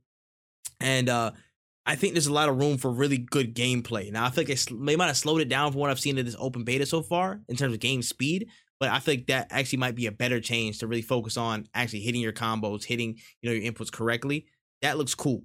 and 0.81 1.09
uh 1.09 1.31
I 1.87 1.97
think 1.97 2.15
there's 2.15 2.27
a 2.27 2.33
lot 2.33 2.49
of 2.49 2.59
room 2.59 2.77
for 2.79 2.91
really 2.91 3.19
good 3.19 3.55
gameplay. 3.55 4.13
Now 4.13 4.27
I 4.27 4.31
feel 4.31 4.45
like 4.45 4.59
they, 4.87 4.97
might 4.97 5.07
have 5.07 5.17
slowed 5.17 5.41
it 5.41 5.49
down 5.49 5.73
from 5.73 5.81
what 5.81 5.91
I've 5.91 6.01
seen 6.01 6.19
in 6.19 6.27
this 6.27 6.37
open 6.39 6.65
beta 6.65 6.87
so 6.87 7.03
far 7.03 7.41
in 7.49 7.57
terms 7.57 7.75
of 7.75 7.81
game 7.81 8.03
speed, 8.03 8.49
but 8.79 8.91
I 8.91 8.99
feel 9.01 9.15
like 9.15 9.27
that 9.27 9.49
actually 9.51 9.79
might 9.79 9.95
be 9.95 10.07
a 10.07 10.13
better 10.13 10.41
change 10.41 10.79
to 10.79 10.87
really 10.87 11.03
focus 11.03 11.37
on 11.37 11.67
actually 11.75 12.01
hitting 12.01 12.21
your 12.21 12.33
combos, 12.33 12.85
hitting 12.85 13.17
you 13.41 13.51
know 13.51 13.57
your 13.57 13.73
inputs 13.73 13.91
correctly. 13.91 14.47
That 14.83 14.99
looks 14.99 15.15
cool. 15.15 15.43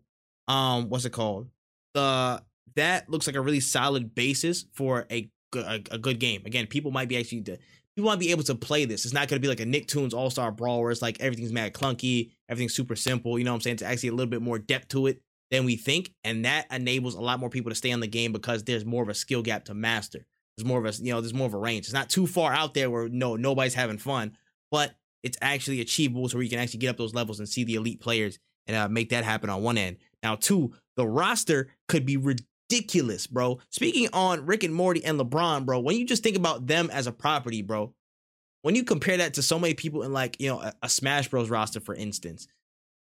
Um, 0.47 0.89
what's 0.89 1.05
it 1.05 1.11
called? 1.11 1.49
The 1.93 2.43
that 2.75 3.09
looks 3.09 3.27
like 3.27 3.35
a 3.35 3.41
really 3.41 3.61
solid 3.61 4.13
basis 4.13 4.65
for 4.73 5.05
a 5.11 5.29
a, 5.55 5.81
a 5.91 5.97
good 5.97 6.19
game. 6.19 6.41
Again, 6.45 6.67
people 6.67 6.91
might 6.91 7.07
be 7.07 7.17
actually 7.17 7.41
the 7.41 7.59
people 7.95 8.09
might 8.09 8.19
be 8.19 8.31
able 8.31 8.43
to 8.43 8.55
play 8.55 8.85
this. 8.85 9.05
It's 9.05 9.13
not 9.13 9.27
going 9.27 9.41
to 9.41 9.45
be 9.45 9.47
like 9.47 9.61
a 9.61 9.65
Nicktoons 9.65 10.13
All 10.13 10.29
Star 10.29 10.51
Brawl 10.51 10.81
where 10.81 10.91
it's 10.91 11.01
like 11.01 11.19
everything's 11.21 11.53
mad 11.53 11.73
clunky, 11.73 12.31
everything's 12.49 12.73
super 12.75 12.95
simple. 12.95 13.39
You 13.39 13.45
know 13.45 13.51
what 13.51 13.55
I'm 13.55 13.61
saying? 13.61 13.75
It's 13.75 13.83
actually 13.83 14.09
a 14.09 14.13
little 14.13 14.29
bit 14.29 14.41
more 14.41 14.59
depth 14.59 14.89
to 14.89 15.07
it 15.07 15.21
than 15.51 15.65
we 15.65 15.75
think, 15.75 16.11
and 16.23 16.45
that 16.45 16.65
enables 16.71 17.15
a 17.15 17.21
lot 17.21 17.39
more 17.39 17.49
people 17.49 17.71
to 17.71 17.75
stay 17.75 17.91
on 17.91 17.99
the 17.99 18.07
game 18.07 18.31
because 18.31 18.63
there's 18.63 18.85
more 18.85 19.03
of 19.03 19.09
a 19.09 19.13
skill 19.13 19.41
gap 19.41 19.65
to 19.65 19.73
master. 19.73 20.25
There's 20.57 20.67
more 20.67 20.79
of 20.79 20.85
a 20.85 21.03
you 21.03 21.11
know 21.11 21.21
there's 21.21 21.33
more 21.33 21.47
of 21.47 21.53
a 21.53 21.59
range. 21.59 21.85
It's 21.85 21.93
not 21.93 22.09
too 22.09 22.27
far 22.27 22.53
out 22.53 22.73
there 22.73 22.89
where 22.89 23.09
no 23.09 23.35
nobody's 23.35 23.73
having 23.73 23.97
fun, 23.97 24.37
but 24.71 24.95
it's 25.23 25.37
actually 25.41 25.81
achievable 25.81 26.29
so 26.29 26.37
where 26.37 26.43
you 26.43 26.49
can 26.49 26.59
actually 26.59 26.79
get 26.79 26.89
up 26.89 26.97
those 26.97 27.15
levels 27.15 27.39
and 27.39 27.49
see 27.49 27.63
the 27.63 27.75
elite 27.75 27.99
players 27.99 28.39
and 28.67 28.77
uh, 28.77 28.87
make 28.87 29.09
that 29.09 29.23
happen 29.23 29.49
on 29.49 29.63
one 29.63 29.77
end. 29.77 29.97
Now, 30.23 30.35
two, 30.35 30.73
the 30.95 31.07
roster 31.07 31.69
could 31.87 32.05
be 32.05 32.17
ridiculous, 32.17 33.27
bro. 33.27 33.59
Speaking 33.69 34.07
on 34.13 34.45
Rick 34.45 34.63
and 34.63 34.73
Morty 34.73 35.03
and 35.03 35.19
LeBron, 35.19 35.65
bro, 35.65 35.79
when 35.79 35.97
you 35.97 36.05
just 36.05 36.23
think 36.23 36.37
about 36.37 36.67
them 36.67 36.89
as 36.91 37.07
a 37.07 37.11
property, 37.11 37.61
bro, 37.61 37.93
when 38.61 38.75
you 38.75 38.83
compare 38.83 39.17
that 39.17 39.35
to 39.35 39.43
so 39.43 39.59
many 39.59 39.73
people 39.73 40.03
in 40.03 40.13
like 40.13 40.39
you 40.39 40.49
know 40.49 40.61
a, 40.61 40.73
a 40.83 40.89
Smash 40.89 41.27
Bros 41.27 41.49
roster, 41.49 41.79
for 41.79 41.95
instance, 41.95 42.47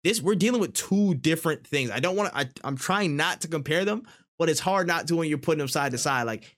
this 0.03 0.21
we're 0.21 0.35
dealing 0.35 0.61
with 0.61 0.73
two 0.73 1.15
different 1.15 1.65
things. 1.65 1.91
I 1.91 1.99
don't 1.99 2.15
want 2.15 2.33
to. 2.33 2.49
I'm 2.63 2.77
trying 2.77 3.15
not 3.15 3.41
to 3.41 3.47
compare 3.47 3.85
them, 3.85 4.03
but 4.39 4.49
it's 4.49 4.59
hard 4.59 4.87
not 4.87 5.07
to 5.07 5.15
when 5.15 5.29
you're 5.29 5.37
putting 5.37 5.59
them 5.59 5.67
side 5.67 5.91
to 5.91 5.97
side. 5.97 6.23
Like 6.23 6.57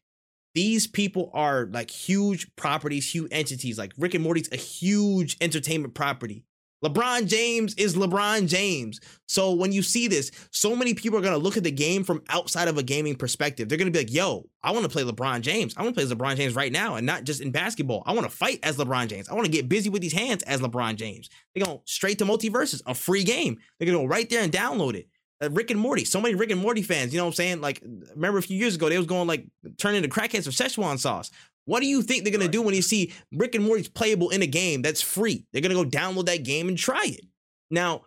these 0.56 0.88
people 0.88 1.32
are 1.34 1.66
like 1.66 1.90
huge 1.90 2.54
properties, 2.56 3.12
huge 3.12 3.30
entities. 3.32 3.78
Like 3.78 3.94
Rick 3.98 4.14
and 4.14 4.24
Morty's 4.24 4.52
a 4.52 4.58
huge 4.58 5.38
entertainment 5.42 5.94
property. 5.94 6.46
LeBron 6.84 7.28
James 7.28 7.74
is 7.76 7.96
LeBron 7.96 8.48
James. 8.48 9.00
So 9.28 9.54
when 9.54 9.72
you 9.72 9.82
see 9.82 10.08
this, 10.08 10.32
so 10.52 10.76
many 10.76 10.94
people 10.94 11.18
are 11.18 11.22
going 11.22 11.34
to 11.34 11.40
look 11.40 11.56
at 11.56 11.64
the 11.64 11.72
game 11.72 12.04
from 12.04 12.22
outside 12.30 12.68
of 12.68 12.78
a 12.78 12.84
gaming 12.84 13.16
perspective. 13.16 13.70
They're 13.70 13.78
going 13.78 13.92
to 13.92 13.98
be 13.98 14.04
like, 14.04 14.14
yo, 14.14 14.50
I 14.62 14.72
want 14.72 14.84
to 14.84 14.90
play 14.90 15.04
LeBron 15.04 15.42
James. 15.42 15.74
I 15.78 15.82
want 15.84 15.96
to 15.96 16.02
play 16.02 16.04
as 16.04 16.14
LeBron 16.14 16.36
James 16.36 16.56
right 16.56 16.72
now 16.72 16.96
and 16.96 17.06
not 17.06 17.24
just 17.24 17.42
in 17.42 17.52
basketball. 17.52 18.04
I 18.06 18.12
want 18.12 18.30
to 18.30 18.36
fight 18.36 18.60
as 18.64 18.78
LeBron 18.78 19.08
James. 19.08 19.30
I 19.30 19.34
want 19.34 19.46
to 19.46 19.52
get 19.52 19.70
busy 19.70 19.90
with 19.90 20.02
these 20.02 20.14
hands 20.14 20.44
as 20.44 20.60
LeBron 20.60 20.98
James. 20.98 21.30
They're 21.56 21.66
going 21.66 21.80
straight 21.86 22.20
to 22.20 22.26
MultiVersus, 22.26 22.82
a 22.86 22.94
free 22.94 23.24
game. 23.24 23.58
They're 23.80 23.86
going 23.86 23.98
to 23.98 24.04
go 24.04 24.10
right 24.10 24.30
there 24.30 24.44
and 24.44 24.52
download 24.52 24.96
it. 24.96 25.08
Uh, 25.42 25.50
Rick 25.52 25.72
and 25.72 25.80
Morty, 25.80 26.06
so 26.06 26.22
many 26.22 26.36
Rick 26.36 26.52
and 26.52 26.62
Morty 26.62 26.82
fans, 26.82 27.14
you 27.14 27.18
know 27.18 27.26
what 27.26 27.32
I'm 27.32 27.36
saying? 27.36 27.62
Like, 27.62 27.82
remember 28.14 28.38
a 28.38 28.44
few 28.44 28.58
years 28.58 28.76
ago, 28.76 28.88
they 28.88 28.98
was 28.98 29.08
going 29.08 29.28
like 29.28 29.46
turn 29.78 29.96
into 29.96 30.08
crackheads 30.08 30.44
for 30.44 30.52
Szechuan 30.52 31.00
sauce. 31.00 31.32
What 31.66 31.82
do 31.82 31.88
you 31.88 32.02
think 32.02 32.24
they're 32.24 32.34
gonna 32.34 32.48
do 32.48 32.62
when 32.62 32.76
you 32.76 32.82
see 32.82 33.14
Rick 33.32 33.56
and 33.56 33.64
Morty's 33.64 33.88
playable 33.88 34.30
in 34.30 34.42
a 34.42 34.48
game 34.48 34.82
that's 34.82 35.02
free? 35.02 35.46
They're 35.52 35.62
gonna 35.62 35.76
go 35.76 35.86
download 35.86 36.26
that 36.26 36.44
game 36.44 36.68
and 36.68 36.78
try 36.78 37.04
it. 37.06 37.26
Now, 37.72 38.06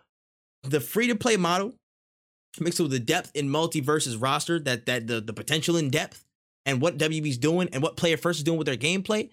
the 0.63 0.79
free 0.79 1.07
to 1.07 1.15
play 1.15 1.37
model 1.37 1.75
mixed 2.59 2.79
with 2.79 2.91
the 2.91 2.99
depth 2.99 3.31
in 3.35 3.49
MultiVersus 3.49 4.21
roster, 4.21 4.59
that 4.59 4.85
that 4.85 5.07
the, 5.07 5.21
the 5.21 5.33
potential 5.33 5.77
in 5.77 5.89
depth 5.89 6.23
and 6.65 6.81
what 6.81 6.97
WB's 6.97 7.37
doing 7.37 7.69
and 7.71 7.81
what 7.81 7.97
Player 7.97 8.17
First 8.17 8.39
is 8.39 8.43
doing 8.43 8.57
with 8.57 8.67
their 8.67 8.77
gameplay, 8.77 9.29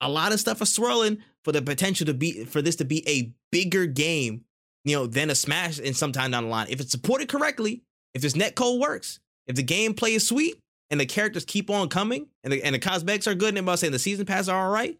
a 0.00 0.08
lot 0.08 0.32
of 0.32 0.40
stuff 0.40 0.62
is 0.62 0.72
swirling 0.72 1.18
for 1.44 1.52
the 1.52 1.62
potential 1.62 2.06
to 2.06 2.14
be 2.14 2.44
for 2.44 2.62
this 2.62 2.76
to 2.76 2.84
be 2.84 3.08
a 3.08 3.32
bigger 3.50 3.86
game 3.86 4.44
you 4.84 4.96
know, 4.96 5.06
than 5.06 5.30
a 5.30 5.34
Smash 5.34 5.78
in 5.78 5.94
some 5.94 6.12
time 6.12 6.30
down 6.30 6.44
the 6.44 6.50
line. 6.50 6.66
If 6.70 6.80
it's 6.80 6.90
supported 6.90 7.28
correctly, 7.28 7.82
if 8.14 8.22
this 8.22 8.36
net 8.36 8.54
code 8.54 8.80
works, 8.80 9.20
if 9.46 9.56
the 9.56 9.64
gameplay 9.64 10.16
is 10.16 10.26
sweet 10.26 10.56
and 10.90 11.00
the 11.00 11.06
characters 11.06 11.44
keep 11.44 11.70
on 11.70 11.88
coming 11.88 12.26
and 12.42 12.52
the 12.52 12.62
and 12.62 12.74
the 12.74 12.78
cosmetics 12.78 13.26
are 13.26 13.34
good, 13.34 13.50
and 13.50 13.58
about 13.58 13.78
saying 13.78 13.92
the 13.92 13.98
season 13.98 14.26
pass 14.26 14.48
are 14.48 14.66
all 14.66 14.72
right, 14.72 14.98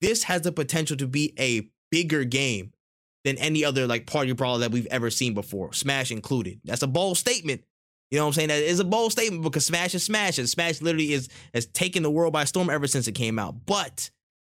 this 0.00 0.24
has 0.24 0.42
the 0.42 0.52
potential 0.52 0.96
to 0.96 1.06
be 1.06 1.34
a 1.38 1.68
bigger 1.90 2.24
game 2.24 2.72
than 3.24 3.38
any 3.38 3.64
other 3.64 3.86
like 3.86 4.06
party 4.06 4.32
brawler 4.32 4.60
that 4.60 4.70
we've 4.70 4.86
ever 4.86 5.10
seen 5.10 5.34
before, 5.34 5.72
Smash 5.72 6.10
included. 6.10 6.60
That's 6.64 6.82
a 6.82 6.86
bold 6.86 7.18
statement. 7.18 7.62
You 8.10 8.18
know 8.18 8.24
what 8.24 8.28
I'm 8.28 8.32
saying? 8.34 8.48
That 8.48 8.62
is 8.62 8.78
a 8.78 8.84
bold 8.84 9.10
statement 9.10 9.42
because 9.42 9.66
Smash 9.66 9.94
is 9.94 10.04
Smash, 10.04 10.38
and 10.38 10.48
Smash 10.48 10.80
literally 10.80 11.12
is 11.12 11.28
has 11.52 11.66
taken 11.66 12.02
the 12.02 12.10
world 12.10 12.32
by 12.32 12.44
storm 12.44 12.70
ever 12.70 12.86
since 12.86 13.08
it 13.08 13.12
came 13.12 13.38
out. 13.38 13.66
But 13.66 14.10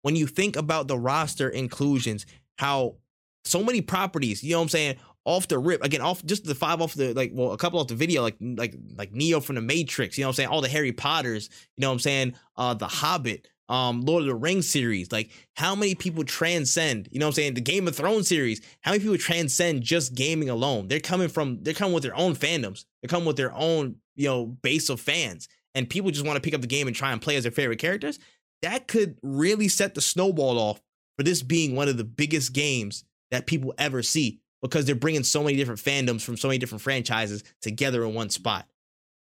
when 0.02 0.16
you 0.16 0.26
think 0.26 0.56
about 0.56 0.86
the 0.86 0.98
roster 0.98 1.48
inclusions, 1.48 2.26
how 2.58 2.96
so 3.44 3.62
many 3.62 3.80
properties, 3.80 4.44
you 4.44 4.52
know 4.52 4.58
what 4.58 4.64
I'm 4.64 4.68
saying, 4.68 4.96
off 5.28 5.46
the 5.46 5.58
rip, 5.58 5.84
again, 5.84 6.00
off 6.00 6.24
just 6.24 6.44
the 6.44 6.54
five 6.54 6.80
off 6.80 6.94
the 6.94 7.12
like, 7.12 7.30
well, 7.34 7.52
a 7.52 7.58
couple 7.58 7.78
off 7.78 7.86
the 7.86 7.94
video, 7.94 8.22
like 8.22 8.36
like 8.40 8.74
like 8.96 9.12
Neo 9.12 9.40
from 9.40 9.56
the 9.56 9.60
Matrix, 9.60 10.16
you 10.16 10.22
know 10.22 10.28
what 10.28 10.32
I'm 10.32 10.36
saying, 10.36 10.48
all 10.48 10.62
the 10.62 10.70
Harry 10.70 10.90
Potters, 10.90 11.50
you 11.76 11.82
know 11.82 11.88
what 11.88 11.92
I'm 11.92 11.98
saying, 11.98 12.34
uh, 12.56 12.72
the 12.72 12.88
Hobbit, 12.88 13.46
um, 13.68 14.00
Lord 14.00 14.22
of 14.22 14.28
the 14.28 14.34
Rings 14.34 14.66
series, 14.66 15.12
like 15.12 15.30
how 15.54 15.74
many 15.74 15.94
people 15.94 16.24
transcend, 16.24 17.10
you 17.12 17.20
know 17.20 17.26
what 17.26 17.32
I'm 17.32 17.34
saying, 17.34 17.54
the 17.54 17.60
Game 17.60 17.86
of 17.86 17.94
Thrones 17.94 18.26
series, 18.26 18.62
how 18.80 18.92
many 18.92 19.02
people 19.02 19.18
transcend 19.18 19.82
just 19.82 20.14
gaming 20.14 20.48
alone? 20.48 20.88
They're 20.88 20.98
coming 20.98 21.28
from, 21.28 21.62
they're 21.62 21.74
coming 21.74 21.92
with 21.92 22.04
their 22.04 22.16
own 22.16 22.34
fandoms, 22.34 22.86
they're 23.02 23.10
coming 23.10 23.26
with 23.26 23.36
their 23.36 23.52
own, 23.52 23.96
you 24.16 24.28
know, 24.28 24.46
base 24.46 24.88
of 24.88 24.98
fans, 24.98 25.46
and 25.74 25.90
people 25.90 26.10
just 26.10 26.24
want 26.26 26.36
to 26.36 26.40
pick 26.42 26.54
up 26.54 26.62
the 26.62 26.66
game 26.66 26.86
and 26.86 26.96
try 26.96 27.12
and 27.12 27.20
play 27.20 27.36
as 27.36 27.42
their 27.42 27.52
favorite 27.52 27.78
characters. 27.78 28.18
That 28.62 28.88
could 28.88 29.18
really 29.22 29.68
set 29.68 29.94
the 29.94 30.00
snowball 30.00 30.58
off 30.58 30.80
for 31.18 31.22
this 31.22 31.42
being 31.42 31.76
one 31.76 31.88
of 31.88 31.98
the 31.98 32.04
biggest 32.04 32.54
games 32.54 33.04
that 33.30 33.46
people 33.46 33.74
ever 33.76 34.02
see 34.02 34.40
because 34.62 34.84
they're 34.84 34.94
bringing 34.94 35.24
so 35.24 35.42
many 35.42 35.56
different 35.56 35.80
fandoms 35.80 36.22
from 36.22 36.36
so 36.36 36.48
many 36.48 36.58
different 36.58 36.82
franchises 36.82 37.44
together 37.60 38.04
in 38.04 38.14
one 38.14 38.30
spot. 38.30 38.66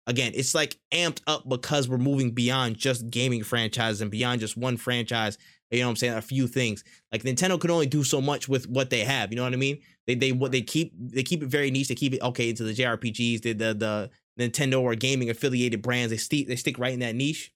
Again, 0.07 0.31
it's 0.35 0.55
like 0.55 0.77
amped 0.91 1.21
up 1.27 1.47
because 1.47 1.89
we're 1.89 1.97
moving 1.97 2.31
beyond 2.31 2.77
just 2.77 3.09
gaming 3.09 3.43
franchises 3.43 4.01
and 4.01 4.09
beyond 4.09 4.39
just 4.39 4.55
one 4.55 4.77
franchise. 4.77 5.37
You 5.69 5.81
know 5.81 5.87
what 5.87 5.91
I'm 5.91 5.95
saying? 5.97 6.13
A 6.13 6.21
few 6.21 6.47
things. 6.47 6.83
Like 7.11 7.23
Nintendo 7.23 7.59
can 7.59 7.71
only 7.71 7.87
do 7.87 8.05
so 8.05 8.21
much 8.21 8.47
with 8.47 8.69
what 8.69 8.89
they 8.89 9.01
have. 9.01 9.31
You 9.31 9.35
know 9.35 9.43
what 9.43 9.51
I 9.51 9.57
mean? 9.57 9.79
They 10.05 10.15
they 10.15 10.31
what 10.31 10.53
they 10.53 10.61
keep 10.61 10.93
they 10.95 11.23
keep 11.23 11.43
it 11.43 11.47
very 11.47 11.71
niche. 11.71 11.89
They 11.89 11.95
keep 11.95 12.13
it 12.13 12.21
okay 12.21 12.49
into 12.49 12.63
the 12.63 12.73
JRPGs, 12.73 13.41
the 13.41 13.51
the, 13.51 14.09
the 14.37 14.49
Nintendo 14.49 14.81
or 14.81 14.95
gaming 14.95 15.29
affiliated 15.29 15.81
brands. 15.81 16.11
They 16.11 16.17
stick 16.17 16.47
they 16.47 16.55
stick 16.55 16.79
right 16.79 16.93
in 16.93 16.99
that 17.01 17.15
niche. 17.15 17.51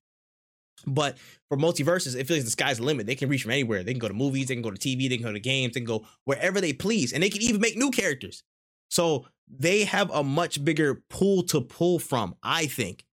But 0.88 1.18
for 1.48 1.58
MultiVersus, 1.58 2.16
it 2.16 2.28
feels 2.28 2.40
like 2.40 2.46
the 2.46 2.52
sky's 2.52 2.78
the 2.78 2.84
limit. 2.84 3.06
They 3.06 3.16
can 3.16 3.30
reach 3.30 3.44
from 3.44 3.52
anywhere. 3.52 3.84
They 3.84 3.94
can 3.94 4.00
go 4.00 4.08
to 4.08 4.14
movies, 4.14 4.48
they 4.48 4.56
can 4.56 4.64
go 4.64 4.72
to 4.72 4.78
TV, 4.78 5.10
they 5.10 5.18
can 5.18 5.26
go 5.26 5.34
to 5.34 5.40
games, 5.40 5.74
they 5.74 5.82
can 5.82 5.88
go 5.88 6.06
wherever 6.26 6.60
they 6.60 6.74
please, 6.74 7.14
and 7.14 7.22
they 7.22 7.30
can 7.30 7.42
even 7.42 7.62
make 7.62 7.78
new 7.78 7.92
characters. 7.92 8.44
So 8.90 9.26
they 9.48 9.84
have 9.86 10.10
a 10.12 10.24
much 10.24 10.64
bigger 10.64 11.04
pool 11.10 11.44
to 11.44 11.62
pull 11.62 12.00
from, 12.00 12.36
I 12.42 12.66
think. 12.66 13.06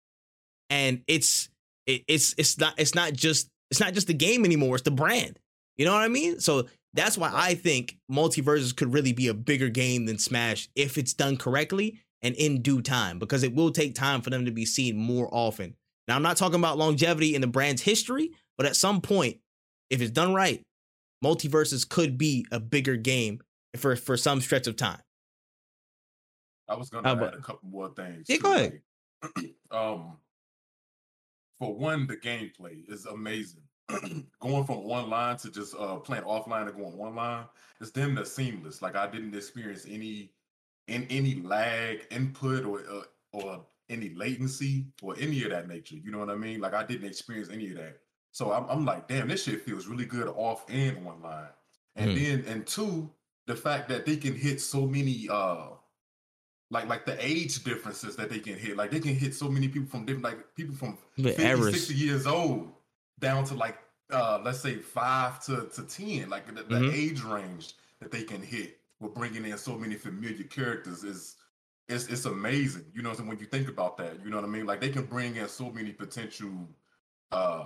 And 0.69 1.01
it's 1.07 1.49
it, 1.85 2.03
it's 2.07 2.35
it's 2.37 2.57
not 2.57 2.73
it's 2.77 2.95
not 2.95 3.13
just 3.13 3.49
it's 3.71 3.79
not 3.79 3.93
just 3.93 4.07
the 4.07 4.13
game 4.13 4.45
anymore, 4.45 4.75
it's 4.75 4.83
the 4.83 4.91
brand. 4.91 5.39
You 5.77 5.85
know 5.85 5.93
what 5.93 6.03
I 6.03 6.07
mean? 6.07 6.39
So 6.39 6.67
that's 6.93 7.17
why 7.17 7.31
I 7.33 7.55
think 7.55 7.97
MultiVersus 8.11 8.75
could 8.75 8.93
really 8.93 9.13
be 9.13 9.27
a 9.27 9.33
bigger 9.33 9.69
game 9.69 10.05
than 10.05 10.17
Smash 10.17 10.69
if 10.75 10.97
it's 10.97 11.13
done 11.13 11.37
correctly 11.37 11.99
and 12.21 12.35
in 12.35 12.61
due 12.61 12.81
time, 12.81 13.19
because 13.19 13.43
it 13.43 13.53
will 13.55 13.71
take 13.71 13.95
time 13.95 14.21
for 14.21 14.29
them 14.29 14.45
to 14.45 14.51
be 14.51 14.65
seen 14.65 14.97
more 14.97 15.29
often. 15.31 15.75
Now, 16.09 16.15
I'm 16.15 16.23
not 16.23 16.37
talking 16.37 16.57
about 16.57 16.79
longevity 16.79 17.35
in 17.35 17.41
the 17.41 17.47
brand's 17.47 17.83
history, 17.83 18.31
but 18.57 18.65
at 18.65 18.75
some 18.75 18.99
point, 18.99 19.37
if 19.91 20.01
it's 20.01 20.09
done 20.09 20.33
right, 20.33 20.59
MultiVersus 21.23 21.87
could 21.87 22.17
be 22.17 22.47
a 22.51 22.59
bigger 22.59 22.95
game 22.95 23.41
for 23.77 23.95
for 23.95 24.17
some 24.17 24.41
stretch 24.41 24.65
of 24.65 24.75
time. 24.75 24.99
I 26.67 26.75
was 26.75 26.89
gonna 26.89 27.07
add 27.07 27.21
a 27.35 27.37
couple 27.37 27.69
more 27.69 27.89
things. 27.89 28.25
Yeah, 28.27 28.37
go 28.37 28.53
ahead. 28.55 28.81
um, 29.71 30.17
for 31.59 31.75
one, 31.75 32.07
the 32.07 32.17
gameplay 32.17 32.89
is 32.89 33.05
amazing. 33.05 33.61
going 34.39 34.63
from 34.65 34.83
one 34.85 35.11
line 35.11 35.37
to 35.37 35.51
just 35.51 35.75
uh 35.77 35.97
playing 35.97 36.23
offline 36.23 36.67
and 36.67 36.75
going 36.75 36.97
one 36.97 37.15
line, 37.15 37.45
it's 37.79 37.91
them 37.91 38.15
that's 38.15 38.31
seamless. 38.31 38.81
Like 38.81 38.95
I 38.95 39.05
didn't 39.05 39.35
experience 39.35 39.85
any 39.87 40.31
in 40.87 41.05
any 41.11 41.35
lag 41.35 42.07
input 42.09 42.65
or 42.65 42.79
uh, 42.79 43.03
or 43.31 43.65
any 43.89 44.09
latency 44.15 44.85
or 45.01 45.15
any 45.19 45.43
of 45.43 45.51
that 45.51 45.67
nature. 45.67 45.95
You 45.95 46.11
know 46.11 46.19
what 46.19 46.29
I 46.29 46.35
mean? 46.35 46.61
Like 46.61 46.73
I 46.73 46.83
didn't 46.83 47.07
experience 47.07 47.49
any 47.51 47.69
of 47.71 47.77
that. 47.77 47.97
So 48.31 48.51
I'm, 48.51 48.65
I'm 48.69 48.85
like, 48.85 49.07
damn, 49.07 49.27
this 49.27 49.43
shit 49.43 49.61
feels 49.61 49.87
really 49.87 50.05
good 50.05 50.27
off 50.27 50.65
and 50.69 51.05
online. 51.05 51.49
And 51.95 52.11
mm. 52.11 52.15
then 52.15 52.53
and 52.53 52.67
two, 52.67 53.09
the 53.47 53.55
fact 53.55 53.89
that 53.89 54.05
they 54.05 54.15
can 54.15 54.35
hit 54.35 54.61
so 54.61 54.85
many 54.85 55.27
uh 55.29 55.69
like 56.71 56.87
like 56.87 57.05
the 57.05 57.17
age 57.25 57.63
differences 57.63 58.15
that 58.15 58.29
they 58.29 58.39
can 58.39 58.55
hit. 58.55 58.77
Like 58.77 58.91
they 58.91 58.99
can 58.99 59.15
hit 59.15 59.33
so 59.33 59.49
many 59.49 59.67
people 59.67 59.89
from 59.89 60.05
different 60.05 60.23
like 60.23 60.55
people 60.55 60.75
from 60.75 60.97
the 61.17 61.29
50, 61.29 61.43
errors. 61.43 61.73
60 61.73 61.93
years 61.95 62.27
old 62.27 62.69
down 63.19 63.43
to 63.45 63.55
like 63.55 63.77
uh 64.11 64.39
let's 64.43 64.59
say 64.59 64.75
five 64.75 65.43
to, 65.45 65.67
to 65.73 65.83
10. 65.83 66.29
Like 66.29 66.47
the, 66.47 66.63
the 66.63 66.75
mm-hmm. 66.75 66.95
age 66.95 67.21
range 67.23 67.73
that 67.99 68.11
they 68.11 68.23
can 68.23 68.41
hit 68.41 68.77
with 68.99 69.13
bringing 69.13 69.45
in 69.45 69.57
so 69.57 69.75
many 69.75 69.95
familiar 69.95 70.43
characters 70.43 71.03
is 71.03 71.35
it's 71.89 72.07
it's 72.07 72.25
amazing. 72.25 72.85
You 72.93 73.01
know, 73.01 73.13
so 73.13 73.23
when 73.23 73.39
you 73.39 73.45
think 73.45 73.67
about 73.67 73.97
that, 73.97 74.23
you 74.23 74.29
know 74.29 74.37
what 74.37 74.45
I 74.45 74.49
mean? 74.49 74.65
Like 74.65 74.79
they 74.79 74.89
can 74.89 75.05
bring 75.05 75.35
in 75.35 75.47
so 75.49 75.71
many 75.71 75.91
potential 75.91 76.51
uh 77.31 77.65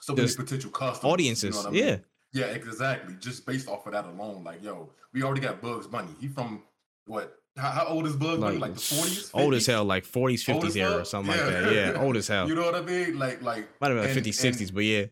so 0.00 0.14
There's 0.14 0.36
many 0.36 0.46
potential 0.46 0.70
customers. 0.70 1.12
Audiences. 1.12 1.56
You 1.56 1.62
know 1.62 1.68
I 1.68 1.72
mean? 1.72 1.84
Yeah. 1.84 1.96
Yeah, 2.34 2.46
exactly. 2.46 3.14
Just 3.20 3.44
based 3.44 3.68
off 3.68 3.86
of 3.86 3.92
that 3.92 4.06
alone. 4.06 4.42
Like, 4.42 4.62
yo, 4.62 4.88
we 5.12 5.22
already 5.22 5.42
got 5.42 5.60
Bugs 5.60 5.86
Bunny. 5.86 6.08
He 6.18 6.28
from 6.28 6.62
what 7.06 7.38
how, 7.56 7.70
how 7.70 7.86
old 7.86 8.06
is 8.06 8.16
Bugs 8.16 8.40
Bunny? 8.40 8.56
Like 8.56 8.74
the 8.74 8.80
forties? 8.80 9.30
Old 9.34 9.54
as 9.54 9.66
hell, 9.66 9.84
like 9.84 10.04
forties, 10.04 10.42
fifties 10.42 10.76
era 10.76 11.00
or 11.00 11.04
something 11.04 11.34
yeah. 11.34 11.44
like 11.44 11.52
that. 11.52 11.74
Yeah, 11.74 12.02
old 12.02 12.16
as 12.16 12.28
hell. 12.28 12.48
You 12.48 12.54
know 12.54 12.64
what 12.64 12.74
I 12.74 12.80
mean? 12.80 13.18
Like 13.18 13.42
like 13.42 13.68
might 13.80 13.90
have 13.90 14.02
been 14.02 14.14
fifties, 14.14 14.38
sixties, 14.38 14.70
but 14.70 14.84
yeah. 14.84 15.06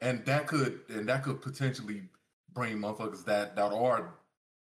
And 0.00 0.24
that 0.26 0.46
could 0.46 0.80
and 0.90 1.08
that 1.08 1.22
could 1.22 1.40
potentially 1.40 2.02
bring 2.52 2.78
motherfuckers 2.78 3.24
that 3.24 3.56
that 3.56 3.72
are 3.72 4.14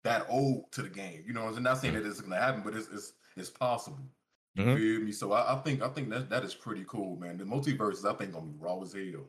that 0.04 0.26
old 0.28 0.70
to 0.72 0.82
the 0.82 0.88
game. 0.88 1.24
You 1.26 1.32
know, 1.32 1.46
I'm 1.46 1.62
not 1.62 1.78
saying 1.78 1.94
mm-hmm. 1.94 2.02
that 2.02 2.10
it's 2.10 2.20
gonna 2.20 2.36
happen, 2.36 2.62
but 2.64 2.74
it's 2.74 2.88
it's 2.88 3.12
it's 3.36 3.50
possible. 3.50 4.00
You 4.54 4.64
mm-hmm. 4.64 4.76
feel 4.76 5.00
me? 5.00 5.12
So 5.12 5.32
I, 5.32 5.54
I, 5.54 5.56
think 5.62 5.82
I 5.82 5.88
think 5.88 6.10
that 6.10 6.28
that 6.30 6.44
is 6.44 6.54
pretty 6.54 6.84
cool, 6.86 7.16
man. 7.16 7.38
The 7.38 7.44
MultiVersus 7.44 8.04
I 8.04 8.14
think 8.16 8.32
gonna 8.32 8.46
be 8.46 8.58
raw 8.58 8.80
as 8.82 8.92
hell. 8.92 9.24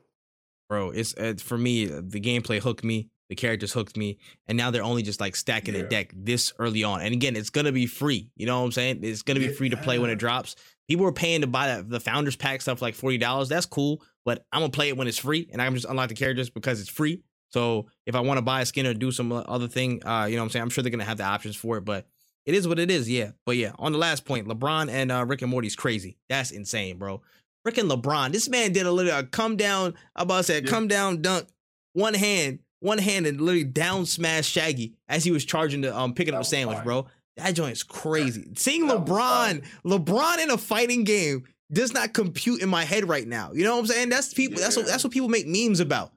Bro, 0.70 0.92
it's, 0.92 1.14
it's 1.14 1.44
for 1.44 1.58
me. 1.58 1.86
The 1.86 2.20
gameplay 2.20 2.60
hooked 2.60 2.84
me. 2.84 3.10
The 3.30 3.36
characters 3.36 3.72
hooked 3.72 3.96
me, 3.96 4.20
and 4.48 4.58
now 4.58 4.70
they're 4.70 4.84
only 4.84 5.02
just 5.02 5.22
like 5.22 5.36
stacking 5.36 5.74
yeah. 5.74 5.84
the 5.84 5.88
deck 5.88 6.12
this 6.14 6.54
early 6.60 6.84
on. 6.84 7.02
And 7.02 7.14
again, 7.14 7.36
it's 7.36 7.50
gonna 7.50 7.72
be 7.72 7.86
free. 7.86 8.30
You 8.36 8.46
know 8.46 8.60
what 8.60 8.66
I'm 8.66 8.72
saying? 8.74 9.00
It's 9.02 9.22
gonna 9.22 9.40
be 9.40 9.48
free 9.48 9.70
to 9.70 9.78
play 9.78 9.98
when 9.98 10.10
it 10.10 10.18
drops. 10.18 10.56
People 10.90 11.08
are 11.08 11.14
paying 11.14 11.42
to 11.42 11.48
buy 11.48 11.68
that, 11.68 11.90
the 11.90 12.02
founders 12.02 12.36
pack 12.36 12.62
stuff 12.62 12.82
like 12.82 12.94
forty 12.94 13.18
dollars. 13.18 13.50
That's 13.50 13.66
cool, 13.66 14.04
but 14.26 14.46
I'm 14.52 14.60
gonna 14.60 14.72
play 14.72 14.90
it 14.90 14.98
when 14.98 15.08
it's 15.08 15.18
free, 15.18 15.50
and 15.52 15.62
I'm 15.62 15.74
just 15.74 15.88
unlock 15.88 16.10
the 16.10 16.16
characters 16.16 16.50
because 16.50 16.82
it's 16.82 16.90
free. 16.90 17.24
So 17.54 17.86
if 18.08 18.16
I 18.16 18.20
want 18.20 18.40
to 18.40 18.42
buy 18.42 18.62
a 18.62 18.66
skin 18.66 18.88
or 18.88 18.94
do 18.96 19.12
some 19.12 19.32
other 19.32 19.68
thing, 19.68 20.06
uh, 20.06 20.26
you 20.26 20.36
know 20.36 20.42
what 20.42 20.46
I'm 20.46 20.50
saying? 20.50 20.64
I'm 20.64 20.70
sure 20.70 20.82
they're 20.82 20.92
gonna 20.92 21.04
have 21.04 21.18
the 21.18 21.24
options 21.24 21.56
for 21.56 21.78
it, 21.78 21.86
but 21.86 22.08
it 22.46 22.56
is 22.56 22.68
what 22.68 22.80
it 22.80 22.90
is, 22.90 23.10
yeah. 23.10 23.32
But 23.46 23.58
yeah, 23.58 23.72
on 23.78 23.92
the 23.92 24.00
last 24.00 24.26
point, 24.26 24.48
LeBron 24.48 24.90
and 24.90 25.12
uh, 25.12 25.24
Rick 25.26 25.44
and 25.44 25.52
Morty's 25.52 25.76
crazy. 25.76 26.18
That's 26.30 26.52
insane, 26.52 26.98
bro. 26.98 27.22
Rick 27.64 27.78
and 27.78 27.90
LeBron, 27.90 28.32
this 28.32 28.50
man 28.50 28.74
did 28.74 28.86
a 28.86 28.92
little 28.92 29.18
a 29.18 29.24
come 29.24 29.56
down, 29.56 29.94
I 30.16 30.24
about 30.24 30.38
to 30.38 30.44
say 30.44 30.62
yeah. 30.62 30.70
come 30.70 30.88
down 30.88 31.22
dunk, 31.22 31.48
one 31.94 32.16
hand, 32.16 32.60
one 32.80 32.98
hand, 32.98 33.28
and 33.28 33.40
literally 33.40 33.64
down 33.64 34.06
smash 34.06 34.48
Shaggy 34.48 34.94
as 35.08 35.24
he 35.24 35.32
was 35.32 35.46
charging 35.46 35.84
to 35.84 35.96
um 35.96 36.14
picking 36.14 36.34
up 36.34 36.42
a 36.42 36.46
sandwich, 36.46 36.78
fine. 36.78 36.86
bro. 36.86 37.08
That 37.38 37.52
joint's 37.54 37.84
crazy. 37.84 38.52
Seeing 38.56 38.88
LeBron, 38.88 39.64
LeBron 39.86 40.44
in 40.44 40.52
a 40.52 40.58
fighting 40.58 41.04
game 41.04 41.46
does 41.72 41.94
not 41.94 42.14
compute 42.14 42.62
in 42.62 42.70
my 42.70 42.84
head 42.84 43.10
right 43.10 43.28
now. 43.28 43.52
You 43.54 43.64
know 43.64 43.74
what 43.74 43.80
I'm 43.80 43.88
saying? 43.88 44.10
That's 44.10 44.34
people. 44.34 44.60
Yeah. 44.60 44.66
That's 44.66 44.78
what 44.78 44.86
that's 44.86 45.04
what 45.04 45.14
people 45.14 45.30
make 45.30 45.48
memes 45.48 45.80
about. 45.80 46.12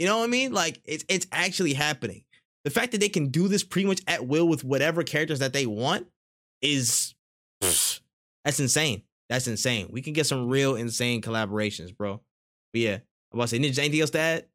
You 0.00 0.06
know 0.06 0.20
what 0.20 0.24
I 0.24 0.28
mean? 0.28 0.54
Like 0.54 0.80
it's 0.86 1.04
it's 1.10 1.26
actually 1.30 1.74
happening. 1.74 2.24
The 2.64 2.70
fact 2.70 2.92
that 2.92 3.02
they 3.02 3.10
can 3.10 3.28
do 3.28 3.48
this 3.48 3.62
pretty 3.62 3.86
much 3.86 4.00
at 4.08 4.26
will 4.26 4.48
with 4.48 4.64
whatever 4.64 5.02
characters 5.02 5.40
that 5.40 5.52
they 5.52 5.66
want 5.66 6.06
is 6.62 7.14
pff, 7.62 8.00
that's 8.42 8.60
insane. 8.60 9.02
That's 9.28 9.46
insane. 9.46 9.88
We 9.90 10.00
can 10.00 10.14
get 10.14 10.24
some 10.24 10.48
real 10.48 10.74
insane 10.74 11.20
collaborations, 11.20 11.94
bro. 11.94 12.22
But 12.72 12.80
yeah, 12.80 12.94
I'm 13.30 13.38
about 13.38 13.42
to 13.44 13.48
say, 13.48 13.58
Ninja, 13.58 13.78
anything 13.80 14.00
else 14.00 14.10
to 14.10 14.18
add? 14.18 14.46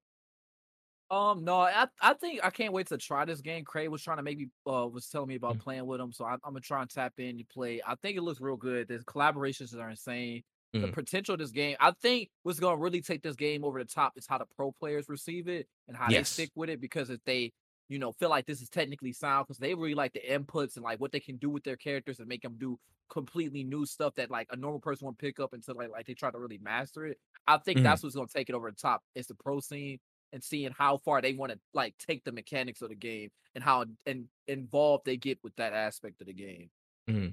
Um, 1.11 1.43
no, 1.43 1.59
I 1.59 1.85
I 2.01 2.15
think 2.15 2.39
I 2.43 2.49
can't 2.49 2.73
wait 2.73 2.88
to 2.88 2.97
try 2.97 3.23
this 3.26 3.41
game. 3.41 3.63
Craig 3.65 3.89
was 3.89 4.01
trying 4.01 4.17
to 4.17 4.23
maybe 4.23 4.49
uh 4.67 4.88
was 4.88 5.09
telling 5.09 5.27
me 5.27 5.35
about 5.35 5.53
mm-hmm. 5.53 5.61
playing 5.61 5.85
with 5.85 6.01
him, 6.01 6.11
so 6.11 6.26
I, 6.26 6.34
am 6.34 6.39
gonna 6.43 6.59
try 6.59 6.81
and 6.81 6.89
tap 6.89 7.13
in. 7.19 7.38
You 7.38 7.45
play. 7.45 7.81
I 7.85 7.93
think 8.01 8.17
it 8.17 8.23
looks 8.23 8.41
real 8.41 8.57
good. 8.57 8.88
The 8.88 8.97
collaborations 8.97 9.77
are 9.77 9.91
insane. 9.91 10.41
The 10.81 10.91
potential 10.91 11.34
of 11.34 11.39
this 11.39 11.52
game. 11.52 11.76
I 11.80 11.91
think 12.02 12.30
what's 12.43 12.60
going 12.60 12.77
to 12.77 12.81
really 12.81 13.02
take 13.02 13.23
this 13.23 13.35
game 13.35 13.64
over 13.64 13.80
the 13.80 13.85
top 13.85 14.14
is 14.18 14.26
how 14.27 14.38
the 14.38 14.45
pro 14.56 14.72
players 14.72 15.10
receive 15.10 15.47
it 15.47 15.68
and 15.88 15.95
how 15.95 16.07
yes. 16.10 16.35
they 16.35 16.43
stick 16.43 16.52
with 16.56 16.69
it. 16.69 16.81
Because 16.81 17.10
if 17.10 17.19
they, 17.26 17.52
you 17.89 17.99
know, 17.99 18.11
feel 18.14 18.30
like 18.30 18.45
this 18.45 18.61
is 18.61 18.69
technically 18.69 19.14
sound, 19.14 19.47
because 19.47 19.60
they 19.60 19.73
really 19.73 19.95
like 19.95 20.14
the 20.14 20.22
inputs 20.22 20.76
and 20.76 20.84
like 20.84 20.99
what 20.99 21.11
they 21.11 21.19
can 21.19 21.38
do 21.38 21.49
with 21.49 21.64
their 21.64 21.77
characters 21.77 22.19
and 22.19 22.27
make 22.27 22.41
them 22.41 22.56
do 22.57 22.80
completely 23.10 23.64
new 23.64 23.85
stuff 23.85 24.15
that 24.15 24.31
like 24.31 24.47
a 24.52 24.56
normal 24.56 24.80
person 24.80 25.06
would 25.06 25.18
pick 25.18 25.39
up 25.39 25.53
until 25.53 25.76
like 25.76 25.91
like 25.91 26.07
they 26.07 26.14
try 26.14 26.31
to 26.31 26.39
really 26.39 26.60
master 26.64 27.06
it. 27.06 27.18
I 27.47 27.57
think 27.57 27.77
mm-hmm. 27.77 27.84
that's 27.84 28.02
what's 28.02 28.15
going 28.15 28.27
to 28.27 28.34
take 28.34 28.49
it 28.49 28.56
over 28.56 28.69
the 28.69 28.76
top. 28.76 29.03
It's 29.14 29.27
the 29.27 29.35
pro 29.35 29.60
scene. 29.60 29.99
and 30.34 30.43
seeing 30.43 30.72
how 30.77 30.97
far 30.97 31.22
they 31.22 31.34
want 31.34 31.52
to 31.52 31.60
like 31.73 31.95
take 31.97 32.23
the 32.26 32.31
mechanics 32.31 32.81
of 32.81 32.89
the 32.89 32.95
game 32.95 33.30
and 33.56 33.64
how 33.64 33.85
and 34.06 34.26
involved 34.47 35.06
they 35.06 35.18
get 35.18 35.39
with 35.43 35.56
that 35.56 35.73
aspect 35.73 36.19
of 36.22 36.27
the 36.27 36.34
game. 36.34 36.69
Mm-hmm. 37.10 37.30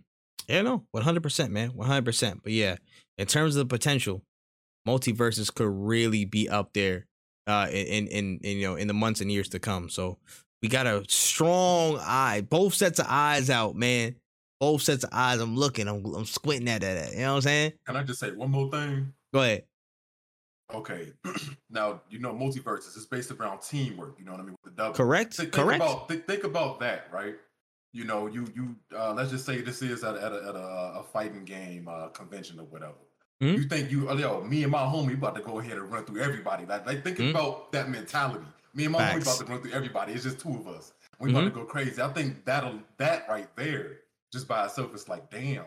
Yeah, 0.49 0.63
no, 0.63 0.85
one 0.91 1.03
hundred 1.03 1.23
percent, 1.23 1.53
man, 1.53 1.71
one 1.71 1.87
hundred 1.87 2.05
percent. 2.05 2.41
But 2.43 2.53
yeah, 2.53 2.77
in 3.19 3.27
terms 3.27 3.57
of 3.57 3.69
the 3.69 3.75
potential, 3.75 4.23
MultiVersus 4.87 5.55
could 5.55 5.71
really 5.71 6.25
be 6.25 6.49
up 6.49 6.73
there, 6.73 7.07
uh, 7.47 7.69
in, 7.71 8.09
in 8.09 8.39
in 8.43 8.59
you 8.59 8.69
know 8.69 8.77
in 8.77 8.89
the 8.89 8.95
months 8.95 9.21
and 9.21 9.31
years 9.31 9.49
to 9.51 9.59
come. 9.59 9.89
So 9.89 10.19
we 10.63 10.69
got 10.69 10.87
a 10.87 11.05
strong 11.09 11.99
eye, 12.01 12.43
both 12.49 12.75
sets 12.75 12.99
of 12.99 13.07
eyes 13.09 13.51
out, 13.51 13.75
man. 13.75 14.17
Both 14.61 14.83
sets 14.83 15.03
of 15.05 15.11
eyes. 15.13 15.41
I'm 15.41 15.57
looking. 15.57 15.89
I'm 15.89 16.05
I'm 16.05 16.25
squinting 16.25 16.69
at 16.69 16.83
that. 16.83 17.13
You 17.13 17.19
know 17.21 17.31
what 17.31 17.37
I'm 17.37 17.43
saying? 17.43 17.73
Can 17.87 17.97
I 17.97 18.03
just 18.03 18.21
say 18.21 18.31
one 18.31 18.51
more 18.51 18.71
thing? 18.71 19.13
Go 19.33 19.41
ahead. 19.41 19.65
Okay, 20.73 21.13
now 21.71 22.01
you 22.09 22.19
know 22.19 22.33
MultiVersus 22.33 22.97
is 22.97 23.07
based 23.07 23.31
around 23.31 23.61
teamwork. 23.61 24.19
You 24.19 24.25
know 24.25 24.33
what 24.33 24.41
I 24.41 24.45
mean 24.45 24.57
with 24.65 24.75
the 24.75 24.83
double. 24.83 24.95
Correct. 24.95 25.35
Think, 25.35 25.53
Correct. 25.53 25.83
About, 25.83 26.09
think, 26.09 26.27
think 26.27 26.45
about 26.45 26.81
that, 26.81 27.09
right? 27.13 27.35
You 27.93 28.05
know, 28.05 28.27
you 28.27 28.47
you 28.55 28.77
uh, 28.97 29.13
let's 29.13 29.31
just 29.31 29.45
say 29.45 29.61
this 29.61 29.83
is 29.83 30.03
at, 30.03 30.15
a- 30.15 30.23
at, 30.25 30.33
a, 30.33 30.37
at 30.49 30.55
a, 30.55 30.99
a 31.01 31.03
fighting 31.13 31.45
game 31.45 31.89
uh, 31.89 32.09
convention 32.09 32.59
or 32.59 32.65
whatever. 32.65 32.95
Mhm. 33.43 33.57
You 33.59 33.65
think 33.65 33.91
you, 33.91 34.09
oh, 34.09 34.17
yo, 34.17 34.41
me 34.43 34.63
and 34.63 34.73
my 34.73 34.79
homie 34.85 35.15
about 35.15 35.35
to 35.35 35.43
go 35.43 35.59
ahead 35.59 35.77
and 35.77 35.91
run 35.93 36.05
through 36.05 36.21
everybody. 36.23 36.65
Like, 36.65 36.87
like 36.87 37.05
think 37.05 37.19
Mhm. 37.19 37.31
about 37.31 37.71
that 37.73 37.91
mentality. 37.91 38.47
Me 38.75 38.85
and 38.85 38.93
my 38.93 39.01
homie 39.03 39.23
about 39.23 39.39
to 39.39 39.45
run 39.45 39.61
through 39.61 39.73
everybody. 39.73 40.13
It's 40.13 40.23
just 40.23 40.39
two 40.41 40.55
of 40.57 40.67
us. 40.69 40.93
We 41.21 41.31
about 41.31 41.41
to 41.43 41.47
Mm-hmm. 41.51 41.59
go 41.59 41.65
crazy. 41.67 42.01
I 42.01 42.09
think 42.13 42.45
that'll 42.47 42.79
that 42.99 43.27
right 43.29 43.55
there, 43.57 43.99
just 44.33 44.49
by 44.49 44.65
itself, 44.65 44.93
it's 44.95 45.09
like 45.09 45.31
damn, 45.31 45.65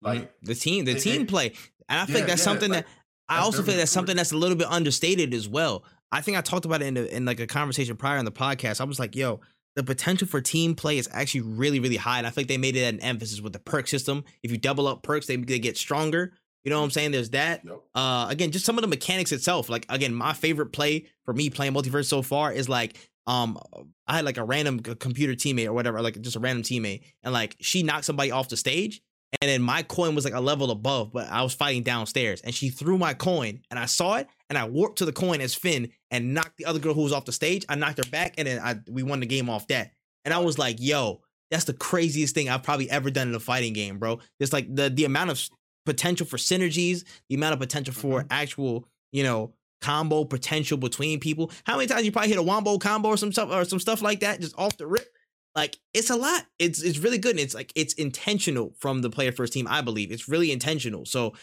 like 0.00 0.20
Mhm. 0.22 0.28
the 0.42 0.54
team, 0.54 0.84
the 0.84 0.92
it- 0.92 1.00
team 1.00 1.22
it- 1.22 1.28
play, 1.28 1.46
and 1.88 1.98
I 1.98 2.02
yeah, 2.02 2.04
think 2.06 2.26
that's 2.28 2.40
yeah, 2.40 2.44
something 2.44 2.70
like, 2.70 2.84
that 2.86 2.92
I 3.28 3.38
also 3.40 3.62
think 3.62 3.78
that's 3.78 3.90
something 3.90 4.14
that's 4.16 4.32
a 4.32 4.36
little 4.36 4.56
bit 4.56 4.68
understated 4.68 5.34
as 5.34 5.48
well. 5.48 5.82
I 6.12 6.20
think 6.20 6.36
I 6.36 6.42
talked 6.42 6.64
about 6.66 6.82
it 6.82 6.86
in, 6.86 6.94
the, 6.94 7.16
in 7.16 7.24
like 7.24 7.40
a 7.40 7.46
conversation 7.46 7.96
prior 7.96 8.18
in 8.18 8.24
the 8.26 8.30
podcast. 8.30 8.80
I 8.80 8.84
was 8.84 9.00
like, 9.00 9.16
yo, 9.16 9.40
the 9.76 9.82
potential 9.82 10.28
for 10.28 10.40
team 10.40 10.74
play 10.74 10.98
is 10.98 11.08
actually 11.12 11.42
really, 11.42 11.80
really 11.80 11.96
high. 11.96 12.18
And 12.18 12.26
I 12.26 12.30
think 12.30 12.48
they 12.48 12.58
made 12.58 12.76
it 12.76 12.92
an 12.94 13.00
emphasis 13.00 13.40
with 13.40 13.52
the 13.52 13.58
perk 13.58 13.88
system. 13.88 14.24
If 14.42 14.50
you 14.50 14.58
double 14.58 14.86
up 14.86 15.02
perks, 15.02 15.26
they, 15.26 15.36
they 15.36 15.58
get 15.58 15.76
stronger. 15.76 16.32
You 16.64 16.70
know 16.70 16.78
what 16.78 16.84
I'm 16.84 16.90
saying? 16.90 17.10
There's 17.10 17.30
that. 17.30 17.64
Yep. 17.64 17.80
Uh, 17.94 18.26
again, 18.30 18.50
just 18.50 18.64
some 18.64 18.78
of 18.78 18.82
the 18.82 18.88
mechanics 18.88 19.32
itself. 19.32 19.68
Like 19.68 19.84
again, 19.88 20.14
my 20.14 20.32
favorite 20.32 20.72
play 20.72 21.06
for 21.24 21.34
me 21.34 21.50
playing 21.50 21.74
MultiVersus 21.74 22.06
so 22.06 22.22
far 22.22 22.52
is 22.52 22.68
like 22.68 22.96
um 23.26 23.58
I 24.06 24.16
had 24.16 24.24
like 24.24 24.38
a 24.38 24.44
random 24.44 24.80
computer 24.80 25.34
teammate 25.34 25.66
or 25.66 25.72
whatever, 25.72 26.00
like 26.00 26.20
just 26.20 26.36
a 26.36 26.40
random 26.40 26.62
teammate, 26.62 27.02
and 27.22 27.32
like 27.32 27.56
she 27.60 27.82
knocked 27.82 28.06
somebody 28.06 28.30
off 28.30 28.48
the 28.48 28.56
stage, 28.56 29.02
and 29.40 29.48
then 29.50 29.62
my 29.62 29.82
coin 29.82 30.14
was 30.14 30.24
like 30.24 30.34
a 30.34 30.40
level 30.40 30.70
above, 30.70 31.12
but 31.12 31.28
I 31.30 31.42
was 31.42 31.54
fighting 31.54 31.82
downstairs, 31.82 32.40
and 32.40 32.54
she 32.54 32.68
threw 32.68 32.98
my 32.98 33.14
coin, 33.14 33.60
and 33.70 33.78
I 33.78 33.86
saw 33.86 34.16
it, 34.16 34.28
and 34.48 34.58
I 34.58 34.68
warped 34.68 34.98
to 34.98 35.04
the 35.04 35.12
coin 35.12 35.40
as 35.40 35.54
Finn 35.54 35.90
and 36.10 36.34
knocked 36.34 36.56
the 36.56 36.66
other 36.66 36.78
girl 36.78 36.94
who 36.94 37.02
was 37.02 37.12
off 37.12 37.24
the 37.24 37.32
stage. 37.32 37.64
I 37.68 37.74
knocked 37.74 37.98
her 37.98 38.10
back, 38.10 38.34
and 38.38 38.46
then 38.46 38.60
I 38.60 38.76
we 38.88 39.02
won 39.02 39.20
the 39.20 39.26
game 39.26 39.48
off 39.50 39.66
that, 39.68 39.92
and 40.24 40.34
I 40.34 40.38
was 40.38 40.58
like, 40.58 40.76
yo. 40.78 41.20
That's 41.50 41.64
the 41.64 41.74
craziest 41.74 42.34
thing 42.34 42.48
I've 42.48 42.64
probably 42.64 42.90
ever 42.90 43.10
done 43.10 43.28
in 43.28 43.34
a 43.34 43.38
fighting 43.38 43.74
game, 43.74 43.98
bro. 43.98 44.18
It's 44.40 44.52
like 44.52 44.74
the 44.74 44.88
the 44.88 45.04
amount 45.04 45.30
of 45.30 45.38
potential 45.84 46.26
for 46.26 46.36
synergies, 46.36 47.04
the 47.28 47.36
amount 47.36 47.52
of 47.52 47.60
potential 47.60 47.94
for 47.94 48.20
mm-hmm. 48.20 48.28
actual, 48.32 48.88
you 49.12 49.22
know, 49.22 49.54
combo 49.80 50.24
potential 50.24 50.78
between 50.78 51.20
people. 51.20 51.50
How 51.64 51.76
many 51.76 51.86
times 51.86 52.04
you 52.04 52.12
probably 52.12 52.30
hit 52.30 52.38
a 52.38 52.42
wombo 52.42 52.78
combo 52.78 53.10
or 53.10 53.16
some 53.16 53.32
stuff 53.32 53.50
or 53.50 53.64
some 53.64 53.78
stuff 53.78 54.02
like 54.02 54.20
that 54.20 54.40
just 54.40 54.58
off 54.58 54.76
the 54.76 54.86
rip? 54.86 55.06
Like 55.54 55.76
it's 55.92 56.10
a 56.10 56.16
lot. 56.16 56.46
It's 56.58 56.82
it's 56.82 56.98
really 56.98 57.18
good. 57.18 57.32
And 57.32 57.40
it's 57.40 57.54
like 57.54 57.72
it's 57.76 57.94
intentional 57.94 58.74
from 58.78 59.02
the 59.02 59.10
player 59.10 59.30
first 59.30 59.52
team. 59.52 59.66
I 59.68 59.82
believe 59.82 60.10
it's 60.10 60.28
really 60.28 60.50
intentional. 60.50 61.04
So 61.04 61.34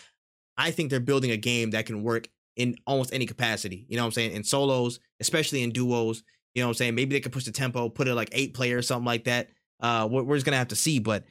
I 0.58 0.72
think 0.72 0.90
they're 0.90 1.00
building 1.00 1.32
a 1.32 1.38
game 1.38 1.72
that 1.72 1.86
can 1.86 2.04
work 2.04 2.28
in 2.62 2.76
almost 2.86 3.14
any 3.14 3.26
capacity. 3.26 3.86
You 3.90 3.98
know 3.98 4.04
what 4.04 4.08
I'm 4.08 4.12
saying? 4.14 4.32
In 4.34 4.44
solos, 4.44 5.00
especially 5.20 5.64
in 5.64 5.72
duos. 5.72 6.24
You 6.54 6.62
know 6.62 6.68
what 6.68 6.72
I'm 6.72 6.76
saying? 6.76 6.96
Maybe 6.96 7.14
they 7.16 7.20
could 7.22 7.32
push 7.32 7.46
the 7.46 7.52
tempo, 7.52 7.90
put 7.90 8.08
it 8.08 8.16
like 8.16 8.30
eight 8.34 8.54
player 8.54 8.78
or 8.78 8.82
something 8.82 9.06
like 9.06 9.24
that. 9.26 9.50
Uh, 9.80 10.08
we're, 10.12 10.24
we're 10.24 10.36
just 10.36 10.46
gonna 10.46 10.58
have 10.58 10.68
to 10.70 10.76
see. 10.76 11.00
But 11.00 11.24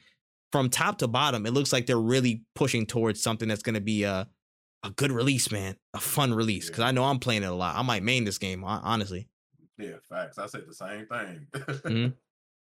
from 0.51 0.69
top 0.69 0.97
to 0.99 1.07
bottom, 1.07 1.45
it 1.45 1.51
looks 1.51 1.71
like 1.71 1.85
they're 1.85 1.97
really 1.99 2.43
pushing 2.55 2.85
towards 2.85 3.21
something 3.21 3.47
that's 3.47 3.63
gonna 3.63 3.81
be 3.81 4.03
a 4.03 4.27
a 4.83 4.89
good 4.89 5.11
release, 5.11 5.51
man, 5.51 5.75
a 5.93 5.99
fun 5.99 6.33
release. 6.33 6.67
Because 6.67 6.81
I 6.81 6.91
know 6.91 7.03
I'm 7.03 7.19
playing 7.19 7.43
it 7.43 7.51
a 7.51 7.53
lot. 7.53 7.75
I 7.75 7.83
might 7.83 8.01
main 8.01 8.23
this 8.25 8.39
game, 8.39 8.63
honestly. 8.63 9.27
yeah, 9.77 9.97
facts. 10.09 10.39
I 10.39 10.47
said 10.47 10.63
the 10.67 10.73
same 10.73 11.05
thing. 11.05 11.47
Mhm. 11.53 12.13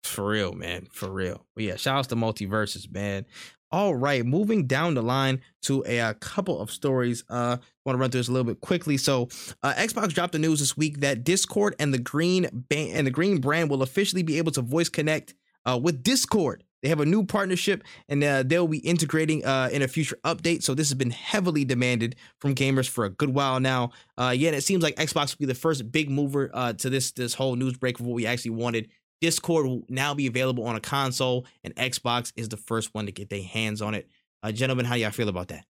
For 0.05 0.27
real, 0.27 0.53
man. 0.53 0.87
For 0.91 1.11
real. 1.11 1.45
But 1.55 1.65
yeah, 1.65 1.77
shout 1.77 1.99
outs 1.99 2.09
to 2.09 2.17
MultiVersus, 2.17 2.91
man. 2.91 3.27
All 3.71 3.95
right, 3.95 4.25
moving 4.25 4.67
down 4.67 4.95
the 4.95 5.03
line 5.03 5.43
to 5.63 5.85
a, 5.87 6.01
uh 6.01 6.15
couple 6.15 6.59
of 6.59 6.71
stories. 6.71 7.23
Uh, 7.29 7.59
want 7.85 7.97
to 7.97 8.01
run 8.01 8.11
through 8.11 8.21
this 8.21 8.29
a 8.29 8.33
little 8.33 8.47
bit 8.47 8.63
quickly. 8.63 8.97
So, 8.97 9.29
uh, 9.63 9.75
Xbox 9.75 10.15
dropped 10.15 10.33
the 10.33 10.39
news 10.39 10.61
this 10.61 10.77
week 10.77 11.01
that 11.01 11.23
Discord 11.23 11.77
and 11.79 11.93
the 11.93 11.99
Green 11.99 12.49
band 12.53 12.93
and 12.95 13.07
the 13.07 13.11
Green 13.11 13.41
brand 13.41 13.69
will 13.69 13.83
officially 13.83 14.23
be 14.23 14.39
able 14.39 14.53
to 14.53 14.63
voice 14.63 14.89
connect 14.89 15.35
uh, 15.67 15.79
with 15.81 16.03
Discord. 16.03 16.65
They 16.83 16.89
have 16.89 17.01
a 17.01 17.07
new 17.07 17.25
partnership, 17.25 17.83
and 18.09 18.23
uh, 18.23 18.45
they'll 18.47 18.69
be 18.69 18.79
integrating 18.79 19.45
uh, 19.45 19.69
in 19.73 19.83
a 19.83 19.89
future 19.89 20.17
update. 20.25 20.63
So 20.63 20.75
this 20.75 20.89
has 20.89 20.97
been 20.97 21.11
heavily 21.11 21.65
demanded 21.65 22.15
from 22.39 22.55
gamers 22.55 22.89
for 22.89 23.05
a 23.05 23.11
good 23.11 23.31
while 23.31 23.59
now. 23.59 23.91
Uh, 24.17 24.33
yeah, 24.37 24.51
it 24.51 24.63
seems 24.63 24.83
like 24.83 24.95
Xbox 24.95 25.33
will 25.33 25.47
be 25.47 25.53
the 25.53 25.59
first 25.59 25.91
big 25.91 26.09
mover 26.09 26.51
uh, 26.55 26.73
to 26.75 26.89
this 26.89 27.11
this 27.13 27.35
whole 27.35 27.57
news 27.57 27.77
break 27.77 27.99
of 27.99 28.07
what 28.07 28.15
we 28.15 28.27
actually 28.27 28.53
wanted. 28.53 28.89
Discord 29.21 29.67
will 29.67 29.83
now 29.89 30.15
be 30.15 30.27
available 30.27 30.65
on 30.65 30.77
a 30.77 30.81
console, 30.81 31.47
and 31.65 31.75
Xbox 31.77 32.33
is 32.37 32.49
the 32.49 32.57
first 32.57 32.95
one 32.95 33.07
to 33.07 33.13
get 33.13 33.31
their 33.31 33.43
hands 33.43 33.83
on 33.83 33.95
it. 33.95 34.09
Uh, 34.43 34.53
gentlemen, 34.53 34.85
how 34.85 34.95
y'all 34.95 35.11
feel 35.11 35.29
about 35.29 35.49
that? 35.49 35.65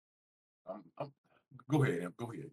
Um, 0.68 0.82
um, 0.98 1.12
go 1.70 1.82
ahead, 1.84 1.98
go 1.98 2.04
ahead, 2.04 2.16
go 2.16 2.26
ahead. 2.30 2.50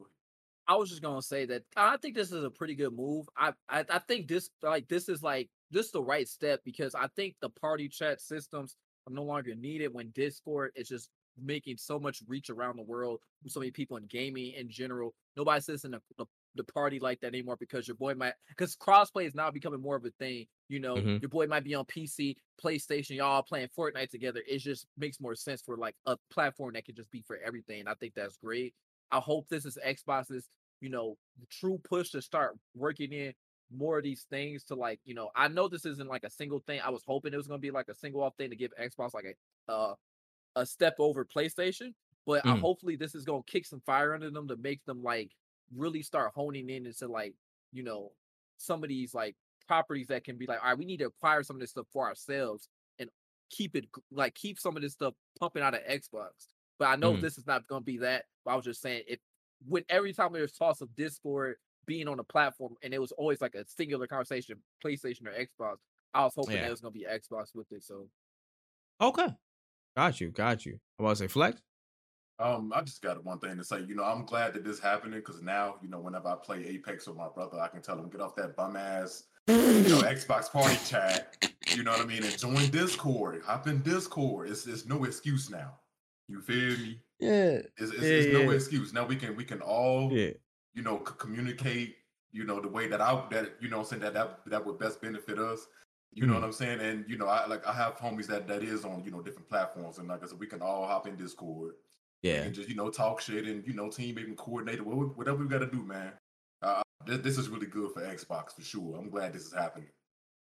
I 0.68 0.76
was 0.76 0.90
just 0.90 1.02
gonna 1.02 1.22
say 1.22 1.46
that 1.46 1.64
I 1.76 1.98
think 1.98 2.16
this 2.16 2.32
is 2.32 2.44
a 2.44 2.50
pretty 2.50 2.76
good 2.76 2.94
move. 2.94 3.28
I, 3.36 3.52
I 3.68 3.84
I 3.90 4.00
think 4.00 4.28
this 4.28 4.50
like 4.62 4.88
this 4.88 5.10
is 5.10 5.22
like 5.22 5.50
this 5.70 5.88
is 5.88 5.92
the 5.92 6.02
right 6.02 6.28
step 6.28 6.62
because 6.64 6.96
I 6.96 7.08
think 7.16 7.36
the 7.42 7.50
party 7.50 7.90
chat 7.90 8.22
systems 8.22 8.76
are 9.08 9.14
no 9.14 9.24
longer 9.24 9.56
needed 9.56 9.94
when 9.94 10.12
Discord 10.12 10.72
is 10.76 10.88
just 10.88 11.10
making 11.42 11.78
so 11.78 12.00
much 12.00 12.22
reach 12.28 12.50
around 12.50 12.78
the 12.78 12.84
world 12.84 13.20
with 13.44 13.52
so 13.54 13.60
many 13.60 13.72
people 13.72 13.98
in 13.98 14.06
gaming 14.06 14.54
in 14.54 14.70
general. 14.70 15.14
Nobody 15.36 15.62
sits 15.62 15.86
in 15.86 15.92
the, 15.92 16.02
the, 16.18 16.26
the 16.56 16.64
party 16.64 17.00
like 17.00 17.20
that 17.22 17.28
anymore 17.28 17.58
because 17.58 17.88
your 17.88 17.96
boy 17.96 18.14
might 18.14 18.34
because 18.50 18.76
crossplay 18.76 19.26
is 19.26 19.36
now 19.36 19.50
becoming 19.52 19.82
more 19.82 19.96
of 19.96 20.06
a 20.06 20.12
thing. 20.12 20.48
You 20.70 20.80
know, 20.80 21.04
Mhm. 21.04 21.22
your 21.22 21.30
boy 21.30 21.48
might 21.48 21.64
be 21.64 21.76
on 21.76 21.86
PC, 21.86 22.38
PlayStation, 22.62 23.16
y'all 23.18 23.44
playing 23.44 23.70
Fortnite 23.70 24.10
together. 24.10 24.42
It 24.48 24.60
just 24.60 24.88
makes 24.98 25.20
more 25.20 25.36
sense 25.36 25.62
for 25.62 25.78
like 25.78 25.96
a 26.06 26.18
platform 26.30 26.74
that 26.74 26.86
can 26.86 26.96
just 26.96 27.12
be 27.12 27.22
for 27.22 27.38
everything. 27.38 27.88
I 27.88 27.94
think 27.96 28.14
that's 28.14 28.38
great. 28.38 28.74
I 29.12 29.20
hope 29.20 29.48
this 29.50 29.66
is 29.66 29.78
Xbox's, 29.84 30.50
you 30.80 30.90
know, 30.90 31.18
true 31.50 31.80
push 31.84 32.12
to 32.12 32.22
start 32.22 32.58
working 32.76 33.12
in 33.14 33.34
more 33.70 33.98
of 33.98 34.04
these 34.04 34.26
things 34.30 34.64
to 34.66 34.76
like, 34.76 35.00
you 35.06 35.14
know, 35.14 35.32
I 35.36 35.48
know 35.48 35.68
this 35.68 35.86
isn't 35.86 36.08
like 36.10 36.24
a 36.24 36.30
single 36.30 36.60
thing. 36.60 36.82
I 36.82 36.90
was 36.90 37.04
hoping 37.06 37.34
it 37.34 37.38
was 37.38 37.48
gonna 37.48 37.60
be 37.60 37.72
like 37.72 37.88
a 37.90 37.96
single 37.96 38.24
off 38.24 38.36
thing 38.38 38.50
to 38.50 38.56
give 38.56 38.74
Xbox 38.80 39.14
like 39.14 39.38
a 39.70 39.72
uh 39.72 39.96
a 40.56 40.66
step 40.66 40.96
over 41.00 41.26
PlayStation, 41.26 41.94
but 42.26 42.44
I 42.48 42.56
Mm. 42.56 42.56
hopefully 42.56 42.96
this 42.96 43.16
is 43.16 43.26
gonna 43.26 43.44
kick 43.48 43.66
some 43.66 43.82
fire 43.82 44.14
under 44.14 44.30
them 44.30 44.48
to 44.50 44.58
make 44.58 44.84
them 44.86 45.04
like 45.04 45.32
really 45.76 46.02
start 46.02 46.32
honing 46.34 46.70
in 46.70 46.86
into 46.86 47.08
like, 47.08 47.34
you 47.72 47.84
know, 47.84 48.12
some 48.58 48.84
of 48.84 48.90
these 48.90 49.14
like 49.14 49.36
properties 49.68 50.08
that 50.08 50.24
can 50.24 50.38
be 50.38 50.46
like, 50.46 50.60
all 50.62 50.70
right, 50.70 50.78
we 50.78 50.86
need 50.86 50.98
to 50.98 51.06
acquire 51.06 51.44
some 51.44 51.56
of 51.56 51.60
this 51.62 51.72
stuff 51.72 51.88
for 51.94 52.08
ourselves 52.08 52.70
and 53.00 53.10
keep 53.50 53.76
it 53.76 53.86
like 54.12 54.34
keep 54.36 54.60
some 54.60 54.76
of 54.76 54.82
this 54.82 54.94
stuff 54.94 55.14
pumping 55.40 55.64
out 55.64 55.74
of 55.74 55.82
Xbox. 55.82 56.30
But 56.80 56.86
I 56.90 56.96
know 56.96 57.14
Mm. 57.14 57.22
this 57.22 57.38
is 57.38 57.46
not 57.48 57.68
gonna 57.68 57.82
be 57.84 57.98
that. 58.00 58.26
But 58.46 58.52
I 58.52 58.56
was 58.56 58.66
just 58.66 58.82
saying 58.82 59.04
if 59.08 59.20
when 59.68 59.84
every 59.90 60.14
time 60.14 60.34
there's 60.34 60.54
talks 60.54 60.82
of 60.82 60.94
Discord 60.96 61.56
being 61.86 62.08
on 62.08 62.20
a 62.20 62.24
platform 62.24 62.76
and 62.84 62.94
it 62.94 63.00
was 63.00 63.12
always 63.12 63.42
like 63.42 63.56
a 63.56 63.66
singular 63.68 64.08
conversation, 64.08 64.62
PlayStation 64.84 65.28
or 65.28 65.32
Xbox, 65.34 65.78
I 66.14 66.24
was 66.24 66.34
hoping 66.36 66.56
Yeah. 66.56 66.62
that 66.62 66.68
it 66.68 66.72
was 66.72 66.82
gonna 66.82 66.92
be 66.92 67.06
Xbox 67.10 67.54
with 67.56 67.72
it. 67.72 67.84
So 67.84 68.10
Okay, 69.00 69.28
got 69.96 70.22
you, 70.22 70.30
got 70.32 70.66
you. 70.66 70.80
I 71.00 71.04
was 71.04 71.20
to 71.20 71.24
say 71.24 71.28
flex. 71.28 71.62
Um, 72.42 72.74
I 72.76 72.82
just 72.82 73.02
got 73.02 73.24
one 73.24 73.40
thing 73.40 73.58
to 73.58 73.64
say. 73.64 73.82
You 73.82 73.96
know, 73.96 74.04
I'm 74.04 74.26
glad 74.26 74.54
that 74.54 74.64
this 74.64 74.80
happening 74.80 75.20
because 75.20 75.42
now, 75.42 75.76
you 75.82 75.90
know, 75.90 76.00
whenever 76.00 76.28
I 76.28 76.36
play 76.36 76.66
Apex 76.66 77.08
with 77.08 77.18
my 77.18 77.28
brother, 77.30 77.60
I 77.60 77.68
can 77.68 77.82
tell 77.82 77.98
him 78.00 78.10
get 78.10 78.22
off 78.22 78.36
that 78.36 78.56
bum 78.56 78.76
ass, 78.76 79.26
you 79.48 79.54
know, 79.56 80.02
Xbox 80.02 80.52
party 80.52 80.78
chat. 80.88 81.38
You 81.76 81.84
know 81.84 81.92
what 81.92 82.02
I 82.02 82.06
mean? 82.06 82.24
And 82.24 82.38
join 82.38 82.70
Discord. 82.70 83.44
Hop 83.46 83.68
in 83.68 83.82
Discord. 83.82 84.50
It's 84.50 84.66
it's 84.66 84.86
no 84.86 85.04
excuse 85.04 85.50
now. 85.50 85.74
You 86.28 86.42
feel 86.42 86.78
me? 86.78 87.00
Yeah, 87.20 87.60
It's, 87.78 87.92
it's, 87.92 88.02
Yeah, 88.02 88.10
it's 88.10 88.34
no 88.34 88.42
yeah. 88.42 88.52
excuse. 88.52 88.94
Now 88.94 89.06
we 89.06 89.16
can 89.16 89.36
we 89.36 89.44
can 89.44 89.62
all 89.62 90.12
yeah, 90.12 90.32
you 90.74 90.82
know 90.82 91.04
c- 91.06 91.14
communicate. 91.18 91.96
You 92.32 92.46
know 92.46 92.60
the 92.60 92.70
way 92.70 92.88
that 92.88 93.02
I 93.02 93.24
that 93.32 93.52
you 93.62 93.70
know 93.70 93.84
saying 93.84 94.02
that 94.02 94.14
that 94.16 94.40
that 94.48 94.66
would 94.66 94.80
best 94.80 95.02
benefit 95.02 95.38
us. 95.38 95.68
You 96.14 96.26
know 96.26 96.34
what 96.34 96.44
I'm 96.44 96.52
saying? 96.52 96.80
And 96.82 97.06
you 97.08 97.18
know 97.18 97.28
I 97.28 97.46
like 97.46 97.66
I 97.68 97.74
have 97.74 97.98
homies 97.98 98.28
that 98.28 98.48
that 98.48 98.64
is 98.64 98.84
on 98.84 99.04
you 99.06 99.12
know 99.12 99.22
different 99.22 99.48
platforms 99.48 99.98
and 99.98 100.08
like 100.08 100.24
I 100.24 100.28
said 100.28 100.40
we 100.40 100.48
can 100.48 100.62
all 100.62 100.88
hop 100.88 101.08
in 101.08 101.16
Discord 101.16 101.76
yeah. 102.22 102.44
and 102.44 102.54
just 102.54 102.70
you 102.70 102.76
know 102.76 102.90
talk 102.90 103.22
shit 103.22 103.46
and 103.46 103.66
you 103.66 103.74
know 103.74 103.90
team 103.90 104.18
even 104.20 104.36
coordinate 104.36 104.84
whatever 104.84 105.38
we 105.38 105.48
got 105.48 105.60
to 105.60 105.68
do, 105.68 105.84
man. 105.84 106.14
Uh, 106.62 106.82
this, 107.06 107.20
this 107.20 107.38
is 107.38 107.50
really 107.50 107.66
good 107.66 107.92
for 107.92 108.02
Xbox 108.02 108.56
for 108.56 108.62
sure. 108.62 108.98
I'm 108.98 109.10
glad 109.10 109.34
this 109.34 109.44
is 109.44 109.54
happening. 109.54 109.90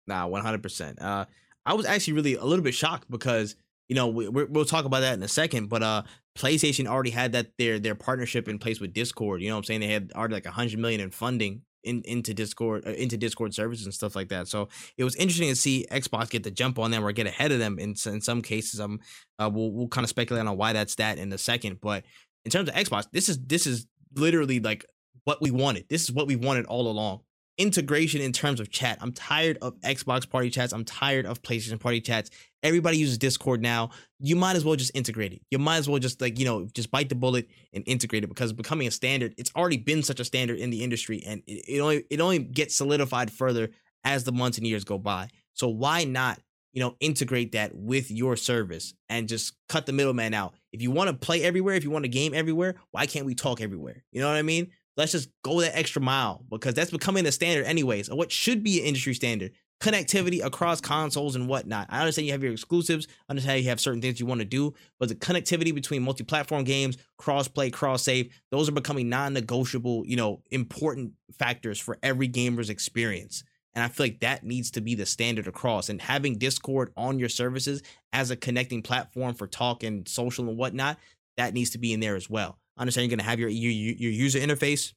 Nah, 0.07 0.27
one 0.27 0.43
hundred 0.43 0.63
percent. 0.63 1.01
Uh, 1.01 1.25
I 1.67 1.75
was 1.75 1.87
actually 1.87 2.15
really 2.15 2.35
a 2.35 2.45
little 2.45 2.65
bit 2.65 2.75
shocked 2.75 3.11
because 3.11 3.57
you 3.89 3.97
know 3.97 4.09
we, 4.09 4.29
we'll 4.29 4.65
talk 4.65 4.85
about 4.85 5.01
that 5.01 5.15
in 5.15 5.23
a 5.23 5.29
second, 5.29 5.69
but 5.69 5.83
uh, 5.83 6.03
PlayStation 6.37 6.87
already 6.87 7.11
had 7.11 7.33
that 7.33 7.49
their 7.59 7.79
their 7.79 7.95
partnership 7.95 8.49
in 8.49 8.59
place 8.59 8.81
with 8.81 8.93
Discord. 8.93 9.41
You 9.41 9.49
know 9.49 9.55
what 9.55 9.61
I'm 9.61 9.65
saying? 9.65 9.81
They 9.81 9.89
had 9.89 10.13
already 10.15 10.35
like 10.35 10.47
hundred 10.47 10.79
million 10.79 11.01
in 11.01 11.11
funding 11.11 11.63
in, 11.85 12.03
into 12.05 12.35
Discord 12.35 12.87
uh, 12.87 12.91
into 12.91 13.17
Discord 13.17 13.55
services 13.55 13.87
and 13.87 13.95
stuff 13.95 14.17
like 14.17 14.29
that. 14.29 14.49
So 14.49 14.69
it 14.97 15.05
was 15.05 15.17
interesting 15.17 15.49
to 15.49 15.57
see 15.57 15.87
Xbox 15.91 16.31
get 16.31 16.43
the 16.43 16.51
jump 16.51 16.79
on 16.79 16.91
them 16.91 17.05
or 17.05 17.13
get 17.13 17.27
ahead 17.27 17.53
of 17.53 17.59
them 17.59 17.79
in 17.79 17.95
in 18.07 18.21
some 18.21 18.43
cases. 18.43 18.81
Um, 18.81 19.01
uh, 19.39 19.51
we'll 19.53 19.71
we'll 19.71 19.89
kind 19.89 20.05
of 20.05 20.11
speculate 20.11 20.47
on 20.47 20.57
why 20.57 20.73
that's 20.73 20.97
that 20.97 21.19
in 21.19 21.33
a 21.33 21.39
second. 21.39 21.81
But 21.81 22.05
in 22.45 22.51
terms 22.51 22.69
of 22.69 22.75
Xbox, 22.75 23.07
this 23.13 23.29
is 23.29 23.39
this 23.39 23.67
is 23.67 23.87
literally 24.15 24.61
like 24.61 24.85
what 25.25 25.41
we 25.41 25.51
wanted. 25.51 25.87
This 25.89 26.03
is 26.03 26.13
what 26.13 26.27
we 26.27 26.37
wanted 26.37 26.67
all 26.67 26.89
along 26.89 27.21
integration 27.59 28.21
in 28.21 28.33
terms 28.33 28.61
of 28.61 28.71
chat. 28.71 28.99
I'm 29.01 29.13
tired 29.13 29.59
of 29.63 29.79
Xbox 29.81 30.29
party 30.29 30.51
chats. 30.51 30.73
I'm 30.73 30.85
tired 30.85 31.27
of 31.27 31.43
PlayStation 31.43 31.79
party 31.79 32.01
chats. 32.01 32.31
Everybody 32.63 32.97
uses 32.97 33.19
Discord 33.19 33.63
now. 33.63 33.91
You 34.19 34.37
might 34.37 34.57
as 34.57 34.65
well 34.65 34.77
just 34.77 34.91
integrate 34.95 35.33
it. 35.33 35.43
You 35.51 35.59
might 35.59 35.77
as 35.77 35.89
well 35.89 35.99
just 35.99 36.21
like, 36.21 36.39
you 36.39 36.45
know, 36.45 36.67
just 36.75 36.91
bite 36.91 37.09
the 37.09 37.15
bullet 37.15 37.49
and 37.73 37.85
integrate 37.87 38.25
it 38.25 38.29
because 38.29 38.53
becoming 38.53 38.89
a 38.89 38.91
standard, 38.91 39.35
it's 39.37 39.53
already 39.55 39.77
been 39.77 40.03
such 40.03 40.21
a 40.21 40.25
standard 40.25 40.59
in 40.59 40.71
the 40.71 40.83
industry 40.83 41.23
and 41.27 41.43
it, 41.47 41.65
it 41.69 41.81
only 41.81 42.05
it 42.11 42.21
only 42.21 42.39
gets 42.39 42.75
solidified 42.75 43.31
further 43.31 43.71
as 44.05 44.25
the 44.25 44.33
months 44.33 44.59
and 44.59 44.67
years 44.67 44.85
go 44.85 44.99
by. 44.99 45.29
So 45.53 45.69
why 45.69 46.05
not, 46.05 46.41
you 46.73 46.81
know, 46.81 46.97
integrate 47.01 47.53
that 47.53 47.75
with 47.75 48.11
your 48.11 48.37
service 48.37 48.95
and 49.09 49.29
just 49.29 49.55
cut 49.69 49.87
the 49.87 49.93
middleman 49.93 50.35
out. 50.35 50.55
If 50.73 50.83
you 50.83 50.91
want 50.91 51.09
to 51.09 51.15
play 51.15 51.43
everywhere, 51.45 51.75
if 51.75 51.85
you 51.85 51.91
want 51.91 52.05
to 52.05 52.09
game 52.09 52.35
everywhere, 52.35 52.75
why 52.91 53.07
can't 53.07 53.27
we 53.27 53.35
talk 53.35 53.61
everywhere? 53.61 54.03
You 54.11 54.21
know 54.21 54.29
what 54.29 54.37
I 54.37 54.43
mean? 54.43 54.73
Let's 54.97 55.13
just 55.13 55.29
go 55.43 55.61
that 55.61 55.77
extra 55.77 56.01
mile 56.01 56.45
because 56.51 56.75
that's 56.75 56.91
becoming 56.91 57.25
the 57.25 57.33
standard, 57.33 57.67
anyways, 57.67 58.11
what 58.11 58.31
should 58.31 58.63
be 58.63 58.81
an 58.81 58.87
industry 58.87 59.15
standard. 59.15 59.53
Connectivity 59.81 60.43
across 60.43 60.81
consoles 60.81 61.35
and 61.35 61.49
whatnot. 61.49 61.89
I 61.91 62.01
understand 62.01 62.27
you 62.27 62.33
have 62.33 62.45
your 62.45 62.53
exclusives, 62.53 63.09
I 63.29 63.33
understand 63.33 63.63
you 63.63 63.69
have 63.69 63.81
certain 63.81 64.01
things 64.01 64.21
you 64.21 64.25
want 64.25 64.41
to 64.41 64.45
do, 64.45 64.73
but 65.01 65.09
the 65.09 65.17
connectivity 65.17 65.75
between 65.75 66.03
multi-platform 66.03 66.63
games, 66.65 66.97
cross-play, 67.19 67.71
cross-save, 67.71 68.33
those 68.51 68.69
are 68.69 68.73
becoming 68.73 69.09
non-negotiable, 69.09 70.07
you 70.07 70.17
know, 70.17 70.43
important 70.53 71.13
factors 71.37 71.79
for 71.81 71.99
every 72.03 72.29
gamer's 72.29 72.71
experience. 72.71 73.43
And 73.75 73.83
I 73.83 73.89
feel 73.89 74.07
like 74.07 74.21
that 74.21 74.45
needs 74.45 74.71
to 74.71 74.81
be 74.81 74.95
the 74.95 75.05
standard 75.05 75.49
across. 75.49 75.89
And 75.89 76.01
having 76.01 76.39
Discord 76.39 76.93
on 76.97 77.19
your 77.19 77.29
services 77.29 77.83
as 78.13 78.31
a 78.31 78.37
connecting 78.37 78.81
platform 78.81 79.35
for 79.35 79.49
talk 79.49 79.83
and 79.83 80.09
social 80.09 80.49
and 80.49 80.57
whatnot, 80.57 80.99
that 81.37 81.53
needs 81.53 81.71
to 81.71 81.79
be 81.79 81.93
in 81.93 81.99
there 81.99 82.15
as 82.15 82.31
well. 82.31 82.59
I 82.77 82.83
understand 82.83 83.11
you're 83.11 83.17
gonna 83.17 83.29
have 83.29 83.39
your 83.39 83.49
your, 83.49 83.73
your 83.73 84.11
user 84.11 84.39
interface, 84.39 84.93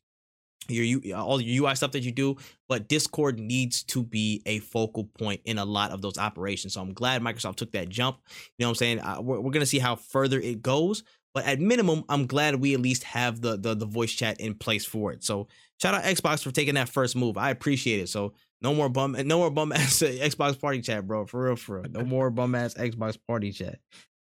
your 0.68 1.16
all 1.18 1.40
your 1.40 1.64
UI 1.66 1.76
stuff 1.76 1.92
that 1.92 2.04
you 2.04 2.12
do, 2.12 2.38
but 2.68 2.88
Discord 2.88 3.40
needs 3.40 3.84
to 3.84 4.04
be 4.04 4.42
a 4.46 4.60
focal 4.60 5.06
point 5.20 5.42
in 5.46 5.58
a 5.58 5.66
lot 5.66 5.92
of 5.92 6.02
those 6.02 6.18
operations. 6.18 6.74
So 6.74 6.82
I'm 6.82 6.94
glad 6.94 7.22
Microsoft 7.22 7.58
took 7.58 7.72
that 7.74 7.90
jump. 7.90 8.18
You 8.58 8.64
know 8.64 8.68
what 8.68 8.72
I'm 8.72 8.76
saying? 8.76 9.00
Uh, 9.00 9.22
we're, 9.22 9.40
we're 9.40 9.52
gonna 9.52 9.66
see 9.66 9.80
how 9.80 9.96
further 9.96 10.40
it 10.40 10.62
goes, 10.62 11.04
but 11.34 11.46
at 11.46 11.60
minimum, 11.60 12.04
I'm 12.10 12.26
glad 12.26 12.56
we 12.56 12.74
at 12.74 12.80
least 12.80 13.04
have 13.04 13.42
the, 13.42 13.58
the 13.58 13.76
the 13.76 13.86
voice 13.86 14.12
chat 14.12 14.40
in 14.40 14.56
place 14.56 14.86
for 14.86 15.12
it. 15.12 15.24
So 15.24 15.48
shout 15.80 15.94
out 15.94 16.04
Xbox 16.04 16.44
for 16.44 16.52
taking 16.52 16.76
that 16.76 16.90
first 16.90 17.16
move. 17.16 17.38
I 17.38 17.52
appreciate 17.52 18.00
it. 18.00 18.10
So 18.10 18.34
no 18.62 18.74
more 18.74 18.90
bum, 18.90 19.12
no 19.26 19.38
more 19.38 19.52
bum 19.52 19.72
ass 19.74 20.00
Xbox 20.02 20.60
party 20.60 20.82
chat, 20.82 21.06
bro. 21.06 21.26
For 21.26 21.46
real, 21.46 21.56
for 21.56 21.82
real. 21.82 21.92
No 21.92 22.04
more 22.04 22.30
bum 22.30 22.56
ass 22.56 22.74
Xbox 22.74 23.18
party 23.28 23.52
chat. 23.52 23.80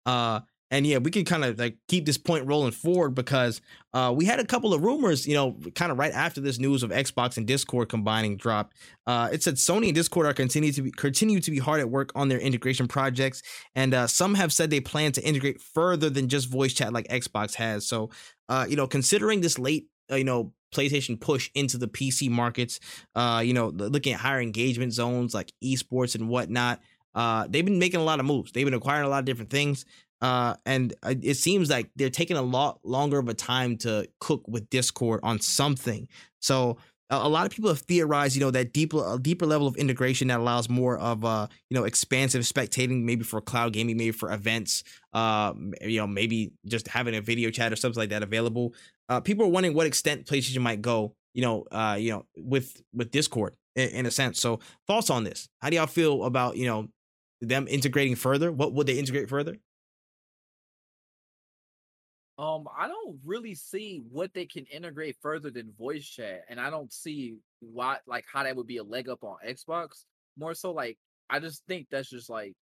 Uh, 0.05 0.41
and 0.71 0.87
yeah, 0.87 0.97
we 0.97 1.11
can 1.11 1.25
kind 1.25 1.43
of 1.43 1.59
like 1.59 1.77
keep 1.89 2.05
this 2.05 2.17
point 2.17 2.47
rolling 2.47 2.71
forward 2.71 3.09
because 3.13 3.61
uh, 3.93 4.11
we 4.15 4.23
had 4.23 4.39
a 4.39 4.45
couple 4.45 4.73
of 4.73 4.81
rumors, 4.81 5.27
you 5.27 5.33
know, 5.33 5.57
kind 5.75 5.91
of 5.91 5.99
right 5.99 6.13
after 6.13 6.39
this 6.39 6.57
news 6.57 6.81
of 6.81 6.91
Xbox 6.91 7.35
and 7.35 7.45
Discord 7.45 7.89
combining 7.89 8.37
drop. 8.37 8.73
Uh, 9.05 9.29
it 9.31 9.43
said 9.43 9.55
Sony 9.55 9.87
and 9.87 9.95
Discord 9.95 10.25
are 10.25 10.33
continue 10.33 10.71
to 10.71 10.81
be 10.81 10.91
continue 10.91 11.41
to 11.41 11.51
be 11.51 11.59
hard 11.59 11.81
at 11.81 11.89
work 11.89 12.11
on 12.15 12.29
their 12.29 12.39
integration 12.39 12.87
projects, 12.87 13.43
and 13.75 13.93
uh, 13.93 14.07
some 14.07 14.33
have 14.33 14.53
said 14.53 14.69
they 14.69 14.79
plan 14.79 15.11
to 15.11 15.23
integrate 15.23 15.61
further 15.61 16.09
than 16.09 16.29
just 16.29 16.47
voice 16.47 16.73
chat 16.73 16.93
like 16.93 17.07
Xbox 17.09 17.53
has. 17.55 17.85
So, 17.85 18.09
uh, 18.47 18.65
you 18.67 18.77
know, 18.77 18.87
considering 18.87 19.41
this 19.41 19.59
late, 19.59 19.87
uh, 20.09 20.15
you 20.15 20.23
know, 20.23 20.53
PlayStation 20.73 21.19
push 21.19 21.49
into 21.53 21.77
the 21.77 21.87
PC 21.87 22.29
markets, 22.29 22.79
uh, 23.13 23.41
you 23.45 23.53
know, 23.53 23.67
looking 23.67 24.13
at 24.13 24.21
higher 24.21 24.39
engagement 24.39 24.93
zones 24.93 25.33
like 25.33 25.51
esports 25.61 26.15
and 26.15 26.29
whatnot. 26.29 26.79
Uh, 27.13 27.45
they've 27.49 27.65
been 27.65 27.77
making 27.77 27.99
a 27.99 28.03
lot 28.03 28.21
of 28.21 28.25
moves. 28.25 28.53
They've 28.53 28.65
been 28.65 28.73
acquiring 28.73 29.05
a 29.05 29.09
lot 29.09 29.19
of 29.19 29.25
different 29.25 29.49
things. 29.49 29.83
Uh, 30.21 30.55
and 30.65 30.93
it 31.03 31.35
seems 31.35 31.69
like 31.69 31.89
they're 31.95 32.09
taking 32.09 32.37
a 32.37 32.41
lot 32.41 32.79
longer 32.83 33.17
of 33.17 33.27
a 33.27 33.33
time 33.33 33.77
to 33.77 34.07
cook 34.19 34.43
with 34.47 34.69
Discord 34.69 35.19
on 35.23 35.39
something. 35.39 36.07
So 36.39 36.77
a, 37.11 37.27
lot 37.27 37.45
of 37.45 37.51
people 37.51 37.69
have 37.69 37.81
theorized, 37.81 38.35
you 38.35 38.41
know, 38.41 38.51
that 38.51 38.71
deeper 38.71 39.03
a 39.05 39.19
deeper 39.19 39.45
level 39.45 39.67
of 39.67 39.75
integration 39.75 40.29
that 40.29 40.39
allows 40.39 40.69
more 40.69 40.97
of 40.97 41.25
uh, 41.25 41.47
you 41.69 41.77
know, 41.77 41.83
expansive 41.83 42.43
spectating, 42.43 43.03
maybe 43.03 43.23
for 43.23 43.41
cloud 43.41 43.73
gaming, 43.73 43.97
maybe 43.97 44.11
for 44.11 44.31
events, 44.31 44.83
uh, 45.13 45.53
you 45.81 45.99
know, 45.99 46.07
maybe 46.07 46.53
just 46.65 46.87
having 46.87 47.15
a 47.15 47.21
video 47.21 47.49
chat 47.49 47.73
or 47.73 47.75
something 47.75 47.99
like 47.99 48.09
that 48.09 48.23
available. 48.23 48.73
Uh, 49.09 49.19
people 49.19 49.45
are 49.45 49.49
wondering 49.49 49.75
what 49.75 49.87
extent 49.87 50.25
PlayStation 50.25 50.61
might 50.61 50.81
go, 50.81 51.13
you 51.33 51.41
know, 51.41 51.65
uh, 51.71 51.97
you 51.99 52.11
know, 52.11 52.25
with 52.37 52.81
with 52.93 53.11
Discord 53.11 53.55
in, 53.75 53.89
in 53.89 54.05
a 54.05 54.11
sense. 54.11 54.39
So 54.39 54.59
thoughts 54.87 55.09
on 55.09 55.23
this? 55.23 55.49
How 55.61 55.69
do 55.69 55.75
y'all 55.75 55.87
feel 55.87 56.23
about 56.23 56.55
you 56.55 56.65
know 56.65 56.87
them 57.41 57.67
integrating 57.67 58.15
further? 58.15 58.51
What 58.51 58.73
would 58.73 58.87
they 58.87 58.97
integrate 58.97 59.27
further? 59.27 59.57
Um, 62.41 62.65
I 62.77 62.87
don't 62.87 63.19
really 63.23 63.53
see 63.53 64.01
what 64.09 64.33
they 64.33 64.45
can 64.45 64.65
integrate 64.65 65.15
further 65.21 65.51
than 65.51 65.73
voice 65.77 66.05
chat, 66.05 66.41
and 66.49 66.59
I 66.59 66.71
don't 66.71 66.91
see 66.91 67.37
why, 67.59 67.97
like, 68.07 68.25
how 68.31 68.43
that 68.43 68.55
would 68.55 68.67
be 68.67 68.77
a 68.77 68.83
leg 68.83 69.07
up 69.07 69.23
on 69.23 69.37
Xbox. 69.47 70.05
More 70.37 70.55
so, 70.55 70.71
like, 70.71 70.97
I 71.29 71.39
just 71.39 71.63
think 71.67 71.87
that's 71.91 72.09
just 72.09 72.29
like, 72.29 72.55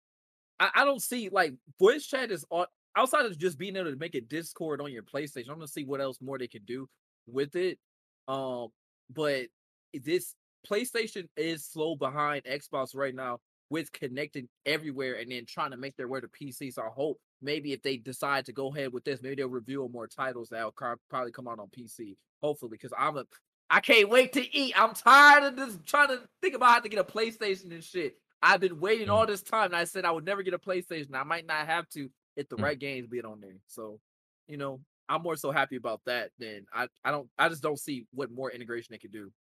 I, 0.61 0.71
I 0.75 0.85
don't 0.85 1.03
see 1.03 1.29
like 1.31 1.55
voice 1.79 2.07
chat 2.07 2.31
is 2.31 2.45
on 2.51 2.67
outside 2.97 3.27
of 3.27 3.39
just 3.39 3.59
being 3.59 3.77
able 3.77 3.91
to 3.91 3.97
make 3.97 4.15
a 4.15 4.21
Discord 4.21 4.81
on 4.81 4.93
your 4.93 5.03
PlayStation. 5.03 5.49
I'm 5.49 5.57
gonna 5.57 5.69
see 5.69 5.85
what 5.85 6.01
else 6.01 6.19
more 6.21 6.39
they 6.39 6.49
can 6.49 6.65
do 6.65 6.89
with 7.27 7.57
it. 7.57 7.79
Um, 8.27 8.69
but 9.11 9.47
this 9.95 10.35
PlayStation 10.69 11.29
is 11.37 11.65
slow 11.65 11.97
behind 11.97 12.45
Xbox 12.45 12.95
right 12.95 13.15
now 13.15 13.39
with 13.71 13.93
connecting 13.93 14.49
everywhere 14.67 15.15
and 15.15 15.31
then 15.31 15.45
trying 15.47 15.71
to 15.71 15.77
make 15.77 15.97
their 15.97 16.09
way 16.09 16.21
to 16.21 16.29
PC. 16.29 16.73
So 16.73 16.83
I 16.83 16.89
hope 16.95 17.19
maybe 17.43 17.73
if 17.73 17.83
they 17.83 17.97
decide 17.97 18.47
to 18.47 18.53
go 18.53 18.75
ahead 18.75 18.93
with 18.93 19.05
this, 19.05 19.23
maybe 19.23 19.37
they'll 19.37 19.49
reveal 19.49 19.89
more 19.89 20.07
titles 20.07 20.49
that'll 20.49 20.73
probably 20.73 21.33
come 21.33 21.49
out 21.49 21.59
on 21.59 21.69
PC. 21.69 22.17
Hopefully, 22.43 22.71
because 22.71 22.93
I'm 22.97 23.17
a 23.17 23.25
I 23.71 23.81
can't 23.81 24.09
wait 24.09 24.33
to 24.33 24.57
eat. 24.57 24.81
I'm 24.81 24.95
tired 24.95 25.45
of 25.45 25.57
this 25.57 25.79
trying 25.85 26.09
to 26.09 26.21
think 26.41 26.55
about 26.55 26.71
how 26.71 26.81
to 26.81 26.89
get 26.89 27.01
a 27.01 27.05
PlayStation 27.05 27.71
and 27.71 27.85
shit. 27.85 28.17
I've 28.43 28.61
been 28.61 28.81
waiting 28.81 29.09
mm. 29.09 29.13
all 29.13 29.27
this 29.27 29.43
time 29.43 29.67
and 29.67 29.77
I 29.77 29.85
said 29.85 30.05
I 30.05 30.11
would 30.11 30.25
never 30.25 30.43
get 30.43 30.55
a 30.55 30.59
PlayStation. 30.59 31.15
I 31.15 31.25
might 31.25 31.47
not 31.47 31.67
have 31.67 31.89
to 31.91 32.09
if 32.37 32.49
the 32.49 32.57
mm. 32.57 32.63
right 32.63 32.79
games 32.79 33.09
be 33.09 33.21
on 33.21 33.41
there. 33.41 33.57
So, 33.67 34.01
you 34.47 34.57
know, 34.57 34.81
I'm 35.09 35.23
more 35.23 35.37
so 35.37 35.51
happy 35.51 35.77
about 35.77 36.01
that 36.07 36.31
than 36.39 36.67
I 36.73 36.89
I 37.05 37.11
don't 37.11 37.29
I 37.39 37.49
just 37.49 37.63
don't 37.63 37.79
see 37.79 38.07
what 38.13 38.31
more 38.31 38.51
integration 38.51 38.89
they 38.93 38.99
could 38.99 39.13
do. 39.13 39.33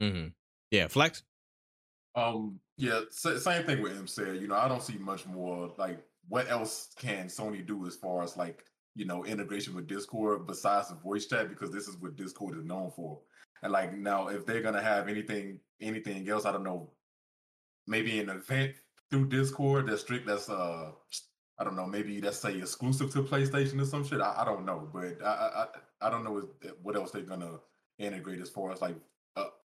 Mm-hmm. 0.00 0.28
Yeah, 0.70 0.88
Flex. 0.88 1.22
Um, 2.16 2.60
yeah, 2.76 3.00
same 3.10 3.64
thing 3.64 3.82
with 3.82 3.96
him 3.96 4.06
said. 4.06 4.36
You 4.40 4.48
know, 4.48 4.54
I 4.54 4.68
don't 4.68 4.82
see 4.82 4.96
much 4.98 5.26
more 5.26 5.72
like 5.78 5.98
what 6.28 6.50
else 6.50 6.90
can 6.98 7.26
Sony 7.26 7.66
do 7.66 7.86
as 7.86 7.96
far 7.96 8.22
as 8.22 8.36
like 8.36 8.64
you 8.94 9.04
know 9.04 9.24
integration 9.24 9.74
with 9.74 9.86
Discord 9.86 10.46
besides 10.46 10.88
the 10.88 10.94
voice 10.94 11.26
chat 11.26 11.48
because 11.48 11.70
this 11.70 11.88
is 11.88 11.96
what 11.98 12.16
Discord 12.16 12.56
is 12.56 12.64
known 12.64 12.90
for. 12.90 13.20
And 13.62 13.72
like 13.72 13.96
now, 13.96 14.28
if 14.28 14.46
they're 14.46 14.62
gonna 14.62 14.82
have 14.82 15.08
anything 15.08 15.60
anything 15.80 16.28
else, 16.28 16.44
I 16.44 16.52
don't 16.52 16.64
know, 16.64 16.90
maybe 17.86 18.20
an 18.20 18.30
event 18.30 18.74
through 19.10 19.28
Discord 19.28 19.88
that's 19.88 20.02
strict 20.02 20.26
that's 20.26 20.48
uh 20.48 20.90
I 21.58 21.64
don't 21.64 21.76
know, 21.76 21.86
maybe 21.86 22.20
that's 22.20 22.38
say 22.38 22.58
exclusive 22.58 23.12
to 23.12 23.22
PlayStation 23.22 23.80
or 23.80 23.84
some 23.84 24.04
shit. 24.04 24.20
I, 24.20 24.42
I 24.42 24.44
don't 24.44 24.64
know, 24.64 24.88
but 24.92 25.22
I, 25.24 25.26
I 25.28 25.66
I 26.06 26.10
don't 26.10 26.24
know 26.24 26.48
what 26.82 26.96
else 26.96 27.10
they're 27.10 27.22
gonna 27.22 27.58
integrate 27.98 28.40
as 28.40 28.50
far 28.50 28.72
as 28.72 28.80
like 28.80 28.96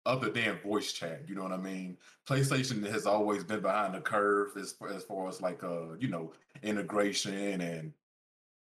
other 0.05 0.29
than 0.29 0.59
voice 0.59 0.93
chat. 0.93 1.23
You 1.27 1.35
know 1.35 1.43
what 1.43 1.51
I 1.51 1.57
mean? 1.57 1.97
PlayStation 2.27 2.85
has 2.89 3.05
always 3.05 3.43
been 3.43 3.61
behind 3.61 3.95
the 3.95 4.01
curve 4.01 4.55
as 4.57 4.75
as 4.93 5.03
far 5.03 5.27
as 5.27 5.41
like 5.41 5.63
uh 5.63 5.95
you 5.99 6.07
know 6.07 6.33
integration 6.63 7.61
and 7.61 7.93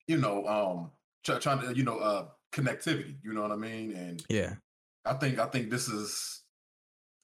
you 0.07 0.17
know 0.17 0.45
um 0.47 0.91
try, 1.23 1.39
trying 1.39 1.61
to 1.61 1.75
you 1.75 1.83
know 1.83 1.97
uh 1.97 2.25
connectivity. 2.51 3.15
You 3.23 3.33
know 3.33 3.41
what 3.41 3.51
I 3.51 3.55
mean? 3.55 3.93
And 3.93 4.23
yeah, 4.29 4.55
I 5.05 5.13
think 5.13 5.39
I 5.39 5.45
think 5.47 5.69
this 5.69 5.87
is 5.87 6.41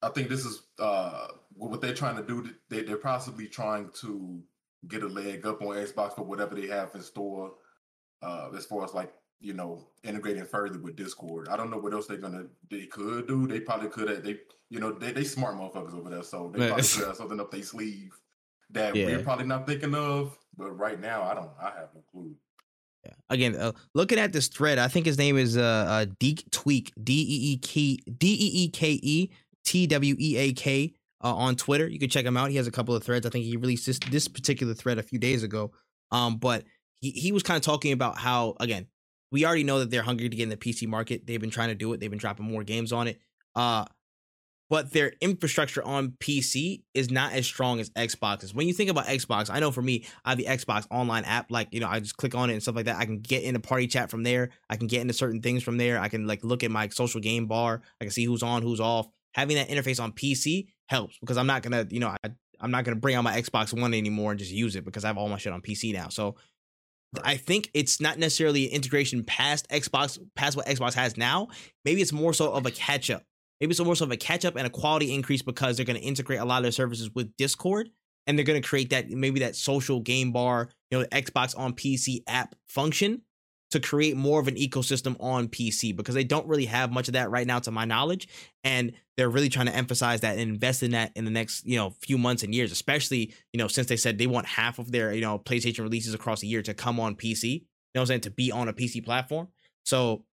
I 0.02 0.10
think 0.10 0.30
this 0.30 0.46
is 0.46 0.64
uh 0.80 1.28
what 1.54 1.82
they're 1.82 1.94
trying 1.94 2.18
to 2.18 2.24
do. 2.24 2.50
They, 2.70 2.84
they're 2.84 2.98
possibly 2.98 3.48
trying 3.48 3.90
to 4.02 4.42
get 4.88 5.04
a 5.04 5.08
leg 5.08 5.46
up 5.46 5.62
on 5.62 5.76
Xbox 5.76 6.16
for 6.16 6.24
whatever 6.24 6.56
they 6.56 6.68
have 6.68 6.94
in 6.96 7.02
store. 7.02 7.54
Uh, 8.22 8.50
as 8.58 8.66
far 8.66 8.84
as 8.84 8.96
like 8.96 9.14
you 9.40 9.54
know, 9.54 9.88
integrating 10.04 10.46
further 10.46 10.80
with 10.80 10.96
Discord. 10.96 11.48
I 11.50 11.58
don't 11.58 11.70
know 11.70 11.78
what 11.78 11.94
else 11.94 12.08
they're 12.08 12.18
gonna 12.18 12.46
they 12.70 12.86
could 12.86 13.28
do. 13.28 13.48
They 13.48 13.60
probably 13.60 13.90
could 13.90 14.10
have 14.10 14.24
they 14.24 14.40
you 14.70 14.80
know, 14.80 14.92
they 14.92 15.12
they 15.12 15.24
smart 15.24 15.56
motherfuckers 15.56 15.94
over 15.94 16.10
there, 16.10 16.24
so 16.24 16.52
they 16.54 16.68
probably 16.68 16.84
could 16.94 17.08
have 17.08 17.16
something 17.16 17.40
up 17.40 17.52
their 17.52 17.64
sleeve 17.64 18.18
that 18.72 18.96
yeah. 18.96 19.06
we're 19.06 19.24
probably 19.24 19.46
not 19.46 19.68
thinking 19.68 19.96
of. 19.96 20.38
But 20.58 20.72
right 20.72 21.00
now 21.00 21.24
I 21.24 21.34
don't 21.34 21.50
I 21.60 21.66
have 21.66 21.90
no 21.94 22.02
clue. 22.12 22.36
Yeah. 23.06 23.14
Again, 23.30 23.56
uh, 23.56 23.72
looking 23.94 24.20
at 24.20 24.34
this 24.34 24.48
thread, 24.48 24.80
I 24.80 24.88
think 24.88 25.06
his 25.06 25.18
name 25.18 25.38
is 25.38 25.58
uh, 25.58 25.62
uh 25.62 26.06
Deek 26.20 26.50
Tweak 26.52 26.92
D 27.02 27.14
E 27.14 27.54
E 27.54 27.58
K 27.58 27.98
D 28.18 28.28
E 28.28 28.64
E 28.64 28.70
K 28.70 29.00
E 29.02 29.32
T 29.64 29.88
W 29.88 30.16
E 30.20 30.38
A 30.38 30.54
K 30.54 30.94
uh, 31.24 31.36
on 31.36 31.56
Twitter. 31.56 31.88
You 31.88 32.00
can 32.00 32.10
check 32.10 32.26
him 32.26 32.36
out. 32.36 32.50
He 32.50 32.58
has 32.58 32.68
a 32.68 32.72
couple 32.72 32.96
of 32.96 33.04
threads. 33.04 33.26
I 33.26 33.30
think 33.30 33.46
he 33.46 33.56
released 33.56 33.86
this 33.86 34.00
this 34.12 34.28
particular 34.28 34.74
thread 34.74 34.98
a 34.98 35.04
few 35.04 35.20
days 35.20 35.44
ago. 35.44 35.72
Um, 36.12 36.38
but 36.38 36.64
he 37.00 37.12
he 37.12 37.32
was 37.32 37.44
kind 37.44 37.56
of 37.56 37.64
talking 37.64 37.94
about 37.94 38.18
how 38.18 38.56
again 38.60 38.88
we 39.32 39.46
already 39.46 39.64
know 39.64 39.80
that 39.80 39.90
they're 39.90 40.04
hungry 40.04 40.30
to 40.30 40.36
get 40.36 40.44
in 40.44 40.50
the 40.50 40.58
PC 40.58 40.88
market. 40.88 41.28
They've 41.28 41.42
been 41.42 41.50
trying 41.50 41.70
to 41.70 41.76
do 41.76 41.92
it. 41.94 42.00
They've 42.00 42.10
been 42.10 42.20
dropping 42.20 42.46
more 42.46 42.64
games 42.64 42.92
on 42.92 43.08
it. 43.08 43.20
Uh, 43.56 43.86
but 44.70 44.92
their 44.92 45.14
infrastructure 45.22 45.84
on 45.84 46.12
PC 46.20 46.84
is 46.94 47.10
not 47.10 47.32
as 47.34 47.46
strong 47.46 47.80
as 47.80 47.90
Xbox's. 47.92 48.54
When 48.54 48.68
you 48.68 48.74
think 48.74 48.90
about 48.90 49.06
Xbox, 49.06 49.50
I 49.50 49.60
know 49.60 49.72
for 49.72 49.82
me, 49.82 50.06
I 50.26 50.32
have 50.32 50.38
the 50.38 50.46
Xbox 50.46 50.86
online 50.92 51.24
app. 51.24 51.50
Like, 51.52 51.70
you 51.72 51.80
know, 51.80 51.88
I 51.88 52.00
just 52.00 52.18
click 52.18 52.36
on 52.36 52.50
it 52.50 52.54
and 52.54 52.62
stuff 52.62 52.76
like 52.76 52.86
that. 52.86 52.98
I 52.98 53.06
can 53.06 53.20
get 53.20 53.44
into 53.44 53.62
party 53.62 53.88
chat 53.88 54.12
from 54.12 54.24
there. 54.24 54.50
I 54.70 54.76
can 54.76 54.88
get 54.88 55.02
into 55.02 55.14
certain 55.14 55.42
things 55.42 55.64
from 55.64 55.78
there. 55.78 56.00
I 56.00 56.10
can 56.10 56.28
like 56.28 56.44
look 56.44 56.64
at 56.64 56.72
my 56.72 56.90
social 56.90 57.22
game 57.22 57.48
bar. 57.48 57.82
I 58.02 58.06
can 58.06 58.12
see 58.12 58.26
who's 58.26 58.44
on, 58.44 58.62
who's 58.62 58.82
off. 58.82 59.08
Having 59.36 59.58
that 59.58 59.70
interface 59.70 60.02
on 60.02 60.12
PC 60.12 60.68
helps 60.88 61.18
because 61.20 61.38
I'm 61.38 61.48
not 61.48 61.62
gonna, 61.62 61.86
you 61.90 62.00
know, 62.00 62.14
I, 62.24 62.30
I'm 62.60 62.72
not 62.72 62.84
gonna 62.84 62.96
bring 62.98 63.16
out 63.16 63.24
my 63.24 63.40
Xbox 63.40 63.80
One 63.80 63.94
anymore 63.94 64.32
and 64.32 64.40
just 64.40 64.52
use 64.52 64.76
it 64.76 64.84
because 64.84 65.06
I 65.06 65.08
have 65.08 65.18
all 65.18 65.30
my 65.30 65.38
shit 65.38 65.54
on 65.54 65.62
PC 65.62 65.94
now. 65.94 66.10
So 66.10 66.36
I 67.24 67.38
think 67.38 67.70
it's 67.74 68.00
not 68.02 68.18
necessarily 68.18 68.68
an 68.68 68.74
integration 68.74 69.24
past 69.24 69.68
Xbox, 69.70 70.20
past 70.36 70.56
what 70.58 70.66
Xbox 70.68 70.94
has 70.94 71.18
now. 71.18 71.48
Maybe 71.86 72.02
it's 72.02 72.14
more 72.14 72.34
so 72.34 72.52
of 72.52 72.66
a 72.66 72.72
catch 72.72 73.10
up 73.10 73.24
maybe 73.60 73.72
it's 73.72 73.80
more 73.80 73.96
so 73.96 74.06
of 74.06 74.12
a 74.12 74.18
catch 74.18 74.46
up 74.46 74.56
and 74.56 74.68
a 74.68 74.70
quality 74.70 75.14
increase 75.14 75.42
because 75.42 75.78
they're 75.78 75.86
going 75.86 76.00
to 76.00 76.06
integrate 76.06 76.40
a 76.40 76.46
lot 76.46 76.58
of 76.58 76.64
their 76.64 76.72
services 76.72 77.10
with 77.14 77.36
Discord 77.38 77.90
and 78.26 78.38
they're 78.38 78.46
going 78.46 78.62
to 78.62 78.68
create 78.68 78.90
that 78.92 79.10
maybe 79.10 79.40
that 79.40 79.56
social 79.56 80.00
game 80.00 80.32
bar, 80.32 80.70
you 80.92 81.00
know, 81.00 81.06
Xbox 81.06 81.58
on 81.58 81.74
PC 81.74 82.20
app 82.28 82.56
function 82.68 83.22
to 83.72 83.80
create 83.80 84.16
more 84.16 84.40
of 84.40 84.48
an 84.48 84.56
ecosystem 84.56 85.16
on 85.20 85.48
PC 85.48 85.96
because 85.96 86.16
they 86.16 86.24
don't 86.24 86.48
really 86.48 86.66
have 86.66 86.92
much 86.92 87.10
of 87.10 87.14
that 87.14 87.30
right 87.30 87.46
now 87.46 87.60
to 87.60 87.72
my 87.72 87.86
knowledge 87.86 88.28
and 88.64 88.94
they're 89.18 89.30
really 89.30 89.50
trying 89.50 89.66
to 89.66 89.76
emphasize 89.76 90.22
that 90.22 90.38
and 90.38 90.50
invest 90.50 90.84
in 90.84 90.92
that 90.92 91.12
in 91.16 91.26
the 91.26 91.32
next, 91.32 91.66
you 91.66 91.76
know, 91.76 91.90
few 92.02 92.18
months 92.18 92.44
and 92.44 92.56
years, 92.56 92.72
especially, 92.72 93.34
you 93.52 93.58
know, 93.58 93.68
since 93.68 93.88
they 93.88 93.98
said 93.98 94.18
they 94.18 94.28
want 94.28 94.46
half 94.46 94.80
of 94.80 94.92
their, 94.92 95.14
you 95.14 95.22
know, 95.22 95.38
PlayStation 95.40 95.80
releases 95.80 96.14
across 96.14 96.40
the 96.42 96.48
year 96.48 96.62
to 96.62 96.74
come 96.74 97.00
on 97.00 97.16
PC, 97.16 97.44
you 97.52 97.60
know 97.96 98.02
what 98.02 98.02
I'm 98.02 98.08
saying, 98.08 98.22
to 98.22 98.32
be 98.32 98.52
on 98.52 98.70
a 98.70 98.74
PC 98.74 99.04
platform. 99.04 99.50
So 99.86 100.24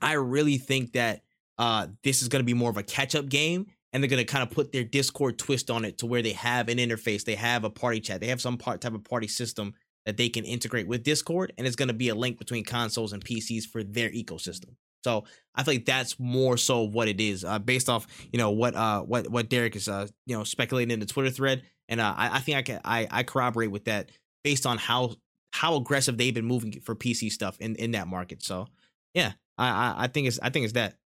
I 0.00 0.14
really 0.14 0.58
think 0.58 0.92
that 0.92 1.22
uh, 1.58 1.88
this 2.02 2.22
is 2.22 2.28
to 2.28 2.42
be 2.42 2.54
more 2.54 2.70
of 2.70 2.76
a 2.76 2.82
catch 2.82 3.14
up 3.14 3.28
game. 3.28 3.66
And 3.92 4.02
they're 4.02 4.10
going 4.10 4.24
to 4.24 4.30
kind 4.30 4.42
of 4.42 4.50
put 4.50 4.72
their 4.72 4.84
Discord 4.84 5.38
twist 5.38 5.70
on 5.70 5.86
it 5.86 5.98
to 5.98 6.06
where 6.06 6.20
they 6.20 6.32
have 6.32 6.68
an 6.68 6.76
interface, 6.76 7.24
they 7.24 7.36
have 7.36 7.64
a 7.64 7.70
party 7.70 7.98
chat, 7.98 8.20
they 8.20 8.26
have 8.26 8.42
some 8.42 8.58
part 8.58 8.82
type 8.82 8.92
of 8.92 9.04
party 9.04 9.26
system 9.26 9.72
that 10.06 10.16
they 10.16 10.28
can 10.28 10.44
integrate 10.44 10.88
with 10.88 11.02
Discord, 11.02 11.52
and 11.58 11.66
it's 11.66 11.76
going 11.76 11.88
to 11.88 11.94
be 11.94 12.08
a 12.08 12.14
link 12.14 12.38
between 12.38 12.64
consoles 12.64 13.12
and 13.12 13.24
PCs 13.24 13.64
for 13.64 13.82
their 13.82 14.08
ecosystem. 14.10 14.76
So 15.04 15.24
I 15.54 15.62
think 15.62 15.80
like 15.80 15.84
that's 15.84 16.18
more 16.18 16.56
so 16.56 16.82
what 16.82 17.06
it 17.06 17.20
is, 17.20 17.44
uh, 17.44 17.58
based 17.58 17.88
off 17.88 18.06
you 18.32 18.38
know 18.38 18.50
what 18.50 18.74
uh 18.74 19.02
what 19.02 19.28
what 19.28 19.48
Derek 19.48 19.76
is 19.76 19.88
uh 19.88 20.08
you 20.24 20.36
know 20.36 20.42
speculating 20.42 20.92
in 20.92 21.00
the 21.00 21.06
Twitter 21.06 21.30
thread, 21.30 21.62
and 21.88 22.00
uh, 22.00 22.14
I, 22.16 22.36
I 22.36 22.40
think 22.40 22.56
I 22.58 22.62
can 22.62 22.80
I 22.84 23.06
I 23.10 23.22
corroborate 23.22 23.70
with 23.70 23.84
that 23.84 24.10
based 24.42 24.66
on 24.66 24.78
how 24.78 25.14
how 25.52 25.76
aggressive 25.76 26.18
they've 26.18 26.34
been 26.34 26.44
moving 26.44 26.80
for 26.80 26.94
PC 26.94 27.30
stuff 27.30 27.56
in 27.60 27.76
in 27.76 27.92
that 27.92 28.08
market. 28.08 28.42
So 28.42 28.66
yeah, 29.14 29.32
I 29.58 29.68
I, 29.68 29.94
I 30.04 30.06
think 30.08 30.26
it's 30.26 30.40
I 30.42 30.50
think 30.50 30.64
it's 30.64 30.74
that. 30.74 30.96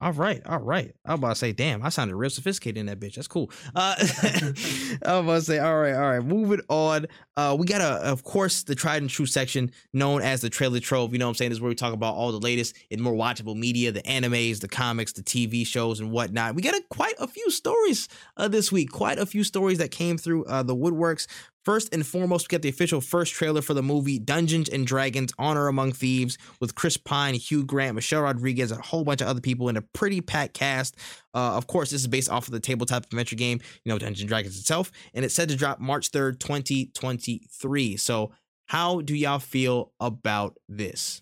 All 0.00 0.12
right, 0.12 0.40
all 0.46 0.60
right. 0.60 0.94
I 1.04 1.10
was 1.10 1.18
about 1.18 1.28
to 1.30 1.34
say, 1.34 1.52
damn, 1.52 1.82
I 1.82 1.88
sounded 1.88 2.14
real 2.14 2.30
sophisticated 2.30 2.78
in 2.78 2.86
that 2.86 3.00
bitch. 3.00 3.16
That's 3.16 3.26
cool. 3.26 3.50
Uh, 3.74 3.96
I 3.98 4.04
was 4.04 4.94
about 5.02 5.34
to 5.34 5.40
say, 5.42 5.58
all 5.58 5.76
right, 5.76 5.94
all 5.94 6.10
right. 6.12 6.24
Moving 6.24 6.60
on. 6.68 7.06
Uh, 7.36 7.56
we 7.58 7.66
got 7.66 7.80
a, 7.80 8.06
of 8.08 8.22
course, 8.22 8.62
the 8.62 8.76
tried 8.76 9.02
and 9.02 9.10
true 9.10 9.26
section 9.26 9.72
known 9.92 10.22
as 10.22 10.40
the 10.40 10.50
trailer 10.50 10.78
trove. 10.78 11.12
You 11.12 11.18
know 11.18 11.26
what 11.26 11.30
I'm 11.30 11.34
saying? 11.34 11.50
This 11.50 11.56
is 11.56 11.60
where 11.60 11.68
we 11.68 11.74
talk 11.74 11.92
about 11.92 12.14
all 12.14 12.30
the 12.30 12.38
latest 12.38 12.76
and 12.92 13.00
more 13.00 13.12
watchable 13.12 13.56
media, 13.56 13.90
the 13.90 14.02
animes, 14.02 14.60
the 14.60 14.68
comics, 14.68 15.12
the 15.12 15.22
TV 15.22 15.66
shows, 15.66 15.98
and 15.98 16.12
whatnot. 16.12 16.54
We 16.54 16.62
got 16.62 16.74
a, 16.74 16.82
quite 16.90 17.14
a 17.18 17.26
few 17.26 17.50
stories 17.50 18.08
uh, 18.36 18.46
this 18.46 18.70
week. 18.70 18.92
Quite 18.92 19.18
a 19.18 19.26
few 19.26 19.42
stories 19.42 19.78
that 19.78 19.90
came 19.90 20.16
through 20.16 20.44
uh, 20.44 20.62
the 20.62 20.76
woodworks. 20.76 21.26
First 21.68 21.92
and 21.92 22.06
foremost, 22.06 22.46
we 22.48 22.54
get 22.54 22.62
the 22.62 22.70
official 22.70 23.02
first 23.02 23.34
trailer 23.34 23.60
for 23.60 23.74
the 23.74 23.82
movie 23.82 24.18
Dungeons 24.18 24.70
and 24.70 24.86
Dragons 24.86 25.34
Honor 25.38 25.68
Among 25.68 25.92
Thieves 25.92 26.38
with 26.60 26.74
Chris 26.74 26.96
Pine, 26.96 27.34
Hugh 27.34 27.62
Grant, 27.62 27.94
Michelle 27.94 28.22
Rodriguez, 28.22 28.70
and 28.70 28.80
a 28.80 28.82
whole 28.82 29.04
bunch 29.04 29.20
of 29.20 29.28
other 29.28 29.42
people 29.42 29.68
in 29.68 29.76
a 29.76 29.82
pretty 29.82 30.22
packed 30.22 30.54
cast. 30.54 30.96
Uh, 31.34 31.58
of 31.58 31.66
course, 31.66 31.90
this 31.90 32.00
is 32.00 32.06
based 32.06 32.30
off 32.30 32.46
of 32.46 32.52
the 32.52 32.58
tabletop 32.58 33.04
adventure 33.04 33.36
game, 33.36 33.60
you 33.84 33.92
know, 33.92 33.98
Dungeons 33.98 34.20
and 34.20 34.30
Dragons 34.30 34.58
itself, 34.58 34.90
and 35.12 35.26
it's 35.26 35.34
set 35.34 35.50
to 35.50 35.56
drop 35.56 35.78
March 35.78 36.10
3rd, 36.10 36.40
2023. 36.40 37.98
So, 37.98 38.32
how 38.68 39.02
do 39.02 39.14
y'all 39.14 39.38
feel 39.38 39.92
about 40.00 40.56
this? 40.70 41.20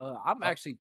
Uh, 0.00 0.14
I'm 0.24 0.42
actually. 0.42 0.78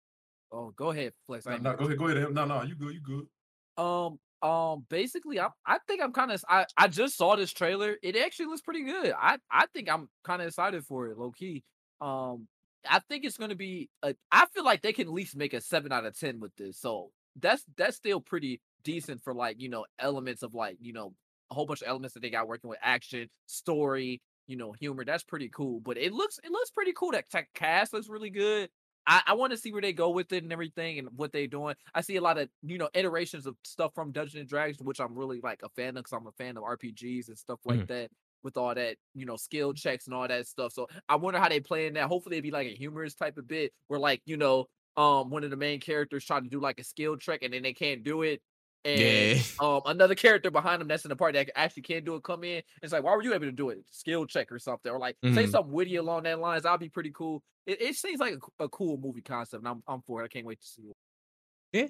Oh, 0.54 0.72
go 0.74 0.92
ahead, 0.92 1.12
Flex. 1.28 1.46
No, 1.46 1.58
no, 1.58 1.76
go 1.76 1.84
ahead, 1.88 1.98
go 1.98 2.08
ahead. 2.08 2.34
No, 2.34 2.46
no, 2.46 2.64
you 2.64 2.76
good, 2.76 2.94
you 2.94 3.02
good. 3.02 3.84
Um, 3.84 4.20
um, 4.42 4.86
basically, 4.90 5.40
I 5.40 5.50
I 5.66 5.80
think 5.88 6.02
I'm 6.02 6.14
kind 6.14 6.32
of 6.32 6.44
I 6.50 6.66
I 6.78 6.88
just 6.88 7.18
saw 7.18 7.36
this 7.36 7.52
trailer. 7.52 7.98
It 8.02 8.16
actually 8.16 8.48
looks 8.48 8.62
pretty 8.62 8.84
good. 8.84 9.14
I 9.20 9.38
I 9.52 9.66
think 9.74 9.90
I'm 9.90 10.10
kind 10.24 10.42
of 10.42 10.48
excited 10.48 10.86
for 10.86 11.08
it, 11.08 11.18
low 11.18 11.32
key. 11.32 11.64
Um, 12.02 12.48
I 12.90 13.00
think 13.10 13.26
it's 13.26 13.38
gonna 13.38 13.56
be. 13.56 13.90
A, 14.04 14.16
I 14.32 14.46
feel 14.54 14.64
like 14.64 14.82
they 14.82 14.94
can 14.94 15.08
at 15.08 15.14
least 15.14 15.36
make 15.36 15.54
a 15.54 15.62
seven 15.62 15.92
out 15.92 16.06
of 16.06 16.18
ten 16.18 16.40
with 16.40 16.56
this. 16.56 16.80
So 16.80 17.12
that's 17.40 17.64
that's 17.78 17.98
still 17.98 18.22
pretty 18.22 18.62
decent 18.84 19.22
for 19.24 19.34
like 19.34 19.60
you 19.60 19.70
know 19.70 19.86
elements 20.00 20.44
of 20.44 20.54
like 20.54 20.78
you 20.80 20.94
know 20.94 21.14
a 21.52 21.56
whole 21.56 21.66
bunch 21.66 21.82
of 21.82 21.88
elements 21.88 22.14
that 22.14 22.22
they 22.22 22.30
got 22.30 22.48
working 22.48 22.70
with 22.70 22.80
action, 22.82 23.28
story, 23.48 24.22
you 24.48 24.56
know, 24.56 24.72
humor. 24.72 25.04
That's 25.06 25.24
pretty 25.24 25.50
cool. 25.50 25.80
But 25.80 25.98
it 25.98 26.14
looks 26.14 26.40
it 26.44 26.52
looks 26.52 26.72
pretty 26.72 26.94
cool. 26.94 27.12
That 27.12 27.26
cast 27.54 27.94
looks 27.94 28.10
really 28.10 28.30
good. 28.30 28.70
I, 29.10 29.22
I 29.28 29.34
want 29.34 29.52
to 29.52 29.58
see 29.58 29.74
where 29.74 29.82
they 29.82 29.92
go 29.92 30.12
with 30.12 30.32
it 30.32 30.44
and 30.44 30.54
everything 30.54 31.00
and 31.00 31.10
what 31.16 31.34
they're 31.34 31.48
doing. 31.48 31.76
I 31.96 32.02
see 32.02 32.16
a 32.18 32.22
lot 32.22 32.38
of 32.38 32.48
you 32.62 32.78
know 32.78 32.90
iterations 32.94 33.48
of 33.48 33.56
stuff 33.64 33.94
from 33.96 34.12
Dungeons 34.12 34.42
and 34.42 34.48
Dragons, 34.48 34.78
which 34.82 35.02
I'm 35.02 35.18
really 35.18 35.42
like 35.42 35.62
a 35.64 35.70
fan 35.70 35.90
of 35.90 35.96
because 35.96 36.14
I'm 36.14 36.28
a 36.28 36.32
fan 36.32 36.56
of 36.56 36.64
RPGs 36.64 37.28
and 37.28 37.38
stuff 37.38 37.60
like 37.66 37.80
mm-hmm. 37.80 37.94
that. 37.94 38.12
With 38.42 38.56
all 38.56 38.74
that, 38.74 38.96
you 39.14 39.26
know, 39.26 39.36
skill 39.36 39.74
checks 39.74 40.06
and 40.06 40.14
all 40.14 40.26
that 40.26 40.48
stuff. 40.48 40.72
So 40.72 40.88
I 41.10 41.18
wonder 41.18 41.42
how 41.42 41.50
they 41.50 41.60
play 41.60 41.88
in 41.88 41.96
that. 41.96 42.06
Hopefully, 42.06 42.38
it'd 42.38 42.44
be 42.44 42.52
like 42.52 42.68
a 42.68 42.74
humorous 42.74 43.14
type 43.14 43.38
of 43.38 43.50
bit 43.50 43.74
where, 43.90 44.00
like, 44.00 44.22
you 44.26 44.38
know, 44.38 44.68
um, 44.96 45.30
one 45.30 45.44
of 45.44 45.50
the 45.50 45.58
main 45.58 45.82
characters 45.82 46.24
trying 46.24 46.44
to 46.44 46.50
do 46.50 46.62
like 46.62 46.80
a 46.80 46.84
skill 46.86 47.18
check 47.18 47.44
and 47.44 47.54
then 47.54 47.64
they 47.64 47.74
can't 47.74 48.02
do 48.02 48.22
it, 48.22 48.42
and 48.86 49.00
yeah. 49.00 49.42
um 49.60 49.82
another 49.86 50.16
character 50.16 50.50
behind 50.50 50.82
him 50.82 50.88
that's 50.88 51.04
in 51.06 51.10
the 51.10 51.16
party 51.16 51.38
that 51.38 51.52
actually 51.56 51.84
can't 51.84 52.06
do 52.06 52.16
it 52.16 52.24
come 52.24 52.44
in. 52.44 52.62
It's 52.82 52.94
like, 52.94 53.04
why 53.04 53.16
were 53.16 53.24
you 53.24 53.34
able 53.34 53.46
to 53.46 53.52
do 53.52 53.70
it? 53.70 53.80
Skill 53.92 54.26
check 54.26 54.52
or 54.52 54.60
something, 54.60 54.92
or 54.92 55.00
like 55.00 55.18
mm-hmm. 55.24 55.36
say 55.36 55.48
something 55.48 55.74
witty 55.74 55.98
along 55.98 56.24
that 56.24 56.40
lines. 56.40 56.64
That'll 56.64 56.78
be 56.78 56.90
pretty 56.90 57.12
cool. 57.12 57.44
It, 57.66 57.82
it 57.82 57.96
seems 57.96 58.20
like 58.20 58.36
a, 58.60 58.64
a, 58.64 58.70
cool 58.70 58.98
movie 58.98 59.22
concept, 59.22 59.62
and 59.62 59.68
I'm 59.68 59.84
I'm 59.88 60.02
for 60.02 60.22
it. 60.22 60.26
I 60.26 60.28
can't 60.30 60.46
wait 60.46 60.62
to 60.62 60.68
see 60.68 60.84
it. 60.84 60.96
Yeah. 61.74 61.88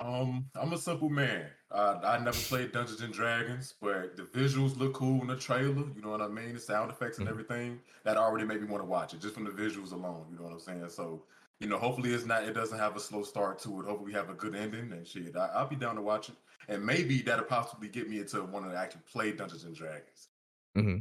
Um, 0.00 0.46
I'm 0.54 0.72
a 0.72 0.78
simple 0.78 1.10
man. 1.10 1.46
Uh, 1.70 2.00
I 2.02 2.18
never 2.18 2.38
played 2.38 2.72
Dungeons 2.72 3.02
and 3.02 3.12
Dragons, 3.12 3.74
but 3.82 4.16
the 4.16 4.22
visuals 4.22 4.78
look 4.78 4.94
cool 4.94 5.20
in 5.20 5.26
the 5.26 5.36
trailer. 5.36 5.84
You 5.94 6.00
know 6.02 6.10
what 6.10 6.22
I 6.22 6.28
mean? 6.28 6.54
The 6.54 6.60
sound 6.60 6.90
effects 6.90 7.18
and 7.18 7.28
mm-hmm. 7.28 7.38
everything 7.38 7.80
that 8.04 8.16
already 8.16 8.46
made 8.46 8.62
me 8.62 8.66
want 8.66 8.82
to 8.82 8.88
watch 8.88 9.12
it 9.12 9.20
just 9.20 9.34
from 9.34 9.44
the 9.44 9.50
visuals 9.50 9.92
alone. 9.92 10.24
You 10.30 10.38
know 10.38 10.44
what 10.44 10.54
I'm 10.54 10.60
saying? 10.60 10.88
So 10.88 11.22
you 11.60 11.68
know, 11.68 11.78
hopefully 11.78 12.12
it's 12.12 12.24
not. 12.24 12.44
It 12.44 12.54
doesn't 12.54 12.78
have 12.78 12.96
a 12.96 13.00
slow 13.00 13.22
start 13.22 13.58
to 13.60 13.80
it. 13.80 13.86
Hopefully 13.86 14.06
we 14.06 14.12
have 14.14 14.30
a 14.30 14.34
good 14.34 14.54
ending 14.54 14.92
and 14.92 15.06
shit. 15.06 15.36
I, 15.36 15.62
will 15.62 15.68
be 15.68 15.76
down 15.76 15.96
to 15.96 16.02
watch 16.02 16.30
it, 16.30 16.34
and 16.68 16.84
maybe 16.84 17.20
that'll 17.22 17.44
possibly 17.44 17.88
get 17.88 18.08
me 18.08 18.18
into 18.18 18.42
one 18.42 18.68
to 18.68 18.74
actually 18.74 19.02
play 19.12 19.32
Dungeons 19.32 19.64
and 19.64 19.74
Dragons. 19.74 20.28
Mm-hmm. 20.76 20.98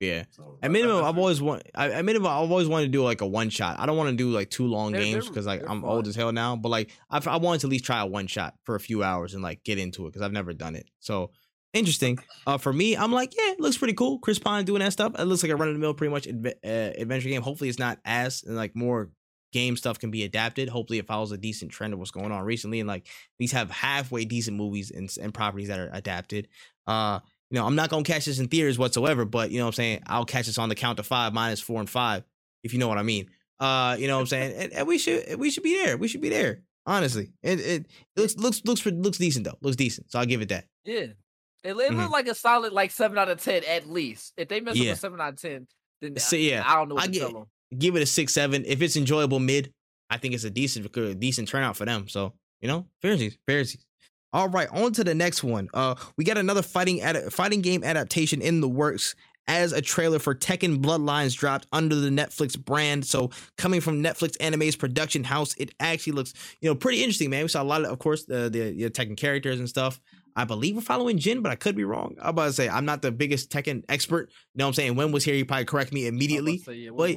Yeah. 0.00 0.24
So, 0.30 0.58
at 0.62 0.70
minimum, 0.70 1.04
I've 1.04 1.18
always 1.18 1.42
want. 1.42 1.64
I, 1.74 1.90
at 1.90 2.04
minimum, 2.04 2.28
I've 2.28 2.50
always 2.50 2.68
wanted 2.68 2.86
to 2.86 2.92
do 2.92 3.02
like 3.02 3.20
a 3.20 3.26
one 3.26 3.50
shot. 3.50 3.80
I 3.80 3.86
don't 3.86 3.96
want 3.96 4.10
to 4.10 4.16
do 4.16 4.30
like 4.30 4.50
two 4.50 4.66
long 4.66 4.92
they're, 4.92 5.02
games 5.02 5.28
because 5.28 5.46
like 5.46 5.62
I'm 5.62 5.82
fun. 5.82 5.90
old 5.90 6.06
as 6.06 6.14
hell 6.14 6.30
now. 6.30 6.54
But 6.54 6.68
like 6.68 6.92
I've, 7.10 7.26
I 7.26 7.36
wanted 7.36 7.62
to 7.62 7.66
at 7.66 7.70
least 7.70 7.84
try 7.84 8.00
a 8.00 8.06
one 8.06 8.28
shot 8.28 8.54
for 8.62 8.76
a 8.76 8.80
few 8.80 9.02
hours 9.02 9.34
and 9.34 9.42
like 9.42 9.64
get 9.64 9.78
into 9.78 10.06
it 10.06 10.10
because 10.10 10.22
I've 10.22 10.32
never 10.32 10.52
done 10.52 10.76
it. 10.76 10.88
So 11.00 11.32
interesting. 11.72 12.20
Uh, 12.46 12.58
for 12.58 12.72
me, 12.72 12.96
I'm 12.96 13.12
like, 13.12 13.36
yeah, 13.36 13.50
it 13.52 13.60
looks 13.60 13.76
pretty 13.76 13.94
cool. 13.94 14.20
Chris 14.20 14.38
Pine 14.38 14.64
doing 14.64 14.80
that 14.80 14.92
stuff. 14.92 15.18
It 15.18 15.24
looks 15.24 15.42
like 15.42 15.50
a 15.50 15.56
run 15.56 15.68
of 15.68 15.74
the 15.74 15.80
mill, 15.80 15.94
pretty 15.94 16.12
much 16.12 16.26
adve- 16.28 16.54
uh, 16.64 17.00
adventure 17.00 17.28
game. 17.28 17.42
Hopefully, 17.42 17.68
it's 17.68 17.80
not 17.80 17.98
as 18.04 18.44
and 18.44 18.56
like 18.56 18.76
more 18.76 19.10
game 19.52 19.76
stuff 19.76 19.98
can 19.98 20.10
be 20.10 20.24
adapted. 20.24 20.68
Hopefully, 20.68 20.98
it 20.98 21.06
follows 21.06 21.32
a 21.32 21.38
decent 21.38 21.70
trend 21.70 21.92
of 21.92 21.98
what's 21.98 22.10
going 22.10 22.32
on 22.32 22.44
recently, 22.44 22.80
and 22.80 22.88
like 22.88 23.06
these 23.38 23.52
have 23.52 23.70
halfway 23.70 24.24
decent 24.24 24.56
movies 24.56 24.90
and, 24.90 25.10
and 25.20 25.32
properties 25.32 25.68
that 25.68 25.78
are 25.78 25.90
adapted. 25.92 26.48
Uh, 26.86 27.20
you 27.50 27.58
know, 27.58 27.66
I'm 27.66 27.76
not 27.76 27.90
gonna 27.90 28.04
catch 28.04 28.26
this 28.26 28.38
in 28.38 28.48
theaters 28.48 28.78
whatsoever, 28.78 29.24
but 29.24 29.50
you 29.50 29.58
know 29.58 29.64
what 29.64 29.70
I'm 29.70 29.74
saying. 29.74 30.02
I'll 30.06 30.24
catch 30.24 30.46
this 30.46 30.58
on 30.58 30.68
the 30.68 30.74
count 30.74 30.98
of 30.98 31.06
five, 31.06 31.32
minus 31.32 31.60
four 31.60 31.80
and 31.80 31.88
five, 31.88 32.24
if 32.62 32.72
you 32.72 32.78
know 32.78 32.88
what 32.88 32.98
I 32.98 33.02
mean. 33.02 33.30
Uh, 33.58 33.96
you 33.98 34.06
know 34.06 34.16
what 34.16 34.22
I'm 34.22 34.26
saying, 34.26 34.54
and, 34.56 34.72
and 34.72 34.86
we 34.86 34.98
should 34.98 35.38
we 35.38 35.50
should 35.50 35.62
be 35.62 35.82
there. 35.82 35.96
We 35.96 36.08
should 36.08 36.20
be 36.20 36.28
there. 36.28 36.62
Honestly, 36.86 37.32
it, 37.42 37.60
it 37.60 37.86
looks 38.16 38.36
looks 38.36 38.62
looks 38.64 38.84
looks 38.86 39.18
decent 39.18 39.44
though. 39.44 39.58
Looks 39.60 39.76
decent, 39.76 40.10
so 40.10 40.18
I'll 40.18 40.26
give 40.26 40.42
it 40.42 40.50
that. 40.50 40.66
Yeah, 40.84 40.94
it, 40.94 41.16
it 41.64 41.76
mm-hmm. 41.76 41.98
looks 41.98 42.12
like 42.12 42.28
a 42.28 42.34
solid 42.34 42.72
like 42.72 42.90
seven 42.90 43.18
out 43.18 43.28
of 43.28 43.42
ten 43.42 43.62
at 43.64 43.88
least. 43.88 44.32
If 44.36 44.48
they 44.48 44.60
mess 44.60 44.76
yeah. 44.76 44.92
up 44.92 44.96
a 44.96 45.00
seven 45.00 45.20
out 45.20 45.34
of 45.34 45.40
ten, 45.40 45.66
then 46.00 46.16
so, 46.18 46.36
yeah, 46.36 46.62
I, 46.64 46.72
I 46.72 46.76
don't 46.76 46.88
know. 46.88 46.96
I 46.98 47.06
get, 47.08 47.32
give 47.76 47.96
it 47.96 48.02
a 48.02 48.06
six 48.06 48.32
seven. 48.32 48.64
If 48.66 48.82
it's 48.82 48.96
enjoyable 48.96 49.38
mid, 49.38 49.72
I 50.10 50.16
think 50.16 50.34
it's 50.34 50.44
a 50.44 50.50
decent 50.50 50.92
decent 51.20 51.48
turnout 51.48 51.76
for 51.76 51.84
them. 51.84 52.08
So 52.08 52.34
you 52.60 52.68
know, 52.68 52.86
Pharisees, 53.02 53.38
Pharisees. 53.46 53.84
All 54.32 54.48
right, 54.48 54.68
on 54.70 54.92
to 54.92 55.04
the 55.04 55.14
next 55.14 55.42
one. 55.42 55.68
Uh, 55.72 55.94
we 56.16 56.24
got 56.24 56.36
another 56.36 56.62
fighting 56.62 57.00
ad- 57.00 57.32
fighting 57.32 57.62
game 57.62 57.82
adaptation 57.82 58.42
in 58.42 58.60
the 58.60 58.68
works 58.68 59.14
as 59.46 59.72
a 59.72 59.80
trailer 59.80 60.18
for 60.18 60.34
Tekken 60.34 60.82
Bloodlines 60.82 61.34
dropped 61.34 61.66
under 61.72 61.94
the 61.94 62.10
Netflix 62.10 62.62
brand. 62.62 63.06
So 63.06 63.30
coming 63.56 63.80
from 63.80 64.02
Netflix 64.02 64.36
Anime's 64.40 64.76
production 64.76 65.24
house, 65.24 65.54
it 65.56 65.74
actually 65.80 66.12
looks 66.12 66.34
you 66.60 66.68
know 66.68 66.74
pretty 66.74 66.98
interesting, 66.98 67.30
man. 67.30 67.42
We 67.42 67.48
saw 67.48 67.62
a 67.62 67.64
lot 67.64 67.84
of, 67.84 67.90
of 67.90 67.98
course, 67.98 68.24
the 68.24 68.50
the, 68.50 68.72
the 68.72 68.90
Tekken 68.90 69.16
characters 69.16 69.58
and 69.58 69.68
stuff. 69.68 69.98
I 70.36 70.44
believe 70.44 70.76
we're 70.76 70.82
following 70.82 71.18
Jin, 71.18 71.40
but 71.40 71.50
I 71.50 71.56
could 71.56 71.74
be 71.74 71.84
wrong. 71.84 72.14
I'm 72.20 72.28
about 72.28 72.46
to 72.46 72.52
say 72.52 72.68
I'm 72.68 72.84
not 72.84 73.02
the 73.02 73.10
biggest 73.10 73.50
Tekken 73.50 73.82
expert. 73.88 74.28
You 74.28 74.58
know 74.58 74.66
what 74.66 74.68
I'm 74.68 74.74
saying? 74.74 74.94
Wen 74.94 75.10
was 75.10 75.24
here? 75.24 75.34
You 75.34 75.46
probably 75.46 75.64
correct 75.64 75.92
me 75.92 76.06
immediately. 76.06 76.58
Say, 76.58 76.74
yeah, 76.74 76.90
but 76.94 77.16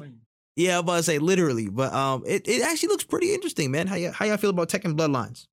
Yeah, 0.55 0.77
I'm 0.77 0.83
about 0.83 0.97
to 0.97 1.03
say 1.03 1.17
literally, 1.19 1.69
but 1.69 1.93
um, 1.93 2.23
it, 2.27 2.47
it 2.47 2.61
actually 2.61 2.89
looks 2.89 3.03
pretty 3.05 3.33
interesting, 3.33 3.71
man. 3.71 3.87
How 3.87 3.95
y- 3.95 4.11
how 4.13 4.25
y'all 4.25 4.37
feel 4.37 4.49
about 4.49 4.69
Tekken 4.69 4.97
Bloodlines? 4.97 5.47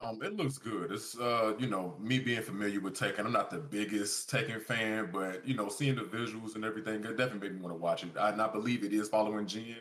Um, 0.00 0.20
it 0.22 0.36
looks 0.36 0.58
good. 0.58 0.90
It's 0.90 1.16
uh, 1.18 1.54
you 1.58 1.68
know, 1.68 1.94
me 2.00 2.18
being 2.18 2.42
familiar 2.42 2.80
with 2.80 2.98
Tekken, 2.98 3.20
I'm 3.20 3.32
not 3.32 3.50
the 3.50 3.58
biggest 3.58 4.30
Tekken 4.30 4.60
fan, 4.60 5.10
but 5.12 5.46
you 5.46 5.54
know, 5.54 5.68
seeing 5.68 5.94
the 5.94 6.02
visuals 6.02 6.56
and 6.56 6.64
everything, 6.64 6.96
it 7.04 7.16
definitely 7.16 7.48
made 7.48 7.54
me 7.56 7.62
want 7.62 7.72
to 7.74 7.78
watch 7.78 8.02
it. 8.02 8.10
I, 8.18 8.30
and 8.30 8.42
I 8.42 8.48
believe 8.48 8.82
it 8.84 8.92
is 8.92 9.08
following 9.08 9.46
Jin. 9.46 9.76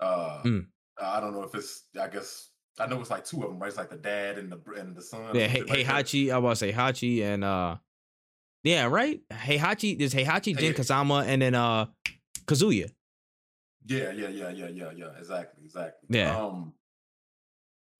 Uh, 0.00 0.42
Mm. 0.44 0.66
I 1.00 1.20
don't 1.20 1.32
know 1.32 1.42
if 1.42 1.54
it's. 1.54 1.84
I 2.00 2.08
guess 2.08 2.48
I 2.78 2.86
know 2.86 3.00
it's 3.00 3.10
like 3.10 3.24
two 3.24 3.42
of 3.42 3.50
them, 3.50 3.58
right? 3.58 3.68
It's 3.68 3.76
like 3.76 3.90
the 3.90 3.96
dad 3.96 4.38
and 4.38 4.50
the 4.50 4.58
and 4.78 4.96
the 4.96 5.02
son. 5.02 5.34
Yeah, 5.34 5.46
hey, 5.46 5.60
like 5.62 5.86
that. 5.86 6.06
Heihachi. 6.06 6.32
I 6.32 6.38
was 6.38 6.58
to 6.58 6.66
say 6.66 6.72
Hachi 6.72 7.22
and 7.22 7.44
uh, 7.44 7.76
yeah, 8.64 8.86
right. 8.86 9.20
Heihachi. 9.30 9.98
There's 9.98 10.14
Heihachi, 10.14 10.56
Jin 10.58 10.72
Hey. 10.72 10.72
Kazama, 10.72 11.24
and 11.26 11.42
then 11.42 11.54
uh, 11.54 11.86
Kazuya. 12.46 12.90
Yeah, 13.86 14.10
yeah, 14.12 14.28
yeah, 14.28 14.50
yeah, 14.50 14.68
yeah, 14.68 14.90
yeah. 14.96 15.10
Exactly, 15.18 15.64
exactly. 15.64 16.08
Yeah. 16.10 16.36
Um, 16.36 16.74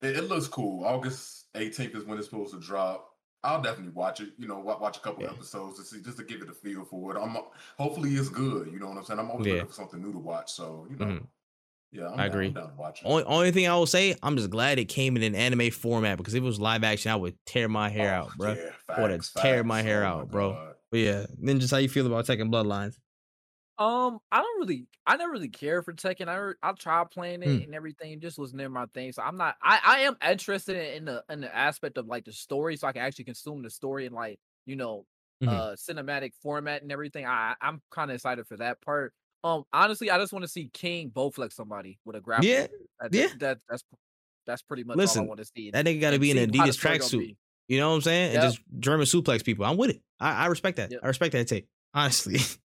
it, 0.01 0.17
it 0.17 0.29
looks 0.29 0.47
cool. 0.47 0.85
August 0.85 1.45
18th 1.55 1.95
is 1.95 2.03
when 2.03 2.17
it's 2.17 2.27
supposed 2.29 2.53
to 2.53 2.59
drop. 2.59 3.09
I'll 3.43 3.61
definitely 3.61 3.93
watch 3.93 4.19
it. 4.19 4.29
You 4.37 4.47
know, 4.47 4.59
watch, 4.59 4.97
a 4.97 4.99
couple 4.99 5.23
Yeah. 5.23 5.29
episodes 5.29 5.77
to 5.77 5.85
see, 5.85 6.01
just 6.01 6.17
to 6.17 6.23
give 6.23 6.41
it 6.41 6.49
a 6.49 6.53
feel 6.53 6.83
for 6.83 7.15
it. 7.15 7.19
I'm 7.19 7.37
hopefully 7.77 8.13
it's 8.15 8.29
good. 8.29 8.71
You 8.71 8.79
know 8.79 8.89
what 8.89 8.97
I'm 8.97 9.05
saying? 9.05 9.19
I'm 9.19 9.31
always 9.31 9.47
Yeah. 9.47 9.53
looking 9.53 9.67
for 9.67 9.73
something 9.73 10.01
new 10.01 10.11
to 10.11 10.19
watch. 10.19 10.51
So 10.51 10.87
you 10.89 10.97
know, 10.97 11.05
Mhm. 11.05 11.27
yeah, 11.91 12.07
I'm 12.09 12.19
I 12.19 12.23
down, 12.23 12.31
agree. 12.31 12.47
I'm 12.47 12.53
down 12.53 12.75
to. 12.77 13.05
Only 13.05 13.23
only 13.25 13.51
thing 13.51 13.67
I 13.67 13.75
will 13.75 13.85
say, 13.85 14.15
I'm 14.23 14.35
just 14.37 14.49
glad 14.49 14.79
it 14.79 14.85
came 14.85 15.15
in 15.15 15.23
an 15.23 15.35
anime 15.35 15.69
format 15.71 16.17
because 16.17 16.33
if 16.33 16.41
it 16.41 16.45
was 16.45 16.59
live 16.59 16.83
action, 16.83 17.11
I 17.11 17.15
would 17.15 17.37
tear 17.45 17.69
my 17.69 17.89
hair 17.89 18.11
Oh, 18.11 18.17
out, 18.17 18.37
bro. 18.37 18.53
Yeah, 18.53 18.71
I 18.89 19.01
would 19.01 19.11
have 19.11 19.33
tear 19.35 19.57
facts. 19.57 19.67
my 19.67 19.81
hair 19.81 20.03
Oh 20.03 20.07
out, 20.07 20.31
bro. 20.31 20.53
God. 20.53 20.75
But 20.89 20.99
yeah, 20.99 21.25
then 21.39 21.59
just 21.59 21.71
how 21.71 21.77
you 21.77 21.89
feel 21.89 22.07
about 22.07 22.25
Tekken 22.25 22.49
Bloodlines? 22.51 22.97
Um, 23.79 24.19
I 24.31 24.41
don't 24.41 24.59
really, 24.59 24.87
I 25.05 25.17
never 25.17 25.31
really 25.31 25.49
care 25.49 25.83
for 25.83 25.93
Tekken. 25.93 26.27
I 26.27 26.53
I 26.67 26.71
tried 26.73 27.11
playing 27.11 27.43
it 27.43 27.47
Hmm. 27.57 27.63
and 27.63 27.75
everything, 27.75 28.19
just 28.19 28.39
was 28.39 28.53
never 28.53 28.69
my 28.71 28.87
thing. 28.87 29.11
So 29.11 29.21
I'm 29.21 29.37
not. 29.37 29.55
I 29.61 29.79
I 29.83 29.99
am 30.01 30.17
interested 30.27 30.95
in 30.95 31.05
the 31.05 31.23
in 31.29 31.41
the 31.41 31.55
aspect 31.55 31.97
of 31.99 32.07
like 32.07 32.25
the 32.25 32.33
story, 32.33 32.75
so 32.77 32.87
I 32.87 32.91
can 32.93 33.03
actually 33.03 33.25
consume 33.25 33.61
the 33.61 33.69
story 33.69 34.05
and 34.07 34.15
like 34.15 34.39
you 34.65 34.75
know, 34.75 35.05
Mhm. 35.43 35.47
uh, 35.49 35.75
cinematic 35.75 36.31
format 36.41 36.81
and 36.81 36.91
everything. 36.91 37.25
I 37.25 37.55
I'm 37.61 37.81
kind 37.91 38.09
of 38.09 38.15
excited 38.15 38.47
for 38.47 38.57
that 38.57 38.81
part. 38.81 39.13
Um, 39.43 39.63
honestly, 39.71 40.09
I 40.09 40.17
just 40.17 40.33
want 40.33 40.43
to 40.43 40.49
see 40.49 40.69
King 40.73 41.11
Bowflex 41.11 41.53
somebody 41.53 41.99
with 42.03 42.15
a 42.15 42.21
grapple. 42.21 42.45
Yeah, 42.47 42.67
that, 42.99 43.13
yeah. 43.13 43.27
That, 43.37 43.59
that's 43.69 43.83
that's 44.47 44.61
pretty 44.63 44.83
much 44.85 44.95
all 44.95 45.03
Listen, 45.03 45.23
I 45.23 45.27
want 45.27 45.39
to 45.39 45.45
see. 45.45 45.69
That 45.71 45.85
nigga 45.85 46.01
got 46.01 46.11
to 46.11 46.19
be 46.19 46.31
in 46.31 46.37
an 46.39 46.49
Adidas 46.49 46.79
tracksuit. 46.79 47.35
You 47.67 47.77
know 47.79 47.89
what 47.89 47.95
I'm 47.97 48.01
saying? 48.01 48.33
Yep. 48.33 48.43
And 48.43 48.51
just 48.53 48.63
German 48.79 49.05
suplex 49.05 49.43
people. 49.43 49.65
I'm 49.65 49.77
with 49.77 49.91
it. 49.91 50.01
I, 50.19 50.31
I 50.31 50.45
respect 50.47 50.77
that. 50.77 50.91
Yep. 50.91 51.01
I 51.03 51.07
respect 51.07 51.33
that 51.33 51.47
take, 51.47 51.67
honestly. 51.93 52.39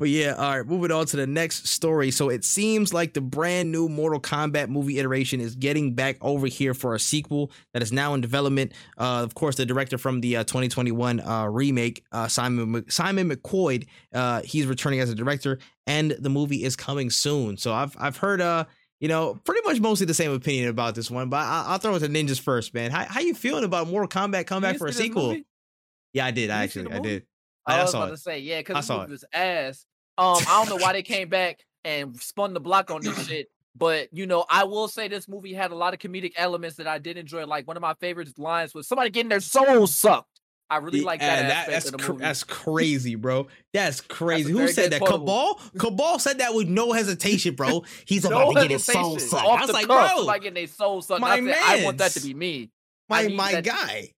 but 0.00 0.08
yeah, 0.08 0.32
all 0.32 0.56
right, 0.56 0.66
moving 0.66 0.90
on 0.90 1.04
to 1.04 1.16
the 1.18 1.26
next 1.26 1.68
story. 1.68 2.10
So 2.10 2.30
it 2.30 2.42
seems 2.42 2.94
like 2.94 3.12
the 3.12 3.20
brand 3.20 3.70
new 3.70 3.86
Mortal 3.86 4.18
Kombat 4.18 4.70
movie 4.70 4.98
iteration 4.98 5.42
is 5.42 5.54
getting 5.54 5.92
back 5.92 6.16
over 6.22 6.46
here 6.46 6.72
for 6.72 6.94
a 6.94 6.98
sequel 6.98 7.52
that 7.74 7.82
is 7.82 7.92
now 7.92 8.14
in 8.14 8.22
development. 8.22 8.72
Uh, 8.96 9.22
of 9.22 9.34
course, 9.34 9.56
the 9.56 9.66
director 9.66 9.98
from 9.98 10.22
the 10.22 10.38
uh, 10.38 10.44
2021 10.44 11.20
uh, 11.20 11.44
remake, 11.44 12.02
uh, 12.12 12.28
Simon 12.28 12.72
Mc- 12.72 12.90
Simon 12.90 13.28
McQuoid, 13.28 13.88
uh, 14.14 14.40
he's 14.40 14.64
returning 14.64 15.00
as 15.00 15.10
a 15.10 15.14
director, 15.14 15.58
and 15.86 16.12
the 16.12 16.30
movie 16.30 16.64
is 16.64 16.76
coming 16.76 17.10
soon. 17.10 17.58
So 17.58 17.74
I've 17.74 17.94
I've 18.00 18.16
heard 18.16 18.40
uh 18.40 18.64
you 19.00 19.08
know, 19.08 19.38
pretty 19.44 19.60
much 19.66 19.80
mostly 19.80 20.06
the 20.06 20.14
same 20.14 20.30
opinion 20.30 20.68
about 20.68 20.94
this 20.94 21.10
one, 21.10 21.28
but 21.28 21.38
I, 21.38 21.64
I'll 21.68 21.78
throw 21.78 21.94
it 21.94 22.00
to 22.00 22.08
ninjas 22.08 22.40
first, 22.40 22.72
man. 22.72 22.90
How 22.90 23.04
how 23.04 23.20
you 23.20 23.34
feeling 23.34 23.64
about 23.64 23.86
Mortal 23.88 24.08
Kombat 24.08 24.46
coming 24.46 24.62
back 24.62 24.78
for 24.78 24.86
a 24.86 24.92
sequel? 24.94 25.28
movie? 25.28 25.46
Yeah, 26.14 26.24
I 26.24 26.30
did. 26.30 26.48
I 26.48 26.64
actually, 26.64 26.90
I 26.90 27.00
did. 27.00 27.26
I, 27.66 27.78
I 27.78 27.82
was 27.82 27.90
saw 27.90 27.98
about 27.98 28.08
it. 28.08 28.12
to 28.12 28.16
say, 28.18 28.38
yeah, 28.40 28.60
because 28.60 28.88
movie 28.88 29.10
was 29.10 29.24
ass. 29.32 29.84
Um, 30.20 30.36
I 30.48 30.64
don't 30.64 30.68
know 30.68 30.84
why 30.84 30.92
they 30.92 31.02
came 31.14 31.28
back 31.28 31.64
and 31.84 32.20
spun 32.20 32.52
the 32.54 32.60
block 32.60 32.90
on 32.90 33.00
this 33.02 33.26
shit. 33.26 33.50
But 33.76 34.08
you 34.12 34.26
know, 34.26 34.44
I 34.50 34.64
will 34.64 34.88
say 34.88 35.08
this 35.08 35.28
movie 35.28 35.54
had 35.54 35.70
a 35.70 35.74
lot 35.74 35.94
of 35.94 36.00
comedic 36.00 36.32
elements 36.36 36.76
that 36.76 36.86
I 36.86 36.98
did 36.98 37.16
enjoy. 37.16 37.46
Like 37.46 37.66
one 37.66 37.76
of 37.76 37.80
my 37.80 37.94
favorite 37.94 38.38
lines 38.38 38.74
was 38.74 38.86
somebody 38.86 39.10
getting 39.10 39.30
their 39.30 39.40
soul 39.40 39.86
sucked. 39.86 40.40
I 40.68 40.76
really 40.76 41.00
like 41.00 41.18
that, 41.20 41.48
Yeah, 41.48 41.66
that's 41.68 41.86
of 41.86 41.92
the 41.92 41.98
cr- 41.98 42.18
that's 42.18 42.44
crazy, 42.44 43.16
bro. 43.16 43.48
That's 43.72 44.00
crazy. 44.00 44.52
Who 44.52 44.68
said 44.68 44.92
that? 44.92 45.00
quotable. 45.00 45.58
Kabal? 45.76 45.80
Kabal 45.80 46.18
said 46.20 46.38
that 46.38 46.54
with 46.54 46.68
no 46.68 46.92
hesitation, 46.92 47.56
bro. 47.56 47.82
He's 48.04 48.22
No 48.22 48.30
about 48.30 48.54
to 48.54 48.60
get 48.62 48.70
his 48.70 48.84
soul 48.84 49.18
sucked. 49.18 49.44
Off 49.44 49.58
I 49.58 49.62
was 49.62 49.72
like, 49.72 49.86
cuff, 49.88 50.10
bro, 50.10 50.16
somebody 50.18 50.40
getting 50.40 50.54
their 50.54 50.66
soul 50.68 51.02
sucked. 51.02 51.20
my 51.20 51.34
I, 51.34 51.40
said, 51.44 51.56
I 51.58 51.84
want 51.84 51.98
that 51.98 52.12
to 52.12 52.20
be 52.20 52.34
me. 52.34 52.70
my 53.08 53.26
my 53.28 53.60
guy. 53.60 54.12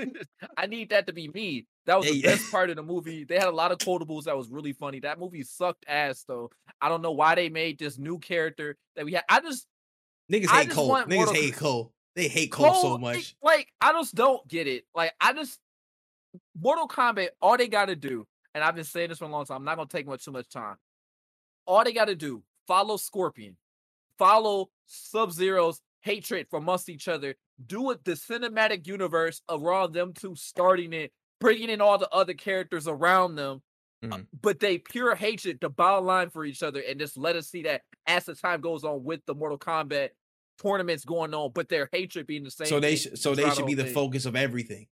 I 0.56 0.66
need 0.66 0.90
that 0.90 1.06
to 1.08 1.12
be 1.14 1.28
me. 1.28 1.66
That 1.86 1.98
was 1.98 2.08
the 2.08 2.22
best 2.22 2.46
part 2.52 2.70
of 2.70 2.76
the 2.76 2.82
movie. 2.82 3.24
They 3.24 3.36
had 3.36 3.48
a 3.48 3.52
lot 3.52 3.72
of 3.72 3.78
quotables 3.78 4.24
that 4.24 4.36
was 4.36 4.48
really 4.50 4.72
funny. 4.74 5.00
That 5.00 5.18
movie 5.20 5.42
sucked 5.44 5.84
ass 5.88 6.24
though. 6.28 6.50
I 6.80 6.88
don't 6.88 7.02
know 7.02 7.12
why 7.12 7.34
they 7.36 7.48
made 7.50 7.78
this 7.78 7.98
new 7.98 8.18
character 8.18 8.76
that 8.96 9.04
we 9.06 9.12
had. 9.14 9.24
I 9.28 9.40
just 9.40 9.66
Niggas 10.32 10.48
I 10.50 10.58
hate 10.60 10.66
just 10.66 10.76
Cole. 10.76 10.90
Niggas 11.08 11.16
Mortal- 11.16 11.34
hate 11.34 11.56
Cole. 11.56 11.92
They 12.16 12.28
hate 12.28 12.52
Cole, 12.52 12.74
so 12.82 12.98
much. 12.98 13.36
like 13.42 13.68
I 13.80 13.92
just 13.92 14.14
don't 14.14 14.46
get 14.48 14.66
it. 14.68 14.84
Like 14.94 15.12
I 15.20 15.32
just 15.34 15.58
Mortal 16.60 16.88
Kombat, 16.88 17.30
all 17.42 17.56
they 17.56 17.68
gotta 17.68 17.96
do, 17.96 18.26
and 18.54 18.64
I've 18.64 18.74
been 18.76 18.84
saying 18.84 19.10
this 19.10 19.18
for 19.18 19.26
a 19.26 19.28
long 19.28 19.46
time. 19.46 19.58
I'm 19.58 19.64
not 19.64 19.76
gonna 19.76 19.88
take 19.88 20.06
much 20.06 20.24
too 20.24 20.32
much 20.32 20.48
time. 20.50 20.76
All 21.66 21.84
they 21.84 21.92
gotta 21.92 22.16
do, 22.16 22.42
follow 22.68 22.96
Scorpion, 22.98 23.56
follow 24.18 24.70
Sub 24.86 25.32
Zero's 25.32 25.80
hatred 26.02 26.46
for 26.50 26.58
amongst 26.58 26.88
each 26.88 27.08
other. 27.08 27.34
Do 27.66 27.90
it 27.90 28.04
the 28.04 28.12
cinematic 28.12 28.86
universe 28.86 29.42
around 29.48 29.92
them 29.92 30.12
two 30.14 30.34
starting 30.34 30.92
it, 30.92 31.12
bringing 31.40 31.68
in 31.70 31.80
all 31.80 31.98
the 31.98 32.08
other 32.10 32.34
characters 32.34 32.86
around 32.88 33.34
them. 33.36 33.62
uh, 34.02 34.06
Mhm. 34.06 34.26
But 34.40 34.60
they 34.60 34.78
pure 34.78 35.14
hatred, 35.14 35.58
the 35.60 35.68
bottom 35.68 36.06
line 36.06 36.30
for 36.30 36.44
each 36.46 36.62
other, 36.62 36.80
and 36.80 36.98
just 36.98 37.18
let 37.18 37.36
us 37.36 37.48
see 37.50 37.64
that 37.64 37.82
as 38.06 38.24
the 38.24 38.34
time 38.34 38.62
goes 38.62 38.82
on 38.82 39.04
with 39.04 39.20
the 39.26 39.34
Mortal 39.34 39.58
Kombat 39.58 40.10
tournaments 40.62 41.04
going 41.04 41.34
on, 41.34 41.52
but 41.54 41.68
their 41.68 41.86
hatred 41.92 42.26
being 42.26 42.44
the 42.44 42.50
same. 42.50 42.66
So 42.66 42.80
they 42.80 42.96
sh- 42.96 43.08
so 43.16 43.34
they 43.34 43.50
should 43.50 43.66
be 43.66 43.74
the 43.74 43.84
thing. 43.84 43.92
focus 43.92 44.24
of 44.24 44.36
everything. 44.36 44.88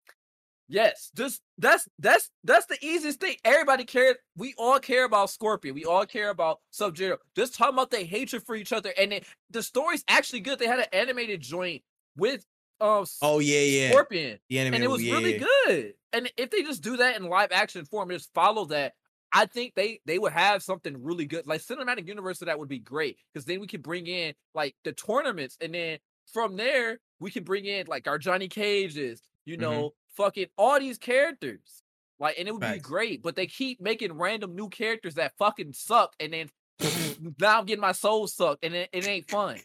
Yes, 0.68 1.12
just 1.14 1.42
that's 1.58 1.88
that's 1.98 2.30
that's 2.42 2.66
the 2.66 2.76
easiest 2.84 3.20
thing. 3.20 3.36
Everybody 3.44 3.84
cares. 3.84 4.16
We 4.34 4.52
all 4.58 4.80
care 4.80 5.04
about 5.04 5.30
Scorpion. 5.30 5.76
We 5.76 5.84
all 5.84 6.06
care 6.06 6.30
about 6.30 6.60
Sub 6.70 6.96
Zero. 6.96 7.18
Just 7.36 7.54
talking 7.54 7.74
about 7.74 7.90
their 7.90 8.04
hatred 8.04 8.42
for 8.44 8.56
each 8.56 8.72
other, 8.72 8.92
and 8.98 9.12
it, 9.12 9.26
the 9.50 9.62
story's 9.62 10.04
actually 10.08 10.40
good. 10.40 10.58
They 10.58 10.66
had 10.66 10.80
an 10.80 10.86
animated 10.92 11.40
joint 11.40 11.82
with 12.16 12.44
um 12.80 13.06
Oh 13.22 13.38
yeah, 13.38 13.60
yeah. 13.60 13.90
Scorpion, 13.92 14.38
The 14.48 14.58
anime 14.58 14.74
and 14.74 14.84
it 14.84 14.90
was 14.90 15.02
yeah, 15.02 15.12
really 15.12 15.32
yeah. 15.34 15.38
good. 15.66 15.94
And 16.12 16.32
if 16.36 16.50
they 16.50 16.62
just 16.62 16.82
do 16.82 16.96
that 16.96 17.16
in 17.16 17.24
live 17.28 17.52
action 17.52 17.84
form, 17.84 18.10
just 18.10 18.32
follow 18.34 18.64
that, 18.66 18.94
I 19.32 19.46
think 19.46 19.74
they 19.74 20.00
they 20.04 20.18
would 20.18 20.32
have 20.32 20.62
something 20.62 21.02
really 21.02 21.26
good. 21.26 21.46
Like 21.46 21.60
cinematic 21.60 22.08
universe 22.08 22.40
of 22.42 22.46
that 22.46 22.58
would 22.58 22.68
be 22.68 22.78
great 22.78 23.18
because 23.32 23.44
then 23.44 23.60
we 23.60 23.66
could 23.66 23.82
bring 23.82 24.06
in 24.06 24.34
like 24.54 24.76
the 24.84 24.92
tournaments, 24.92 25.56
and 25.60 25.74
then 25.74 25.98
from 26.32 26.56
there 26.56 26.98
we 27.20 27.30
can 27.30 27.44
bring 27.44 27.64
in 27.66 27.86
like 27.86 28.08
our 28.08 28.18
Johnny 28.18 28.48
Cages, 28.48 29.22
you 29.44 29.56
Mhm. 29.56 29.58
know, 29.58 29.92
fucking 30.16 30.46
all 30.56 30.78
these 30.78 30.98
characters. 30.98 31.82
Like, 32.18 32.36
and 32.38 32.48
it 32.48 32.52
would 32.52 32.62
be 32.62 32.78
great, 32.78 33.22
but 33.22 33.36
they 33.36 33.46
keep 33.46 33.80
making 33.80 34.14
random 34.14 34.56
new 34.56 34.70
characters 34.70 35.14
that 35.14 35.36
fucking 35.38 35.74
suck, 35.74 36.14
and 36.18 36.32
then 36.32 36.50
now 37.38 37.58
I'm 37.58 37.66
getting 37.66 37.82
my 37.82 37.92
soul 37.92 38.26
sucked, 38.26 38.64
and 38.64 38.74
it, 38.74 38.88
it 38.92 39.06
ain't 39.06 39.30
fun. 39.30 39.58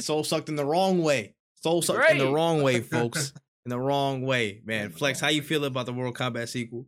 Soul 0.00 0.24
sucked 0.24 0.48
in 0.48 0.56
the 0.56 0.64
wrong 0.64 1.02
way. 1.02 1.34
Soul 1.62 1.82
sucked 1.82 2.10
in 2.10 2.18
the 2.18 2.32
wrong 2.32 2.62
way, 2.62 2.80
folks. 2.80 3.32
In 3.66 3.68
the 3.68 3.78
wrong 3.78 4.22
way, 4.22 4.62
man. 4.64 4.88
Flex, 4.88 5.20
how 5.20 5.28
you 5.28 5.42
way. 5.42 5.46
feel 5.46 5.64
about 5.66 5.84
the 5.84 5.92
Mortal 5.92 6.14
Kombat 6.14 6.48
sequel? 6.48 6.86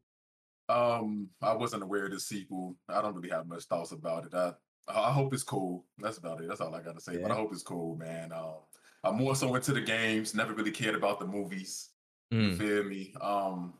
Um, 0.71 1.29
I 1.43 1.55
wasn't 1.55 1.83
aware 1.83 2.07
of 2.07 2.13
the 2.13 2.19
sequel. 2.19 2.77
I 2.89 3.03
don't 3.03 3.15
really 3.15 3.29
have 3.29 3.47
much 3.47 3.65
thoughts 3.65 3.93
about 3.93 4.25
it. 4.25 4.33
I 4.33 4.55
I 4.89 5.13
hope 5.13 5.33
it's 5.33 5.43
cool. 5.43 5.85
That's 5.99 6.19
about 6.19 6.41
it. 6.41 6.49
That's 6.49 6.61
all 6.61 6.75
I 6.75 6.83
gotta 6.83 7.01
say. 7.01 7.19
But 7.19 7.31
I 7.31 7.35
hope 7.35 7.53
it's 7.53 7.63
cool, 7.63 7.97
man. 7.97 8.33
Um, 8.33 8.61
I'm 9.05 9.17
more 9.17 9.35
so 9.37 9.55
into 9.55 9.73
the 9.73 9.81
games. 9.81 10.35
Never 10.35 10.53
really 10.55 10.71
cared 10.71 10.95
about 10.95 11.19
the 11.21 11.27
movies. 11.27 11.89
You 12.31 12.39
Mm. 12.39 12.59
feel 12.59 12.85
me? 12.85 13.15
Um, 13.21 13.75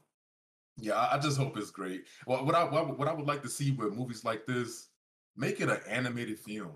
yeah, 0.79 0.95
I, 0.95 1.17
I 1.17 1.19
just 1.19 1.39
hope 1.39 1.57
it's 1.57 1.71
great. 1.71 2.05
What 2.25 2.45
what 2.45 2.55
I 2.55 2.65
what, 2.65 2.75
I 2.75 2.83
would- 2.83 2.99
what 2.99 3.09
I 3.09 3.13
would 3.13 3.27
like 3.27 3.43
to 3.43 3.49
see 3.49 3.71
with 3.73 3.95
movies 3.95 4.25
like 4.25 4.47
this, 4.47 4.89
make 5.37 5.61
it 5.61 5.69
an 5.69 5.81
animated 5.89 6.39
film. 6.39 6.73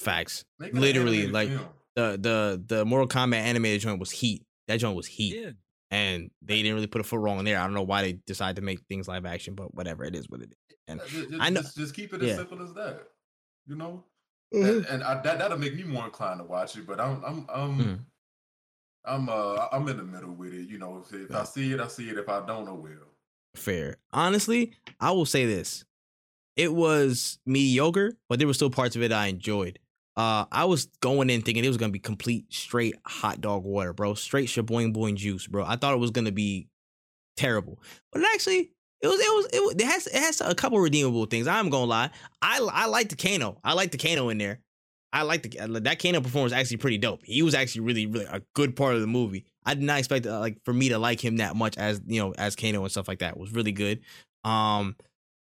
Facts. 0.00 0.44
Make 0.58 0.70
it 0.70 0.74
Literally, 0.74 1.24
animated 1.24 1.32
like, 1.32 1.48
film. 1.48 1.68
The 1.94 2.18
the 2.20 2.76
the 2.76 2.84
Mortal 2.84 3.08
Kombat 3.08 3.36
animated 3.36 3.80
joint 3.80 3.98
was 4.00 4.10
heat. 4.10 4.44
That 4.68 4.76
joint 4.78 4.96
was 4.96 5.06
heat. 5.06 5.36
Yeah. 5.42 5.50
And 5.92 6.30
they 6.42 6.56
didn't 6.62 6.74
really 6.74 6.88
put 6.88 7.00
a 7.00 7.04
foot 7.04 7.20
wrong 7.20 7.38
in 7.38 7.44
there. 7.44 7.58
I 7.60 7.64
don't 7.64 7.72
know 7.74 7.82
why 7.84 8.02
they 8.02 8.12
decided 8.26 8.56
to 8.56 8.62
make 8.62 8.80
things 8.88 9.06
live 9.06 9.24
action, 9.24 9.54
but 9.54 9.72
whatever. 9.74 10.04
It 10.04 10.16
is 10.16 10.28
what 10.28 10.42
it 10.42 10.50
is. 10.50 10.76
And 10.88 11.00
Uh, 11.00 11.06
ju- 11.06 11.30
ju- 11.30 11.38
I 11.40 11.48
know- 11.50 11.62
Just, 11.62 11.76
just 11.76 11.94
keep 11.94 12.12
it 12.12 12.20
yeah. 12.22 12.30
as 12.32 12.36
simple 12.38 12.60
as 12.62 12.74
that. 12.74 13.02
You 13.66 13.76
know, 13.76 14.04
Mm-hmm. 14.54 14.64
and, 14.66 14.86
and 14.86 15.02
I, 15.02 15.20
that 15.22 15.38
that'll 15.38 15.58
make 15.58 15.74
me 15.74 15.82
more 15.82 16.04
inclined 16.04 16.38
to 16.40 16.44
watch 16.44 16.76
it. 16.76 16.86
But 16.86 17.00
I'm 17.00 17.22
I'm 17.24 17.46
I'm 17.52 17.78
Mhm. 17.78 17.98
I'm 19.04 19.28
uh 19.28 19.66
I'm 19.72 19.86
in 19.88 19.96
the 19.96 20.04
middle 20.04 20.32
with 20.32 20.52
it. 20.54 20.68
You 20.68 20.78
know, 20.78 21.04
if, 21.04 21.12
if 21.12 21.30
Yeah. 21.30 21.40
I 21.40 21.44
see 21.44 21.72
it, 21.72 21.80
I 21.80 21.88
see 21.88 22.08
it. 22.08 22.18
If 22.18 22.28
I 22.28 22.44
don't, 22.46 22.68
I 22.68 22.72
will. 22.72 22.90
fair. 23.54 23.96
Honestly, 24.12 24.74
I 25.00 25.10
will 25.12 25.26
say 25.26 25.46
this. 25.46 25.84
It 26.56 26.72
was 26.72 27.38
mediocre, 27.44 28.16
but 28.28 28.38
there 28.38 28.46
were 28.48 28.54
still 28.54 28.70
parts 28.70 28.96
of 28.96 29.02
it 29.02 29.12
I 29.12 29.26
enjoyed. 29.26 29.78
Uh, 30.16 30.46
I 30.50 30.64
was 30.64 30.86
going 31.00 31.28
in 31.28 31.42
thinking 31.42 31.64
it 31.64 31.68
was 31.68 31.76
gonna 31.76 31.92
be 31.92 31.98
complete 31.98 32.52
straight 32.52 32.94
hot 33.04 33.40
dog 33.40 33.64
water, 33.64 33.92
bro. 33.92 34.14
Straight 34.14 34.48
shaboing 34.48 34.94
boing 34.94 35.16
juice, 35.16 35.46
bro. 35.46 35.64
I 35.64 35.76
thought 35.76 35.92
it 35.92 35.98
was 36.00 36.10
gonna 36.10 36.32
be 36.32 36.68
terrible, 37.36 37.78
but 38.12 38.22
it 38.22 38.28
actually 38.34 38.70
It 39.02 39.08
was, 39.08 39.20
it 39.20 39.34
was, 39.34 39.46
it 39.52 39.62
was, 39.62 39.74
it 39.74 39.84
has, 39.84 40.06
it 40.06 40.14
has 40.14 40.40
a 40.40 40.54
couple 40.54 40.78
redeemable 40.78 41.26
things. 41.26 41.46
I'm 41.46 41.70
gonna 41.70 41.84
lie. 41.84 42.10
I, 42.40 42.66
I 42.72 42.86
like 42.86 43.08
the 43.08 43.16
Kano. 43.16 43.58
I 43.62 43.74
like 43.74 43.90
the 43.92 43.98
Kano 43.98 44.30
in 44.30 44.38
there. 44.38 44.60
I 45.12 45.22
like 45.22 45.42
the 45.42 45.58
uh, 45.58 45.80
that 45.80 46.02
Kano 46.02 46.20
performance 46.20 46.52
actually 46.52 46.78
pretty 46.78 46.98
dope. 46.98 47.20
He 47.24 47.42
was 47.42 47.54
actually 47.54 47.82
really, 47.82 48.06
really 48.06 48.26
a 48.26 48.42
good 48.54 48.76
part 48.76 48.94
of 48.94 49.00
the 49.00 49.06
movie. 49.06 49.44
I 49.64 49.74
did 49.74 49.82
not 49.82 49.98
expect 49.98 50.26
uh, 50.26 50.40
like 50.40 50.58
for 50.64 50.74
me 50.74 50.90
to 50.90 50.98
like 50.98 51.24
him 51.24 51.38
that 51.38 51.56
much 51.56 51.78
as 51.78 52.00
you 52.06 52.20
know 52.20 52.34
as 52.36 52.56
Kano 52.56 52.82
and 52.82 52.90
stuff 52.90 53.08
like 53.08 53.20
that. 53.20 53.34
It 53.34 53.40
was 53.40 53.52
really 53.52 53.72
good. 53.72 54.00
Um, 54.44 54.96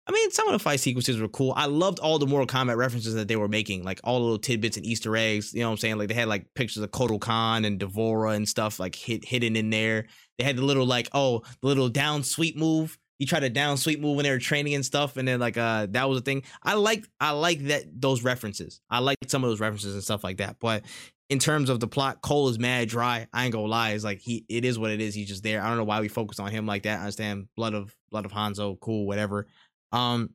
I 0.08 0.14
mean, 0.14 0.32
some 0.32 0.48
of 0.48 0.54
the 0.54 0.60
fight 0.60 0.80
sequences 0.80 1.20
were 1.20 1.28
cool. 1.28 1.54
I 1.58 1.66
loved 1.66 2.00
all 2.00 2.18
the 2.18 2.26
Mortal 2.26 2.48
Kombat 2.48 2.78
references 2.78 3.14
that 3.16 3.28
they 3.28 3.36
were 3.36 3.50
making, 3.50 3.84
like 3.84 4.00
all 4.06 4.20
the 4.20 4.24
little 4.24 4.40
tidbits 4.40 4.78
and 4.78 4.86
Easter 4.86 5.18
eggs. 5.18 5.54
You 5.54 5.62
know 5.62 5.68
what 5.68 5.74
I'm 5.74 5.78
saying? 5.80 5.98
Like 5.98 6.08
they 6.08 6.14
had 6.14 6.30
like 6.30 6.54
pictures 6.54 6.82
of 6.82 6.92
Kotal 6.92 7.20
Khan 7.20 7.66
and 7.66 7.78
D'Vorah 7.78 8.32
and 8.32 8.48
stuff 8.48 8.80
like 8.80 8.96
hit, 8.96 9.26
hidden 9.26 9.58
in 9.58 9.70
there. 9.70 10.06
They 10.38 10.46
had 10.46 10.56
the 10.56 10.64
little 10.64 10.86
like 10.86 11.10
oh 11.14 11.42
the 11.62 11.68
little 11.68 11.90
down 11.90 12.24
sweep 12.24 12.56
move. 12.56 12.98
You 13.20 13.26
tried 13.26 13.44
a 13.44 13.50
down 13.50 13.78
sweep 13.78 14.00
move 14.00 14.16
when 14.16 14.24
they 14.24 14.30
were 14.32 14.40
training 14.40 14.76
and 14.76 14.86
stuff, 14.86 15.18
and 15.18 15.28
then 15.28 15.40
like 15.40 15.58
uh 15.58 15.88
that 15.92 16.08
was 16.08 16.20
a 16.20 16.22
thing. 16.22 16.44
I 16.64 16.74
like 16.76 17.08
I 17.20 17.32
like 17.32 17.66
that 17.68 17.84
those 18.00 18.24
references. 18.24 18.80
I 18.90 19.00
like 19.00 19.18
some 19.28 19.44
of 19.44 19.50
those 19.50 19.60
references 19.60 19.94
and 19.96 20.04
stuff 20.04 20.24
like 20.24 20.38
that. 20.38 20.58
But 20.60 20.84
in 21.30 21.40
terms 21.40 21.70
of 21.70 21.80
the 21.80 21.88
plot, 21.88 22.22
Cole 22.22 22.48
is 22.50 22.58
mad 22.60 22.88
dry. 22.90 23.28
I 23.34 23.46
ain't 23.46 23.54
gonna 23.54 23.66
lie. 23.68 23.92
It's 23.92 24.04
like 24.04 24.20
he 24.20 24.46
it 24.48 24.64
is 24.66 24.78
what 24.80 24.92
it 24.92 25.02
is. 25.02 25.14
He's 25.16 25.28
just 25.28 25.44
there. 25.44 25.62
I 25.62 25.68
don't 25.68 25.78
know 25.78 25.84
why 25.84 26.00
we 26.00 26.08
focus 26.08 26.40
on 26.40 26.52
him 26.52 26.66
like 26.68 26.84
that. 26.84 26.98
I 26.98 27.02
understand 27.02 27.48
blood 27.56 27.74
of 27.74 27.96
blood 28.12 28.26
of 28.26 28.32
Hanzo, 28.32 28.80
cool, 28.80 29.08
whatever. 29.08 29.48
Um, 29.92 30.30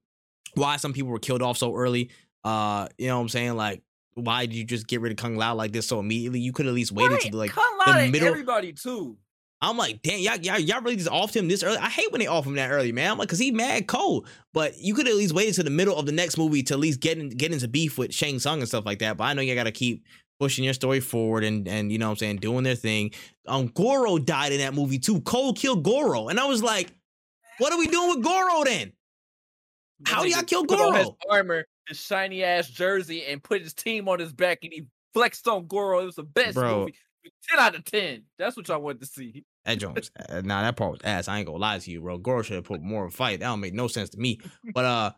why 0.55 0.77
some 0.77 0.93
people 0.93 1.11
were 1.11 1.19
killed 1.19 1.41
off 1.43 1.57
so 1.59 1.75
early. 1.75 2.11
Uh, 2.45 2.89
you 2.99 3.07
know 3.07 3.17
what 3.17 3.23
I'm 3.23 3.29
saying? 3.29 3.55
Like, 3.57 3.83
why 4.15 4.45
did 4.47 4.55
you 4.57 4.65
just 4.65 4.87
get 4.87 5.01
rid 5.01 5.13
of 5.13 5.17
Kung 5.17 5.37
Lao 5.37 5.55
like 5.55 5.73
this 5.73 5.87
so 5.87 5.99
immediately? 6.01 6.41
You 6.41 6.53
could 6.53 6.67
at 6.67 6.75
least 6.75 6.93
wait 6.93 7.11
Right, 7.11 7.21
to 7.21 7.37
like 7.37 7.53
Kung 7.53 7.79
the 7.87 7.91
Lao 7.93 7.99
ain't 7.99 8.13
middle- 8.13 8.29
everybody 8.29 8.73
too. 8.73 9.17
I'm 9.63 9.77
like, 9.77 10.03
damn, 10.03 10.19
y'all, 10.19 10.37
y'all, 10.39 10.59
y'all 10.59 10.83
really 10.83 10.97
just 10.97 11.09
offed 11.09 11.37
him 11.37 11.47
this 11.47 11.63
early. 11.63 11.79
I 11.79 11.89
hate 11.89 12.11
when 12.11 12.21
they 12.21 12.27
off 12.27 12.45
him 12.47 12.57
that 12.57 12.71
early, 12.71 12.91
man. 12.91 13.13
I'm 13.13 13.19
like, 13.19 13.29
cause 13.29 13.39
he 13.39 13.53
mad 13.53 13.87
cold. 13.87 14.29
But 14.53 14.77
you 14.79 14.93
could 14.93 15.07
at 15.07 15.15
least 15.15 15.33
wait 15.35 15.55
to 15.55 15.63
the 15.63 15.71
middle 15.71 15.97
of 15.97 16.05
the 16.05 16.13
next 16.13 16.37
movie 16.37 16.65
to 16.65 16.75
at 16.75 16.81
least 16.81 16.99
get 17.01 17.17
in, 17.17 17.29
get 17.29 17.53
into 17.53 17.69
beef 17.69 17.97
with 17.97 18.13
Shang 18.13 18.41
Tsung 18.41 18.59
and 18.59 18.69
stuff 18.69 18.85
like 18.85 18.99
that. 18.99 19.17
But 19.17 19.25
I 19.25 19.35
know 19.35 19.41
you 19.41 19.55
gotta 19.55 19.71
keep 19.71 20.05
pushing 20.41 20.65
your 20.65 20.75
story 20.75 20.99
forward 20.99 21.45
and 21.45 21.69
and 21.69 21.93
you 21.93 21.99
know 21.99 22.07
what 22.09 22.13
I'm 22.13 22.17
saying, 22.19 22.37
doing 22.39 22.65
their 22.65 22.75
thing. 22.75 23.13
Um, 23.47 23.69
Goro 23.69 24.19
died 24.19 24.53
in 24.53 24.59
that 24.59 24.75
movie 24.75 24.99
too. 24.99 25.21
Cole 25.21 25.53
killed 25.55 25.85
Goro, 25.85 26.29
and 26.29 26.41
I 26.41 26.45
was 26.47 26.63
like, 26.63 26.93
what 27.59 27.73
are 27.73 27.79
we 27.79 27.87
doing 27.87 28.17
with 28.17 28.25
Goro 28.25 28.65
then? 28.65 28.93
How 30.05 30.23
do 30.25 30.29
y'all 30.29 30.43
kill 30.43 30.61
on 30.63 30.95
His 30.95 31.05
Goro? 31.07 31.17
armor, 31.31 31.65
his 31.87 32.01
shiny 32.01 32.43
ass 32.43 32.69
jersey, 32.69 33.25
and 33.27 33.41
put 33.41 33.63
his 33.63 33.75
team 33.75 34.09
on 34.09 34.19
his 34.19 34.33
back, 34.33 34.59
and 34.65 34.73
he 34.73 34.87
flexed 35.15 35.47
on 35.47 35.67
Goro. 35.69 36.01
It 36.01 36.07
was 36.07 36.17
the 36.17 36.25
best 36.25 36.57
Bro. 36.57 36.81
movie. 36.81 36.95
Ten 37.49 37.61
out 37.61 37.77
of 37.77 37.85
ten. 37.85 38.25
That's 38.37 38.57
what 38.57 38.67
y'all 38.67 38.81
wanted 38.81 39.01
to 39.03 39.07
see. 39.07 39.45
That 39.65 39.79
Jones, 39.79 40.11
uh, 40.29 40.43
nah, 40.45 40.63
that 40.63 40.77
part 40.77 40.93
was 40.93 41.01
ass. 41.05 41.29
I 41.29 41.39
ain't 41.39 41.47
gonna 41.47 41.59
lie 41.59 41.79
to 41.79 41.91
you, 41.91 42.01
bro. 42.01 42.19
Goro 42.19 42.43
should 42.43 42.57
have 42.57 42.65
put 42.65 42.83
more 42.83 43.05
of 43.05 43.13
a 43.13 43.17
fight. 43.17 43.41
That 43.41 43.47
don't 43.47 43.61
make 43.61 43.75
no 43.75 43.87
sense 43.87 44.11
to 44.11 44.19
me. 44.19 44.41
But 44.75 44.85
uh, 44.85 45.13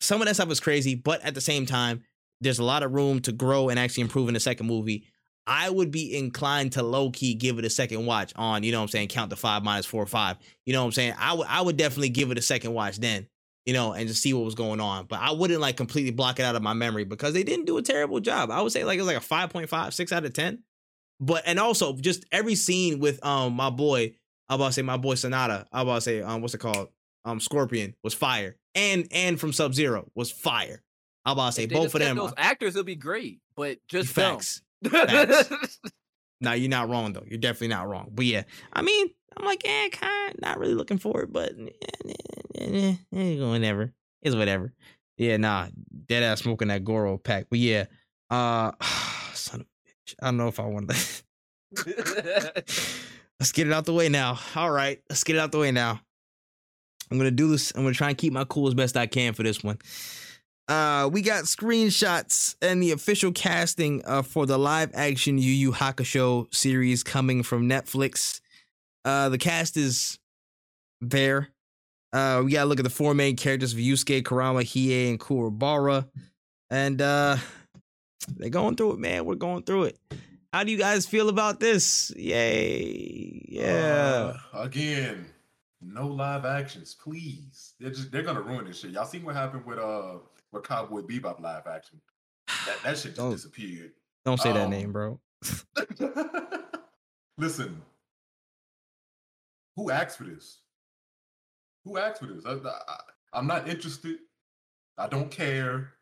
some 0.00 0.20
of 0.20 0.26
that 0.26 0.34
stuff 0.34 0.48
was 0.48 0.60
crazy. 0.60 0.94
But 0.94 1.22
at 1.22 1.34
the 1.34 1.40
same 1.40 1.66
time, 1.66 2.02
there's 2.40 2.58
a 2.58 2.64
lot 2.64 2.82
of 2.82 2.92
room 2.92 3.20
to 3.20 3.32
grow 3.32 3.68
and 3.68 3.78
actually 3.78 4.02
improve 4.02 4.28
in 4.28 4.34
the 4.34 4.40
second 4.40 4.66
movie. 4.66 5.06
I 5.46 5.70
would 5.70 5.92
be 5.92 6.16
inclined 6.16 6.72
to 6.72 6.82
low 6.82 7.10
key 7.10 7.34
give 7.34 7.58
it 7.58 7.64
a 7.64 7.70
second 7.70 8.04
watch 8.04 8.32
on, 8.34 8.64
you 8.64 8.72
know 8.72 8.78
what 8.78 8.84
I'm 8.84 8.88
saying, 8.88 9.08
count 9.08 9.30
to 9.30 9.36
five 9.36 9.62
minus 9.62 9.86
four 9.86 10.04
five. 10.06 10.38
You 10.64 10.72
know 10.72 10.80
what 10.80 10.86
I'm 10.86 10.92
saying? 10.92 11.14
I 11.18 11.34
would 11.34 11.46
I 11.46 11.60
would 11.60 11.76
definitely 11.76 12.08
give 12.08 12.32
it 12.32 12.38
a 12.38 12.42
second 12.42 12.74
watch 12.74 12.96
then, 12.96 13.28
you 13.64 13.72
know, 13.72 13.92
and 13.92 14.08
just 14.08 14.22
see 14.22 14.34
what 14.34 14.44
was 14.44 14.56
going 14.56 14.80
on. 14.80 15.06
But 15.06 15.20
I 15.20 15.30
wouldn't 15.30 15.60
like 15.60 15.76
completely 15.76 16.10
block 16.10 16.40
it 16.40 16.42
out 16.42 16.56
of 16.56 16.62
my 16.62 16.74
memory 16.74 17.04
because 17.04 17.32
they 17.32 17.44
didn't 17.44 17.66
do 17.66 17.78
a 17.78 17.82
terrible 17.82 18.18
job. 18.18 18.50
I 18.50 18.60
would 18.60 18.72
say 18.72 18.82
like 18.82 18.98
it 18.98 19.02
was 19.02 19.06
like 19.06 19.16
a 19.16 19.20
5.5, 19.20 19.92
6 19.92 20.12
out 20.12 20.24
of 20.24 20.32
10. 20.32 20.64
But 21.20 21.44
and 21.46 21.58
also 21.58 21.94
just 21.94 22.24
every 22.32 22.54
scene 22.54 23.00
with 23.00 23.24
um 23.24 23.54
my 23.54 23.70
boy, 23.70 24.14
I'm 24.48 24.56
about 24.56 24.68
to 24.68 24.72
say 24.72 24.82
my 24.82 24.96
boy 24.96 25.14
Sanada, 25.14 25.66
I'm 25.72 25.82
about 25.82 25.96
to 25.96 26.00
say 26.02 26.22
um 26.22 26.42
what's 26.42 26.54
it 26.54 26.58
called? 26.58 26.88
Um 27.24 27.40
Scorpion 27.40 27.94
was 28.02 28.14
fire. 28.14 28.56
And 28.74 29.08
and 29.10 29.40
from 29.40 29.52
Sub 29.52 29.74
Zero 29.74 30.10
was 30.14 30.30
fire. 30.30 30.82
I'm 31.24 31.32
about 31.32 31.46
to 31.46 31.52
say 31.52 31.66
both 31.66 31.94
of 31.94 32.00
them. 32.00 32.16
Those 32.16 32.34
actors, 32.36 32.76
it'll 32.76 32.84
be 32.84 32.94
great, 32.94 33.40
but 33.56 33.78
just 33.88 34.12
Facts. 34.12 34.62
Facts. 34.88 35.50
No, 36.40 36.52
you're 36.52 36.68
not 36.68 36.88
wrong 36.88 37.12
though. 37.12 37.24
You're 37.26 37.38
definitely 37.38 37.68
not 37.68 37.88
wrong. 37.88 38.10
But 38.12 38.26
yeah, 38.26 38.42
I 38.72 38.82
mean, 38.82 39.08
I'm 39.36 39.44
like, 39.44 39.62
eh, 39.64 39.88
kind, 39.90 40.34
not 40.40 40.58
really 40.58 40.74
looking 40.74 40.98
for 40.98 41.22
it, 41.22 41.32
but 41.32 41.52
eh, 41.58 42.12
eh, 42.58 42.94
eh, 43.14 43.38
eh, 43.40 43.44
whatever. 43.46 43.92
It's 44.22 44.36
whatever. 44.36 44.72
Yeah, 45.16 45.38
nah, 45.38 45.68
dead 46.06 46.22
ass 46.22 46.42
smoking 46.42 46.68
that 46.68 46.84
Goro 46.84 47.16
pack. 47.16 47.46
But 47.48 47.58
yeah, 47.58 47.86
uh, 48.28 48.72
son 49.32 49.60
of 49.62 49.66
a 49.66 49.88
bitch. 49.88 49.94
I 50.20 50.26
don't 50.26 50.36
know 50.36 50.48
if 50.48 50.60
I 50.60 50.66
want 50.66 50.90
to. 50.90 50.96
let's 53.40 53.52
get 53.52 53.66
it 53.66 53.72
out 53.72 53.84
the 53.84 53.92
way 53.92 54.08
now. 54.08 54.38
All 54.54 54.70
right, 54.70 55.00
let's 55.08 55.24
get 55.24 55.36
it 55.36 55.38
out 55.40 55.52
the 55.52 55.58
way 55.58 55.72
now. 55.72 56.00
I'm 57.10 57.18
gonna 57.18 57.30
do 57.30 57.48
this. 57.48 57.72
I'm 57.74 57.82
gonna 57.82 57.94
try 57.94 58.08
and 58.10 58.18
keep 58.18 58.32
my 58.32 58.44
cool 58.44 58.68
as 58.68 58.74
best 58.74 58.96
I 58.96 59.06
can 59.06 59.32
for 59.32 59.42
this 59.42 59.62
one. 59.62 59.78
Uh, 60.68 61.08
we 61.12 61.22
got 61.22 61.44
screenshots 61.44 62.56
and 62.60 62.82
the 62.82 62.90
official 62.90 63.30
casting 63.30 64.02
uh, 64.04 64.22
for 64.22 64.46
the 64.46 64.58
live 64.58 64.90
action 64.94 65.38
Yu 65.38 65.52
Yu 65.52 65.72
Hakusho 65.72 66.52
series 66.52 67.04
coming 67.04 67.44
from 67.44 67.68
Netflix. 67.68 68.40
Uh, 69.04 69.28
the 69.28 69.38
cast 69.38 69.76
is 69.76 70.18
there. 71.00 71.50
Uh, 72.12 72.42
we 72.44 72.52
gotta 72.52 72.66
look 72.66 72.80
at 72.80 72.84
the 72.84 72.90
four 72.90 73.14
main 73.14 73.36
characters 73.36 73.72
of 73.72 73.78
Yusuke, 73.78 74.24
Kurama, 74.24 74.60
Hiei, 74.60 75.10
and 75.10 75.20
Kuwabara. 75.20 76.08
And 76.70 77.00
uh, 77.00 77.36
they're 78.36 78.50
going 78.50 78.76
through 78.76 78.92
it, 78.92 78.98
man. 78.98 79.24
We're 79.24 79.34
going 79.34 79.62
through 79.62 79.84
it. 79.84 79.98
How 80.52 80.64
do 80.64 80.72
you 80.72 80.78
guys 80.78 81.06
feel 81.06 81.28
about 81.28 81.60
this? 81.60 82.12
Yay. 82.16 83.46
Yeah. 83.48 84.34
Uh, 84.54 84.60
again, 84.60 85.26
no 85.80 86.06
live 86.06 86.44
actions, 86.44 86.94
please. 86.94 87.74
They're 87.78 87.90
just 87.90 88.10
they're 88.10 88.22
gonna 88.22 88.40
ruin 88.40 88.64
this 88.64 88.80
shit. 88.80 88.90
Y'all 88.92 89.06
seen 89.06 89.24
what 89.24 89.34
happened 89.34 89.66
with 89.66 89.78
uh 89.78 90.14
with 90.52 90.64
Cowboy 90.64 91.02
Bebop 91.02 91.40
live 91.40 91.66
action? 91.66 92.00
That 92.66 92.82
that 92.84 92.98
shit 92.98 93.16
just 93.16 93.30
disappeared. 93.30 93.92
Don't 94.24 94.40
say 94.40 94.52
that 94.52 94.64
um, 94.64 94.70
name, 94.70 94.92
bro. 94.92 95.20
Listen, 97.38 97.82
who 99.76 99.90
asked 99.90 100.18
for 100.18 100.24
this? 100.24 100.60
Who 101.84 101.98
asked 101.98 102.20
for 102.20 102.26
this? 102.26 102.44
I, 102.46 102.54
I, 102.54 103.38
am 103.38 103.46
not 103.46 103.68
interested. 103.68 104.16
I 104.98 105.06
don't 105.06 105.30
care. 105.30 105.92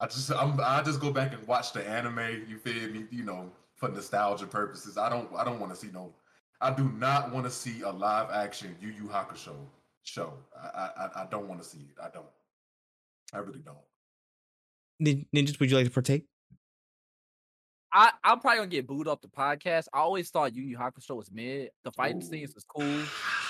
I 0.00 0.06
just 0.06 0.30
I'm 0.32 0.58
I 0.60 0.82
just 0.82 1.00
go 1.00 1.10
back 1.10 1.32
and 1.32 1.46
watch 1.46 1.72
the 1.72 1.86
anime. 1.86 2.44
You 2.48 2.58
feel 2.58 2.90
me? 2.90 3.06
You 3.10 3.24
know, 3.24 3.50
for 3.76 3.88
nostalgia 3.88 4.46
purposes. 4.46 4.96
I 4.96 5.08
don't 5.08 5.28
I 5.36 5.44
don't 5.44 5.60
want 5.60 5.72
to 5.74 5.78
see 5.78 5.90
no. 5.92 6.14
I 6.60 6.72
do 6.72 6.90
not 6.96 7.32
want 7.32 7.46
to 7.46 7.50
see 7.50 7.82
a 7.82 7.90
live 7.90 8.30
action 8.30 8.76
Yu 8.80 8.88
Yu 8.88 9.04
Hakusho 9.04 9.54
show. 10.02 10.32
I 10.56 10.90
I, 10.96 11.22
I 11.22 11.26
don't 11.30 11.48
want 11.48 11.62
to 11.62 11.68
see 11.68 11.78
it. 11.80 11.96
I 12.02 12.08
don't. 12.08 12.26
I 13.32 13.38
really 13.38 13.60
don't. 13.60 13.76
Ninjaz, 15.34 15.60
would 15.60 15.70
you 15.70 15.76
like 15.76 15.86
to 15.86 15.92
partake? 15.92 16.26
I, 17.92 18.12
I'm 18.22 18.38
probably 18.38 18.58
gonna 18.58 18.70
get 18.70 18.86
booed 18.86 19.08
off 19.08 19.20
the 19.20 19.28
podcast. 19.28 19.86
I 19.92 19.98
always 19.98 20.30
thought 20.30 20.54
Yu 20.54 20.62
Yu 20.62 20.78
Hakusho 20.78 21.16
was 21.16 21.30
mid. 21.32 21.70
The 21.84 21.92
fighting 21.92 22.22
Ooh. 22.22 22.26
scenes 22.26 22.54
was 22.54 22.64
cool. 22.64 23.02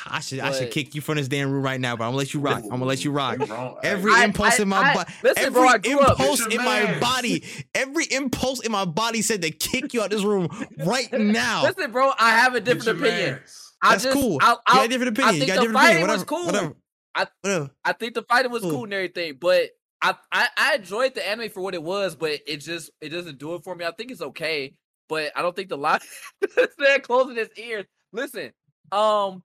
I 0.06 0.20
should 0.20 0.40
I 0.40 0.52
should 0.52 0.70
kick 0.70 0.94
you 0.94 1.00
from 1.00 1.16
this 1.16 1.28
damn 1.28 1.50
room 1.50 1.62
right 1.62 1.80
now, 1.80 1.96
but 1.96 2.04
I'm 2.04 2.08
gonna 2.10 2.18
let 2.18 2.32
you 2.34 2.40
rock. 2.40 2.62
I'm 2.64 2.68
gonna 2.70 2.84
let 2.84 3.04
you 3.04 3.10
rock. 3.12 3.38
Every 3.82 4.12
I- 4.12 4.24
impulse 4.24 4.58
I- 4.58 4.62
in 4.62 4.68
my 4.68 4.94
body, 4.94 5.12
every 5.36 5.50
bro, 5.50 5.66
I 5.68 5.78
grew 5.78 5.98
up- 6.00 6.18
impulse 6.20 6.44
in 6.44 6.50
your 6.52 6.62
my 6.62 6.98
body, 7.00 7.44
every 7.74 8.04
impulse 8.06 8.60
in 8.60 8.72
my 8.72 8.84
body 8.84 9.22
said 9.22 9.42
to 9.42 9.50
kick 9.50 9.92
you 9.94 10.00
out 10.00 10.06
of 10.06 10.10
this 10.10 10.22
room 10.24 10.48
right 10.84 11.12
now. 11.18 11.62
Listen, 11.64 11.90
bro, 11.92 12.12
I 12.18 12.30
have 12.30 12.54
a 12.54 12.60
different 12.60 12.98
opinion. 13.00 13.32
mans. 13.34 13.72
I 13.82 13.90
That's 13.92 14.04
just, 14.04 14.16
cool. 14.18 14.38
I, 14.42 14.50
you 14.52 14.56
I, 14.66 14.74
got 14.74 14.84
a 14.84 14.88
different 14.88 15.18
opinion. 15.18 15.34
You 15.36 15.40
think 15.40 15.48
got 15.48 15.56
a 15.56 15.60
the 15.60 15.66
different 15.72 15.84
opinion. 15.86 16.08
fighting 16.08 16.14
was 16.18 16.24
cool. 16.24 16.46
Whatever. 16.46 16.74
I- 17.14 17.26
Whatever. 17.42 17.70
I 17.84 17.92
think 17.92 18.14
the 18.14 18.22
fighting 18.22 18.52
was 18.52 18.62
Cool. 18.62 18.70
cool 18.70 18.84
and 18.84 18.94
everything, 18.94 19.38
but 19.40 19.70
I, 20.02 20.14
I 20.32 20.48
I 20.56 20.74
enjoyed 20.76 21.14
the 21.14 21.26
anime 21.28 21.50
for 21.50 21.60
what 21.60 21.74
it 21.74 21.82
was, 21.82 22.14
but 22.16 22.40
it 22.46 22.58
just 22.58 22.90
it 23.00 23.08
doesn't 23.10 23.38
do 23.38 23.54
it 23.54 23.64
for 23.64 23.74
me. 23.74 23.84
I 23.84 23.90
think 23.92 24.10
it's 24.10 24.22
okay, 24.22 24.74
but 25.08 25.32
I 25.36 25.42
don't 25.42 25.54
think 25.56 25.68
the 25.70 25.76
live 25.76 26.02
man 26.78 27.00
closing 27.02 27.36
his 27.36 27.48
ears. 27.56 27.84
Listen, 28.12 28.52
um, 28.92 29.42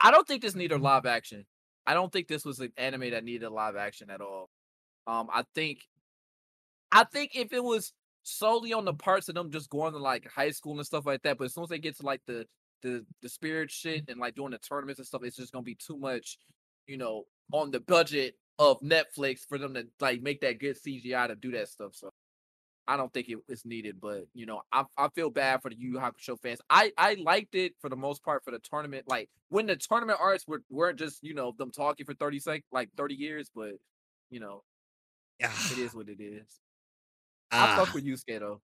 I 0.00 0.10
don't 0.10 0.26
think 0.26 0.42
this 0.42 0.54
needed 0.54 0.80
live 0.80 1.06
action. 1.06 1.44
I 1.86 1.94
don't 1.94 2.12
think 2.12 2.28
this 2.28 2.44
was 2.44 2.60
an 2.60 2.72
anime 2.76 3.10
that 3.10 3.24
needed 3.24 3.48
live 3.48 3.76
action 3.76 4.10
at 4.10 4.20
all. 4.20 4.50
Um, 5.06 5.28
I 5.32 5.44
think, 5.54 5.80
I 6.92 7.04
think 7.04 7.32
if 7.34 7.52
it 7.52 7.64
was 7.64 7.92
solely 8.22 8.72
on 8.72 8.84
the 8.84 8.92
parts 8.92 9.28
of 9.28 9.34
them 9.34 9.50
just 9.50 9.70
going 9.70 9.92
to 9.92 9.98
like 9.98 10.28
high 10.28 10.50
school 10.50 10.76
and 10.76 10.86
stuff 10.86 11.06
like 11.06 11.22
that, 11.22 11.38
but 11.38 11.44
as 11.44 11.54
soon 11.54 11.64
as 11.64 11.70
they 11.70 11.78
get 11.78 11.96
to 11.98 12.06
like 12.06 12.20
the 12.26 12.46
the 12.82 13.04
the 13.22 13.28
spirit 13.28 13.70
shit 13.70 14.04
and 14.08 14.20
like 14.20 14.34
doing 14.34 14.50
the 14.50 14.58
tournaments 14.58 14.98
and 14.98 15.06
stuff, 15.06 15.22
it's 15.24 15.36
just 15.36 15.52
gonna 15.52 15.62
be 15.62 15.74
too 15.74 15.96
much, 15.96 16.38
you 16.86 16.96
know, 16.96 17.24
on 17.52 17.70
the 17.70 17.80
budget 17.80 18.34
of 18.58 18.80
Netflix 18.80 19.40
for 19.48 19.58
them 19.58 19.74
to 19.74 19.86
like 20.00 20.20
make 20.22 20.40
that 20.42 20.60
good 20.60 20.76
CGI 20.76 21.28
to 21.28 21.36
do 21.36 21.52
that 21.52 21.68
stuff. 21.68 21.94
So 21.94 22.10
I 22.88 22.96
don't 22.96 23.12
think 23.12 23.28
it 23.28 23.38
is 23.48 23.66
needed, 23.66 24.00
but 24.00 24.24
you 24.32 24.46
know, 24.46 24.62
I 24.72 24.84
I 24.96 25.08
feel 25.10 25.28
bad 25.28 25.60
for 25.60 25.68
the 25.68 25.76
Yu 25.78 25.92
Yu 25.92 25.98
Hakusho 25.98 26.40
fans. 26.40 26.60
I 26.70 26.90
I 26.96 27.14
liked 27.14 27.54
it 27.54 27.74
for 27.80 27.90
the 27.90 27.96
most 27.96 28.24
part 28.24 28.42
for 28.44 28.50
the 28.50 28.58
tournament. 28.58 29.04
Like 29.06 29.28
when 29.50 29.66
the 29.66 29.76
tournament 29.76 30.18
arts 30.20 30.46
were 30.48 30.62
weren't 30.70 30.98
just 30.98 31.22
you 31.22 31.34
know 31.34 31.54
them 31.56 31.70
talking 31.70 32.06
for 32.06 32.14
thirty 32.14 32.40
sec 32.40 32.62
like 32.72 32.88
thirty 32.96 33.14
years, 33.14 33.50
but 33.54 33.72
you 34.30 34.40
know 34.40 34.64
yeah, 35.38 35.52
it 35.70 35.78
is 35.78 35.94
what 35.94 36.08
it 36.08 36.20
is. 36.20 36.60
I 37.50 37.74
Ah, 37.74 37.84
fuck 37.84 37.94
with 37.94 38.06
Yusuke 38.06 38.40
though. 38.40 38.60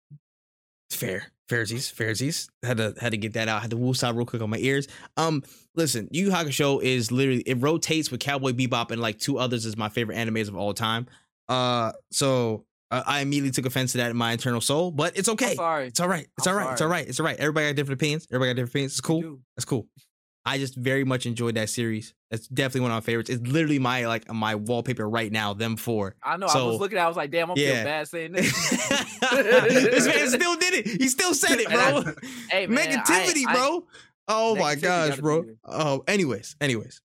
It's 0.88 0.96
fair, 0.96 1.26
fairsies, 1.50 1.92
fairsies. 1.92 2.48
Had 2.62 2.78
to 2.78 2.94
had 2.98 3.12
to 3.12 3.18
get 3.18 3.34
that 3.34 3.48
out. 3.48 3.60
Had 3.62 3.70
to 3.72 3.76
woosah 3.76 4.14
real 4.16 4.26
quick 4.26 4.42
on 4.42 4.50
my 4.50 4.58
ears. 4.58 4.88
Um, 5.18 5.42
listen, 5.74 6.08
Yu 6.12 6.26
Yu 6.26 6.30
Hakusho 6.30 6.82
is 6.82 7.12
literally 7.12 7.42
it 7.42 7.60
rotates 7.60 8.10
with 8.10 8.20
Cowboy 8.20 8.52
Bebop 8.52 8.90
and 8.90 9.00
like 9.02 9.18
two 9.18 9.38
others 9.38 9.66
is 9.66 9.76
my 9.76 9.90
favorite 9.90 10.16
animes 10.16 10.48
of 10.48 10.56
all 10.56 10.72
time. 10.72 11.06
Uh, 11.48 11.92
so 12.10 12.64
uh, 12.98 13.02
I 13.06 13.20
immediately 13.20 13.50
took 13.50 13.66
offense 13.66 13.92
to 13.92 13.98
that 13.98 14.10
in 14.10 14.16
my 14.16 14.32
internal 14.32 14.60
soul, 14.60 14.90
but 14.90 15.16
it's 15.16 15.28
okay. 15.28 15.54
sorry. 15.54 15.86
It's 15.88 16.00
all 16.00 16.08
right. 16.08 16.26
It's 16.38 16.46
all 16.46 16.54
right. 16.54 16.72
It's 16.72 16.80
all 16.80 16.88
right. 16.88 17.06
It's 17.08 17.20
all 17.20 17.26
right. 17.26 17.36
Everybody 17.38 17.68
got 17.68 17.76
different 17.76 18.00
opinions. 18.00 18.26
Everybody 18.30 18.50
got 18.50 18.56
different 18.56 18.70
opinions. 18.72 18.92
It's 18.92 19.00
cool. 19.00 19.38
That's 19.56 19.64
cool. 19.64 19.86
I 20.46 20.58
just 20.58 20.76
very 20.76 21.04
much 21.04 21.24
enjoyed 21.24 21.54
that 21.54 21.70
series. 21.70 22.12
That's 22.30 22.46
definitely 22.48 22.82
one 22.82 22.90
of 22.90 22.96
my 22.96 23.00
favorites. 23.00 23.30
It's 23.30 23.46
literally 23.46 23.78
my 23.78 24.06
like 24.06 24.30
my 24.30 24.56
wallpaper 24.56 25.08
right 25.08 25.32
now. 25.32 25.54
Them 25.54 25.76
four. 25.76 26.16
I 26.22 26.36
know. 26.36 26.46
I 26.46 26.62
was 26.64 26.78
looking. 26.80 26.98
At 26.98 27.06
I 27.06 27.08
was 27.08 27.16
like, 27.16 27.30
damn, 27.30 27.50
I'm 27.50 27.56
Yeah. 27.56 27.68
feeling 27.70 27.84
bad 27.84 28.08
saying 28.08 28.32
this. 28.34 28.78
this 29.30 30.06
man 30.06 30.28
still 30.40 30.56
did 30.56 30.74
it. 30.74 30.86
He 31.00 31.08
still 31.08 31.32
said 31.34 31.60
it, 31.60 31.70
And 31.70 31.80
I- 31.80 32.02
bro. 32.02 32.12
hey 32.50 32.66
man, 32.66 32.90
Negativity, 32.98 33.44
I- 33.48 33.54
bro. 33.54 33.86
Oh 34.28 34.56
my 34.56 34.74
gosh, 34.74 35.18
bro. 35.18 35.44
Oh, 35.64 36.02
anyways, 36.08 36.56
anyways. 36.60 37.00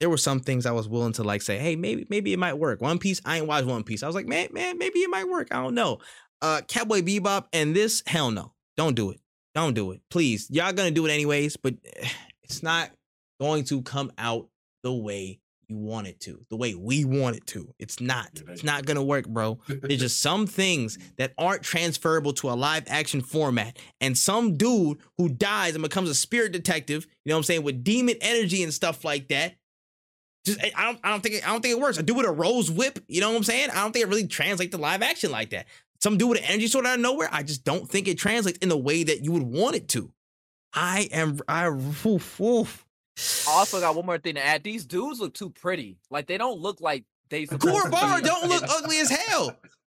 There 0.00 0.10
were 0.10 0.16
some 0.16 0.40
things 0.40 0.64
I 0.64 0.72
was 0.72 0.88
willing 0.88 1.12
to 1.14 1.24
like 1.24 1.42
say, 1.42 1.58
hey, 1.58 1.76
maybe 1.76 2.06
maybe 2.08 2.32
it 2.32 2.38
might 2.38 2.54
work. 2.58 2.80
One 2.80 2.98
Piece, 2.98 3.20
I 3.24 3.38
ain't 3.38 3.46
watched 3.46 3.66
One 3.66 3.84
Piece. 3.84 4.02
I 4.02 4.06
was 4.06 4.14
like, 4.14 4.26
man, 4.28 4.48
man, 4.52 4.78
maybe 4.78 5.00
it 5.00 5.10
might 5.10 5.28
work. 5.28 5.48
I 5.50 5.62
don't 5.62 5.74
know. 5.74 5.98
Uh 6.40 6.60
Cowboy 6.68 7.02
Bebop 7.02 7.46
and 7.52 7.74
this, 7.74 8.02
hell 8.06 8.30
no. 8.30 8.52
Don't 8.76 8.94
do 8.94 9.10
it. 9.10 9.20
Don't 9.54 9.74
do 9.74 9.90
it. 9.90 10.00
Please. 10.10 10.48
Y'all 10.50 10.72
gonna 10.72 10.90
do 10.90 11.06
it 11.06 11.10
anyways, 11.10 11.56
but 11.56 11.74
it's 12.42 12.62
not 12.62 12.90
going 13.40 13.64
to 13.64 13.82
come 13.82 14.12
out 14.18 14.48
the 14.82 14.92
way 14.92 15.40
you 15.68 15.76
want 15.76 16.06
it 16.06 16.18
to, 16.20 16.44
the 16.48 16.56
way 16.56 16.74
we 16.74 17.04
want 17.04 17.36
it 17.36 17.46
to. 17.46 17.74
It's 17.78 18.00
not. 18.00 18.30
It's 18.48 18.64
not 18.64 18.86
gonna 18.86 19.02
work, 19.02 19.28
bro. 19.28 19.58
There's 19.68 20.00
just 20.00 20.20
some 20.20 20.46
things 20.46 20.98
that 21.18 21.34
aren't 21.36 21.62
transferable 21.62 22.32
to 22.34 22.50
a 22.50 22.52
live 22.52 22.84
action 22.86 23.20
format. 23.20 23.78
And 24.00 24.16
some 24.16 24.56
dude 24.56 24.98
who 25.18 25.28
dies 25.28 25.74
and 25.74 25.82
becomes 25.82 26.08
a 26.08 26.14
spirit 26.14 26.52
detective, 26.52 27.06
you 27.24 27.30
know 27.30 27.36
what 27.36 27.40
I'm 27.40 27.44
saying, 27.44 27.62
with 27.64 27.84
demon 27.84 28.16
energy 28.20 28.62
and 28.62 28.72
stuff 28.72 29.04
like 29.04 29.28
that. 29.28 29.56
Just 30.48 30.60
I 30.60 30.72
I 30.74 30.84
don't 30.86 30.98
I 31.04 31.10
don't 31.10 31.22
think 31.22 31.36
it, 31.36 31.48
I 31.48 31.52
don't 31.52 31.62
think 31.62 31.76
it 31.76 31.80
works. 31.80 31.98
A 31.98 32.02
dude 32.02 32.16
with 32.16 32.26
a 32.26 32.32
rose 32.32 32.70
whip, 32.70 32.98
you 33.08 33.20
know 33.20 33.30
what 33.30 33.36
I'm 33.36 33.44
saying? 33.44 33.70
I 33.70 33.82
don't 33.82 33.92
think 33.92 34.04
it 34.04 34.08
really 34.08 34.26
translates 34.26 34.74
to 34.74 34.78
live 34.78 35.02
action 35.02 35.30
like 35.30 35.50
that. 35.50 35.66
Some 36.00 36.16
dude 36.16 36.30
with 36.30 36.38
an 36.38 36.44
energy 36.44 36.68
sword 36.68 36.86
out 36.86 36.94
of 36.94 37.00
nowhere, 37.00 37.28
I 37.32 37.42
just 37.42 37.64
don't 37.64 37.88
think 37.88 38.08
it 38.08 38.18
translates 38.18 38.58
in 38.58 38.68
the 38.68 38.76
way 38.76 39.02
that 39.04 39.24
you 39.24 39.32
would 39.32 39.42
want 39.42 39.76
it 39.76 39.88
to. 39.90 40.12
I 40.72 41.08
am 41.12 41.38
I 41.48 41.68
oof, 41.68 42.40
oof. 42.40 42.86
Also 43.48 43.80
got 43.80 43.96
one 43.96 44.06
more 44.06 44.18
thing 44.18 44.36
to 44.36 44.44
add. 44.44 44.62
These 44.62 44.86
dudes 44.86 45.20
look 45.20 45.34
too 45.34 45.50
pretty. 45.50 45.98
Like 46.10 46.26
they 46.26 46.38
don't 46.38 46.60
look 46.60 46.80
like 46.80 47.04
they. 47.30 47.46
Kuwabara 47.46 48.22
be. 48.22 48.28
don't 48.28 48.48
look 48.48 48.64
ugly 48.68 48.98
as 48.98 49.10
hell. 49.10 49.56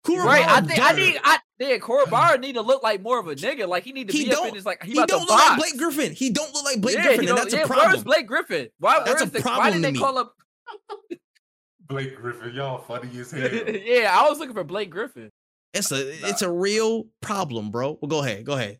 Kuwabara 0.07 0.25
Right, 0.25 0.49
I 0.49 0.61
think 0.61 0.81
I 0.81 0.93
don't. 0.93 1.01
need 1.01 1.21
I 1.25 1.39
yeah, 1.59 1.77
Kuwabara 1.79 2.41
need 2.41 2.55
to 2.55 2.61
look 2.63 2.83
like 2.83 3.03
more 3.03 3.19
of 3.19 3.27
a 3.27 3.35
nigga. 3.35 3.67
Like 3.69 3.85
he 3.85 3.93
need 3.93 4.09
to 4.09 4.13
He 4.17 4.25
be 4.27 4.31
up 4.33 4.39
don't- 4.39 4.49
in 4.49 4.55
this 4.55 4.65
like 4.65 4.83
he, 4.83 4.93
He 4.93 4.99
about 4.99 5.09
don't 5.09 5.21
to 5.21 5.27
look 5.27 5.39
box. 5.39 5.51
like 5.51 5.59
Blake 5.59 5.79
Griffin. 5.79 6.13
He 6.15 6.31
don't 6.31 6.55
look 6.55 6.65
like 6.65 6.81
Blake 6.81 6.97
yeah, 6.97 7.03
Griffin, 7.03 7.21
he 7.23 7.29
and 7.29 7.37
don't- 7.37 7.45
that's 7.45 7.55
a 7.55 7.57
yeah, 7.59 7.67
problem. 7.67 7.89
Where's 7.91 8.05
Blake 8.05 8.27
Griffin? 8.27 8.69
Why? 8.79 9.03
That's 9.05 9.23
a 9.23 9.27
the, 9.27 9.41
problem 9.41 9.65
why 9.67 9.71
did 9.73 9.83
they 9.83 9.93
me. 9.93 9.99
call 9.99 10.19
up? 10.19 10.35
Blake 11.89 12.17
Griffin, 12.17 12.55
y'all 12.55 12.79
funny 12.79 13.19
as 13.19 13.31
hell. 13.33 13.49
yeah, 13.51 14.15
I 14.17 14.29
was 14.29 14.39
looking 14.39 14.55
for 14.55 14.65
Blake 14.65 14.91
Griffin. 14.91 15.31
It's 15.75 15.91
a 15.93 16.29
it's 16.29 16.43
a 16.43 16.51
real 16.51 17.05
problem, 17.21 17.71
bro. 17.71 17.99
Well, 18.01 18.09
go 18.09 18.23
ahead, 18.23 18.45
go 18.45 18.55
ahead. 18.55 18.79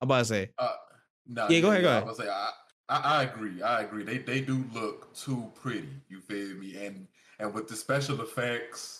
I'm 0.00 0.06
about 0.06 0.18
to 0.20 0.24
say, 0.24 0.50
Uh, 0.58 0.70
nah, 1.26 1.48
Yeah, 1.48 1.60
go 1.60 1.70
ahead, 1.70 1.82
go 1.82 1.88
I 1.88 1.92
ahead. 1.92 2.06
was 2.06 2.18
gonna 2.18 2.28
say, 2.30 2.34
I, 2.34 2.50
I, 2.88 2.98
I 3.18 3.22
agree. 3.24 3.62
I 3.62 3.82
agree. 3.82 4.04
They 4.04 4.18
they 4.18 4.40
do 4.40 4.64
look 4.72 5.14
too 5.14 5.50
pretty. 5.54 5.88
You 6.08 6.20
feel 6.20 6.56
me? 6.56 6.76
And 6.84 7.06
and 7.38 7.52
with 7.54 7.68
the 7.68 7.76
special 7.76 8.20
effects, 8.22 8.99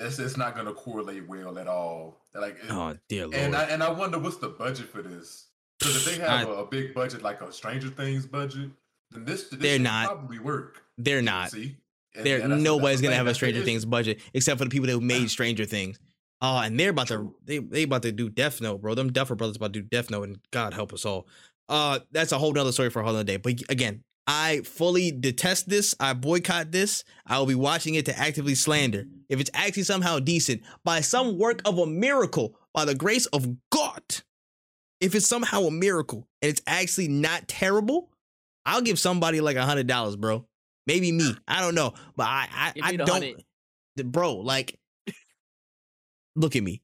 it's 0.00 0.18
it's 0.18 0.36
not 0.36 0.56
gonna 0.56 0.72
correlate 0.72 1.28
well 1.28 1.58
at 1.58 1.68
all. 1.68 2.20
Like, 2.34 2.54
it- 2.62 2.70
oh 2.70 2.96
dear 3.08 3.22
lord, 3.26 3.34
and 3.36 3.54
I 3.56 3.64
and 3.64 3.82
I 3.82 3.90
wonder 3.90 4.18
what's 4.18 4.36
the 4.38 4.48
budget 4.48 4.88
for 4.88 5.02
this. 5.02 5.46
Because 5.78 5.96
if 5.96 6.04
they 6.04 6.20
have 6.26 6.48
I- 6.48 6.50
a, 6.50 6.54
a 6.54 6.66
big 6.66 6.94
budget 6.94 7.22
like 7.22 7.40
a 7.40 7.52
Stranger 7.52 7.88
Things 7.88 8.26
budget, 8.26 8.70
then 9.10 9.24
this, 9.24 9.48
this 9.48 9.58
They're 9.60 9.78
not. 9.78 10.06
probably 10.06 10.38
work. 10.38 10.82
they're 10.98 11.22
not. 11.22 11.50
See, 11.50 11.76
And- 12.14 12.26
There, 12.26 12.40
and 12.40 12.62
nobody's 12.62 13.00
gonna 13.00 13.14
have 13.16 13.26
a 13.26 13.34
Stranger. 13.34 13.62
Things 13.62 13.84
budget 13.84 14.20
except 14.34 14.58
for 14.58 14.64
the 14.64 14.70
people 14.70 14.86
that 14.88 15.00
made 15.00 15.30
Stranger 15.30 15.64
Things. 15.64 15.98
Oh, 16.42 16.56
and 16.58 16.80
they're 16.80 16.90
about 16.90 17.08
to 17.08 17.34
they 17.44 17.58
they 17.58 17.82
about 17.82 18.02
to 18.02 18.12
do 18.12 18.28
Death 18.30 18.60
Note, 18.60 18.80
bro. 18.80 18.94
Them 18.94 19.12
Duffer 19.12 19.34
brothers 19.34 19.56
about 19.56 19.72
to 19.74 19.82
do 19.82 19.88
Death 19.88 20.10
Note, 20.10 20.22
and 20.24 20.38
God 20.50 20.72
help 20.74 20.92
us 20.94 21.04
all. 21.04 21.26
Uh, 21.68 21.98
that's 22.10 22.32
a 22.32 22.38
whole 22.38 22.52
nother 22.52 22.72
story 22.72 22.90
for 22.90 23.00
a 23.00 23.04
whole 23.04 23.12
nother 23.12 23.24
day. 23.24 23.36
But 23.36 23.62
again, 23.68 24.02
I 24.26 24.60
fully 24.60 25.10
detest 25.10 25.68
this. 25.68 25.94
I 25.98 26.12
boycott 26.12 26.70
this. 26.70 27.04
I 27.26 27.38
will 27.38 27.46
be 27.46 27.54
watching 27.54 27.94
it 27.94 28.06
to 28.06 28.18
actively 28.18 28.54
slander. 28.54 29.04
If 29.28 29.40
it's 29.40 29.50
actually 29.54 29.82
somehow 29.84 30.18
decent 30.18 30.62
by 30.84 31.00
some 31.00 31.38
work 31.38 31.62
of 31.64 31.78
a 31.78 31.86
miracle, 31.86 32.56
by 32.72 32.84
the 32.84 32.94
grace 32.94 33.26
of 33.26 33.46
God, 33.70 34.02
if 35.00 35.14
it's 35.14 35.26
somehow 35.26 35.62
a 35.62 35.70
miracle 35.70 36.28
and 36.42 36.50
it's 36.50 36.62
actually 36.66 37.08
not 37.08 37.48
terrible, 37.48 38.10
I'll 38.66 38.82
give 38.82 38.98
somebody 38.98 39.40
like 39.40 39.56
a 39.56 39.64
hundred 39.64 39.86
dollars, 39.86 40.16
bro. 40.16 40.46
Maybe 40.86 41.12
me. 41.12 41.34
I 41.48 41.60
don't 41.60 41.74
know, 41.74 41.94
but 42.16 42.26
I 42.26 42.46
I, 42.52 42.72
I 42.82 42.96
don't, 42.96 43.08
100. 43.08 43.44
bro. 44.12 44.36
Like, 44.36 44.78
look 46.36 46.56
at 46.56 46.62
me. 46.62 46.82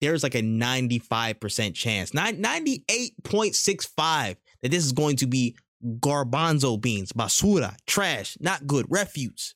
There's 0.00 0.22
like 0.24 0.34
a 0.34 0.42
95% 0.42 1.74
chance, 1.74 2.12
nine- 2.12 2.42
98.65 2.42 4.36
that 4.62 4.70
this 4.70 4.84
is 4.84 4.92
going 4.92 5.16
to 5.16 5.26
be 5.28 5.56
garbanzo 5.84 6.80
beans, 6.80 7.12
basura, 7.12 7.76
trash, 7.86 8.36
not 8.40 8.66
good, 8.66 8.86
refuse. 8.88 9.54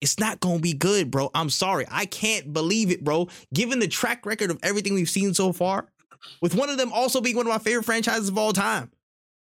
It's 0.00 0.18
not 0.18 0.40
to 0.40 0.58
be 0.58 0.72
good, 0.72 1.10
bro. 1.10 1.30
I'm 1.32 1.48
sorry. 1.48 1.86
I 1.88 2.06
can't 2.06 2.52
believe 2.52 2.90
it, 2.90 3.04
bro. 3.04 3.28
Given 3.54 3.78
the 3.78 3.86
track 3.86 4.26
record 4.26 4.50
of 4.50 4.58
everything 4.62 4.94
we've 4.94 5.08
seen 5.08 5.32
so 5.32 5.52
far, 5.52 5.86
with 6.40 6.56
one 6.56 6.70
of 6.70 6.76
them 6.76 6.92
also 6.92 7.20
being 7.20 7.36
one 7.36 7.46
of 7.46 7.52
my 7.52 7.58
favorite 7.58 7.84
franchises 7.84 8.28
of 8.28 8.36
all 8.36 8.52
time, 8.52 8.90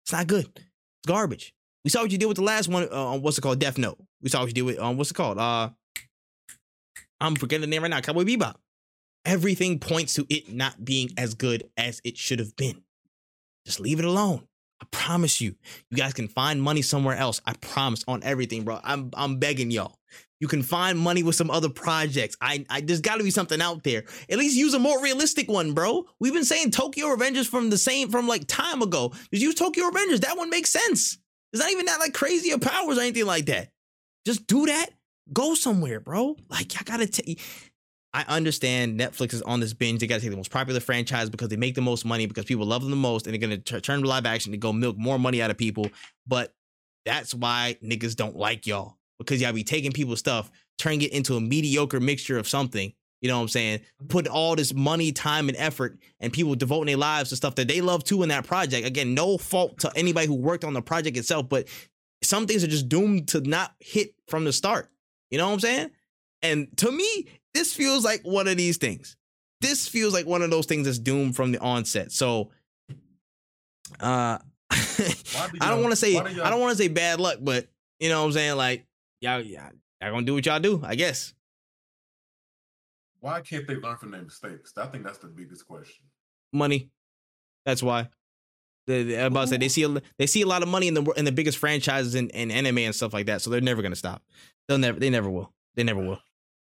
it's 0.04 0.12
not 0.12 0.26
good. 0.26 0.46
It's 0.54 1.06
garbage. 1.06 1.54
We 1.84 1.90
saw 1.90 2.02
what 2.02 2.12
you 2.12 2.18
did 2.18 2.26
with 2.26 2.36
the 2.36 2.42
last 2.42 2.68
one. 2.68 2.86
Uh, 2.92 3.16
what's 3.18 3.38
it 3.38 3.40
called? 3.40 3.60
Death 3.60 3.78
Note. 3.78 3.98
We 4.20 4.28
saw 4.28 4.40
what 4.40 4.48
you 4.48 4.52
did 4.52 4.62
with 4.62 4.78
um, 4.78 4.98
what's 4.98 5.10
it 5.10 5.14
called? 5.14 5.38
Uh, 5.38 5.70
I'm 7.20 7.34
forgetting 7.34 7.62
the 7.62 7.66
name 7.66 7.82
right 7.82 7.88
now. 7.88 8.00
Cowboy 8.00 8.24
Bebop. 8.24 8.56
Everything 9.24 9.78
points 9.78 10.14
to 10.14 10.26
it 10.28 10.52
not 10.52 10.84
being 10.84 11.10
as 11.16 11.34
good 11.34 11.64
as 11.76 12.00
it 12.04 12.18
should 12.18 12.40
have 12.40 12.56
been. 12.56 12.82
Just 13.64 13.80
leave 13.80 14.00
it 14.00 14.04
alone. 14.04 14.46
I 14.82 14.84
promise 14.90 15.40
you. 15.40 15.54
You 15.90 15.96
guys 15.96 16.12
can 16.12 16.26
find 16.26 16.60
money 16.60 16.82
somewhere 16.82 17.16
else. 17.16 17.40
I 17.46 17.52
promise 17.54 18.04
on 18.08 18.24
everything, 18.24 18.64
bro. 18.64 18.80
I'm 18.82 19.10
I'm 19.14 19.38
begging 19.38 19.70
y'all. 19.70 19.96
You 20.40 20.48
can 20.48 20.64
find 20.64 20.98
money 20.98 21.22
with 21.22 21.36
some 21.36 21.52
other 21.52 21.68
projects. 21.68 22.36
I, 22.40 22.66
I 22.68 22.80
there's 22.80 23.00
got 23.00 23.18
to 23.18 23.24
be 23.24 23.30
something 23.30 23.62
out 23.62 23.84
there. 23.84 24.02
At 24.28 24.38
least 24.38 24.56
use 24.56 24.74
a 24.74 24.80
more 24.80 25.00
realistic 25.00 25.48
one, 25.48 25.72
bro. 25.72 26.04
We've 26.18 26.32
been 26.32 26.44
saying 26.44 26.72
Tokyo 26.72 27.06
Revengers 27.06 27.46
from 27.46 27.70
the 27.70 27.78
same 27.78 28.10
from 28.10 28.26
like 28.26 28.48
time 28.48 28.82
ago. 28.82 29.12
Just 29.32 29.42
use 29.44 29.54
Tokyo 29.54 29.88
Revengers. 29.88 30.22
That 30.22 30.36
one 30.36 30.50
makes 30.50 30.70
sense. 30.70 31.16
It's 31.52 31.62
not 31.62 31.70
even 31.70 31.86
that 31.86 32.00
like 32.00 32.12
crazy 32.12 32.50
of 32.50 32.60
powers 32.60 32.98
or 32.98 33.02
anything 33.02 33.26
like 33.26 33.46
that. 33.46 33.68
Just 34.26 34.48
do 34.48 34.66
that. 34.66 34.90
Go 35.32 35.54
somewhere, 35.54 36.00
bro. 36.00 36.36
Like 36.50 36.72
I 36.80 36.82
gotta 36.82 37.06
tell 37.06 37.24
you. 37.24 37.36
I 38.14 38.24
understand 38.28 39.00
Netflix 39.00 39.32
is 39.32 39.42
on 39.42 39.60
this 39.60 39.72
binge. 39.72 40.00
They 40.00 40.06
got 40.06 40.16
to 40.16 40.20
take 40.20 40.30
the 40.30 40.36
most 40.36 40.50
popular 40.50 40.80
franchise 40.80 41.30
because 41.30 41.48
they 41.48 41.56
make 41.56 41.74
the 41.74 41.80
most 41.80 42.04
money 42.04 42.26
because 42.26 42.44
people 42.44 42.66
love 42.66 42.82
them 42.82 42.90
the 42.90 42.96
most, 42.96 43.26
and 43.26 43.32
they're 43.32 43.40
gonna 43.40 43.58
turn 43.58 44.02
to 44.02 44.08
live 44.08 44.26
action 44.26 44.52
to 44.52 44.58
go 44.58 44.72
milk 44.72 44.98
more 44.98 45.18
money 45.18 45.40
out 45.40 45.50
of 45.50 45.56
people. 45.56 45.88
But 46.26 46.54
that's 47.04 47.34
why 47.34 47.78
niggas 47.82 48.14
don't 48.14 48.36
like 48.36 48.66
y'all 48.66 48.98
because 49.18 49.40
y'all 49.40 49.52
be 49.52 49.64
taking 49.64 49.92
people's 49.92 50.18
stuff, 50.18 50.50
turning 50.78 51.02
it 51.02 51.12
into 51.12 51.36
a 51.36 51.40
mediocre 51.40 52.00
mixture 52.00 52.38
of 52.38 52.48
something. 52.48 52.92
You 53.22 53.28
know 53.28 53.36
what 53.36 53.42
I'm 53.42 53.48
saying? 53.48 53.80
Put 54.08 54.26
all 54.26 54.56
this 54.56 54.74
money, 54.74 55.12
time, 55.12 55.48
and 55.48 55.56
effort, 55.56 55.98
and 56.18 56.32
people 56.32 56.56
devoting 56.56 56.86
their 56.86 56.96
lives 56.96 57.30
to 57.30 57.36
stuff 57.36 57.54
that 57.54 57.68
they 57.68 57.80
love 57.80 58.02
too 58.02 58.22
in 58.24 58.28
that 58.30 58.44
project. 58.44 58.86
Again, 58.86 59.14
no 59.14 59.38
fault 59.38 59.78
to 59.80 59.92
anybody 59.94 60.26
who 60.26 60.34
worked 60.34 60.64
on 60.64 60.74
the 60.74 60.82
project 60.82 61.16
itself, 61.16 61.48
but 61.48 61.68
some 62.22 62.46
things 62.46 62.64
are 62.64 62.68
just 62.68 62.88
doomed 62.88 63.28
to 63.28 63.40
not 63.40 63.74
hit 63.78 64.14
from 64.26 64.44
the 64.44 64.52
start. 64.52 64.90
You 65.30 65.38
know 65.38 65.46
what 65.46 65.54
I'm 65.54 65.60
saying? 65.60 65.90
And 66.42 66.76
to 66.78 66.90
me, 66.90 67.26
this 67.54 67.74
feels 67.74 68.04
like 68.04 68.22
one 68.22 68.48
of 68.48 68.56
these 68.56 68.76
things. 68.78 69.16
This 69.60 69.86
feels 69.86 70.12
like 70.12 70.26
one 70.26 70.42
of 70.42 70.50
those 70.50 70.66
things 70.66 70.86
that's 70.86 70.98
doomed 70.98 71.36
from 71.36 71.52
the 71.52 71.60
onset. 71.60 72.10
So, 72.10 72.50
uh, 74.00 74.38
I 74.70 75.14
don't 75.60 75.82
want 75.82 75.92
to 75.92 75.96
say 75.96 76.16
I 76.16 76.50
don't 76.50 76.60
want 76.60 76.76
to 76.76 76.82
say 76.82 76.88
bad 76.88 77.20
luck, 77.20 77.38
but 77.40 77.68
you 78.00 78.08
know 78.08 78.20
what 78.20 78.26
I'm 78.26 78.32
saying. 78.32 78.56
Like 78.56 78.86
y'all, 79.20 79.40
y'all, 79.40 79.70
y'all 80.00 80.10
gonna 80.12 80.26
do 80.26 80.34
what 80.34 80.46
y'all 80.46 80.58
do, 80.60 80.82
I 80.84 80.94
guess. 80.94 81.34
Why 83.20 83.40
can't 83.40 83.66
they 83.68 83.76
learn 83.76 83.96
from 83.98 84.10
their 84.10 84.22
mistakes? 84.22 84.72
I 84.76 84.86
think 84.86 85.04
that's 85.04 85.18
the 85.18 85.28
biggest 85.28 85.66
question. 85.66 86.06
Money. 86.52 86.90
That's 87.64 87.82
why. 87.82 88.08
The, 88.88 89.04
the- 89.04 89.20
I'm 89.20 89.26
about 89.26 89.42
to 89.42 89.46
say 89.48 89.56
they 89.58 89.68
see 89.68 89.84
a, 89.84 90.02
they 90.18 90.26
see 90.26 90.42
a 90.42 90.46
lot 90.46 90.62
of 90.62 90.68
money 90.68 90.88
in 90.88 90.94
the 90.94 91.02
in 91.12 91.24
the 91.24 91.30
biggest 91.30 91.58
franchises 91.58 92.16
in, 92.16 92.30
in 92.30 92.50
anime 92.50 92.78
and 92.78 92.94
stuff 92.94 93.12
like 93.12 93.26
that, 93.26 93.40
so 93.42 93.50
they're 93.50 93.60
never 93.60 93.80
gonna 93.82 93.94
stop. 93.94 94.22
They'll 94.66 94.78
never 94.78 94.98
they 94.98 95.10
never 95.10 95.30
will. 95.30 95.52
They 95.76 95.84
never 95.84 96.00
will. 96.00 96.18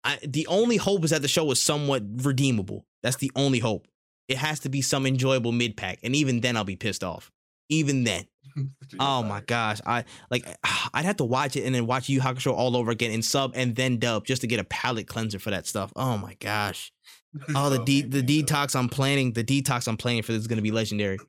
I, 0.03 0.19
the 0.25 0.47
only 0.47 0.77
hope 0.77 1.03
is 1.03 1.11
that 1.11 1.21
the 1.21 1.27
show 1.27 1.49
is 1.51 1.61
somewhat 1.61 2.03
redeemable. 2.17 2.85
That's 3.01 3.17
the 3.17 3.31
only 3.35 3.59
hope. 3.59 3.87
It 4.27 4.37
has 4.37 4.59
to 4.61 4.69
be 4.69 4.81
some 4.81 5.05
enjoyable 5.05 5.51
mid 5.51 5.75
pack, 5.77 5.99
and 6.03 6.15
even 6.15 6.41
then, 6.41 6.57
I'll 6.57 6.63
be 6.63 6.75
pissed 6.75 7.03
off. 7.03 7.31
Even 7.69 8.03
then, 8.03 8.25
oh 8.99 9.23
my 9.23 9.41
gosh, 9.41 9.79
I 9.85 10.05
like 10.29 10.45
I'd 10.93 11.05
have 11.05 11.17
to 11.17 11.25
watch 11.25 11.55
it 11.55 11.63
and 11.63 11.73
then 11.73 11.87
watch 11.87 12.09
Yu 12.09 12.19
Hakusho 12.21 12.53
all 12.53 12.75
over 12.77 12.91
again 12.91 13.11
in 13.11 13.21
sub 13.21 13.53
and 13.55 13.75
then 13.75 13.97
dub 13.97 14.25
just 14.25 14.41
to 14.41 14.47
get 14.47 14.59
a 14.59 14.63
palate 14.65 15.07
cleanser 15.07 15.39
for 15.39 15.49
that 15.51 15.65
stuff. 15.67 15.91
Oh 15.95 16.17
my 16.17 16.35
gosh, 16.39 16.91
Oh, 17.55 17.69
the 17.69 17.83
de- 17.83 18.01
the 18.01 18.21
detox 18.21 18.75
I'm 18.75 18.89
planning. 18.89 19.33
The 19.33 19.43
detox 19.43 19.87
I'm 19.87 19.97
planning 19.97 20.23
for 20.23 20.31
this 20.33 20.41
is 20.41 20.47
gonna 20.47 20.61
be 20.61 20.71
legendary. 20.71 21.19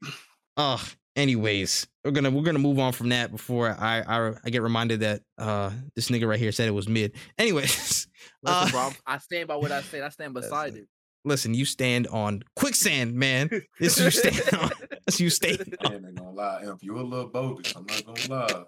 Oh, 0.56 0.80
anyways, 1.16 1.86
we're 2.05 2.11
gonna 2.11 2.31
we're 2.31 2.43
gonna 2.43 2.59
move 2.59 2.78
on 2.78 2.93
from 2.93 3.09
that 3.11 3.31
before 3.31 3.70
I 3.78 4.01
I, 4.07 4.32
I 4.45 4.51
get 4.51 4.62
reminded 4.62 5.01
that 5.01 5.23
uh 5.39 5.70
this 5.97 6.09
nigga 6.11 6.28
right 6.28 6.39
here 6.39 6.53
said 6.53 6.69
it 6.69 6.73
was 6.73 6.89
mid. 6.89 7.12
Anyways, 7.39 8.07
Listen, 8.43 8.69
Uh, 8.69 8.70
bro, 8.70 8.91
I'm- 9.07 9.20
stand 9.20 9.49
by 9.49 9.57
what 9.57 9.73
I 9.73 9.82
said. 9.82 10.03
I 10.03 10.09
stand 10.11 10.35
beside 10.35 10.74
it. 10.74 10.81
it. 10.81 10.89
listen, 11.24 11.55
you 11.55 11.65
stand 11.65 12.07
on 12.09 12.43
quicksand, 12.57 13.15
man. 13.15 13.49
This 13.81 13.99
you 13.99 14.11
stand 14.11 14.43
on. 14.62 14.70
This 15.07 15.20
you 15.20 15.31
stand 15.31 15.77
on. 15.85 15.86
I 15.93 15.95
ain't 15.97 16.15
gonna 16.15 16.31
lie, 16.31 16.62
EMP, 16.65 16.82
you 16.82 16.97
a 16.99 17.03
little 17.03 17.28
bogus. 17.28 17.74
I'm 17.77 17.86
not 17.86 18.05
gonna 18.05 18.47
lie. 18.47 18.65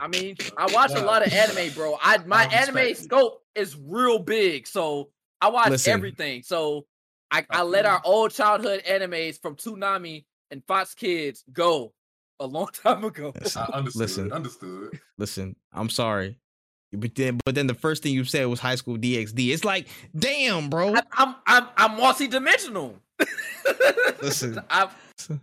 I 0.00 0.08
mean, 0.08 0.36
I 0.56 0.66
watch 0.72 0.92
a 0.92 1.00
lot 1.02 1.26
of 1.26 1.32
anime, 1.32 1.72
bro. 1.74 1.98
I 2.02 2.18
my 2.18 2.42
I 2.42 2.44
respect 2.44 2.68
anime 2.68 2.78
it. 2.78 2.98
scope 2.98 3.42
is 3.54 3.76
real 3.76 4.18
big, 4.18 4.66
so 4.66 5.10
I 5.40 5.48
watch 5.50 5.70
Listen. 5.70 5.92
everything. 5.92 6.42
So 6.42 6.86
I, 7.30 7.40
I 7.50 7.60
I 7.60 7.62
let 7.62 7.84
our 7.86 8.00
old 8.04 8.32
childhood 8.32 8.82
animes 8.88 9.40
from 9.40 9.56
Toonami 9.56 10.24
and 10.50 10.62
Fox 10.66 10.94
Kids 10.94 11.44
go 11.52 11.92
a 12.40 12.46
long 12.46 12.68
time 12.84 13.04
ago. 13.04 13.32
Listen, 13.40 13.62
I 13.72 13.76
understood. 13.76 14.00
Listen. 14.00 14.32
Understood. 14.32 15.00
listen, 15.18 15.56
I'm 15.72 15.88
sorry. 15.90 16.38
But 16.92 17.14
then, 17.16 17.38
but 17.44 17.54
then 17.54 17.66
the 17.66 17.74
first 17.74 18.02
thing 18.02 18.14
you 18.14 18.24
said 18.24 18.46
was 18.46 18.60
High 18.60 18.76
School 18.76 18.96
DxD. 18.96 19.52
It's 19.52 19.64
like, 19.64 19.88
damn, 20.18 20.70
bro. 20.70 20.94
I, 20.94 21.02
I'm 21.12 21.34
I'm 21.46 21.66
I'm 21.76 21.96
multi-dimensional. 21.98 22.94
Listen. 24.22 24.58
I, 24.70 24.84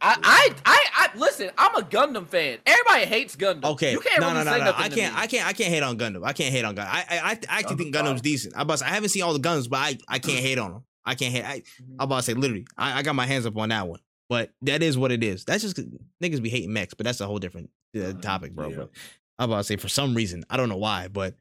I 0.02 0.18
I 0.24 0.56
I 0.66 0.86
I 0.96 1.18
listen. 1.18 1.52
I'm 1.58 1.76
a 1.76 1.82
Gundam 1.82 2.28
fan. 2.28 2.58
Everybody 2.66 3.06
hates 3.06 3.36
Gundam. 3.36 3.64
Okay, 3.74 3.92
you 3.92 4.00
can't 4.00 4.22
no, 4.22 4.32
really 4.32 4.44
no, 4.46 4.52
say 4.52 4.58
no, 4.58 4.64
no. 4.66 4.72
nothing 4.72 4.86
I 4.86 4.90
can't, 4.90 5.14
me. 5.16 5.22
I 5.22 5.28
can't, 5.28 5.48
I 5.48 5.54
can't 5.54 5.70
hate 5.74 5.84
on 5.84 5.98
Gundam. 5.98 6.26
I 6.26 6.34
can't 6.34 6.52
hate 6.54 6.66
on 6.66 6.76
Gundam. 6.76 6.88
I, 6.88 7.06
I, 7.10 7.18
I 7.20 7.32
actually 7.60 7.76
Gundam 7.76 7.78
think 7.78 7.96
Gundam's 7.96 8.06
fire. 8.12 8.20
decent. 8.24 8.58
I, 8.58 8.62
about 8.62 8.74
to 8.74 8.78
say, 8.80 8.86
I 8.86 8.90
haven't 8.90 9.10
seen 9.10 9.24
all 9.24 9.34
the 9.34 9.40
Gundams, 9.40 9.70
but 9.70 9.78
I, 9.78 9.98
I 10.08 10.20
can't 10.20 10.40
hate 10.40 10.58
on 10.58 10.72
them. 10.72 10.84
I 11.06 11.14
can't 11.16 11.34
hate. 11.34 11.44
I, 11.46 11.60
Mhm. 11.60 11.96
I'm 12.00 12.06
about 12.06 12.18
to 12.18 12.24
say, 12.24 12.34
literally, 12.34 12.66
I, 12.78 13.00
I 13.00 13.02
got 13.04 13.14
my 13.16 13.26
hands 13.28 13.46
up 13.46 13.56
on 13.58 13.70
that 13.70 13.88
one. 13.88 14.00
But 14.30 14.52
that 14.64 14.82
is 14.82 14.98
what 14.98 15.12
it 15.12 15.24
is. 15.24 15.46
That's 15.46 15.62
just 15.62 15.78
niggas 16.22 16.42
be 16.42 16.50
hating 16.50 16.74
mechs, 16.74 16.94
but 16.94 17.06
that's 17.06 17.22
a 17.22 17.28
whole 17.28 17.40
different 17.40 17.70
uh, 17.96 18.00
Mhm, 18.00 18.22
topic, 18.22 18.54
bro. 18.56 18.70
yeah. 18.70 18.76
But 18.78 18.90
I'm 19.38 19.50
about 19.52 19.58
to 19.60 19.64
say, 19.66 19.76
for 19.76 19.88
some 19.90 20.16
reason, 20.16 20.44
I 20.50 20.58
don't 20.58 20.70
know 20.70 20.78
why, 20.78 21.08
but 21.08 21.36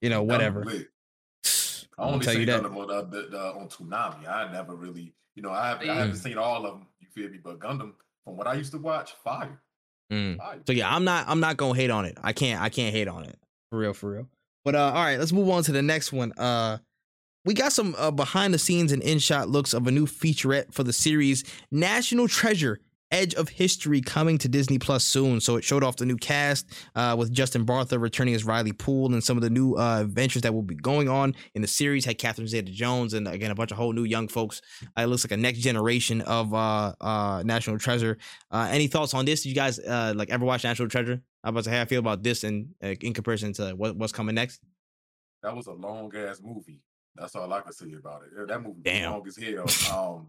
you 0.00 0.08
know, 0.10 0.22
whatever. 0.22 0.64
I 1.98 2.02
only 2.04 2.24
tell 2.24 2.34
you 2.34 2.46
that. 2.46 2.62
Gundam 2.62 2.76
on, 2.76 3.34
uh, 3.34 3.58
on 3.58 3.68
Toonami. 3.68 4.28
I 4.28 4.52
never 4.52 4.74
really, 4.76 5.14
you 5.34 5.42
know, 5.42 5.50
I, 5.50 5.68
haven't- 5.70 5.90
I 5.90 5.94
Mm. 5.94 5.96
haven't 5.98 6.16
seen 6.16 6.38
all 6.38 6.64
of 6.64 6.74
them. 6.74 6.86
You 7.00 7.08
feel 7.12 7.28
me? 7.30 7.38
But 7.42 7.58
Gundam, 7.58 7.94
from 8.24 8.36
what 8.36 8.46
I 8.46 8.54
used 8.54 8.70
to 8.72 8.78
watch, 8.78 9.12
fire. 9.24 9.60
Mm. 10.12 10.36
fire. 10.38 10.60
So 10.66 10.72
yeah, 10.72 10.94
I'm 10.94 11.04
not 11.04 11.26
I'm 11.28 11.40
not 11.40 11.56
gonna 11.56 11.74
hate 11.74 11.90
on 11.90 12.04
it. 12.06 12.16
I 12.22 12.32
can't 12.32 12.62
I 12.62 12.68
can't 12.70 12.94
hate 12.94 13.08
on 13.08 13.24
it. 13.24 13.38
For 13.70 13.78
real, 13.78 13.92
for 13.92 14.10
real. 14.12 14.28
But 14.64 14.74
uh 14.74 14.92
all 14.94 15.04
right, 15.04 15.18
let's 15.18 15.32
move 15.32 15.48
on 15.50 15.62
to 15.64 15.72
the 15.72 15.82
next 15.82 16.12
one. 16.12 16.32
Uh 16.32 16.78
we 17.44 17.54
got 17.54 17.72
some 17.72 17.94
uh, 17.98 18.10
behind 18.10 18.52
the 18.52 18.58
scenes 18.58 18.92
and 18.92 19.02
in 19.02 19.18
shot 19.18 19.48
looks 19.48 19.72
of 19.72 19.86
a 19.86 19.90
new 19.90 20.06
featurette 20.06 20.72
for 20.72 20.82
the 20.82 20.92
series 20.92 21.44
National 21.70 22.28
Treasure 22.28 22.80
Edge 23.10 23.34
of 23.34 23.48
History 23.48 24.00
coming 24.00 24.36
to 24.38 24.48
Disney 24.48 24.78
Plus 24.78 25.02
soon. 25.02 25.40
So 25.40 25.56
it 25.56 25.64
showed 25.64 25.82
off 25.82 25.96
the 25.96 26.04
new 26.04 26.16
cast 26.16 26.66
uh, 26.94 27.16
with 27.18 27.32
Justin 27.32 27.64
Bartha 27.64 27.98
returning 27.98 28.34
as 28.34 28.44
Riley 28.44 28.72
Poole 28.72 29.12
and 29.12 29.24
some 29.24 29.38
of 29.38 29.42
the 29.42 29.48
new 29.50 29.76
uh, 29.76 30.02
adventures 30.02 30.42
that 30.42 30.52
will 30.52 30.62
be 30.62 30.74
going 30.74 31.08
on 31.08 31.34
in 31.54 31.62
the 31.62 31.68
series. 31.68 32.04
Had 32.04 32.18
Catherine 32.18 32.46
Zeta 32.46 32.70
Jones 32.70 33.14
and 33.14 33.26
again 33.26 33.50
a 33.50 33.54
bunch 33.54 33.70
of 33.70 33.78
whole 33.78 33.92
new 33.92 34.04
young 34.04 34.28
folks. 34.28 34.60
Uh, 34.96 35.02
it 35.02 35.06
looks 35.06 35.24
like 35.24 35.32
a 35.32 35.36
next 35.36 35.60
generation 35.60 36.20
of 36.22 36.52
uh, 36.52 36.92
uh, 37.00 37.42
National 37.46 37.78
Treasure. 37.78 38.18
Any 38.52 38.88
thoughts 38.88 39.14
on 39.14 39.24
this? 39.24 39.42
Did 39.42 39.50
you 39.50 39.54
guys 39.54 39.78
like 39.78 40.30
ever 40.30 40.44
watch 40.44 40.64
National 40.64 40.88
Treasure? 40.88 41.22
I 41.42 41.50
was 41.50 41.52
about 41.52 41.64
to 41.64 41.70
say 41.70 41.76
how 41.76 41.82
I 41.82 41.86
feel 41.86 42.00
about 42.00 42.22
this 42.22 42.44
and 42.44 42.74
uh, 42.82 42.88
in 43.00 43.14
comparison 43.14 43.52
to 43.54 43.70
what, 43.70 43.96
what's 43.96 44.12
coming 44.12 44.34
next. 44.34 44.60
That 45.42 45.56
was 45.56 45.66
a 45.66 45.72
long 45.72 46.14
ass 46.14 46.40
movie. 46.42 46.82
That's 47.18 47.34
all 47.36 47.52
I 47.52 47.60
can 47.60 47.72
say 47.72 47.92
about 47.98 48.22
it. 48.24 48.46
That 48.48 48.58
movie 48.62 48.76
was 48.76 48.84
Damn. 48.84 49.12
long 49.12 49.26
as 49.26 49.36
hell. 49.36 50.16
Um, 50.16 50.26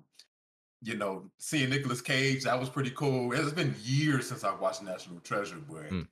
you 0.82 0.96
know, 0.96 1.30
seeing 1.38 1.70
Nicolas 1.70 2.02
Cage, 2.02 2.44
that 2.44 2.58
was 2.60 2.70
pretty 2.70 2.92
cool. 2.92 3.34
It's 3.34 3.52
been 3.52 3.76
years 3.84 4.28
since 4.30 4.44
I 4.44 4.54
watched 4.56 4.82
National 4.82 5.20
Treasure, 5.20 5.58
but 5.70 5.90
Mm. 5.90 6.08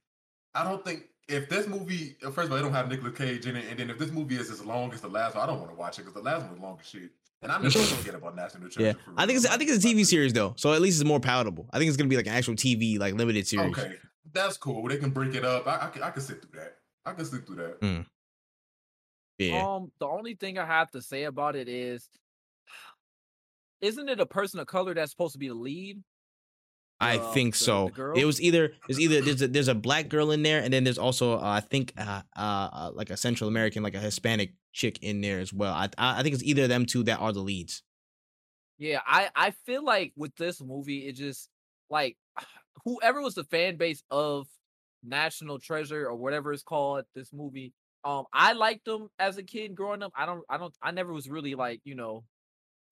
I 0.53 0.63
don't 0.63 0.83
think 0.83 1.05
if 1.29 1.47
this 1.49 1.67
movie, 1.67 2.15
uh, 2.25 2.31
first 2.31 2.47
of 2.47 2.51
all, 2.51 2.57
it 2.57 2.61
don't 2.61 2.73
have 2.73 2.89
Nicolas 2.89 3.17
Cage 3.17 3.45
in 3.45 3.55
it, 3.55 3.65
and 3.69 3.79
then 3.79 3.89
if 3.89 3.97
this 3.97 4.11
movie 4.11 4.35
is 4.35 4.49
as 4.49 4.63
long 4.63 4.91
as 4.93 5.01
the 5.01 5.07
last 5.07 5.35
one, 5.35 5.43
I 5.43 5.47
don't 5.47 5.59
want 5.59 5.71
to 5.71 5.77
watch 5.77 5.99
it 5.99 6.01
because 6.03 6.13
the 6.15 6.21
last 6.21 6.41
one 6.43 6.51
was 6.51 6.59
long 6.59 6.77
as 6.81 6.87
shit. 6.87 7.11
And 7.41 7.51
I'm 7.51 7.61
just 7.63 7.75
gonna 7.75 7.87
forget 7.87 8.15
about 8.15 8.35
National 8.35 8.67
Treasure. 8.69 8.97
Yeah, 8.97 9.13
I 9.15 9.25
think 9.27 9.37
it's 9.37 9.45
I 9.45 9.57
think 9.57 9.69
it's 9.69 9.83
a 9.85 9.87
TV 9.87 10.03
series 10.05 10.33
though, 10.33 10.53
so 10.57 10.73
at 10.73 10.81
least 10.81 10.99
it's 10.99 11.07
more 11.07 11.19
palatable. 11.19 11.69
I 11.71 11.77
think 11.77 11.87
it's 11.87 11.95
gonna 11.97 12.09
be 12.09 12.15
like 12.17 12.25
an 12.25 12.33
actual 12.33 12.55
TV 12.55 12.97
like 12.97 13.13
limited 13.13 13.47
series. 13.47 13.77
Okay, 13.77 13.95
that's 14.33 14.57
cool. 14.57 14.87
They 14.87 14.97
can 14.97 15.11
break 15.11 15.35
it 15.35 15.45
up. 15.45 15.67
I, 15.67 15.85
I 15.85 15.89
can 15.89 16.01
I 16.03 16.09
can 16.09 16.21
sit 16.23 16.41
through 16.41 16.59
that. 16.59 16.77
I 17.05 17.13
can 17.13 17.25
sit 17.25 17.45
through 17.45 17.57
that. 17.57 18.05
Yeah. 19.37 19.65
Um, 19.65 19.91
the 19.99 20.07
only 20.07 20.35
thing 20.35 20.57
I 20.57 20.65
have 20.65 20.91
to 20.91 21.01
say 21.01 21.23
about 21.23 21.55
it 21.55 21.69
is, 21.69 22.09
isn't 23.81 24.09
it 24.09 24.19
a 24.19 24.25
person 24.25 24.59
of 24.59 24.67
color 24.67 24.93
that's 24.93 25.11
supposed 25.11 25.33
to 25.33 25.39
be 25.39 25.49
the 25.49 25.53
lead? 25.53 26.03
I 26.99 27.17
uh, 27.17 27.31
think 27.31 27.53
the- 27.53 27.59
so. 27.59 27.91
the? 27.95 28.13
It 28.13 28.25
was 28.25 28.41
either 28.41 28.73
there's 28.87 28.99
either 28.99 29.21
there's 29.21 29.41
a, 29.41 29.47
there's 29.47 29.67
a 29.67 29.75
black 29.75 30.09
girl 30.09 30.31
in 30.31 30.41
there, 30.41 30.61
and 30.61 30.73
then 30.73 30.83
there's 30.83 30.97
also 30.97 31.37
uh, 31.37 31.41
I 31.41 31.59
think 31.59 31.93
uh, 31.97 32.21
uh, 32.35 32.91
like 32.93 33.11
a 33.11 33.17
Central 33.17 33.47
American, 33.47 33.83
like 33.83 33.95
a 33.95 33.99
Hispanic 33.99 34.53
chick 34.73 35.03
in 35.03 35.21
there 35.21 35.39
as 35.39 35.53
well. 35.53 35.73
I 35.73 35.89
I 35.97 36.23
think 36.23 36.33
it's 36.33 36.43
either 36.43 36.63
of 36.63 36.69
them 36.69 36.85
two 36.85 37.03
that 37.03 37.19
are 37.19 37.31
the 37.31 37.41
leads. 37.41 37.83
Yeah, 38.79 39.01
I 39.05 39.29
I 39.35 39.51
feel 39.51 39.83
like 39.83 40.13
with 40.15 40.35
this 40.37 40.61
movie, 40.61 41.07
it 41.07 41.13
just 41.13 41.49
like 41.89 42.17
whoever 42.85 43.21
was 43.21 43.35
the 43.35 43.43
fan 43.43 43.77
base 43.77 44.01
of 44.09 44.47
National 45.03 45.59
Treasure 45.59 46.07
or 46.07 46.15
whatever 46.15 46.51
it's 46.51 46.63
called, 46.63 47.05
this 47.13 47.31
movie. 47.31 47.73
Um, 48.03 48.25
I 48.33 48.53
liked 48.53 48.85
them 48.85 49.09
as 49.19 49.37
a 49.37 49.43
kid 49.43 49.75
growing 49.75 50.03
up. 50.03 50.11
I 50.15 50.25
don't, 50.25 50.43
I 50.49 50.57
don't, 50.57 50.73
I 50.81 50.91
never 50.91 51.11
was 51.13 51.29
really 51.29 51.55
like 51.55 51.81
you 51.83 51.95
know 51.95 52.25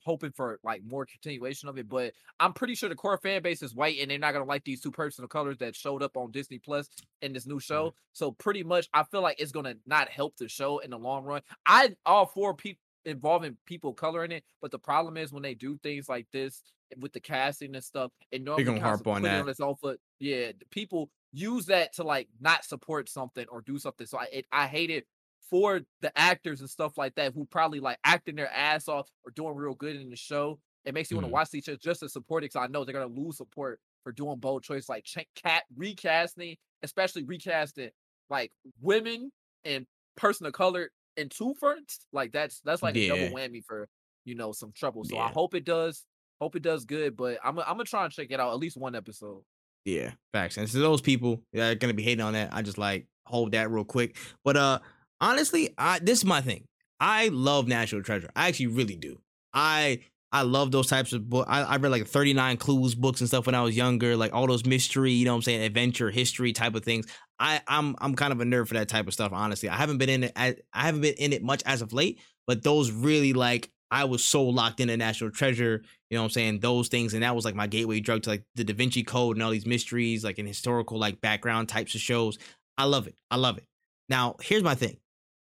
hoping 0.04 0.32
for 0.32 0.60
like 0.64 0.84
more 0.84 1.06
continuation 1.06 1.68
of 1.68 1.78
it. 1.78 1.90
But 1.90 2.14
I'm 2.40 2.54
pretty 2.54 2.76
sure 2.76 2.90
the 2.90 2.96
core 2.96 3.18
fan 3.18 3.42
base 3.42 3.64
is 3.64 3.74
white, 3.74 3.98
and 4.00 4.12
they're 4.12 4.20
not 4.20 4.34
gonna 4.34 4.46
like 4.46 4.64
these 4.64 4.82
two 4.82 4.92
personal 4.92 5.28
colors 5.28 5.58
that 5.60 5.76
showed 5.76 6.04
up 6.04 6.16
on 6.18 6.32
Disney 6.32 6.60
Plus 6.60 6.90
in 7.22 7.34
this 7.34 7.48
new 7.48 7.60
show. 7.60 7.94
So 8.14 8.32
pretty 8.32 8.64
much, 8.64 8.88
I 8.94 9.04
feel 9.04 9.22
like 9.22 9.40
it's 9.40 9.52
gonna 9.52 9.76
not 9.86 10.10
help 10.10 10.38
the 10.38 10.48
show 10.48 10.80
in 10.80 10.92
the 10.92 11.00
long 11.00 11.24
run. 11.24 11.42
I 11.66 11.96
all 12.06 12.26
four 12.28 12.54
people 12.54 12.82
involving 13.06 13.58
people 13.66 13.94
coloring 13.94 14.32
it, 14.32 14.44
but 14.62 14.72
the 14.72 14.80
problem 14.80 15.18
is 15.18 15.32
when 15.32 15.44
they 15.44 15.54
do 15.56 15.78
things 15.78 16.10
like 16.10 16.28
this 16.32 16.64
with 16.98 17.14
the 17.14 17.20
casting 17.20 17.76
and 17.76 17.84
stuff, 17.84 18.12
and 18.32 18.44
normally 18.46 18.64
gonna 18.66 18.80
kinda 18.80 18.90
harp 18.90 19.08
on 19.08 19.24
that. 19.24 19.42
on 19.42 19.50
its 19.50 19.60
own 19.60 19.76
foot. 19.76 20.00
Yeah, 20.20 20.52
the 20.58 20.66
people 20.72 21.10
use 21.36 21.66
that 21.68 21.94
to 21.94 22.04
like 22.04 22.30
not 22.40 22.64
support 22.66 23.10
something 23.10 23.46
or 23.50 23.62
do 23.62 23.78
something. 23.78 24.08
So 24.08 24.18
I 24.20 24.26
it, 24.32 24.46
I 24.52 24.68
hate 24.68 24.90
it 24.90 25.06
for 25.50 25.82
the 26.02 26.18
actors 26.18 26.62
and 26.62 26.70
stuff 26.70 26.98
like 26.98 27.16
that 27.16 27.34
who 27.34 27.46
probably 27.46 27.80
like 27.80 28.00
acting 28.04 28.36
their 28.36 28.52
ass 28.52 28.88
off 28.88 29.10
or 29.26 29.32
doing 29.32 29.56
real 29.56 29.76
good 29.76 29.96
in 29.96 30.10
the 30.10 30.16
show. 30.16 30.60
It 30.86 30.94
makes 30.94 31.12
you 31.12 31.18
want 31.18 31.26
Mhm. 31.26 31.30
to 31.30 31.34
watch 31.34 31.50
these 31.52 31.64
shows 31.66 31.80
just 31.80 32.00
to 32.02 32.10
support 32.10 32.44
it 32.44 32.48
because 32.52 32.64
I 32.64 32.68
know 32.68 32.84
they're 32.86 32.94
gonna 32.94 33.08
lose 33.08 33.38
support 33.38 33.80
for 34.04 34.12
doing 34.12 34.40
bold 34.40 34.64
choice 34.64 34.88
like 34.90 35.04
cha- 35.04 35.24
cat 35.36 35.64
recasting, 35.76 36.58
especially 36.84 37.24
recasting 37.24 37.92
like 38.30 38.52
women 38.82 39.32
and 39.64 39.86
person 40.16 40.46
of 40.48 40.54
color 40.54 40.92
in 41.18 41.30
two 41.30 41.54
fronts. 41.60 42.06
Like 42.12 42.32
that's 42.32 42.62
that's 42.62 42.82
like 42.84 42.96
a 42.96 43.08
double 43.08 43.30
whammy 43.30 43.64
for 43.64 43.90
you 44.26 44.36
know 44.36 44.52
some 44.52 44.72
trouble. 44.72 45.04
So 45.04 45.18
I 45.18 45.30
hope 45.30 45.54
it 45.56 45.66
does. 45.66 46.06
Hope 46.42 46.56
it 46.56 46.64
does 46.64 46.86
good, 46.86 47.16
but 47.16 47.40
I'm 47.44 47.58
I'm 47.60 47.66
gonna 47.66 47.84
try 47.86 48.04
and 48.06 48.14
check 48.14 48.28
it 48.32 48.40
out 48.40 48.52
at 48.54 48.60
least 48.60 48.78
one 48.78 48.96
episode. 48.96 49.44
Yeah, 49.86 50.12
facts. 50.34 50.58
And 50.58 50.68
to 50.68 50.78
those 50.80 51.02
people 51.02 51.42
that 51.54 51.72
are 51.72 51.76
gonna 51.76 51.94
be 51.94 52.04
hating 52.04 52.24
on 52.24 52.34
that, 52.34 52.54
I 52.54 52.62
just 52.62 52.78
like 52.78 53.08
hold 53.26 53.52
that 53.52 53.70
real 53.72 53.86
quick. 53.86 54.18
But 54.44 54.58
uh 54.58 54.80
honestly, 55.22 55.70
I 55.78 56.00
this 56.00 56.20
is 56.20 56.26
my 56.26 56.42
thing. 56.42 56.66
I 57.00 57.28
love 57.30 57.68
National 57.68 58.02
Treasure. 58.02 58.30
I 58.36 58.48
actually 58.48 58.68
really 58.68 58.96
do. 58.96 59.20
I 59.54 60.00
I 60.32 60.42
love 60.42 60.72
those 60.72 60.88
types 60.88 61.14
of 61.14 61.30
books. 61.30 61.48
I, 61.50 61.62
I 61.62 61.78
read 61.78 61.92
like 61.92 62.08
39 62.08 62.58
Clues 62.58 62.96
books 62.96 63.22
and 63.22 63.28
stuff 63.28 63.46
when 63.46 63.56
I 63.56 63.62
was 63.62 63.78
younger, 63.78 64.18
like 64.18 64.34
all 64.34 64.48
those 64.48 64.66
mystery, 64.66 65.12
you 65.12 65.24
know 65.26 65.32
what 65.32 65.38
I'm 65.38 65.42
saying, 65.44 65.62
adventure, 65.62 66.10
history 66.10 66.52
type 66.52 66.76
of 66.76 66.84
things. 66.84 67.06
I, 67.40 67.62
I'm 67.68 67.96
I'm 68.00 68.16
kind 68.16 68.34
of 68.34 68.42
a 68.42 68.44
nerd 68.44 68.68
for 68.68 68.74
that 68.74 68.90
type 68.90 69.08
of 69.08 69.14
stuff, 69.14 69.32
honestly. 69.34 69.70
I 69.70 69.76
haven't 69.76 70.00
been 70.00 70.10
in 70.10 70.24
it 70.26 70.32
I, 70.36 70.56
I 70.74 70.84
haven't 70.84 71.02
been 71.02 71.14
in 71.16 71.32
it 71.32 71.44
much 71.44 71.62
as 71.66 71.82
of 71.82 71.94
late, 71.94 72.20
but 72.48 72.64
those 72.64 72.92
really 72.92 73.34
like 73.34 73.70
I 73.92 74.06
was 74.06 74.24
so 74.24 74.44
locked 74.44 74.80
into 74.80 74.98
National 74.98 75.32
Treasure, 75.32 75.82
you 76.10 76.18
know 76.18 76.22
what 76.22 76.26
I'm 76.26 76.32
saying, 76.32 76.60
those 76.60 76.88
things, 76.88 77.14
and 77.14 77.24
that 77.24 77.36
was 77.36 77.46
like 77.46 77.56
my 77.56 77.68
gateway 77.68 78.00
drug 78.00 78.24
to 78.24 78.32
like 78.32 78.44
the 78.56 78.64
Da 78.64 78.74
Vinci 78.74 79.04
Code 79.04 79.38
and 79.38 79.44
all 79.44 79.52
these 79.52 79.66
mysteries, 79.66 80.24
like 80.24 80.40
in 80.40 80.46
historical 80.46 80.98
like 80.98 81.22
background 81.22 81.70
types 81.70 81.96
of 81.96 82.02
shows. 82.02 82.38
I 82.78 82.86
love 82.86 83.08
it. 83.08 83.16
I 83.32 83.38
love 83.38 83.58
it. 83.58 83.66
Now, 84.10 84.36
here's 84.42 84.64
my 84.64 84.76
thing. 84.76 84.98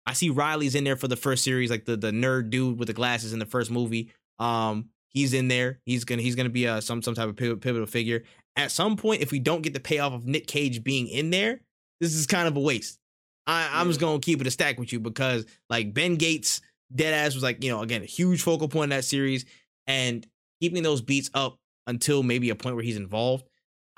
I 0.06 0.14
see 0.14 0.30
Riley's 0.30 0.76
in 0.76 0.84
there 0.84 0.96
for 0.96 1.08
the 1.08 1.16
first 1.16 1.44
series, 1.44 1.70
like 1.70 1.86
the 1.86 1.96
the 1.96 2.12
nerd 2.12 2.50
dude 2.50 2.78
with 2.78 2.88
the 2.88 2.94
glasses 2.94 3.34
in 3.34 3.40
the 3.40 3.46
first 3.46 3.72
movie. 3.72 4.12
Um, 4.40 4.90
he's 5.10 5.34
in 5.34 5.48
there. 5.48 5.80
He's 5.86 6.04
gonna 6.04 6.22
he's 6.22 6.36
gonna 6.36 6.50
be 6.50 6.66
a 6.66 6.82
some 6.82 7.02
some 7.02 7.16
type 7.16 7.30
of 7.30 7.36
pivotal, 7.36 7.60
pivotal 7.60 7.88
figure. 7.88 8.24
At 8.56 8.72
some 8.72 8.98
point, 8.98 9.22
if 9.22 9.32
we 9.32 9.40
don't 9.40 9.62
get 9.62 9.74
the 9.74 9.80
payoff 9.80 10.14
of 10.14 10.28
Nick 10.28 10.48
Cage 10.48 10.84
being 10.84 11.08
in 11.08 11.30
there, 11.30 11.62
this 12.02 12.14
is 12.14 12.28
kind 12.28 12.48
of 12.48 12.58
a 12.58 12.60
waste. 12.60 13.00
I, 13.48 13.70
I'm 13.74 13.88
just 13.88 14.00
gonna 14.00 14.20
keep 14.20 14.42
it 14.42 14.48
a 14.48 14.52
stack 14.52 14.80
with 14.80 14.92
you 14.92 15.00
because 15.00 15.46
like 15.70 15.94
Ben 15.94 16.16
Gates, 16.16 16.62
Deadass 16.94 17.34
was 17.34 17.44
like 17.44 17.64
you 17.64 17.72
know 17.72 17.82
again 17.82 18.02
a 18.02 18.06
huge 18.06 18.42
focal 18.42 18.68
point 18.68 18.86
in 18.86 18.98
that 18.98 19.06
series, 19.06 19.46
and 19.88 20.26
keeping 20.62 20.84
those 20.84 21.02
beats 21.02 21.30
up 21.34 21.58
until 21.88 22.24
maybe 22.24 22.50
a 22.50 22.56
point 22.56 22.76
where 22.76 22.84
he's 22.84 22.98
involved. 22.98 23.46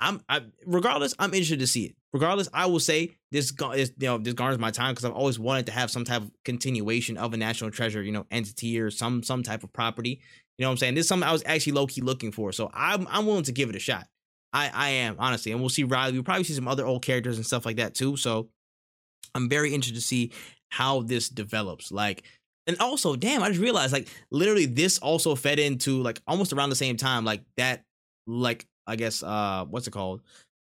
I'm 0.00 0.20
I, 0.28 0.42
regardless, 0.66 1.14
I'm 1.18 1.32
interested 1.32 1.60
to 1.60 1.66
see 1.66 1.84
it. 1.84 1.96
Regardless, 2.12 2.48
I 2.52 2.66
will 2.66 2.80
say 2.80 3.16
this 3.30 3.52
is 3.74 3.92
you 3.98 4.06
know 4.06 4.18
this 4.18 4.34
garners 4.34 4.58
my 4.58 4.70
time 4.70 4.92
because 4.92 5.04
I've 5.04 5.12
always 5.12 5.38
wanted 5.38 5.66
to 5.66 5.72
have 5.72 5.90
some 5.90 6.04
type 6.04 6.22
of 6.22 6.30
continuation 6.44 7.16
of 7.16 7.32
a 7.32 7.36
national 7.36 7.70
treasure, 7.70 8.02
you 8.02 8.12
know, 8.12 8.26
entity 8.30 8.78
or 8.80 8.90
some 8.90 9.22
some 9.22 9.42
type 9.42 9.64
of 9.64 9.72
property. 9.72 10.20
You 10.58 10.62
know 10.62 10.68
what 10.68 10.72
I'm 10.72 10.78
saying? 10.78 10.94
This 10.94 11.04
is 11.04 11.08
something 11.08 11.28
I 11.28 11.32
was 11.32 11.42
actually 11.44 11.72
low 11.72 11.86
key 11.86 12.00
looking 12.00 12.32
for. 12.32 12.52
So 12.52 12.70
I'm 12.72 13.06
I'm 13.10 13.26
willing 13.26 13.44
to 13.44 13.52
give 13.52 13.68
it 13.68 13.76
a 13.76 13.80
shot. 13.80 14.06
I 14.52 14.70
I 14.72 14.88
am 14.90 15.16
honestly, 15.18 15.52
and 15.52 15.60
we'll 15.60 15.70
see 15.70 15.84
Riley. 15.84 16.14
We'll 16.14 16.24
probably 16.24 16.44
see 16.44 16.54
some 16.54 16.68
other 16.68 16.86
old 16.86 17.02
characters 17.02 17.36
and 17.36 17.46
stuff 17.46 17.66
like 17.66 17.76
that 17.76 17.94
too. 17.94 18.16
So 18.16 18.48
I'm 19.34 19.48
very 19.48 19.74
interested 19.74 20.00
to 20.00 20.06
see 20.06 20.32
how 20.68 21.02
this 21.02 21.28
develops. 21.28 21.92
Like, 21.92 22.24
and 22.66 22.78
also, 22.80 23.16
damn, 23.16 23.42
I 23.42 23.48
just 23.48 23.60
realized 23.60 23.92
like 23.92 24.08
literally 24.30 24.66
this 24.66 24.98
also 24.98 25.34
fed 25.34 25.58
into 25.58 26.02
like 26.02 26.20
almost 26.26 26.52
around 26.52 26.70
the 26.70 26.76
same 26.76 26.96
time, 26.96 27.24
like 27.24 27.42
that, 27.56 27.84
like 28.26 28.66
I 28.86 28.96
guess 28.96 29.22
uh 29.22 29.64
what's 29.68 29.86
it 29.86 29.92
called? 29.92 30.22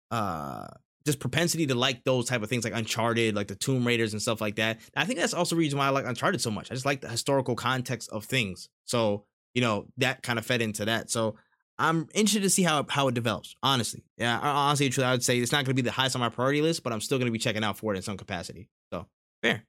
Uh 0.09 0.67
just 1.05 1.19
propensity 1.19 1.65
to 1.67 1.75
like 1.75 2.03
those 2.03 2.27
type 2.27 2.43
of 2.43 2.49
things 2.49 2.63
like 2.63 2.73
Uncharted, 2.73 3.35
like 3.35 3.47
the 3.47 3.55
Tomb 3.55 3.85
Raiders 3.85 4.13
and 4.13 4.21
stuff 4.21 4.39
like 4.39 4.55
that. 4.57 4.79
I 4.95 5.05
think 5.05 5.19
that's 5.19 5.33
also 5.33 5.55
reason 5.55 5.79
why 5.79 5.87
I 5.87 5.89
like 5.89 6.05
Uncharted 6.05 6.41
so 6.41 6.51
much. 6.51 6.69
I 6.69 6.75
just 6.75 6.85
like 6.85 7.01
the 7.01 7.09
historical 7.09 7.55
context 7.55 8.09
of 8.11 8.25
things. 8.25 8.69
So, 8.85 9.25
you 9.53 9.61
know, 9.61 9.87
that 9.97 10.21
kind 10.21 10.37
of 10.37 10.45
fed 10.45 10.61
into 10.61 10.85
that. 10.85 11.09
So 11.09 11.37
I'm 11.79 12.07
interested 12.13 12.43
to 12.43 12.49
see 12.49 12.63
how 12.63 12.85
how 12.87 13.07
it 13.07 13.15
develops. 13.15 13.55
Honestly, 13.63 14.03
yeah, 14.17 14.39
honestly, 14.39 14.89
truly, 14.89 15.07
I 15.07 15.11
would 15.11 15.23
say 15.23 15.39
it's 15.39 15.51
not 15.51 15.65
going 15.65 15.75
to 15.75 15.81
be 15.81 15.81
the 15.81 15.91
highest 15.91 16.15
on 16.15 16.19
my 16.19 16.29
priority 16.29 16.61
list, 16.61 16.83
but 16.83 16.93
I'm 16.93 17.01
still 17.01 17.17
going 17.17 17.27
to 17.27 17.31
be 17.31 17.39
checking 17.39 17.63
out 17.63 17.77
for 17.77 17.93
it 17.93 17.97
in 17.97 18.03
some 18.03 18.17
capacity. 18.17 18.69
So 18.93 19.07
fair. 19.41 19.63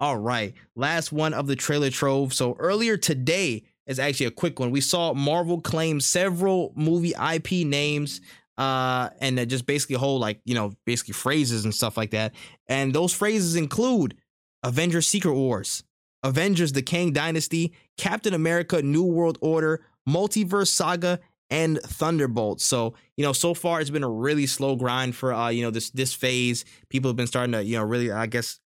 All 0.00 0.16
right, 0.16 0.54
last 0.76 1.12
one 1.12 1.34
of 1.34 1.48
the 1.48 1.56
trailer 1.56 1.90
trove. 1.90 2.32
So 2.32 2.54
earlier 2.60 2.96
today 2.96 3.64
is 3.86 3.98
actually 3.98 4.26
a 4.26 4.30
quick 4.30 4.60
one. 4.60 4.70
We 4.70 4.80
saw 4.80 5.12
Marvel 5.12 5.60
claim 5.60 6.00
several 6.00 6.72
movie 6.76 7.14
IP 7.14 7.66
names 7.66 8.20
uh, 8.58 9.10
and 9.20 9.48
just 9.48 9.66
basically 9.66 9.96
whole 9.96 10.18
like 10.18 10.40
you 10.44 10.54
know 10.54 10.72
basically 10.84 11.14
phrases 11.14 11.64
and 11.64 11.74
stuff 11.74 11.96
like 11.96 12.10
that. 12.10 12.34
And 12.66 12.94
those 12.94 13.12
phrases 13.12 13.56
include 13.56 14.16
Avengers: 14.62 15.08
Secret 15.08 15.34
Wars, 15.34 15.82
Avengers: 16.22 16.72
The 16.72 16.82
Kang 16.82 17.12
Dynasty, 17.12 17.72
Captain 17.96 18.34
America: 18.34 18.82
New 18.82 19.04
World 19.04 19.38
Order, 19.40 19.84
Multiverse 20.08 20.68
Saga, 20.68 21.18
and 21.50 21.80
Thunderbolt. 21.80 22.60
So 22.60 22.94
you 23.16 23.24
know, 23.24 23.32
so 23.32 23.54
far 23.54 23.80
it's 23.80 23.90
been 23.90 24.04
a 24.04 24.10
really 24.10 24.46
slow 24.46 24.76
grind 24.76 25.16
for 25.16 25.32
uh 25.32 25.48
you 25.48 25.62
know 25.62 25.70
this 25.70 25.90
this 25.90 26.12
phase. 26.12 26.64
People 26.88 27.08
have 27.08 27.16
been 27.16 27.26
starting 27.26 27.52
to 27.52 27.64
you 27.64 27.76
know 27.76 27.84
really 27.84 28.10
I 28.10 28.26
guess 28.26 28.60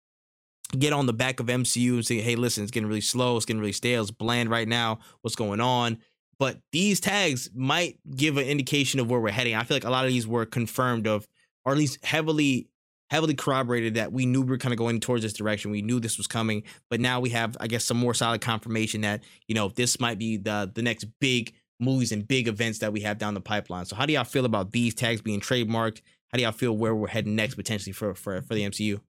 get 0.77 0.93
on 0.93 1.05
the 1.05 1.13
back 1.13 1.39
of 1.39 1.47
MCU 1.47 1.93
and 1.93 2.05
say, 2.05 2.21
hey, 2.21 2.35
listen, 2.35 2.63
it's 2.63 2.71
getting 2.71 2.87
really 2.87 3.01
slow, 3.01 3.37
it's 3.37 3.45
getting 3.45 3.59
really 3.59 3.71
stale, 3.71 4.01
it's 4.01 4.11
bland 4.11 4.49
right 4.49 4.67
now. 4.67 4.99
What's 5.21 5.35
going 5.35 5.61
on? 5.61 5.97
but 6.41 6.59
these 6.71 6.99
tags 6.99 7.51
might 7.53 7.99
give 8.15 8.37
an 8.37 8.47
indication 8.47 8.99
of 8.99 9.07
where 9.07 9.19
we're 9.19 9.29
heading. 9.29 9.53
I 9.53 9.61
feel 9.61 9.75
like 9.75 9.83
a 9.83 9.91
lot 9.91 10.05
of 10.05 10.11
these 10.11 10.25
were 10.25 10.43
confirmed 10.43 11.05
of, 11.05 11.27
or 11.65 11.71
at 11.71 11.77
least 11.77 12.03
heavily, 12.03 12.67
heavily 13.11 13.35
corroborated 13.35 13.93
that 13.93 14.11
we 14.11 14.25
knew 14.25 14.41
we 14.41 14.49
were 14.49 14.57
kind 14.57 14.73
of 14.73 14.79
going 14.79 14.99
towards 15.01 15.21
this 15.21 15.33
direction. 15.33 15.69
We 15.69 15.83
knew 15.83 15.99
this 15.99 16.17
was 16.17 16.25
coming, 16.25 16.63
but 16.89 16.99
now 16.99 17.19
we 17.19 17.29
have, 17.29 17.55
I 17.59 17.67
guess, 17.67 17.85
some 17.85 17.97
more 17.97 18.15
solid 18.15 18.41
confirmation 18.41 19.01
that 19.01 19.21
you 19.47 19.53
know 19.53 19.69
this 19.69 19.99
might 19.99 20.17
be 20.17 20.37
the 20.37 20.71
the 20.73 20.81
next 20.81 21.03
big 21.19 21.53
movies 21.79 22.11
and 22.11 22.27
big 22.27 22.47
events 22.47 22.79
that 22.79 22.91
we 22.91 23.01
have 23.01 23.19
down 23.19 23.35
the 23.35 23.39
pipeline. 23.41 23.85
So, 23.85 23.95
how 23.95 24.07
do 24.07 24.13
y'all 24.13 24.23
feel 24.23 24.45
about 24.45 24.71
these 24.71 24.95
tags 24.95 25.21
being 25.21 25.41
trademarked? 25.41 26.01
How 26.29 26.37
do 26.39 26.41
y'all 26.41 26.53
feel 26.53 26.75
where 26.75 26.95
we're 26.95 27.07
heading 27.07 27.35
next 27.35 27.53
potentially 27.53 27.93
for 27.93 28.15
for 28.15 28.41
for 28.41 28.55
the 28.55 28.67
MCU? 28.67 28.99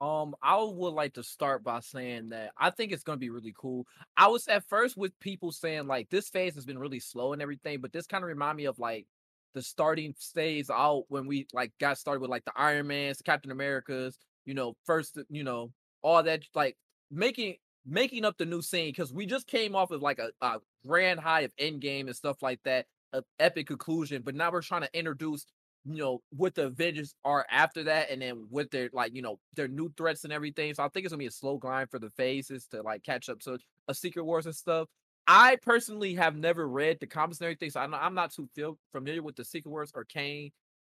Um, 0.00 0.34
I 0.42 0.56
would 0.62 0.94
like 0.94 1.14
to 1.14 1.22
start 1.22 1.62
by 1.62 1.80
saying 1.80 2.30
that 2.30 2.52
I 2.56 2.70
think 2.70 2.90
it's 2.90 3.02
gonna 3.02 3.18
be 3.18 3.28
really 3.28 3.54
cool. 3.56 3.86
I 4.16 4.28
was 4.28 4.48
at 4.48 4.64
first 4.68 4.96
with 4.96 5.18
people 5.20 5.52
saying 5.52 5.86
like 5.86 6.08
this 6.08 6.30
phase 6.30 6.54
has 6.54 6.64
been 6.64 6.78
really 6.78 7.00
slow 7.00 7.32
and 7.34 7.42
everything, 7.42 7.80
but 7.80 7.92
this 7.92 8.06
kind 8.06 8.24
of 8.24 8.28
remind 8.28 8.56
me 8.56 8.64
of 8.64 8.78
like 8.78 9.06
the 9.54 9.62
starting 9.62 10.14
phase 10.14 10.70
out 10.70 11.04
when 11.08 11.26
we 11.26 11.46
like 11.52 11.72
got 11.80 11.98
started 11.98 12.20
with 12.20 12.30
like 12.30 12.44
the 12.46 12.52
Iron 12.56 12.86
Man's, 12.86 13.20
Captain 13.20 13.50
America's, 13.50 14.16
you 14.46 14.54
know, 14.54 14.74
first, 14.86 15.18
you 15.28 15.44
know, 15.44 15.70
all 16.02 16.22
that 16.22 16.44
like 16.54 16.76
making 17.10 17.56
making 17.84 18.24
up 18.24 18.38
the 18.38 18.46
new 18.46 18.62
scene 18.62 18.88
because 18.88 19.12
we 19.12 19.26
just 19.26 19.46
came 19.46 19.74
off 19.74 19.90
of 19.90 20.00
like 20.00 20.18
a, 20.18 20.30
a 20.40 20.60
grand 20.86 21.20
high 21.20 21.40
of 21.42 21.54
Endgame 21.56 22.06
and 22.06 22.16
stuff 22.16 22.42
like 22.42 22.60
that, 22.64 22.86
an 23.12 23.22
epic 23.38 23.66
conclusion, 23.66 24.22
but 24.24 24.34
now 24.34 24.50
we're 24.50 24.62
trying 24.62 24.82
to 24.82 24.98
introduce 24.98 25.44
you 25.84 26.02
know, 26.02 26.22
what 26.30 26.54
the 26.54 26.66
Avengers 26.66 27.14
are 27.24 27.46
after 27.50 27.84
that, 27.84 28.10
and 28.10 28.20
then 28.22 28.46
with 28.50 28.70
their 28.70 28.90
like, 28.92 29.14
you 29.14 29.22
know, 29.22 29.38
their 29.54 29.68
new 29.68 29.92
threats 29.96 30.24
and 30.24 30.32
everything. 30.32 30.74
So 30.74 30.82
I 30.82 30.88
think 30.88 31.04
it's 31.04 31.12
gonna 31.12 31.18
be 31.18 31.26
a 31.26 31.30
slow 31.30 31.56
grind 31.56 31.90
for 31.90 31.98
the 31.98 32.10
phases 32.10 32.66
to 32.68 32.82
like 32.82 33.02
catch 33.02 33.28
up. 33.28 33.42
So 33.42 33.58
a 33.88 33.94
Secret 33.94 34.24
Wars 34.24 34.46
and 34.46 34.54
stuff. 34.54 34.88
I 35.26 35.56
personally 35.62 36.14
have 36.14 36.34
never 36.34 36.68
read 36.68 36.98
the 37.00 37.06
comics 37.06 37.38
and 37.38 37.46
everything, 37.46 37.70
so 37.70 37.80
I'm 37.80 38.14
not, 38.14 38.32
too 38.32 38.48
familiar 38.90 39.22
with 39.22 39.36
the 39.36 39.44
Secret 39.44 39.70
Wars 39.70 39.92
or 39.94 40.04
Kang 40.04 40.50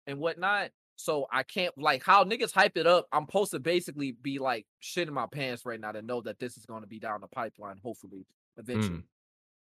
and 0.07 0.19
whatnot. 0.19 0.69
So 0.95 1.25
I 1.31 1.43
can't 1.43 1.75
like 1.77 2.03
how 2.03 2.23
niggas 2.23 2.53
hype 2.53 2.77
it 2.77 2.87
up. 2.87 3.07
I'm 3.11 3.23
supposed 3.23 3.51
to 3.51 3.59
basically 3.59 4.11
be 4.11 4.39
like 4.39 4.67
shit 4.79 5.07
in 5.07 5.13
my 5.13 5.25
pants 5.25 5.65
right 5.65 5.79
now 5.79 5.91
to 5.91 6.01
know 6.01 6.21
that 6.21 6.39
this 6.39 6.55
is 6.57 6.65
going 6.65 6.81
to 6.81 6.87
be 6.87 6.99
down 6.99 7.21
the 7.21 7.27
pipeline, 7.27 7.77
hopefully, 7.83 8.25
eventually. 8.57 8.99
Mm. 8.99 9.03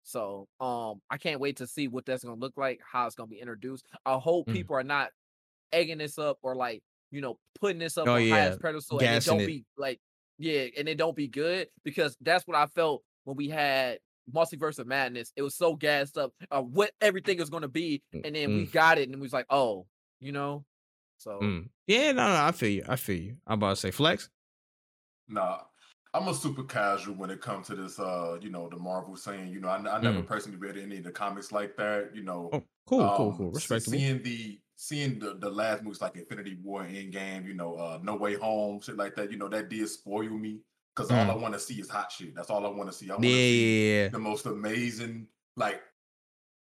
So 0.05 0.47
um 0.59 1.01
I 1.09 1.17
can't 1.17 1.39
wait 1.39 1.57
to 1.57 1.67
see 1.67 1.87
what 1.87 2.05
that's 2.05 2.23
gonna 2.23 2.39
look 2.39 2.53
like, 2.55 2.79
how 2.89 3.07
it's 3.07 3.15
gonna 3.15 3.27
be 3.27 3.39
introduced. 3.39 3.85
I 4.05 4.13
hope 4.13 4.47
mm. 4.47 4.53
people 4.53 4.75
are 4.75 4.83
not 4.83 5.09
egging 5.73 5.97
this 5.97 6.17
up 6.17 6.37
or 6.43 6.55
like, 6.55 6.81
you 7.11 7.21
know, 7.21 7.37
putting 7.59 7.79
this 7.79 7.97
up 7.97 8.07
oh, 8.07 8.13
on 8.13 8.23
yeah. 8.23 8.35
highest 8.35 8.61
pedestal 8.61 8.99
and 8.99 9.15
it 9.15 9.25
don't 9.25 9.41
it. 9.41 9.47
be 9.47 9.65
like, 9.77 9.99
yeah, 10.37 10.67
and 10.77 10.87
it 10.87 10.97
don't 10.97 11.15
be 11.15 11.27
good 11.27 11.67
because 11.83 12.15
that's 12.21 12.45
what 12.47 12.55
I 12.55 12.67
felt 12.67 13.03
when 13.23 13.35
we 13.35 13.49
had 13.49 13.97
multiverse 14.33 14.77
of 14.77 14.85
madness. 14.85 15.33
It 15.35 15.41
was 15.41 15.55
so 15.55 15.75
gassed 15.75 16.17
up 16.17 16.33
uh, 16.51 16.61
what 16.61 16.91
everything 17.01 17.39
is 17.39 17.49
gonna 17.49 17.67
be, 17.67 18.03
mm, 18.13 18.25
and 18.25 18.35
then 18.35 18.49
mm. 18.49 18.57
we 18.57 18.65
got 18.67 18.99
it 18.99 19.09
and 19.09 19.15
we 19.15 19.23
was 19.23 19.33
like, 19.33 19.47
oh, 19.49 19.87
you 20.19 20.31
know. 20.31 20.65
So 21.17 21.39
mm. 21.41 21.67
yeah, 21.87 22.11
no, 22.11 22.27
no, 22.27 22.43
I 22.43 22.51
feel 22.51 22.69
you. 22.69 22.83
I 22.87 22.95
feel 22.95 23.17
you. 23.17 23.37
I'm 23.47 23.57
about 23.57 23.71
to 23.71 23.75
say 23.77 23.91
flex. 23.91 24.29
Nah, 25.27 25.61
I'm 26.15 26.29
a 26.29 26.33
super 26.33 26.63
casual 26.63 27.15
when 27.15 27.29
it 27.29 27.41
comes 27.41 27.67
to 27.67 27.75
this. 27.75 27.99
Uh, 27.99 28.37
you 28.41 28.49
know, 28.49 28.69
the 28.69 28.77
Marvel 28.77 29.17
saying. 29.17 29.49
You 29.49 29.59
know, 29.59 29.67
I, 29.67 29.77
I 29.77 30.01
never 30.01 30.21
mm. 30.21 30.25
personally 30.25 30.57
read 30.57 30.77
any 30.77 30.97
of 30.97 31.03
the 31.03 31.11
comics 31.11 31.51
like 31.51 31.75
that. 31.75 32.11
You 32.13 32.23
know, 32.23 32.49
oh, 32.53 32.63
cool, 32.87 33.01
um, 33.01 33.17
cool, 33.17 33.35
cool. 33.37 33.51
Respectable. 33.51 33.97
Seeing 33.97 34.23
the 34.23 34.59
seeing 34.77 35.19
the, 35.19 35.35
the 35.39 35.49
last 35.49 35.83
movies 35.83 36.01
like 36.01 36.15
Infinity 36.15 36.57
War, 36.63 36.83
Endgame, 36.83 37.45
you 37.45 37.53
know, 37.53 37.75
uh, 37.75 37.99
No 38.01 38.15
Way 38.15 38.35
Home, 38.35 38.79
shit 38.79 38.97
like 38.97 39.15
that. 39.15 39.31
You 39.31 39.37
know, 39.37 39.49
that 39.49 39.69
did 39.69 39.87
spoil 39.89 40.29
me 40.29 40.59
because 40.95 41.11
mm. 41.11 41.17
all 41.17 41.31
I 41.31 41.35
want 41.35 41.53
to 41.53 41.59
see 41.59 41.75
is 41.75 41.89
hot 41.89 42.11
shit. 42.11 42.33
That's 42.33 42.49
all 42.49 42.65
I 42.65 42.69
want 42.69 42.89
to 42.89 42.95
see. 42.95 43.09
I 43.09 43.13
want 43.13 43.23
to 43.23 43.27
yeah, 43.27 43.33
see 43.33 43.93
yeah. 43.93 44.07
the 44.07 44.19
most 44.19 44.45
amazing, 44.45 45.27
like 45.57 45.81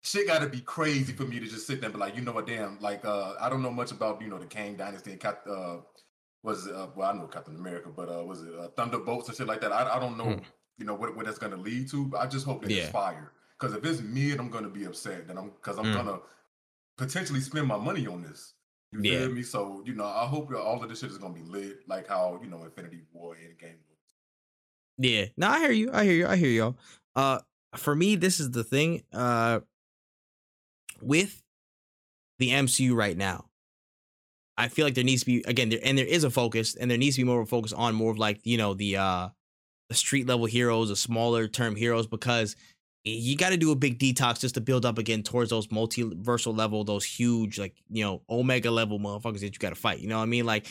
shit 0.02 0.26
got 0.26 0.40
to 0.40 0.48
be 0.48 0.60
crazy 0.60 1.12
for 1.12 1.24
me 1.24 1.40
to 1.40 1.46
just 1.46 1.66
sit 1.66 1.80
there 1.80 1.88
and 1.88 1.94
be 1.94 2.00
like, 2.00 2.16
you 2.16 2.22
know 2.22 2.32
what, 2.32 2.46
damn, 2.46 2.78
like 2.80 3.04
uh, 3.04 3.34
I 3.40 3.48
don't 3.48 3.62
know 3.62 3.70
much 3.70 3.90
about 3.90 4.22
you 4.22 4.28
know 4.28 4.38
the 4.38 4.46
Kang 4.46 4.76
Dynasty 4.76 5.12
and 5.12 5.24
uh, 5.24 5.76
was 6.42 6.66
it, 6.66 6.74
uh, 6.74 6.88
well, 6.94 7.10
I 7.10 7.12
know 7.12 7.26
Captain 7.26 7.56
America, 7.56 7.90
but 7.94 8.08
uh, 8.08 8.24
was 8.24 8.42
it 8.42 8.52
uh, 8.58 8.68
Thunderbolts 8.76 9.28
and 9.28 9.36
shit 9.36 9.46
like 9.46 9.60
that? 9.60 9.72
I, 9.72 9.96
I 9.96 9.98
don't 9.98 10.16
know, 10.16 10.26
mm. 10.26 10.42
you 10.78 10.86
know, 10.86 10.94
what, 10.94 11.14
what 11.14 11.26
that's 11.26 11.38
gonna 11.38 11.56
lead 11.56 11.90
to. 11.90 12.06
But 12.06 12.20
I 12.20 12.26
just 12.26 12.46
hope 12.46 12.62
that 12.62 12.70
yeah. 12.70 12.84
it's 12.84 12.90
fire. 12.90 13.32
Because 13.58 13.76
if 13.76 13.84
it's 13.84 14.00
mid, 14.00 14.38
I'm 14.38 14.48
gonna 14.48 14.70
be 14.70 14.84
upset. 14.84 15.28
Then 15.28 15.36
I'm 15.36 15.50
because 15.50 15.78
I'm 15.78 15.86
mm. 15.86 15.94
gonna 15.94 16.18
potentially 16.96 17.40
spend 17.40 17.66
my 17.66 17.76
money 17.76 18.06
on 18.06 18.22
this. 18.22 18.54
You 18.92 19.00
yeah. 19.02 19.28
me? 19.28 19.42
So 19.42 19.82
you 19.84 19.94
know, 19.94 20.06
I 20.06 20.26
hope 20.26 20.52
all 20.54 20.82
of 20.82 20.88
this 20.88 21.00
shit 21.00 21.10
is 21.10 21.18
gonna 21.18 21.34
be 21.34 21.42
lit, 21.42 21.80
like 21.86 22.08
how 22.08 22.40
you 22.42 22.48
know 22.48 22.64
Infinity 22.64 23.02
War 23.12 23.34
Endgame. 23.36 23.76
Yeah, 24.98 25.26
no, 25.36 25.48
I 25.48 25.60
hear 25.60 25.70
you. 25.72 25.90
I 25.92 26.04
hear 26.04 26.14
you. 26.14 26.26
I 26.26 26.36
hear 26.36 26.50
y'all. 26.50 26.76
Uh, 27.14 27.38
for 27.76 27.94
me, 27.94 28.16
this 28.16 28.40
is 28.40 28.50
the 28.50 28.64
thing. 28.64 29.02
Uh, 29.12 29.60
with 31.00 31.42
the 32.38 32.50
MCU 32.50 32.94
right 32.94 33.16
now, 33.16 33.49
I 34.60 34.68
feel 34.68 34.84
like 34.84 34.94
there 34.94 35.04
needs 35.04 35.22
to 35.22 35.26
be 35.26 35.42
again 35.46 35.70
there 35.70 35.80
and 35.82 35.96
there 35.96 36.06
is 36.06 36.22
a 36.22 36.30
focus 36.30 36.74
and 36.74 36.90
there 36.90 36.98
needs 36.98 37.16
to 37.16 37.22
be 37.22 37.26
more 37.26 37.40
of 37.40 37.46
a 37.46 37.50
focus 37.50 37.72
on 37.72 37.94
more 37.94 38.10
of 38.10 38.18
like 38.18 38.40
you 38.44 38.58
know 38.58 38.74
the 38.74 38.98
uh 38.98 39.28
the 39.88 39.94
street 39.94 40.26
level 40.26 40.46
heroes, 40.46 40.90
the 40.90 40.96
smaller 40.96 41.48
term 41.48 41.74
heroes 41.74 42.06
because 42.06 42.56
you 43.02 43.36
got 43.36 43.48
to 43.50 43.56
do 43.56 43.72
a 43.72 43.76
big 43.76 43.98
detox 43.98 44.40
just 44.40 44.54
to 44.56 44.60
build 44.60 44.84
up 44.84 44.98
again 44.98 45.22
towards 45.22 45.48
those 45.48 45.68
multiversal 45.68 46.56
level, 46.56 46.84
those 46.84 47.04
huge 47.04 47.58
like 47.58 47.74
you 47.88 48.04
know 48.04 48.20
omega 48.28 48.70
level 48.70 48.98
motherfuckers 48.98 49.40
that 49.40 49.54
you 49.54 49.58
got 49.58 49.70
to 49.70 49.74
fight. 49.74 50.00
You 50.00 50.08
know 50.08 50.18
what 50.18 50.24
I 50.24 50.26
mean? 50.26 50.44
Like, 50.44 50.66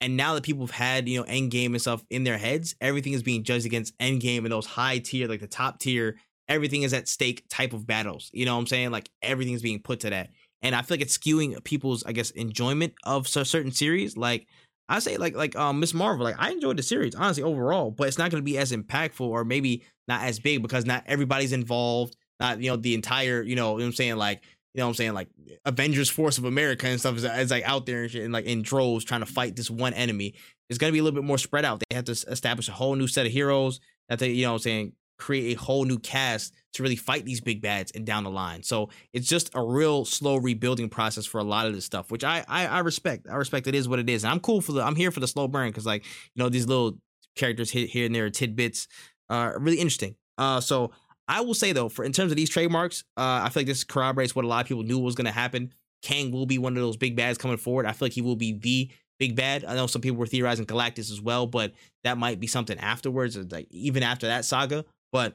and 0.00 0.16
now 0.16 0.34
that 0.34 0.44
people 0.44 0.64
have 0.64 0.74
had 0.74 1.08
you 1.08 1.18
know 1.18 1.26
Endgame 1.26 1.66
and 1.66 1.80
stuff 1.80 2.04
in 2.10 2.22
their 2.22 2.38
heads, 2.38 2.76
everything 2.80 3.12
is 3.12 3.24
being 3.24 3.42
judged 3.42 3.66
against 3.66 3.98
Endgame 3.98 4.44
and 4.44 4.52
those 4.52 4.66
high 4.66 4.98
tier, 4.98 5.26
like 5.26 5.40
the 5.40 5.48
top 5.48 5.80
tier. 5.80 6.16
Everything 6.48 6.82
is 6.82 6.92
at 6.92 7.08
stake 7.08 7.42
type 7.48 7.72
of 7.72 7.88
battles. 7.88 8.30
You 8.32 8.44
know 8.44 8.54
what 8.54 8.60
I'm 8.60 8.66
saying? 8.68 8.92
Like 8.92 9.10
everything's 9.20 9.62
being 9.62 9.80
put 9.80 9.98
to 10.00 10.10
that 10.10 10.30
and 10.62 10.74
I 10.74 10.82
feel 10.82 10.96
like 10.96 11.02
it's 11.02 11.16
skewing 11.16 11.62
people's, 11.64 12.04
I 12.04 12.12
guess, 12.12 12.30
enjoyment 12.30 12.94
of 13.04 13.28
certain 13.28 13.72
series. 13.72 14.16
Like 14.16 14.46
I 14.88 14.98
say, 15.00 15.16
like 15.16 15.34
like 15.34 15.56
um 15.56 15.80
Miss 15.80 15.94
Marvel, 15.94 16.24
like 16.24 16.36
I 16.38 16.50
enjoyed 16.50 16.76
the 16.76 16.82
series 16.82 17.14
honestly 17.14 17.42
overall, 17.42 17.90
but 17.90 18.08
it's 18.08 18.18
not 18.18 18.30
going 18.30 18.42
to 18.42 18.44
be 18.44 18.58
as 18.58 18.72
impactful 18.72 19.26
or 19.26 19.44
maybe 19.44 19.84
not 20.08 20.22
as 20.22 20.38
big 20.38 20.62
because 20.62 20.86
not 20.86 21.04
everybody's 21.06 21.52
involved. 21.52 22.16
Not 22.40 22.60
you 22.60 22.70
know 22.70 22.76
the 22.76 22.94
entire 22.94 23.42
you 23.42 23.56
know, 23.56 23.72
you 23.72 23.78
know 23.78 23.84
what 23.84 23.84
I'm 23.84 23.92
saying 23.92 24.16
like 24.16 24.42
you 24.74 24.80
know 24.80 24.86
what 24.86 24.90
I'm 24.90 24.94
saying 24.94 25.14
like 25.14 25.28
Avengers 25.64 26.10
Force 26.10 26.38
of 26.38 26.44
America 26.44 26.86
and 26.86 27.00
stuff 27.00 27.16
is, 27.16 27.24
is 27.24 27.50
like 27.50 27.64
out 27.64 27.86
there 27.86 28.02
and, 28.02 28.10
shit, 28.10 28.24
and 28.24 28.32
like 28.32 28.44
in 28.44 28.62
droves 28.62 29.04
trying 29.04 29.20
to 29.20 29.26
fight 29.26 29.56
this 29.56 29.70
one 29.70 29.94
enemy. 29.94 30.34
It's 30.68 30.78
gonna 30.78 30.92
be 30.92 30.98
a 30.98 31.02
little 31.02 31.20
bit 31.20 31.26
more 31.26 31.38
spread 31.38 31.64
out. 31.64 31.82
They 31.88 31.96
have 31.96 32.04
to 32.04 32.12
establish 32.12 32.68
a 32.68 32.72
whole 32.72 32.94
new 32.94 33.06
set 33.06 33.26
of 33.26 33.32
heroes 33.32 33.80
that 34.08 34.18
they 34.18 34.30
you 34.30 34.44
know 34.44 34.52
what 34.52 34.56
I'm 34.56 34.62
saying 34.62 34.92
create 35.18 35.56
a 35.56 35.60
whole 35.60 35.84
new 35.84 35.98
cast 35.98 36.54
to 36.74 36.82
really 36.82 36.96
fight 36.96 37.24
these 37.24 37.40
big 37.40 37.62
bads 37.62 37.90
and 37.92 38.04
down 38.04 38.24
the 38.24 38.30
line. 38.30 38.62
So 38.62 38.90
it's 39.12 39.28
just 39.28 39.50
a 39.54 39.62
real 39.62 40.04
slow 40.04 40.36
rebuilding 40.36 40.88
process 40.88 41.24
for 41.24 41.38
a 41.38 41.44
lot 41.44 41.66
of 41.66 41.74
this 41.74 41.84
stuff, 41.84 42.10
which 42.10 42.24
I 42.24 42.44
I, 42.48 42.66
I 42.66 42.78
respect. 42.80 43.26
I 43.30 43.36
respect 43.36 43.66
it 43.66 43.74
is 43.74 43.88
what 43.88 43.98
it 43.98 44.10
is. 44.10 44.24
And 44.24 44.32
I'm 44.32 44.40
cool 44.40 44.60
for 44.60 44.72
the 44.72 44.82
I'm 44.82 44.96
here 44.96 45.10
for 45.10 45.20
the 45.20 45.28
slow 45.28 45.48
burn 45.48 45.70
because 45.70 45.86
like 45.86 46.04
you 46.04 46.42
know 46.42 46.48
these 46.48 46.66
little 46.66 46.98
characters 47.34 47.70
hit 47.70 47.90
here 47.90 48.06
and 48.06 48.14
there 48.14 48.30
tidbits 48.30 48.88
Uh, 49.28 49.52
really 49.58 49.78
interesting. 49.78 50.14
Uh, 50.38 50.60
so 50.60 50.92
I 51.28 51.40
will 51.40 51.54
say 51.54 51.72
though, 51.72 51.88
for 51.88 52.04
in 52.04 52.12
terms 52.12 52.30
of 52.30 52.36
these 52.36 52.50
trademarks, 52.50 53.02
uh, 53.16 53.40
I 53.44 53.48
feel 53.48 53.62
like 53.62 53.66
this 53.66 53.84
corroborates 53.84 54.36
what 54.36 54.44
a 54.44 54.48
lot 54.48 54.60
of 54.60 54.68
people 54.68 54.84
knew 54.84 54.98
was 54.98 55.14
going 55.14 55.26
to 55.26 55.32
happen. 55.32 55.72
Kang 56.02 56.30
will 56.30 56.46
be 56.46 56.58
one 56.58 56.76
of 56.76 56.82
those 56.82 56.96
big 56.96 57.16
bads 57.16 57.38
coming 57.38 57.56
forward. 57.56 57.86
I 57.86 57.92
feel 57.92 58.06
like 58.06 58.12
he 58.12 58.22
will 58.22 58.36
be 58.36 58.52
the 58.52 58.90
big 59.18 59.34
bad. 59.34 59.64
I 59.64 59.74
know 59.74 59.86
some 59.88 60.02
people 60.02 60.18
were 60.18 60.26
theorizing 60.26 60.66
Galactus 60.66 61.10
as 61.10 61.20
well, 61.20 61.46
but 61.46 61.72
that 62.04 62.18
might 62.18 62.38
be 62.38 62.46
something 62.46 62.78
afterwards, 62.78 63.36
like 63.50 63.66
even 63.70 64.02
after 64.02 64.26
that 64.28 64.44
saga. 64.44 64.84
But 65.12 65.34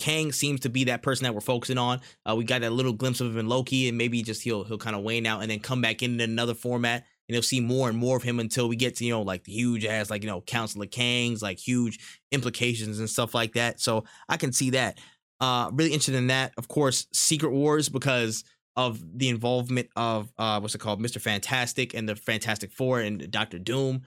Kang 0.00 0.32
seems 0.32 0.60
to 0.60 0.68
be 0.68 0.84
that 0.84 1.02
person 1.02 1.24
that 1.24 1.34
we're 1.34 1.40
focusing 1.40 1.78
on. 1.78 2.00
Uh, 2.28 2.34
we 2.34 2.44
got 2.44 2.62
that 2.62 2.72
little 2.72 2.94
glimpse 2.94 3.20
of 3.20 3.28
him 3.28 3.38
in 3.38 3.48
Loki, 3.48 3.88
and 3.88 3.96
maybe 3.96 4.22
just 4.22 4.42
he'll 4.42 4.64
he'll 4.64 4.78
kind 4.78 4.96
of 4.96 5.02
wane 5.02 5.26
out 5.26 5.42
and 5.42 5.50
then 5.50 5.60
come 5.60 5.80
back 5.80 6.02
in 6.02 6.20
another 6.20 6.54
format, 6.54 7.04
and 7.28 7.34
you'll 7.34 7.42
see 7.42 7.60
more 7.60 7.88
and 7.88 7.96
more 7.96 8.16
of 8.16 8.22
him 8.22 8.40
until 8.40 8.68
we 8.68 8.74
get 8.76 8.96
to 8.96 9.04
you 9.04 9.12
know 9.12 9.22
like 9.22 9.44
the 9.44 9.52
huge 9.52 9.84
ass 9.84 10.10
like 10.10 10.22
you 10.22 10.28
know 10.28 10.40
Council 10.40 10.82
of 10.82 10.90
Kangs, 10.90 11.42
like 11.42 11.58
huge 11.58 12.00
implications 12.32 12.98
and 12.98 13.08
stuff 13.08 13.34
like 13.34 13.52
that. 13.52 13.78
So 13.78 14.04
I 14.28 14.36
can 14.36 14.52
see 14.52 14.70
that. 14.70 14.98
Uh, 15.38 15.70
really 15.72 15.90
interested 15.90 16.16
in 16.16 16.26
that. 16.26 16.52
Of 16.58 16.68
course, 16.68 17.06
Secret 17.12 17.50
Wars 17.50 17.88
because 17.88 18.44
of 18.76 19.00
the 19.18 19.28
involvement 19.28 19.88
of 19.96 20.32
uh 20.38 20.58
what's 20.60 20.74
it 20.74 20.78
called, 20.78 21.00
Mr. 21.00 21.20
Fantastic 21.20 21.92
and 21.92 22.08
the 22.08 22.16
Fantastic 22.16 22.72
Four 22.72 23.00
and 23.00 23.30
Doctor 23.30 23.58
Doom. 23.58 24.02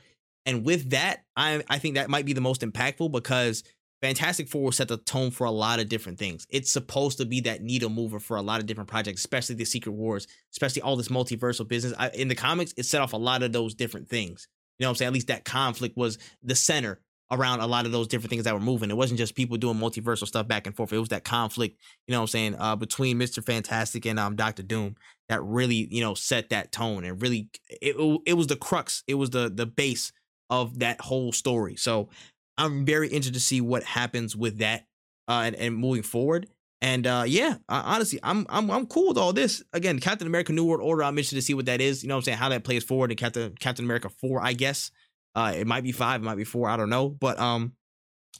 And 0.47 0.65
with 0.65 0.89
that, 0.89 1.23
I 1.35 1.64
I 1.69 1.77
think 1.77 1.95
that 1.95 2.10
might 2.10 2.26
be 2.26 2.34
the 2.34 2.41
most 2.41 2.61
impactful 2.61 3.11
because 3.11 3.64
Fantastic 4.04 4.50
Four 4.50 4.74
set 4.74 4.90
the 4.90 4.98
tone 4.98 5.32
for 5.32 5.46
a 5.46 5.52
lot 5.52 5.80
of 5.80 5.88
different 5.88 6.20
things. 6.20 6.46
It's 6.50 6.70
supposed 6.70 7.18
to 7.20 7.26
be 7.26 7.40
that 7.42 7.62
needle 7.62 7.90
mover 7.90 8.20
for 8.20 8.36
a 8.36 8.42
lot 8.42 8.60
of 8.60 8.66
different 8.66 8.90
projects, 8.90 9.22
especially 9.22 9.56
the 9.56 9.64
Secret 9.64 9.94
Wars, 9.94 10.28
especially 10.52 10.82
all 10.82 10.98
this 10.98 11.08
multiversal 11.08 11.66
business. 11.66 11.94
I, 11.98 12.10
in 12.10 12.28
the 12.28 12.36
comics, 12.36 12.74
it 12.76 12.84
set 12.84 13.00
off 13.00 13.14
a 13.14 13.18
lot 13.18 13.44
of 13.44 13.54
those 13.54 13.74
different 13.74 14.10
things. 14.10 14.50
You 14.78 14.84
know 14.84 14.90
what 14.90 14.92
I'm 14.92 14.96
saying? 14.98 15.08
At 15.08 15.14
least 15.14 15.28
that 15.28 15.46
conflict 15.46 15.96
was 15.96 16.18
the 16.44 16.54
center 16.54 17.00
around 17.32 17.62
a 17.62 17.66
lot 17.66 17.86
of 17.86 17.94
those 17.94 18.10
different 18.10 18.30
things 18.30 18.44
that 18.44 18.54
were 18.54 18.60
moving. 18.60 18.92
It 18.92 18.98
wasn't 18.98 19.20
just 19.20 19.36
people 19.36 19.56
doing 19.56 19.78
multiversal 19.78 20.28
stuff 20.28 20.50
back 20.50 20.68
and 20.68 20.76
forth. 20.76 20.92
It 20.92 21.00
was 21.00 21.08
that 21.10 21.24
conflict, 21.24 21.80
you 22.06 22.12
know 22.12 22.20
what 22.20 22.24
I'm 22.24 22.28
saying, 22.28 22.56
uh, 22.60 22.76
between 22.76 23.18
Mr. 23.18 23.42
Fantastic 23.42 24.06
and 24.06 24.20
um 24.20 24.36
Doctor 24.36 24.64
Doom 24.64 24.98
that 25.30 25.42
really, 25.42 25.88
you 25.90 26.02
know, 26.02 26.14
set 26.14 26.50
that 26.50 26.74
tone 26.74 27.06
and 27.06 27.22
really 27.22 27.48
it, 27.70 27.96
it 28.26 28.34
was 28.34 28.48
the 28.48 28.58
crux, 28.58 29.02
it 29.08 29.14
was 29.14 29.30
the 29.30 29.50
the 29.50 29.66
base 29.66 30.12
of 30.50 30.80
that 30.80 31.02
whole 31.02 31.32
story. 31.32 31.76
So 31.76 32.10
I'm 32.58 32.86
very 32.86 33.08
interested 33.08 33.34
to 33.34 33.40
see 33.40 33.62
what 33.62 33.84
happens 33.84 34.36
with 34.36 34.60
that 34.60 34.86
uh, 35.28 35.44
and, 35.46 35.56
and 35.56 35.76
moving 35.76 36.04
forward. 36.04 36.48
And 36.82 37.08
uh, 37.08 37.24
yeah, 37.26 37.56
honestly, 37.70 38.20
I'm 38.24 38.46
I'm 38.50 38.70
I'm 38.70 38.86
cool 38.88 39.10
with 39.10 39.18
all 39.18 39.32
this. 39.32 39.64
Again, 39.72 40.00
Captain 40.00 40.28
America: 40.28 40.52
New 40.52 40.66
World 40.66 40.82
Order. 40.82 41.04
I'm 41.04 41.18
interested 41.18 41.38
to 41.38 41.42
see 41.42 41.54
what 41.54 41.68
that 41.68 41.80
is. 41.80 42.04
You 42.04 42.10
know, 42.10 42.16
what 42.16 42.20
I'm 42.20 42.24
saying 42.26 42.38
how 42.40 42.50
that 42.50 42.66
plays 42.66 42.84
forward 42.84 43.10
in 43.10 43.16
Captain 43.16 43.56
Captain 43.58 43.86
America 43.86 44.10
four. 44.10 44.44
I 44.44 44.52
guess 44.52 44.92
uh, 45.34 45.54
it 45.56 45.66
might 45.66 45.84
be 45.84 45.94
five, 45.94 46.22
it 46.22 46.26
might 46.26 46.36
be 46.36 46.44
four. 46.44 46.70
I 46.70 46.76
don't 46.76 46.90
know. 46.90 47.10
But 47.10 47.40
um, 47.40 47.74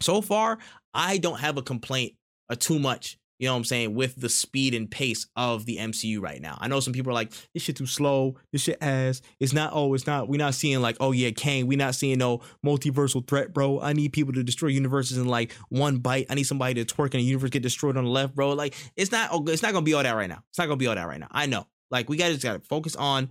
so 0.02 0.22
far, 0.22 0.60
I 0.94 1.18
don't 1.18 1.40
have 1.40 1.58
a 1.58 1.62
complaint 1.62 2.16
or 2.50 2.58
too 2.58 2.80
much 2.80 3.18
you 3.44 3.50
know 3.50 3.56
what 3.56 3.58
I'm 3.58 3.66
saying, 3.66 3.94
with 3.94 4.16
the 4.16 4.30
speed 4.30 4.74
and 4.74 4.90
pace 4.90 5.28
of 5.36 5.66
the 5.66 5.76
MCU 5.76 6.22
right 6.22 6.42
now. 6.42 6.58
I 6.62 6.70
know 6.70 6.80
some 6.80 6.94
people 6.94 7.10
are 7.10 7.14
like, 7.14 7.34
this 7.54 7.62
shit 7.62 7.76
too 7.76 7.86
slow, 7.86 8.36
this 8.54 8.62
shit 8.62 8.78
ass. 8.80 9.22
It's 9.42 9.52
not, 9.52 9.72
oh, 9.74 9.94
it's 9.96 10.08
not, 10.08 10.30
we're 10.30 10.38
not 10.38 10.54
seeing 10.54 10.82
like, 10.82 10.96
oh 11.02 11.12
yeah, 11.12 11.32
Kang, 11.32 11.68
we're 11.68 11.78
not 11.78 11.94
seeing 11.94 12.20
no 12.20 12.40
multiversal 12.66 13.28
threat, 13.28 13.54
bro. 13.54 13.82
I 13.82 13.92
need 13.92 14.14
people 14.14 14.32
to 14.32 14.44
destroy 14.44 14.70
universes 14.70 15.18
in 15.18 15.28
like 15.28 15.52
one 15.68 15.98
bite. 15.98 16.28
I 16.30 16.36
need 16.36 16.46
somebody 16.46 16.82
to 16.82 16.96
twerk 16.96 17.08
and 17.08 17.16
a 17.16 17.22
universe 17.22 17.50
get 17.50 17.64
destroyed 17.64 17.98
on 17.98 18.06
the 18.06 18.10
left, 18.10 18.34
bro. 18.34 18.54
Like, 18.54 18.76
it's 18.96 19.12
not, 19.12 19.32
oh, 19.34 19.44
it's 19.48 19.62
not 19.62 19.74
gonna 19.74 19.84
be 19.84 19.94
all 19.94 20.04
that 20.04 20.16
right 20.16 20.30
now. 20.30 20.42
It's 20.48 20.58
not 20.58 20.68
gonna 20.68 20.78
be 20.78 20.88
all 20.88 20.96
that 20.96 21.06
right 21.10 21.20
now. 21.20 21.28
I 21.30 21.46
know. 21.46 21.68
Like, 21.92 22.08
we 22.08 22.16
gotta 22.16 22.32
just 22.32 22.44
gotta 22.44 22.62
focus 22.62 22.96
on 22.96 23.30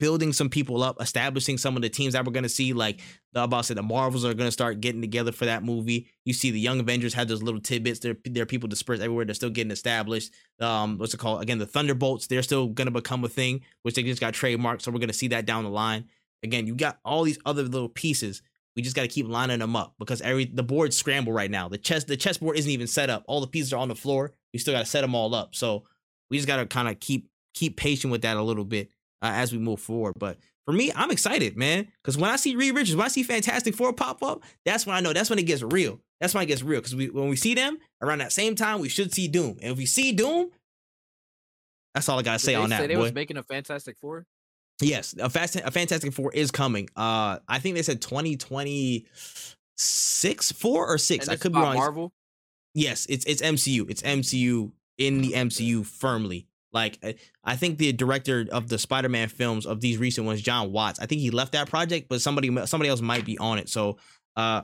building 0.00 0.32
some 0.32 0.48
people 0.48 0.82
up, 0.82 1.00
establishing 1.00 1.58
some 1.58 1.76
of 1.76 1.82
the 1.82 1.88
teams 1.88 2.14
that 2.14 2.24
we're 2.24 2.32
going 2.32 2.42
to 2.42 2.48
see. 2.48 2.72
Like 2.72 3.00
the 3.32 3.44
about 3.44 3.66
said, 3.66 3.76
the 3.76 3.82
Marvels 3.82 4.24
are 4.24 4.34
going 4.34 4.48
to 4.48 4.52
start 4.52 4.80
getting 4.80 5.00
together 5.00 5.30
for 5.30 5.44
that 5.44 5.62
movie. 5.62 6.08
You 6.24 6.32
see, 6.32 6.50
the 6.50 6.58
Young 6.58 6.80
Avengers 6.80 7.14
have 7.14 7.28
those 7.28 7.42
little 7.42 7.60
tidbits. 7.60 8.00
There, 8.00 8.16
there 8.24 8.42
are 8.42 8.46
people 8.46 8.68
dispersed 8.68 9.02
everywhere. 9.02 9.26
They're 9.26 9.34
still 9.34 9.50
getting 9.50 9.70
established. 9.70 10.32
Um, 10.58 10.98
what's 10.98 11.14
it 11.14 11.18
called? 11.18 11.42
Again, 11.42 11.58
the 11.58 11.66
Thunderbolts. 11.66 12.26
They're 12.26 12.42
still 12.42 12.66
going 12.66 12.86
to 12.86 12.90
become 12.90 13.22
a 13.22 13.28
thing, 13.28 13.60
which 13.82 13.94
they 13.94 14.02
just 14.02 14.20
got 14.20 14.34
trademarked. 14.34 14.82
So 14.82 14.90
we're 14.90 14.98
going 14.98 15.08
to 15.08 15.14
see 15.14 15.28
that 15.28 15.46
down 15.46 15.62
the 15.62 15.70
line. 15.70 16.06
Again, 16.42 16.66
you 16.66 16.74
got 16.74 16.98
all 17.04 17.22
these 17.22 17.38
other 17.44 17.62
little 17.62 17.90
pieces. 17.90 18.42
We 18.74 18.82
just 18.82 18.96
got 18.96 19.02
to 19.02 19.08
keep 19.08 19.28
lining 19.28 19.58
them 19.58 19.76
up 19.76 19.94
because 19.98 20.22
every 20.22 20.46
the 20.46 20.62
board's 20.62 20.96
scramble 20.96 21.32
right 21.32 21.50
now. 21.50 21.68
The 21.68 21.76
chess 21.76 22.04
the 22.04 22.16
chessboard 22.16 22.56
isn't 22.56 22.70
even 22.70 22.86
set 22.86 23.10
up. 23.10 23.24
All 23.28 23.40
the 23.40 23.46
pieces 23.46 23.72
are 23.72 23.78
on 23.78 23.88
the 23.88 23.94
floor. 23.94 24.32
We 24.54 24.58
still 24.58 24.72
got 24.72 24.80
to 24.80 24.86
set 24.86 25.02
them 25.02 25.14
all 25.14 25.34
up. 25.34 25.54
So 25.54 25.84
we 26.30 26.38
just 26.38 26.46
got 26.46 26.56
to 26.56 26.66
kind 26.66 26.88
of 26.88 26.98
keep 27.00 27.28
keep 27.52 27.76
patient 27.76 28.10
with 28.10 28.22
that 28.22 28.36
a 28.36 28.42
little 28.42 28.64
bit 28.64 28.90
uh, 29.22 29.32
as 29.34 29.52
we 29.52 29.58
move 29.58 29.80
forward. 29.80 30.14
But 30.18 30.38
for 30.66 30.72
me, 30.72 30.92
I'm 30.94 31.10
excited, 31.10 31.56
man. 31.56 31.88
Because 32.02 32.16
when 32.16 32.30
I 32.30 32.36
see 32.36 32.56
Reed 32.56 32.74
Richards, 32.74 32.96
when 32.96 33.04
I 33.04 33.08
see 33.08 33.22
Fantastic 33.22 33.74
Four 33.74 33.92
pop 33.92 34.22
up, 34.22 34.42
that's 34.64 34.86
when 34.86 34.96
I 34.96 35.00
know 35.00 35.12
that's 35.12 35.30
when 35.30 35.38
it 35.38 35.44
gets 35.44 35.62
real. 35.62 36.00
That's 36.20 36.34
when 36.34 36.42
it 36.42 36.46
gets 36.46 36.62
real. 36.62 36.80
Because 36.80 36.94
we 36.94 37.10
when 37.10 37.28
we 37.28 37.36
see 37.36 37.54
them 37.54 37.78
around 38.02 38.18
that 38.18 38.32
same 38.32 38.54
time, 38.54 38.80
we 38.80 38.88
should 38.88 39.12
see 39.12 39.28
Doom. 39.28 39.58
And 39.62 39.72
if 39.72 39.78
we 39.78 39.86
see 39.86 40.12
Doom, 40.12 40.50
that's 41.94 42.08
all 42.08 42.18
I 42.18 42.22
gotta 42.22 42.38
say 42.38 42.52
Did 42.52 42.58
on 42.58 42.70
they 42.70 42.76
that. 42.76 42.82
say 42.82 42.86
they 42.88 42.94
boy. 42.96 43.02
was 43.02 43.14
making 43.14 43.36
a 43.36 43.42
Fantastic 43.42 43.96
Four. 43.98 44.26
Yes, 44.82 45.14
a 45.18 45.28
fast 45.28 45.56
a 45.56 45.70
Fantastic 45.70 46.12
Four 46.12 46.32
is 46.32 46.50
coming. 46.50 46.88
Uh, 46.96 47.38
I 47.48 47.58
think 47.58 47.76
they 47.76 47.82
said 47.82 48.00
2026, 48.00 50.52
four 50.52 50.86
or 50.86 50.98
six. 50.98 51.28
I 51.28 51.36
could 51.36 51.52
be 51.52 51.58
wrong. 51.58 51.74
Marvel. 51.74 52.12
Yes, 52.74 53.06
it's 53.08 53.24
it's 53.26 53.42
MCU. 53.42 53.90
It's 53.90 54.02
MCU 54.02 54.72
in 54.98 55.20
the 55.20 55.32
MCU 55.32 55.84
firmly. 55.84 56.46
Like 56.72 56.98
I- 57.44 57.56
think 57.56 57.78
the 57.78 57.92
director 57.92 58.46
of 58.50 58.68
the 58.68 58.78
Spider-Man 58.78 59.28
films 59.28 59.66
of 59.66 59.80
these 59.80 59.98
recent 59.98 60.26
ones, 60.26 60.40
Jon 60.42 60.72
Watts. 60.72 61.00
I 61.00 61.06
think 61.06 61.20
he 61.20 61.30
left 61.30 61.52
that 61.52 61.68
project, 61.68 62.08
but 62.08 62.20
somebody 62.20 62.54
somebody 62.66 62.88
else 62.88 63.00
might 63.00 63.24
be 63.24 63.38
on 63.38 63.58
it. 63.58 63.68
So 63.68 63.98
uh 64.36 64.62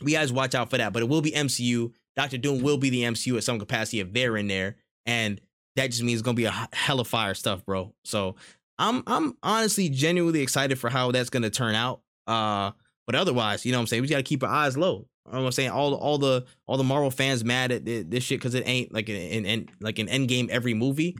we 0.00 0.12
guys 0.12 0.32
watch 0.32 0.54
out 0.54 0.70
for 0.70 0.78
that. 0.78 0.92
But 0.92 1.02
it 1.02 1.08
will 1.08 1.22
be 1.22 1.32
MCU. 1.32 1.92
Doctor 2.16 2.38
Doom 2.38 2.62
will 2.62 2.78
be 2.78 2.90
the 2.90 3.02
MCU 3.02 3.36
at 3.36 3.44
some 3.44 3.58
capacity 3.58 4.00
if 4.00 4.12
they're 4.12 4.36
in 4.36 4.46
there, 4.48 4.76
and 5.06 5.40
that 5.76 5.90
just 5.90 6.02
means 6.02 6.20
it's 6.20 6.24
gonna 6.24 6.34
be 6.34 6.44
a 6.46 6.68
hell 6.72 7.00
of 7.00 7.08
fire 7.08 7.34
stuff, 7.34 7.64
bro. 7.64 7.94
So 8.04 8.36
I'm 8.78 9.02
I'm 9.06 9.36
honestly 9.42 9.88
genuinely 9.88 10.40
excited 10.40 10.78
for 10.78 10.90
how 10.90 11.10
that's 11.12 11.30
gonna 11.30 11.50
turn 11.50 11.74
out. 11.74 12.00
Uh, 12.26 12.72
but 13.06 13.14
otherwise, 13.14 13.64
you 13.64 13.72
know 13.72 13.78
what 13.78 13.82
I'm 13.82 13.86
saying, 13.88 14.02
we 14.02 14.08
gotta 14.08 14.22
keep 14.22 14.42
our 14.42 14.50
eyes 14.50 14.76
low. 14.76 15.06
I'm 15.32 15.52
saying 15.52 15.70
all 15.70 15.94
all 15.94 16.18
the 16.18 16.44
all 16.66 16.76
the 16.76 16.84
Marvel 16.84 17.10
fans 17.10 17.44
mad 17.44 17.72
at 17.72 17.84
this 17.84 18.24
shit 18.24 18.40
because 18.40 18.54
it 18.54 18.66
ain't 18.66 18.92
like 18.92 19.08
an 19.08 19.16
in 19.16 19.68
like 19.80 19.98
an 19.98 20.08
Endgame 20.08 20.48
every 20.48 20.74
movie. 20.74 21.16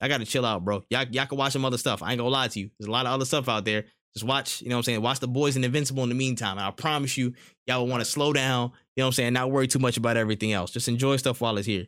I 0.00 0.08
gotta 0.08 0.24
chill 0.24 0.44
out, 0.44 0.64
bro. 0.64 0.84
Y'all 0.90 1.06
y'all 1.10 1.26
can 1.26 1.38
watch 1.38 1.52
some 1.52 1.64
other 1.64 1.78
stuff. 1.78 2.02
I 2.02 2.12
ain't 2.12 2.18
gonna 2.18 2.30
lie 2.30 2.48
to 2.48 2.60
you. 2.60 2.70
There's 2.78 2.88
a 2.88 2.92
lot 2.92 3.06
of 3.06 3.12
other 3.12 3.24
stuff 3.24 3.48
out 3.48 3.64
there. 3.64 3.86
Just 4.14 4.24
watch, 4.24 4.62
you 4.62 4.70
know 4.70 4.76
what 4.76 4.80
I'm 4.80 4.84
saying? 4.84 5.02
Watch 5.02 5.20
the 5.20 5.28
boys 5.28 5.56
and 5.56 5.64
Invincible 5.64 6.02
in 6.02 6.08
the 6.08 6.14
meantime. 6.14 6.58
I 6.58 6.70
promise 6.70 7.18
you, 7.18 7.34
y'all 7.66 7.80
will 7.80 7.88
want 7.88 8.00
to 8.00 8.10
slow 8.10 8.32
down, 8.32 8.72
you 8.94 9.02
know 9.02 9.04
what 9.04 9.08
I'm 9.08 9.12
saying? 9.12 9.32
Not 9.34 9.50
worry 9.50 9.68
too 9.68 9.78
much 9.78 9.98
about 9.98 10.16
everything 10.16 10.54
else. 10.54 10.70
Just 10.70 10.88
enjoy 10.88 11.16
stuff 11.16 11.42
while 11.42 11.58
it's 11.58 11.66
here. 11.66 11.86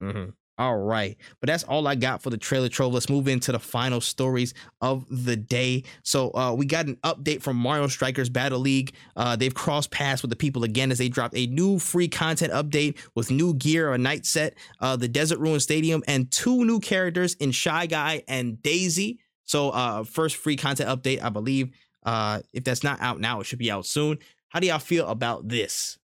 Mm-hmm. 0.00 0.30
All 0.60 0.76
right. 0.76 1.16
But 1.40 1.46
that's 1.46 1.64
all 1.64 1.88
I 1.88 1.94
got 1.94 2.20
for 2.20 2.28
the 2.28 2.36
trailer 2.36 2.68
trove. 2.68 2.92
Let's 2.92 3.08
move 3.08 3.28
into 3.28 3.50
the 3.50 3.58
final 3.58 3.98
stories 3.98 4.52
of 4.82 5.06
the 5.08 5.34
day. 5.34 5.84
So 6.02 6.30
uh, 6.34 6.52
we 6.52 6.66
got 6.66 6.84
an 6.84 6.96
update 6.96 7.40
from 7.40 7.56
Mario 7.56 7.86
Strikers 7.86 8.28
Battle 8.28 8.58
League. 8.58 8.92
Uh, 9.16 9.36
they've 9.36 9.54
crossed 9.54 9.90
paths 9.90 10.20
with 10.20 10.28
the 10.28 10.36
people 10.36 10.62
again 10.62 10.92
as 10.92 10.98
they 10.98 11.08
dropped 11.08 11.34
a 11.34 11.46
new 11.46 11.78
free 11.78 12.08
content 12.08 12.52
update 12.52 12.98
with 13.14 13.30
new 13.30 13.54
gear, 13.54 13.94
a 13.94 13.96
night 13.96 14.26
set, 14.26 14.52
uh, 14.80 14.96
the 14.96 15.08
Desert 15.08 15.38
Ruin 15.38 15.60
Stadium, 15.60 16.02
and 16.06 16.30
two 16.30 16.62
new 16.66 16.78
characters 16.78 17.32
in 17.36 17.52
Shy 17.52 17.86
Guy 17.86 18.22
and 18.28 18.62
Daisy. 18.62 19.18
So 19.46 19.70
uh, 19.70 20.04
first 20.04 20.36
free 20.36 20.56
content 20.56 20.90
update, 20.90 21.22
I 21.22 21.30
believe. 21.30 21.70
Uh, 22.04 22.40
if 22.52 22.64
that's 22.64 22.84
not 22.84 23.00
out 23.00 23.18
now, 23.18 23.40
it 23.40 23.44
should 23.44 23.58
be 23.58 23.70
out 23.70 23.86
soon. 23.86 24.18
How 24.50 24.60
do 24.60 24.66
y'all 24.66 24.78
feel 24.78 25.08
about 25.08 25.48
this? 25.48 25.98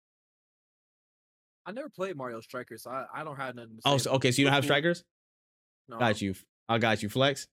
I 1.65 1.71
never 1.71 1.89
played 1.89 2.15
Mario 2.17 2.41
Strikers, 2.41 2.83
so 2.83 2.91
I, 2.91 3.05
I 3.13 3.23
don't 3.23 3.35
have 3.37 3.55
nothing. 3.55 3.77
To 3.77 3.81
Oh, 3.85 3.97
so, 3.97 4.11
okay. 4.13 4.31
So 4.31 4.41
you 4.41 4.45
don't 4.45 4.53
have 4.53 4.63
strikers? 4.65 5.03
No. 5.89 5.97
Got 5.99 6.21
you. 6.21 6.35
I 6.69 6.77
got 6.77 7.01
you. 7.03 7.09
Flex. 7.09 7.47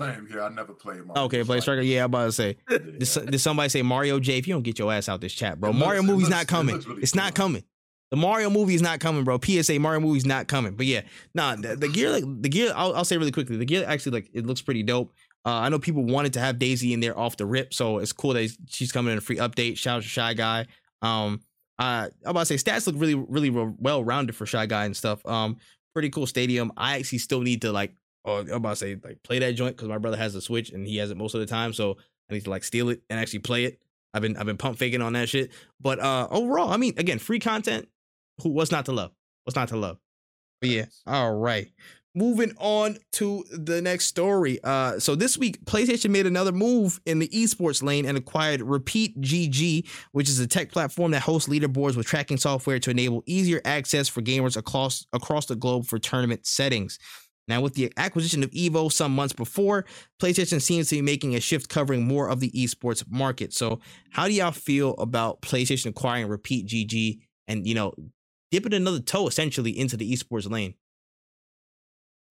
Same 0.00 0.26
here. 0.30 0.42
I 0.42 0.48
never 0.50 0.74
played 0.74 1.04
Mario. 1.04 1.24
Okay, 1.24 1.42
play 1.44 1.60
striker. 1.60 1.80
Yeah, 1.80 2.00
I'm 2.04 2.06
about 2.06 2.26
to 2.26 2.32
say. 2.32 2.56
Yeah. 2.70 2.78
Did, 2.78 3.30
did 3.30 3.38
somebody 3.40 3.68
say 3.70 3.82
Mario 3.82 4.20
J? 4.20 4.38
If 4.38 4.46
you 4.46 4.54
don't 4.54 4.62
get 4.62 4.78
your 4.78 4.92
ass 4.92 5.08
out 5.08 5.20
this 5.20 5.32
chat, 5.32 5.58
bro, 5.60 5.70
It 5.70 5.72
looks- 5.74 5.84
Mario 5.84 6.02
it 6.02 6.06
movie's 6.06 6.28
looks- 6.28 6.30
not 6.36 6.46
coming. 6.46 6.74
looks 6.74 6.86
really 6.86 7.02
it's 7.02 7.14
not 7.14 7.34
coming. 7.34 7.64
The 8.10 8.16
Mario 8.16 8.50
movie 8.50 8.74
is 8.76 8.82
not 8.82 9.00
coming, 9.00 9.24
bro. 9.24 9.40
PSA 9.42 9.80
Mario 9.80 9.98
movie's 10.00 10.24
not 10.26 10.46
coming. 10.46 10.76
But 10.76 10.86
yeah, 10.86 11.00
nah, 11.34 11.56
the, 11.56 11.74
the 11.74 11.88
gear, 11.88 12.10
like 12.10 12.22
the 12.40 12.48
gear, 12.48 12.72
I'll, 12.76 12.94
I'll 12.94 13.04
say 13.04 13.16
really 13.16 13.32
quickly, 13.32 13.56
the 13.56 13.64
gear 13.64 13.84
actually 13.86 14.12
like 14.12 14.30
it 14.32 14.46
looks 14.46 14.62
pretty 14.62 14.84
dope. 14.84 15.12
Uh, 15.44 15.54
I 15.54 15.68
know 15.70 15.78
people 15.80 16.04
wanted 16.04 16.32
to 16.34 16.40
have 16.40 16.58
Daisy 16.60 16.92
in 16.92 17.00
there 17.00 17.18
off 17.18 17.36
the 17.36 17.46
rip, 17.46 17.74
so 17.74 17.98
it's 17.98 18.12
cool 18.12 18.34
that 18.34 18.48
she's 18.68 18.92
coming 18.92 19.10
in 19.12 19.18
a 19.18 19.20
free 19.20 19.38
update. 19.38 19.76
Shout 19.76 19.96
out 19.98 20.02
to 20.02 20.08
Shy 20.08 20.34
Guy. 20.34 20.66
Um, 21.02 21.40
uh, 21.78 22.08
I'm 22.24 22.30
about 22.30 22.46
to 22.46 22.58
say 22.58 22.70
stats 22.70 22.86
look 22.86 22.96
really, 22.98 23.14
really 23.14 23.50
well 23.50 24.02
rounded 24.02 24.34
for 24.34 24.46
Shy 24.46 24.66
Guy 24.66 24.84
and 24.84 24.96
stuff. 24.96 25.24
Um, 25.26 25.58
pretty 25.92 26.10
cool 26.10 26.26
stadium. 26.26 26.72
I 26.76 26.96
actually 26.98 27.18
still 27.18 27.40
need 27.40 27.62
to 27.62 27.72
like, 27.72 27.94
oh, 28.24 28.38
I'm 28.38 28.50
about 28.50 28.70
to 28.70 28.76
say 28.76 28.98
like 29.02 29.22
play 29.22 29.38
that 29.38 29.52
joint 29.52 29.76
because 29.76 29.88
my 29.88 29.98
brother 29.98 30.16
has 30.16 30.34
a 30.34 30.40
Switch 30.40 30.70
and 30.70 30.86
he 30.86 30.96
has 30.98 31.10
it 31.10 31.16
most 31.16 31.34
of 31.34 31.40
the 31.40 31.46
time, 31.46 31.72
so 31.72 31.96
I 32.30 32.34
need 32.34 32.44
to 32.44 32.50
like 32.50 32.64
steal 32.64 32.88
it 32.88 33.02
and 33.10 33.20
actually 33.20 33.40
play 33.40 33.64
it. 33.64 33.80
I've 34.14 34.22
been 34.22 34.36
I've 34.36 34.46
been 34.46 34.56
pump 34.56 34.78
faking 34.78 35.02
on 35.02 35.12
that 35.12 35.28
shit. 35.28 35.52
But 35.80 36.00
uh 36.00 36.28
overall, 36.30 36.72
I 36.72 36.78
mean, 36.78 36.94
again, 36.96 37.18
free 37.18 37.38
content. 37.38 37.88
Who 38.42 38.50
what's 38.50 38.70
not 38.70 38.86
to 38.86 38.92
love? 38.92 39.12
What's 39.44 39.56
not 39.56 39.68
to 39.68 39.76
love? 39.76 39.98
But 40.60 40.70
yeah, 40.70 40.86
all 41.06 41.34
right. 41.34 41.70
Moving 42.16 42.54
on 42.58 42.96
to 43.12 43.44
the 43.52 43.80
next 43.82 44.06
story. 44.06 44.58
Uh, 44.64 44.98
so 44.98 45.14
this 45.14 45.36
week, 45.36 45.62
PlayStation 45.66 46.10
made 46.10 46.26
another 46.26 46.50
move 46.50 46.98
in 47.04 47.18
the 47.18 47.28
esports 47.28 47.82
lane 47.82 48.06
and 48.06 48.16
acquired 48.16 48.62
Repeat 48.62 49.20
GG, 49.20 49.86
which 50.12 50.28
is 50.28 50.40
a 50.40 50.46
tech 50.46 50.72
platform 50.72 51.10
that 51.12 51.22
hosts 51.22 51.48
leaderboards 51.48 51.96
with 51.96 52.06
tracking 52.06 52.38
software 52.38 52.78
to 52.80 52.90
enable 52.90 53.22
easier 53.26 53.60
access 53.64 54.08
for 54.08 54.22
gamers 54.22 54.56
across 54.56 55.06
across 55.12 55.46
the 55.46 55.54
globe 55.54 55.86
for 55.86 55.98
tournament 55.98 56.46
settings. 56.46 56.98
Now, 57.48 57.60
with 57.60 57.74
the 57.74 57.92
acquisition 57.96 58.42
of 58.42 58.50
Evo 58.50 58.90
some 58.90 59.14
months 59.14 59.32
before, 59.32 59.84
PlayStation 60.20 60.60
seems 60.60 60.88
to 60.88 60.96
be 60.96 61.02
making 61.02 61.36
a 61.36 61.40
shift 61.40 61.68
covering 61.68 62.04
more 62.04 62.28
of 62.28 62.40
the 62.40 62.50
esports 62.50 63.04
market. 63.08 63.52
So, 63.52 63.78
how 64.10 64.26
do 64.26 64.32
y'all 64.32 64.50
feel 64.50 64.94
about 64.94 65.42
PlayStation 65.42 65.86
acquiring 65.86 66.28
Repeat 66.28 66.66
GG 66.66 67.20
and 67.46 67.66
you 67.66 67.74
know 67.74 67.92
dipping 68.50 68.74
another 68.74 69.00
toe 69.00 69.28
essentially 69.28 69.78
into 69.78 69.96
the 69.96 70.10
esports 70.10 70.50
lane? 70.50 70.74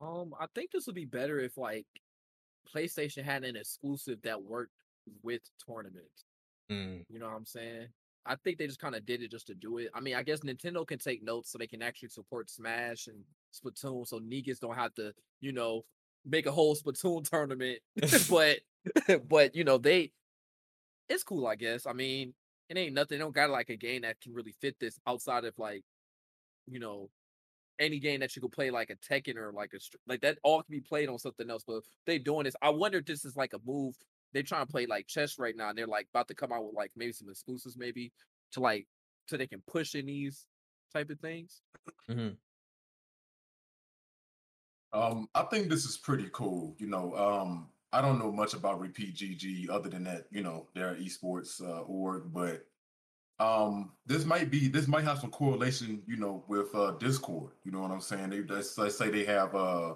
Um, 0.01 0.33
I 0.39 0.45
think 0.53 0.71
this 0.71 0.85
would 0.87 0.95
be 0.95 1.05
better 1.05 1.39
if 1.39 1.57
like 1.57 1.85
PlayStation 2.73 3.23
had 3.23 3.43
an 3.43 3.55
exclusive 3.55 4.21
that 4.23 4.41
worked 4.41 4.73
with 5.23 5.41
tournaments. 5.65 6.25
Mm. 6.71 7.03
You 7.09 7.19
know 7.19 7.27
what 7.27 7.35
I'm 7.35 7.45
saying? 7.45 7.87
I 8.25 8.35
think 8.35 8.57
they 8.57 8.65
just 8.65 8.79
kind 8.79 8.95
of 8.95 9.05
did 9.05 9.21
it 9.21 9.31
just 9.31 9.47
to 9.47 9.53
do 9.53 9.77
it. 9.77 9.89
I 9.93 9.99
mean, 9.99 10.15
I 10.15 10.23
guess 10.23 10.39
Nintendo 10.39 10.85
can 10.85 10.97
take 10.97 11.23
notes 11.23 11.51
so 11.51 11.57
they 11.57 11.67
can 11.67 11.83
actually 11.83 12.09
support 12.09 12.49
Smash 12.49 13.07
and 13.07 13.23
Splatoon, 13.53 14.07
so 14.07 14.19
niggas 14.19 14.59
don't 14.59 14.75
have 14.75 14.95
to, 14.95 15.13
you 15.41 15.51
know, 15.51 15.85
make 16.25 16.47
a 16.47 16.51
whole 16.51 16.75
Splatoon 16.75 17.29
tournament. 17.29 17.79
but, 18.29 18.59
but 19.29 19.55
you 19.55 19.63
know, 19.63 19.77
they, 19.77 20.11
it's 21.07 21.23
cool, 21.23 21.45
I 21.45 21.55
guess. 21.55 21.85
I 21.85 21.93
mean, 21.93 22.33
it 22.67 22.77
ain't 22.77 22.95
nothing. 22.95 23.19
They 23.19 23.23
don't 23.23 23.35
got 23.35 23.51
like 23.51 23.69
a 23.69 23.75
game 23.75 24.01
that 24.01 24.19
can 24.19 24.33
really 24.33 24.55
fit 24.59 24.75
this 24.79 24.99
outside 25.05 25.45
of 25.45 25.53
like, 25.59 25.83
you 26.65 26.79
know, 26.79 27.09
any 27.79 27.99
game 27.99 28.19
that 28.21 28.35
you 28.35 28.41
could 28.41 28.51
play 28.51 28.71
like 28.71 28.89
a 28.89 28.95
Tekken 28.95 29.35
or 29.35 29.51
like 29.51 29.71
a 29.73 29.79
like 30.07 30.21
that 30.21 30.37
all 30.43 30.61
can 30.63 30.71
be 30.71 30.81
played 30.81 31.09
on 31.09 31.19
something 31.19 31.49
else. 31.49 31.63
But 31.65 31.83
they 32.05 32.17
doing 32.17 32.45
this, 32.45 32.55
I 32.61 32.69
wonder 32.69 32.99
if 32.99 33.05
this 33.05 33.25
is 33.25 33.35
like 33.35 33.53
a 33.53 33.59
move. 33.65 33.95
They're 34.33 34.43
trying 34.43 34.65
to 34.65 34.71
play 34.71 34.85
like 34.85 35.07
chess 35.07 35.39
right 35.39 35.55
now, 35.55 35.69
and 35.69 35.77
they're 35.77 35.87
like 35.87 36.07
about 36.13 36.27
to 36.29 36.35
come 36.35 36.51
out 36.51 36.65
with 36.65 36.75
like 36.75 36.91
maybe 36.95 37.11
some 37.13 37.29
exclusives, 37.29 37.77
maybe 37.77 38.11
to 38.53 38.59
like 38.59 38.87
so 39.27 39.37
they 39.37 39.47
can 39.47 39.63
push 39.67 39.95
in 39.95 40.05
these 40.05 40.45
type 40.93 41.09
of 41.09 41.19
things. 41.19 41.61
Mm-hmm. 42.09 42.29
Um, 44.93 45.27
I 45.35 45.43
think 45.43 45.69
this 45.69 45.85
is 45.85 45.97
pretty 45.97 46.29
cool. 46.31 46.75
You 46.77 46.87
know, 46.87 47.13
um, 47.15 47.67
I 47.91 48.01
don't 48.01 48.19
know 48.19 48.31
much 48.31 48.53
about 48.53 48.79
Repeat 48.79 49.15
GG 49.15 49.69
other 49.69 49.89
than 49.89 50.03
that, 50.05 50.25
you 50.31 50.43
know, 50.43 50.67
they're 50.73 50.95
esports 50.95 51.61
uh, 51.61 51.81
org, 51.81 52.23
but 52.33 52.65
um 53.39 53.91
this 54.05 54.23
might 54.25 54.49
be 54.49 54.67
this 54.67 54.87
might 54.87 55.03
have 55.03 55.19
some 55.19 55.31
correlation 55.31 56.01
you 56.07 56.15
know 56.15 56.43
with 56.47 56.73
uh 56.73 56.91
discord 56.91 57.51
you 57.65 57.71
know 57.71 57.81
what 57.81 57.91
i'm 57.91 57.99
saying? 57.99 58.29
They 58.29 58.41
let's, 58.43 58.77
let's 58.77 58.97
say 58.97 59.09
they 59.09 59.25
have 59.25 59.53
uh 59.53 59.95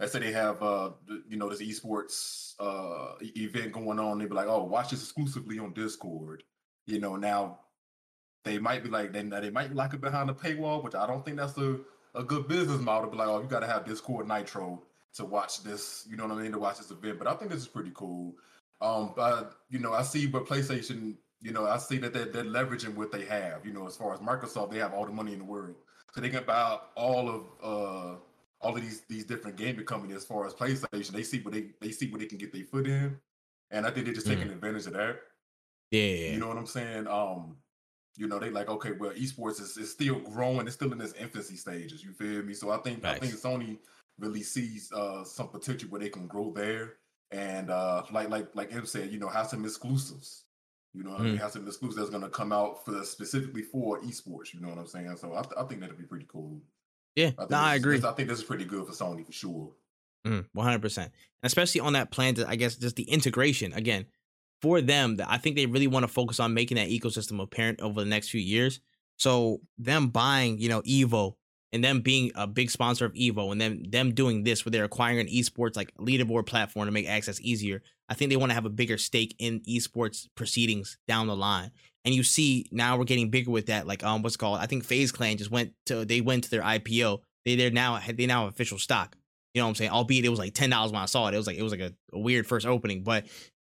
let's 0.00 0.12
say 0.12 0.20
they 0.20 0.32
have 0.32 0.62
uh 0.62 0.90
you 1.28 1.36
know 1.36 1.50
this 1.50 1.60
esports 1.60 2.54
uh 2.60 3.14
event 3.36 3.72
going 3.72 3.98
on 3.98 4.18
they 4.18 4.24
be 4.24 4.34
like 4.34 4.48
oh 4.48 4.64
watch 4.64 4.90
this 4.90 5.02
exclusively 5.02 5.58
on 5.58 5.74
discord 5.74 6.42
you 6.86 6.98
know 6.98 7.16
now 7.16 7.58
they 8.44 8.58
might 8.58 8.82
be 8.82 8.88
like 8.88 9.12
then 9.12 9.28
they 9.28 9.50
might 9.50 9.74
lock 9.74 9.92
it 9.92 10.00
behind 10.00 10.30
a 10.30 10.34
paywall 10.34 10.82
which 10.82 10.94
i 10.94 11.06
don't 11.06 11.24
think 11.24 11.36
that's 11.36 11.58
a, 11.58 11.78
a 12.14 12.24
good 12.24 12.48
business 12.48 12.80
model 12.80 13.10
to 13.10 13.10
be 13.10 13.18
like 13.18 13.28
oh 13.28 13.42
you 13.42 13.48
got 13.48 13.60
to 13.60 13.66
have 13.66 13.84
discord 13.84 14.26
nitro 14.26 14.82
to 15.12 15.24
watch 15.26 15.62
this 15.62 16.06
you 16.08 16.16
know 16.16 16.26
what 16.26 16.38
i 16.38 16.42
mean 16.42 16.52
to 16.52 16.58
watch 16.58 16.78
this 16.78 16.90
event 16.90 17.18
but 17.18 17.28
i 17.28 17.34
think 17.34 17.50
this 17.50 17.60
is 17.60 17.68
pretty 17.68 17.92
cool. 17.94 18.34
Um 18.80 19.12
but 19.16 19.54
you 19.68 19.80
know 19.80 19.92
i 19.92 20.02
see 20.02 20.26
what 20.28 20.46
playstation 20.46 21.16
you 21.40 21.52
know, 21.52 21.66
I 21.66 21.78
see 21.78 21.98
that 21.98 22.12
they're, 22.12 22.26
they're 22.26 22.44
leveraging 22.44 22.94
what 22.94 23.12
they 23.12 23.24
have. 23.26 23.64
You 23.64 23.72
know, 23.72 23.86
as 23.86 23.96
far 23.96 24.12
as 24.12 24.20
Microsoft, 24.20 24.70
they 24.70 24.78
have 24.78 24.92
all 24.92 25.06
the 25.06 25.12
money 25.12 25.32
in 25.32 25.38
the 25.38 25.44
world, 25.44 25.76
so 26.12 26.20
they 26.20 26.30
can 26.30 26.44
buy 26.44 26.60
out 26.60 26.90
all 26.96 27.28
of 27.28 27.42
uh, 27.62 28.16
all 28.60 28.76
of 28.76 28.82
these 28.82 29.02
these 29.08 29.24
different 29.24 29.56
gaming 29.56 29.84
companies. 29.84 30.16
As 30.16 30.24
far 30.24 30.46
as 30.46 30.54
PlayStation, 30.54 31.10
they 31.10 31.22
see 31.22 31.40
what 31.40 31.54
they 31.54 31.66
they 31.80 31.92
see 31.92 32.10
what 32.10 32.20
they 32.20 32.26
can 32.26 32.38
get 32.38 32.52
their 32.52 32.64
foot 32.64 32.86
in, 32.86 33.16
and 33.70 33.86
I 33.86 33.90
think 33.90 34.06
they're 34.06 34.14
just 34.14 34.26
mm. 34.26 34.34
taking 34.34 34.50
advantage 34.50 34.86
of 34.86 34.94
that. 34.94 35.20
Yeah, 35.90 36.32
you 36.32 36.38
know 36.38 36.48
what 36.48 36.58
I'm 36.58 36.66
saying. 36.66 37.06
Um, 37.06 37.56
you 38.16 38.26
know, 38.26 38.40
they 38.40 38.50
like 38.50 38.68
okay, 38.68 38.92
well, 38.92 39.12
esports 39.12 39.60
is, 39.60 39.76
is 39.76 39.92
still 39.92 40.18
growing. 40.18 40.66
It's 40.66 40.74
still 40.74 40.92
in 40.92 41.00
its 41.00 41.12
infancy 41.14 41.56
stages. 41.56 42.02
You 42.02 42.12
feel 42.12 42.42
me? 42.42 42.52
So 42.52 42.70
I 42.70 42.78
think 42.78 43.02
nice. 43.02 43.16
I 43.16 43.18
think 43.20 43.34
Sony 43.34 43.78
really 44.18 44.42
sees 44.42 44.90
uh 44.90 45.22
some 45.22 45.48
potential 45.48 45.88
where 45.88 46.00
they 46.00 46.08
can 46.08 46.26
grow 46.26 46.52
there. 46.52 46.94
And 47.30 47.70
uh 47.70 48.02
like 48.10 48.28
like 48.28 48.48
like 48.54 48.74
M 48.74 48.86
said, 48.86 49.12
you 49.12 49.20
know, 49.20 49.28
have 49.28 49.46
some 49.46 49.64
exclusives 49.64 50.42
you 50.94 51.02
know, 51.02 51.10
mm. 51.10 51.20
I 51.20 51.22
mean, 51.22 51.36
have 51.36 51.52
some 51.52 51.66
exclusives 51.66 51.96
that's 51.96 52.10
going 52.10 52.22
to 52.22 52.28
come 52.28 52.52
out 52.52 52.84
for 52.84 53.04
specifically 53.04 53.62
for 53.62 54.00
esports. 54.00 54.54
You 54.54 54.60
know 54.60 54.68
what 54.68 54.78
I'm 54.78 54.86
saying? 54.86 55.16
So 55.16 55.34
I, 55.34 55.42
th- 55.42 55.54
I 55.58 55.64
think 55.64 55.80
that'd 55.80 55.98
be 55.98 56.04
pretty 56.04 56.26
cool. 56.28 56.60
Yeah, 57.14 57.30
I, 57.38 57.46
no, 57.50 57.56
I 57.58 57.74
agree. 57.74 58.00
I 58.02 58.12
think 58.12 58.28
this 58.28 58.38
is 58.38 58.44
pretty 58.44 58.64
good 58.64 58.86
for 58.86 58.92
Sony 58.92 59.24
for 59.24 59.32
sure. 59.32 59.70
Mm, 60.26 60.46
100%. 60.56 61.10
Especially 61.42 61.80
on 61.80 61.92
that 61.94 62.10
plan 62.10 62.34
to, 62.34 62.48
I 62.48 62.56
guess, 62.56 62.76
just 62.76 62.96
the 62.96 63.04
integration 63.04 63.72
again 63.72 64.06
for 64.60 64.80
them. 64.80 65.16
That 65.16 65.28
I 65.30 65.38
think 65.38 65.56
they 65.56 65.66
really 65.66 65.86
want 65.86 66.04
to 66.04 66.08
focus 66.08 66.40
on 66.40 66.54
making 66.54 66.76
that 66.76 66.88
ecosystem 66.88 67.40
apparent 67.40 67.80
over 67.80 68.00
the 68.00 68.08
next 68.08 68.30
few 68.30 68.40
years. 68.40 68.80
So 69.16 69.60
them 69.78 70.08
buying, 70.08 70.58
you 70.58 70.68
know, 70.68 70.82
Evo 70.82 71.34
and 71.72 71.84
them 71.84 72.00
being 72.00 72.32
a 72.34 72.46
big 72.46 72.70
sponsor 72.70 73.04
of 73.04 73.12
Evo 73.12 73.52
and 73.52 73.60
then 73.60 73.84
them 73.88 74.14
doing 74.14 74.42
this 74.42 74.64
where 74.64 74.70
they're 74.70 74.84
acquiring 74.84 75.20
an 75.20 75.26
esports 75.26 75.76
like 75.76 75.92
leaderboard 75.96 76.46
platform 76.46 76.86
to 76.86 76.92
make 76.92 77.08
access 77.08 77.40
easier. 77.40 77.82
I 78.08 78.14
think 78.14 78.30
they 78.30 78.36
want 78.36 78.50
to 78.50 78.54
have 78.54 78.64
a 78.64 78.70
bigger 78.70 78.96
stake 78.96 79.36
in 79.38 79.60
esports 79.60 80.28
proceedings 80.34 80.96
down 81.06 81.26
the 81.26 81.36
line. 81.36 81.70
And 82.04 82.14
you 82.14 82.22
see 82.22 82.66
now 82.72 82.96
we're 82.96 83.04
getting 83.04 83.30
bigger 83.30 83.50
with 83.50 83.66
that. 83.66 83.86
Like 83.86 84.02
um, 84.02 84.22
what's 84.22 84.36
called? 84.36 84.60
I 84.60 84.66
think 84.66 84.84
FaZe 84.84 85.12
Clan 85.12 85.36
just 85.36 85.50
went 85.50 85.74
to 85.86 86.04
they 86.04 86.20
went 86.20 86.44
to 86.44 86.50
their 86.50 86.62
IPO. 86.62 87.20
They 87.44 87.56
they're 87.56 87.70
now 87.70 88.00
they 88.14 88.26
now 88.26 88.44
have 88.44 88.54
official 88.54 88.78
stock. 88.78 89.14
You 89.52 89.60
know 89.60 89.66
what 89.66 89.70
I'm 89.70 89.74
saying? 89.74 89.90
Albeit 89.90 90.24
it 90.24 90.30
was 90.30 90.38
like 90.38 90.54
ten 90.54 90.70
dollars 90.70 90.92
when 90.92 91.02
I 91.02 91.06
saw 91.06 91.28
it. 91.28 91.34
It 91.34 91.38
was 91.38 91.46
like 91.46 91.58
it 91.58 91.62
was 91.62 91.72
like 91.72 91.80
a, 91.80 91.92
a 92.12 92.18
weird 92.18 92.46
first 92.46 92.66
opening, 92.66 93.02
but 93.02 93.26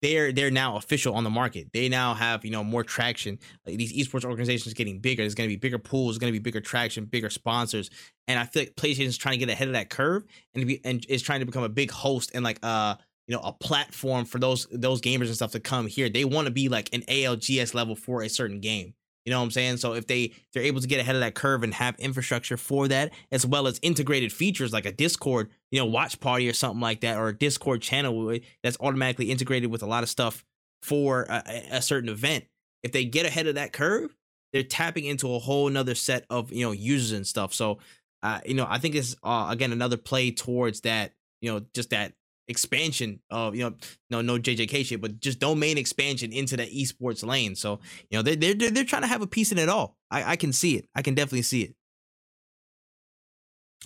they're 0.05 0.33
they're 0.33 0.51
now 0.51 0.77
official 0.77 1.15
on 1.15 1.25
the 1.25 1.31
market. 1.31 1.69
They 1.73 1.89
now 1.89 2.13
have 2.13 2.45
you 2.45 2.51
know 2.51 2.63
more 2.63 2.85
traction. 2.85 3.39
Like 3.67 3.79
these 3.79 3.93
esports 3.93 4.25
organizations 4.25 4.75
getting 4.75 4.99
bigger. 5.01 5.23
There's 5.23 5.35
going 5.35 5.49
to 5.49 5.53
be 5.53 5.59
bigger 5.59 5.79
pools. 5.79 6.15
There's 6.15 6.19
Going 6.19 6.33
to 6.33 6.39
be 6.39 6.43
bigger 6.43 6.61
traction, 6.61 7.07
bigger 7.07 7.31
sponsors. 7.31 7.91
And 8.29 8.39
I 8.39 8.45
feel 8.45 8.63
like 8.63 8.77
PlayStation 8.77 9.07
is 9.07 9.19
trying 9.19 9.35
to 9.35 9.39
get 9.39 9.49
ahead 9.49 9.69
of 9.69 9.75
that 9.75 9.91
curve 9.91 10.25
and 10.55 10.67
be, 10.67 10.81
and 10.85 11.05
is 11.09 11.23
trying 11.23 11.41
to 11.41 11.47
become 11.47 11.63
a 11.63 11.69
big 11.69 11.91
host 11.91 12.33
and 12.35 12.45
like 12.45 12.59
uh 12.63 12.97
you 13.27 13.35
know 13.35 13.41
a 13.43 13.53
platform 13.53 14.27
for 14.27 14.39
those 14.39 14.67
those 14.71 15.01
gamers 15.01 15.27
and 15.27 15.35
stuff 15.37 15.53
to 15.53 15.61
come 15.61 15.87
here. 15.87 16.11
They 16.11 16.25
want 16.25 16.47
to 16.47 16.53
be 16.53 16.69
like 16.69 16.91
an 16.93 17.03
ALGS 17.03 17.75
level 17.75 17.97
for 17.97 18.23
a 18.23 18.29
certain 18.29 18.61
game. 18.61 18.95
You 19.25 19.31
know 19.31 19.39
what 19.39 19.45
I'm 19.45 19.51
saying? 19.53 19.79
So 19.79 19.95
if 19.95 20.07
they 20.07 20.33
they're 20.53 20.63
able 20.63 20.81
to 20.81 20.87
get 20.87 21.01
ahead 21.01 21.15
of 21.15 21.21
that 21.21 21.35
curve 21.35 21.63
and 21.63 21.73
have 21.75 21.97
infrastructure 21.99 22.57
for 22.57 22.89
that, 22.89 23.13
as 23.33 23.47
well 23.47 23.67
as 23.67 23.81
integrated 23.83 24.33
features 24.33 24.73
like 24.73 24.85
a 24.85 24.93
Discord, 24.93 25.51
you 25.71 25.79
know, 25.79 25.87
watch 25.87 26.21
party 26.21 26.49
or 26.49 26.53
something 26.53 26.81
like 26.81 27.01
that, 27.01 27.17
or 27.17 27.29
a 27.29 27.37
Discord 27.37 27.81
channel 27.81 28.39
that's 28.63 28.77
automatically 28.81 29.31
integrated 29.31 29.71
with 29.71 29.83
a 29.83 29.87
lot 29.87 30.03
of 30.03 30.11
stuff 30.11 30.45
for 30.83 31.23
a, 31.31 31.43
a 31.73 31.83
certain 31.83 32.11
event. 32.11 32.45
If 32.83 32.93
they 32.93 33.07
get 33.07 33.25
ahead 33.25 33.47
of 33.47 33.55
that 33.55 33.73
curve, 33.73 34.15
they're 34.53 34.63
tapping 34.63 35.05
into 35.07 35.35
a 35.35 35.39
whole 35.39 35.69
another 35.69 35.95
set 35.95 36.27
of 36.29 36.53
you 36.53 36.65
know 36.65 36.73
users 36.73 37.13
and 37.13 37.27
stuff. 37.27 37.55
So, 37.55 37.79
uh, 38.23 38.41
you 38.45 38.55
know, 38.55 38.67
I 38.69 38.79
think 38.79 38.95
it's 38.95 39.17
uh, 39.23 39.49
again 39.51 39.73
another 39.73 39.97
play 39.97 40.31
towards 40.33 40.83
that. 40.83 41.13
You 41.41 41.53
know, 41.53 41.63
just 41.75 41.91
that 41.91 42.13
expansion 42.49 43.21
of 43.31 43.55
you 43.55 43.63
know 43.65 43.75
no 44.11 44.21
no 44.21 44.39
JJK 44.39 44.85
shit, 44.85 45.01
but 45.01 45.21
just 45.21 45.39
domain 45.39 45.79
expansion 45.79 46.33
into 46.33 46.57
the 46.57 46.65
esports 46.65 47.25
lane. 47.25 47.55
So 47.55 47.81
you 48.11 48.19
know 48.19 48.23
they 48.23 48.37
they're 48.37 48.55
they're, 48.55 48.85
trying 48.85 49.03
to 49.03 49.09
have 49.09 49.23
a 49.23 49.27
piece 49.27 49.53
in 49.53 49.59
it 49.59 49.69
all. 49.69 49.97
I 50.11 50.33
I 50.33 50.37
can 50.37 50.53
see 50.53 50.77
it. 50.77 50.89
I 50.95 51.03
can 51.03 51.15
definitely 51.15 51.43
see 51.43 51.63
it. 51.63 51.75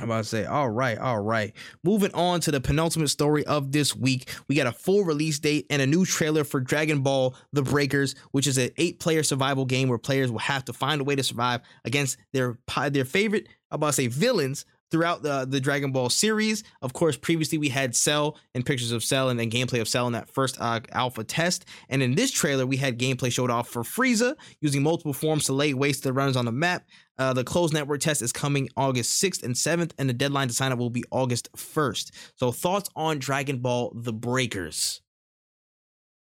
I'm 0.00 0.04
about 0.04 0.18
to 0.18 0.24
say, 0.24 0.44
all 0.44 0.70
right, 0.70 0.96
all 0.96 1.18
right. 1.18 1.52
Moving 1.82 2.14
on 2.14 2.40
to 2.42 2.52
the 2.52 2.60
penultimate 2.60 3.10
story 3.10 3.44
of 3.46 3.72
this 3.72 3.96
week, 3.96 4.30
we 4.48 4.54
got 4.54 4.68
a 4.68 4.72
full 4.72 5.02
release 5.02 5.40
date 5.40 5.66
and 5.70 5.82
a 5.82 5.86
new 5.88 6.04
trailer 6.04 6.44
for 6.44 6.60
Dragon 6.60 7.02
Ball: 7.02 7.34
The 7.52 7.62
Breakers, 7.62 8.14
which 8.30 8.46
is 8.46 8.58
an 8.58 8.70
eight-player 8.76 9.24
survival 9.24 9.64
game 9.64 9.88
where 9.88 9.98
players 9.98 10.30
will 10.30 10.38
have 10.38 10.64
to 10.66 10.72
find 10.72 11.00
a 11.00 11.04
way 11.04 11.16
to 11.16 11.24
survive 11.24 11.62
against 11.84 12.16
their 12.32 12.58
their 12.90 13.04
favorite, 13.04 13.48
I'm 13.70 13.76
about 13.76 13.88
to 13.88 13.92
say, 13.94 14.06
villains 14.06 14.64
throughout 14.90 15.22
the 15.22 15.46
the 15.48 15.60
Dragon 15.60 15.92
Ball 15.92 16.10
series. 16.10 16.64
Of 16.82 16.92
course, 16.92 17.16
previously 17.16 17.58
we 17.58 17.68
had 17.68 17.94
Cell 17.94 18.36
and 18.54 18.64
pictures 18.64 18.92
of 18.92 19.04
Cell 19.04 19.28
and 19.28 19.38
then 19.38 19.50
gameplay 19.50 19.80
of 19.80 19.88
Cell 19.88 20.06
in 20.06 20.12
that 20.14 20.28
first 20.28 20.60
uh, 20.60 20.80
alpha 20.92 21.24
test. 21.24 21.64
And 21.88 22.02
in 22.02 22.14
this 22.14 22.30
trailer, 22.30 22.66
we 22.66 22.76
had 22.76 22.98
gameplay 22.98 23.32
showed 23.32 23.50
off 23.50 23.68
for 23.68 23.82
Frieza 23.82 24.34
using 24.60 24.82
multiple 24.82 25.12
forms 25.12 25.44
to 25.44 25.52
lay 25.52 25.74
waste 25.74 26.02
to 26.02 26.08
the 26.08 26.12
runners 26.12 26.36
on 26.36 26.44
the 26.44 26.52
map. 26.52 26.84
Uh, 27.18 27.32
the 27.32 27.44
closed 27.44 27.74
network 27.74 28.00
test 28.00 28.22
is 28.22 28.32
coming 28.32 28.68
August 28.76 29.20
6th 29.22 29.42
and 29.42 29.54
7th, 29.54 29.90
and 29.98 30.08
the 30.08 30.12
deadline 30.12 30.46
to 30.46 30.54
sign 30.54 30.70
up 30.70 30.78
will 30.78 30.88
be 30.88 31.02
August 31.10 31.48
1st. 31.56 32.12
So, 32.36 32.52
thoughts 32.52 32.88
on 32.94 33.18
Dragon 33.18 33.58
Ball 33.58 33.92
The 33.94 34.12
Breakers? 34.12 35.02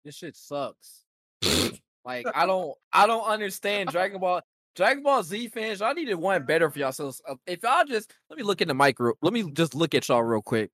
This 0.05 0.17
shit 0.17 0.37
sucks. 0.37 1.05
like 2.05 2.27
I 2.35 2.47
don't 2.47 2.75
I 2.93 3.07
don't 3.07 3.25
understand 3.25 3.91
Dragon 3.91 4.21
Ball. 4.21 4.43
Dragon 4.77 5.03
Ball 5.03 5.23
Z 5.23 5.49
fans, 5.49 5.81
y'all 5.81 5.95
needed 5.95 6.15
one 6.15 6.45
better 6.45 6.71
for 6.71 6.79
yourselves. 6.79 7.21
Uh, 7.29 7.35
if 7.47 7.63
y'all 7.63 7.85
just 7.85 8.13
let 8.29 8.37
me 8.37 8.43
look 8.43 8.61
in 8.61 8.69
the 8.69 8.75
micro, 8.75 9.13
let 9.23 9.33
me 9.33 9.51
just 9.51 9.75
look 9.75 9.95
at 9.95 10.09
y'all 10.09 10.23
real 10.23 10.43
quick. 10.43 10.71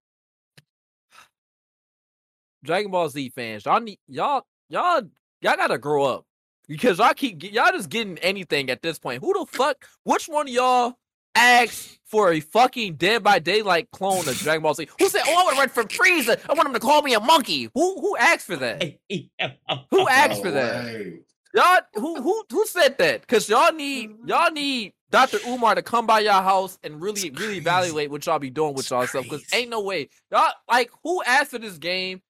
Dragon 2.65 2.91
Ball 2.91 3.09
Z 3.09 3.31
fans, 3.31 3.65
y'all 3.65 3.81
need 3.81 3.99
y'all 4.09 4.47
y'all 4.69 5.03
y'all 5.41 5.57
gotta 5.57 5.79
grow 5.79 6.05
up 6.05 6.25
because 6.69 6.99
y'all 6.99 7.15
keep 7.15 7.43
y'all 7.43 7.73
just 7.73 7.89
getting 7.89 8.19
anything 8.19 8.71
at 8.71 8.83
this 8.83 8.99
point. 8.99 9.23
Who 9.23 9.33
the 9.33 9.47
fuck? 9.47 9.87
Which 10.05 10.27
one 10.27 10.49
of 10.49 10.53
y'all 10.53 10.95
asked 11.35 11.99
for 12.05 12.33
a 12.33 12.41
fucking 12.41 12.97
Dead 12.97 13.23
by 13.23 13.39
Daylight 13.39 13.91
clone 13.93 14.29
of 14.29 14.37
Dragon 14.39 14.63
Ball 14.63 14.75
Z? 14.75 14.89
Who 14.99 15.09
said, 15.09 15.23
"Oh, 15.27 15.33
I 15.41 15.45
want 15.45 15.55
to 15.55 15.61
run 15.61 15.69
from 15.69 15.89
Frieza. 15.89 16.41
I 16.49 16.55
want 16.55 16.69
him 16.69 16.75
to 16.75 16.81
call 16.81 17.03
me 17.03 17.15
a 17.15 17.21
monkey"? 17.21 17.71
Who 17.75 18.01
who 18.01 18.17
asked 18.17 18.47
for 18.47 18.57
that? 18.57 18.83
Who 19.91 20.09
asked 20.09 20.43
for 20.43 20.49
No 20.49 20.55
that? 20.55 21.21
Way. 21.57 21.63
Y'all 21.63 22.03
who 22.03 22.23
who 22.23 22.45
who 22.51 22.67
said 22.67 22.99
that? 22.99 23.27
Cause 23.27 23.49
y'all 23.49 23.73
need 23.73 24.11
mm-hmm. 24.11 24.29
y'all 24.29 24.51
need 24.51 24.93
Dr. 25.11 25.39
Umar 25.47 25.75
to 25.75 25.83
come 25.83 26.07
by 26.07 26.21
y'all 26.21 26.43
house 26.43 26.79
and 26.83 27.01
really 27.01 27.29
It's 27.29 27.41
really 27.41 27.59
evaluate 27.59 28.11
what 28.11 28.27
y'all 28.27 28.39
be 28.39 28.51
doing 28.51 28.75
with 28.75 28.91
y'all 28.91 29.07
stuff. 29.07 29.29
Cause 29.29 29.45
ain't 29.53 29.71
no 29.71 29.81
way 29.81 30.09
y'all 30.31 30.53
like 30.71 30.91
who 31.03 31.23
asked 31.25 31.51
for 31.51 31.59
this 31.59 31.79
game. 31.79 32.23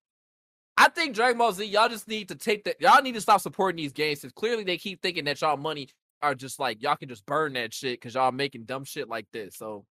I 0.78 0.90
think 0.90 1.14
Dragon 1.14 1.38
Ball 1.38 1.52
Z, 1.52 1.64
y'all 1.64 1.88
just 1.88 2.06
need 2.06 2.28
to 2.28 2.34
take 2.34 2.64
that. 2.64 2.80
Y'all 2.80 3.00
need 3.00 3.14
to 3.14 3.20
stop 3.20 3.40
supporting 3.40 3.82
these 3.82 3.94
games 3.94 4.20
because 4.20 4.32
clearly 4.32 4.62
they 4.62 4.76
keep 4.76 5.00
thinking 5.00 5.24
that 5.24 5.40
y'all 5.40 5.56
money 5.56 5.88
are 6.22 6.34
just 6.34 6.60
like 6.60 6.82
y'all 6.82 6.96
can 6.96 7.08
just 7.08 7.24
burn 7.24 7.54
that 7.54 7.72
shit 7.72 7.98
because 8.00 8.14
y'all 8.14 8.32
making 8.32 8.64
dumb 8.64 8.84
shit 8.84 9.08
like 9.08 9.26
this. 9.32 9.56
So 9.56 9.86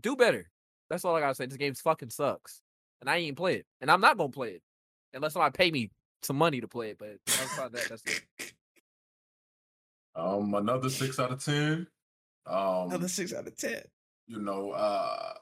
do 0.00 0.16
better. 0.16 0.50
That's 0.90 1.04
all 1.04 1.14
I 1.14 1.20
gotta 1.20 1.34
say. 1.34 1.46
This 1.46 1.56
game 1.56 1.74
fucking 1.74 2.10
sucks, 2.10 2.60
and 3.00 3.10
I 3.10 3.16
ain't 3.16 3.24
even 3.24 3.34
play 3.36 3.56
it, 3.56 3.66
and 3.80 3.90
I'm 3.90 4.00
not 4.00 4.16
gonna 4.16 4.30
play 4.30 4.52
it 4.52 4.62
unless 5.12 5.34
somebody 5.34 5.52
pay 5.56 5.70
me 5.70 5.90
some 6.22 6.36
money 6.36 6.60
to 6.60 6.68
play 6.68 6.90
it. 6.90 6.98
But 6.98 7.18
outside 7.40 7.72
that, 7.72 7.88
that's 7.88 8.02
it. 8.06 8.52
Um, 10.14 10.54
another 10.54 10.90
six 10.90 11.18
out 11.20 11.30
of 11.32 11.44
ten. 11.44 11.86
Um, 12.46 12.88
Another 12.88 13.08
six 13.08 13.32
out 13.34 13.46
of 13.46 13.56
ten. 13.56 13.82
you 14.26 14.40
know, 14.40 14.70
uh, 14.72 15.34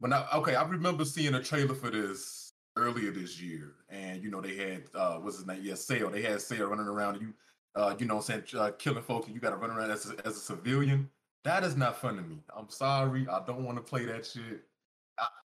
when 0.00 0.12
I 0.12 0.26
okay, 0.34 0.54
I 0.54 0.64
remember 0.66 1.04
seeing 1.04 1.34
a 1.34 1.42
trailer 1.42 1.74
for 1.74 1.90
this 1.90 2.52
earlier 2.76 3.10
this 3.10 3.40
year, 3.40 3.74
and 3.88 4.22
you 4.22 4.30
know 4.30 4.40
they 4.40 4.56
had 4.56 4.84
uh, 4.94 5.16
what's 5.16 5.36
his 5.36 5.46
name? 5.46 5.60
Yeah, 5.62 5.74
Cell. 5.74 6.10
They 6.10 6.22
had 6.22 6.40
Cell 6.40 6.66
running 6.66 6.86
around. 6.86 7.16
And 7.16 7.22
you, 7.22 7.34
uh, 7.76 7.94
you 7.98 8.06
know, 8.06 8.16
what 8.16 8.30
I'm 8.30 8.44
saying 8.50 8.60
uh, 8.60 8.70
killing 8.78 9.02
folks, 9.02 9.26
and 9.26 9.34
you 9.34 9.40
got 9.40 9.50
to 9.50 9.56
run 9.56 9.70
around 9.70 9.90
as 9.90 10.10
a, 10.10 10.26
as 10.26 10.36
a 10.36 10.40
civilian. 10.40 11.08
That 11.44 11.62
is 11.62 11.76
not 11.76 12.00
fun 12.00 12.16
to 12.16 12.22
me. 12.22 12.38
I'm 12.56 12.68
sorry. 12.68 13.26
I 13.30 13.40
don't 13.46 13.64
want 13.64 13.76
to 13.78 13.82
play 13.82 14.04
that 14.06 14.26
shit. 14.26 14.62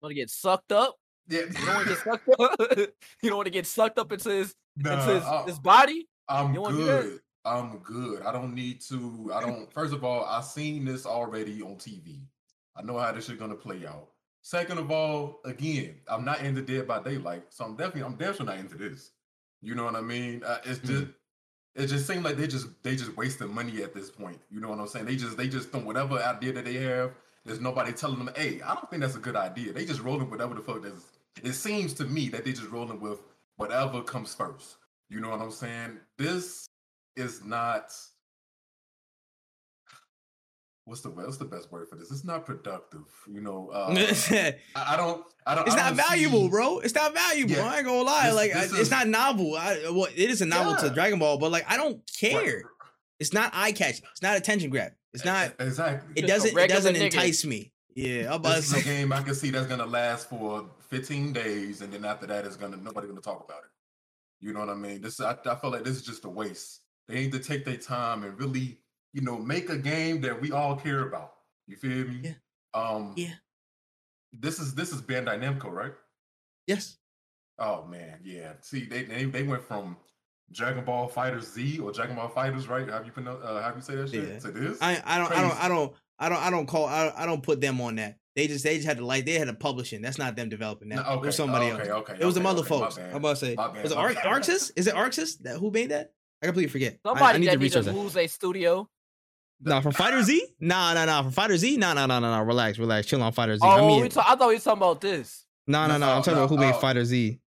Want 0.02 0.11
to 0.11 0.14
get 0.14 0.30
sucked 0.30 0.72
up? 0.72 0.95
Yeah, 1.27 1.41
You 1.41 1.65
don't 1.65 1.76
want 1.76 1.88
to 1.88 1.93
get 1.93 2.03
sucked 2.03 2.30
up. 2.39 2.60
you 3.22 3.30
don't 3.30 3.38
want 3.38 3.45
to 3.48 3.52
get 3.52 3.65
sucked 3.68 3.99
up 3.99 4.11
into 4.11 4.30
his 4.30 4.56
Nah, 4.77 4.93
into 4.93 5.14
his, 5.15 5.23
I- 5.23 5.43
his 5.43 5.60
body. 5.60 6.07
I'm 6.27 6.53
You 6.53 6.61
wanna 6.61 6.77
do 6.77 6.84
that? 6.85 7.02
good. 7.03 7.19
I'm 7.43 7.77
good. 7.80 8.22
I 8.23 8.31
don't 8.31 8.53
need 8.53 8.81
to. 8.81 9.31
I 9.34 9.41
don't. 9.41 9.72
First 9.73 9.93
of 9.93 10.03
all, 10.03 10.23
I've 10.26 10.45
seen 10.45 10.85
this 10.85 11.06
already 11.06 11.61
on 11.61 11.76
TV. 11.76 12.22
I 12.76 12.84
know 12.84 12.98
how 12.99 13.11
this 13.11 13.30
is 13.30 13.38
gonna 13.38 13.56
play 13.56 13.85
out. 13.85 14.10
Second 14.43 14.77
of 14.80 14.89
all, 14.91 15.39
again, 15.45 15.95
I'm 16.07 16.23
not 16.26 16.41
into 16.41 16.61
Dead 16.61 16.88
by 16.88 17.02
Daylight, 17.02 17.43
so 17.49 17.65
I'm 17.65 17.76
definitely, 17.76 18.03
I'm 18.03 18.15
definitely 18.15 18.45
not 18.48 18.57
into 18.60 18.76
this. 18.77 19.11
You 19.61 19.76
know 19.76 19.84
what 19.85 19.95
I 19.95 20.02
mean? 20.02 20.41
Uh, 20.43 20.57
it's 20.65 20.80
just, 20.80 21.06
it 21.76 21.88
just 21.88 22.07
seems 22.07 22.23
like 22.23 22.38
they 22.38 22.48
just, 22.48 22.68
they 22.81 22.95
just 22.95 23.15
wasting 23.15 23.53
money 23.53 23.84
at 23.84 23.93
this 23.93 24.10
point. 24.10 24.39
You 24.49 24.60
know 24.60 24.69
what 24.69 24.80
I'm 24.80 24.88
saying? 24.88 25.06
They 25.06 25.15
just, 25.15 25.38
they 25.38 25.48
just 25.48 25.72
don't 25.72 25.85
whatever 25.85 26.15
idea 26.18 26.53
that 26.53 26.65
they 26.65 26.73
have. 26.76 27.11
There's 27.45 27.60
nobody 27.60 27.91
telling 27.91 28.18
them, 28.18 28.31
hey, 28.35 28.61
I 28.65 28.73
don't 28.73 28.89
think 28.89 29.03
that's 29.03 29.15
a 29.15 29.19
good 29.19 29.35
idea. 29.35 29.73
They 29.73 29.85
just 29.85 30.02
rolling 30.02 30.30
whatever 30.31 30.56
the 30.56 30.61
fuck 30.61 30.81
that's. 30.81 31.06
It 31.43 31.53
seems 31.53 31.93
to 31.95 32.06
me 32.06 32.30
that 32.30 32.43
they 32.43 32.52
just 32.52 32.69
rolling 32.72 32.99
with 32.99 33.19
whatever 33.61 34.01
comes 34.01 34.33
first. 34.33 34.77
You 35.09 35.19
know 35.21 35.29
what 35.29 35.39
I'm 35.41 35.51
saying? 35.51 35.99
This 36.17 36.65
is 37.15 37.43
not. 37.45 37.91
What's 40.85 41.01
the 41.01 41.09
what's 41.11 41.38
the 41.38 41.45
best 41.45 41.71
word 41.71 41.88
for 41.88 41.95
this? 41.95 42.11
It's 42.11 42.23
not 42.25 42.45
productive. 42.45 43.03
You 43.31 43.41
know, 43.41 43.69
uh, 43.71 43.93
I, 43.95 44.55
I 44.75 44.97
don't. 44.97 45.23
I 45.45 45.55
don't. 45.55 45.69
I 45.69 45.75
not 45.75 45.88
don't 45.89 45.95
valuable, 45.97 46.43
see- 46.45 46.49
bro. 46.49 46.79
It's 46.79 46.95
not 46.95 47.13
valuable. 47.13 47.53
Yeah. 47.53 47.65
I 47.67 47.77
ain't 47.77 47.85
gonna 47.85 48.01
lie. 48.01 48.25
This- 48.27 48.35
like 48.35 48.53
this 48.53 48.61
I- 48.61 48.75
is- 48.75 48.79
it's 48.81 48.91
not 48.91 49.07
novel. 49.07 49.55
I, 49.55 49.83
well, 49.91 50.05
it 50.05 50.29
is 50.29 50.41
a 50.41 50.45
novel 50.45 50.75
to 50.77 50.89
Dragon 50.89 51.19
Ball, 51.19 51.38
but 51.38 51.51
like 51.51 51.65
I 51.69 51.77
don't 51.77 51.97
Right, 52.23 52.31
care. 52.31 52.63
It's 53.19 53.31
not 53.33 53.51
eye 53.53 53.71
catching. 53.73 54.05
It's 54.11 54.23
not 54.23 54.38
attention 54.38 54.71
grab. 54.71 54.93
It's 55.13 55.23
not. 55.23 55.53
exactly. 55.59 56.13
It 56.15 56.25
doesn't. 56.25 56.57
It 56.57 56.67
doesn't 56.69 56.95
nigga. 56.95 57.01
entice 57.05 57.45
me. 57.45 57.71
Yeah, 57.93 58.27
I'm 58.27 58.34
about 58.35 58.55
to 58.55 58.61
This 58.61 58.73
is 58.73 58.81
a 58.81 58.84
game 58.84 59.11
I 59.11 59.22
can 59.22 59.35
see 59.35 59.49
that's 59.49 59.68
gonna 59.68 59.85
last 59.85 60.30
for 60.30 60.65
15 60.89 61.34
days, 61.34 61.81
and 61.81 61.91
then 61.91 62.05
after 62.05 62.26
that, 62.27 62.45
it's 62.45 62.55
gonna 62.55 62.77
nobody 62.77 63.07
gonna 63.07 63.22
talk 63.22 63.43
about 63.43 63.63
it. 63.63 63.69
You 64.39 64.53
know 64.53 64.59
what 64.61 64.69
I 64.69 64.76
mean? 64.76 65.01
This 65.01 65.19
I, 65.19 65.38
I 65.45 65.55
feel 65.55 65.72
like 65.72 65.84
this 65.84 65.95
is 65.97 66.03
just 66.03 66.26
a 66.26 66.30
waste. 66.30 66.81
They 67.07 67.15
need 67.15 67.31
to 67.34 67.39
take 67.39 67.65
their 67.65 67.77
time 67.77 68.23
and 68.23 68.39
really, 68.39 68.80
you 69.13 69.22
know, 69.22 69.38
make 69.38 69.69
a 69.69 69.77
game 69.77 70.22
that 70.22 70.39
we 70.39 70.51
all 70.51 70.76
care 70.76 71.07
about. 71.07 71.34
You 71.68 71.76
feel 71.76 72.07
me? 72.07 72.22
Yeah. 72.23 72.34
Um. 72.73 73.13
Yeah. 73.15 73.34
This 74.34 74.59
is 74.59 74.73
this 74.73 74.91
is 74.91 75.01
Bandai 75.01 75.39
Namco, 75.39 75.72
right? 75.72 75.93
Yes. 76.68 76.97
Oh 77.59 77.85
man, 77.85 78.19
yeah. 78.23 78.53
See, 78.61 78.85
they 78.85 79.03
they, 79.03 79.26
they 79.26 79.43
went 79.43 79.63
from 79.63 79.97
Dragon 80.51 80.84
Ball 80.84 81.07
Fighter 81.07 81.41
Z 81.41 81.80
or 81.80 81.91
Dragon 81.91 82.15
Ball 82.15 82.30
Fighters, 82.30 82.68
right? 82.68 82.88
Have 82.88 83.05
you 83.05 83.11
pronounce, 83.11 83.43
uh, 83.43 83.61
have 83.61 83.76
you 83.76 83.81
say 83.81 83.95
that 83.95 84.09
shit? 84.09 84.27
Yeah. 84.27 84.39
To 84.39 84.51
this? 84.51 84.77
I. 84.81 85.01
I 85.05 85.18
don't. 85.18 85.31
I 85.31 85.41
don't. 85.41 85.63
I 85.65 85.68
don't. 85.68 85.93
I 86.22 86.30
don't. 86.30 86.38
I 86.38 86.49
don't 86.49 86.65
call. 86.68 86.85
I. 86.85 87.11
I 87.18 87.26
don't 87.26 87.43
put 87.43 87.60
them 87.60 87.81
on 87.81 87.95
that. 87.95 88.18
They 88.35 88.48
just. 88.48 88.64
They 88.64 88.76
just 88.76 88.88
had 88.88 88.98
to 88.98 89.06
like. 89.06 89.26
They 89.26 89.34
had 89.34 89.48
to 89.48 89.53
publishing. 89.53 90.02
That's 90.02 90.18
not 90.18 90.35
them 90.38 90.48
developing 90.48 90.88
that. 90.89 91.06
No, 91.06 91.14
It 91.15 91.22
was 91.22 91.35
somebody 91.35 91.72
okay, 91.72 91.89
else. 91.89 92.02
Okay, 92.10 92.14
It 92.14 92.23
was 92.26 92.35
okay, 92.35 92.39
the 92.39 92.43
mother 92.43 92.60
okay, 92.61 92.69
folks. 92.69 92.98
I'm 92.98 93.15
about 93.15 93.30
to 93.38 93.45
say. 93.45 93.56
My 93.56 93.68
bad, 93.69 93.84
Was 93.84 93.91
it 93.91 93.95
my 93.95 94.02
Ar- 94.02 94.14
ArcSys? 94.39 94.72
Is 94.77 94.88
it 94.88 94.93
ArcSys 94.95 95.39
that 95.39 95.57
who 95.57 95.72
made 95.72 95.89
that? 95.91 96.14
I 96.41 96.45
completely 96.45 96.69
forget. 96.69 96.99
I- 97.03 97.10
I, 97.10 97.14
Somebody 97.14 97.39
need 97.39 97.48
that 97.48 97.52
to 97.53 97.57
need 97.57 97.64
research 97.64 97.85
to 97.85 97.91
that. 97.91 97.98
lose 97.98 98.15
a 98.15 98.27
studio. 98.27 98.88
Nah, 99.64 99.81
from 99.81 99.91
Fighter 99.91 100.23
Z? 100.23 100.43
Nah, 100.60 100.93
nah, 100.93 101.06
nah. 101.06 101.22
From 101.23 101.31
Fighter 101.31 101.57
Z? 101.57 101.77
Nah, 101.77 101.93
nah, 101.93 102.06
nah, 102.06 102.19
nah, 102.19 102.31
nah. 102.31 102.39
Relax, 102.41 102.80
relax. 102.80 103.06
Chill 103.07 103.22
on 103.22 103.31
Fighter 103.31 103.56
Z. 103.57 103.61
Oh, 103.64 103.69
I 103.69 103.81
mean, 103.81 104.02
we 104.02 104.10
ta- 104.10 104.26
I 104.27 104.35
thought 104.35 104.48
we 104.48 104.56
was 104.56 104.64
talking 104.64 104.77
about 104.80 105.02
this. 105.02 105.45
no, 105.68 105.85
no, 105.88 105.93
no. 105.98 106.06
No, 106.06 106.11
I'm 106.14 106.22
talking 106.23 106.34
no, 106.34 106.43
about 106.45 106.49
who 106.49 106.57
made 106.57 106.73
oh. 106.73 106.80
Fighter 106.80 107.06
Z. 107.06 107.39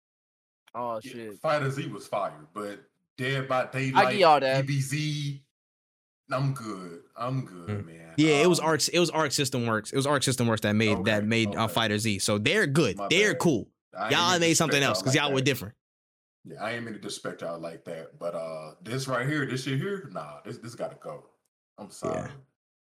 Oh 0.76 1.00
Yeah, 1.04 1.12
shit. 1.12 1.40
Fighter 1.40 1.70
Z 1.72 1.88
was 1.88 2.08
fire, 2.08 2.34
but 2.54 2.80
Dead 3.18 3.48
by 3.48 3.68
Daylight, 3.72 4.18
y'all 4.18 4.40
that. 4.40 4.66
DBZ, 4.66 5.41
I'm 6.32 6.54
good. 6.54 7.02
I'm 7.16 7.45
good, 7.45 7.70
Mm. 7.70 7.86
man. 7.86 8.03
Yeah, 8.18 8.41
it 8.41 8.48
was 8.48 8.60
Um, 8.60 8.65
Arc. 8.68 8.88
It 8.91 8.99
was 8.99 9.10
Arc 9.10 9.31
System 9.31 9.65
Works. 9.65 9.91
It 9.91 9.95
was 9.95 10.06
Arc 10.07 10.23
System 10.23 10.48
Works 10.48 10.61
that 10.61 10.73
made 10.76 11.06
that 11.06 11.19
Okay, 11.19 11.26
made 11.27 11.56
uh. 11.56 11.68
Fighter 11.68 11.98
Z. 11.98 12.19
So 12.19 12.38
they're 12.38 12.68
good. 12.68 12.98
My 12.98 13.07
they're 13.10 13.34
bad. 13.34 13.40
cool. 13.40 13.68
I 13.98 14.10
Y'all 14.10 14.40
made 14.40 14.56
something 14.56 14.81
else 14.81 15.02
because 15.02 15.15
like 15.15 15.23
y'all 15.23 15.34
were 15.34 15.41
different. 15.41 15.76
Yeah, 16.45 16.61
I 16.61 16.72
ain't 16.73 16.84
mean 16.84 16.94
to 16.94 16.99
disrespect 16.99 17.41
y'all 17.41 17.60
like 17.60 17.85
that, 17.85 18.19
but 18.19 18.35
uh, 18.35 18.72
this 18.81 19.07
right 19.07 19.26
here, 19.27 19.45
this 19.45 19.64
shit 19.64 19.80
here, 19.80 20.10
nah, 20.11 20.41
this 20.44 20.57
this 20.57 20.76
got 20.76 20.91
to 20.91 20.98
go. 21.02 21.26
I'm 21.77 21.90
sorry, 21.90 22.30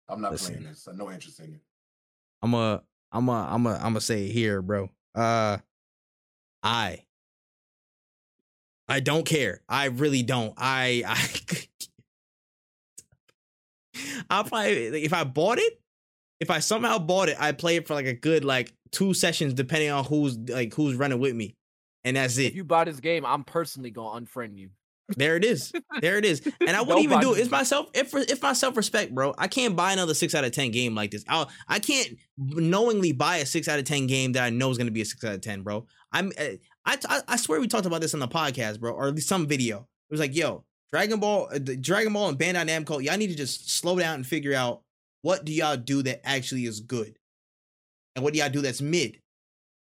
I'm 0.08 0.20
not 0.20 0.32
Listen. 0.32 0.54
playing 0.54 0.68
this. 0.68 0.88
I 0.88 0.96
no 0.96 1.10
interest 1.10 1.38
in 1.40 1.54
it. 1.54 1.60
I'm 2.42 2.54
a. 2.54 2.82
I'm 3.12 3.28
a. 3.28 3.48
I'm 3.50 3.66
a. 3.66 3.78
I'm 3.82 3.96
a 3.96 4.00
say 4.00 4.24
it 4.26 4.32
here, 4.32 4.62
bro. 4.62 4.90
Uh, 5.14 5.58
I. 6.62 7.04
I 8.88 9.00
don't 9.00 9.24
care. 9.24 9.60
I 9.68 9.86
really 9.86 10.22
don't. 10.22 10.54
I. 10.56 11.04
I. 11.06 11.66
I'll 14.30 14.44
probably 14.44 14.90
like, 14.90 15.02
if 15.02 15.12
I 15.12 15.24
bought 15.24 15.58
it, 15.58 15.80
if 16.40 16.50
I 16.50 16.58
somehow 16.58 16.98
bought 16.98 17.28
it, 17.28 17.36
I 17.38 17.52
play 17.52 17.76
it 17.76 17.86
for 17.86 17.94
like 17.94 18.06
a 18.06 18.14
good 18.14 18.44
like 18.44 18.72
two 18.90 19.14
sessions, 19.14 19.54
depending 19.54 19.90
on 19.90 20.04
who's 20.04 20.36
like 20.36 20.74
who's 20.74 20.96
running 20.96 21.18
with 21.20 21.34
me, 21.34 21.56
and 22.04 22.16
that's 22.16 22.38
it. 22.38 22.46
If 22.46 22.54
you 22.56 22.64
buy 22.64 22.84
this 22.84 23.00
game, 23.00 23.24
I'm 23.24 23.44
personally 23.44 23.90
gonna 23.90 24.24
unfriend 24.24 24.58
you. 24.58 24.70
There 25.16 25.36
it 25.36 25.44
is. 25.44 25.72
There 26.00 26.16
it 26.16 26.24
is. 26.24 26.40
And 26.66 26.76
I 26.76 26.80
wouldn't 26.82 27.04
even 27.04 27.20
do 27.20 27.34
it. 27.34 27.40
It's 27.40 27.50
myself. 27.50 27.88
If 27.92 28.14
if 28.14 28.42
my 28.42 28.52
self 28.52 28.76
respect, 28.76 29.14
bro, 29.14 29.34
I 29.36 29.48
can't 29.48 29.76
buy 29.76 29.92
another 29.92 30.14
six 30.14 30.34
out 30.34 30.44
of 30.44 30.52
ten 30.52 30.70
game 30.70 30.94
like 30.94 31.10
this. 31.10 31.24
I 31.28 31.46
I 31.68 31.78
can't 31.80 32.16
knowingly 32.38 33.12
buy 33.12 33.38
a 33.38 33.46
six 33.46 33.68
out 33.68 33.78
of 33.78 33.84
ten 33.84 34.06
game 34.06 34.32
that 34.32 34.44
I 34.44 34.50
know 34.50 34.70
is 34.70 34.78
gonna 34.78 34.90
be 34.90 35.02
a 35.02 35.04
six 35.04 35.22
out 35.24 35.34
of 35.34 35.40
ten, 35.40 35.62
bro. 35.62 35.86
I'm 36.12 36.32
uh, 36.38 36.56
I 36.86 36.98
I, 37.08 37.20
I 37.28 37.36
swear 37.36 37.60
we 37.60 37.68
talked 37.68 37.86
about 37.86 38.00
this 38.00 38.14
on 38.14 38.20
the 38.20 38.28
podcast, 38.28 38.80
bro, 38.80 38.92
or 38.92 39.08
at 39.08 39.14
least 39.14 39.28
some 39.28 39.46
video. 39.46 39.88
It 40.08 40.12
was 40.12 40.20
like, 40.20 40.36
yo, 40.36 40.64
Dragon 40.92 41.20
Ball, 41.20 41.48
uh, 41.52 41.58
the 41.58 41.76
Dragon 41.76 42.12
Ball 42.12 42.28
and 42.28 42.38
Bandai 42.38 42.68
Namco, 42.68 43.02
y'all 43.02 43.16
need 43.16 43.28
to 43.28 43.34
just 43.34 43.70
slow 43.70 43.98
down 43.98 44.16
and 44.16 44.26
figure 44.26 44.54
out 44.54 44.82
what 45.22 45.44
do 45.44 45.52
y'all 45.52 45.76
do 45.76 46.02
that 46.02 46.20
actually 46.24 46.66
is 46.66 46.80
good, 46.80 47.16
and 48.14 48.22
what 48.22 48.34
do 48.34 48.40
y'all 48.40 48.50
do 48.50 48.60
that's 48.60 48.82
mid, 48.82 49.18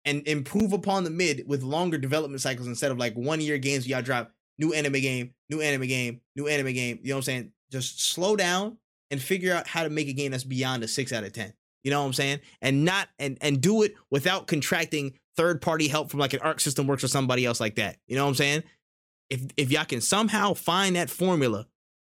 and 0.05 0.27
improve 0.29 0.73
upon 0.73 1.05
the 1.05 1.11
mid 1.11 1.45
with 1.47 1.63
longer 1.63 1.99
development 1.99 2.41
cycles 2.41 2.69
instead 2.69 2.93
of 2.93 2.99
like 2.99 3.15
one 3.15 3.41
year 3.41 3.59
games 3.59 3.89
y'all 3.89 4.03
drop 4.03 4.33
new 4.59 4.73
anime 4.73 4.93
game, 4.95 5.35
new 5.49 5.61
anime 5.61 5.89
game, 5.89 6.21
new 6.37 6.47
anime 6.47 6.73
game. 6.73 7.01
You 7.03 7.09
know 7.09 7.17
what 7.17 7.21
I'm 7.21 7.23
saying? 7.23 7.53
Just 7.73 8.05
slow 8.05 8.37
down 8.37 8.77
and 9.11 9.21
figure 9.21 9.55
out 9.55 9.67
how 9.67 9.83
to 9.83 9.91
make 9.91 10.09
a 10.09 10.13
game 10.13 10.31
that's 10.31 10.45
beyond 10.45 10.85
a 10.85 10.89
six 10.89 11.13
out 11.13 11.25
of 11.25 11.33
ten. 11.33 11.53
You 11.83 11.91
know 11.91 12.01
what 12.01 12.07
I'm 12.07 12.13
saying? 12.13 12.41
And 12.63 12.85
not 12.85 13.09
and 13.19 13.39
and 13.41 13.61
do 13.61 13.83
it 13.83 13.95
without 14.11 14.47
contracting 14.47 15.15
third 15.37 15.63
party 15.63 15.89
help 15.89 16.11
from 16.11 16.21
like 16.21 16.35
an 16.35 16.41
Arc 16.41 16.61
System 16.61 16.87
Works 16.87 17.03
or 17.03 17.09
somebody 17.09 17.47
else 17.47 17.59
like 17.59 17.77
that. 17.77 17.97
You 18.07 18.17
know 18.17 18.25
what 18.25 18.31
I'm 18.31 18.35
saying? 18.37 18.63
If 19.31 19.43
if 19.57 19.71
y'all 19.71 19.85
can 19.85 20.01
somehow 20.01 20.55
find 20.55 20.97
that 20.97 21.09
formula, 21.09 21.67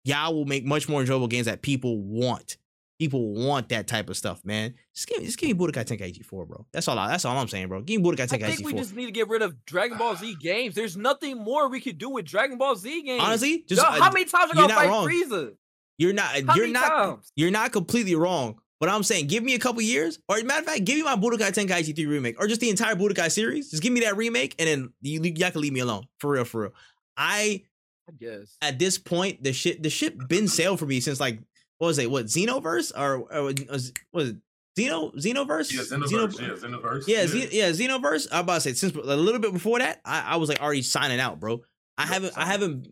y'all 0.04 0.34
will 0.34 0.46
make 0.46 0.66
much 0.66 0.90
more 0.90 1.02
enjoyable 1.02 1.28
games 1.28 1.46
that 1.46 1.62
people 1.62 2.00
want. 2.02 2.58
People 3.00 3.34
want 3.34 3.70
that 3.70 3.88
type 3.88 4.10
of 4.10 4.16
stuff, 4.16 4.46
man. 4.46 4.76
Just 4.94 5.08
give 5.08 5.20
me, 5.20 5.26
just 5.26 5.38
give 5.38 5.50
me 5.50 5.56
Budokai 5.56 5.84
Tenkaichi 5.84 6.24
4, 6.24 6.46
bro. 6.46 6.66
That's 6.72 6.88
all. 6.88 6.98
I, 6.98 7.10
that's 7.10 7.26
all 7.26 7.36
I'm 7.38 7.48
saying, 7.48 7.68
bro. 7.68 7.82
Give 7.82 8.00
me 8.02 8.10
Budokai 8.10 8.22
I 8.22 8.26
think 8.28 8.44
Tenkaichi 8.44 8.66
we 8.66 8.72
4. 8.72 8.80
just 8.80 8.96
need 8.96 9.08
to 9.08 9.12
get 9.12 9.28
rid 9.30 9.42
of 9.42 9.66
Dragon 9.66 9.98
Ball 9.98 10.16
Z 10.16 10.38
games. 10.40 10.76
There's 10.76 10.96
nothing 10.96 11.38
more 11.38 11.70
we 11.70 11.82
could 11.82 11.98
do 11.98 12.10
with 12.10 12.26
Dragon 12.26 12.58
Ball 12.58 12.76
Z 12.76 13.02
games. 13.04 13.22
Honestly, 13.22 13.66
just 13.68 13.82
Yo, 13.82 13.90
how 13.90 14.12
many 14.12 14.26
times 14.26 14.52
are 14.52 14.56
gonna 14.56 14.74
fight 14.74 14.88
wrong. 14.88 15.08
Frieza? 15.08 15.54
You're 15.98 16.14
not. 16.14 16.40
How 16.48 16.56
you're 16.56 16.68
not. 16.68 16.88
times? 16.88 17.32
You're 17.36 17.52
not 17.52 17.72
completely 17.72 18.16
wrong. 18.16 18.60
But 18.80 18.90
I'm 18.90 19.04
saying, 19.04 19.28
give 19.28 19.44
me 19.44 19.56
a 19.56 19.60
couple 19.60 19.82
years, 19.82 20.20
or 20.28 20.42
matter 20.44 20.60
of 20.60 20.66
fact, 20.66 20.84
give 20.84 20.98
me 20.98 21.04
my 21.04 21.16
Budokai 21.16 21.54
Tenkaichi 21.54 21.96
3 21.96 22.06
remake, 22.06 22.36
or 22.38 22.48
just 22.48 22.60
the 22.60 22.70
entire 22.70 22.96
Budokai 22.96 23.32
series. 23.32 23.72
Just 23.72 23.82
give 23.82 23.94
me 23.94 24.02
that 24.02 24.18
remake, 24.18 24.56
and 24.60 24.68
then 24.68 24.94
you 25.02 25.22
y'all 25.22 25.52
can 25.52 25.62
leave 25.62 25.72
me 25.72 25.80
alone 25.80 26.06
for 26.20 26.32
real, 26.32 26.44
for 26.44 26.62
real. 26.64 26.72
I 27.18 27.64
I 28.10 28.12
guess. 28.20 28.58
at 28.62 28.80
this 28.80 28.98
point, 28.98 29.44
the 29.44 29.54
shit, 29.54 29.82
the 29.84 29.90
ship 29.90 30.16
been 30.28 30.48
sailed 30.48 30.80
for 30.80 30.86
me 30.86 31.00
since 31.00 31.20
like 31.20 31.40
what 31.78 31.88
was 31.88 31.98
it? 32.00 32.10
What 32.10 32.26
Xenoverse 32.28 32.92
or, 32.98 33.28
or 33.34 33.44
was, 33.70 33.92
was 34.14 34.30
it 34.30 34.38
Xeno 34.78 35.14
Xenoverse? 35.16 35.72
Yeah, 35.72 35.82
Xeno- 35.82 36.06
Xenoverse. 36.08 36.40
Yeah, 36.40 36.68
Xenoverse. 36.70 37.08
yeah, 37.08 37.24
Xe- 37.26 37.50
yeah, 37.52 37.70
Xenoverse. 37.72 38.28
I'm 38.32 38.42
about 38.42 38.56
to 38.56 38.62
say 38.62 38.74
since 38.74 38.94
a 38.96 39.00
little 39.16 39.40
bit 39.42 39.54
before 39.54 39.80
that, 39.80 40.02
I, 40.06 40.22
I 40.22 40.36
was 40.38 40.50
like 40.50 40.62
already 40.62 40.82
signing 40.82 41.20
out, 41.20 41.40
bro. 41.40 41.62
I 41.98 42.04
Yep, 42.04 42.12
haven't, 42.14 42.38
I 42.38 42.46
haven't. 42.46 42.88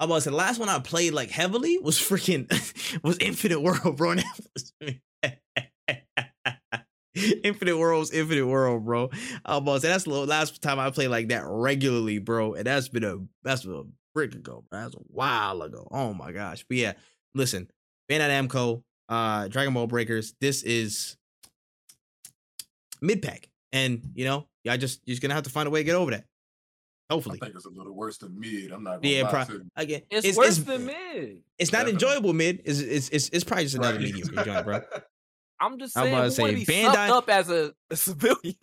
I'm 0.00 0.08
about 0.08 0.16
to 0.16 0.20
say 0.22 0.30
the 0.30 0.36
last 0.36 0.58
one 0.58 0.68
I 0.68 0.78
played 0.80 1.14
like 1.14 1.30
heavily 1.30 1.78
was 1.78 1.98
freaking 1.98 2.48
was 3.04 3.16
Infinite 3.18 3.60
World, 3.60 3.96
bro. 3.96 4.16
And 7.14 7.22
that 7.24 7.28
was- 7.30 7.40
Infinite 7.44 7.78
World's 7.78 8.10
Infinite 8.12 8.46
World, 8.46 8.84
bro. 8.84 9.10
I'm 9.44 9.62
about 9.62 9.74
to 9.74 9.80
say 9.80 9.88
that's 9.88 10.04
the 10.04 10.10
last 10.10 10.60
time 10.62 10.78
I 10.78 10.90
played 10.90 11.08
like 11.08 11.28
that 11.28 11.44
regularly, 11.46 12.18
bro. 12.18 12.54
And 12.54 12.66
that's 12.66 12.88
been 12.88 13.04
a 13.04 13.18
that's 13.42 13.64
been 13.64 13.74
a 13.74 13.82
brick 14.14 14.34
ago, 14.34 14.64
bro. 14.70 14.80
That's 14.80 14.94
a 14.94 14.98
while 15.08 15.62
ago. 15.62 15.86
Oh 15.90 16.12
my 16.14 16.32
gosh. 16.32 16.64
But 16.68 16.76
yeah, 16.78 16.92
listen, 17.34 17.70
Bandai 18.10 18.48
Namco, 18.48 18.82
uh, 19.08 19.48
Dragon 19.48 19.74
Ball 19.74 19.86
Breakers. 19.86 20.34
This 20.40 20.62
is 20.62 21.16
mid 23.00 23.22
pack, 23.22 23.48
and 23.72 24.00
you 24.14 24.24
know, 24.24 24.46
I 24.68 24.76
just 24.76 25.00
you're 25.04 25.12
just 25.14 25.22
gonna 25.22 25.34
have 25.34 25.44
to 25.44 25.50
find 25.50 25.66
a 25.66 25.70
way 25.70 25.80
to 25.80 25.84
get 25.84 25.94
over 25.96 26.10
that. 26.12 26.24
Hopefully, 27.10 27.38
I 27.42 27.44
think 27.44 27.56
it's 27.56 27.66
a 27.66 27.70
little 27.70 27.92
worse 27.94 28.16
than 28.18 28.38
mid. 28.40 28.72
I'm 28.72 28.82
not 28.82 29.02
gonna 29.02 29.14
yeah. 29.14 29.22
lie 29.24 29.30
Pro- 29.44 29.58
to 29.58 29.66
again, 29.76 30.02
It's, 30.10 30.26
it's 30.26 30.38
worse 30.38 30.56
it's, 30.58 30.66
than 30.66 30.86
mid. 30.86 31.42
it's 31.58 31.70
not 31.70 31.86
Definitely. 31.86 31.92
enjoyable 31.92 32.32
mid. 32.32 32.62
It's 32.64 32.80
it's 32.80 33.08
it's, 33.10 33.28
it's 33.28 33.44
probably 33.44 33.64
just 33.64 33.76
another 33.76 33.98
Right. 33.98 34.12
mediocre 34.12 34.44
joint, 34.44 34.64
bro. 34.64 34.80
I'm 35.60 35.78
just 35.78 35.96
I'm 35.96 36.04
saying, 36.04 36.14
about 36.14 36.24
to 36.24 36.30
say, 36.30 36.54
be 36.54 36.64
Bandai- 36.64 36.92
sucked 36.92 37.10
up 37.10 37.28
as 37.30 37.50
a, 37.50 37.72
a 37.90 37.96
civilian. 37.96 38.56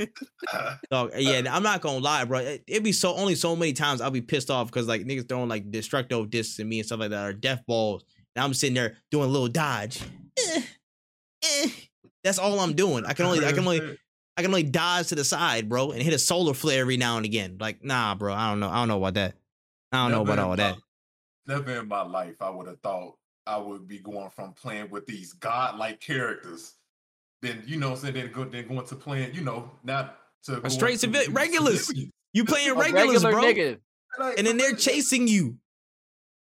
Dog, 0.92 1.12
yeah, 1.18 1.42
I'm 1.50 1.64
not 1.64 1.82
gonna 1.82 2.00
lie, 2.00 2.26
bro. 2.26 2.40
It, 2.40 2.64
it'd 2.68 2.84
be 2.84 2.92
so 2.92 3.16
only 3.16 3.36
so 3.36 3.56
many 3.56 3.74
times 3.74 4.02
I'll 4.02 4.12
be 4.12 4.22
pissed 4.22 4.52
off 4.52 4.68
because 4.68 4.88
like 4.88 5.02
niggas 5.02 5.28
throwing 5.28 5.50
like 5.50 5.72
destructo 5.72 6.30
discs 6.30 6.60
at 6.60 6.66
me 6.66 6.80
and 6.80 6.86
stuff 6.86 7.00
like 7.00 7.12
that 7.12 7.26
or 7.26 7.34
death 7.34 7.64
balls, 7.66 8.04
and 8.36 8.44
I'm 8.44 8.54
sitting 8.54 8.76
there 8.76 8.98
doing 9.10 9.26
a 9.26 9.32
little 9.32 9.48
dodge. 9.48 10.02
Eh, 10.38 10.62
eh. 11.44 11.70
That's 12.24 12.38
all 12.38 12.60
I'm 12.60 12.74
doing. 12.74 13.06
I 13.06 13.14
can 13.14 13.26
only 13.26 13.46
I 13.46 13.52
can 13.52 13.60
only 13.60 13.80
I 14.38 14.42
can 14.42 14.52
only 14.52 14.64
dodge 14.64 15.08
to 15.08 15.16
the 15.16 15.24
side, 15.24 15.70
bro, 15.70 15.92
and 15.92 16.02
hit 16.02 16.14
a 16.14 16.20
solar 16.20 16.54
flare 16.54 16.82
every 16.82 16.98
now 16.98 17.18
and 17.18 17.26
again. 17.26 17.58
Like, 17.60 17.84
nah, 17.84 18.16
bro, 18.16 18.34
I 18.34 18.50
don't 18.50 18.60
know. 18.60 18.70
I 18.70 18.76
don't 18.76 18.88
know 18.88 18.98
about 18.98 19.16
that. 19.16 19.36
I 19.92 20.04
don't 20.04 20.12
know 20.12 20.22
about 20.22 20.40
all 20.40 20.50
my- 20.50 20.56
that. 20.58 20.76
Never 21.48 21.80
in 21.80 21.88
my 21.88 22.04
life 22.04 22.36
I 22.40 22.50
would 22.50 22.68
have 22.68 22.80
thought 22.82 23.16
I 23.48 23.58
would 23.58 23.88
be 23.88 23.98
going 23.98 24.30
from 24.30 24.54
playing 24.54 24.92
with 24.92 25.08
these 25.08 25.34
godlike 25.34 26.00
characters, 26.00 26.76
then 27.42 27.64
you 27.66 27.78
know, 27.78 27.90
what 27.90 27.98
I'm 28.00 28.02
saying 28.02 28.14
then 28.16 28.32
go 28.32 28.44
then 28.46 28.68
going 28.68 28.86
to 28.86 28.96
playing, 28.96 29.34
you 29.34 29.42
know, 29.42 29.72
not 29.84 30.18
to 30.44 30.58
going 30.58 30.70
straight 30.70 31.00
to 31.00 31.08
civi- 31.08 31.26
do 31.26 31.32
regulars. 31.32 31.92
You 32.34 32.46
playing 32.46 32.76
regulars, 32.76 33.24
regular 33.24 33.32
bro, 33.32 33.44
nigga. 33.44 34.38
And 34.38 34.48
then 34.48 34.58
they're 34.58 34.76
chasing 34.76 35.28
you. 35.28 35.58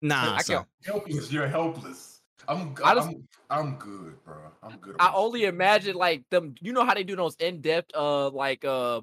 Nah, 0.00 0.36
I 0.36 0.42
son. 0.42 0.64
can- 0.84 0.92
helpless. 0.94 1.32
You're 1.32 1.46
helpless. 1.46 2.20
I'm 2.48 2.74
I 2.84 2.94
just- 2.94 3.08
I'm 3.08 3.28
I'm 3.50 3.74
good, 3.76 4.22
bro. 4.24 4.36
I'm 4.62 4.76
good. 4.78 4.96
I 4.98 5.12
only 5.14 5.44
imagine 5.44 5.94
like 5.94 6.24
them. 6.30 6.54
You 6.60 6.72
know 6.72 6.84
how 6.84 6.94
they 6.94 7.04
do 7.04 7.16
those 7.16 7.36
in 7.36 7.60
depth, 7.60 7.92
uh, 7.94 8.30
like 8.30 8.64
uh, 8.64 9.02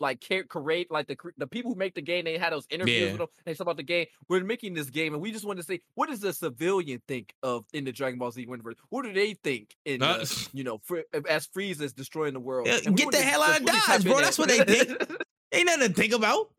like 0.00 0.24
create 0.48 0.90
like 0.90 1.06
the 1.06 1.16
the 1.36 1.46
people 1.46 1.70
who 1.72 1.78
make 1.78 1.94
the 1.94 2.00
game. 2.02 2.24
They 2.24 2.38
had 2.38 2.52
those 2.52 2.66
interviews 2.70 2.98
Yeah. 3.00 3.10
with 3.12 3.18
them. 3.18 3.28
They 3.44 3.52
talk 3.54 3.60
about 3.62 3.76
the 3.76 3.82
game. 3.82 4.06
We're 4.28 4.42
making 4.42 4.74
this 4.74 4.90
game, 4.90 5.12
and 5.12 5.22
we 5.22 5.30
just 5.30 5.44
want 5.44 5.58
to 5.58 5.62
say, 5.62 5.80
what 5.94 6.08
does 6.08 6.20
the 6.20 6.32
civilian 6.32 7.02
think 7.06 7.34
of 7.42 7.64
in 7.72 7.84
the 7.84 7.92
Dragon 7.92 8.18
Ball 8.18 8.30
Z 8.30 8.40
universe? 8.42 8.76
What 8.88 9.04
do 9.04 9.12
they 9.12 9.34
think 9.34 9.76
in 9.84 10.02
Uh, 10.02 10.18
the, 10.18 10.48
you 10.52 10.64
know 10.64 10.78
fr- 10.84 11.00
as 11.28 11.46
Frieza 11.46 11.82
is 11.82 11.92
destroying 11.92 12.32
the 12.34 12.40
world? 12.40 12.66
Yeah, 12.66 12.80
get 12.80 13.06
wanna 13.06 13.18
the 13.18 13.22
hell 13.22 13.42
out 13.42 13.60
of 13.60 13.66
Dodge, 13.66 14.04
bro. 14.04 14.20
That's 14.20 14.38
what 14.38 14.48
they 14.48 14.58
think. 14.64 14.90
Ain't 15.52 15.66
nothing 15.66 15.88
to 15.88 15.94
think 15.94 16.12
about. 16.14 16.50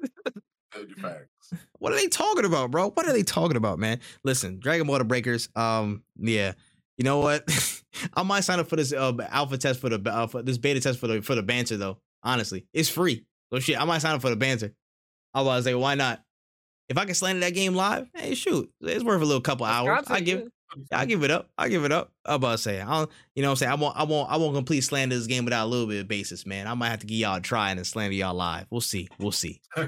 Tell 0.73 0.85
you 0.85 0.95
facts. 0.95 1.53
What 1.80 1.91
are 1.91 1.95
they 1.95 2.07
talking 2.07 2.45
about, 2.45 2.72
bro? 2.72 2.91
What 2.91 3.05
are 3.07 3.13
they 3.13 3.23
talking 3.23 3.57
about, 3.57 3.80
man? 3.80 3.99
Listen, 4.23 4.59
Dragon 4.59 4.88
Ball 4.88 4.99
the 4.99 5.03
Breakers. 5.05 5.49
Um, 5.55 6.03
yeah. 6.18 6.53
You 6.97 7.03
know 7.05 7.19
what? 7.19 7.43
I 8.13 8.23
might 8.23 8.41
sign 8.41 8.59
up 8.59 8.68
for 8.69 8.76
this 8.76 8.93
uh, 8.93 9.13
alpha 9.30 9.57
test 9.57 9.80
for 9.80 9.89
the 9.89 9.99
uh, 10.13 10.27
for 10.27 10.41
this 10.43 10.57
beta 10.57 10.80
test 10.80 10.99
for 10.99 11.07
the 11.07 11.22
for 11.22 11.35
the 11.35 11.43
banter 11.43 11.76
though. 11.77 11.97
Honestly, 12.23 12.68
it's 12.73 12.89
free. 12.89 13.26
So 13.53 13.60
shit, 13.60 13.80
I 13.80 13.86
might 13.86 13.99
sign 13.99 14.15
up 14.15 14.22
for 14.22 14.30
the 14.30 14.36
banter. 14.36 14.73
I 15.34 15.41
was 15.41 15.65
like, 15.65 15.76
why 15.76 15.95
not? 15.95 16.23
If 16.90 16.98
I 16.98 17.06
can 17.06 17.15
slander 17.15 17.40
that 17.41 17.53
game 17.53 17.73
live, 17.73 18.10
hey, 18.14 18.36
shoot, 18.36 18.69
it's 18.82 19.03
worth 19.03 19.22
a 19.22 19.26
little 19.26 19.41
couple 19.41 19.65
hours. 19.65 20.06
I 20.07 20.19
give. 20.22 20.48
I 20.91 21.06
give 21.06 21.23
it 21.23 21.32
up. 21.32 21.49
I 21.57 21.68
give 21.68 21.84
it 21.84 21.91
up. 21.91 22.14
I'm 22.26 22.36
about 22.36 22.52
to 22.53 22.57
say, 22.57 22.80
I 22.80 22.90
don't, 22.90 23.11
you 23.36 23.41
know 23.41 23.49
what 23.49 23.52
I'm 23.52 23.56
saying? 23.57 23.72
I 23.73 23.76
won't, 23.76 23.98
I 23.98 24.03
won't, 24.03 24.32
I 24.32 24.38
won't 24.38 24.56
complete 24.56 24.82
slander 24.82 25.18
this 25.18 25.28
game 25.28 25.44
without 25.44 25.65
a 25.65 25.69
little 25.69 25.86
bit 25.88 25.99
of 25.99 26.07
basis, 26.07 26.45
man. 26.45 26.65
I 26.65 26.73
might 26.76 26.90
have 26.90 26.99
to 26.99 27.07
give 27.07 27.18
y'all 27.18 27.36
a 27.36 27.41
try 27.41 27.72
and 27.72 27.86
slander 27.86 28.15
y'all 28.15 28.34
live. 28.34 28.68
We'll 28.69 28.80
see. 28.80 29.10
We'll 29.19 29.32
see. 29.34 29.61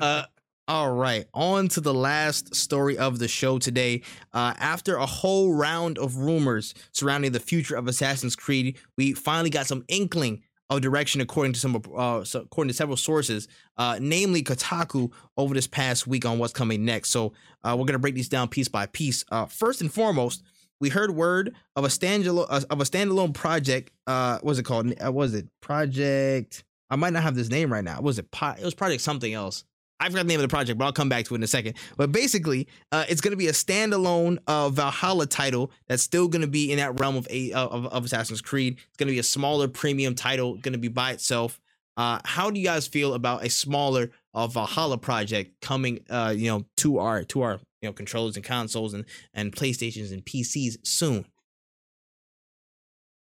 Uh, 0.00 0.22
all 0.68 0.92
right, 0.92 1.24
on 1.32 1.68
to 1.68 1.80
the 1.80 1.94
last 1.94 2.54
story 2.54 2.98
of 2.98 3.18
the 3.18 3.26
show 3.26 3.58
today. 3.58 4.02
Uh, 4.34 4.52
after 4.58 4.96
a 4.96 5.06
whole 5.06 5.54
round 5.54 5.96
of 5.96 6.16
rumors 6.16 6.74
surrounding 6.92 7.32
the 7.32 7.40
future 7.40 7.74
of 7.74 7.88
Assassin's 7.88 8.36
Creed, 8.36 8.78
we 8.98 9.14
finally 9.14 9.48
got 9.48 9.66
some 9.66 9.82
inkling 9.88 10.42
of 10.70 10.80
direction, 10.80 11.20
according 11.20 11.54
to 11.54 11.60
some, 11.60 11.76
uh, 11.96 12.24
according 12.34 12.68
to 12.68 12.74
several 12.74 12.96
sources, 12.96 13.48
uh, 13.78 13.98
namely 14.00 14.42
Kotaku, 14.42 15.10
over 15.36 15.54
this 15.54 15.66
past 15.66 16.06
week 16.06 16.26
on 16.26 16.38
what's 16.38 16.52
coming 16.52 16.84
next. 16.84 17.10
So 17.10 17.32
uh, 17.64 17.74
we're 17.78 17.86
gonna 17.86 17.98
break 17.98 18.14
these 18.14 18.28
down 18.28 18.48
piece 18.48 18.68
by 18.68 18.86
piece. 18.86 19.24
Uh, 19.30 19.46
first 19.46 19.80
and 19.80 19.92
foremost, 19.92 20.42
we 20.80 20.90
heard 20.90 21.10
word 21.10 21.54
of 21.74 21.84
a 21.84 21.88
standalone 21.88 22.46
uh, 22.48 22.60
of 22.70 22.80
a 22.80 22.84
standalone 22.84 23.34
project. 23.34 23.90
Uh, 24.06 24.38
was 24.42 24.58
it 24.58 24.64
called? 24.64 24.92
Uh, 25.04 25.10
was 25.10 25.34
it 25.34 25.48
Project? 25.60 26.64
I 26.90 26.96
might 26.96 27.12
not 27.12 27.22
have 27.22 27.34
this 27.34 27.48
name 27.48 27.72
right 27.72 27.84
now. 27.84 28.00
Was 28.00 28.18
it? 28.18 28.30
Po- 28.30 28.54
it 28.58 28.64
was 28.64 28.74
Project 28.74 29.02
something 29.02 29.32
else. 29.32 29.64
I 30.00 30.08
forgot 30.08 30.22
the 30.22 30.28
name 30.28 30.38
of 30.38 30.42
the 30.42 30.48
project, 30.48 30.78
but 30.78 30.84
I'll 30.84 30.92
come 30.92 31.08
back 31.08 31.24
to 31.24 31.34
it 31.34 31.38
in 31.38 31.42
a 31.42 31.48
second. 31.48 31.74
But 31.96 32.12
basically, 32.12 32.68
uh, 32.92 33.04
it's 33.08 33.20
going 33.20 33.32
to 33.32 33.36
be 33.36 33.48
a 33.48 33.52
standalone 33.52 34.38
uh, 34.46 34.68
Valhalla 34.68 35.26
title 35.26 35.72
that's 35.88 36.02
still 36.02 36.28
going 36.28 36.42
to 36.42 36.48
be 36.48 36.70
in 36.70 36.78
that 36.78 37.00
realm 37.00 37.16
of, 37.16 37.26
a, 37.30 37.52
of 37.52 37.86
of 37.86 38.04
Assassin's 38.04 38.40
Creed. 38.40 38.74
It's 38.74 38.96
going 38.96 39.08
to 39.08 39.12
be 39.12 39.18
a 39.18 39.24
smaller 39.24 39.66
premium 39.66 40.14
title, 40.14 40.56
going 40.56 40.72
to 40.72 40.78
be 40.78 40.88
by 40.88 41.12
itself. 41.12 41.60
Uh, 41.96 42.20
how 42.24 42.48
do 42.48 42.60
you 42.60 42.64
guys 42.64 42.86
feel 42.86 43.14
about 43.14 43.44
a 43.44 43.50
smaller 43.50 44.10
uh, 44.32 44.46
Valhalla 44.46 44.98
project 44.98 45.60
coming, 45.60 45.98
uh, 46.08 46.32
you 46.34 46.48
know, 46.48 46.64
to 46.76 46.98
our 46.98 47.24
to 47.24 47.42
our 47.42 47.58
you 47.82 47.88
know 47.88 47.92
controllers 47.92 48.36
and 48.36 48.44
consoles 48.44 48.94
and 48.94 49.04
and 49.34 49.52
PlayStations 49.52 50.12
and 50.12 50.24
PCs 50.24 50.76
soon? 50.86 51.24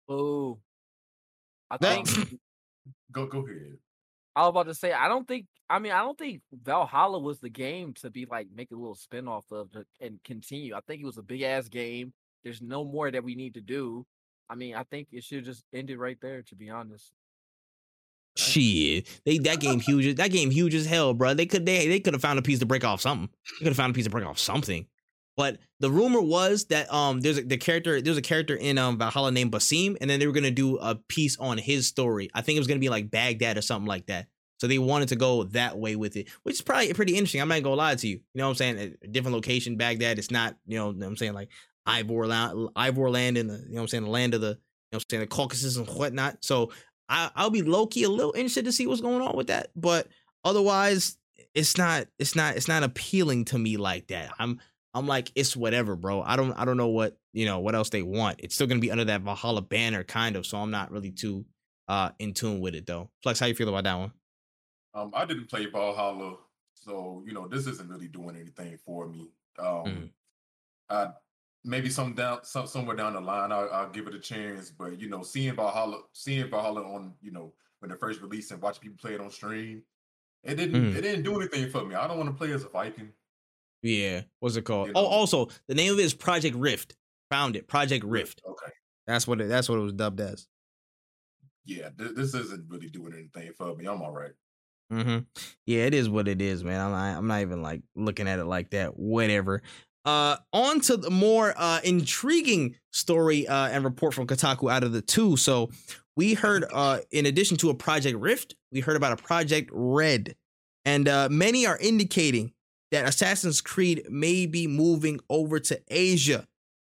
Oh, 0.10 0.60
I 1.72 1.78
think 1.78 2.40
go 3.14 3.26
go 3.26 3.46
ahead. 3.46 3.78
I 4.38 4.42
was 4.42 4.50
about 4.50 4.68
to 4.68 4.76
say 4.76 4.94
I 4.94 5.08
don't 5.08 5.28
think 5.28 5.48
I 5.68 5.80
mean 5.80 5.92
I 5.92 6.00
don't 6.00 6.18
think 6.18 6.42
Valhalla 6.54 7.18
was 7.18 7.40
the 7.40 7.50
game 7.50 7.96
to 7.96 8.12
be 8.12 8.28
like 8.30 8.48
make 8.54 8.70
a 8.72 8.76
little 8.76 8.94
spin-off 8.94 9.46
of 9.52 9.72
the, 9.72 9.84
and 10.00 10.20
continue. 10.24 10.76
I 10.76 10.80
think 10.82 11.02
it 11.02 11.06
was 11.06 11.18
a 11.18 11.24
big 11.24 11.42
ass 11.42 11.68
game. 11.68 12.14
There's 12.44 12.62
no 12.62 12.86
more 12.86 13.10
that 13.10 13.24
we 13.24 13.34
need 13.34 13.56
to 13.56 13.62
do. 13.62 14.06
I 14.48 14.54
mean, 14.54 14.76
I 14.76 14.84
think 14.84 15.08
it 15.12 15.24
should 15.24 15.44
just 15.44 15.64
end 15.74 15.90
it 15.90 15.98
right 15.98 16.20
there, 16.22 16.44
to 16.44 16.56
be 16.56 16.70
honest. 16.70 17.12
Shit, 18.38 19.08
they 19.26 19.40
that 19.40 19.60
game 19.60 19.80
huge. 19.80 20.16
That 20.18 20.30
game 20.30 20.52
huge 20.52 20.76
as 20.76 20.86
hell, 20.86 21.16
bro. 21.16 21.34
They 21.34 21.48
could 21.48 21.66
they 21.66 21.88
they 21.88 22.00
could 22.00 22.14
have 22.14 22.22
found 22.22 22.38
a 22.38 22.44
piece 22.44 22.60
to 22.60 22.68
break 22.68 22.84
off 22.84 23.02
something. 23.02 23.30
They 23.60 23.66
could 23.66 23.72
have 23.72 23.78
found 23.78 23.90
a 23.90 23.96
piece 23.96 24.06
to 24.06 24.12
break 24.12 24.26
off 24.26 24.38
something. 24.38 24.86
But 25.38 25.60
the 25.80 25.92
rumor 25.92 26.20
was 26.20 26.66
that 26.66 26.92
um 26.92 27.22
there's 27.22 27.38
a, 27.38 27.44
the 27.44 27.58
character 27.58 28.02
there's 28.02 28.18
a 28.18 28.22
character 28.22 28.56
in 28.56 28.78
um 28.78 28.98
Valhalla 28.98 29.32
named 29.32 29.52
Basim, 29.52 29.96
and 30.02 30.10
then 30.10 30.20
they 30.20 30.28
were 30.28 30.34
gonna 30.34 30.52
do 30.52 30.78
a 30.78 30.96
piece 30.96 31.38
on 31.38 31.58
his 31.58 31.88
story. 31.88 32.30
I 32.34 32.42
think 32.42 32.58
it 32.58 32.60
was 32.60 32.68
gonna 32.68 32.80
be 32.80 32.90
like 32.90 33.12
Baghdad 33.12 33.58
or 33.58 33.62
something 33.62 33.88
like 33.88 34.08
that. 34.08 34.28
So 34.60 34.66
they 34.66 34.80
wanted 34.80 35.10
to 35.10 35.16
go 35.16 35.44
that 35.44 35.78
way 35.78 35.96
with 35.96 36.18
it, 36.18 36.30
which 36.42 36.56
is 36.56 36.62
probably 36.62 36.92
pretty 36.94 37.14
interesting. 37.14 37.40
I'm 37.40 37.48
not 37.48 37.62
gonna 37.62 37.76
lie 37.76 37.96
to 37.96 38.08
you. 38.08 38.16
You 38.16 38.40
know 38.40 38.46
what 38.46 38.50
I'm 38.50 38.56
saying? 38.56 38.98
A 39.04 39.08
different 39.08 39.36
location, 39.36 39.78
Baghdad. 39.78 40.18
It's 40.18 40.32
not 40.32 40.58
you 40.66 40.78
know 40.78 40.92
what 40.92 41.06
I'm 41.06 41.16
saying 41.16 41.34
like 41.34 41.50
Ivor 41.86 42.28
land, 42.28 42.70
Ivor 42.76 43.10
land, 43.10 43.38
and 43.38 43.50
the, 43.50 43.58
you 43.58 43.70
know 43.70 43.76
what 43.76 43.82
I'm 43.82 43.88
saying 43.90 44.04
the 44.04 44.10
land 44.10 44.34
of 44.34 44.42
the 44.42 44.48
you 44.48 44.52
know 44.52 44.98
what 44.98 45.04
I'm 45.04 45.10
saying 45.12 45.22
the 45.22 45.28
Caucasus 45.28 45.78
and 45.78 45.88
whatnot. 45.88 46.44
So 46.44 46.72
I, 47.10 47.30
I'll 47.36 47.52
be 47.52 47.62
low 47.62 47.86
key 47.86 48.04
a 48.04 48.10
little 48.10 48.34
interested 48.34 48.66
to 48.66 48.72
see 48.72 48.88
what's 48.88 49.02
going 49.02 49.22
on 49.22 49.36
with 49.36 49.48
that. 49.48 49.70
But 49.76 50.08
otherwise, 50.44 51.18
it's 51.54 51.78
not 51.78 52.08
it's 52.18 52.36
not 52.36 52.56
it's 52.56 52.68
not 52.68 52.84
appealing 52.84 53.46
to 53.46 53.60
me 53.60 53.78
like 53.78 54.08
that. 54.08 54.32
I'm 54.40 54.60
I'm 54.98 55.08
like 55.08 55.32
it's 55.36 55.56
whatever, 55.56 55.96
bro. 55.96 56.22
I 56.22 56.36
don't 56.36 56.54
I 56.54 56.66
don't 56.66 56.78
know 56.78 56.88
what 56.88 57.18
you 57.34 57.46
know 57.46 57.60
what 57.60 57.76
else 57.76 57.90
they 57.90 58.02
want. 58.02 58.40
It's 58.44 58.56
still 58.56 58.68
gonna 58.68 58.80
be 58.82 58.92
under 58.92 59.06
that 59.06 59.22
Valhalla 59.22 59.62
banner, 59.62 60.04
kind 60.04 60.36
of. 60.36 60.46
So 60.46 60.58
I'm 60.58 60.72
not 60.72 60.92
really 60.92 61.12
too 61.12 61.46
uh 61.88 62.12
in 62.20 62.34
tune 62.34 62.60
with 62.60 62.76
it 62.76 62.86
though. 62.86 63.10
Flex, 63.24 63.40
how 63.40 63.46
you 63.46 63.56
feel 63.56 63.70
about 63.70 63.84
that 63.86 63.96
one? 63.96 64.12
Um, 64.94 65.12
I 65.14 65.26
didn't 65.26 65.50
play 65.50 65.66
Valhalla, 65.68 66.38
so 66.74 67.24
you 67.26 67.34
know 67.34 67.48
this 67.48 67.68
isn't 67.68 67.90
really 67.90 68.08
doing 68.08 68.36
anything 68.36 68.78
for 68.86 69.08
me. 69.08 69.30
Um, 69.60 69.66
Mhm. 69.86 70.10
I 70.90 71.08
maybe 71.64 71.90
some 71.90 72.14
down 72.14 72.44
some 72.44 72.68
somewhere 72.68 72.96
down 72.96 73.14
the 73.14 73.22
line 73.22 73.52
I'll, 73.52 73.70
I'll 73.72 73.90
give 73.90 74.08
it 74.08 74.16
a 74.16 74.20
chance, 74.20 74.72
but 74.72 75.00
you 75.00 75.10
know 75.10 75.22
seeing 75.24 75.56
Valhalla, 75.56 76.02
seeing 76.14 76.50
Valhalla 76.50 76.82
on 76.84 77.16
you 77.22 77.32
know 77.32 77.54
when 77.80 77.92
it 77.92 78.00
first 78.00 78.22
released 78.22 78.52
and 78.52 78.62
watching 78.62 78.82
people 78.82 78.98
play 78.98 79.14
it 79.14 79.22
on 79.22 79.30
stream, 79.30 79.84
it 80.44 80.56
didn't 80.56 80.94
Mhm. 80.94 80.96
it 80.96 81.02
didn't 81.02 81.24
do 81.24 81.40
anything 81.40 81.70
for 81.70 81.86
me. 81.86 81.94
I 81.96 82.08
don't 82.08 82.18
want 82.18 82.30
to 82.30 82.36
play 82.36 82.52
as 82.54 82.64
a 82.64 82.70
Viking. 82.70 83.14
Yeah, 83.84 84.22
what's 84.40 84.56
it 84.56 84.64
called? 84.64 84.88
You 84.88 84.94
Oh, 84.96 85.06
also 85.06 85.48
the 85.68 85.76
name 85.76 85.94
of 85.94 86.00
it 86.00 86.04
is 86.04 86.14
Project 86.14 86.56
Rift. 86.56 86.96
Found 87.30 87.56
it, 87.56 87.68
Project 87.68 88.06
Rift. 88.06 88.42
Okay. 88.48 88.72
That's 89.06 89.28
what 89.28 89.42
it. 89.42 89.50
That's 89.50 89.70
what 89.70 89.78
it 89.78 89.84
was 89.84 89.94
dubbed 89.94 90.20
as. 90.20 90.48
Yeah, 91.66 91.90
th- 91.98 92.16
this 92.16 92.34
isn't 92.34 92.66
really 92.70 92.90
doing 92.90 93.14
anything 93.14 93.52
for 93.58 93.76
me. 93.76 93.86
I'm 93.86 94.02
all 94.02 94.12
right. 94.12 94.32
Mm-hmm. 94.92 95.20
Yeah, 95.66 95.84
it 95.86 95.94
is 95.94 96.10
what 96.10 96.28
it 96.30 96.42
is, 96.42 96.64
man. 96.64 96.80
I'm 96.80 96.92
not, 96.92 97.18
I'm 97.18 97.28
not 97.28 97.42
even 97.42 97.62
like 97.62 97.82
looking 97.96 98.28
at 98.28 98.40
it 98.40 98.46
like 98.46 98.70
that. 98.72 98.98
Whatever. 98.98 99.62
Uh, 100.06 100.38
on 100.54 100.80
to 100.80 100.96
the 100.96 101.10
more 101.10 101.54
uh, 101.58 101.82
intriguing 101.84 102.76
story 102.94 103.46
uh, 103.46 103.68
and 103.68 103.84
report 103.84 104.14
from 104.14 104.26
Kotaku 104.26 104.72
out 104.72 104.86
of 104.86 104.94
the 104.94 105.02
two. 105.02 105.36
So 105.36 105.70
we 106.16 106.34
heard, 106.34 106.64
uh, 106.72 107.00
in 107.12 107.26
addition 107.26 107.58
to 107.58 107.70
a 107.70 107.76
Project 107.76 108.18
Rift, 108.18 108.56
we 108.72 108.80
heard 108.80 108.96
about 108.96 109.12
a 109.12 109.22
Project 109.22 109.70
Red, 109.74 110.36
and 110.86 111.10
uh, 111.10 111.28
many 111.30 111.66
are 111.68 111.78
indicating 111.78 112.54
that 112.92 113.08
Assassin's 113.08 113.62
Creed 113.62 114.06
may 114.10 114.46
be 114.46 114.68
moving 114.68 115.20
over 115.30 115.60
to 115.60 115.82
Asia, 115.90 116.48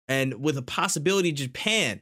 and 0.08 0.34
with 0.42 0.56
a 0.58 0.62
possibility 0.62 1.32
Japan 1.32 2.00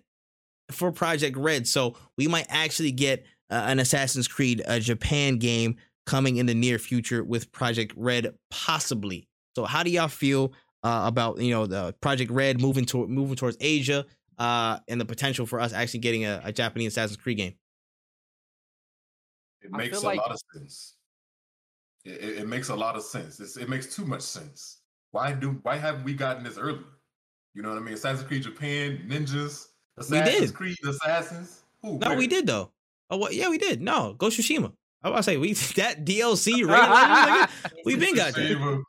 for 0.70 0.92
Project 0.92 1.36
Red. 1.36 1.66
So 1.66 1.96
we 2.16 2.28
might 2.28 2.46
actually 2.48 2.92
get 2.92 3.24
uh, 3.50 3.64
an 3.66 3.78
Assassin's 3.78 4.28
Creed 4.28 4.62
uh, 4.66 4.78
Japan 4.78 5.36
game 5.36 5.76
coming 6.06 6.36
in 6.36 6.46
the 6.46 6.54
near 6.54 6.78
future 6.78 7.22
with 7.22 7.52
Project 7.52 7.92
Red, 7.96 8.34
possibly. 8.50 9.28
So 9.54 9.64
how 9.64 9.82
do 9.82 9.90
y'all 9.90 10.08
feel 10.08 10.52
uh, 10.82 11.02
about 11.06 11.38
you 11.40 11.52
know 11.52 11.66
the 11.66 11.94
Project 12.00 12.30
Red 12.30 12.60
moving 12.60 12.84
to 12.86 13.06
moving 13.06 13.36
towards 13.36 13.56
Asia 13.60 14.06
uh, 14.38 14.78
and 14.88 15.00
the 15.00 15.04
potential 15.04 15.46
for 15.46 15.60
us 15.60 15.72
actually 15.72 16.00
getting 16.00 16.24
a, 16.24 16.40
a 16.44 16.52
Japanese 16.52 16.92
Assassin's 16.92 17.18
Creed 17.18 17.36
game? 17.36 17.54
It 19.60 19.70
makes 19.70 20.02
a 20.02 20.06
like- 20.06 20.18
lot 20.18 20.32
of 20.32 20.40
sense. 20.54 20.96
It, 22.04 22.10
it, 22.10 22.38
it 22.38 22.48
makes 22.48 22.68
a 22.68 22.74
lot 22.76 22.96
of 22.96 23.02
sense. 23.02 23.38
It's, 23.40 23.56
it 23.56 23.68
makes 23.68 23.94
too 23.94 24.04
much 24.04 24.22
sense. 24.22 24.78
Why 25.12 25.32
do 25.32 25.58
why 25.62 25.76
haven't 25.76 26.04
we 26.04 26.14
gotten 26.14 26.42
this 26.44 26.58
earlier? 26.58 26.84
You 27.54 27.62
know 27.62 27.68
what 27.68 27.78
I 27.78 27.82
mean? 27.82 27.94
Assassin's 27.94 28.26
Creed 28.26 28.42
Japan, 28.42 29.04
ninjas, 29.08 29.66
We 29.96 30.02
Assassin's 30.02 30.40
did. 30.50 30.54
Creed 30.54 30.76
Assassins. 30.86 31.62
Who? 31.82 31.98
No, 31.98 32.08
where? 32.10 32.18
we 32.18 32.26
did 32.26 32.46
though. 32.46 32.70
Oh, 33.10 33.18
what? 33.18 33.34
Yeah, 33.34 33.50
we 33.50 33.58
did. 33.58 33.82
No, 33.82 34.14
Ghost 34.14 34.38
of 34.38 34.44
Tsushima. 34.44 34.72
I 35.02 35.08
was 35.10 35.12
about 35.12 35.16
to 35.18 35.22
say 35.24 35.36
we 35.36 35.52
that 35.82 36.04
DLC 36.04 36.66
right 36.66 37.48
now. 37.70 37.70
we 37.84 37.96
been 37.96 38.14
got 38.14 38.34
that. 38.34 38.40
Tsushima. 38.40 38.82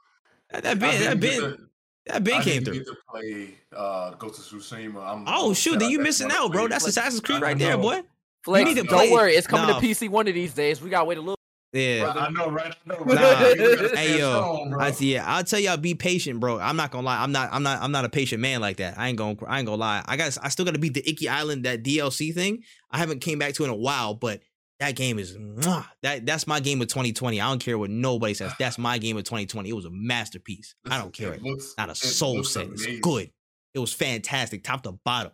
That 0.52 0.66
I 0.66 0.74
been 0.76 1.02
that 1.02 1.20
didn't 1.20 1.20
been 1.20 1.68
that 2.06 2.24
been 2.24 2.34
I 2.36 2.44
came 2.44 2.64
didn't 2.64 2.66
through. 2.66 2.74
get 2.84 2.86
to 2.86 2.96
play 3.10 3.56
uh, 3.76 4.12
Ghost 4.12 4.40
of 4.54 4.60
Tsushima. 4.60 5.06
I'm, 5.06 5.26
Oh 5.28 5.54
shoot, 5.54 5.72
upset. 5.72 5.80
then 5.82 5.90
you 5.90 6.00
missing 6.00 6.30
out, 6.32 6.52
bro. 6.52 6.68
That's 6.68 6.86
it. 6.86 6.90
Assassin's 6.90 7.20
Creed 7.22 7.40
I 7.40 7.48
right 7.48 7.58
there, 7.60 7.78
boy. 7.78 8.02
Flex, 8.46 8.66
need 8.68 8.76
to 8.76 8.84
don't 8.84 8.98
play- 8.98 9.12
worry, 9.12 9.34
it's 9.34 9.48
coming 9.48 9.68
Nah. 9.68 9.80
to 9.80 9.86
PC 9.86 10.10
one 10.10 10.28
of 10.28 10.34
these 10.34 10.54
days. 10.54 10.82
We 10.82 10.90
gotta 10.90 11.06
wait 11.06 11.18
a 11.18 11.22
little. 11.22 11.38
Yeah. 11.74 12.14
I 12.16 12.30
know, 12.30 12.50
right? 12.52 12.72
I 12.72 12.90
know, 12.90 13.00
right? 13.00 13.58
You 13.58 13.78
gotta 13.78 13.98
Hey, 13.98 14.20
yo. 14.20 14.76
I 14.80 14.92
see. 14.92 15.14
Yeah, 15.14 15.24
I'll 15.26 15.44
tell 15.44 15.60
y'all, 15.60 15.76
be 15.78 15.96
patient, 15.96 16.40
bro. 16.40 16.60
I'm 16.60 16.76
not 16.76 16.92
gonna 16.92 17.06
lie. 17.06 17.22
I'm 17.22 17.32
not. 17.32 17.50
I'm 17.52 17.64
not. 17.64 17.82
I'm 17.82 17.92
not 17.92 18.06
a 18.06 18.10
patient 18.10 18.42
man 18.42 18.62
like 18.62 18.78
that. 18.78 18.98
I 18.98 19.10
ain't 19.10 19.18
gonna. 19.18 19.36
I 19.48 19.58
ain't 19.58 19.66
gonna 19.66 19.78
lie. 19.78 20.04
I 20.06 20.16
got. 20.16 20.38
I 20.42 20.50
still 20.50 20.66
got 20.66 20.76
to 20.76 20.80
beat 20.80 20.94
the 20.94 21.08
Iki 21.10 21.28
Island 21.28 21.66
that 21.66 21.84
DLC 21.84 22.34
thing. 22.34 22.64
I 22.92 23.00
haven't 23.00 23.20
came 23.20 23.40
back 23.40 23.56
to 23.56 23.64
in 23.64 23.72
a 23.72 23.76
while, 23.76 24.14
but 24.14 24.42
that 24.80 24.96
game 24.96 25.18
is 25.18 25.36
mwah, 25.36 25.86
that. 26.04 26.28
That's 26.28 26.46
my 26.46 26.60
game 26.60 26.80
of 26.82 26.90
2020. 26.90 27.42
I 27.42 27.50
don't 27.50 27.60
care 27.60 27.78
what 27.78 27.90
nobody 27.90 28.36
says. 28.36 28.54
That's 28.60 28.78
my 28.78 29.00
game 29.00 29.18
of 29.18 29.24
2020. 29.24 29.68
It 29.68 29.74
was 29.74 29.86
a 29.86 29.92
masterpiece. 29.92 30.76
I 30.88 31.00
don't 31.00 31.14
care. 31.14 31.34
It 31.34 31.42
looks, 31.42 31.74
Not 31.78 31.90
a 31.90 31.94
it 31.94 31.98
soul 31.98 32.38
looks 32.38 32.50
said 32.52 32.70
it's 32.72 32.86
good. 33.00 33.32
It 33.74 33.80
was 33.80 33.94
fantastic, 33.94 34.64
top 34.64 34.84
to 34.84 34.92
bottom. 34.92 35.32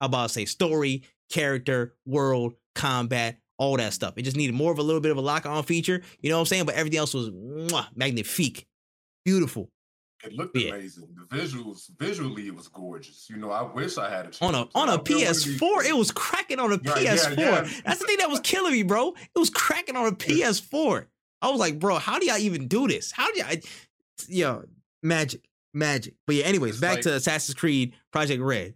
I'm 0.00 0.06
about 0.06 0.28
to 0.28 0.32
say 0.32 0.46
story, 0.46 1.04
character, 1.30 1.94
world, 2.04 2.54
combat, 2.74 3.38
all 3.58 3.76
that 3.76 3.92
stuff. 3.92 4.14
It 4.16 4.22
just 4.22 4.36
needed 4.36 4.54
more 4.54 4.72
of 4.72 4.78
a 4.78 4.82
little 4.82 5.00
bit 5.00 5.10
of 5.10 5.16
a 5.16 5.20
lock 5.22 5.46
on 5.46 5.62
feature. 5.64 6.02
You 6.20 6.30
know 6.30 6.36
what 6.36 6.40
I'm 6.40 6.46
saying? 6.46 6.66
But 6.66 6.74
everything 6.74 6.98
else 6.98 7.14
was 7.14 7.30
mwah, 7.30 7.86
magnifique, 7.96 8.66
beautiful. 9.24 9.70
It 10.24 10.32
looked 10.32 10.56
Yeah. 10.56 10.70
amazing. 10.74 11.08
The 11.30 11.36
visuals, 11.36 11.90
visually, 11.98 12.46
it 12.48 12.54
was 12.54 12.68
gorgeous. 12.68 13.26
You 13.30 13.36
know, 13.36 13.50
I 13.50 13.62
wish 13.62 13.98
I 13.98 14.08
had 14.10 14.26
a 14.34 14.44
On 14.44 14.54
a 14.54 14.58
on 14.74 14.88
a 14.88 14.92
really 14.92 14.96
wanna 14.96 15.02
be- 15.02 15.14
PS4, 15.24 15.84
it 15.84 15.96
was 15.96 16.10
cracking 16.10 16.58
on 16.58 16.72
a 16.72 16.76
yeah, 16.82 16.92
PS4. 16.94 17.36
yeah. 17.38 17.80
That's 17.84 18.00
the 18.00 18.06
thing 18.06 18.16
that 18.18 18.30
was 18.30 18.40
killing 18.40 18.72
me, 18.72 18.82
bro. 18.82 19.10
It 19.12 19.38
was 19.38 19.50
cracking 19.50 19.94
on 19.96 20.06
a 20.06 20.12
PS4. 20.16 21.06
I 21.42 21.50
was 21.50 21.60
like, 21.60 21.78
bro, 21.78 21.98
how 21.98 22.18
do 22.18 22.26
y'all 22.26 22.38
even 22.38 22.66
do 22.66 22.88
this? 22.88 23.12
How 23.12 23.30
do 23.30 23.38
y'all? 23.38 23.56
Yo, 24.28 24.64
magic, 25.02 25.42
magic. 25.74 26.14
But 26.26 26.36
yeah, 26.36 26.44
anyways, 26.46 26.72
It's 26.74 26.80
back 26.80 26.94
like- 26.96 27.02
to 27.02 27.14
Assassin's 27.14 27.54
Creed 27.54 27.92
Project 28.10 28.42
Red. 28.42 28.74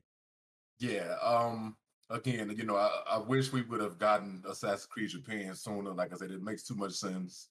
Yeah. 0.79 1.17
Um. 1.23 1.77
Again, 2.11 2.53
you 2.57 2.65
know, 2.65 2.77
I, 2.77 2.91
I 3.09 3.19
wish 3.19 3.53
we 3.53 3.63
would 3.63 3.81
have 3.81 3.99
gotten 3.99 4.43
Assassin's 4.49 4.87
Creed 4.87 5.11
Japan 5.11 5.55
sooner. 5.55 5.93
Like 5.93 6.13
I 6.13 6.17
said, 6.17 6.31
it 6.33 6.43
makes 6.43 6.63
too 6.65 6.75
much 6.75 6.93
sense. 6.93 7.49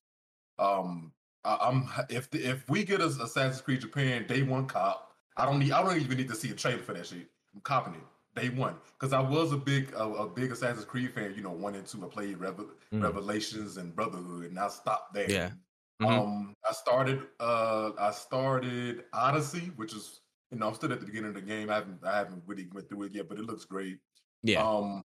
Um. 0.57 1.11
I, 1.45 1.57
I'm 1.61 1.87
if 2.09 2.29
the, 2.31 2.39
if 2.45 2.69
we 2.69 2.83
get 2.83 2.99
us 2.99 3.17
Assassin's 3.17 3.61
Creed 3.61 3.79
Japan 3.79 4.27
day 4.27 4.41
one 4.41 4.65
cop, 4.67 5.13
I 5.37 5.45
don't 5.45 5.59
need. 5.59 5.71
I 5.71 5.81
don't 5.81 5.95
even 5.97 6.17
need 6.17 6.27
to 6.27 6.35
see 6.35 6.49
a 6.51 6.53
trailer 6.53 6.79
for 6.83 6.91
that 6.93 7.07
shit. 7.07 7.29
I'm 7.55 7.61
copping 7.61 7.93
it 7.93 8.01
day 8.35 8.49
one 8.49 8.75
because 8.99 9.13
I 9.13 9.21
was 9.21 9.53
a 9.53 9.57
big 9.57 9.93
a, 9.93 10.03
a 10.03 10.27
big 10.27 10.51
Assassin's 10.51 10.83
Creed 10.83 11.13
fan. 11.13 11.33
You 11.37 11.41
know, 11.41 11.51
one 11.51 11.75
and 11.75 11.87
two. 11.87 12.03
I 12.05 12.09
played 12.09 12.37
Revel- 12.37 12.71
Mm. 12.93 13.03
Revelations 13.03 13.77
and 13.77 13.95
Brotherhood, 13.95 14.49
and 14.49 14.59
I 14.59 14.67
stopped 14.67 15.13
there. 15.13 15.29
Yeah. 15.31 15.51
Mhm. 16.01 16.09
Um, 16.19 16.55
I 16.69 16.73
started 16.73 17.21
uh 17.39 17.91
I 17.97 18.11
started 18.11 19.05
Odyssey, 19.13 19.71
which 19.77 19.93
is 19.93 20.19
you 20.51 20.57
know 20.57 20.67
I'm 20.67 20.73
still 20.73 20.91
at 20.91 20.99
the 20.99 21.05
beginning 21.05 21.29
of 21.29 21.35
the 21.35 21.41
game. 21.41 21.69
I 21.69 21.75
haven't 21.75 22.03
I 22.03 22.17
haven't 22.17 22.43
really 22.45 22.67
went 22.73 22.89
through 22.89 23.03
it 23.03 23.13
yet, 23.13 23.29
but 23.29 23.39
it 23.39 23.45
looks 23.45 23.63
great. 23.63 23.99
Yeah. 24.43 24.63
Um, 24.63 25.03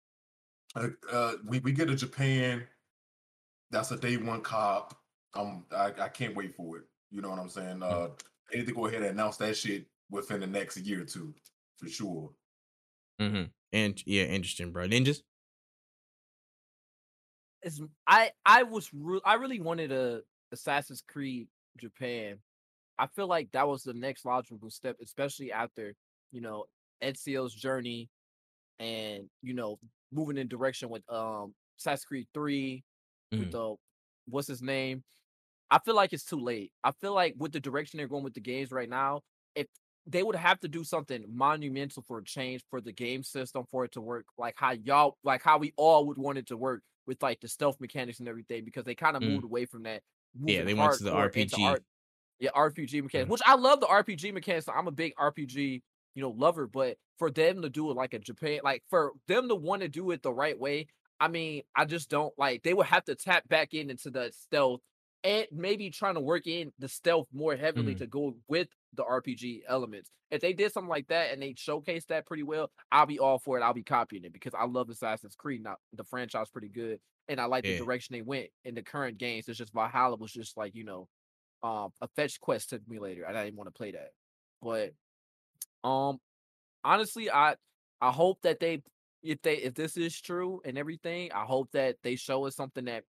uh, 0.75 0.89
uh 1.11 1.33
we 1.47 1.61
we 1.61 1.73
get 1.73 1.89
to 1.89 1.97
Japan. 1.97 2.65
That's 3.71 3.91
a 3.91 3.97
day 3.97 4.17
one 4.17 4.43
cop. 4.43 4.99
Um, 5.35 5.65
I 5.75 5.93
I 5.99 6.09
can't 6.09 6.37
wait 6.37 6.55
for 6.55 6.79
it. 6.79 6.85
You 7.11 7.23
know 7.23 7.31
what 7.31 7.39
I'm 7.39 7.49
saying? 7.49 7.83
Uh, 7.83 8.09
they 8.51 8.59
need 8.59 8.67
to 8.67 8.75
go 8.75 8.87
ahead 8.87 9.03
and 9.03 9.11
announce 9.11 9.37
that 9.39 9.57
shit 9.57 9.87
within 10.11 10.41
the 10.41 10.47
next 10.47 10.77
year 10.79 11.03
or 11.03 11.05
two, 11.05 11.35
for 11.77 11.89
sure. 11.89 12.31
Mm-hmm. 13.21 13.45
And 13.73 14.03
yeah, 14.07 14.25
interesting, 14.25 14.73
bro. 14.73 14.87
Ninjas. 14.87 15.23
It's, 17.63 17.81
I 18.07 18.33
I 18.45 18.65
was 18.65 18.91
re- 18.93 19.21
I 19.25 19.35
really 19.35 19.61
wanted 19.61 19.93
a 19.93 20.23
Assassin's 20.53 21.03
Creed 21.07 21.49
Japan. 21.79 22.39
I 22.99 23.07
feel 23.07 23.27
like 23.27 23.51
that 23.53 23.67
was 23.67 23.83
the 23.83 23.95
next 23.95 24.25
logical 24.25 24.71
step, 24.71 24.97
especially 25.03 25.53
after 25.53 25.95
you 26.33 26.41
know 26.41 26.65
Ezio's 27.03 27.55
journey, 27.55 28.11
and 28.83 29.31
you 29.43 29.55
know 29.55 29.79
moving 30.13 30.39
in 30.39 30.49
direction 30.49 30.91
with 30.91 31.03
um 31.11 31.55
Assassin's 31.81 32.05
Creed 32.07 32.29
3 32.35 32.85
with 33.39 33.51
Mhm. 33.51 33.53
the 33.53 33.77
what's 34.29 34.49
his 34.49 34.63
name. 34.63 35.05
I 35.71 35.79
feel 35.81 35.95
like 35.97 36.13
it's 36.13 36.25
too 36.25 36.41
late. 36.41 36.73
I 36.85 36.93
feel 36.93 37.15
like 37.15 37.35
with 37.39 37.53
the 37.53 37.61
direction 37.61 37.99
they're 37.99 38.09
going 38.09 38.25
with 38.25 38.35
the 38.35 38.41
games 38.41 38.71
right 38.73 38.89
now, 38.89 39.23
if 39.55 39.69
they 40.07 40.23
would 40.23 40.37
have 40.37 40.61
to 40.61 40.69
do 40.69 40.85
something 40.85 41.25
monumental 41.29 42.03
for 42.03 42.19
a 42.19 42.25
change 42.25 42.65
for 42.71 42.81
the 42.81 42.93
game 42.93 43.23
system 43.23 43.65
for 43.71 43.85
it 43.85 43.93
to 43.93 44.01
work 44.03 44.27
like 44.39 44.55
how 44.59 44.73
y'all 44.73 45.17
like 45.25 45.43
how 45.43 45.59
we 45.59 45.73
all 45.77 46.07
would 46.07 46.19
want 46.19 46.39
it 46.39 46.47
to 46.49 46.57
work 46.57 46.83
with 47.07 47.23
like 47.23 47.41
the 47.41 47.49
stealth 47.49 47.81
mechanics 47.81 48.19
and 48.21 48.29
everything 48.29 48.65
because 48.65 48.85
they 48.85 48.95
kind 48.97 49.17
of 49.17 49.23
Mm. 49.23 49.31
moved 49.31 49.45
away 49.45 49.65
from 49.67 49.85
that. 49.85 50.03
Yeah, 50.45 50.65
they 50.65 50.75
went 50.75 50.93
to 50.95 51.05
the 51.05 51.13
RPG. 51.15 51.65
art- 51.65 51.85
yeah, 52.41 52.51
RPG 52.55 53.01
mechanics, 53.03 53.29
Mhm. 53.29 53.33
which 53.33 53.43
I 53.47 53.55
love 53.57 53.81
the 53.81 53.87
RPG 53.89 54.33
mechanics. 54.33 54.67
So 54.67 54.73
I'm 54.73 54.89
a 54.89 54.93
big 54.93 55.15
RPG, 55.19 55.83
you 56.15 56.23
know, 56.23 56.31
lover, 56.31 56.67
but 56.67 56.99
for 57.19 57.31
them 57.31 57.63
to 57.63 57.71
do 57.71 57.91
it 57.91 57.95
like 57.95 58.15
a 58.15 58.19
Japan, 58.19 58.61
like 58.65 58.85
for 58.91 59.13
them 59.29 59.49
to 59.49 59.55
want 59.55 59.83
to 59.83 59.89
do 59.89 60.11
it 60.11 60.23
the 60.23 60.33
right 60.33 60.59
way, 60.59 60.89
I 61.21 61.29
mean, 61.29 61.63
I 61.75 61.85
just 61.85 62.11
don't 62.11 62.37
like 62.39 62.63
they 62.63 62.75
would 62.75 62.87
have 62.87 63.05
to 63.05 63.15
tap 63.15 63.49
back 63.49 63.75
in 63.75 63.91
into 63.91 64.11
the 64.11 64.33
stealth 64.33 64.81
and 65.25 65.47
maybe 65.53 65.91
trying 65.91 66.15
to 66.15 66.21
work 66.21 66.47
in 66.47 66.73
the 66.79 66.89
stealth 66.89 67.29
more 67.33 67.55
heavily 67.55 67.95
Mhm. 67.95 67.97
to 67.97 68.07
go 68.07 68.35
with 68.49 68.69
the 68.93 69.05
RPG 69.05 69.63
elements. 69.67 70.11
If 70.31 70.41
they 70.41 70.53
did 70.53 70.73
something 70.73 70.89
like 70.89 71.09
that 71.09 71.33
and 71.33 71.41
they 71.41 71.55
showcased 71.55 72.07
that 72.07 72.27
pretty 72.27 72.43
well, 72.43 72.71
I'll 72.91 73.07
be 73.07 73.19
all 73.21 73.39
for 73.39 73.57
it. 73.59 73.63
I'll 73.63 73.75
be 73.75 73.85
copying 73.85 74.25
it 74.25 74.33
because 74.33 74.55
I 74.55 74.65
love 74.65 74.91
Assassin's 74.91 75.37
Creed. 75.37 75.63
Now 75.63 75.77
the 75.93 76.05
franchise 76.05 76.51
pretty 76.51 76.71
good, 76.71 77.01
and 77.29 77.41
I 77.41 77.45
like 77.45 77.65
Yeah. 77.65 77.67
the 77.67 77.75
direction 77.75 78.15
they 78.15 78.23
went 78.23 78.51
in 78.65 78.75
the 78.75 78.83
current 78.83 79.19
games. 79.19 79.49
It's 79.49 79.59
just 79.59 79.73
Valhalla 79.73 80.17
was 80.17 80.33
just 80.33 80.57
like 80.57 80.75
you 80.75 80.85
know, 80.85 81.09
um, 81.63 81.93
a 82.01 82.09
fetch 82.09 82.41
quest 82.41 82.75
later. 82.89 83.27
I 83.29 83.45
didn't 83.45 83.57
want 83.57 83.69
to 83.69 83.73
play 83.73 83.93
that, 83.93 84.11
but 84.63 84.95
um, 85.85 86.19
honestly, 86.85 87.31
I 87.31 87.57
I 88.01 88.11
hope 88.11 88.39
that 88.43 88.61
they 88.61 88.83
if 89.23 89.41
they 89.43 89.57
if 89.57 89.75
this 89.75 89.97
is 89.97 90.21
true 90.21 90.61
and 90.65 90.77
everything, 90.79 91.31
I 91.33 91.45
hope 91.45 91.71
that 91.73 91.97
they 92.03 92.17
show 92.17 92.47
us 92.47 92.57
something 92.57 92.85
that 92.87 93.05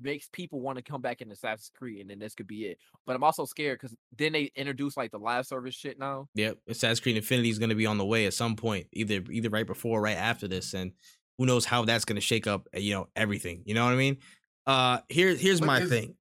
makes 0.00 0.28
people 0.32 0.60
want 0.60 0.76
to 0.76 0.82
come 0.82 1.00
back 1.00 1.20
in 1.20 1.30
Assassin's 1.32 1.72
Creed, 1.76 2.00
and 2.02 2.10
then 2.10 2.18
this 2.20 2.34
could 2.34 2.46
be 2.46 2.66
it. 2.66 2.78
But 3.06 3.16
I'm 3.16 3.24
also 3.24 3.44
scared 3.44 3.80
because 3.80 3.96
then 4.16 4.32
they 4.32 4.50
introduce 4.54 4.96
like 4.96 5.10
the 5.10 5.18
live 5.18 5.46
service 5.46 5.74
shit 5.74 5.98
now. 5.98 6.28
Yep. 6.34 6.58
Assassin's 6.68 7.00
Creed 7.00 7.16
Infinity 7.16 7.48
is 7.50 7.58
going 7.58 7.70
to 7.70 7.74
be 7.74 7.86
on 7.86 7.98
the 7.98 8.04
way 8.06 8.26
at 8.26 8.34
some 8.34 8.54
point, 8.54 8.86
either 8.92 9.22
either 9.30 9.48
right 9.50 9.66
before 9.66 9.98
or 9.98 10.02
right 10.02 10.16
after 10.16 10.46
this, 10.46 10.74
and 10.74 10.92
who 11.38 11.46
knows 11.46 11.64
how 11.64 11.84
that's 11.84 12.04
going 12.04 12.16
to 12.16 12.20
shake 12.20 12.46
up, 12.46 12.68
uh, 12.76 12.78
you 12.78 12.94
know, 12.94 13.08
everything. 13.16 13.62
You 13.64 13.74
know 13.74 13.84
what 13.84 13.92
I 13.94 13.96
mean? 13.96 14.18
Uh, 14.66 14.98
here 15.08 15.34
here's 15.34 15.60
What 15.60 15.66
my 15.66 15.80
is- 15.80 15.88
thing. 15.90 16.14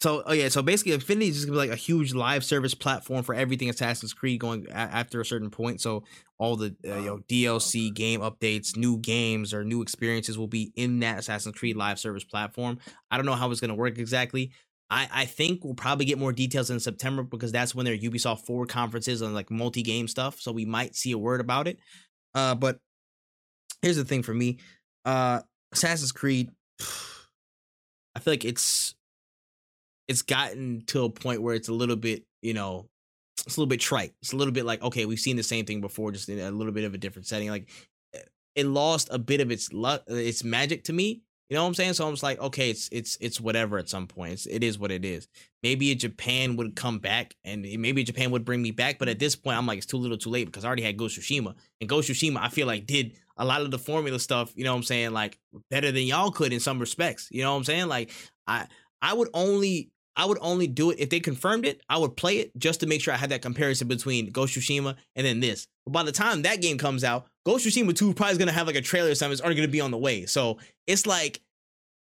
So, 0.00 0.22
oh 0.26 0.32
yeah, 0.32 0.48
so 0.48 0.62
basically, 0.62 0.92
Infinity 0.92 1.28
is 1.28 1.36
just 1.36 1.46
gonna 1.46 1.54
be 1.58 1.68
like 1.68 1.76
a 1.76 1.80
huge 1.80 2.12
live 2.12 2.44
service 2.44 2.74
platform 2.74 3.22
for 3.22 3.34
everything 3.34 3.70
Assassin's 3.70 4.12
Creed 4.12 4.38
going 4.40 4.66
a- 4.68 4.74
after 4.74 5.20
a 5.20 5.24
certain 5.24 5.50
point. 5.50 5.80
So, 5.80 6.04
all 6.38 6.56
the 6.56 6.76
uh, 6.86 6.96
you 6.96 7.06
know 7.06 7.18
DLC 7.28 7.94
game 7.94 8.20
updates, 8.20 8.76
new 8.76 8.98
games, 8.98 9.54
or 9.54 9.64
new 9.64 9.80
experiences 9.80 10.36
will 10.36 10.48
be 10.48 10.72
in 10.76 11.00
that 11.00 11.20
Assassin's 11.20 11.56
Creed 11.56 11.76
live 11.76 11.98
service 11.98 12.24
platform. 12.24 12.78
I 13.10 13.16
don't 13.16 13.24
know 13.24 13.34
how 13.34 13.50
it's 13.50 13.60
gonna 13.60 13.74
work 13.74 13.98
exactly. 13.98 14.52
I, 14.90 15.08
I 15.10 15.24
think 15.24 15.64
we'll 15.64 15.74
probably 15.74 16.04
get 16.04 16.18
more 16.18 16.32
details 16.32 16.70
in 16.70 16.78
September 16.78 17.22
because 17.22 17.50
that's 17.50 17.74
when 17.74 17.86
their 17.86 17.96
Ubisoft 17.96 18.44
forward 18.44 18.68
conferences 18.68 19.22
on 19.22 19.32
like 19.32 19.50
multi 19.50 19.82
game 19.82 20.06
stuff. 20.06 20.40
So 20.40 20.52
we 20.52 20.66
might 20.66 20.94
see 20.94 21.12
a 21.12 21.18
word 21.18 21.40
about 21.40 21.66
it. 21.66 21.78
Uh, 22.34 22.54
but 22.54 22.78
here's 23.80 23.96
the 23.96 24.04
thing 24.04 24.22
for 24.22 24.34
me, 24.34 24.58
uh, 25.04 25.40
Assassin's 25.72 26.12
Creed. 26.12 26.50
I 28.16 28.20
feel 28.20 28.32
like 28.32 28.44
it's 28.44 28.94
it's 30.08 30.22
gotten 30.22 30.82
to 30.86 31.04
a 31.04 31.10
point 31.10 31.42
where 31.42 31.54
it's 31.54 31.68
a 31.68 31.72
little 31.72 31.96
bit 31.96 32.24
you 32.42 32.54
know 32.54 32.86
it's 33.46 33.56
a 33.56 33.60
little 33.60 33.68
bit 33.68 33.80
trite. 33.80 34.14
It's 34.22 34.32
a 34.32 34.36
little 34.36 34.52
bit 34.52 34.64
like 34.64 34.82
okay, 34.82 35.06
we've 35.06 35.18
seen 35.18 35.36
the 35.36 35.42
same 35.42 35.66
thing 35.66 35.80
before, 35.80 36.12
just 36.12 36.28
in 36.28 36.38
a 36.38 36.50
little 36.50 36.72
bit 36.72 36.84
of 36.84 36.94
a 36.94 36.98
different 36.98 37.26
setting. 37.26 37.50
Like 37.50 37.68
eh, 38.14 38.20
it 38.54 38.66
lost 38.66 39.08
a 39.10 39.18
bit 39.18 39.40
of 39.40 39.50
its 39.50 39.72
luck, 39.72 40.02
its 40.06 40.44
magic 40.44 40.84
to 40.84 40.92
me. 40.92 41.22
You 41.50 41.56
know 41.56 41.62
what 41.62 41.68
I'm 41.68 41.74
saying? 41.74 41.92
So 41.92 42.06
I'm 42.06 42.14
just 42.14 42.22
like, 42.22 42.40
okay, 42.40 42.70
it's 42.70 42.88
it's 42.90 43.18
it's 43.20 43.40
whatever. 43.40 43.76
At 43.78 43.90
some 43.90 44.06
point, 44.06 44.32
it's, 44.32 44.46
it 44.46 44.64
is 44.64 44.78
what 44.78 44.90
it 44.90 45.04
is. 45.04 45.28
Maybe 45.62 45.94
Japan 45.94 46.56
would 46.56 46.74
come 46.74 47.00
back, 47.00 47.34
and 47.44 47.62
maybe 47.62 48.02
Japan 48.02 48.30
would 48.30 48.44
bring 48.46 48.62
me 48.62 48.70
back. 48.70 48.98
But 48.98 49.08
at 49.08 49.18
this 49.18 49.36
point, 49.36 49.58
I'm 49.58 49.66
like, 49.66 49.78
it's 49.78 49.86
too 49.86 49.98
little, 49.98 50.16
too 50.16 50.30
late 50.30 50.46
because 50.46 50.64
I 50.64 50.68
already 50.68 50.82
had 50.82 50.96
Ghost 50.96 51.18
Tsushima, 51.18 51.54
and 51.80 51.88
Ghost 51.88 52.08
Tsushima, 52.08 52.38
I 52.40 52.48
feel 52.48 52.66
like 52.66 52.86
did 52.86 53.12
a 53.36 53.44
lot 53.44 53.60
of 53.60 53.70
the 53.70 53.78
formula 53.78 54.18
stuff. 54.18 54.52
You 54.56 54.64
know 54.64 54.72
what 54.72 54.78
I'm 54.78 54.84
saying? 54.84 55.12
Like 55.12 55.38
better 55.70 55.92
than 55.92 56.04
y'all 56.04 56.30
could 56.30 56.52
in 56.52 56.60
some 56.60 56.78
respects. 56.78 57.28
You 57.30 57.42
know 57.42 57.52
what 57.52 57.58
I'm 57.58 57.64
saying? 57.64 57.88
Like 57.88 58.10
I 58.46 58.66
I 59.02 59.12
would 59.12 59.28
only 59.34 59.90
I 60.16 60.26
would 60.26 60.38
only 60.40 60.66
do 60.66 60.90
it 60.90 61.00
if 61.00 61.10
they 61.10 61.20
confirmed 61.20 61.66
it. 61.66 61.80
I 61.88 61.98
would 61.98 62.16
play 62.16 62.38
it 62.38 62.56
just 62.56 62.80
to 62.80 62.86
make 62.86 63.00
sure 63.00 63.12
I 63.12 63.16
had 63.16 63.30
that 63.30 63.42
comparison 63.42 63.88
between 63.88 64.30
Ghost 64.30 64.56
Tsushima 64.56 64.96
and 65.16 65.26
then 65.26 65.40
this. 65.40 65.66
But 65.84 65.92
by 65.92 66.02
the 66.04 66.12
time 66.12 66.42
that 66.42 66.62
game 66.62 66.78
comes 66.78 67.02
out, 67.04 67.26
Ghost 67.44 67.66
Tsushima 67.66 67.94
2 67.94 68.14
probably 68.14 68.32
is 68.32 68.38
gonna 68.38 68.52
have 68.52 68.66
like 68.66 68.76
a 68.76 68.80
trailer 68.80 69.10
or 69.10 69.14
something. 69.14 69.32
It's 69.32 69.42
already 69.42 69.56
gonna 69.56 69.68
be 69.68 69.80
on 69.80 69.90
the 69.90 69.98
way. 69.98 70.26
So 70.26 70.58
it's 70.86 71.06
like 71.06 71.40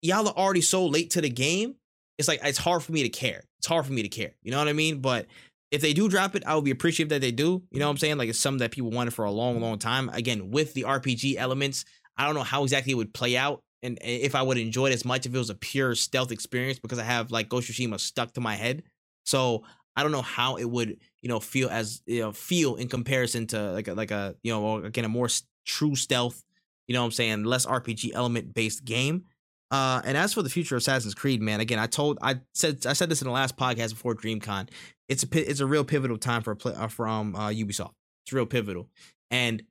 y'all 0.01 0.27
are 0.27 0.33
already 0.33 0.61
so 0.61 0.85
late 0.85 1.11
to 1.11 1.21
the 1.21 1.29
game. 1.29 1.75
It's 2.17 2.27
like 2.27 2.39
it's 2.43 2.57
hard 2.57 2.83
for 2.83 2.91
me 2.91 3.03
to 3.03 3.09
care. 3.09 3.43
It's 3.59 3.67
hard 3.67 3.85
for 3.85 3.93
me 3.93 4.01
to 4.01 4.09
care. 4.09 4.33
You 4.41 4.51
know 4.51 4.57
what 4.57 4.67
I 4.67 4.73
mean? 4.73 4.99
But 4.99 5.27
if 5.71 5.81
they 5.81 5.93
do 5.93 6.09
drop 6.09 6.35
it, 6.35 6.43
I 6.45 6.55
would 6.55 6.65
be 6.65 6.71
appreciative 6.71 7.09
that 7.09 7.21
they 7.21 7.31
do. 7.31 7.63
You 7.71 7.79
know 7.79 7.85
what 7.85 7.91
I'm 7.91 7.97
saying? 7.97 8.17
Like 8.17 8.29
it's 8.29 8.39
something 8.39 8.59
that 8.59 8.71
people 8.71 8.91
wanted 8.91 9.13
for 9.13 9.25
a 9.25 9.31
long, 9.31 9.61
long 9.61 9.77
time. 9.77 10.09
Again, 10.09 10.51
with 10.51 10.73
the 10.73 10.83
RPG 10.83 11.35
elements, 11.35 11.85
I 12.17 12.25
don't 12.25 12.35
know 12.35 12.43
how 12.43 12.63
exactly 12.63 12.91
it 12.91 12.95
would 12.95 13.13
play 13.13 13.37
out 13.37 13.61
and 13.81 13.97
if 14.01 14.35
I 14.35 14.41
would 14.41 14.57
enjoy 14.57 14.87
it 14.87 14.93
as 14.93 15.05
much 15.05 15.25
if 15.25 15.33
it 15.33 15.37
was 15.37 15.49
a 15.49 15.55
pure 15.55 15.95
stealth 15.95 16.31
experience 16.31 16.79
because 16.79 16.99
I 16.99 17.03
have 17.03 17.31
like 17.31 17.49
Ghost 17.49 17.69
Tsushima 17.69 17.99
stuck 17.99 18.33
to 18.33 18.41
my 18.41 18.55
head. 18.55 18.83
So 19.25 19.63
I 19.95 20.03
don't 20.03 20.11
know 20.11 20.21
how 20.21 20.57
it 20.57 20.65
would 20.65 20.97
you 21.21 21.29
know 21.29 21.39
feel 21.39 21.69
as 21.69 22.01
you 22.05 22.21
know 22.21 22.31
feel 22.31 22.75
in 22.75 22.87
comparison 22.87 23.47
to 23.47 23.71
like 23.71 23.87
a, 23.87 23.93
like 23.93 24.11
a 24.11 24.35
you 24.43 24.51
know 24.51 24.77
again 24.83 25.05
a 25.05 25.09
more 25.09 25.27
true 25.65 25.95
stealth 25.95 26.43
you 26.89 26.93
know 26.93 27.01
what 27.01 27.05
I'm 27.05 27.11
saying 27.11 27.43
less 27.43 27.65
RPG 27.65 28.11
element 28.13 28.53
based 28.53 28.83
game. 28.83 29.25
Uh, 29.71 30.01
and 30.03 30.17
as 30.17 30.33
for 30.33 30.41
the 30.41 30.49
future 30.49 30.75
of 30.75 30.79
Assassin's 30.79 31.13
Creed, 31.13 31.43
man, 31.43 31.59
again, 31.59 31.77
I 31.77 31.85
told, 31.85 32.17
I 32.23 32.39
said, 32.55 32.87
I 32.87 32.93
said 32.93 33.07
this 33.07 33.21
in 33.21 33.27
the 33.27 33.31
last 33.31 33.55
podcast 33.55 33.91
before 33.91 34.15
DreamCon. 34.15 34.69
It's 35.07 35.23
a, 35.23 35.27
it's 35.49 35.59
a 35.59 35.67
real 35.67 35.83
pivotal 35.83 36.17
time 36.17 36.41
for 36.41 36.49
a 36.49 36.55
play, 36.55 36.73
uh, 36.73 36.87
from 36.87 37.35
uh, 37.35 37.49
Ubisoft. 37.49 37.93
It's 38.25 38.33
real 38.33 38.47
pivotal, 38.47 38.89
and 39.29 39.61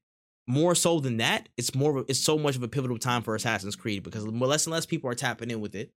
more 0.49 0.75
so 0.75 0.99
than 0.99 1.19
that, 1.19 1.49
it's 1.57 1.75
more, 1.75 2.05
it's 2.09 2.19
so 2.19 2.39
much 2.39 2.57
of 2.57 2.63
a 2.63 2.69
pivotal 2.69 2.99
time 2.99 3.23
for 3.23 3.35
Assassin's 3.35 3.77
Creed 3.77 4.03
because 4.03 4.27
less 4.27 4.67
and 4.67 4.73
less 4.73 4.87
people 4.87 5.11
are 5.11 5.15
tapping 5.15 5.51
in 5.51 5.61
with 5.61 5.75
it. 5.75 5.93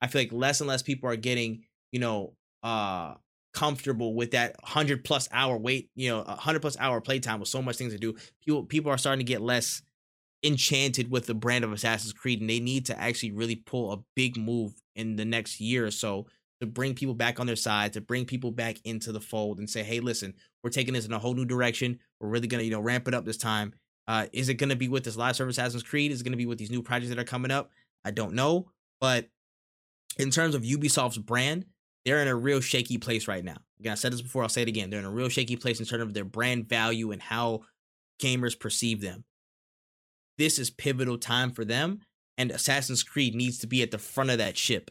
I 0.00 0.06
feel 0.06 0.22
like 0.22 0.32
less 0.32 0.60
and 0.60 0.68
less 0.68 0.82
people 0.82 1.08
are 1.08 1.16
getting, 1.16 1.64
you 1.92 2.00
know, 2.00 2.34
uh, 2.62 3.14
comfortable 3.52 4.14
with 4.14 4.32
that 4.32 4.56
hundred 4.64 5.04
plus 5.04 5.28
hour 5.32 5.56
wait, 5.56 5.90
you 5.94 6.08
know, 6.08 6.24
hundred 6.24 6.60
plus 6.60 6.76
hour 6.78 7.00
playtime 7.00 7.40
with 7.40 7.48
so 7.48 7.62
much 7.62 7.76
things 7.76 7.92
to 7.92 7.98
do. 7.98 8.14
People, 8.44 8.64
people 8.64 8.90
are 8.90 8.98
starting 8.98 9.24
to 9.24 9.30
get 9.30 9.40
less 9.40 9.82
enchanted 10.42 11.10
with 11.10 11.26
the 11.26 11.34
brand 11.34 11.64
of 11.64 11.72
Assassin's 11.72 12.12
Creed, 12.12 12.40
and 12.40 12.50
they 12.50 12.60
need 12.60 12.86
to 12.86 13.00
actually 13.00 13.32
really 13.32 13.56
pull 13.56 13.92
a 13.92 14.02
big 14.16 14.36
move 14.36 14.72
in 14.96 15.16
the 15.16 15.24
next 15.24 15.60
year 15.60 15.86
or 15.86 15.90
so 15.90 16.26
to 16.60 16.66
bring 16.66 16.94
people 16.94 17.14
back 17.14 17.40
on 17.40 17.46
their 17.46 17.56
side, 17.56 17.92
to 17.92 18.00
bring 18.00 18.24
people 18.24 18.50
back 18.50 18.78
into 18.84 19.12
the 19.12 19.20
fold, 19.20 19.58
and 19.58 19.68
say, 19.70 19.82
"Hey, 19.82 20.00
listen, 20.00 20.34
we're 20.62 20.70
taking 20.70 20.94
this 20.94 21.06
in 21.06 21.12
a 21.12 21.18
whole 21.18 21.34
new 21.34 21.44
direction. 21.44 21.98
We're 22.24 22.30
really 22.30 22.48
gonna, 22.48 22.62
you 22.62 22.70
know, 22.70 22.80
ramp 22.80 23.08
it 23.08 23.14
up 23.14 23.24
this 23.24 23.36
time. 23.36 23.74
Uh, 24.06 24.26
is 24.32 24.48
it 24.48 24.54
gonna 24.54 24.76
be 24.76 24.88
with 24.88 25.04
this 25.04 25.16
live 25.16 25.36
service 25.36 25.58
Assassin's 25.58 25.82
Creed? 25.82 26.12
Is 26.12 26.20
it 26.20 26.24
gonna 26.24 26.36
be 26.36 26.46
with 26.46 26.58
these 26.58 26.70
new 26.70 26.82
projects 26.82 27.10
that 27.10 27.18
are 27.18 27.24
coming 27.24 27.50
up? 27.50 27.70
I 28.04 28.10
don't 28.10 28.34
know, 28.34 28.70
but 29.00 29.28
in 30.18 30.30
terms 30.30 30.54
of 30.54 30.62
Ubisoft's 30.62 31.18
brand, 31.18 31.66
they're 32.04 32.20
in 32.20 32.28
a 32.28 32.34
real 32.34 32.60
shaky 32.60 32.98
place 32.98 33.26
right 33.26 33.44
now. 33.44 33.56
Again, 33.80 33.92
I 33.92 33.96
said 33.96 34.12
this 34.12 34.20
before, 34.20 34.42
I'll 34.42 34.48
say 34.48 34.62
it 34.62 34.68
again. 34.68 34.90
They're 34.90 35.00
in 35.00 35.06
a 35.06 35.10
real 35.10 35.28
shaky 35.28 35.56
place 35.56 35.80
in 35.80 35.86
terms 35.86 36.02
of 36.02 36.14
their 36.14 36.24
brand 36.24 36.68
value 36.68 37.12
and 37.12 37.22
how 37.22 37.62
gamers 38.20 38.58
perceive 38.58 39.00
them 39.00 39.24
this 40.38 40.58
is 40.58 40.70
pivotal 40.70 41.18
time 41.18 41.50
for 41.50 41.64
them 41.64 42.00
and 42.36 42.50
Assassin's 42.50 43.02
Creed 43.02 43.34
needs 43.34 43.58
to 43.58 43.66
be 43.66 43.82
at 43.82 43.90
the 43.90 43.98
front 43.98 44.30
of 44.30 44.38
that 44.38 44.56
ship. 44.56 44.90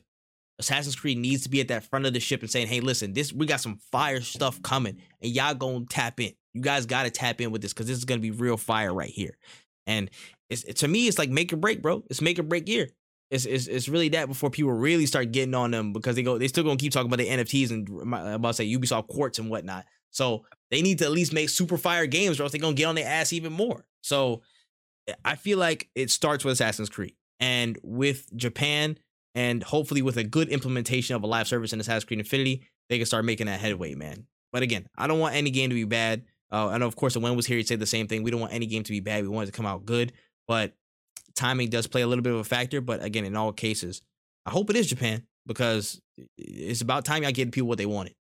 Assassin's 0.60 0.96
Creed 0.96 1.18
needs 1.18 1.44
to 1.44 1.50
be 1.50 1.60
at 1.60 1.68
that 1.68 1.84
front 1.84 2.06
of 2.06 2.14
the 2.14 2.20
ship 2.20 2.42
and 2.42 2.50
saying, 2.50 2.68
"Hey, 2.68 2.80
listen, 2.80 3.14
this 3.14 3.34
we 3.34 3.46
got 3.46 3.60
some 3.60 3.80
fire 3.92 4.22
stuff 4.22 4.62
coming, 4.62 5.02
and 5.22 5.32
y'all 5.32 5.56
gonna 5.56 5.86
tap 5.90 6.20
in. 6.20 6.34
You 6.54 6.62
guys 6.62 6.86
got 6.86 7.04
to 7.04 7.10
tap 7.10 7.42
in 7.42 7.52
with 7.52 7.62
this 7.62 7.74
because 7.74 7.88
this 7.88 7.98
is 7.98 8.06
gonna 8.06 8.22
be 8.22 8.32
real 8.32 8.58
fire 8.58 8.94
right 8.94 9.10
here." 9.10 9.38
And 9.88 10.10
it's 10.50 10.64
it, 10.64 10.78
to 10.78 10.88
me, 10.88 11.08
it's 11.08 11.18
like 11.18 11.30
make 11.30 11.52
or 11.52 11.58
break, 11.58 11.82
bro. 11.82 12.04
It's 12.10 12.22
make 12.22 12.40
or 12.40 12.44
break 12.44 12.68
year. 12.68 12.90
It's, 13.32 13.46
it's 13.46 13.68
it's 13.68 13.90
really 13.90 14.10
that 14.10 14.28
before 14.28 14.50
people 14.50 14.72
really 14.74 15.08
start 15.08 15.32
getting 15.32 15.56
on 15.56 15.72
them 15.72 15.92
because 15.92 16.16
they 16.16 16.24
go 16.24 16.38
they 16.38 16.48
still 16.48 16.64
gonna 16.64 16.78
keep 16.78 16.94
talking 16.94 17.12
about 17.12 17.18
the 17.18 17.28
NFTs 17.28 17.72
and 17.72 17.90
I'm 17.90 18.14
about 18.14 18.50
to 18.50 18.54
say 18.54 18.72
Ubisoft 18.72 19.08
Quartz 19.08 19.40
and 19.40 19.50
whatnot. 19.50 19.86
So 20.12 20.46
they 20.70 20.82
need 20.82 21.00
to 21.00 21.06
at 21.06 21.12
least 21.12 21.34
make 21.34 21.50
super 21.50 21.78
fire 21.78 22.06
games, 22.06 22.40
or 22.40 22.44
else 22.44 22.52
they're 22.52 22.62
gonna 22.62 22.76
get 22.76 22.86
on 22.86 22.96
their 22.96 23.08
ass 23.08 23.34
even 23.34 23.52
more. 23.52 23.86
So 24.02 24.44
eh, 25.08 25.14
I 25.26 25.36
feel 25.36 25.58
like 25.58 25.90
it 25.96 26.12
starts 26.12 26.46
with 26.46 26.54
Assassin's 26.54 26.90
Creed 26.90 27.16
and 27.40 27.78
with 27.82 28.34
Japan 28.36 28.98
and 29.36 29.64
hopefully 29.64 30.04
with 30.04 30.18
a 30.18 30.24
good 30.24 30.50
implementation 30.50 31.16
of 31.16 31.24
a 31.24 31.28
live 31.28 31.48
service 31.48 31.74
in 31.74 31.80
Assassin's 31.80 32.06
Creed 32.06 32.20
Infinity, 32.20 32.68
they 32.90 32.98
can 32.98 33.08
start 33.08 33.26
making 33.26 33.48
that 33.48 33.60
headway, 33.60 33.96
man. 33.96 34.28
But 34.52 34.62
again, 34.62 34.86
I 34.96 35.08
don't 35.08 35.20
want 35.20 35.36
any 35.36 35.50
game 35.50 35.72
to 35.72 35.76
be 35.76 35.86
bad. 35.86 36.26
Uh, 36.54 36.68
I 36.68 36.78
know, 36.78 36.86
of 36.86 36.96
course, 36.96 37.18
Wen 37.18 37.36
was 37.36 37.48
here, 37.48 37.58
he'd 37.58 37.68
say 37.68 37.76
the 37.76 37.88
same 37.88 38.08
thing. 38.08 38.22
We 38.22 38.30
don't 38.30 38.40
want 38.40 38.54
any 38.54 38.68
game 38.68 38.84
to 38.84 38.92
be 38.92 39.00
bad. 39.00 39.24
We 39.24 39.30
want 39.30 39.50
it 39.50 39.52
to 39.52 39.58
come 39.58 39.66
out 39.66 39.86
good, 39.86 40.14
but 40.48 40.74
timing 41.34 41.70
does 41.70 41.88
play 41.88 42.04
a 42.04 42.08
little 42.08 42.22
bit 42.22 42.32
of 42.32 42.40
a 42.40 42.44
factor. 42.44 42.80
But 42.80 43.04
again, 43.04 43.26
in 43.26 43.36
all 43.36 43.52
cases, 43.52 44.04
I 44.46 44.52
hope 44.52 44.70
it 44.70 44.76
is 44.76 44.86
Japan 44.88 45.26
because 45.48 46.00
it's 46.38 46.82
about 46.82 47.06
time 47.06 47.26
I 47.26 47.32
get 47.32 47.52
people 47.52 47.68
what 47.68 47.80
they 47.80 47.88
wanted. 47.88 48.14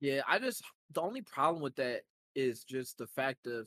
Yeah, 0.00 0.20
I 0.28 0.38
just 0.38 0.62
the 0.92 1.00
only 1.00 1.22
problem 1.22 1.62
with 1.62 1.74
that 1.76 2.02
is 2.34 2.64
just 2.64 2.98
the 2.98 3.06
fact 3.06 3.46
of 3.46 3.66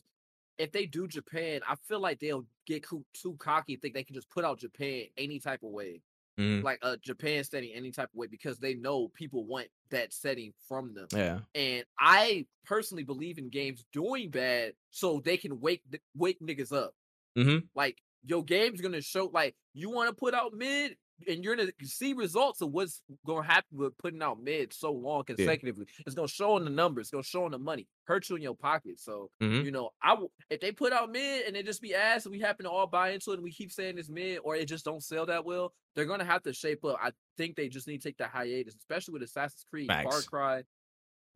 if 0.60 0.72
they 0.72 0.86
do 0.86 1.08
Japan, 1.08 1.62
I 1.68 1.76
feel 1.88 2.00
like 2.00 2.20
they'll 2.20 2.46
get 2.68 2.86
too 3.14 3.36
cocky, 3.40 3.78
think 3.78 3.96
they 3.96 4.04
can 4.04 4.16
just 4.16 4.30
put 4.30 4.46
out 4.46 4.60
Japan 4.60 5.06
any 5.18 5.40
type 5.40 5.64
of 5.64 5.72
way, 5.72 6.02
Mhm. 6.42 6.64
like 6.64 6.80
a 6.82 6.98
Japan 6.98 7.44
setting 7.44 7.72
any 7.74 7.92
type 7.92 8.10
of 8.10 8.16
way, 8.16 8.28
because 8.28 8.60
they 8.60 8.74
know 8.74 9.10
people 9.10 9.45
want 9.45 9.68
that 9.90 10.14
setting 10.14 10.53
from 10.68 10.94
them. 10.94 11.08
Yeah. 11.14 11.40
And 11.56 11.86
I 12.00 12.48
personally 12.66 13.03
believe 13.03 13.38
in 13.38 13.50
games 13.50 13.86
doing 13.94 14.30
bad 14.32 14.74
so 14.90 15.22
they 15.24 15.38
can 15.38 15.60
wake 15.60 15.84
wake 16.16 16.40
niggas 16.42 16.72
up. 16.76 16.95
Mhm. 17.38 17.68
Like 17.76 18.02
your 18.24 18.44
game's 18.44 18.82
gonna 18.82 19.02
show 19.02 19.26
like 19.34 19.56
you 19.74 19.90
want 19.90 20.10
to 20.10 20.16
put 20.16 20.34
out 20.34 20.53
mid 20.53 20.98
and 21.27 21.43
you're 21.43 21.56
gonna 21.56 21.72
see 21.83 22.14
results 22.14 22.61
of 22.61 22.72
what's 22.72 23.01
gonna 23.25 23.43
happen 23.45 23.77
with 23.77 23.98
putting 23.98 24.22
out 24.22 24.41
mid 24.41 24.74
so 24.74 24.91
long 24.91 25.24
consecutively. 25.24 25.85
It's 26.06 26.16
gonna 26.16 26.27
show 26.27 26.58
in 26.58 26.64
the 26.64 26.69
numbers, 26.69 27.06
it's 27.08 27.11
gonna 27.11 27.24
show 27.24 27.45
in 27.45 27.51
the 27.51 27.59
money, 27.59 27.88
hurt 28.06 28.30
you 28.30 28.35
in 28.35 28.41
your 28.41 28.56
pocket. 28.56 29.00
So 29.00 29.30
Mhm. 29.41 29.64
you 29.66 29.72
know, 29.72 29.91
I 30.01 30.09
w- 30.11 30.30
if 30.50 30.59
they 30.59 30.72
put 30.72 30.93
out 30.93 31.11
mid 31.11 31.45
and 31.48 31.56
it 31.58 31.66
just 31.66 31.82
be 31.82 31.93
ass 31.95 32.25
and 32.25 32.32
we 32.32 32.40
happen 32.40 32.64
to 32.66 32.72
all 32.72 32.88
buy 32.88 33.11
into 33.11 33.32
it 33.32 33.35
and 33.35 33.43
we 33.43 33.51
keep 33.51 33.72
saying 33.72 33.98
it's 33.98 34.09
mid 34.09 34.40
or 34.43 34.56
it 34.56 34.66
just 34.66 34.85
don't 34.85 35.03
sell 35.03 35.25
that 35.27 35.45
well, 35.45 35.74
they're 35.95 36.06
gonna 36.06 36.25
have 36.25 36.43
to 36.43 36.53
shape 36.53 36.83
up. 36.85 36.98
I 37.01 37.11
think 37.38 37.56
they 37.56 37.69
just 37.69 37.88
need 37.88 38.01
to 38.01 38.08
take 38.09 38.17
that 38.17 38.30
hiatus, 38.32 38.75
especially 38.75 39.14
with 39.14 39.24
Assassin's 39.24 39.66
Creed, 39.69 39.88
Far 39.88 40.22
Cry. 40.24 40.64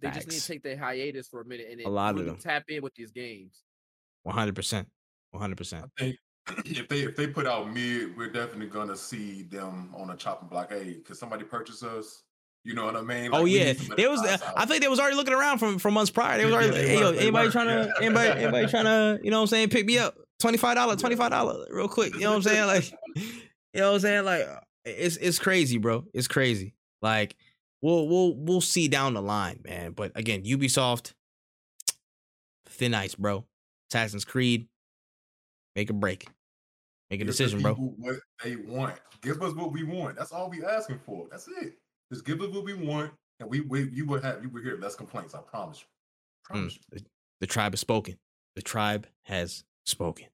They 0.02 0.12
just 0.12 0.28
need 0.28 0.40
to 0.40 0.46
take 0.48 0.62
their 0.64 0.78
hiatus 0.78 1.28
for 1.30 1.42
a 1.42 1.46
minute 1.46 1.68
and 1.72 1.80
A 1.80 1.84
then 1.84 1.94
lot 1.94 2.18
of 2.20 2.26
them. 2.26 2.38
tap 2.38 2.66
in 2.70 2.84
with 2.84 2.94
these 2.96 3.12
games. 3.12 3.64
One 4.24 4.36
hundred 4.36 4.56
percent. 4.56 4.90
One 5.32 5.42
hundred 5.42 5.58
percent. 5.58 5.86
I 5.98 6.02
think 6.04 6.18
if 6.66 6.88
they 6.88 7.00
if 7.02 7.16
they 7.16 7.28
put 7.28 7.48
out 7.48 7.74
mid, 7.74 8.16
we're 8.18 8.30
definitely 8.32 8.68
gonna 8.68 8.96
see 8.96 9.44
them 9.44 9.94
on 9.96 10.10
a 10.12 10.16
chopping 10.16 10.48
block. 10.50 10.72
Hey, 10.72 10.96
could 11.06 11.18
somebody 11.18 11.44
purchase 11.44 11.84
us? 11.84 12.24
You 12.64 12.74
know 12.74 12.86
what 12.86 12.96
I 12.96 13.02
mean? 13.02 13.30
Oh 13.32 13.38
Like, 13.38 13.44
we 13.44 13.60
yeah, 13.60 13.74
there 13.96 14.10
was. 14.10 14.22
Uh. 14.22 14.38
I 14.56 14.66
think 14.66 14.82
they 14.82 14.88
was 14.88 15.00
already 15.00 15.16
looking 15.16 15.34
around 15.36 15.60
from 15.60 15.78
from 15.78 15.94
months 15.94 16.10
prior. 16.12 16.38
They 16.38 16.46
was 16.46 16.52
Yeah, 16.54 16.58
already. 16.58 16.72
they 16.78 16.88
hey, 16.88 17.00
yo, 17.00 17.06
were, 17.06 17.12
they 17.12 17.22
anybody 17.22 17.48
were, 17.48 17.52
trying 17.52 17.68
to? 17.68 17.94
yeah. 18.00 18.06
Anybody? 18.06 18.30
Anybody 18.42 18.68
trying 18.68 18.86
to? 18.86 19.20
You 19.24 19.30
know 19.32 19.38
what 19.38 19.42
I'm 19.44 19.48
saying? 19.48 19.70
Pick 19.70 19.86
me 19.86 20.00
up. 20.00 20.18
Twenty 20.40 20.58
five 20.58 20.76
dollar. 20.76 20.96
Twenty 20.96 21.16
five 21.16 21.30
dollar. 21.32 21.66
Real 21.70 21.88
quick. 21.88 22.14
You 22.16 22.22
know 22.22 22.32
what 22.32 22.38
I'm 22.38 22.42
saying? 22.42 22.66
Like, 22.68 22.92
you 23.16 23.24
know 23.76 23.90
what 23.90 23.96
I'm 23.96 24.00
saying? 24.02 24.26
Like, 24.26 24.48
it's 24.84 25.18
it's 25.18 25.38
crazy, 25.40 25.78
bro. 25.78 26.06
It's 26.14 26.28
crazy. 26.28 26.74
Like, 27.04 27.36
we'll 27.82 28.08
we'll 28.08 28.36
we'll 28.36 28.62
see 28.62 28.88
down 28.88 29.14
the 29.14 29.22
line, 29.22 29.60
man. 29.64 29.92
But 29.92 30.12
again, 30.16 30.44
Ubisoft, 30.44 31.14
thin 32.68 32.94
ice, 32.96 33.14
bro. 33.14 33.46
Assassin's 33.92 34.26
Creed, 34.26 34.68
make 35.76 35.92
a 35.92 35.94
break, 35.94 36.28
make 37.10 37.22
a 37.22 37.24
Give 37.24 37.28
the 37.28 37.32
decision, 37.34 37.62
bro. 37.62 37.74
What 37.76 38.16
they 38.44 38.56
want. 38.56 39.00
Give 39.22 39.42
us 39.42 39.54
what 39.56 39.72
we 39.72 39.84
want. 39.84 40.18
That's 40.18 40.32
all 40.32 40.50
we 40.50 40.64
asking 40.64 41.00
for. 41.06 41.28
That's 41.32 41.48
it. 41.48 41.74
Just 42.12 42.26
give 42.26 42.42
us 42.42 42.50
what 42.50 42.64
we 42.64 42.74
want, 42.74 43.12
and 43.40 43.50
we 43.50 43.62
we 43.62 43.90
you 43.92 44.06
will 44.06 44.22
have 44.22 44.44
you 44.44 44.50
will 44.50 44.62
hear 44.62 44.78
less 44.78 44.96
complaints. 44.96 45.34
I 45.36 45.40
promise 45.40 45.80
you. 45.82 45.86
Promise 46.44 46.74
Mm, 46.74 46.78
you. 46.94 47.00
the, 47.00 47.06
the 47.42 47.48
tribe 47.48 47.74
has 47.74 47.80
spoken. 47.80 48.18
The 48.56 48.62
tribe 48.62 49.08
has 49.24 49.64
spoken. 49.86 50.28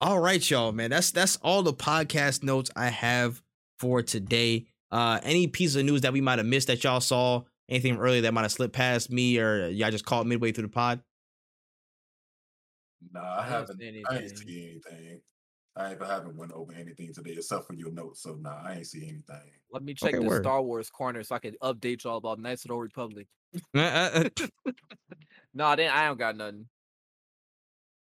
All 0.00 0.18
right, 0.20 0.48
y'all, 0.50 0.72
man. 0.72 0.90
That's 0.90 1.10
that's 1.10 1.36
all 1.42 1.62
the 1.62 1.72
podcast 1.74 2.42
notes 2.42 2.70
I 2.76 2.88
have 2.88 3.42
for 3.78 4.02
today. 4.02 4.66
Uh 4.90 5.20
any 5.22 5.46
piece 5.46 5.74
of 5.76 5.84
news 5.84 6.02
that 6.02 6.12
we 6.12 6.20
might 6.20 6.38
have 6.38 6.46
missed 6.46 6.68
that 6.68 6.82
y'all 6.84 7.00
saw, 7.00 7.42
anything 7.68 7.96
earlier 7.98 8.20
that 8.22 8.32
might 8.34 8.42
have 8.42 8.52
slipped 8.52 8.74
past 8.74 9.10
me 9.10 9.38
or 9.38 9.68
y'all 9.68 9.90
just 9.90 10.04
caught 10.06 10.26
midway 10.26 10.52
through 10.52 10.62
the 10.64 10.68
pod? 10.72 11.00
Nah, 13.12 13.20
I 13.20 13.24
I 13.24 13.36
don't 13.42 13.48
haven't. 13.50 13.78
see 13.80 14.04
I 14.08 14.14
ain't 14.16 14.32
anything. 14.32 15.20
See 15.76 15.82
anything. 15.84 15.92
I 15.92 15.94
even 15.94 16.06
haven't 16.06 16.36
went 16.36 16.52
over 16.52 16.72
anything 16.72 17.12
today 17.12 17.34
except 17.36 17.66
for 17.66 17.74
your 17.74 17.92
notes. 17.92 18.22
So 18.22 18.34
nah, 18.34 18.62
I 18.64 18.74
ain't 18.74 18.86
see 18.86 19.02
anything. 19.02 19.50
Let 19.70 19.82
me 19.82 19.94
check 19.94 20.14
Okay, 20.14 20.22
the 20.22 20.28
word. 20.28 20.42
Star 20.42 20.62
Wars 20.62 20.90
corner 20.90 21.22
so 21.22 21.34
I 21.34 21.38
can 21.38 21.54
update 21.62 22.04
y'all 22.04 22.18
about 22.18 22.38
Knights 22.38 22.64
of 22.64 22.68
the 22.68 22.74
Old 22.74 22.82
Republic. 22.84 23.26
Uh, 23.74 23.78
uh, 23.80 24.28
uh, 24.66 24.72
Nah, 25.54 25.74
then 25.76 25.90
I 25.90 26.06
don't 26.06 26.18
got 26.18 26.36
nothing. 26.36 26.66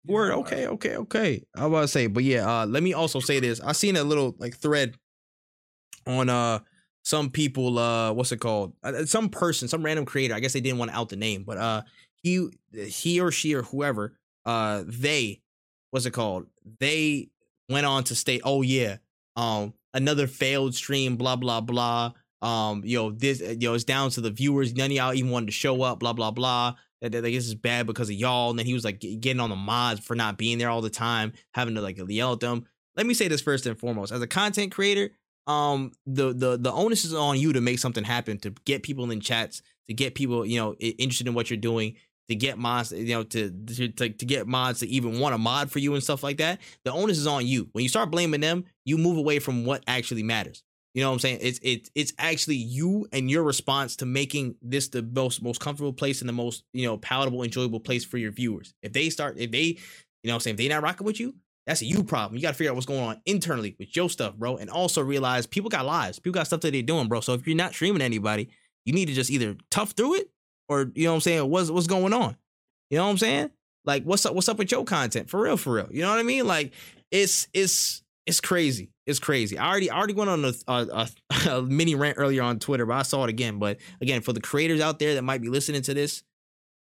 Word. 0.06 0.32
Okay. 0.32 0.66
Okay. 0.66 0.96
Okay. 0.96 1.44
I 1.56 1.66
was 1.66 1.68
about 1.68 1.80
to 1.82 1.88
say, 1.88 2.06
but 2.06 2.24
yeah. 2.24 2.62
Uh, 2.62 2.66
let 2.66 2.82
me 2.82 2.92
also 2.92 3.20
say 3.20 3.40
this. 3.40 3.60
I 3.60 3.72
seen 3.72 3.96
a 3.96 4.04
little 4.04 4.34
like 4.38 4.56
thread 4.56 4.94
on 6.06 6.28
uh 6.28 6.60
some 7.02 7.30
people. 7.30 7.78
Uh, 7.78 8.12
what's 8.12 8.32
it 8.32 8.38
called? 8.38 8.74
Uh, 8.82 9.04
some 9.04 9.28
person, 9.28 9.68
some 9.68 9.82
random 9.84 10.04
creator. 10.04 10.34
I 10.34 10.40
guess 10.40 10.52
they 10.52 10.60
didn't 10.60 10.78
want 10.78 10.90
to 10.90 10.96
out 10.96 11.08
the 11.10 11.16
name, 11.16 11.44
but 11.44 11.58
uh, 11.58 11.82
he, 12.22 12.48
he 12.72 13.20
or 13.20 13.30
she 13.30 13.54
or 13.54 13.62
whoever. 13.62 14.18
Uh, 14.46 14.84
they, 14.86 15.42
what's 15.90 16.06
it 16.06 16.12
called? 16.12 16.46
They 16.80 17.28
went 17.68 17.86
on 17.86 18.04
to 18.04 18.14
state, 18.14 18.42
oh 18.44 18.62
yeah, 18.62 18.98
um, 19.36 19.74
another 19.92 20.26
failed 20.26 20.74
stream. 20.74 21.16
Blah 21.16 21.36
blah 21.36 21.60
blah. 21.60 22.12
Um, 22.42 22.82
you 22.84 22.98
know 22.98 23.10
this. 23.10 23.40
You 23.40 23.68
know 23.68 23.74
it's 23.74 23.84
down 23.84 24.10
to 24.10 24.20
the 24.20 24.30
viewers. 24.30 24.74
None 24.74 24.86
of 24.86 24.92
y'all 24.92 25.14
even 25.14 25.30
wanted 25.30 25.46
to 25.46 25.52
show 25.52 25.82
up. 25.82 26.00
Blah 26.00 26.12
blah 26.12 26.30
blah 26.30 26.74
that, 27.04 27.12
that 27.12 27.24
like, 27.24 27.34
this 27.34 27.46
is 27.46 27.54
bad 27.54 27.86
because 27.86 28.08
of 28.08 28.14
y'all. 28.14 28.50
And 28.50 28.58
then 28.58 28.66
he 28.66 28.74
was 28.74 28.84
like 28.84 28.98
getting 28.98 29.40
on 29.40 29.50
the 29.50 29.56
mods 29.56 30.00
for 30.00 30.14
not 30.14 30.38
being 30.38 30.58
there 30.58 30.70
all 30.70 30.80
the 30.80 30.90
time, 30.90 31.32
having 31.52 31.74
to 31.74 31.82
like 31.82 32.00
yell 32.08 32.32
at 32.32 32.40
them. 32.40 32.64
Let 32.96 33.06
me 33.06 33.14
say 33.14 33.28
this 33.28 33.42
first 33.42 33.66
and 33.66 33.78
foremost: 33.78 34.12
as 34.12 34.22
a 34.22 34.26
content 34.26 34.72
creator, 34.72 35.10
um, 35.46 35.92
the 36.06 36.32
the 36.32 36.56
the 36.56 36.72
onus 36.72 37.04
is 37.04 37.12
on 37.12 37.38
you 37.38 37.52
to 37.52 37.60
make 37.60 37.78
something 37.78 38.04
happen, 38.04 38.38
to 38.38 38.50
get 38.64 38.82
people 38.82 39.10
in 39.10 39.20
chats, 39.20 39.62
to 39.86 39.94
get 39.94 40.14
people 40.14 40.46
you 40.46 40.58
know 40.58 40.74
interested 40.74 41.28
in 41.28 41.34
what 41.34 41.50
you're 41.50 41.56
doing, 41.58 41.96
to 42.28 42.34
get 42.34 42.58
mods, 42.58 42.92
you 42.92 43.14
know, 43.14 43.22
to 43.24 43.50
to 43.50 43.88
to, 43.88 44.08
to 44.08 44.26
get 44.26 44.46
mods 44.46 44.80
to 44.80 44.88
even 44.88 45.20
want 45.20 45.34
a 45.34 45.38
mod 45.38 45.70
for 45.70 45.78
you 45.78 45.94
and 45.94 46.02
stuff 46.02 46.22
like 46.22 46.38
that. 46.38 46.60
The 46.84 46.92
onus 46.92 47.18
is 47.18 47.26
on 47.26 47.46
you. 47.46 47.68
When 47.72 47.82
you 47.82 47.88
start 47.88 48.10
blaming 48.10 48.40
them, 48.40 48.64
you 48.84 48.98
move 48.98 49.16
away 49.16 49.38
from 49.38 49.64
what 49.64 49.82
actually 49.86 50.22
matters. 50.22 50.62
You 50.94 51.02
know 51.02 51.08
what 51.08 51.14
I'm 51.14 51.20
saying? 51.20 51.38
It's 51.42 51.58
it's 51.62 51.90
it's 51.94 52.12
actually 52.18 52.56
you 52.56 53.08
and 53.12 53.28
your 53.28 53.42
response 53.42 53.96
to 53.96 54.06
making 54.06 54.54
this 54.62 54.88
the 54.88 55.02
most 55.02 55.42
most 55.42 55.60
comfortable 55.60 55.92
place 55.92 56.20
and 56.20 56.28
the 56.28 56.32
most 56.32 56.64
you 56.72 56.86
know 56.86 56.96
palatable, 56.96 57.42
enjoyable 57.42 57.80
place 57.80 58.04
for 58.04 58.16
your 58.16 58.30
viewers. 58.30 58.74
If 58.80 58.92
they 58.92 59.10
start, 59.10 59.36
if 59.36 59.50
they, 59.50 59.58
you 59.58 59.76
know, 60.24 60.32
what 60.32 60.34
I'm 60.34 60.40
saying 60.40 60.54
if 60.54 60.58
they 60.58 60.68
not 60.68 60.82
rocking 60.82 61.04
with 61.04 61.18
you, 61.18 61.34
that's 61.66 61.82
a 61.82 61.84
you 61.84 62.04
problem. 62.04 62.36
You 62.36 62.42
got 62.42 62.50
to 62.50 62.54
figure 62.54 62.70
out 62.70 62.76
what's 62.76 62.86
going 62.86 63.02
on 63.02 63.20
internally 63.26 63.74
with 63.76 63.96
your 63.96 64.08
stuff, 64.08 64.36
bro, 64.36 64.56
and 64.56 64.70
also 64.70 65.02
realize 65.02 65.46
people 65.46 65.68
got 65.68 65.84
lives, 65.84 66.20
people 66.20 66.38
got 66.38 66.46
stuff 66.46 66.60
that 66.60 66.70
they're 66.70 66.82
doing, 66.82 67.08
bro. 67.08 67.20
So 67.20 67.34
if 67.34 67.44
you're 67.44 67.56
not 67.56 67.72
streaming 67.72 68.00
anybody, 68.00 68.50
you 68.84 68.92
need 68.92 69.06
to 69.06 69.14
just 69.14 69.30
either 69.30 69.56
tough 69.72 69.92
through 69.92 70.14
it 70.14 70.30
or 70.68 70.90
you 70.94 71.04
know 71.04 71.12
what 71.12 71.16
I'm 71.16 71.20
saying. 71.20 71.50
What's 71.50 71.70
what's 71.70 71.86
going 71.86 72.12
on? 72.12 72.36
You 72.90 72.98
know 72.98 73.04
what 73.04 73.10
I'm 73.10 73.18
saying? 73.18 73.50
Like 73.84 74.04
what's 74.04 74.24
up? 74.26 74.34
What's 74.34 74.48
up 74.48 74.58
with 74.58 74.70
your 74.70 74.84
content? 74.84 75.28
For 75.28 75.40
real, 75.40 75.56
for 75.56 75.74
real. 75.74 75.88
You 75.90 76.02
know 76.02 76.10
what 76.10 76.18
I 76.18 76.22
mean? 76.22 76.46
Like 76.46 76.72
it's 77.10 77.48
it's 77.52 78.02
it's 78.26 78.40
crazy. 78.40 78.90
It's 79.06 79.18
crazy. 79.18 79.58
I 79.58 79.68
already 79.68 79.90
I 79.90 79.98
already 79.98 80.14
went 80.14 80.30
on 80.30 80.44
a, 80.44 80.52
a, 80.66 81.08
a, 81.30 81.50
a 81.58 81.62
mini 81.62 81.94
rant 81.94 82.16
earlier 82.18 82.42
on 82.42 82.58
Twitter, 82.58 82.86
but 82.86 82.94
I 82.94 83.02
saw 83.02 83.24
it 83.24 83.30
again. 83.30 83.58
But 83.58 83.78
again, 84.00 84.22
for 84.22 84.32
the 84.32 84.40
creators 84.40 84.80
out 84.80 84.98
there 84.98 85.14
that 85.14 85.22
might 85.22 85.42
be 85.42 85.48
listening 85.48 85.82
to 85.82 85.94
this, 85.94 86.22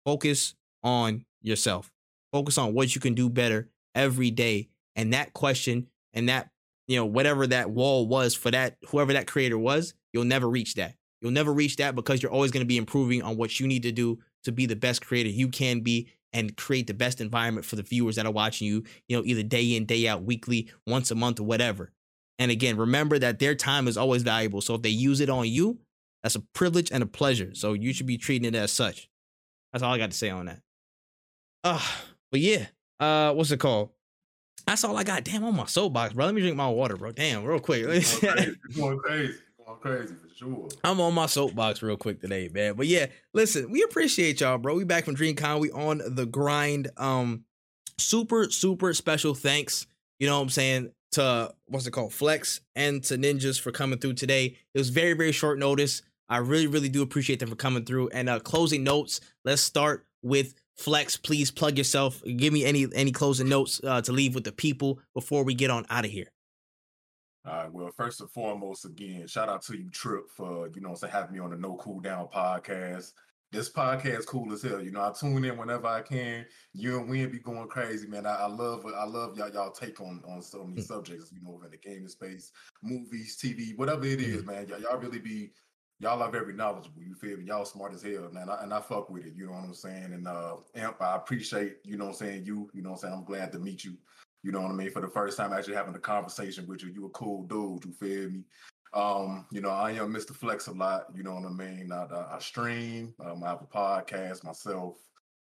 focus 0.06 0.56
on 0.84 1.26
yourself. 1.42 1.92
Focus 2.32 2.58
on 2.58 2.74
what 2.74 2.94
you 2.96 3.02
can 3.02 3.14
do 3.14 3.30
better 3.30 3.70
every 3.96 4.32
day. 4.32 4.70
And 4.96 5.14
that 5.14 5.34
question 5.34 5.88
and 6.14 6.30
that 6.30 6.50
you 6.88 6.98
know 6.98 7.06
whatever 7.06 7.48
that 7.48 7.72
wall 7.72 8.08
was 8.08 8.36
for 8.36 8.52
that 8.52 8.78
whoever 8.90 9.14
that 9.14 9.28
creator 9.28 9.58
was, 9.58 9.94
you'll 10.12 10.26
never 10.26 10.50
reach 10.50 10.76
that. 10.76 10.96
You'll 11.24 11.32
never 11.32 11.54
reach 11.54 11.78
that 11.78 11.96
because 11.96 12.22
you're 12.22 12.34
always 12.34 12.52
going 12.52 12.66
to 12.66 12.68
be 12.68 12.78
improving 12.78 13.22
on 13.22 13.38
what 13.38 13.58
you 13.58 13.66
need 13.66 13.84
to 13.84 13.94
do 13.94 14.20
to 14.44 14.52
be 14.52 14.66
the 14.66 14.76
best 14.76 15.04
creator 15.04 15.30
you 15.30 15.48
can 15.48 15.80
be 15.80 16.10
and 16.34 16.58
create 16.58 16.86
the 16.86 16.94
best 16.94 17.22
environment 17.22 17.66
for 17.66 17.78
the 17.78 17.82
viewers 17.82 18.18
that 18.18 18.26
are 18.26 18.32
watching 18.32 18.68
you, 18.68 18.84
you 19.08 19.16
know, 19.16 19.24
either 19.24 19.42
day 19.42 19.76
in, 19.76 19.86
day 19.86 20.06
out, 20.06 20.24
weekly, 20.24 20.70
once 20.86 21.12
a 21.12 21.16
month, 21.16 21.40
or 21.40 21.44
whatever. 21.44 21.94
And 22.40 22.52
again, 22.52 22.76
remember 22.76 23.18
that 23.20 23.40
their 23.40 23.56
time 23.56 23.88
is 23.88 23.96
always 23.96 24.24
valuable. 24.24 24.60
So 24.60 24.76
if 24.76 24.82
they 24.82 24.90
use 24.90 25.22
it 25.22 25.30
on 25.30 25.48
you, 25.48 25.80
that's 26.24 26.36
a 26.36 26.42
privilege 26.54 26.92
and 26.92 27.02
a 27.02 27.06
pleasure. 27.06 27.56
So 27.56 27.72
you 27.72 27.94
should 27.94 28.08
be 28.08 28.18
treating 28.18 28.48
it 28.48 28.56
as 28.56 28.72
such. 28.72 29.10
That's 29.72 29.82
all 29.82 29.94
I 29.94 29.98
got 29.98 30.12
to 30.12 30.18
say 30.18 30.30
on 30.30 30.48
that. 30.48 30.60
Uh, 31.64 31.82
but 32.32 32.42
yeah, 32.42 32.66
uh, 33.00 33.32
what's 33.34 33.52
it 33.52 33.62
called? 33.62 33.92
That's 34.68 34.84
all 34.84 34.98
I 34.98 35.04
got. 35.04 35.24
Damn, 35.24 35.46
on 35.46 35.56
my 35.56 35.68
soapbox, 35.68 36.14
bro. 36.14 36.26
Let 36.26 36.36
me 36.36 36.42
drink 36.42 36.58
my 36.58 36.70
water, 36.70 36.98
bro. 36.98 37.12
Damn, 37.12 37.46
real 37.46 37.60
quick. 37.60 37.84
Going 38.76 39.00
crazy. 39.00 39.36
Crazy. 39.82 39.98
Crazy 39.98 40.16
for 40.16 40.36
sure. 40.36 40.70
I'm 40.84 41.00
on 41.00 41.14
my 41.14 41.26
soapbox 41.26 41.82
real 41.82 41.98
quick 41.98 42.22
today, 42.22 42.50
man. 42.52 42.76
But 42.76 42.88
yeah, 42.88 43.08
listen, 43.34 43.72
we 43.72 43.84
appreciate 43.84 44.42
y'all, 44.42 44.58
bro. 44.58 44.76
We 44.76 44.84
back 44.84 45.06
from 45.06 45.16
DreamCon. 45.16 45.60
We 45.60 45.72
on 45.72 46.02
the 46.06 46.26
grind. 46.26 46.90
Um, 46.98 47.46
super, 47.98 48.50
super 48.50 48.94
special 48.94 49.34
thanks. 49.34 49.88
You 50.20 50.28
know 50.28 50.38
what 50.38 50.44
I'm 50.44 50.50
saying? 50.50 50.92
To 51.12 51.54
what's 51.68 51.86
it 51.86 51.92
called? 51.92 52.14
Flex 52.14 52.62
and 52.76 53.04
to 53.04 53.18
Ninjaz 53.18 53.62
for 53.62 53.72
coming 53.72 54.00
through 54.00 54.14
today. 54.14 54.58
It 54.74 54.78
was 54.78 54.90
very, 54.90 55.14
very 55.14 55.32
short 55.32 55.60
notice. 55.60 56.02
I 56.28 56.38
really, 56.38 56.68
really 56.68 56.90
do 56.90 57.04
appreciate 57.04 57.40
them 57.40 57.50
for 57.50 57.56
coming 57.56 57.86
through. 57.86 58.10
And 58.10 58.30
uh 58.30 58.40
closing 58.40 58.84
notes. 58.84 59.22
Let's 59.46 59.62
start 59.62 60.08
with 60.24 60.56
Flex. 60.76 61.18
Please 61.18 61.52
plug 61.52 61.78
yourself. 61.78 62.24
Give 62.24 62.52
me 62.52 62.66
any 62.66 62.88
any 62.96 63.12
closing 63.12 63.48
notes 63.48 63.80
uh, 63.84 64.02
to 64.02 64.12
leave 64.12 64.34
with 64.34 64.44
the 64.44 64.52
people 64.52 65.00
before 65.14 65.44
we 65.44 65.54
get 65.54 65.70
on 65.70 65.86
out 65.90 66.06
of 66.06 66.12
here. 66.12 66.33
All 67.46 67.54
right. 67.54 67.72
Well, 67.74 67.92
first 67.92 68.22
and 68.22 68.30
foremost, 68.32 68.86
again, 68.86 69.28
shout 69.28 69.50
out 69.50 69.62
to 69.64 69.78
you, 69.78 69.90
Tripp, 69.90 70.30
for 70.30 70.70
you 70.74 70.82
know, 70.82 70.96
say 70.96 71.10
having 71.10 71.34
me 71.34 71.40
on 71.40 71.50
the 71.52 71.58
No 71.58 71.76
Cooldown 71.76 72.32
podcast. 72.32 73.12
This 73.52 73.70
podcast 73.70 74.20
is 74.20 74.26
cool 74.26 74.52
as 74.52 74.64
hell. 74.64 74.82
You 74.82 74.92
know, 74.92 75.02
I 75.02 75.12
tune 75.12 75.46
in 75.46 75.58
whenever 75.58 75.86
I 75.86 76.02
can. 76.02 76.46
You 76.74 76.98
and 77.00 77.08
Wen 77.10 77.30
be 77.32 77.38
going 77.40 77.68
crazy, 77.68 78.08
man. 78.08 78.26
I, 78.26 78.36
I 78.36 78.48
love 78.48 78.86
I 78.86 79.06
love 79.06 79.38
y'all 79.38 79.52
y'all 79.52 79.72
take 79.72 80.00
on 80.00 80.24
on 80.28 80.42
so 80.42 80.64
many 80.64 80.82
subjects. 80.92 81.32
You 81.32 81.42
know, 81.44 81.62
in 81.64 81.70
the 81.70 81.78
gaming 81.78 82.08
space, 82.08 82.52
movies, 82.82 83.38
TV, 83.38 83.78
whatever 83.78 84.06
it 84.06 84.20
Mm. 84.20 84.46
man. 84.46 84.68
Y'all, 84.68 84.80
y'all 84.80 84.98
really 84.98 85.20
be 85.20 85.52
y'all 86.00 86.24
are 86.24 86.32
very 86.32 86.54
knowledgeable. 86.54 87.04
You 87.04 87.14
feel 87.14 87.38
me? 87.38 87.46
Y'all 87.46 87.66
smart 87.66 87.94
as 87.94 88.02
hell, 88.02 88.30
man. 88.32 88.50
I, 88.50 88.64
and 88.64 88.74
I 88.74 88.82
fuck 88.82 89.10
with 89.10 89.26
it. 89.26 89.34
You 89.36 89.46
know 89.48 89.52
what 89.54 89.66
I'm 89.66 89.74
saying? 89.74 90.14
And 90.14 90.28
uh, 90.28 90.56
EMP, 90.76 91.02
I 91.02 91.16
appreciate 91.18 91.78
you 91.84 91.98
know 91.98 92.06
what 92.06 92.12
I'm 92.22 92.28
saying. 92.28 92.46
You 92.46 92.70
you 92.74 92.82
know 92.82 92.92
what 92.92 92.96
I'm 92.96 93.02
saying. 93.02 93.14
I'm 93.14 93.24
glad 93.26 93.52
to 93.52 93.60
meet 93.60 93.84
you. 93.84 93.98
You 94.44 94.52
know 94.52 94.62
what 94.62 94.72
I 94.72 94.74
mean? 94.74 94.92
For 94.92 95.02
the 95.02 95.08
first 95.08 95.38
time, 95.38 95.54
actually 95.54 95.76
having 95.76 95.96
a 95.96 96.00
conversation 96.00 96.68
with 96.68 96.84
you. 96.84 96.92
You 96.94 97.06
a 97.06 97.10
cool 97.10 97.44
dude. 97.44 97.86
You 97.86 97.94
feel 97.94 98.30
me? 98.30 98.44
Um, 98.94 99.48
you 99.52 99.62
know, 99.62 99.70
I 99.70 99.92
am 99.92 100.14
MrFlexALot. 100.14 101.06
You 101.16 101.24
know 101.24 101.36
what 101.36 101.46
I 101.46 101.50
mean? 101.50 101.92
I, 101.92 102.04
I, 102.04 102.36
I 102.36 102.40
stream. 102.40 103.14
Um, 103.26 103.44
I 103.44 103.50
have 103.50 103.62
a 103.62 103.66
podcast 103.66 104.44
myself. 104.44 104.98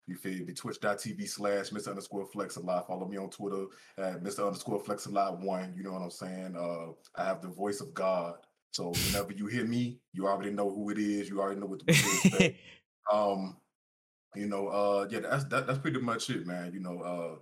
You 0.05 0.15
feel 0.15 0.45
me? 0.45 0.53
Twitch.tv 0.53 1.27
slash 1.27 1.69
Mr. 1.69 1.89
underscore 1.89 2.25
Flex 2.25 2.57
a 2.57 2.61
lot. 2.61 2.87
Follow 2.87 3.07
me 3.07 3.17
on 3.17 3.29
Twitter 3.29 3.65
at 3.97 4.23
Mr. 4.23 4.45
underscore 4.45 4.79
Flex 4.79 5.05
a 5.05 5.11
lot 5.11 5.39
one. 5.39 5.73
You 5.77 5.83
know 5.83 5.93
what 5.93 6.01
I'm 6.01 6.11
saying? 6.11 6.55
Uh, 6.57 6.93
I 7.15 7.25
have 7.25 7.41
the 7.41 7.47
voice 7.47 7.79
of 7.79 7.93
God. 7.93 8.35
So 8.71 8.91
whenever 9.07 9.33
you 9.33 9.47
hear 9.47 9.65
me, 9.65 9.99
you 10.13 10.27
already 10.27 10.51
know 10.51 10.69
who 10.69 10.89
it 10.89 10.97
is. 10.97 11.29
You 11.29 11.39
already 11.39 11.59
know 11.59 11.67
what 11.67 11.79
to 11.79 11.85
expect. 11.87 12.55
um, 13.11 13.57
you 14.35 14.47
know, 14.47 14.67
uh, 14.67 15.07
yeah, 15.09 15.19
that's 15.19 15.45
that, 15.45 15.65
that's 15.65 15.79
pretty 15.79 15.99
much 15.99 16.29
it, 16.29 16.45
man. 16.45 16.71
You 16.73 16.79
know, 16.79 17.01
uh, 17.01 17.39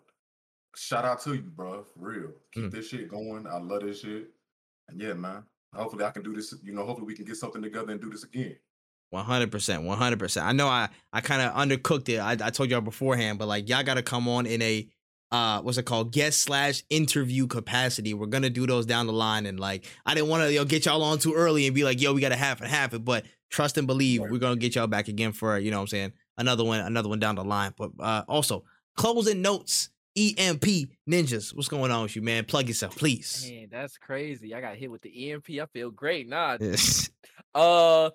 shout 0.78 1.06
out 1.06 1.22
to 1.24 1.34
you, 1.34 1.42
bro. 1.42 1.84
For 1.84 2.00
real. 2.00 2.32
Keep 2.54 2.66
Mm. 2.66 2.72
this 2.72 2.90
shit 2.90 3.10
going. 3.10 3.46
I 3.48 3.58
love 3.60 3.82
this 3.82 4.02
shit. 4.02 4.30
And 4.90 5.02
yeah, 5.02 5.14
man. 5.14 5.44
Hopefully 5.74 6.06
I 6.06 6.12
can 6.12 6.24
do 6.24 6.34
this. 6.34 6.54
You 6.64 6.74
know, 6.74 6.86
hopefully 6.86 7.08
we 7.08 7.14
can 7.16 7.26
get 7.26 7.36
something 7.36 7.62
together 7.62 7.92
and 7.92 8.02
do 8.02 8.10
this 8.10 8.24
again. 8.24 8.56
One 9.10 9.26
hundred 9.26 9.52
percent, 9.52 9.84
one 9.84 9.98
hundred 9.98 10.20
percent. 10.20 10.46
I 10.46 10.52
know 10.52 10.68
I 10.68 10.90
I 11.14 11.22
kind 11.22 11.42
of 11.42 11.54
undercooked 11.54 12.10
it. 12.10 12.20
I, 12.20 12.32
I 12.46 12.50
told 12.50 12.70
y'all 12.70 12.82
beforehand, 12.82 13.40
but 13.40 13.48
like 13.48 13.70
y'all 13.70 13.84
got 13.84 13.94
to 13.96 14.02
come 14.02 14.28
on 14.28 14.46
in 14.46 14.62
a 14.62 14.88
uh 15.32 15.62
what's 15.62 15.78
it 15.78 15.84
called 15.84 16.12
guest 16.14 16.42
slash 16.42 16.84
interview 16.90 17.48
capacity. 17.48 18.14
We're 18.14 18.28
gonna 18.28 18.50
do 18.50 18.66
those 18.66 18.86
down 18.86 19.08
the 19.08 19.14
line, 19.14 19.46
and 19.46 19.60
like 19.60 19.86
I 20.06 20.14
didn't 20.14 20.30
want 20.30 20.44
to 20.44 20.54
yo 20.54 20.64
get 20.66 20.86
y'all 20.86 21.04
on 21.04 21.20
too 21.20 21.34
early 21.34 21.66
and 21.68 21.76
be 21.76 21.84
like 21.84 22.02
yo 22.02 22.14
we 22.14 22.22
got 22.22 22.30
to 22.30 22.36
half 22.38 22.60
and 22.62 22.70
half 22.70 22.94
it, 22.94 23.04
but 23.06 23.26
trust 23.50 23.78
and 23.78 23.88
believe 23.88 24.22
Right. 24.22 24.32
we're 24.32 24.40
gonna 24.40 24.56
get 24.58 24.76
y'all 24.76 24.88
back 24.88 25.08
again 25.10 25.32
for 25.34 25.58
you 25.58 25.70
know 25.72 25.78
what 25.78 25.82
I'm 25.84 25.88
saying 25.88 26.14
another 26.38 26.64
one 26.64 26.80
another 26.80 27.10
one 27.10 27.20
down 27.20 27.36
the 27.36 27.44
line. 27.44 27.74
But 27.78 27.92
uh 28.00 28.24
also 28.28 28.64
closing 28.96 29.42
notes. 29.42 29.90
EMP 30.18 30.90
ninjas, 31.08 31.56
what's 31.56 31.68
going 31.68 31.92
on 31.92 32.04
with 32.04 32.16
you, 32.16 32.24
man? 32.24 32.44
Plug 32.44 32.68
yourself, 32.68 32.98
please. 32.98 33.48
Man, 33.50 33.68
that's 33.72 33.98
crazy. 33.98 34.56
I 34.56 34.62
got 34.62 34.76
hit 34.76 34.90
with 34.90 35.04
the 35.04 35.32
EMP. 35.32 35.50
I 35.62 35.66
feel 35.68 35.92
great. 35.92 36.28
Nah, 36.28 36.58
Yes. 36.62 37.10
Uh, 37.54 38.10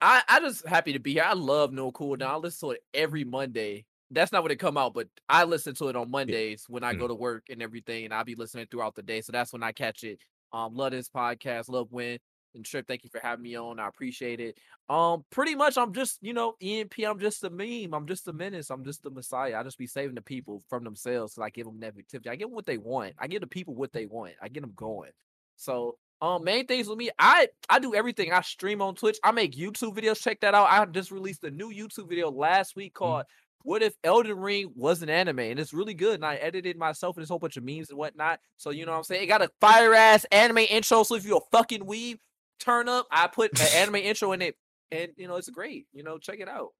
I 0.00 0.22
I 0.28 0.40
just 0.40 0.66
happy 0.66 0.92
to 0.94 0.98
be 0.98 1.12
here. 1.12 1.24
I 1.24 1.34
love 1.34 1.72
No 1.72 1.92
Cooldown. 1.92 2.26
I 2.26 2.36
listen 2.36 2.68
to 2.68 2.74
it 2.74 2.82
every 2.92 3.24
Monday. 3.24 3.86
That's 4.10 4.32
not 4.32 4.42
when 4.42 4.52
it 4.52 4.58
come 4.58 4.76
out, 4.76 4.94
but 4.94 5.08
I 5.28 5.44
listen 5.44 5.74
to 5.76 5.88
it 5.88 5.96
on 5.96 6.10
Mondays 6.10 6.66
when 6.68 6.84
I 6.84 6.94
go 6.94 7.08
to 7.08 7.14
work 7.14 7.44
and 7.50 7.62
everything, 7.62 8.04
and 8.04 8.12
I'll 8.14 8.24
be 8.24 8.34
listening 8.34 8.66
throughout 8.70 8.94
the 8.94 9.02
day. 9.02 9.20
So 9.22 9.32
that's 9.32 9.52
when 9.52 9.62
I 9.62 9.72
catch 9.72 10.04
it. 10.04 10.18
Um, 10.52 10.74
love 10.74 10.92
this 10.92 11.08
podcast. 11.08 11.68
Love 11.68 11.88
Wen 11.90 12.18
and 12.54 12.64
Tripp. 12.64 12.86
Thank 12.86 13.04
you 13.04 13.10
for 13.10 13.20
having 13.20 13.42
me 13.42 13.56
on. 13.56 13.78
I 13.78 13.88
appreciate 13.88 14.40
it. 14.40 14.58
Um, 14.88 15.24
pretty 15.30 15.54
much, 15.54 15.78
I'm 15.78 15.92
just 15.92 16.18
you 16.22 16.32
know 16.32 16.54
EMP. 16.62 16.94
I'm 17.06 17.18
just 17.18 17.44
a 17.44 17.50
meme. 17.50 17.94
I'm 17.94 18.06
just 18.06 18.28
a 18.28 18.32
menace. 18.32 18.70
I'm 18.70 18.84
just 18.84 19.02
the 19.02 19.10
messiah. 19.10 19.58
I 19.58 19.62
just 19.62 19.78
be 19.78 19.86
saving 19.86 20.14
the 20.14 20.22
people 20.22 20.62
from 20.68 20.84
themselves. 20.84 21.34
So 21.34 21.42
I 21.42 21.50
give 21.50 21.66
them 21.66 21.80
negativity. 21.80 22.28
I 22.28 22.36
give 22.36 22.48
them 22.48 22.54
what 22.54 22.66
they 22.66 22.78
want. 22.78 23.14
I 23.18 23.26
give 23.26 23.40
the 23.40 23.46
people 23.46 23.74
what 23.74 23.92
they 23.92 24.06
want. 24.06 24.34
I 24.42 24.48
get 24.48 24.62
them 24.62 24.72
going. 24.76 25.10
So 25.56 25.96
um, 26.20 26.44
main 26.44 26.66
things 26.66 26.88
with 26.88 26.98
me, 26.98 27.10
I 27.18 27.48
I 27.68 27.78
do 27.78 27.94
everything. 27.94 28.32
I 28.32 28.40
stream 28.40 28.80
on 28.80 28.94
Twitch. 28.94 29.18
I 29.22 29.32
make 29.32 29.56
YouTube 29.56 29.96
videos. 29.96 30.22
Check 30.22 30.40
that 30.40 30.54
out. 30.54 30.68
I 30.70 30.84
just 30.86 31.10
released 31.10 31.44
a 31.44 31.50
new 31.50 31.70
YouTube 31.70 32.08
video 32.08 32.30
last 32.30 32.76
week 32.76 32.94
called 32.94 33.24
what 33.64 33.82
if 33.82 33.94
Elden 34.04 34.38
Ring 34.38 34.70
was 34.76 35.02
an 35.02 35.08
anime 35.08 35.38
and 35.38 35.58
it's 35.58 35.72
really 35.72 35.94
good 35.94 36.16
and 36.16 36.24
I 36.24 36.36
edited 36.36 36.76
myself 36.76 37.16
and 37.16 37.24
a 37.24 37.28
whole 37.28 37.38
bunch 37.38 37.56
of 37.56 37.64
memes 37.64 37.88
and 37.88 37.98
whatnot. 37.98 38.38
So 38.58 38.70
you 38.70 38.84
know 38.84 38.92
what 38.92 38.98
I'm 38.98 39.04
saying? 39.04 39.24
It 39.24 39.26
got 39.26 39.42
a 39.42 39.50
fire 39.58 39.94
ass 39.94 40.24
anime 40.30 40.58
intro. 40.58 41.02
So 41.02 41.14
if 41.14 41.24
you're 41.24 41.38
a 41.38 41.56
fucking 41.56 41.80
weeb, 41.80 42.18
turn 42.60 42.88
up. 42.88 43.06
I 43.10 43.26
put 43.26 43.58
an 43.60 43.66
anime 43.74 43.96
intro 43.96 44.32
in 44.32 44.42
it, 44.42 44.56
and 44.90 45.12
you 45.16 45.28
know 45.28 45.36
it's 45.36 45.50
great. 45.50 45.86
You 45.92 46.02
know, 46.02 46.18
check 46.18 46.40
it 46.40 46.48
out. 46.48 46.70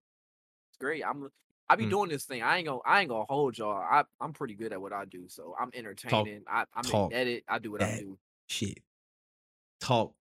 It's 0.70 0.78
great. 0.78 1.04
I'm 1.04 1.28
I 1.68 1.76
be 1.76 1.86
Mm. 1.86 1.90
doing 1.90 2.08
this 2.10 2.24
thing. 2.24 2.42
I 2.42 2.58
ain't 2.58 2.66
gonna 2.66 2.80
I 2.84 3.00
ain't 3.00 3.08
gonna 3.08 3.24
hold 3.28 3.56
y'all. 3.56 3.76
I 3.76 4.04
I'm 4.20 4.32
pretty 4.32 4.54
good 4.54 4.72
at 4.72 4.80
what 4.80 4.92
I 4.92 5.04
do. 5.06 5.28
So 5.28 5.54
I'm 5.58 5.70
entertaining. 5.74 6.42
I 6.48 6.64
I'm 6.74 6.84
talk 6.84 7.12
edit. 7.14 7.44
I 7.48 7.58
do 7.58 7.72
what 7.72 7.82
I 7.82 7.98
do. 7.98 8.18
Shit. 8.48 8.78
Talk 9.80 10.14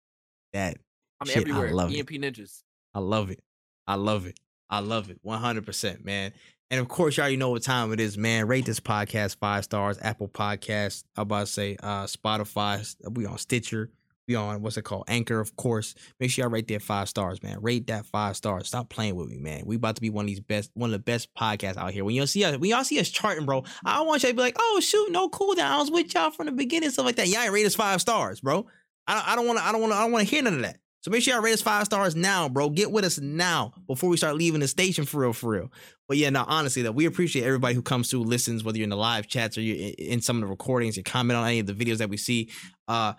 that. 0.53 0.77
I'm 1.19 1.27
shit, 1.27 1.37
I 1.37 1.39
everywhere. 1.41 1.73
love 1.73 1.93
it. 1.93 2.05
EMPNinjaz. 2.05 2.63
I 2.93 2.99
love 2.99 3.29
it. 3.31 3.39
I 3.87 3.95
love 3.95 4.25
it. 4.25 4.39
I 4.69 4.79
love 4.79 5.09
it. 5.09 5.19
100%, 5.25 6.03
man. 6.03 6.33
And 6.71 6.79
of 6.79 6.87
course, 6.87 7.17
you 7.17 7.21
already 7.21 7.37
know 7.37 7.49
what 7.49 7.61
time 7.63 7.91
it 7.93 7.99
is, 7.99 8.17
man. 8.17 8.47
Rate 8.47 8.65
this 8.65 8.79
podcast 8.79 9.37
five 9.37 9.63
stars. 9.65 9.97
Apple 10.01 10.27
Podcasts. 10.27 11.03
I'm 11.15 11.23
about 11.23 11.47
to 11.47 11.51
say 11.51 11.77
uh 11.83 12.05
Spotify. 12.05 12.95
We 13.11 13.25
on 13.25 13.37
Stitcher. 13.37 13.89
We 14.27 14.35
on 14.35 14.61
what's 14.61 14.77
it 14.77 14.83
called? 14.83 15.05
Anchor, 15.07 15.39
of 15.39 15.55
course. 15.55 15.95
Make 16.19 16.31
sure 16.31 16.43
y'all 16.43 16.51
rate 16.51 16.67
that 16.69 16.81
five 16.81 17.09
stars, 17.09 17.41
man. 17.43 17.61
Rate 17.61 17.87
that 17.87 18.05
five 18.05 18.37
stars. 18.37 18.67
Stop 18.67 18.89
playing 18.89 19.15
with 19.15 19.27
me, 19.27 19.37
man. 19.37 19.63
We 19.65 19.75
about 19.75 19.95
to 19.95 20.01
be 20.01 20.09
one 20.09 20.25
of 20.25 20.27
these 20.27 20.39
best, 20.39 20.71
one 20.73 20.89
of 20.89 20.93
the 20.93 20.99
best 20.99 21.33
podcasts 21.35 21.77
out 21.77 21.91
here. 21.91 22.05
When 22.05 22.15
y'all 22.15 22.27
see 22.27 22.43
us, 22.43 22.57
when 22.57 22.69
y'all 22.69 22.83
see 22.83 22.99
us 22.99 23.09
charting, 23.09 23.45
bro, 23.45 23.63
I 23.83 24.01
want 24.01 24.23
y'all 24.23 24.31
to 24.31 24.35
be 24.35 24.41
like, 24.41 24.55
oh 24.59 24.79
shoot, 24.81 25.11
no 25.11 25.29
cooldown. 25.29 25.65
I 25.65 25.77
was 25.79 25.91
with 25.91 26.13
y'all 26.13 26.31
from 26.31 26.45
the 26.45 26.51
beginning, 26.51 26.89
stuff 26.89 27.05
like 27.05 27.17
that. 27.17 27.27
Y'all 27.27 27.49
rate 27.51 27.65
us 27.65 27.75
five 27.75 28.01
stars, 28.01 28.39
bro. 28.39 28.65
I 29.05 29.35
don't, 29.35 29.45
want 29.45 29.59
to. 29.59 29.65
I 29.65 29.73
don't 29.73 29.81
want 29.81 29.91
to. 29.91 29.97
I 29.97 30.01
don't 30.03 30.11
want 30.13 30.27
to 30.27 30.33
hear 30.33 30.43
none 30.43 30.55
of 30.55 30.61
that. 30.61 30.77
So 31.01 31.11
make 31.11 31.21
sure 31.21 31.33
y'all 31.33 31.43
rate 31.43 31.51
us 31.51 31.61
five 31.61 31.83
stars 31.83 32.15
now, 32.15 32.47
bro. 32.47 32.69
Get 32.69 32.89
with 32.89 33.03
us 33.03 33.19
now 33.19 33.73
before 33.87 34.09
we 34.09 34.15
start 34.15 34.35
leaving 34.35 34.61
the 34.61 34.69
station 34.69 35.03
for 35.03 35.19
real, 35.19 35.33
for 35.33 35.49
real. 35.49 35.71
But 36.07 36.15
yeah, 36.15 36.29
now 36.29 36.45
honestly, 36.47 36.81
though, 36.81 36.91
we 36.91 37.05
appreciate 37.05 37.43
everybody 37.43 37.75
who 37.75 37.81
comes 37.81 38.09
through, 38.09 38.23
listens, 38.23 38.63
whether 38.63 38.77
you're 38.77 38.85
in 38.85 38.89
the 38.89 38.95
live 38.95 39.27
chats 39.27 39.57
or 39.57 39.61
you're 39.61 39.93
in 39.97 40.21
some 40.21 40.37
of 40.37 40.41
the 40.41 40.47
recordings, 40.47 40.95
you 40.95 41.03
comment 41.03 41.37
on 41.37 41.45
any 41.45 41.59
of 41.59 41.65
the 41.65 41.73
videos 41.73 41.97
that 41.97 42.09
we 42.09 42.15
see. 42.15 42.49
Uh, 42.87 43.13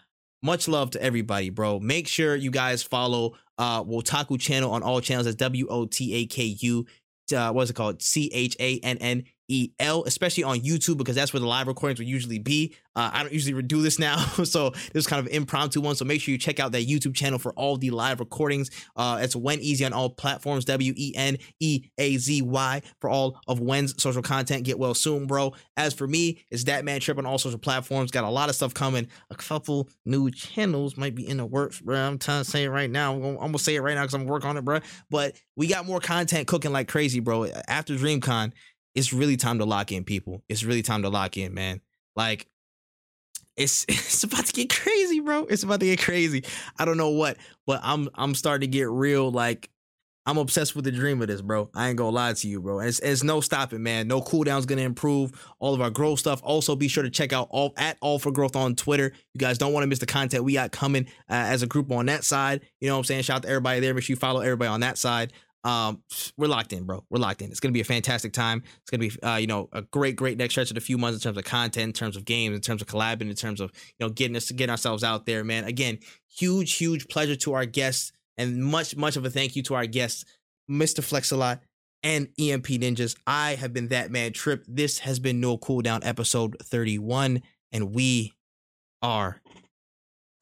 much 0.44 0.68
love 0.68 0.90
to 0.90 1.02
everybody, 1.02 1.50
bro. 1.50 1.80
Make 1.80 2.06
sure 2.06 2.36
you 2.36 2.50
guys 2.50 2.82
follow 2.82 3.34
uh 3.58 3.82
Wotaku 3.82 4.38
channel 4.38 4.70
on 4.70 4.82
all 4.82 5.00
channels. 5.00 5.24
That's 5.24 5.36
W 5.36 5.66
O 5.68 5.86
T 5.86 6.14
A 6.14 6.26
K 6.26 6.56
U. 6.60 6.86
Uh, 7.34 7.50
what's 7.52 7.70
it 7.70 7.74
called? 7.74 8.02
C 8.02 8.30
H 8.32 8.56
A 8.60 8.78
N 8.80 8.98
N 8.98 9.24
E 9.48 9.70
L, 9.78 10.04
especially 10.04 10.44
on 10.44 10.60
YouTube 10.60 10.98
because 10.98 11.14
that's 11.14 11.32
where 11.32 11.40
the 11.40 11.46
live 11.46 11.66
recordings 11.66 11.98
will 11.98 12.06
usually 12.06 12.38
be. 12.38 12.74
Uh, 12.96 13.10
I 13.12 13.22
don't 13.22 13.32
usually 13.32 13.60
do 13.62 13.82
this 13.82 13.98
now, 13.98 14.16
so 14.44 14.70
this 14.70 14.90
is 14.94 15.06
kind 15.06 15.24
of 15.24 15.32
impromptu 15.32 15.80
one. 15.80 15.96
So 15.96 16.04
make 16.04 16.20
sure 16.20 16.32
you 16.32 16.38
check 16.38 16.60
out 16.60 16.72
that 16.72 16.86
YouTube 16.86 17.14
channel 17.14 17.38
for 17.38 17.52
all 17.52 17.76
the 17.76 17.90
live 17.90 18.20
recordings. 18.20 18.70
Uh, 18.96 19.18
it's 19.20 19.34
WenEazy 19.34 19.84
on 19.84 19.92
all 19.92 20.10
platforms. 20.10 20.64
W 20.64 20.92
E 20.96 21.12
N 21.16 21.38
E 21.60 21.84
A 21.98 22.16
Z 22.16 22.42
Y 22.42 22.82
for 23.00 23.10
all 23.10 23.38
of 23.46 23.60
Wen's 23.60 24.00
social 24.02 24.22
content. 24.22 24.64
Get 24.64 24.78
well 24.78 24.94
soon, 24.94 25.26
bro. 25.26 25.52
As 25.76 25.92
for 25.92 26.06
me, 26.06 26.44
it's 26.50 26.64
that 26.64 26.84
man 26.84 27.00
Tripp 27.04 27.18
on 27.18 27.26
all 27.26 27.38
social 27.38 27.58
platforms. 27.58 28.10
Got 28.10 28.24
a 28.24 28.30
lot 28.30 28.48
of 28.48 28.54
stuff 28.54 28.72
coming. 28.72 29.08
A 29.30 29.34
couple 29.34 29.88
new 30.06 30.30
channels 30.30 30.96
might 30.96 31.14
be 31.14 31.28
in 31.28 31.36
the 31.36 31.44
works, 31.46 31.80
bro. 31.80 31.98
I'm 31.98 32.18
trying 32.18 32.44
to 32.44 32.50
say 32.50 32.64
it 32.64 32.70
right 32.70 32.90
now. 32.90 33.12
I'm 33.12 33.20
gonna, 33.20 33.38
I'm 33.38 33.46
gonna 33.46 33.58
say 33.58 33.74
it 33.74 33.80
right 33.80 33.94
now 33.94 34.02
because 34.02 34.14
I'm 34.14 34.26
working 34.26 34.48
on 34.48 34.56
it, 34.56 34.64
bro. 34.64 34.80
But 35.10 35.36
we 35.56 35.66
got 35.66 35.84
more 35.84 36.00
content 36.00 36.48
cooking 36.48 36.72
like 36.72 36.88
crazy, 36.88 37.20
bro. 37.20 37.46
After 37.68 37.94
DreamCon, 37.94 38.52
it's 38.94 39.12
really 39.12 39.36
time 39.36 39.58
to 39.58 39.64
lock 39.64 39.92
in, 39.92 40.04
people. 40.04 40.42
It's 40.48 40.64
really 40.64 40.82
time 40.82 41.02
to 41.02 41.08
lock 41.08 41.36
in, 41.36 41.54
man. 41.54 41.80
Like 42.16 42.48
it's 43.56 43.84
it's 43.88 44.24
about 44.24 44.46
to 44.46 44.52
get 44.52 44.70
crazy, 44.70 45.20
bro. 45.20 45.44
It's 45.44 45.62
about 45.62 45.80
to 45.80 45.86
get 45.86 46.00
crazy. 46.00 46.44
I 46.78 46.84
don't 46.84 46.96
know 46.96 47.10
what, 47.10 47.36
but 47.66 47.80
I'm 47.82 48.08
I'm 48.14 48.34
starting 48.34 48.70
to 48.70 48.76
get 48.76 48.88
real 48.88 49.30
like 49.30 49.70
I'm 50.26 50.38
obsessed 50.38 50.74
with 50.74 50.86
the 50.86 50.90
dream 50.90 51.20
of 51.20 51.28
this, 51.28 51.42
bro. 51.42 51.68
I 51.74 51.88
ain't 51.88 51.98
gonna 51.98 52.10
lie 52.10 52.32
to 52.32 52.48
you, 52.48 52.60
bro. 52.60 52.78
It's, 52.78 52.98
it's 53.00 53.22
no 53.22 53.42
stopping, 53.42 53.82
man. 53.82 54.08
No 54.08 54.22
cooldown's 54.22 54.64
gonna 54.64 54.82
improve 54.82 55.32
all 55.58 55.74
of 55.74 55.82
our 55.82 55.90
growth 55.90 56.18
stuff. 56.18 56.40
Also, 56.42 56.74
be 56.74 56.88
sure 56.88 57.02
to 57.02 57.10
check 57.10 57.34
out 57.34 57.48
all 57.50 57.74
at 57.76 57.98
all 58.00 58.18
for 58.18 58.32
growth 58.32 58.56
on 58.56 58.74
Twitter. 58.74 59.12
You 59.34 59.38
guys 59.38 59.58
don't 59.58 59.74
want 59.74 59.82
to 59.82 59.86
miss 59.86 59.98
the 59.98 60.06
content 60.06 60.44
we 60.44 60.54
got 60.54 60.72
coming 60.72 61.04
uh, 61.28 61.34
as 61.34 61.62
a 61.62 61.66
group 61.66 61.90
on 61.92 62.06
that 62.06 62.24
side. 62.24 62.62
You 62.80 62.88
know 62.88 62.94
what 62.94 63.00
I'm 63.00 63.04
saying? 63.04 63.22
Shout 63.22 63.36
out 63.36 63.42
to 63.42 63.48
everybody 63.48 63.80
there. 63.80 63.92
Make 63.92 64.04
sure 64.04 64.14
you 64.14 64.18
follow 64.18 64.40
everybody 64.40 64.68
on 64.68 64.80
that 64.80 64.96
side. 64.96 65.32
Um, 65.64 66.02
we're 66.36 66.46
locked 66.46 66.72
in, 66.72 66.84
bro. 66.84 67.04
We're 67.10 67.18
locked 67.18 67.42
in. 67.42 67.50
It's 67.50 67.60
gonna 67.60 67.72
be 67.72 67.80
a 67.80 67.84
fantastic 67.84 68.32
time. 68.32 68.62
It's 68.82 68.90
gonna 68.90 69.00
be, 69.00 69.12
uh, 69.22 69.36
you 69.36 69.46
know, 69.46 69.68
a 69.72 69.82
great, 69.82 70.14
great 70.16 70.36
next 70.36 70.54
stretch 70.54 70.70
of 70.70 70.76
a 70.76 70.80
few 70.80 70.98
months 70.98 71.16
in 71.16 71.22
terms 71.22 71.38
of 71.38 71.44
content, 71.44 71.86
in 71.86 71.92
terms 71.92 72.16
of 72.16 72.24
games, 72.24 72.54
in 72.54 72.60
terms 72.60 72.82
of 72.82 72.88
collabing, 72.88 73.30
in 73.30 73.34
terms 73.34 73.60
of 73.60 73.72
you 73.98 74.06
know 74.06 74.10
getting 74.10 74.36
us 74.36 74.50
getting 74.50 74.70
ourselves 74.70 75.02
out 75.02 75.26
there, 75.26 75.42
man. 75.42 75.64
Again, 75.64 75.98
huge, 76.28 76.74
huge 76.74 77.08
pleasure 77.08 77.36
to 77.36 77.54
our 77.54 77.66
guests, 77.66 78.12
and 78.36 78.62
much, 78.62 78.96
much 78.96 79.16
of 79.16 79.24
a 79.24 79.30
thank 79.30 79.56
you 79.56 79.62
to 79.64 79.74
our 79.74 79.86
guests, 79.86 80.24
Mr. 80.70 81.02
Flex 81.02 81.32
and 82.02 82.28
EMPNinjaz. 82.38 83.16
I 83.26 83.54
have 83.54 83.72
been 83.72 83.88
that 83.88 84.10
man 84.10 84.32
Tripp. 84.32 84.64
This 84.68 85.00
has 85.00 85.18
been 85.18 85.40
No 85.40 85.58
Cooldown 85.58 86.00
episode 86.04 86.56
31, 86.62 87.42
and 87.72 87.94
we 87.94 88.34
are 89.02 89.40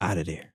out 0.01 0.17
of 0.17 0.25
there. 0.25 0.52